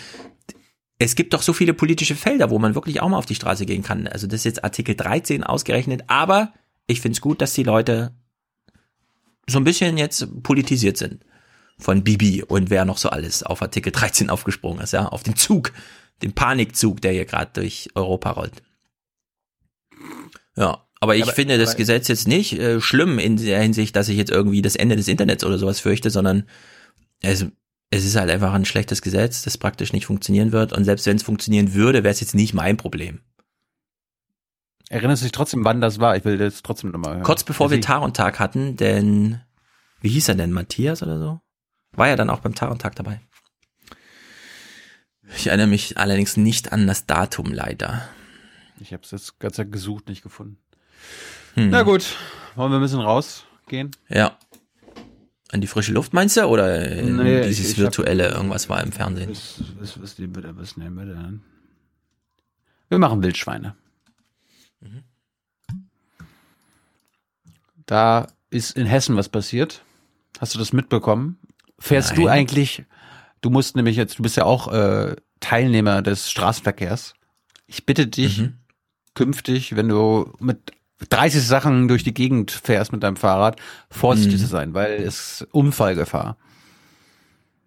[0.97, 3.67] es gibt doch so viele politische Felder, wo man wirklich auch mal auf die Straße
[3.67, 4.07] gehen kann.
[4.07, 6.51] Also das ist jetzt Artikel 13 ausgerechnet, aber
[6.87, 8.11] ich finde es gut, dass die Leute
[9.47, 11.23] so ein bisschen jetzt politisiert sind
[11.79, 15.35] von Bibi und wer noch so alles auf Artikel 13 aufgesprungen ist, ja, auf den
[15.35, 15.71] Zug,
[16.21, 18.61] den Panikzug, der hier gerade durch Europa rollt.
[20.55, 24.09] Ja, aber ich aber, finde das Gesetz jetzt nicht äh, schlimm in der Hinsicht, dass
[24.09, 26.43] ich jetzt irgendwie das Ende des Internets oder sowas fürchte, sondern
[27.21, 27.45] es,
[27.89, 30.73] es ist halt einfach ein schlechtes Gesetz, das praktisch nicht funktionieren wird.
[30.73, 33.21] Und selbst wenn es funktionieren würde, wäre es jetzt nicht mein Problem.
[34.89, 36.17] Erinnerst du dich trotzdem, wann das war?
[36.17, 37.23] Ich will das trotzdem nochmal hören.
[37.23, 39.39] Kurz bevor wir Tag und Tag hatten, denn
[40.01, 40.51] wie hieß er denn?
[40.51, 41.41] Matthias oder so?
[41.93, 43.21] War ja dann auch beim Tag und Tag dabei.
[45.35, 48.07] Ich erinnere mich allerdings nicht an das Datum leider.
[48.79, 50.57] Ich habe es jetzt ganz gesucht, nicht gefunden.
[51.55, 51.69] Hm.
[51.69, 52.15] Na gut,
[52.55, 53.91] wollen wir ein bisschen rausgehen?
[54.07, 54.37] Ja.
[55.51, 56.43] An die frische Luft meinst du?
[56.45, 59.29] Oder in Nee, dieses ich- ich hab- virtuelle, irgendwas war im Fernsehen?
[59.31, 61.41] Was, was, was, nehmen wir da, was nehmen wir denn?
[62.89, 63.75] Wir machen Wildschweine.
[64.79, 65.03] Mhm.
[67.85, 69.83] Da ist in Hessen was passiert.
[70.39, 71.39] Hast du das mitbekommen?
[71.79, 72.29] Fährst du Nein.
[72.39, 72.83] eigentlich,
[73.41, 77.13] du musst nämlich jetzt, du bist ja auch äh, Teilnehmer des Straßenverkehrs.
[77.67, 78.53] Ich bitte dich, Mhm.
[79.15, 80.71] künftig, wenn du mit
[81.09, 83.59] 30 Sachen durch die Gegend fährst mit deinem Fahrrad,
[83.89, 84.39] vorsichtig Mhm.
[84.39, 86.37] zu sein, weil es Unfallgefahr.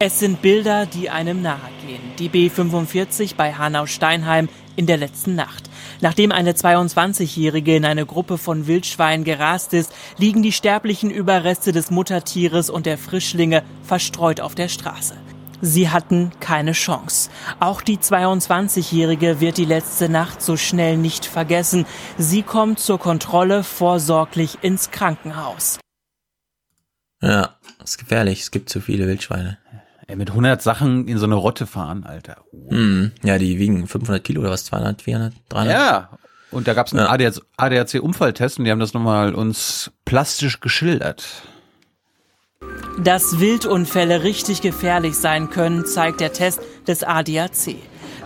[0.04, 2.02] Es sind Bilder, die einem nahegehen.
[2.18, 5.70] Die B45 bei Hanau-Steinheim in der letzten Nacht.
[6.00, 11.92] Nachdem eine 22-Jährige in eine Gruppe von Wildschweinen gerast ist, liegen die sterblichen Überreste des
[11.92, 15.14] Muttertieres und der Frischlinge verstreut auf der Straße.
[15.60, 17.30] Sie hatten keine Chance.
[17.60, 21.86] Auch die 22-Jährige wird die letzte Nacht so schnell nicht vergessen.
[22.18, 25.78] Sie kommt zur Kontrolle vorsorglich ins Krankenhaus.
[27.20, 28.40] Ja, ist gefährlich.
[28.40, 29.61] Es gibt zu viele Wildschweine.
[30.12, 32.36] Ey, mit 100 Sachen in so eine Rotte fahren, Alter.
[32.52, 33.12] Mhm.
[33.22, 34.66] Ja, die wiegen 500 Kilo oder was?
[34.66, 35.74] 200, 400, 300?
[35.74, 36.10] Ja.
[36.50, 37.30] Und da gab es einen Ja.
[37.56, 41.24] ADAC-Unfalltest und die haben das nochmal uns plastisch geschildert.
[43.02, 47.76] Dass Wildunfälle richtig gefährlich sein können, zeigt der Test des ADAC.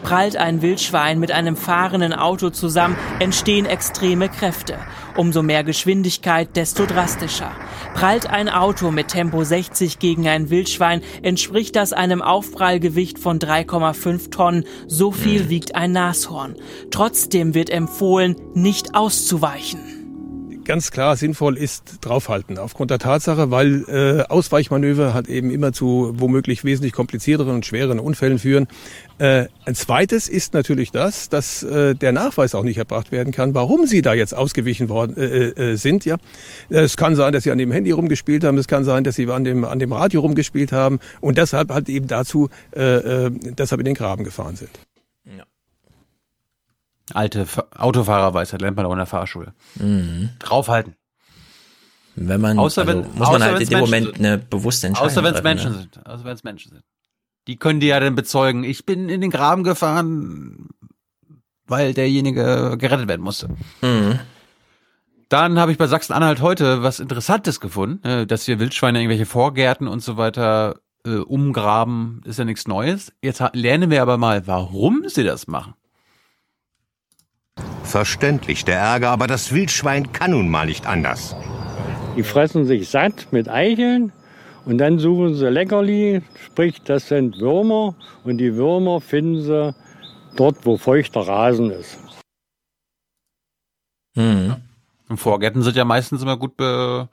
[0.03, 4.79] Prallt ein Wildschwein mit einem fahrenden Auto zusammen, entstehen extreme Kräfte.
[5.17, 7.51] Umso mehr Geschwindigkeit, desto drastischer.
[7.95, 14.31] Prallt ein Auto mit Tempo 60 gegen ein Wildschwein, entspricht das einem Aufprallgewicht von 3,5
[14.31, 14.65] Tonnen.
[14.87, 16.57] So viel wiegt ein Nashorn.
[16.91, 19.96] Trotzdem wird empfohlen, nicht auszuweichen.
[20.67, 22.59] Ganz klar sinnvoll ist draufhalten.
[22.59, 27.99] Aufgrund der Tatsache, weil äh, Ausweichmanöver halt eben immer zu womöglich wesentlich komplizierteren und schwereren
[27.99, 28.67] Unfällen führen.
[29.19, 33.55] Äh, ein zweites ist natürlich das, dass äh, der Nachweis auch nicht erbracht werden kann,
[33.55, 36.05] warum sie da jetzt ausgewichen worden äh, äh, sind.
[36.05, 36.17] Ja,
[36.69, 38.59] es kann sein, dass sie an dem Handy rumgespielt haben.
[38.59, 41.89] Es kann sein, dass sie an dem an dem Radio rumgespielt haben und deshalb halt
[41.89, 42.83] eben dazu äh,
[43.27, 44.71] äh, deshalb in den Graben gefahren sind.
[47.15, 49.55] Alte Fa Autofahrerweisheit lernt man auch in der Fahrschule.
[49.77, 50.31] Mhm.
[50.39, 50.97] Draufhalten.
[52.17, 54.19] Wenn man, Außer also wenn, muss außer man halt in dem Moment sind.
[54.19, 55.79] eine bewusste Entscheidung Außer wenn es treffen, Menschen ne?
[55.79, 56.07] sind.
[56.07, 56.85] Außer wenn es Menschen sind.
[57.47, 60.71] Die können dir ja dann bezeugen, ich bin in den Graben gefahren,
[61.67, 63.49] weil derjenige gerettet werden musste.
[63.83, 64.19] Mhm.
[65.29, 69.87] Dann habe ich bei Sachsen-Anhalt heute was Interessantes gefunden, äh, dass hier Wildschweine irgendwelche Vorgärten
[69.87, 73.13] und so weiter äh, umgraben, ist ja nichts Neues.
[73.23, 75.75] Jetzt lernen wir aber mal, warum sie das machen.
[77.83, 81.37] Verständlich der Ärger, aber das Wildschwein kann nun mal nicht anders.
[82.17, 84.13] Die fressen sich satt mit Eicheln
[84.65, 87.95] und dann suchen sie Leckerli, sprich das sind Würmer
[88.25, 89.75] und die Würmer finden sie
[90.37, 91.99] dort, wo feuchter Rasen ist.
[94.15, 94.57] Mhm.
[95.09, 97.09] Und Vorgärten sind ja meistens immer gut be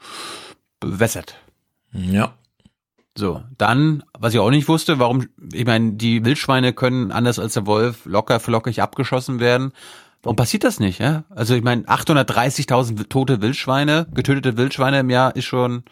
[0.79, 1.35] bewässert.
[1.91, 2.33] Ja.
[3.15, 7.53] So, dann, was ich auch nicht wusste, warum, ich meine, die Wildschweine können anders als
[7.53, 9.71] der Wolf locker flockig abgeschossen werden.
[10.23, 10.99] Warum passiert das nicht?
[10.99, 11.25] Ja?
[11.29, 15.83] Also ich meine, 830.000 tote Wildschweine, getötete Wildschweine im Jahr ist schon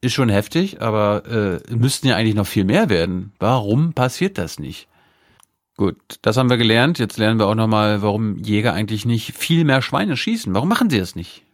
[0.00, 3.32] ist schon heftig, aber äh, müssten ja eigentlich noch viel mehr werden.
[3.38, 4.88] Warum passiert das nicht?
[5.76, 6.98] Gut, das haben wir gelernt.
[6.98, 10.54] Jetzt lernen wir auch noch mal, warum Jäger eigentlich nicht viel mehr Schweine schießen.
[10.54, 11.45] Warum machen sie das nicht?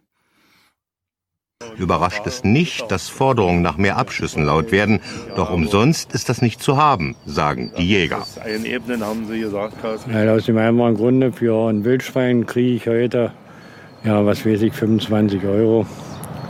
[1.77, 4.99] Überrascht es nicht, dass Forderungen nach mehr Abschüssen laut werden.
[5.35, 8.25] Doch umsonst ist das nicht zu haben, sagen die Jäger.
[10.11, 13.31] Ja, Aus dem einfachen Grunde, für ein Wildschwein kriege ich heute,
[14.03, 15.85] ja, was weiß ich, 25 Euro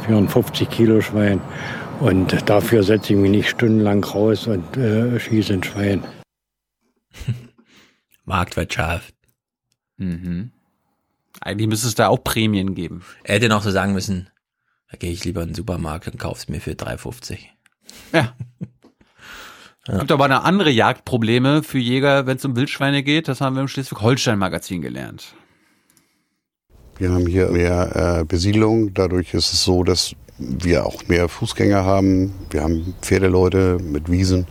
[0.05, 1.41] für ein 50 Kilo Schwein.
[1.99, 6.03] Und dafür setze ich mich nicht stundenlang raus und äh, schieße ein Schwein.
[8.25, 9.13] Marktwirtschaft.
[9.97, 10.51] Mhm.
[11.39, 13.03] Eigentlich müsste es da auch Prämien geben.
[13.23, 14.29] Er hätte noch so sagen müssen,
[14.93, 17.39] da gehe ich lieber in den Supermarkt und kauf's mir für 3,50.
[18.13, 18.33] Ja.
[19.85, 23.27] Es gibt aber eine andere Jagdprobleme für Jäger, wenn es um Wildschweine geht.
[23.27, 25.35] Das haben wir im Schleswig-Holstein-Magazin gelernt.
[26.97, 28.93] Wir haben hier mehr äh, Besiedlung.
[28.93, 32.33] Dadurch ist es so, dass wir auch mehr Fußgänger haben.
[32.49, 34.47] Wir haben Pferdeleute mit Wiesen.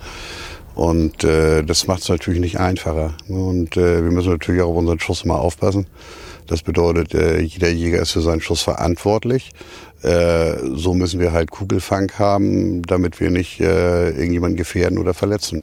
[0.74, 3.14] Und äh, das macht es natürlich nicht einfacher.
[3.26, 5.86] Und äh, wir müssen natürlich auch auf unseren Schuss mal aufpassen.
[6.46, 9.50] Das bedeutet, äh, jeder Jäger ist für seinen Schuss verantwortlich.
[10.02, 15.62] Äh, so müssen wir halt Kugelfang haben, damit wir nicht äh, irgendjemanden gefährden oder verletzen.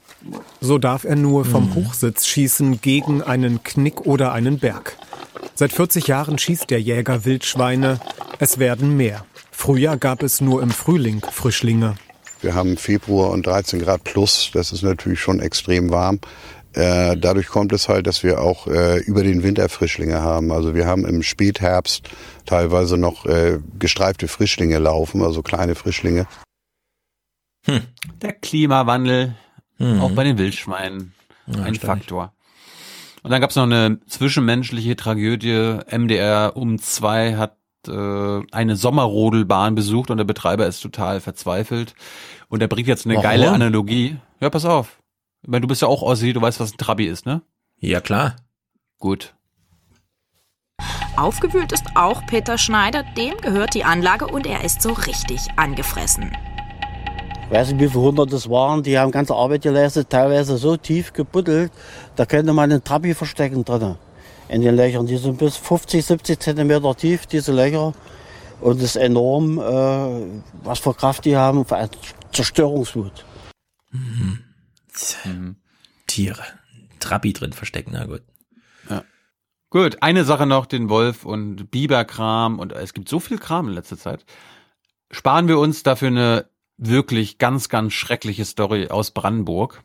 [0.61, 4.97] So darf er nur vom Hochsitz schießen gegen einen Knick oder einen Berg.
[5.55, 7.99] Seit 40 Jahren schießt der Jäger Wildschweine.
[8.39, 9.25] Es werden mehr.
[9.51, 11.95] Früher gab es nur im Frühling Frischlinge.
[12.41, 14.51] Wir haben Februar und 13 Grad plus.
[14.53, 16.19] Das ist natürlich schon extrem warm.
[16.73, 20.51] Äh, dadurch kommt es halt, dass wir auch äh, über den Winter Frischlinge haben.
[20.51, 22.09] Also wir haben im Spätherbst
[22.45, 26.27] teilweise noch äh, gestreifte Frischlinge laufen, also kleine Frischlinge.
[28.21, 29.35] Der Klimawandel,
[29.77, 30.01] Mhm.
[30.01, 31.13] auch bei den Wildschweinen,
[31.47, 31.75] Ja, ein.
[31.75, 32.33] Faktor.
[33.23, 35.79] Und dann gab es noch eine zwischenmenschliche Tragödie.
[35.89, 37.57] MDR um zwei hat
[37.87, 41.93] äh, eine Sommerrodelbahn besucht und der Betreiber ist total verzweifelt.
[42.49, 43.23] Und er bringt jetzt eine Warum?
[43.23, 44.17] geile Analogie.
[44.41, 44.99] Ja, pass auf.
[45.41, 47.41] Ich meine, du bist ja auch Ossi, du weißt, was ein Trabi ist, ne?
[47.77, 48.35] Ja, klar.
[48.99, 49.33] Gut.
[51.15, 56.31] Aufgewühlt ist auch Peter Schneider, dem gehört die Anlage und er ist so richtig angefressen.
[57.45, 60.77] Ich weiß nicht, wie viele hundert das waren, die haben ganze Arbeit geleistet, teilweise so
[60.77, 61.71] tief gebuddelt,
[62.15, 63.95] da könnte man einen Trabi verstecken drinnen.
[64.49, 67.93] In den Löchern, die sind bis 50, 70 Zentimeter tief, diese Löcher.
[68.61, 71.89] Und es ist enorm, äh, was für Kraft die haben, für eine
[72.31, 73.25] Zerstörungswut.
[73.91, 74.48] Mhm.
[76.07, 76.43] Tiere.
[76.99, 78.21] Trabi drin verstecken, na gut.
[78.89, 79.03] Ja.
[79.69, 83.73] Gut, eine Sache noch, den Wolf und Biberkram und es gibt so viel Kram in
[83.73, 84.25] letzter Zeit.
[85.11, 89.83] Sparen wir uns dafür eine wirklich ganz, ganz schreckliche Story aus Brandenburg.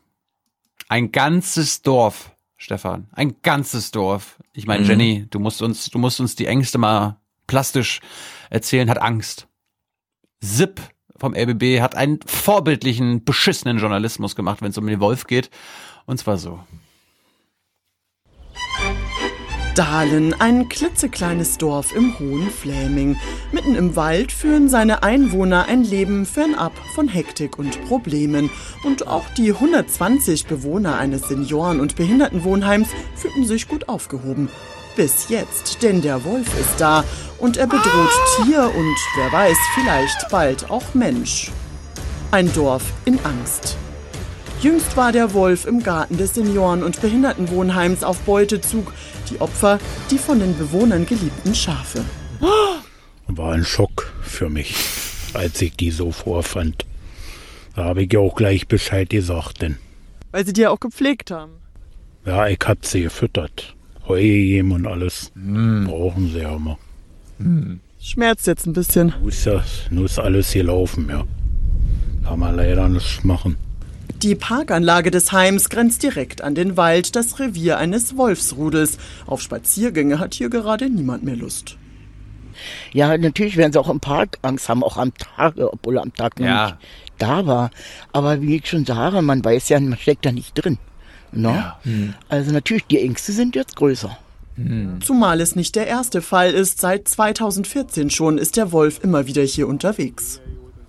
[0.87, 4.39] Ein ganzes Dorf, Stefan, ein ganzes Dorf.
[4.53, 4.89] Ich meine, Mhm.
[4.89, 8.01] Jenny, du musst uns, du musst uns die Ängste mal plastisch
[8.49, 9.47] erzählen, hat Angst.
[10.41, 10.81] SIP
[11.17, 15.49] vom LBB hat einen vorbildlichen, beschissenen Journalismus gemacht, wenn es um den Wolf geht.
[16.05, 16.59] Und zwar so.
[19.75, 23.17] Dahlen, ein klitzekleines Dorf im Hohen Fläming.
[23.51, 28.49] Mitten im Wald führen seine Einwohner ein Leben fernab von Hektik und Problemen.
[28.85, 34.47] Und auch die 120 Bewohner eines Senioren- und Behindertenwohnheims fühlten sich gut aufgehoben.
[34.95, 37.03] Bis jetzt, denn der Wolf ist da
[37.39, 41.51] und er bedroht Tier und wer weiß, vielleicht bald auch Mensch.
[42.31, 43.75] Ein Dorf in Angst.
[44.61, 48.93] Jüngst war der Wolf im Garten des Senioren- und Behindertenwohnheims auf Beutezug.
[49.29, 52.05] Die Opfer, die von den Bewohnern geliebten Schafe.
[53.27, 54.75] War ein Schock für mich,
[55.33, 56.85] als ich die so vorfand.
[57.75, 59.77] Da habe ich ja auch gleich Bescheid gesagt, denn
[60.31, 61.51] Weil sie die ja auch gepflegt haben.
[62.25, 63.75] ja, ich hab sie gefüttert.
[64.07, 65.31] Heu gegeben und alles.
[65.35, 66.77] Brauchen sie ja immer.
[67.99, 69.13] Schmerzt jetzt ein bisschen.
[69.45, 71.23] Das, nun ist alles gelaufen, ja.
[72.23, 73.57] Kann man leider nichts machen.
[74.21, 78.97] Die Parkanlage des Heims grenzt direkt an den Wald, das Revier eines Wolfsrudels.
[79.27, 81.77] Auf Spaziergänge hat hier gerade niemand mehr Lust.
[82.93, 86.13] Ja, natürlich werden sie auch im Park Angst haben, auch am Tag, obwohl er am
[86.13, 86.65] Tag noch Ja.
[86.67, 86.77] nicht
[87.17, 87.71] da war.
[88.13, 90.77] Aber wie ich schon sage, man weiß ja, man steckt da nicht drin.
[91.35, 91.73] Ne?
[92.29, 94.17] Also natürlich, die Ängste sind jetzt größer.
[95.01, 96.79] Zumal es nicht der erste Fall ist.
[96.79, 100.39] Seit 2014 schon ist der Wolf immer wieder hier unterwegs.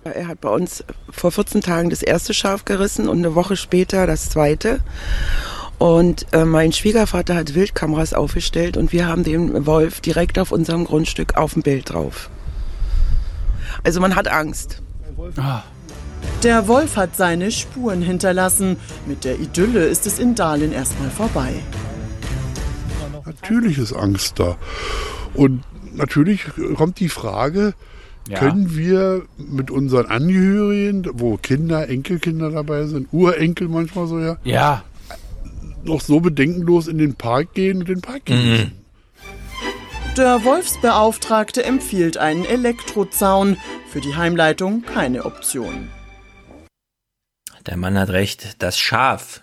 [0.05, 4.07] Er hat bei uns vor 14 Tagen das erste Schaf gerissen und eine Woche später
[4.07, 4.79] das zweite.
[5.79, 10.85] Und äh, mein Schwiegervater hat Wildkameras aufgestellt und wir haben den Wolf direkt auf unserem
[10.85, 12.29] Grundstück auf dem Bild drauf.
[13.83, 14.81] Also man hat Angst.
[16.43, 18.77] Der Wolf hat seine Spuren hinterlassen.
[19.07, 21.53] Mit der Idylle ist es in Dahlen erstmal vorbei.
[23.25, 24.55] Natürlich ist Angst da.
[25.33, 27.73] Und natürlich kommt die Frage,
[28.29, 28.39] Ja.
[28.39, 34.83] können wir mit unseren Angehörigen, wo Kinder, Enkelkinder dabei sind, Urenkel manchmal so ja, Ja.
[35.83, 38.71] noch so bedenkenlos in den Park gehen und den Park genießen?
[40.17, 43.57] Der Wolfsbeauftragte empfiehlt einen Elektrozaun.
[43.89, 45.87] Für die Heimleitung keine Option.
[47.67, 48.61] Der Mann hat recht.
[48.63, 49.41] Das Schaf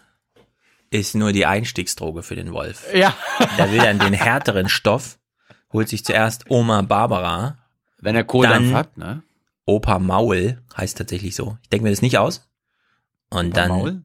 [0.90, 2.92] ist nur die Einstiegsdroge für den Wolf.
[2.94, 3.14] Ja.
[3.58, 5.18] Der will dann den härteren Stoff,
[5.72, 7.58] holt sich zuerst Oma Barbara.
[7.98, 9.22] Wenn er Kohldampf hat, ne?
[9.66, 11.56] Opa Maul heißt tatsächlich so.
[11.62, 12.48] Ich denke mir das nicht aus.
[13.30, 13.68] Und Opa dann.
[13.68, 14.02] Maul?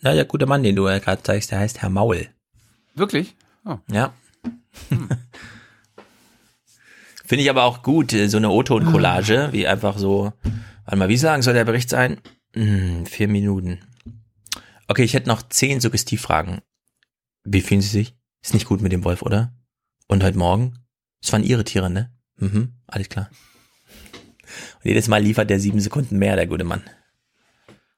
[0.00, 2.28] Na, der gute Mann, den du ja gerade zeigst, der heißt Herr Maul.
[2.94, 3.34] Wirklich?
[3.64, 3.78] Oh.
[3.90, 4.12] Ja.
[7.26, 10.32] Finde ich aber auch gut, so eine O-Ton-Collage, wie einfach so.
[10.84, 12.20] Warte mal, wie lang soll der Bericht sein?
[12.54, 13.80] Hm, vier Minuten.
[14.88, 16.60] Okay, ich hätte noch zehn Suggestivfragen.
[17.44, 18.16] Wie fühlen Sie sich?
[18.42, 19.52] Ist nicht gut mit dem Wolf, oder?
[20.06, 20.78] Und heute Morgen?
[21.22, 22.10] Es waren Ihre Tiere, ne?
[22.36, 23.28] Mhm, alles klar.
[24.76, 26.82] Und jedes Mal liefert der sieben Sekunden mehr, der gute Mann.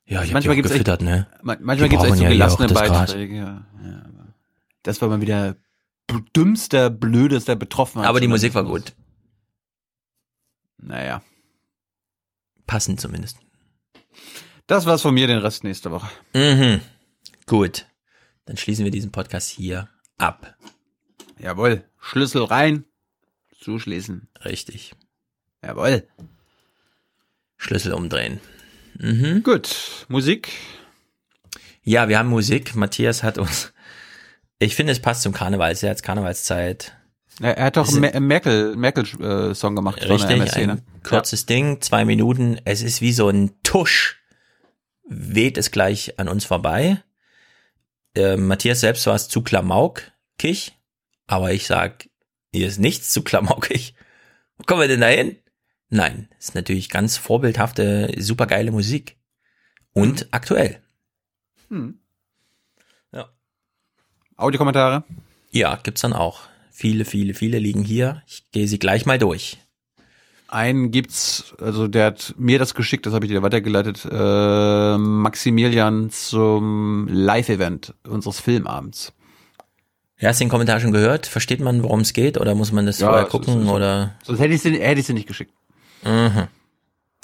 [0.04, 1.28] Ja, ich hab die auch gibt's echt, gefüttert, ne?
[1.42, 2.88] ma- Manchmal gibt es echt so ja gelassene Gras.
[2.88, 3.36] Beiträge.
[3.36, 3.66] Ja.
[3.84, 4.10] Ja,
[4.82, 5.56] das war mal wieder
[6.34, 8.08] dümmster, blödester Betroffenheit.
[8.08, 8.94] Aber die Musik war gut.
[10.78, 11.22] Naja.
[12.66, 13.38] Passend zumindest.
[14.70, 16.08] Das war's von mir, den Rest nächste Woche.
[16.32, 16.80] Mhm.
[17.46, 17.86] Gut.
[18.44, 20.56] Dann schließen wir diesen Podcast hier ab.
[21.40, 21.82] Jawohl.
[21.98, 22.84] Schlüssel rein.
[23.60, 24.28] Zuschließen.
[24.44, 24.92] Richtig.
[25.60, 26.06] Jawohl.
[27.56, 28.38] Schlüssel umdrehen.
[28.96, 29.42] Mhm.
[29.42, 30.06] Gut.
[30.06, 30.50] Musik.
[31.82, 32.76] Ja, wir haben Musik.
[32.76, 33.72] Matthias hat uns.
[34.60, 35.72] Ich finde, es passt zum Karneval.
[35.72, 36.96] Es ist ja jetzt Karnevalszeit.
[37.40, 39.98] Er, hat doch einen Mer- Merkel, Merkel-Song gemacht.
[39.98, 40.72] von der Richtig, ne?
[40.74, 42.60] ein kurzes Ding, zwei Minuten.
[42.64, 44.19] Es ist wie so ein Tusch
[45.10, 47.02] weht es gleich an uns vorbei.
[48.14, 50.72] Äh, Matthias selbst war es zu klamaukig,
[51.26, 52.08] aber ich sag,
[52.52, 53.94] hier ist nichts zu klamaukig.
[54.56, 55.36] Wo kommen wir denn da hin?
[55.88, 59.16] Nein, ist natürlich ganz vorbildhafte, supergeile Musik.
[59.92, 60.80] Und aktuell.
[61.68, 61.98] Hm.
[63.12, 63.28] Ja.
[64.36, 65.02] Audiokommentare?
[65.50, 66.42] Ja, gibt's dann auch.
[66.70, 68.22] Viele, viele, viele liegen hier.
[68.28, 69.58] Ich gehe sie gleich mal durch.
[70.50, 76.10] Einen gibt's, also der hat mir das geschickt, das habe ich dir weitergeleitet, äh, Maximilian
[76.10, 79.12] zum Live-Event unseres Filmabends.
[80.18, 81.26] Ja, hast du den Kommentar schon gehört?
[81.26, 82.36] Versteht man, worum es geht?
[82.36, 83.64] Oder muss man das vorher gucken?
[83.64, 84.16] so, oder?
[84.24, 85.54] Sonst hätte ich sie, hätte nicht geschickt.
[86.02, 86.48] Mhm.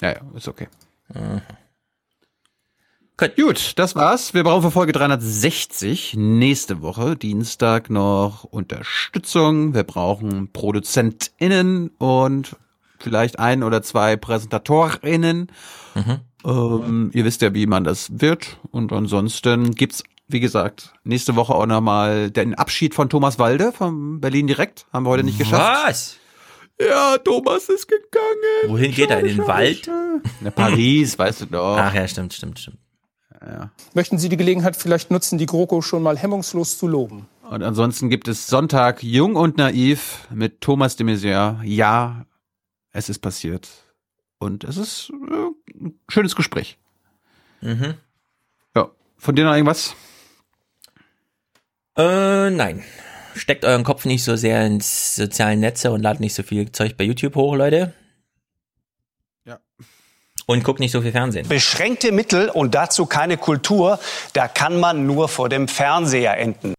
[0.01, 0.69] Ja, ja, ist okay.
[1.13, 1.41] Mhm.
[3.35, 4.33] Gut, das war's.
[4.33, 9.73] Wir brauchen für Folge 360 nächste Woche, Dienstag, noch Unterstützung.
[9.73, 12.55] Wir brauchen ProduzentInnen und
[12.99, 15.47] vielleicht ein oder zwei PräsentatorInnen.
[15.95, 16.19] Mhm.
[16.45, 18.57] Ähm, ihr wisst ja, wie man das wird.
[18.71, 24.19] Und ansonsten gibt's, wie gesagt, nächste Woche auch nochmal den Abschied von Thomas Walde vom
[24.19, 24.85] Berlin Direkt.
[24.93, 25.87] Haben wir heute nicht geschafft.
[25.87, 26.17] Was?
[26.79, 28.67] Ja, Thomas ist gegangen.
[28.67, 29.19] Wohin geht er?
[29.19, 29.89] In den Wald?
[30.41, 31.77] Na, Paris, weißt du doch.
[31.77, 32.77] Ach ja, stimmt, stimmt, stimmt.
[33.41, 33.71] Ja.
[33.93, 37.27] Möchten Sie die Gelegenheit vielleicht nutzen, die GroKo schon mal hemmungslos zu loben?
[37.49, 41.63] Und ansonsten gibt es Sonntag Jung und Naiv mit Thomas de Maizière.
[41.63, 42.25] Ja,
[42.91, 43.67] es ist passiert.
[44.39, 46.77] Und es ist äh, ein schönes Gespräch.
[47.61, 47.95] Mhm.
[48.75, 49.95] Ja, von dir noch irgendwas?
[51.97, 52.83] Äh, nein.
[53.35, 56.97] Steckt euren Kopf nicht so sehr ins sozialen Netze und ladet nicht so viel Zeug
[56.97, 57.93] bei YouTube hoch, Leute.
[59.45, 59.59] Ja.
[60.45, 61.47] Und guckt nicht so viel Fernsehen.
[61.47, 63.99] Beschränkte Mittel und dazu keine Kultur,
[64.33, 66.73] da kann man nur vor dem Fernseher enden.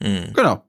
[0.00, 0.32] Mhm.
[0.34, 0.64] Genau.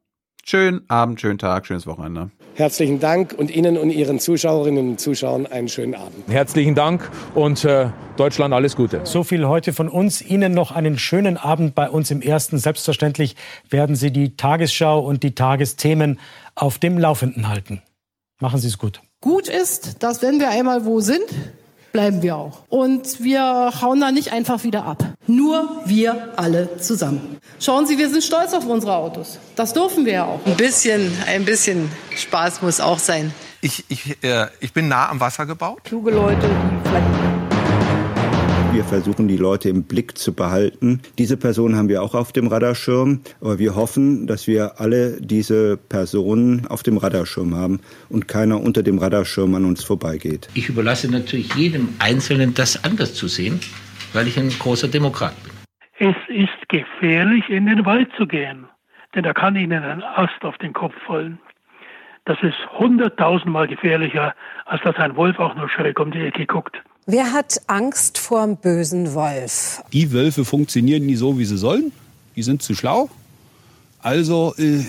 [0.48, 2.30] Schönen Abend, schönen Tag, schönes Wochenende.
[2.54, 6.28] Herzlichen Dank und Ihnen und Ihren Zuschauerinnen und Zuschauern einen schönen Abend.
[6.28, 9.02] Herzlichen Dank und äh, Deutschland alles Gute.
[9.06, 10.22] So viel heute von uns.
[10.22, 12.60] Ihnen noch einen schönen Abend bei uns im Ersten.
[12.60, 13.36] Selbstverständlich
[13.72, 16.20] werden Sie die Tagesschau und die Tagesthemen
[16.54, 17.82] auf dem Laufenden halten.
[18.40, 19.02] Machen Sie es gut.
[19.22, 21.26] Gut ist, dass wenn wir einmal wo sind,
[21.96, 22.64] bleiben wir auch.
[22.68, 25.02] Und wir hauen da nicht einfach wieder ab.
[25.28, 27.38] Nur wir alle zusammen.
[27.62, 29.40] Schauen Sie, wir sind stolz auf unsere Autos.
[29.56, 30.46] Das dürfen wir ja auch.
[30.46, 33.34] Ein bisschen, ein bisschen Spaß muss auch sein.
[33.62, 35.86] Ich, ich, äh, ich bin nah am Wasser gebaut.
[35.86, 37.45] Kluge Leute, die vielleicht
[38.76, 41.02] Wir versuchen, die Leute im Blick zu behalten.
[41.18, 43.22] Diese Person haben wir auch auf dem Radarschirm.
[43.40, 48.84] Aber wir hoffen, dass wir alle diese Personen auf dem Radarschirm haben und keiner unter
[48.84, 50.50] dem Radarschirm an uns vorbeigeht.
[50.56, 53.62] Ich überlasse natürlich jedem Einzelnen, das anders zu sehen,
[54.12, 55.54] weil ich ein großer Demokrat bin.
[55.98, 58.66] Es ist gefährlich, in den Wald zu gehen,
[59.16, 61.40] denn da kann Ihnen ein Ast auf den Kopf fallen.
[62.26, 66.84] Das ist hunderttausendmal gefährlicher, als dass ein Wolf auch nur schräg um die Ecke guckt.
[67.08, 69.84] Wer hat Angst vorm bösen Wolf?
[69.94, 71.92] Die Wölfe funktionieren nie so, wie sie sollen.
[72.36, 73.10] Die sind zu schlau.
[74.00, 74.84] Also äh,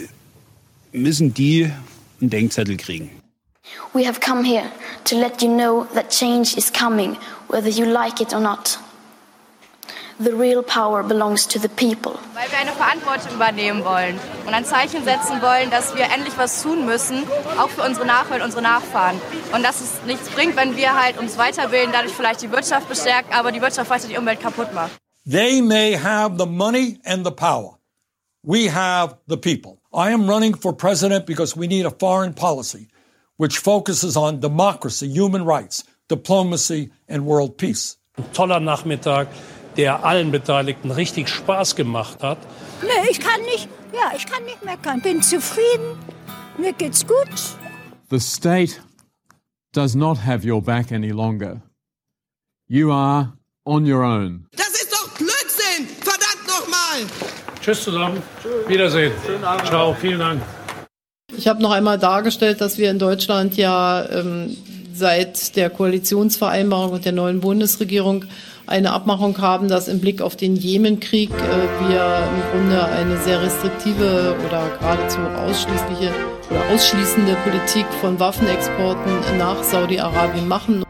[0.92, 1.70] müssen die
[2.20, 3.10] einen Denkzettel kriegen.
[3.92, 4.64] We have come here
[5.04, 7.18] to let you know that change is coming,
[7.48, 8.78] whether you like it or not.
[10.18, 12.18] The real power belongs to the people.
[12.32, 16.62] Weil wir eine Verantwortung übernehmen wollen und ein Zeichen setzen wollen, dass wir endlich was
[16.62, 17.24] tun müssen,
[17.58, 19.20] auch für unsere Nachwelt, unsere Nachfahren.
[19.52, 23.34] Und dass es nichts bringt, wenn wir halt uns weiterbilden, dadurch vielleicht die Wirtschaft bestärken,
[23.34, 24.92] aber die Wirtschaft weiter die Umwelt kaputt macht.
[25.30, 27.78] They may have the money and the power.
[28.42, 29.80] We have the people.
[29.92, 32.88] I am running for president because we need a foreign policy
[33.36, 37.98] which focuses on democracy, human rights, diplomacy and world peace.
[38.16, 39.28] Ein toller Nachmittag,
[39.76, 42.38] der allen Beteiligten richtig Spaß gemacht hat.
[42.82, 45.00] Nee, ich kann nicht, ja, ich kann nicht meckern.
[45.00, 45.98] Bin zufrieden.
[46.58, 47.28] Mir geht's gut.
[48.10, 48.80] The state
[49.72, 51.60] does not have your back any longer.
[52.68, 53.32] You are
[53.64, 54.46] on your own.
[54.56, 55.86] Das ist doch Blödsinn!
[56.00, 57.06] Verdammt nochmal!
[57.60, 58.22] Tschüss zusammen.
[58.68, 59.12] Wiedersehen.
[59.64, 60.42] Ciao, vielen Dank.
[61.36, 64.56] Ich habe noch einmal dargestellt, dass wir in Deutschland ja ähm,
[64.94, 68.24] seit der Koalitionsvereinbarung und der neuen Bundesregierung
[68.66, 73.40] eine Abmachung haben, dass im Blick auf den Jemenkrieg äh, wir im Grunde eine sehr
[73.40, 76.12] restriktive oder geradezu ausschließliche
[76.50, 80.84] oder ausschließende Politik von Waffenexporten nach Saudi-Arabien machen.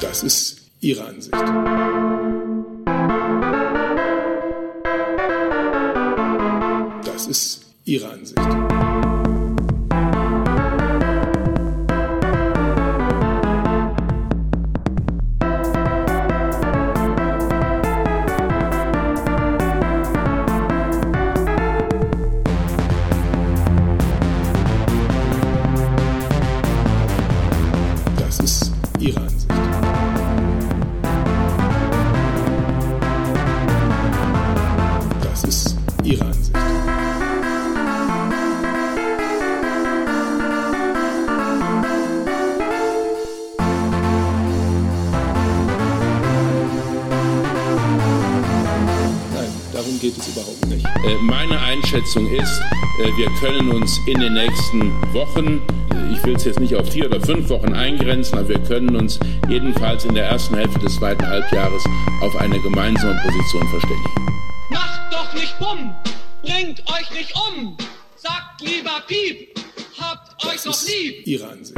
[0.00, 1.32] Das ist Ihre Ansicht.
[1.34, 2.38] Das ist Ihre Ansicht.
[7.04, 8.97] Das ist Ihre Ansicht.
[50.04, 50.84] Es überhaupt nicht.
[50.84, 52.60] Äh, meine Einschätzung ist,
[53.00, 55.60] äh, wir können uns in den nächsten Wochen,
[55.92, 58.94] äh, ich will es jetzt nicht auf vier oder fünf Wochen eingrenzen, aber wir können
[58.94, 61.82] uns jedenfalls in der ersten Hälfte des zweiten Halbjahres
[62.20, 64.26] auf eine gemeinsame Position verständigen.
[64.70, 65.94] Macht doch nicht bumm!
[66.42, 67.76] Bringt euch nicht um!
[68.16, 69.58] Sagt lieber Piep!
[70.00, 71.26] Habt euch doch lieb!
[71.26, 71.76] Ihre Ansicht.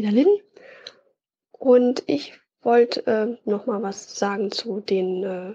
[0.00, 0.38] Wieder Lynn.
[1.52, 5.52] Und ich wollte äh, noch mal was sagen zu den äh,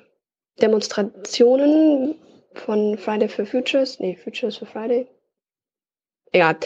[0.62, 2.14] Demonstrationen
[2.54, 4.00] von Friday for Futures.
[4.00, 5.08] Nee, Futures for Friday.
[6.32, 6.58] Egal.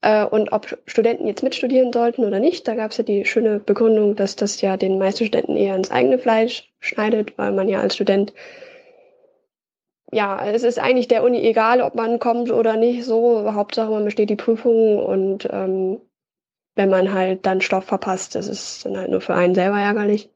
[0.00, 2.66] Äh, und ob Studenten jetzt mitstudieren sollten oder nicht.
[2.66, 5.90] Da gab es ja die schöne Begründung, dass das ja den meisten Studenten eher ins
[5.90, 8.32] eigene Fleisch schneidet, weil man ja als Student
[10.10, 13.52] ja, es ist eigentlich der Uni egal, ob man kommt oder nicht, so.
[13.52, 16.00] Hauptsache, man besteht die Prüfung und ähm,
[16.76, 20.30] wenn man halt dann Stoff verpasst, das ist dann halt nur für einen selber ärgerlich.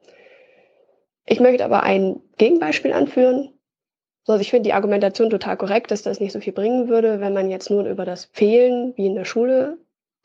[1.27, 3.53] Ich möchte aber ein Gegenbeispiel anführen.
[4.27, 7.33] Also ich finde die Argumentation total korrekt, dass das nicht so viel bringen würde, wenn
[7.33, 9.79] man jetzt nur über das Fehlen, wie in der Schule,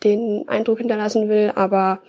[0.04, 1.52] den Eindruck hinterlassen will.
[1.56, 2.02] Aber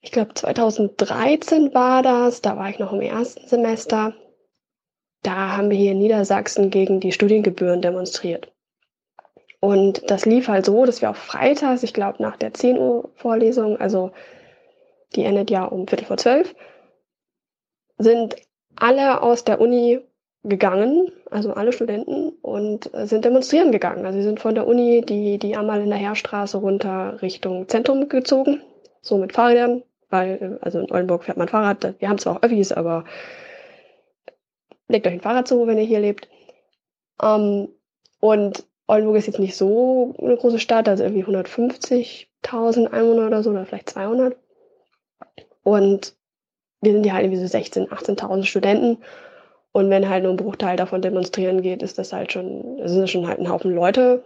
[0.00, 4.14] ich glaube 2013 war das, da war ich noch im ersten Semester.
[5.22, 8.52] Da haben wir hier in Niedersachsen gegen die Studiengebühren demonstriert.
[9.60, 13.10] Und das lief halt so, dass wir auch freitags, ich glaube nach der 10 Uhr
[13.16, 14.12] Vorlesung, also
[15.16, 16.54] die endet ja um Viertel vor zwölf,
[17.98, 18.36] sind
[18.76, 20.00] alle aus der Uni
[20.44, 24.06] gegangen, also alle Studenten, und sind demonstrieren gegangen.
[24.06, 28.08] Also sie sind von der Uni die, die einmal in der Heerstraße runter Richtung Zentrum
[28.08, 28.62] gezogen,
[29.00, 32.70] so mit Fahrrädern, weil, also in Oldenburg fährt man Fahrrad, wir haben zwar auch Öffis,
[32.70, 33.04] aber
[34.86, 36.28] legt euch ein Fahrrad zu, wenn ihr hier lebt.
[37.20, 37.68] Ähm,
[38.20, 43.50] und Oldenburg ist jetzt nicht so eine große Stadt, also irgendwie 150.000 Einwohner oder so,
[43.50, 44.36] oder vielleicht 200.
[45.62, 46.16] Und
[46.80, 48.98] wir sind ja halt irgendwie so 16.000, 18.000 Studenten.
[49.72, 53.10] Und wenn halt nur ein Bruchteil davon demonstrieren geht, ist das halt schon, das sind
[53.10, 54.24] schon halt ein Haufen Leute.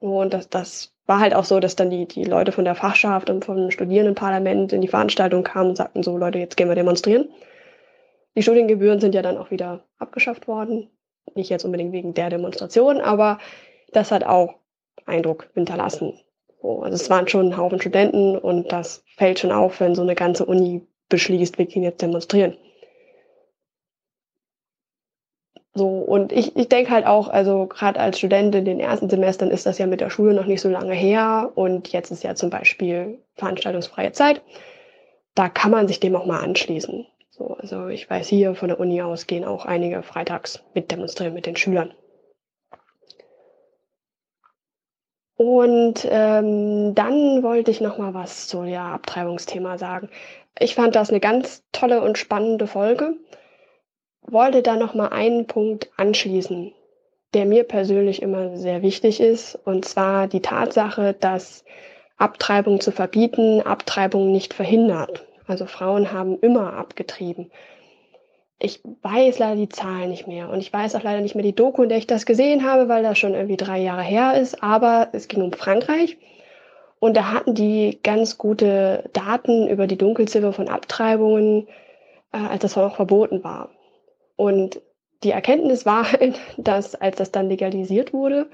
[0.00, 3.30] Und das, das war halt auch so, dass dann die, die Leute von der Fachschaft
[3.30, 7.28] und vom Studierendenparlament in die Veranstaltung kamen und sagten so, Leute, jetzt gehen wir demonstrieren.
[8.34, 10.90] Die Studiengebühren sind ja dann auch wieder abgeschafft worden.
[11.34, 13.38] Nicht jetzt unbedingt wegen der Demonstration, aber
[13.92, 14.54] das hat auch
[15.06, 16.18] Eindruck hinterlassen.
[16.62, 20.02] So, also es waren schon ein Haufen Studenten und das fällt schon auf, wenn so
[20.02, 22.56] eine ganze Uni beschließt, wir gehen jetzt demonstrieren.
[25.72, 29.50] So, und ich, ich denke halt auch, also gerade als Student in den ersten Semestern
[29.50, 32.34] ist das ja mit der Schule noch nicht so lange her und jetzt ist ja
[32.34, 34.42] zum Beispiel veranstaltungsfreie Zeit.
[35.34, 37.06] Da kann man sich dem auch mal anschließen.
[37.40, 41.32] So, also ich weiß, hier von der Uni aus gehen auch einige freitags mit demonstrieren
[41.32, 41.94] mit den Schülern.
[45.36, 50.10] Und ähm, dann wollte ich noch mal was zu ja, Abtreibungsthema sagen.
[50.58, 53.14] Ich fand das eine ganz tolle und spannende Folge.
[54.20, 56.74] Wollte da noch mal einen Punkt anschließen,
[57.32, 61.64] der mir persönlich immer sehr wichtig ist, und zwar die Tatsache, dass
[62.18, 65.24] Abtreibung zu verbieten Abtreibung nicht verhindert.
[65.50, 67.50] Also Frauen haben immer abgetrieben.
[68.60, 71.56] Ich weiß leider die Zahlen nicht mehr und ich weiß auch leider nicht mehr die
[71.56, 74.62] Doku, in der ich das gesehen habe, weil das schon irgendwie drei Jahre her ist.
[74.62, 76.18] Aber es ging um Frankreich
[77.00, 81.66] und da hatten die ganz gute Daten über die Dunkelziffer von Abtreibungen,
[82.32, 83.70] äh, als das noch verboten war.
[84.36, 84.80] Und
[85.24, 88.46] die Erkenntnis war halt, dass als das dann legalisiert wurde,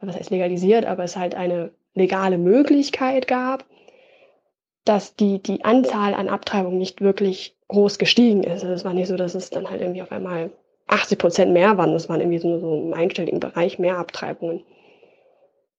[0.00, 3.66] was heißt legalisiert, aber es halt eine legale Möglichkeit gab,
[4.84, 8.62] dass die, die Anzahl an Abtreibungen nicht wirklich groß gestiegen ist.
[8.62, 10.50] Also es war nicht so, dass es dann halt irgendwie auf einmal
[10.88, 11.92] 80 Prozent mehr waren.
[11.92, 14.64] Das waren irgendwie so, so im einstelligen Bereich mehr Abtreibungen.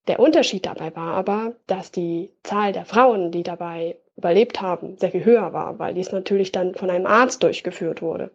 [0.08, 5.12] Der Unterschied dabei war aber, dass die Zahl der Frauen, die dabei überlebt haben, sehr
[5.12, 8.32] viel höher war, weil dies natürlich dann von einem Arzt durchgeführt wurde.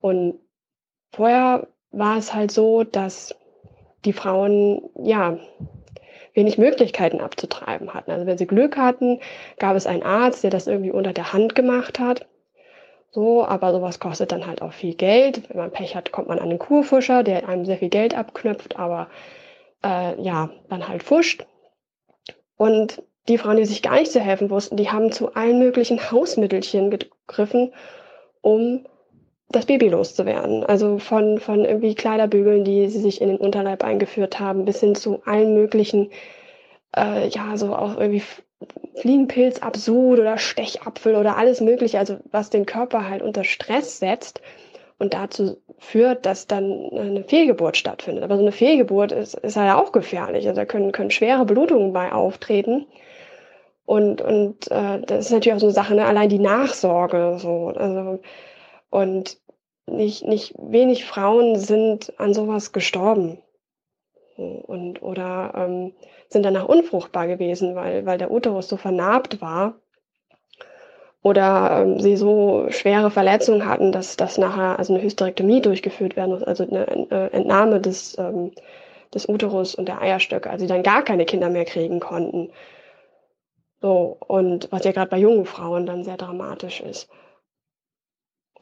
[0.00, 0.40] Und
[1.12, 3.34] vorher war es halt so, dass
[4.04, 5.38] die Frauen, ja,
[6.34, 8.10] wenig Möglichkeiten abzutreiben hatten.
[8.10, 9.20] Also wenn sie Glück hatten,
[9.58, 12.26] gab es einen Arzt, der das irgendwie unter der Hand gemacht hat.
[13.10, 15.48] So, aber sowas kostet dann halt auch viel Geld.
[15.50, 18.78] Wenn man Pech hat, kommt man an den Kurfuscher, der einem sehr viel Geld abknüpft,
[18.78, 19.08] aber
[19.84, 21.46] äh, ja, dann halt fuscht.
[22.56, 26.10] Und die Frauen, die sich gar nicht zu helfen wussten, die haben zu allen möglichen
[26.10, 27.74] Hausmittelchen gegriffen,
[28.40, 28.86] um
[29.52, 30.64] das Baby loszuwerden.
[30.64, 34.94] Also von, von irgendwie Kleiderbügeln, die sie sich in den Unterleib eingeführt haben, bis hin
[34.94, 36.10] zu allen möglichen,
[36.96, 38.22] äh, ja, so auch irgendwie
[38.96, 44.40] Fliegenpilzabsud oder Stechapfel oder alles mögliche, also was den Körper halt unter Stress setzt
[44.98, 48.22] und dazu führt, dass dann eine Fehlgeburt stattfindet.
[48.22, 50.46] Aber so eine Fehlgeburt ist, ist halt auch gefährlich.
[50.46, 52.86] Also da können, können schwere Blutungen bei auftreten.
[53.84, 56.06] Und, und äh, das ist natürlich auch so eine Sache, ne?
[56.06, 57.36] allein die Nachsorge.
[57.38, 57.72] So.
[57.74, 58.20] Also,
[58.92, 59.38] und
[59.86, 63.38] nicht, nicht wenig Frauen sind an sowas gestorben.
[64.36, 65.94] Und, oder ähm,
[66.28, 69.74] sind danach unfruchtbar gewesen, weil, weil der Uterus so vernarbt war
[71.22, 76.32] oder ähm, sie so schwere Verletzungen hatten, dass, dass nachher also eine Hysterektomie durchgeführt werden
[76.32, 76.86] muss, also eine,
[77.32, 78.52] Entnahme des, ähm,
[79.14, 82.50] des Uterus und der Eierstöcke, also sie dann gar keine Kinder mehr kriegen konnten.
[83.80, 87.08] So, und was ja gerade bei jungen Frauen dann sehr dramatisch ist.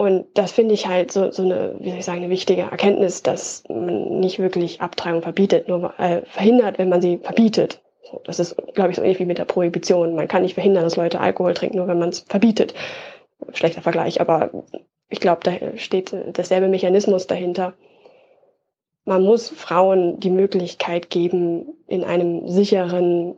[0.00, 3.22] Und das finde ich halt so, so eine, wie soll ich sagen, eine wichtige Erkenntnis,
[3.22, 7.82] dass man nicht wirklich Abtreibung verbietet, nur äh, verhindert, wenn man sie verbietet.
[8.10, 10.14] So, das ist, glaube ich, so ähnlich wie mit der Prohibition.
[10.14, 12.72] Man kann nicht verhindern, dass Leute Alkohol trinken, nur wenn man es verbietet.
[13.52, 14.64] Schlechter Vergleich, aber
[15.10, 17.74] ich glaube, da steht derselbe Mechanismus dahinter.
[19.04, 23.34] Man muss Frauen die Möglichkeit geben, in einem sicheren,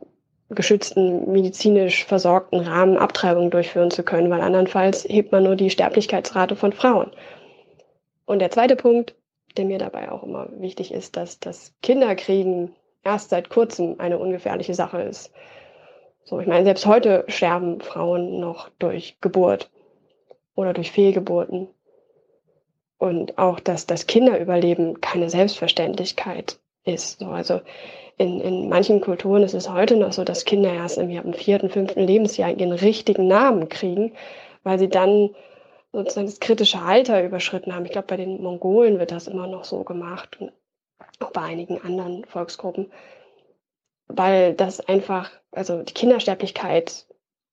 [0.49, 6.55] geschützten, medizinisch versorgten Rahmen Abtreibung durchführen zu können, weil andernfalls hebt man nur die Sterblichkeitsrate
[6.55, 7.11] von Frauen.
[8.25, 9.15] Und der zweite Punkt,
[9.57, 14.73] der mir dabei auch immer wichtig ist, dass das Kinderkriegen erst seit kurzem eine ungefährliche
[14.73, 15.31] Sache ist.
[16.23, 19.69] So, ich meine, selbst heute sterben Frauen noch durch Geburt
[20.55, 21.67] oder durch Fehlgeburten.
[22.97, 27.19] Und auch, dass das Kinderüberleben keine Selbstverständlichkeit ist.
[27.19, 27.59] So, also
[28.17, 31.33] in, in manchen Kulturen ist es heute noch so, dass Kinder erst irgendwie ab dem
[31.33, 34.13] vierten, fünften Lebensjahr ihren richtigen Namen kriegen,
[34.63, 35.31] weil sie dann
[35.91, 37.85] sozusagen das kritische Alter überschritten haben.
[37.85, 40.37] Ich glaube, bei den Mongolen wird das immer noch so gemacht
[41.19, 42.91] auch bei einigen anderen Volksgruppen,
[44.07, 47.05] weil das einfach, also die Kindersterblichkeit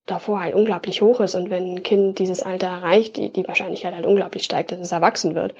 [0.06, 3.94] davor halt unglaublich hoch ist und wenn ein Kind dieses Alter erreicht, die, die Wahrscheinlichkeit
[3.94, 5.54] halt unglaublich steigt, dass es erwachsen wird.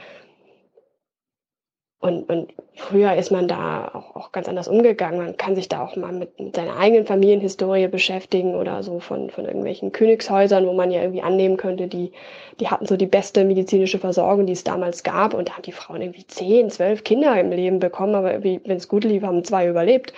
[2.00, 5.18] Und, und früher ist man da auch, auch ganz anders umgegangen.
[5.18, 9.28] Man kann sich da auch mal mit, mit seiner eigenen Familienhistorie beschäftigen oder so von,
[9.28, 12.12] von irgendwelchen Königshäusern, wo man ja irgendwie annehmen könnte, die,
[12.58, 15.34] die hatten so die beste medizinische Versorgung, die es damals gab.
[15.34, 18.88] Und da haben die Frauen irgendwie zehn, zwölf Kinder im Leben bekommen, aber wenn es
[18.88, 20.15] gut lief, haben zwei überlebt.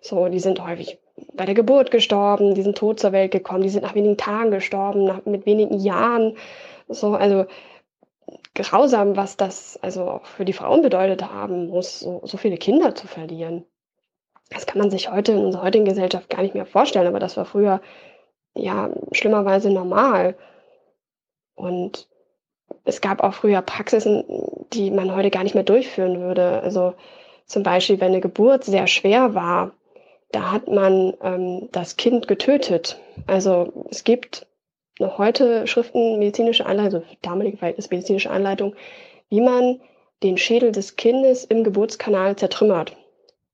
[0.00, 0.96] So, die sind häufig
[1.34, 4.50] bei der Geburt gestorben, die sind tot zur Welt gekommen, die sind nach wenigen Tagen
[4.50, 6.36] gestorben, nach, mit wenigen Jahren.
[6.88, 7.44] So, also
[8.58, 12.94] grausam, was das also auch für die Frauen bedeutet haben muss, so, so viele Kinder
[12.94, 13.64] zu verlieren.
[14.50, 17.36] Das kann man sich heute in unserer heutigen Gesellschaft gar nicht mehr vorstellen, aber das
[17.36, 17.80] war früher
[18.54, 20.36] ja schlimmerweise normal.
[21.54, 22.08] Und
[22.84, 24.24] es gab auch früher Praxisen,
[24.72, 26.62] die man heute gar nicht mehr durchführen würde.
[26.62, 26.94] Also
[27.46, 29.72] zum Beispiel, wenn eine Geburt sehr schwer war,
[30.32, 33.00] da hat man ähm, das Kind getötet.
[33.26, 34.46] Also es gibt
[34.98, 38.74] noch heute Schriften, medizinische Anleitung, also damalige Verhältnis medizinische Anleitung,
[39.28, 39.80] wie man
[40.22, 42.96] den Schädel des Kindes im Geburtskanal zertrümmert,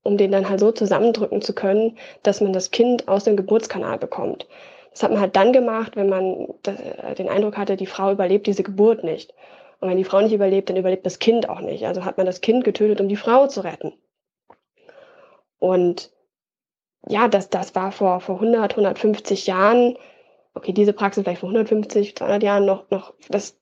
[0.02, 3.98] um den dann halt so zusammendrücken zu können, dass man das Kind aus dem Geburtskanal
[3.98, 4.46] bekommt.
[4.92, 8.46] Das hat man halt dann gemacht, wenn man äh, den Eindruck hatte, die Frau überlebt
[8.46, 9.34] diese Geburt nicht.
[9.80, 11.84] Und wenn die Frau nicht überlebt, dann überlebt das Kind auch nicht.
[11.84, 13.92] Also hat man das Kind getötet, um die Frau zu retten.
[15.58, 16.12] Und
[17.08, 19.98] ja, das, das war vor, vor 100, 150 Jahren
[20.54, 23.58] okay, diese Praxis vielleicht vor 150, 200 Jahren noch, noch, das,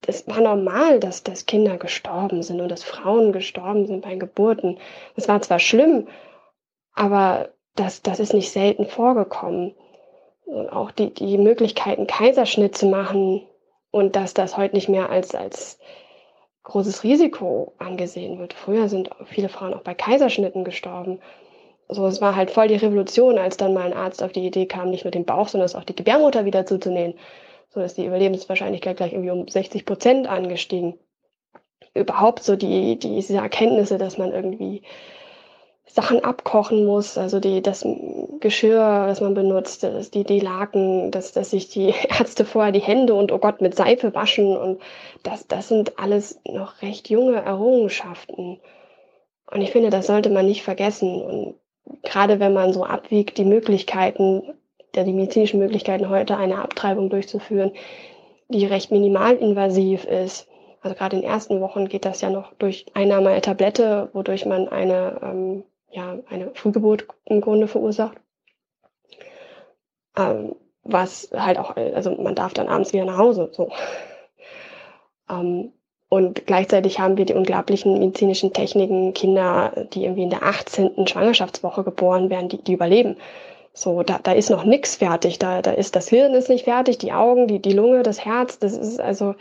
[0.00, 4.78] das war normal, dass, dass Kinder gestorben sind und dass Frauen gestorben sind bei Geburten.
[5.16, 6.08] Das war zwar schlimm,
[6.94, 9.74] aber das, das ist nicht selten vorgekommen.
[10.44, 13.46] Und auch die, die Möglichkeiten, Kaiserschnitt zu machen
[13.90, 15.78] und dass das heute nicht mehr als, als
[16.64, 18.52] großes Risiko angesehen wird.
[18.52, 21.20] Früher sind viele Frauen auch bei Kaiserschnitten gestorben
[21.90, 24.66] so, es war halt voll die Revolution, als dann mal ein Arzt auf die Idee
[24.66, 27.14] kam, nicht nur den Bauch, sondern auch die Gebärmutter wieder zuzunähen.
[27.72, 30.98] So ist die Überlebenswahrscheinlichkeit gleich irgendwie um 60 Prozent angestiegen.
[31.94, 34.82] Überhaupt so die, die, diese Erkenntnisse, dass man irgendwie
[35.86, 37.84] Sachen abkochen muss, also die, das
[38.38, 42.80] Geschirr, das man benutzt, das, die, die Laken, dass, dass sich die Ärzte vorher die
[42.80, 44.80] Hände und oh Gott mit Seife waschen und
[45.24, 48.60] das, das sind alles noch recht junge Errungenschaften.
[49.50, 51.20] Und ich finde, das sollte man nicht vergessen.
[51.20, 51.54] Und
[52.02, 54.54] gerade wenn man so abwiegt, die Möglichkeiten,
[54.94, 57.72] der, die medizinischen Möglichkeiten heute eine Abtreibung durchzuführen,
[58.48, 60.48] die recht minimalinvasiv ist.
[60.82, 64.46] Also gerade in den ersten Wochen geht das ja noch durch Einnahme einer Tablette, wodurch
[64.46, 68.16] man eine, ähm, ja, eine Frühgeburt im Grunde verursacht.
[70.16, 73.50] Ähm, was halt auch, also man darf dann abends wieder nach Hause.
[73.52, 73.70] So.
[75.28, 75.72] Ähm,
[76.10, 81.06] Und gleichzeitig haben wir die unglaublichen medizinischen Techniken, Kinder, die irgendwie in der 18.
[81.06, 83.16] Schwangerschaftswoche geboren werden, die, die überleben.
[83.74, 85.38] So, da, da ist noch nichts fertig.
[85.38, 88.58] Da, da ist das Hirn ist nicht fertig, die Augen, die, die Lunge, das Herz,
[88.58, 89.36] das ist also,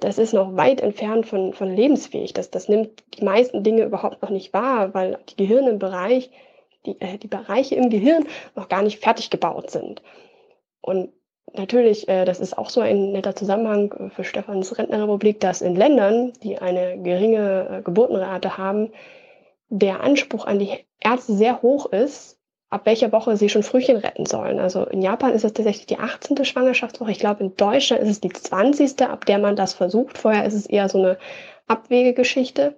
[0.00, 2.32] das ist noch weit entfernt von, von lebensfähig.
[2.32, 6.28] Das, das nimmt die meisten Dinge überhaupt noch nicht wahr, weil die Gehirne im Bereich,
[6.86, 10.02] die, äh, die Bereiche im Gehirn noch gar nicht fertig gebaut sind.
[10.80, 11.10] Und
[11.54, 15.76] natürlich, äh, das ist auch so ein netter Zusammenhang äh, für Stefans Rentnerrepublik, dass in
[15.76, 18.90] Ländern, die eine geringe äh, Geburtenrate haben,
[19.68, 22.38] der Anspruch an die Ärzte sehr hoch ist,
[22.70, 24.58] ab welcher Woche sie schon Frühchen retten sollen.
[24.58, 26.44] Also in Japan ist es tatsächlich die 18.
[26.44, 27.10] Schwangerschaftswoche.
[27.10, 29.00] Ich glaube, in Deutschland ist es die 20.
[29.02, 30.18] ab der man das versucht.
[30.18, 31.18] Vorher ist es eher so eine
[31.66, 32.76] Abwegegeschichte.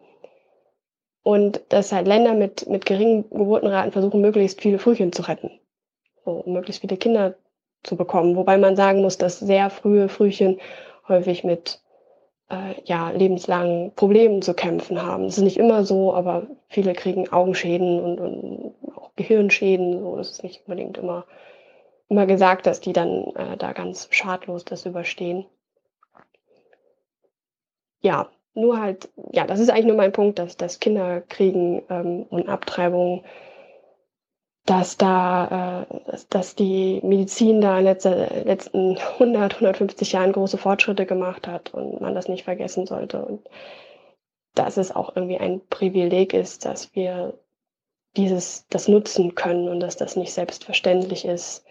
[1.22, 5.50] Und dass halt Länder mit, mit geringen Geburtenraten versuchen, möglichst viele Frühchen zu retten.
[6.24, 7.34] So, möglichst viele Kinder
[7.82, 8.36] zu bekommen.
[8.36, 10.58] Wobei man sagen muss, dass sehr frühe Frühchen
[11.08, 11.80] häufig mit
[12.50, 15.24] äh, ja, lebenslangen Problemen zu kämpfen haben.
[15.24, 20.00] Das ist nicht immer so, aber viele kriegen Augenschäden und, und auch Gehirnschäden.
[20.00, 21.24] So, das ist nicht unbedingt immer,
[22.08, 25.46] immer gesagt, dass die dann äh, da ganz schadlos das überstehen.
[28.02, 32.48] Ja, nur halt, ja, das ist eigentlich nur mein Punkt, dass, dass Kinderkriegen ähm, und
[32.48, 33.22] Abtreibungen
[34.70, 41.06] dass da, äh, dass, die Medizin da in den letzten 100, 150 Jahren große Fortschritte
[41.06, 43.40] gemacht hat und man das nicht vergessen sollte und
[44.54, 47.34] dass es auch irgendwie ein Privileg ist, dass wir
[48.16, 51.64] dieses, das nutzen können und dass das nicht selbstverständlich ist,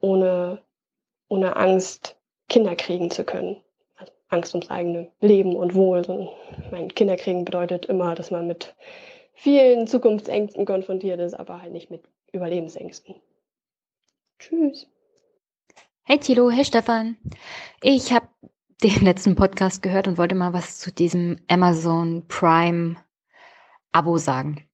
[0.00, 0.60] ohne,
[1.28, 2.16] ohne Angst
[2.48, 3.56] Kinder kriegen zu können.
[3.96, 6.28] Also Angst ums eigene Leben und Wohl.
[6.72, 8.74] Mein Kinderkriegen bedeutet immer, dass man mit
[9.40, 13.14] vielen Zukunftsängsten konfrontiert ist, aber halt nicht mit Überlebensängsten.
[14.38, 14.86] Tschüss.
[16.02, 17.16] Hey Thilo, hey Stefan.
[17.82, 18.28] Ich habe
[18.82, 22.96] den letzten Podcast gehört und wollte mal was zu diesem Amazon Prime
[23.92, 24.68] Abo sagen.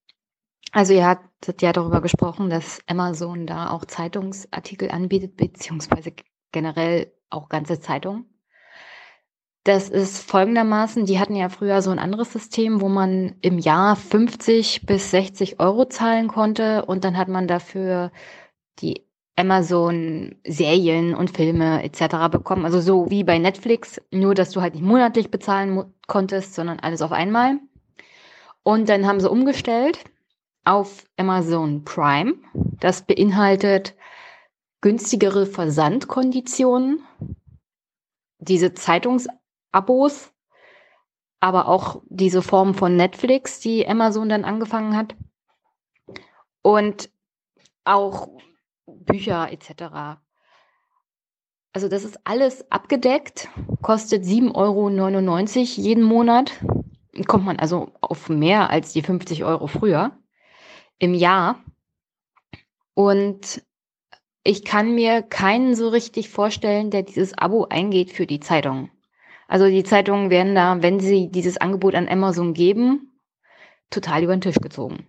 [0.73, 6.13] Also ihr habt ja darüber gesprochen, dass Amazon da auch Zeitungsartikel anbietet, beziehungsweise
[6.51, 8.35] generell auch ganze Zeitungen.
[9.67, 13.97] Das ist folgendermaßen, die hatten ja früher so ein anderes System, wo man im Jahr
[13.97, 18.13] 50 bis 60 Euro zahlen konnte und dann hat man dafür
[18.79, 22.29] die Amazon-Serien und Filme etc.
[22.31, 22.65] bekommen.
[22.65, 27.03] Also so wie bei Netflix, nur dass du halt nicht monatlich bezahlen konntest, sondern alles
[27.03, 27.59] auf einmal.
[28.63, 29.99] Und dann haben sie umgestellt
[30.63, 32.35] auf Amazon Prime.
[32.55, 33.97] Das beinhaltet
[34.81, 37.03] günstigere Versandkonditionen.
[38.39, 39.27] Diese Zeitungs
[39.76, 40.33] Abos,
[41.39, 45.15] aber auch diese Form von Netflix, die Amazon dann angefangen hat.
[46.62, 47.10] Und
[47.85, 48.28] auch
[48.87, 50.19] Bücher etc.
[51.73, 53.49] Also das ist alles abgedeckt,
[53.83, 54.89] kostet 7,99 Euro
[55.83, 56.53] jeden Monat.
[57.26, 60.19] Kommt man also auf mehr als die 50 Euro früher
[60.99, 61.62] im Jahr.
[62.94, 63.62] Und
[64.42, 68.91] ich kann mir keinen so richtig vorstellen, der dieses Abo eingeht für die Zeitung.
[69.49, 73.21] Also die Zeitungen werden da, wenn sie dieses Angebot an Amazon geben,
[73.91, 75.07] total über den Tisch gezogen.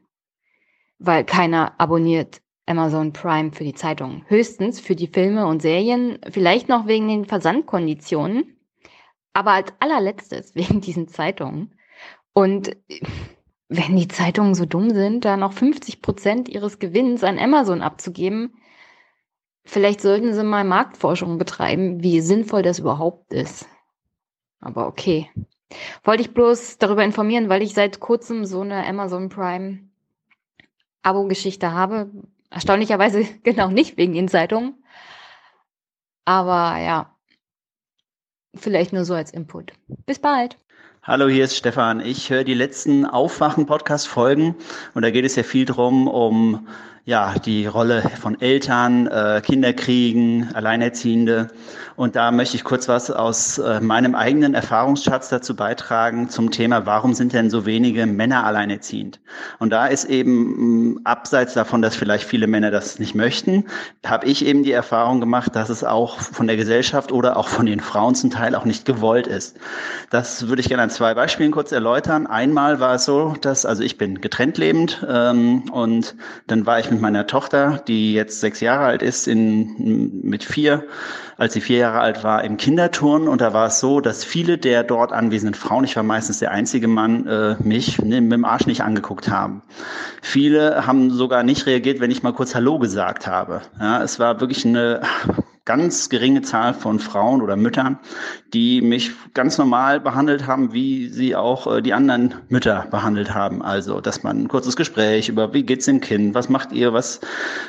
[1.00, 4.26] Weil keiner abonniert Amazon Prime für die Zeitungen.
[4.28, 8.58] Höchstens für die Filme und Serien, vielleicht noch wegen den Versandkonditionen,
[9.34, 11.74] aber als allerletztes wegen diesen Zeitungen.
[12.34, 12.76] Und
[13.70, 18.53] wenn die Zeitungen so dumm sind, da noch 50 Prozent ihres Gewinns an Amazon abzugeben,
[19.66, 23.68] vielleicht sollten sie mal Marktforschung betreiben, wie sinnvoll das überhaupt ist.
[24.60, 25.30] Aber okay.
[26.04, 29.80] Wollte ich bloß darüber informieren, weil ich seit kurzem so eine Amazon Prime
[31.04, 32.10] Abo-Geschichte habe.
[32.50, 34.84] Erstaunlicherweise genau nicht wegen den Zeitungen.
[36.26, 37.16] Aber ja,
[38.56, 39.74] vielleicht nur so als Input.
[40.06, 40.58] Bis bald.
[41.04, 42.02] Hallo, hier ist Stefan.
[42.02, 44.56] Ich höre die letzten Aufwachen-Podcast-Folgen
[44.94, 46.68] und da geht es ja viel drum um
[47.08, 51.48] ja, die Rolle von Eltern, äh, Kinderkriegen, Alleinerziehende.
[51.96, 56.86] Und da möchte ich kurz was aus äh, meinem eigenen Erfahrungsschatz dazu beitragen zum Thema,
[56.86, 59.22] warum sind denn so wenige Männer alleinerziehend?
[59.58, 63.64] Und da ist eben mh, abseits davon, dass vielleicht viele Männer das nicht möchten,
[64.06, 67.66] habe ich eben die Erfahrung gemacht, dass es auch von der Gesellschaft oder auch von
[67.66, 69.58] den Frauen zum Teil auch nicht gewollt ist.
[70.10, 72.28] Das würde ich gerne an zwei Beispielen kurz erläutern.
[72.28, 76.16] Einmal war es so, dass, also ich bin getrennt lebend ähm, und
[76.48, 80.83] dann war ich mit meiner Tochter, die jetzt sechs Jahre alt ist, in, mit vier,
[81.38, 83.28] als sie vier Jahre alt war, im Kinderturn.
[83.28, 86.51] Und da war es so, dass viele der dort anwesenden Frauen, ich war meistens der
[86.51, 89.62] einzige Mann, äh, mich ne, mit dem Arsch nicht angeguckt haben.
[90.22, 93.62] Viele haben sogar nicht reagiert, wenn ich mal kurz Hallo gesagt habe.
[93.80, 95.01] Ja, es war wirklich eine
[95.67, 98.00] ganz geringe Zahl von Frauen oder Müttern,
[98.53, 103.62] die mich ganz normal behandelt haben, wie sie auch äh, die anderen Mütter behandelt haben.
[103.62, 107.19] Also, dass man ein kurzes Gespräch über, wie geht's dem Kind, was macht ihr, was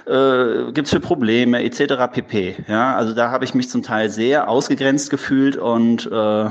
[0.07, 1.95] äh, gibt's für Probleme, etc.
[2.13, 2.65] pp.
[2.69, 6.51] Ja, also da habe ich mich zum Teil sehr ausgegrenzt gefühlt und äh,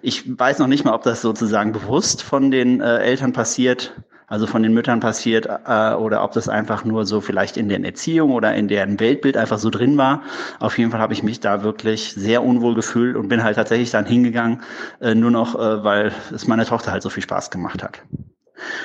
[0.00, 3.92] ich weiß noch nicht mal, ob das sozusagen bewusst von den äh, Eltern passiert
[4.30, 7.84] also von den Müttern passiert, äh, oder ob das einfach nur so vielleicht in der
[7.84, 10.22] Erziehung oder in deren Weltbild einfach so drin war.
[10.60, 13.90] Auf jeden Fall habe ich mich da wirklich sehr unwohl gefühlt und bin halt tatsächlich
[13.90, 14.62] dann hingegangen,
[15.00, 18.02] äh, nur noch, äh, weil es meiner Tochter halt so viel Spaß gemacht hat.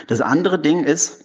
[0.07, 1.24] Das andere Ding ist,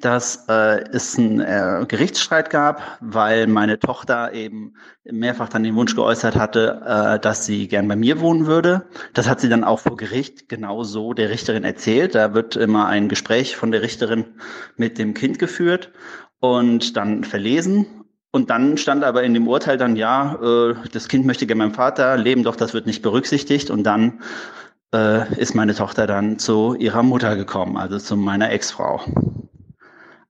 [0.00, 5.94] dass äh, es einen äh, Gerichtsstreit gab, weil meine Tochter eben mehrfach dann den Wunsch
[5.94, 8.86] geäußert hatte, äh, dass sie gern bei mir wohnen würde.
[9.14, 12.14] Das hat sie dann auch vor Gericht genau so der Richterin erzählt.
[12.14, 14.24] Da wird immer ein Gespräch von der Richterin
[14.76, 15.90] mit dem Kind geführt
[16.40, 17.86] und dann verlesen.
[18.30, 21.74] Und dann stand aber in dem Urteil dann, ja, äh, das Kind möchte gerne beim
[21.74, 23.70] Vater leben, doch das wird nicht berücksichtigt.
[23.70, 24.20] Und dann
[24.92, 29.00] äh, ist meine Tochter dann zu ihrer Mutter gekommen, also zu meiner Ex-Frau.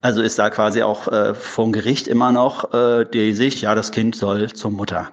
[0.00, 3.90] Also ist da quasi auch äh, vom Gericht immer noch äh, die Sicht, ja, das
[3.90, 5.12] Kind soll zur Mutter.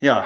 [0.00, 0.24] Ja,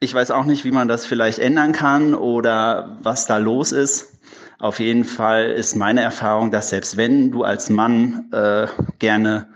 [0.00, 4.18] ich weiß auch nicht, wie man das vielleicht ändern kann oder was da los ist.
[4.58, 8.66] Auf jeden Fall ist meine Erfahrung, dass selbst wenn du als Mann äh,
[8.98, 9.48] gerne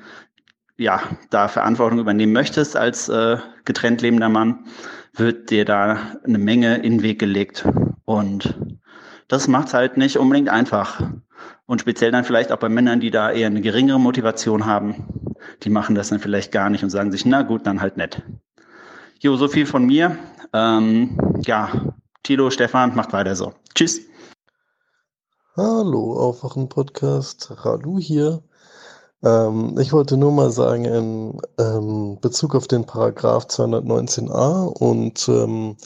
[0.77, 4.67] ja da Verantwortung übernehmen möchtest als äh, getrennt lebender Mann,
[5.13, 7.67] wird dir da eine Menge in den Weg gelegt
[8.05, 8.55] und
[9.29, 11.01] das macht halt nicht unbedingt einfach.
[11.67, 15.33] Und speziell dann vielleicht auch bei Männern, die da eher eine geringere Motivation haben,
[15.63, 18.23] die machen das dann vielleicht gar nicht und sagen sich, na gut, dann halt nett.
[19.21, 20.19] Jo, so viel von mir.
[20.53, 23.55] Ähm, ja, Tilo, Stefan, macht weiter so.
[23.75, 24.01] Tschüss.
[25.57, 27.65] Hallo, Aufwachen-Podcast.
[27.65, 28.43] Ralu hier.
[29.23, 35.77] Ähm, ich wollte nur mal sagen, in ähm, Bezug auf den Paragraph 219a und ähm,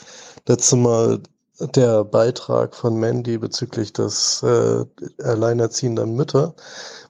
[0.47, 1.21] letzte Mal
[1.61, 4.85] der Beitrag von Mandy bezüglich des äh,
[5.23, 6.55] alleinerziehenden Mütter,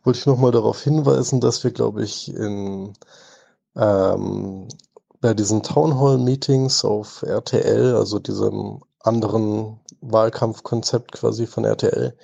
[0.04, 2.94] wollte ich nochmal darauf hinweisen, dass wir, glaube ich, in
[3.76, 4.68] ähm,
[5.20, 12.16] bei diesen Townhall-Meetings auf RTL, also diesem anderen Wahlkampfkonzept quasi von RTL,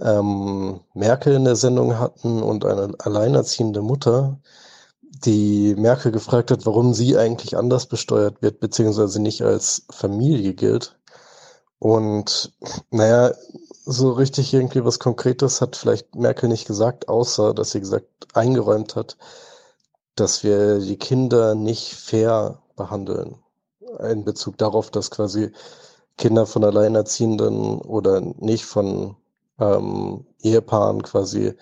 [0.00, 4.38] ähm, Merkel in der Sendung hatten und eine alleinerziehende Mutter,
[5.02, 10.95] die Merkel gefragt hat, warum sie eigentlich anders besteuert wird, beziehungsweise nicht als Familie gilt.
[11.78, 12.52] Und
[12.90, 13.32] naja,
[13.84, 18.96] so richtig irgendwie was Konkretes hat vielleicht Merkel nicht gesagt, außer dass sie gesagt eingeräumt
[18.96, 19.16] hat,
[20.16, 23.36] dass wir die Kinder nicht fair behandeln.
[24.00, 25.52] In Bezug darauf, dass quasi
[26.18, 29.16] Kinder von Alleinerziehenden oder nicht von
[29.60, 31.54] ähm, Ehepaaren quasi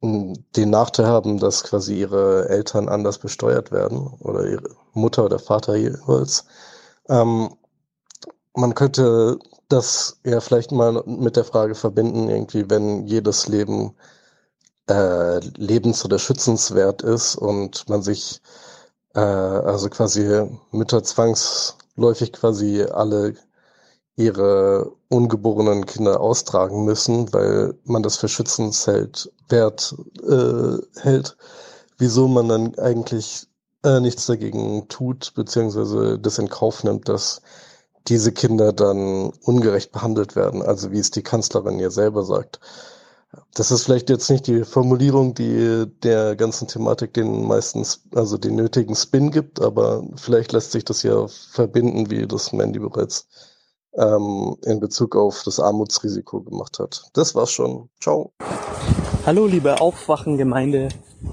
[0.00, 5.74] den Nachteil haben, dass quasi ihre Eltern anders besteuert werden oder ihre Mutter oder Vater
[5.74, 6.44] jeweils.
[7.08, 7.50] Ähm,
[8.58, 13.94] man könnte das ja vielleicht mal mit der Frage verbinden, irgendwie, wenn jedes Leben
[14.88, 18.40] äh, lebens- oder schützenswert ist und man sich
[19.14, 23.34] äh, also quasi Mütter zwangsläufig quasi alle
[24.16, 29.94] ihre ungeborenen Kinder austragen müssen, weil man das für schützenswert wert,
[30.28, 31.36] äh, hält,
[31.98, 33.46] wieso man dann eigentlich
[33.84, 37.42] äh, nichts dagegen tut, beziehungsweise das in Kauf nimmt, dass
[38.08, 42.60] diese Kinder dann ungerecht behandelt werden, also wie es die Kanzlerin ja selber sagt.
[43.54, 48.56] Das ist vielleicht jetzt nicht die Formulierung, die der ganzen Thematik den meistens, also den
[48.56, 53.28] nötigen Spin gibt, aber vielleicht lässt sich das ja verbinden, wie das Mandy bereits
[53.94, 57.10] ähm, in Bezug auf das Armutsrisiko gemacht hat.
[57.12, 57.90] Das war's schon.
[58.00, 58.32] Ciao.
[59.26, 60.88] Hallo, liebe Aufwachengemeinde,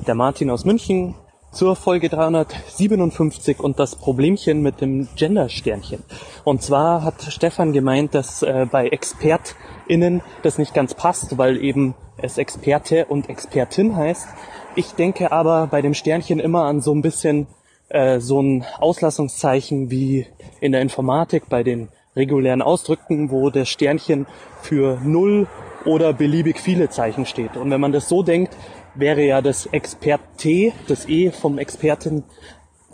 [0.06, 1.16] der Martin aus München
[1.56, 6.04] zur Folge 357 und das Problemchen mit dem Gender-Sternchen.
[6.44, 11.96] Und zwar hat Stefan gemeint, dass äh, bei ExpertInnen das nicht ganz passt, weil eben
[12.18, 14.28] es Experte und Expertin heißt.
[14.76, 17.48] Ich denke aber bei dem Sternchen immer an so ein bisschen
[17.88, 20.28] äh, so ein Auslassungszeichen wie
[20.60, 24.26] in der Informatik bei den regulären Ausdrücken, wo das Sternchen
[24.62, 25.48] für null
[25.86, 27.56] oder beliebig viele Zeichen steht.
[27.56, 28.58] Und wenn man das so denkt,
[28.96, 32.24] wäre ja das Experte, das E vom Experten,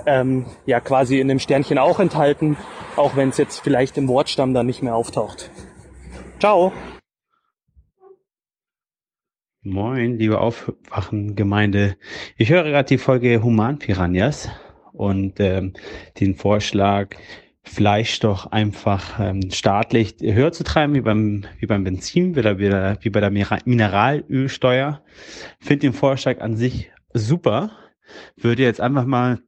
[0.06, 2.58] ähm, ja quasi in dem Sternchen auch enthalten,
[2.96, 5.52] auch wenn es jetzt vielleicht im Wortstamm dann nicht mehr auftaucht.
[6.40, 6.74] Ciao!
[9.64, 11.96] Moin, liebe Aufwachengemeinde.
[12.36, 14.50] Ich höre gerade die Folge Humanpiranhas
[14.92, 15.74] und ähm,
[16.20, 17.16] den Vorschlag,
[17.64, 23.10] Fleisch doch einfach ähm, staatlich höher zu treiben, wie beim, wie beim Benzin wie, wie
[23.10, 23.30] bei der
[23.66, 25.02] Mineralölsteuer.
[25.60, 27.72] Finde den Vorschlag an sich super.
[28.36, 29.40] Würde jetzt einfach mal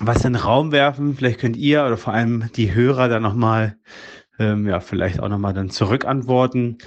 [0.00, 1.16] was in den Raum werfen.
[1.16, 3.76] Vielleicht könnt ihr oder vor allem die Hörer da nochmal,
[4.38, 6.78] ähm, ja, vielleicht auch nochmal dann zurückantworten.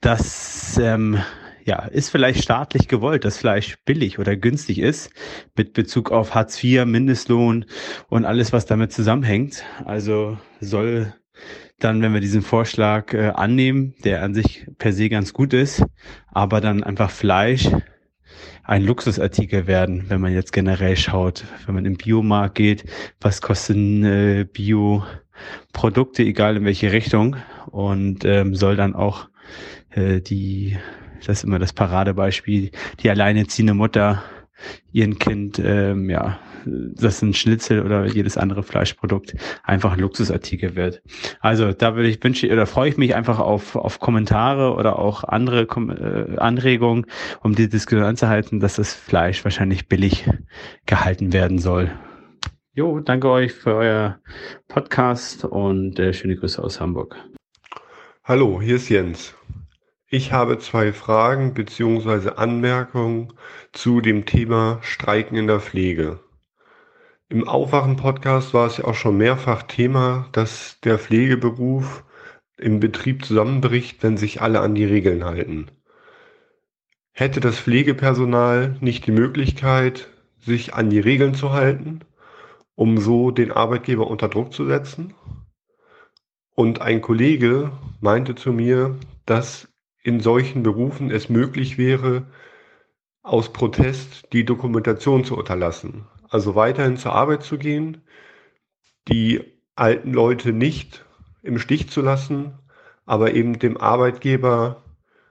[0.00, 1.18] Das ähm,
[1.64, 5.10] ja, ist vielleicht staatlich gewollt, dass Fleisch billig oder günstig ist
[5.56, 7.64] mit Bezug auf Hartz IV, Mindestlohn
[8.08, 9.64] und alles, was damit zusammenhängt.
[9.84, 11.14] Also soll
[11.78, 15.84] dann, wenn wir diesen Vorschlag äh, annehmen, der an sich per se ganz gut ist,
[16.32, 17.68] aber dann einfach Fleisch
[18.62, 22.84] ein Luxusartikel werden, wenn man jetzt generell schaut, wenn man im Biomarkt geht,
[23.20, 27.36] was kosten äh, Bioprodukte, egal in welche Richtung
[27.70, 29.28] und ähm, soll dann auch
[29.90, 30.78] äh, die,
[31.28, 34.22] das ist immer das Paradebeispiel, die alleineziehende Mutter
[34.92, 41.02] ihren Kind, ähm, ja, dass ein Schnitzel oder jedes andere Fleischprodukt einfach ein Luxusartikel wird.
[41.40, 45.24] Also da würde ich wünsche oder freue ich mich einfach auf, auf Kommentare oder auch
[45.24, 47.06] andere Kom äh, Anregungen,
[47.42, 50.28] um die Diskussion anzuhalten, dass das Fleisch wahrscheinlich billig
[50.86, 51.90] gehalten werden soll.
[52.72, 54.18] Jo, danke euch für euer
[54.68, 57.16] Podcast und äh, schöne Grüße aus Hamburg.
[58.24, 59.34] Hallo, hier ist Jens.
[60.16, 62.36] Ich habe zwei Fragen bzw.
[62.36, 63.32] Anmerkungen
[63.72, 66.20] zu dem Thema Streiken in der Pflege.
[67.28, 72.04] Im Aufwachen-Podcast war es ja auch schon mehrfach Thema, dass der Pflegeberuf
[72.56, 75.66] im Betrieb zusammenbricht, wenn sich alle an die Regeln halten.
[77.10, 82.02] Hätte das Pflegepersonal nicht die Möglichkeit, sich an die Regeln zu halten,
[82.76, 85.12] um so den Arbeitgeber unter Druck zu setzen?
[86.54, 88.94] Und ein Kollege meinte zu mir,
[89.26, 89.73] dass
[90.04, 92.26] in solchen Berufen es möglich wäre,
[93.22, 96.06] aus Protest die Dokumentation zu unterlassen.
[96.28, 98.02] Also weiterhin zur Arbeit zu gehen,
[99.08, 99.42] die
[99.74, 101.04] alten Leute nicht
[101.42, 102.52] im Stich zu lassen,
[103.06, 104.82] aber eben dem Arbeitgeber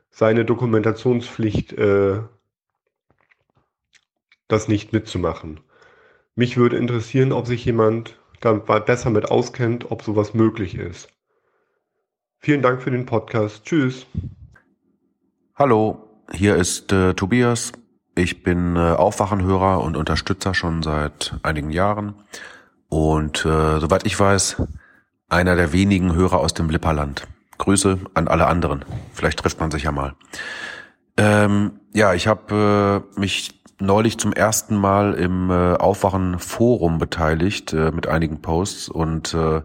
[0.10, 2.22] seine Dokumentationspflicht, äh,
[4.48, 5.60] das nicht mitzumachen.
[6.36, 11.10] Mich würde interessieren, ob sich jemand da besser mit auskennt, ob sowas möglich ist.
[12.40, 13.66] Vielen Dank für den Podcast.
[13.66, 14.08] Tschüss.
[15.56, 17.74] Hallo, hier ist äh, Tobias.
[18.16, 22.16] Ich bin äh, Aufwachenhörer und Unterstützer schon seit einigen Jahren
[22.90, 24.64] und äh, soweit ich weiß,
[25.30, 27.28] einer der wenigen Hörer aus dem Lipperland.
[27.60, 28.84] Grüße an alle anderen.
[29.14, 30.16] Vielleicht trifft man sich ja mal.
[31.18, 37.92] Ähm, ja, ich habe äh, mich neulich zum ersten Mal im äh, Aufwachen-Forum beteiligt äh,
[37.92, 39.62] mit einigen Posts und äh,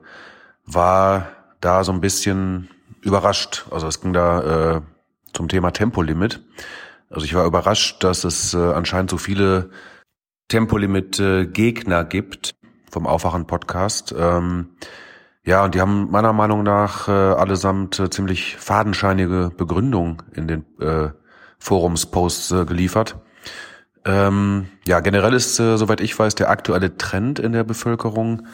[0.67, 1.29] war
[1.63, 2.69] da so ein bisschen
[3.01, 3.65] überrascht.
[3.71, 4.81] Also es ging da äh,
[5.33, 6.45] zum Thema Tempolimit.
[7.11, 9.71] Also ich war überrascht, dass es äh, anscheinend so viele
[10.49, 12.55] Tempolimit-Gegner gibt
[12.91, 14.15] vom Aufwachen-Podcast.
[14.19, 14.71] Ähm,
[15.45, 20.65] ja, und die haben meiner Meinung nach äh, allesamt äh, ziemlich fadenscheinige Begründungen in den
[20.81, 21.11] äh,
[21.59, 23.17] Forumsposts äh, geliefert.
[24.05, 28.47] Ähm, ja, generell ist, äh, soweit ich weiß, der aktuelle Trend in der Bevölkerung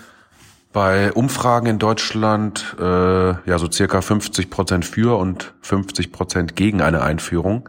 [0.74, 6.82] bei Umfragen in Deutschland äh, ja so circa 50 Prozent für und 50 Prozent gegen
[6.82, 7.68] eine Einführung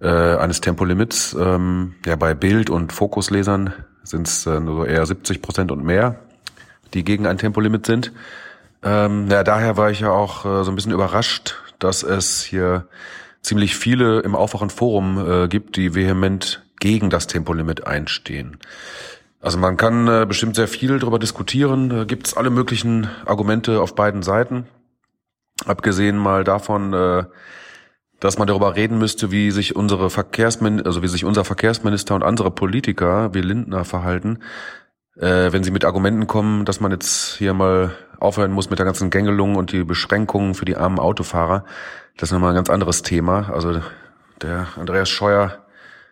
[0.00, 1.36] äh, eines Tempolimits.
[1.38, 6.20] Ähm, ja, bei Bild- und Fokuslesern sind es äh, nur eher 70 Prozent und mehr,
[6.94, 8.12] die gegen ein Tempolimit sind.
[8.84, 12.86] Ähm, ja, daher war ich ja auch äh, so ein bisschen überrascht, dass es hier
[13.42, 18.56] ziemlich viele im Aufwachenforum äh, gibt, die vehement gegen das Tempolimit einstehen.
[19.40, 21.88] Also man kann äh, bestimmt sehr viel darüber diskutieren.
[21.88, 24.66] Da gibt's alle möglichen Argumente auf beiden Seiten.
[25.64, 27.24] Abgesehen mal davon, äh,
[28.20, 32.22] dass man darüber reden müsste, wie sich unsere Verkehrsminister, also wie sich unser Verkehrsminister und
[32.22, 34.40] andere Politiker wie Lindner verhalten,
[35.16, 38.86] äh, wenn sie mit Argumenten kommen, dass man jetzt hier mal aufhören muss mit der
[38.86, 41.64] ganzen Gängelung und die Beschränkungen für die armen Autofahrer.
[42.18, 43.48] Das ist nochmal ein ganz anderes Thema.
[43.50, 43.80] Also
[44.42, 45.64] der Andreas Scheuer,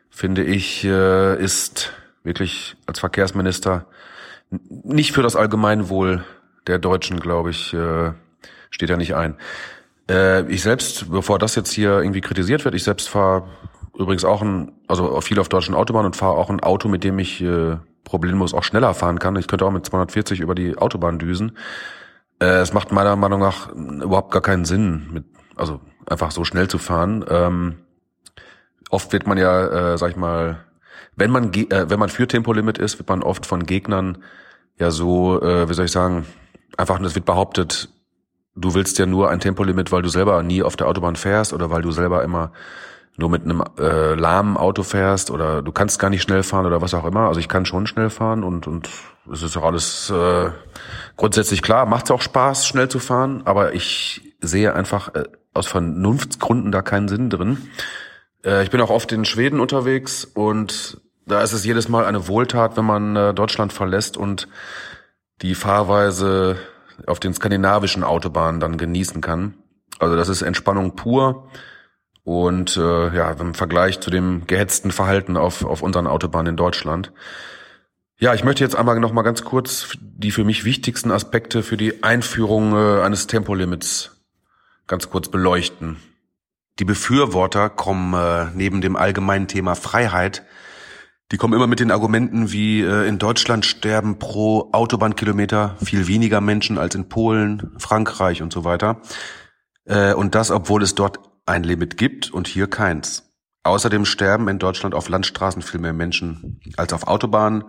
[0.08, 1.92] finde ich, äh, ist
[2.24, 3.86] wirklich als Verkehrsminister
[4.68, 6.24] nicht für das Allgemeinwohl
[6.66, 8.12] der Deutschen, glaube ich, äh,
[8.70, 9.36] steht er nicht ein.
[10.08, 13.48] Äh, ich selbst, bevor das jetzt hier irgendwie kritisiert wird, ich selbst fahre
[13.98, 17.18] übrigens auch ein, also viel auf deutschen Autobahnen und fahre auch ein Auto, mit dem
[17.18, 19.36] ich äh, problemlos auch schneller fahren kann.
[19.36, 21.58] Ich könnte auch mit 240 über die Autobahn düsen.
[22.40, 25.24] Äh, es macht meiner Meinung nach überhaupt gar keinen Sinn, mit,
[25.56, 27.24] also einfach so schnell zu fahren.
[27.28, 27.78] Ähm,
[28.90, 30.64] oft wird man ja, äh, sag ich mal,
[31.18, 34.18] wenn man äh, wenn man für Tempolimit ist, wird man oft von Gegnern
[34.78, 36.26] ja so, äh, wie soll ich sagen,
[36.76, 37.88] einfach es wird behauptet,
[38.54, 41.70] du willst ja nur ein Tempolimit, weil du selber nie auf der Autobahn fährst oder
[41.70, 42.52] weil du selber immer
[43.16, 46.80] nur mit einem äh, lahmen Auto fährst oder du kannst gar nicht schnell fahren oder
[46.80, 47.26] was auch immer.
[47.26, 48.88] Also ich kann schon schnell fahren und und
[49.32, 50.50] es ist auch alles äh,
[51.16, 56.70] grundsätzlich klar, macht auch Spaß, schnell zu fahren, aber ich sehe einfach äh, aus Vernunftsgründen
[56.70, 57.58] da keinen Sinn drin.
[58.44, 62.26] Äh, ich bin auch oft in Schweden unterwegs und Da ist es jedes Mal eine
[62.26, 64.48] Wohltat, wenn man äh, Deutschland verlässt und
[65.42, 66.56] die Fahrweise
[67.06, 69.54] auf den skandinavischen Autobahnen dann genießen kann.
[69.98, 71.48] Also das ist Entspannung pur
[72.24, 77.12] und äh, ja, im Vergleich zu dem gehetzten Verhalten auf, auf unseren Autobahnen in Deutschland.
[78.18, 81.76] Ja, ich möchte jetzt einmal noch mal ganz kurz die für mich wichtigsten Aspekte für
[81.76, 84.16] die Einführung äh, eines Tempolimits
[84.86, 85.98] ganz kurz beleuchten.
[86.80, 90.44] Die Befürworter kommen äh, neben dem allgemeinen Thema Freiheit,
[91.30, 96.40] die kommen immer mit den Argumenten wie äh, in Deutschland sterben pro Autobahnkilometer viel weniger
[96.40, 99.02] Menschen als in Polen, Frankreich und so weiter.
[99.84, 103.30] Äh, und das, obwohl es dort ein Limit gibt und hier keins.
[103.62, 107.64] Außerdem sterben in Deutschland auf Landstraßen viel mehr Menschen als auf Autobahnen.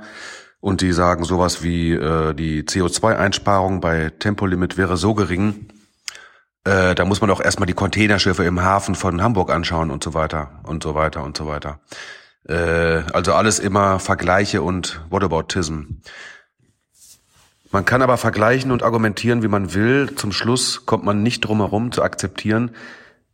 [0.62, 5.68] Und die sagen sowas wie, äh, die CO2-Einsparung bei Tempolimit wäre so gering,
[6.66, 10.14] äh, da muss man auch erstmal die Containerschiffe im Hafen von Hamburg anschauen und so
[10.14, 11.80] weiter und so weiter und so weiter.
[12.48, 16.02] Äh, also alles immer Vergleiche und Whataboutism.
[17.72, 20.16] Man kann aber vergleichen und argumentieren, wie man will.
[20.16, 22.72] Zum Schluss kommt man nicht drum herum zu akzeptieren,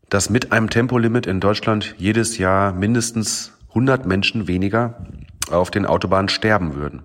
[0.09, 5.05] dass mit einem Tempolimit in Deutschland jedes Jahr mindestens 100 Menschen weniger
[5.51, 7.03] auf den Autobahnen sterben würden.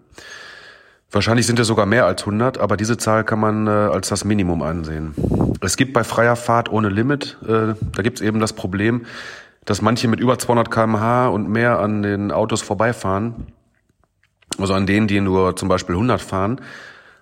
[1.13, 4.25] Wahrscheinlich sind es sogar mehr als 100, aber diese Zahl kann man äh, als das
[4.25, 5.15] Minimum ansehen.
[5.61, 9.07] Es gibt bei freier Fahrt ohne Limit, äh, da gibt es eben das Problem,
[9.65, 13.53] dass manche mit über 200 km/h und mehr an den Autos vorbeifahren,
[14.59, 16.61] also an denen, die nur zum Beispiel 100 fahren.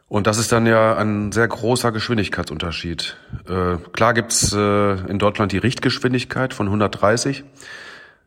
[0.08, 3.16] Und das ist dann ja ein sehr großer Geschwindigkeitsunterschied.
[3.46, 7.44] Äh, klar gibt's äh, in Deutschland die Richtgeschwindigkeit von 130,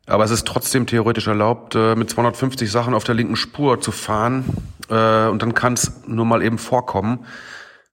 [0.05, 3.91] aber es ist trotzdem theoretisch erlaubt, äh, mit 250 Sachen auf der linken Spur zu
[3.91, 4.45] fahren.
[4.89, 7.25] Äh, und dann kann es nur mal eben vorkommen,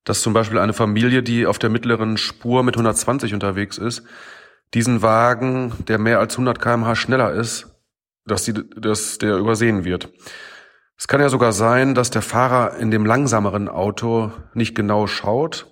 [0.04, 4.02] dass zum Beispiel eine Familie, die auf der mittleren Spur mit 120 unterwegs ist,
[4.74, 7.67] diesen Wagen, der mehr als 100 kmh schneller ist,
[8.26, 10.10] dass, die, dass der übersehen wird.
[10.97, 15.67] Es kann ja sogar sein, dass der Fahrer in dem langsameren Auto nicht genau schaut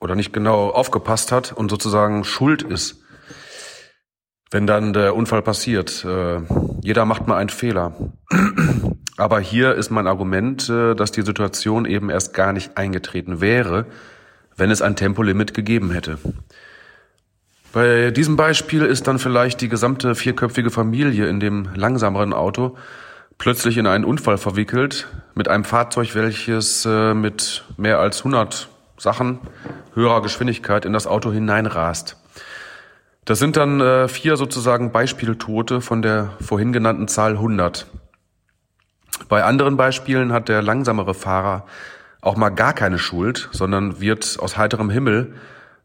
[0.00, 3.02] oder nicht genau aufgepasst hat und sozusagen schuld ist,
[4.50, 6.04] wenn dann der Unfall passiert.
[6.04, 6.42] Äh,
[6.82, 7.94] jeder macht mal einen Fehler.
[9.16, 13.86] Aber hier ist mein Argument, äh, dass die Situation eben erst gar nicht eingetreten wäre,
[14.56, 16.18] wenn es ein Tempolimit gegeben hätte.
[17.76, 22.78] Bei diesem Beispiel ist dann vielleicht die gesamte vierköpfige Familie in dem langsameren Auto
[23.36, 29.40] plötzlich in einen Unfall verwickelt mit einem Fahrzeug, welches äh, mit mehr als 100 Sachen
[29.92, 32.16] höherer Geschwindigkeit in das Auto hineinrast.
[33.26, 37.88] Das sind dann äh, vier sozusagen Beispieltote von der vorhin genannten Zahl 100.
[39.28, 41.66] Bei anderen Beispielen hat der langsamere Fahrer
[42.22, 45.34] auch mal gar keine Schuld, sondern wird aus heiterem Himmel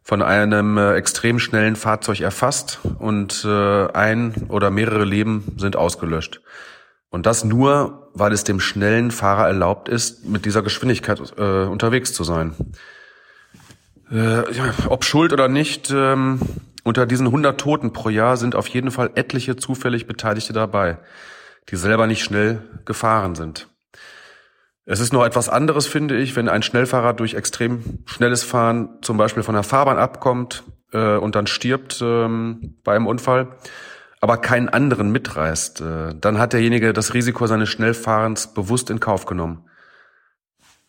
[0.03, 6.41] von einem äh, extrem schnellen Fahrzeug erfasst und äh, ein oder mehrere Leben sind ausgelöscht.
[7.09, 12.13] Und das nur, weil es dem schnellen Fahrer erlaubt ist, mit dieser Geschwindigkeit äh, unterwegs
[12.13, 12.55] zu sein.
[14.09, 16.39] Äh, ja, ob schuld oder nicht, ähm,
[16.83, 20.97] unter diesen 100 Toten pro Jahr sind auf jeden Fall etliche zufällig Beteiligte dabei,
[21.69, 23.67] die selber nicht schnell gefahren sind.
[24.85, 29.17] Es ist noch etwas anderes, finde ich, wenn ein Schnellfahrer durch extrem schnelles Fahren zum
[29.17, 33.55] Beispiel von der Fahrbahn abkommt äh, und dann stirbt ähm, bei einem Unfall
[34.21, 39.25] aber keinen anderen mitreißt, äh, dann hat derjenige das Risiko seines Schnellfahrens bewusst in Kauf
[39.25, 39.65] genommen.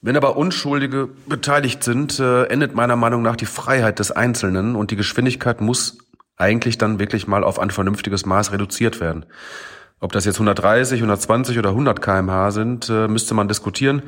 [0.02, 4.90] Wenn aber Unschuldige beteiligt sind, äh, endet meiner Meinung nach die Freiheit des Einzelnen und
[4.90, 5.98] die Geschwindigkeit muss
[6.36, 9.24] eigentlich dann wirklich mal auf ein vernünftiges Maß reduziert werden.
[10.02, 14.02] Ob das jetzt 130, 120 oder 100 kmh sind, äh, müsste man diskutieren.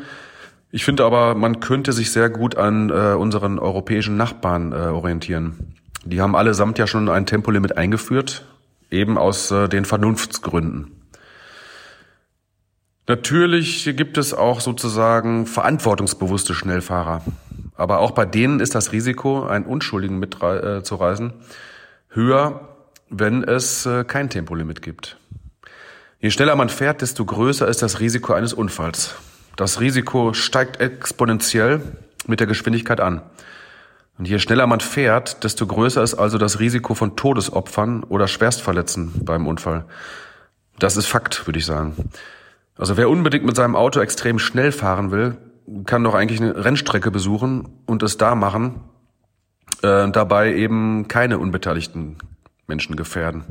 [0.70, 5.76] Ich finde aber, man könnte sich sehr gut an unseren europäischen Nachbarn orientieren.
[6.04, 8.44] Die haben allesamt ja schon ein Tempolimit eingeführt
[8.94, 10.92] eben aus äh, den Vernunftsgründen.
[13.06, 17.22] Natürlich gibt es auch sozusagen verantwortungsbewusste Schnellfahrer.
[17.76, 22.68] Aber auch bei denen ist das Risiko, einen Unschuldigen mitzureisen, äh, höher,
[23.10, 25.18] wenn es äh, kein Tempolimit gibt.
[26.24, 29.14] Je schneller man fährt, desto größer ist das Risiko eines Unfalls.
[29.56, 31.82] Das Risiko steigt exponentiell
[32.26, 33.20] mit der Geschwindigkeit an.
[34.16, 39.22] Und je schneller man fährt, desto größer ist also das Risiko von Todesopfern oder Schwerstverletzten
[39.26, 39.84] beim Unfall.
[40.78, 41.94] Das ist Fakt, würde ich sagen.
[42.78, 45.36] Also wer unbedingt mit seinem Auto extrem schnell fahren will,
[45.84, 48.80] kann doch eigentlich eine Rennstrecke besuchen und es da machen,
[49.82, 52.16] äh, dabei eben keine unbeteiligten
[52.66, 53.44] Menschen gefährden.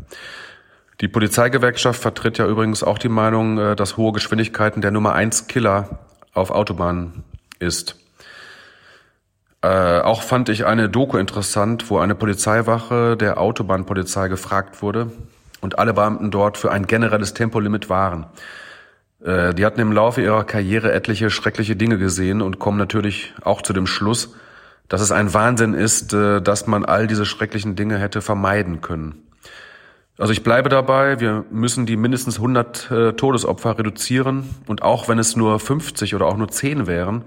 [1.01, 5.47] Die Polizeigewerkschaft vertritt ja übrigens auch die Meinung, äh, dass hohe Geschwindigkeiten der Nummer eins
[5.47, 5.99] Killer
[6.33, 7.23] auf Autobahnen
[7.59, 7.95] ist.
[9.61, 15.11] Äh, auch fand ich eine Doku interessant, wo eine Polizeiwache der Autobahnpolizei gefragt wurde
[15.61, 18.25] und alle Beamten dort für ein generelles Tempolimit waren.
[19.23, 23.61] Äh, die hatten im Laufe ihrer Karriere etliche schreckliche Dinge gesehen und kommen natürlich auch
[23.61, 24.35] zu dem Schluss,
[24.89, 29.23] dass es ein Wahnsinn ist, äh, dass man all diese schrecklichen Dinge hätte vermeiden können.
[30.17, 35.17] Also ich bleibe dabei, wir müssen die mindestens 100 äh, Todesopfer reduzieren und auch wenn
[35.17, 37.23] es nur 50 oder auch nur 10 wären,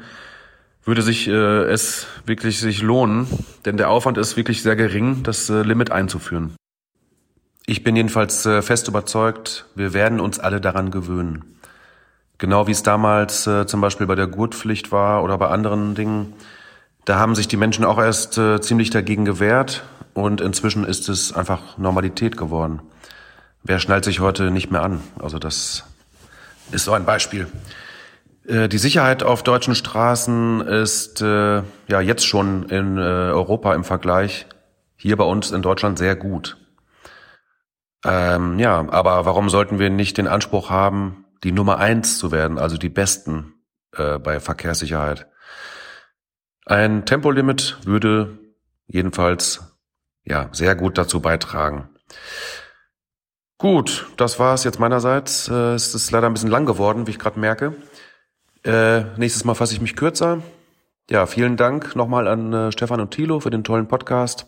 [0.85, 3.27] würde sich äh, es wirklich sich lohnen,
[3.65, 6.55] denn der Aufwand ist wirklich sehr gering, das äh, Limit einzuführen.
[7.67, 11.59] Ich bin jedenfalls äh, fest überzeugt, wir werden uns alle daran gewöhnen.
[12.39, 16.35] Genau wie es damals äh, zum Beispiel bei der Gurtpflicht war oder bei anderen Dingen,
[17.05, 19.83] da haben sich die Menschen auch erst äh, ziemlich dagegen gewehrt
[20.17, 22.81] und inzwischen ist es einfach Normalität geworden.
[23.63, 25.03] Wer schnallt sich heute nicht mehr an?
[25.19, 25.85] Also das
[26.73, 27.49] ist so ein Beispiel.
[28.47, 33.85] Äh, die Sicherheit auf deutschen Straßen ist äh, ja jetzt schon in äh, Europa im
[33.85, 34.47] Vergleich
[34.97, 36.57] hier bei uns in Deutschland sehr gut.
[38.03, 42.59] Ähm, ja, aber warum sollten wir nicht den Anspruch haben, die Nummer eins zu werden,
[42.59, 43.53] also die Besten
[43.95, 45.27] äh, bei Verkehrssicherheit?
[46.65, 48.39] Ein Tempolimit würde
[48.87, 49.76] jedenfalls
[50.27, 51.89] ja sehr gut dazu beitragen.
[53.59, 55.49] Gut, das war es jetzt meinerseits.
[55.49, 57.75] Äh, es ist leider ein bisschen lang geworden, wie ich gerade merke.
[58.65, 60.43] Äh, nächstes Mal fasse ich mich kürzer.
[61.09, 64.47] Ja, vielen Dank nochmal an äh, Stefan und Thilo für den tollen Podcast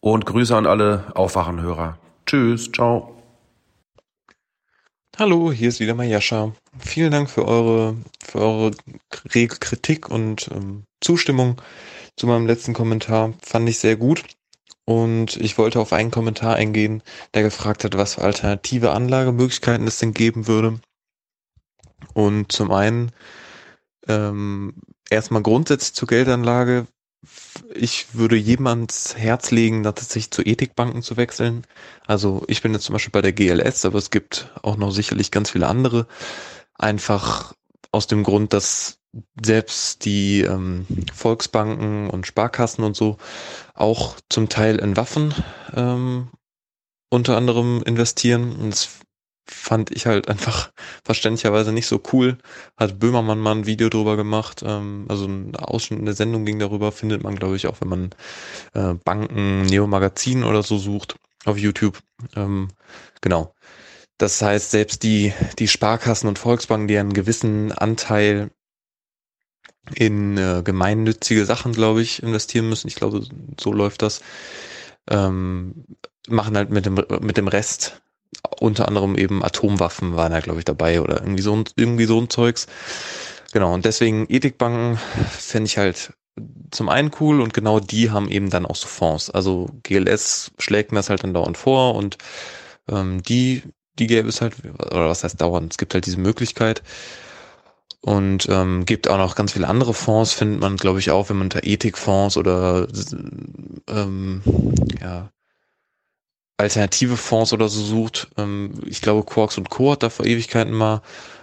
[0.00, 1.98] und Grüße an alle Aufwachenhörer.
[2.26, 3.22] Tschüss, ciao.
[5.18, 6.52] Hallo, hier ist wieder mal Jascha.
[6.78, 8.70] Vielen Dank für eure, für eure
[9.10, 11.60] Kritik und ähm, Zustimmung
[12.16, 13.34] zu meinem letzten Kommentar.
[13.42, 14.24] Fand ich sehr gut.
[14.84, 17.02] Und ich wollte auf einen Kommentar eingehen,
[17.34, 20.80] der gefragt hat, was für alternative Anlagemöglichkeiten es denn geben würde.
[22.14, 23.12] Und zum einen
[24.08, 24.74] ähm,
[25.08, 26.86] erstmal grundsätzlich zur Geldanlage.
[27.72, 31.64] Ich würde jedem ans Herz legen, tatsächlich zu Ethikbanken zu wechseln.
[32.06, 35.30] Also ich bin jetzt zum Beispiel bei der GLS, aber es gibt auch noch sicherlich
[35.30, 36.08] ganz viele andere.
[36.74, 37.54] Einfach
[37.92, 38.98] aus dem Grund, dass
[39.44, 43.18] selbst die ähm, Volksbanken und Sparkassen und so
[43.74, 45.34] auch zum Teil in Waffen
[45.74, 46.28] ähm,
[47.10, 48.56] unter anderem investieren.
[48.56, 48.88] Und das
[49.46, 50.72] fand ich halt einfach
[51.04, 52.38] verständlicherweise nicht so cool.
[52.78, 54.62] Hat Böhmermann mal ein Video drüber gemacht.
[54.64, 57.88] Ähm, also ein Ausschnitt in der Sendung ging darüber, findet man, glaube ich, auch wenn
[57.88, 58.10] man
[58.72, 61.98] äh, Banken, Neo-Magazin oder so sucht auf YouTube.
[62.36, 62.68] Ähm,
[63.20, 63.54] genau.
[64.18, 68.50] Das heißt, selbst die, die Sparkassen und Volksbanken, die einen gewissen Anteil
[69.94, 72.88] in äh, gemeinnützige Sachen, glaube ich, investieren müssen.
[72.88, 73.26] Ich glaube,
[73.58, 74.20] so läuft das.
[75.10, 75.84] Ähm,
[76.28, 78.00] machen halt mit dem, mit dem Rest
[78.60, 82.30] unter anderem eben Atomwaffen waren da, glaube ich, dabei oder irgendwie so, irgendwie so ein
[82.30, 82.66] Zeugs.
[83.52, 84.98] Genau, und deswegen Ethikbanken
[85.30, 86.14] fände ich halt
[86.70, 89.30] zum einen cool und genau die haben eben dann auch so Fonds.
[89.30, 92.16] Also GLS schlägt mir das halt dann dauernd vor und
[92.88, 93.62] ähm, die,
[93.98, 96.82] die gäbe es halt, oder was heißt dauernd, es gibt halt diese Möglichkeit.
[98.04, 101.36] Und ähm, gibt auch noch ganz viele andere Fonds, findet man, glaube ich, auch, wenn
[101.36, 102.88] man unter Ethikfonds oder
[103.88, 104.42] ähm,
[105.00, 105.30] ja,
[106.56, 108.28] alternative Fonds oder so sucht.
[108.36, 109.92] Ähm, ich glaube, Quarks und Co.
[109.92, 111.02] hat da vor Ewigkeiten mal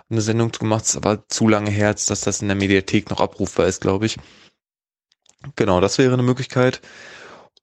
[0.09, 3.67] eine Sendung gemacht, ist aber zu lange her, dass das in der Mediathek noch abrufbar
[3.67, 4.17] ist, glaube ich.
[5.55, 6.81] Genau, das wäre eine Möglichkeit.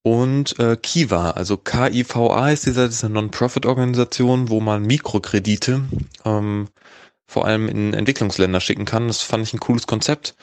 [0.06, 5.83] Und äh, Kiva, also KIVA ist dieser, das ist eine Non-Profit-Organisation, wo man Mikrokredite
[6.24, 6.69] ähm,
[7.26, 9.08] vor allem in Entwicklungsländer schicken kann.
[9.08, 10.37] Das fand ich ein cooles Konzept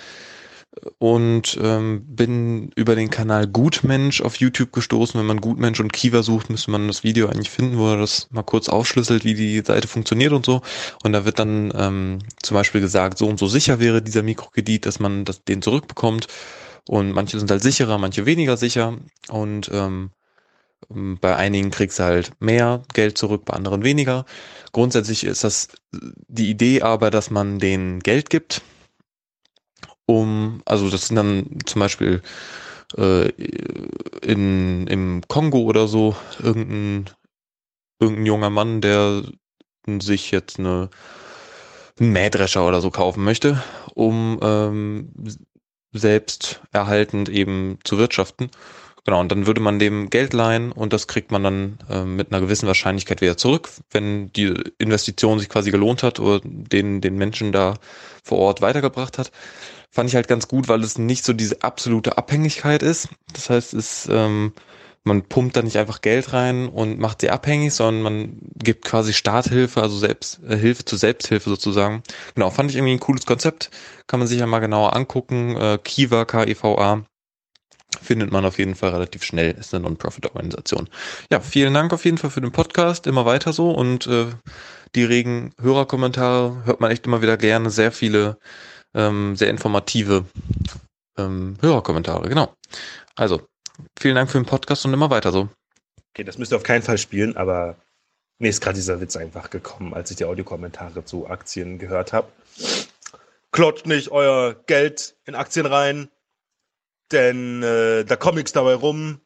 [0.98, 5.18] und ähm, bin über den Kanal Gutmensch auf YouTube gestoßen.
[5.18, 8.28] Wenn man Gutmensch und Kiva sucht, müsste man das Video eigentlich finden, wo er das
[8.32, 10.62] mal kurz aufschlüsselt, wie die Seite funktioniert und so.
[11.04, 14.86] Und da wird dann ähm, zum Beispiel gesagt, so und so sicher wäre dieser Mikrokredit,
[14.86, 16.28] dass man das, den zurückbekommt.
[16.88, 18.98] Und manche sind halt sicherer, manche weniger sicher.
[19.30, 20.12] Und ähm,
[20.90, 24.26] bei einigen kriegst du halt mehr Geld zurück, bei anderen weniger.
[24.74, 28.62] Grundsätzlich ist das die Idee aber, dass man denen Geld gibt
[30.06, 32.22] um, also das sind dann zum Beispiel
[32.98, 33.30] äh,
[34.22, 37.10] in, im Kongo oder so irgendein,
[38.00, 39.24] irgendein junger Mann, der
[40.00, 40.90] sich jetzt eine,
[42.00, 43.64] einen Mähdrescher oder so kaufen möchte,
[43.96, 45.12] um ähm,
[45.94, 48.50] selbst erhaltend eben zu wirtschaften.
[49.06, 52.32] Genau, und dann würde man dem Geld leihen und das kriegt man dann äh, mit
[52.32, 57.18] einer gewissen Wahrscheinlichkeit wieder zurück, wenn die Investition sich quasi gelohnt hat oder den, den
[57.18, 57.76] Menschen da
[58.24, 59.32] vor Ort weitergebracht hat
[59.94, 63.10] fand ich halt ganz gut, weil es nicht so diese absolute Abhängigkeit ist.
[63.32, 64.54] Das heißt, es, ähm,
[65.04, 69.14] man pumpt da nicht einfach Geld rein und macht sie abhängig, sondern man gibt quasi
[69.14, 72.04] Starthilfe, also selbst äh, Hilfe zur Selbsthilfe sozusagen.
[72.36, 73.70] Genau, fand ich irgendwie ein cooles Konzept.
[74.08, 75.58] Kann man sich ja mal genauer angucken.
[75.58, 77.04] Äh, Kiva, K-I-V-A.
[78.02, 79.52] findet man auf jeden Fall relativ schnell.
[79.52, 80.90] Ist eine Non-Profit-Organisation.
[81.32, 83.06] Ja, vielen Dank auf jeden Fall für den Podcast.
[83.06, 84.28] Immer weiter so und äh,
[84.96, 87.70] die regen Hörerkommentare hört man echt immer wieder gerne.
[87.72, 88.38] Sehr viele
[88.94, 90.26] ähm, sehr informative
[91.18, 92.30] ähm, Hörerkommentare.
[92.30, 92.54] Genau.
[93.16, 93.42] Also
[93.98, 95.50] vielen Dank für den Podcast und immer weiter so.
[96.12, 97.76] Okay, das müsst ihr auf keinen Fall spielen, aber
[98.38, 102.28] mir ist gerade dieser Witz einfach gekommen, als ich die Audiokommentare zu Aktien gehört habe.
[103.52, 106.10] Klotzt nicht euer Geld in Aktien rein,
[107.12, 109.22] denn äh, da kommt nichts dabei rum.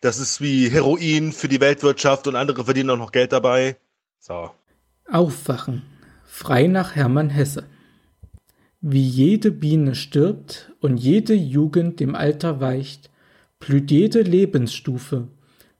[0.00, 3.76] Das ist wie Heroin für die Weltwirtschaft und andere verdienen auch noch Geld dabei.
[4.18, 4.50] So.
[5.08, 5.82] Aufwachen.
[6.24, 7.66] Frei nach Hermann Hesse.
[8.80, 13.11] Wie jede Biene stirbt und jede Jugend dem Alter weicht,
[13.62, 15.28] blüht jede Lebensstufe,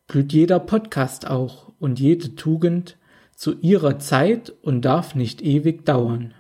[0.06, 2.97] blüht jeder Podcast auch und jede Tugend
[3.34, 6.32] zu ihrer Zeit und darf nicht ewig dauern.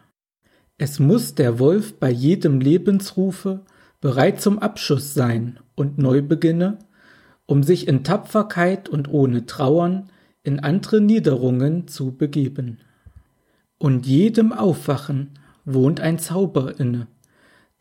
[0.78, 3.64] Es muss der Wolf bei jedem Lebensrufe
[4.00, 6.78] bereit zum Abschuss sein und neu beginne,
[7.46, 10.10] um sich in Tapferkeit und ohne Trauern
[10.44, 12.78] in andere Niederungen zu begeben.
[13.78, 15.30] Und jedem Aufwachen
[15.64, 17.08] wohnt ein Zauber inne,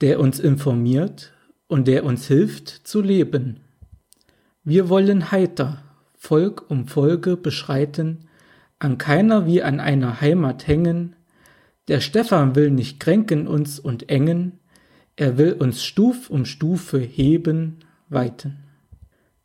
[0.02, 1.32] der uns informiert
[1.72, 3.62] und der uns hilft zu leben.
[4.66, 5.82] Wir wollen heiter
[6.18, 8.28] Volk um Folge beschreiten,
[8.78, 11.16] an keiner wie an einer Heimat hängen,
[11.88, 14.60] der Stephan will nicht kränken uns und engen,
[15.16, 17.78] er will uns Stuf um Stufe heben,
[18.10, 18.58] weiten.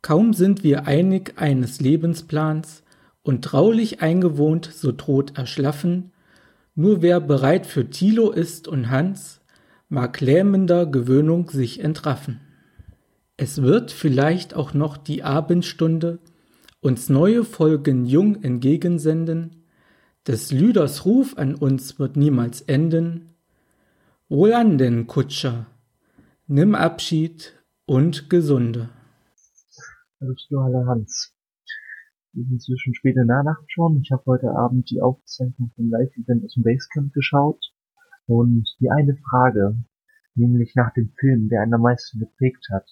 [0.01, 2.83] Kaum sind wir einig eines Lebensplans
[3.23, 6.11] und traulich eingewohnt, so droht erschlaffen,
[6.75, 9.39] nur wer bereit für Thilo ist und Hans,
[9.89, 12.41] mag lähmender Gewöhnung sich entraffen.
[13.37, 16.19] Es wird vielleicht auch noch die Abendstunde
[16.79, 19.63] uns neue Folgen jung entgegensenden,
[20.27, 23.33] des Lüders Ruf an uns wird niemals enden.
[24.29, 25.67] Wohlan denn, Kutscher,
[26.47, 27.53] nimm Abschied
[27.85, 28.89] und Gesunde.
[30.19, 31.33] Hallo Hans.
[32.33, 34.01] Wir sind inzwischen späte Nacht schon.
[34.01, 37.71] Ich habe heute Abend die Aufzeichnung vom Live-Event aus dem Basecamp geschaut.
[38.27, 39.75] Und die eine Frage,
[40.35, 42.87] nämlich nach dem Film, der einen am meisten geprägt hat,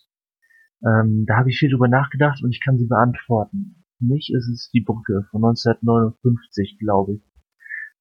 [0.85, 3.83] ähm, da habe ich viel drüber nachgedacht und ich kann sie beantworten.
[3.97, 7.21] Für mich ist es die Brücke von 1959, glaube ich.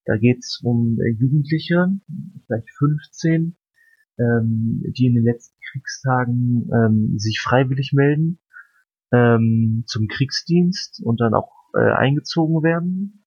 [0.04, 1.88] Da geht's um äh, Jugendliche,
[2.46, 3.56] vielleicht 15,
[4.18, 8.38] ähm, die in den letzten Kriegstagen ähm, sich freiwillig melden
[9.12, 13.23] ähm, zum Kriegsdienst und dann auch äh, eingezogen werden.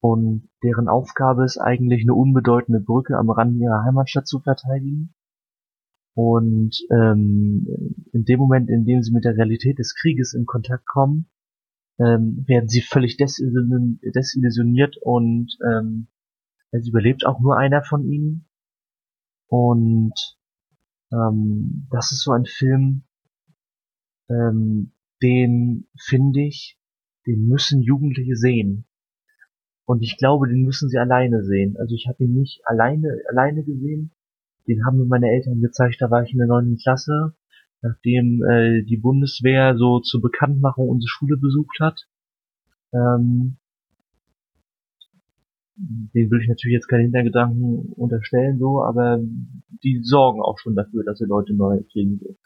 [0.00, 5.14] Und deren Aufgabe ist eigentlich eine unbedeutende Brücke am Rand ihrer Heimatstadt zu verteidigen.
[6.14, 7.66] Und ähm,
[8.12, 11.28] in dem Moment, in dem sie mit der Realität des Krieges in Kontakt kommen,
[11.98, 16.08] ähm, werden sie völlig desillusioniert und ähm,
[16.70, 18.48] es überlebt auch nur einer von ihnen.
[19.48, 20.14] Und
[21.12, 23.04] ähm, das ist so ein Film,
[24.28, 26.78] ähm, den finde ich,
[27.26, 28.87] den müssen Jugendliche sehen.
[29.88, 31.78] Und ich glaube, den müssen sie alleine sehen.
[31.78, 34.10] Also ich habe ihn nicht alleine, alleine gesehen.
[34.66, 37.32] Den haben mir meine Eltern gezeigt, da war ich in der neunten Klasse,
[37.80, 42.06] nachdem äh, die Bundeswehr so zur Bekanntmachung unsere Schule besucht hat.
[42.92, 43.56] Ähm,
[45.76, 49.18] den will ich natürlich jetzt keine Hintergedanken unterstellen, so, aber
[49.82, 52.18] die sorgen auch schon dafür, dass sie Leute neu kriegen.
[52.18, 52.36] So.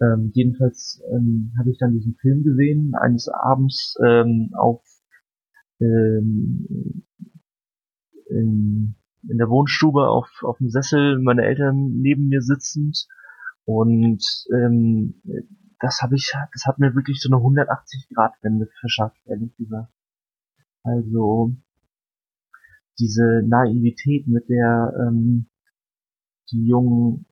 [0.00, 4.80] Ähm, jedenfalls ähm, habe ich dann diesen Film gesehen, eines Abends ähm, auf
[5.80, 7.04] ähm,
[8.28, 8.94] in,
[9.28, 13.06] in der Wohnstube auf, auf dem Sessel, meine Eltern neben mir sitzend
[13.64, 15.22] und ähm,
[15.80, 19.92] das habe ich, das hat mir wirklich so eine 180 Grad Wende verschafft, ehrlich gesagt.
[20.82, 21.54] Also
[22.98, 25.46] diese Naivität, mit der ähm,
[26.50, 27.26] die Jungen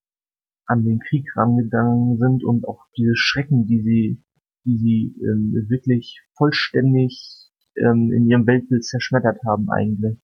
[0.67, 4.25] an den Krieg rangegangen sind und auch diese Schrecken, die sie,
[4.65, 7.38] die sie ähm, wirklich vollständig
[7.79, 10.19] ähm, in ihrem Weltbild zerschmettert haben eigentlich.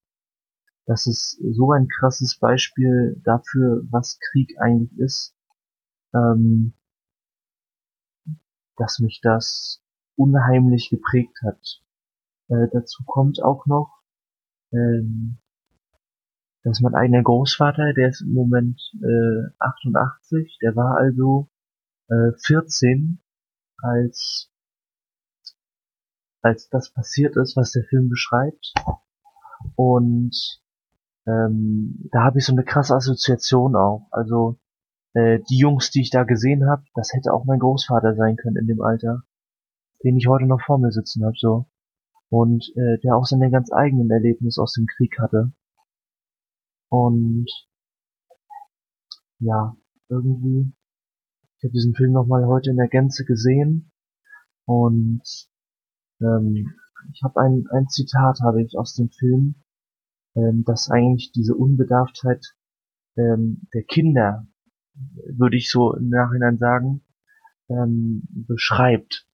[0.86, 5.34] Das ist so ein krasses Beispiel dafür, was Krieg eigentlich ist,
[6.14, 6.74] ähm,
[8.76, 9.82] dass mich das
[10.16, 11.82] unheimlich geprägt hat.
[12.48, 14.02] Äh, dazu kommt auch noch,
[14.72, 15.38] ähm,
[16.62, 21.48] das ist mein eigener Großvater, der ist im Moment äh, 88, der war also
[22.08, 23.20] äh, 14,
[23.78, 24.50] als
[26.44, 28.74] als das passiert ist, was der Film beschreibt.
[29.76, 30.60] Und
[31.26, 34.08] ähm, da habe ich so eine krasse Assoziation auch.
[34.10, 34.58] Also
[35.14, 38.56] äh, die Jungs, die ich da gesehen habe, das hätte auch mein Großvater sein können
[38.56, 39.22] in dem Alter,
[40.04, 41.66] den ich heute noch vor mir sitzen habe, so.
[42.28, 45.52] Und äh, der auch seine ganz eigenen Erlebnisse aus dem Krieg hatte.
[46.90, 47.46] Und
[49.38, 49.76] ja,
[50.10, 50.74] irgendwie,
[51.56, 53.92] ich habe diesen Film nochmal heute in der Gänze gesehen
[54.66, 55.22] und
[56.20, 56.74] ähm,
[57.12, 59.56] ich habe ein, ein Zitat habe ich aus dem Film,
[60.34, 62.54] ähm, das eigentlich diese Unbedarftheit
[63.16, 64.46] ähm, der Kinder,
[64.94, 67.02] würde ich so im Nachhinein sagen,
[67.68, 69.26] ähm, beschreibt,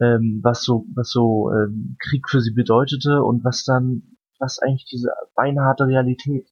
[0.00, 4.86] ähm, was so was so ähm, Krieg für sie bedeutete und was dann was eigentlich
[4.86, 6.48] diese beinharte Realität,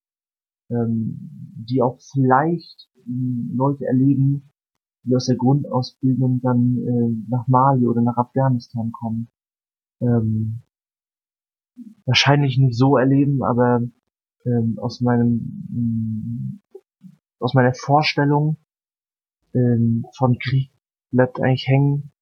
[0.71, 1.17] ähm,
[1.69, 4.53] die auch vielleicht ähm, Leute erleben,
[5.05, 9.31] die aus der Grundausbildung dann äh, nach Mali oder nach Afghanistan kommen.
[10.01, 10.63] Ähm,
[12.07, 13.83] wahrscheinlich nicht so erleben, aber
[14.45, 16.63] ähm, aus meinem ähm,
[17.41, 18.57] aus meiner Vorstellung
[19.55, 20.73] ähm, von Krieg
[21.11, 22.13] bleibt eigentlich hängen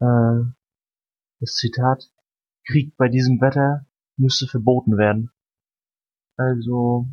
[0.00, 0.40] äh,
[1.40, 2.10] das Zitat
[2.64, 5.30] Krieg bei diesem Wetter müsste verboten werden.
[6.36, 7.08] Also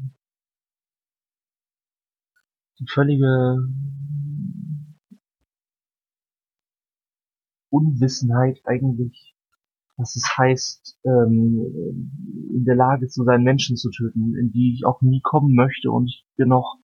[2.80, 3.68] die völlige
[7.70, 9.36] Unwissenheit eigentlich,
[10.00, 12.08] was es heißt, ähm,
[12.56, 15.92] in der Lage zu sein, Menschen zu töten, in die ich auch nie kommen möchte.
[15.92, 16.78] Und ich bin noch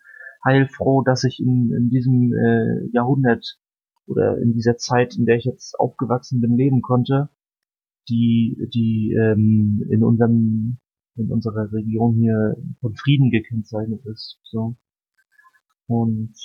[0.44, 3.58] heilfroh, dass ich in, in diesem äh, Jahrhundert
[4.06, 7.30] oder in dieser Zeit, in der ich jetzt aufgewachsen bin, leben konnte,
[8.10, 10.78] die, die ähm, in unserem,
[11.16, 14.40] in unserer Region hier von Frieden gekennzeichnet ist.
[14.44, 14.76] So.
[15.88, 16.36] Und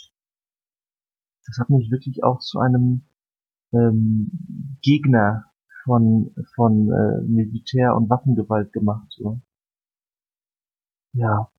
[1.46, 3.02] das hat mich wirklich auch zu einem
[3.72, 4.30] ähm,
[4.82, 5.49] Gegner
[5.90, 9.08] von von äh, Militär und Waffengewalt gemacht.
[9.10, 9.40] So.
[11.14, 11.50] Ja.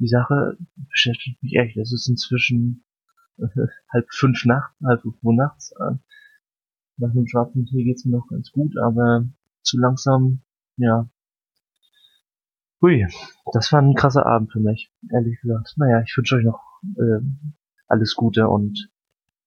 [0.00, 1.76] Die Sache beschäftigt mich echt.
[1.76, 2.84] Es ist inzwischen
[3.38, 3.46] äh,
[3.92, 5.70] halb fünf nachts, halb fünf Uhr nachts.
[5.78, 5.94] Äh,
[6.96, 9.28] nach einem schwarzen Tee geht's mir noch ganz gut, aber
[9.62, 10.42] zu langsam,
[10.76, 11.08] ja.
[12.82, 13.06] Hui,
[13.52, 15.74] das war ein krasser Abend für mich, ehrlich gesagt.
[15.76, 16.60] Naja, ich wünsche euch noch
[16.96, 17.20] äh,
[17.86, 18.90] alles Gute und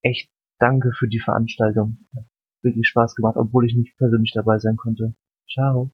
[0.02, 2.08] echt danke für die Veranstaltung.
[2.62, 5.16] Wirklich Spaß gemacht, obwohl ich nicht persönlich dabei sein konnte.
[5.50, 5.92] Ciao.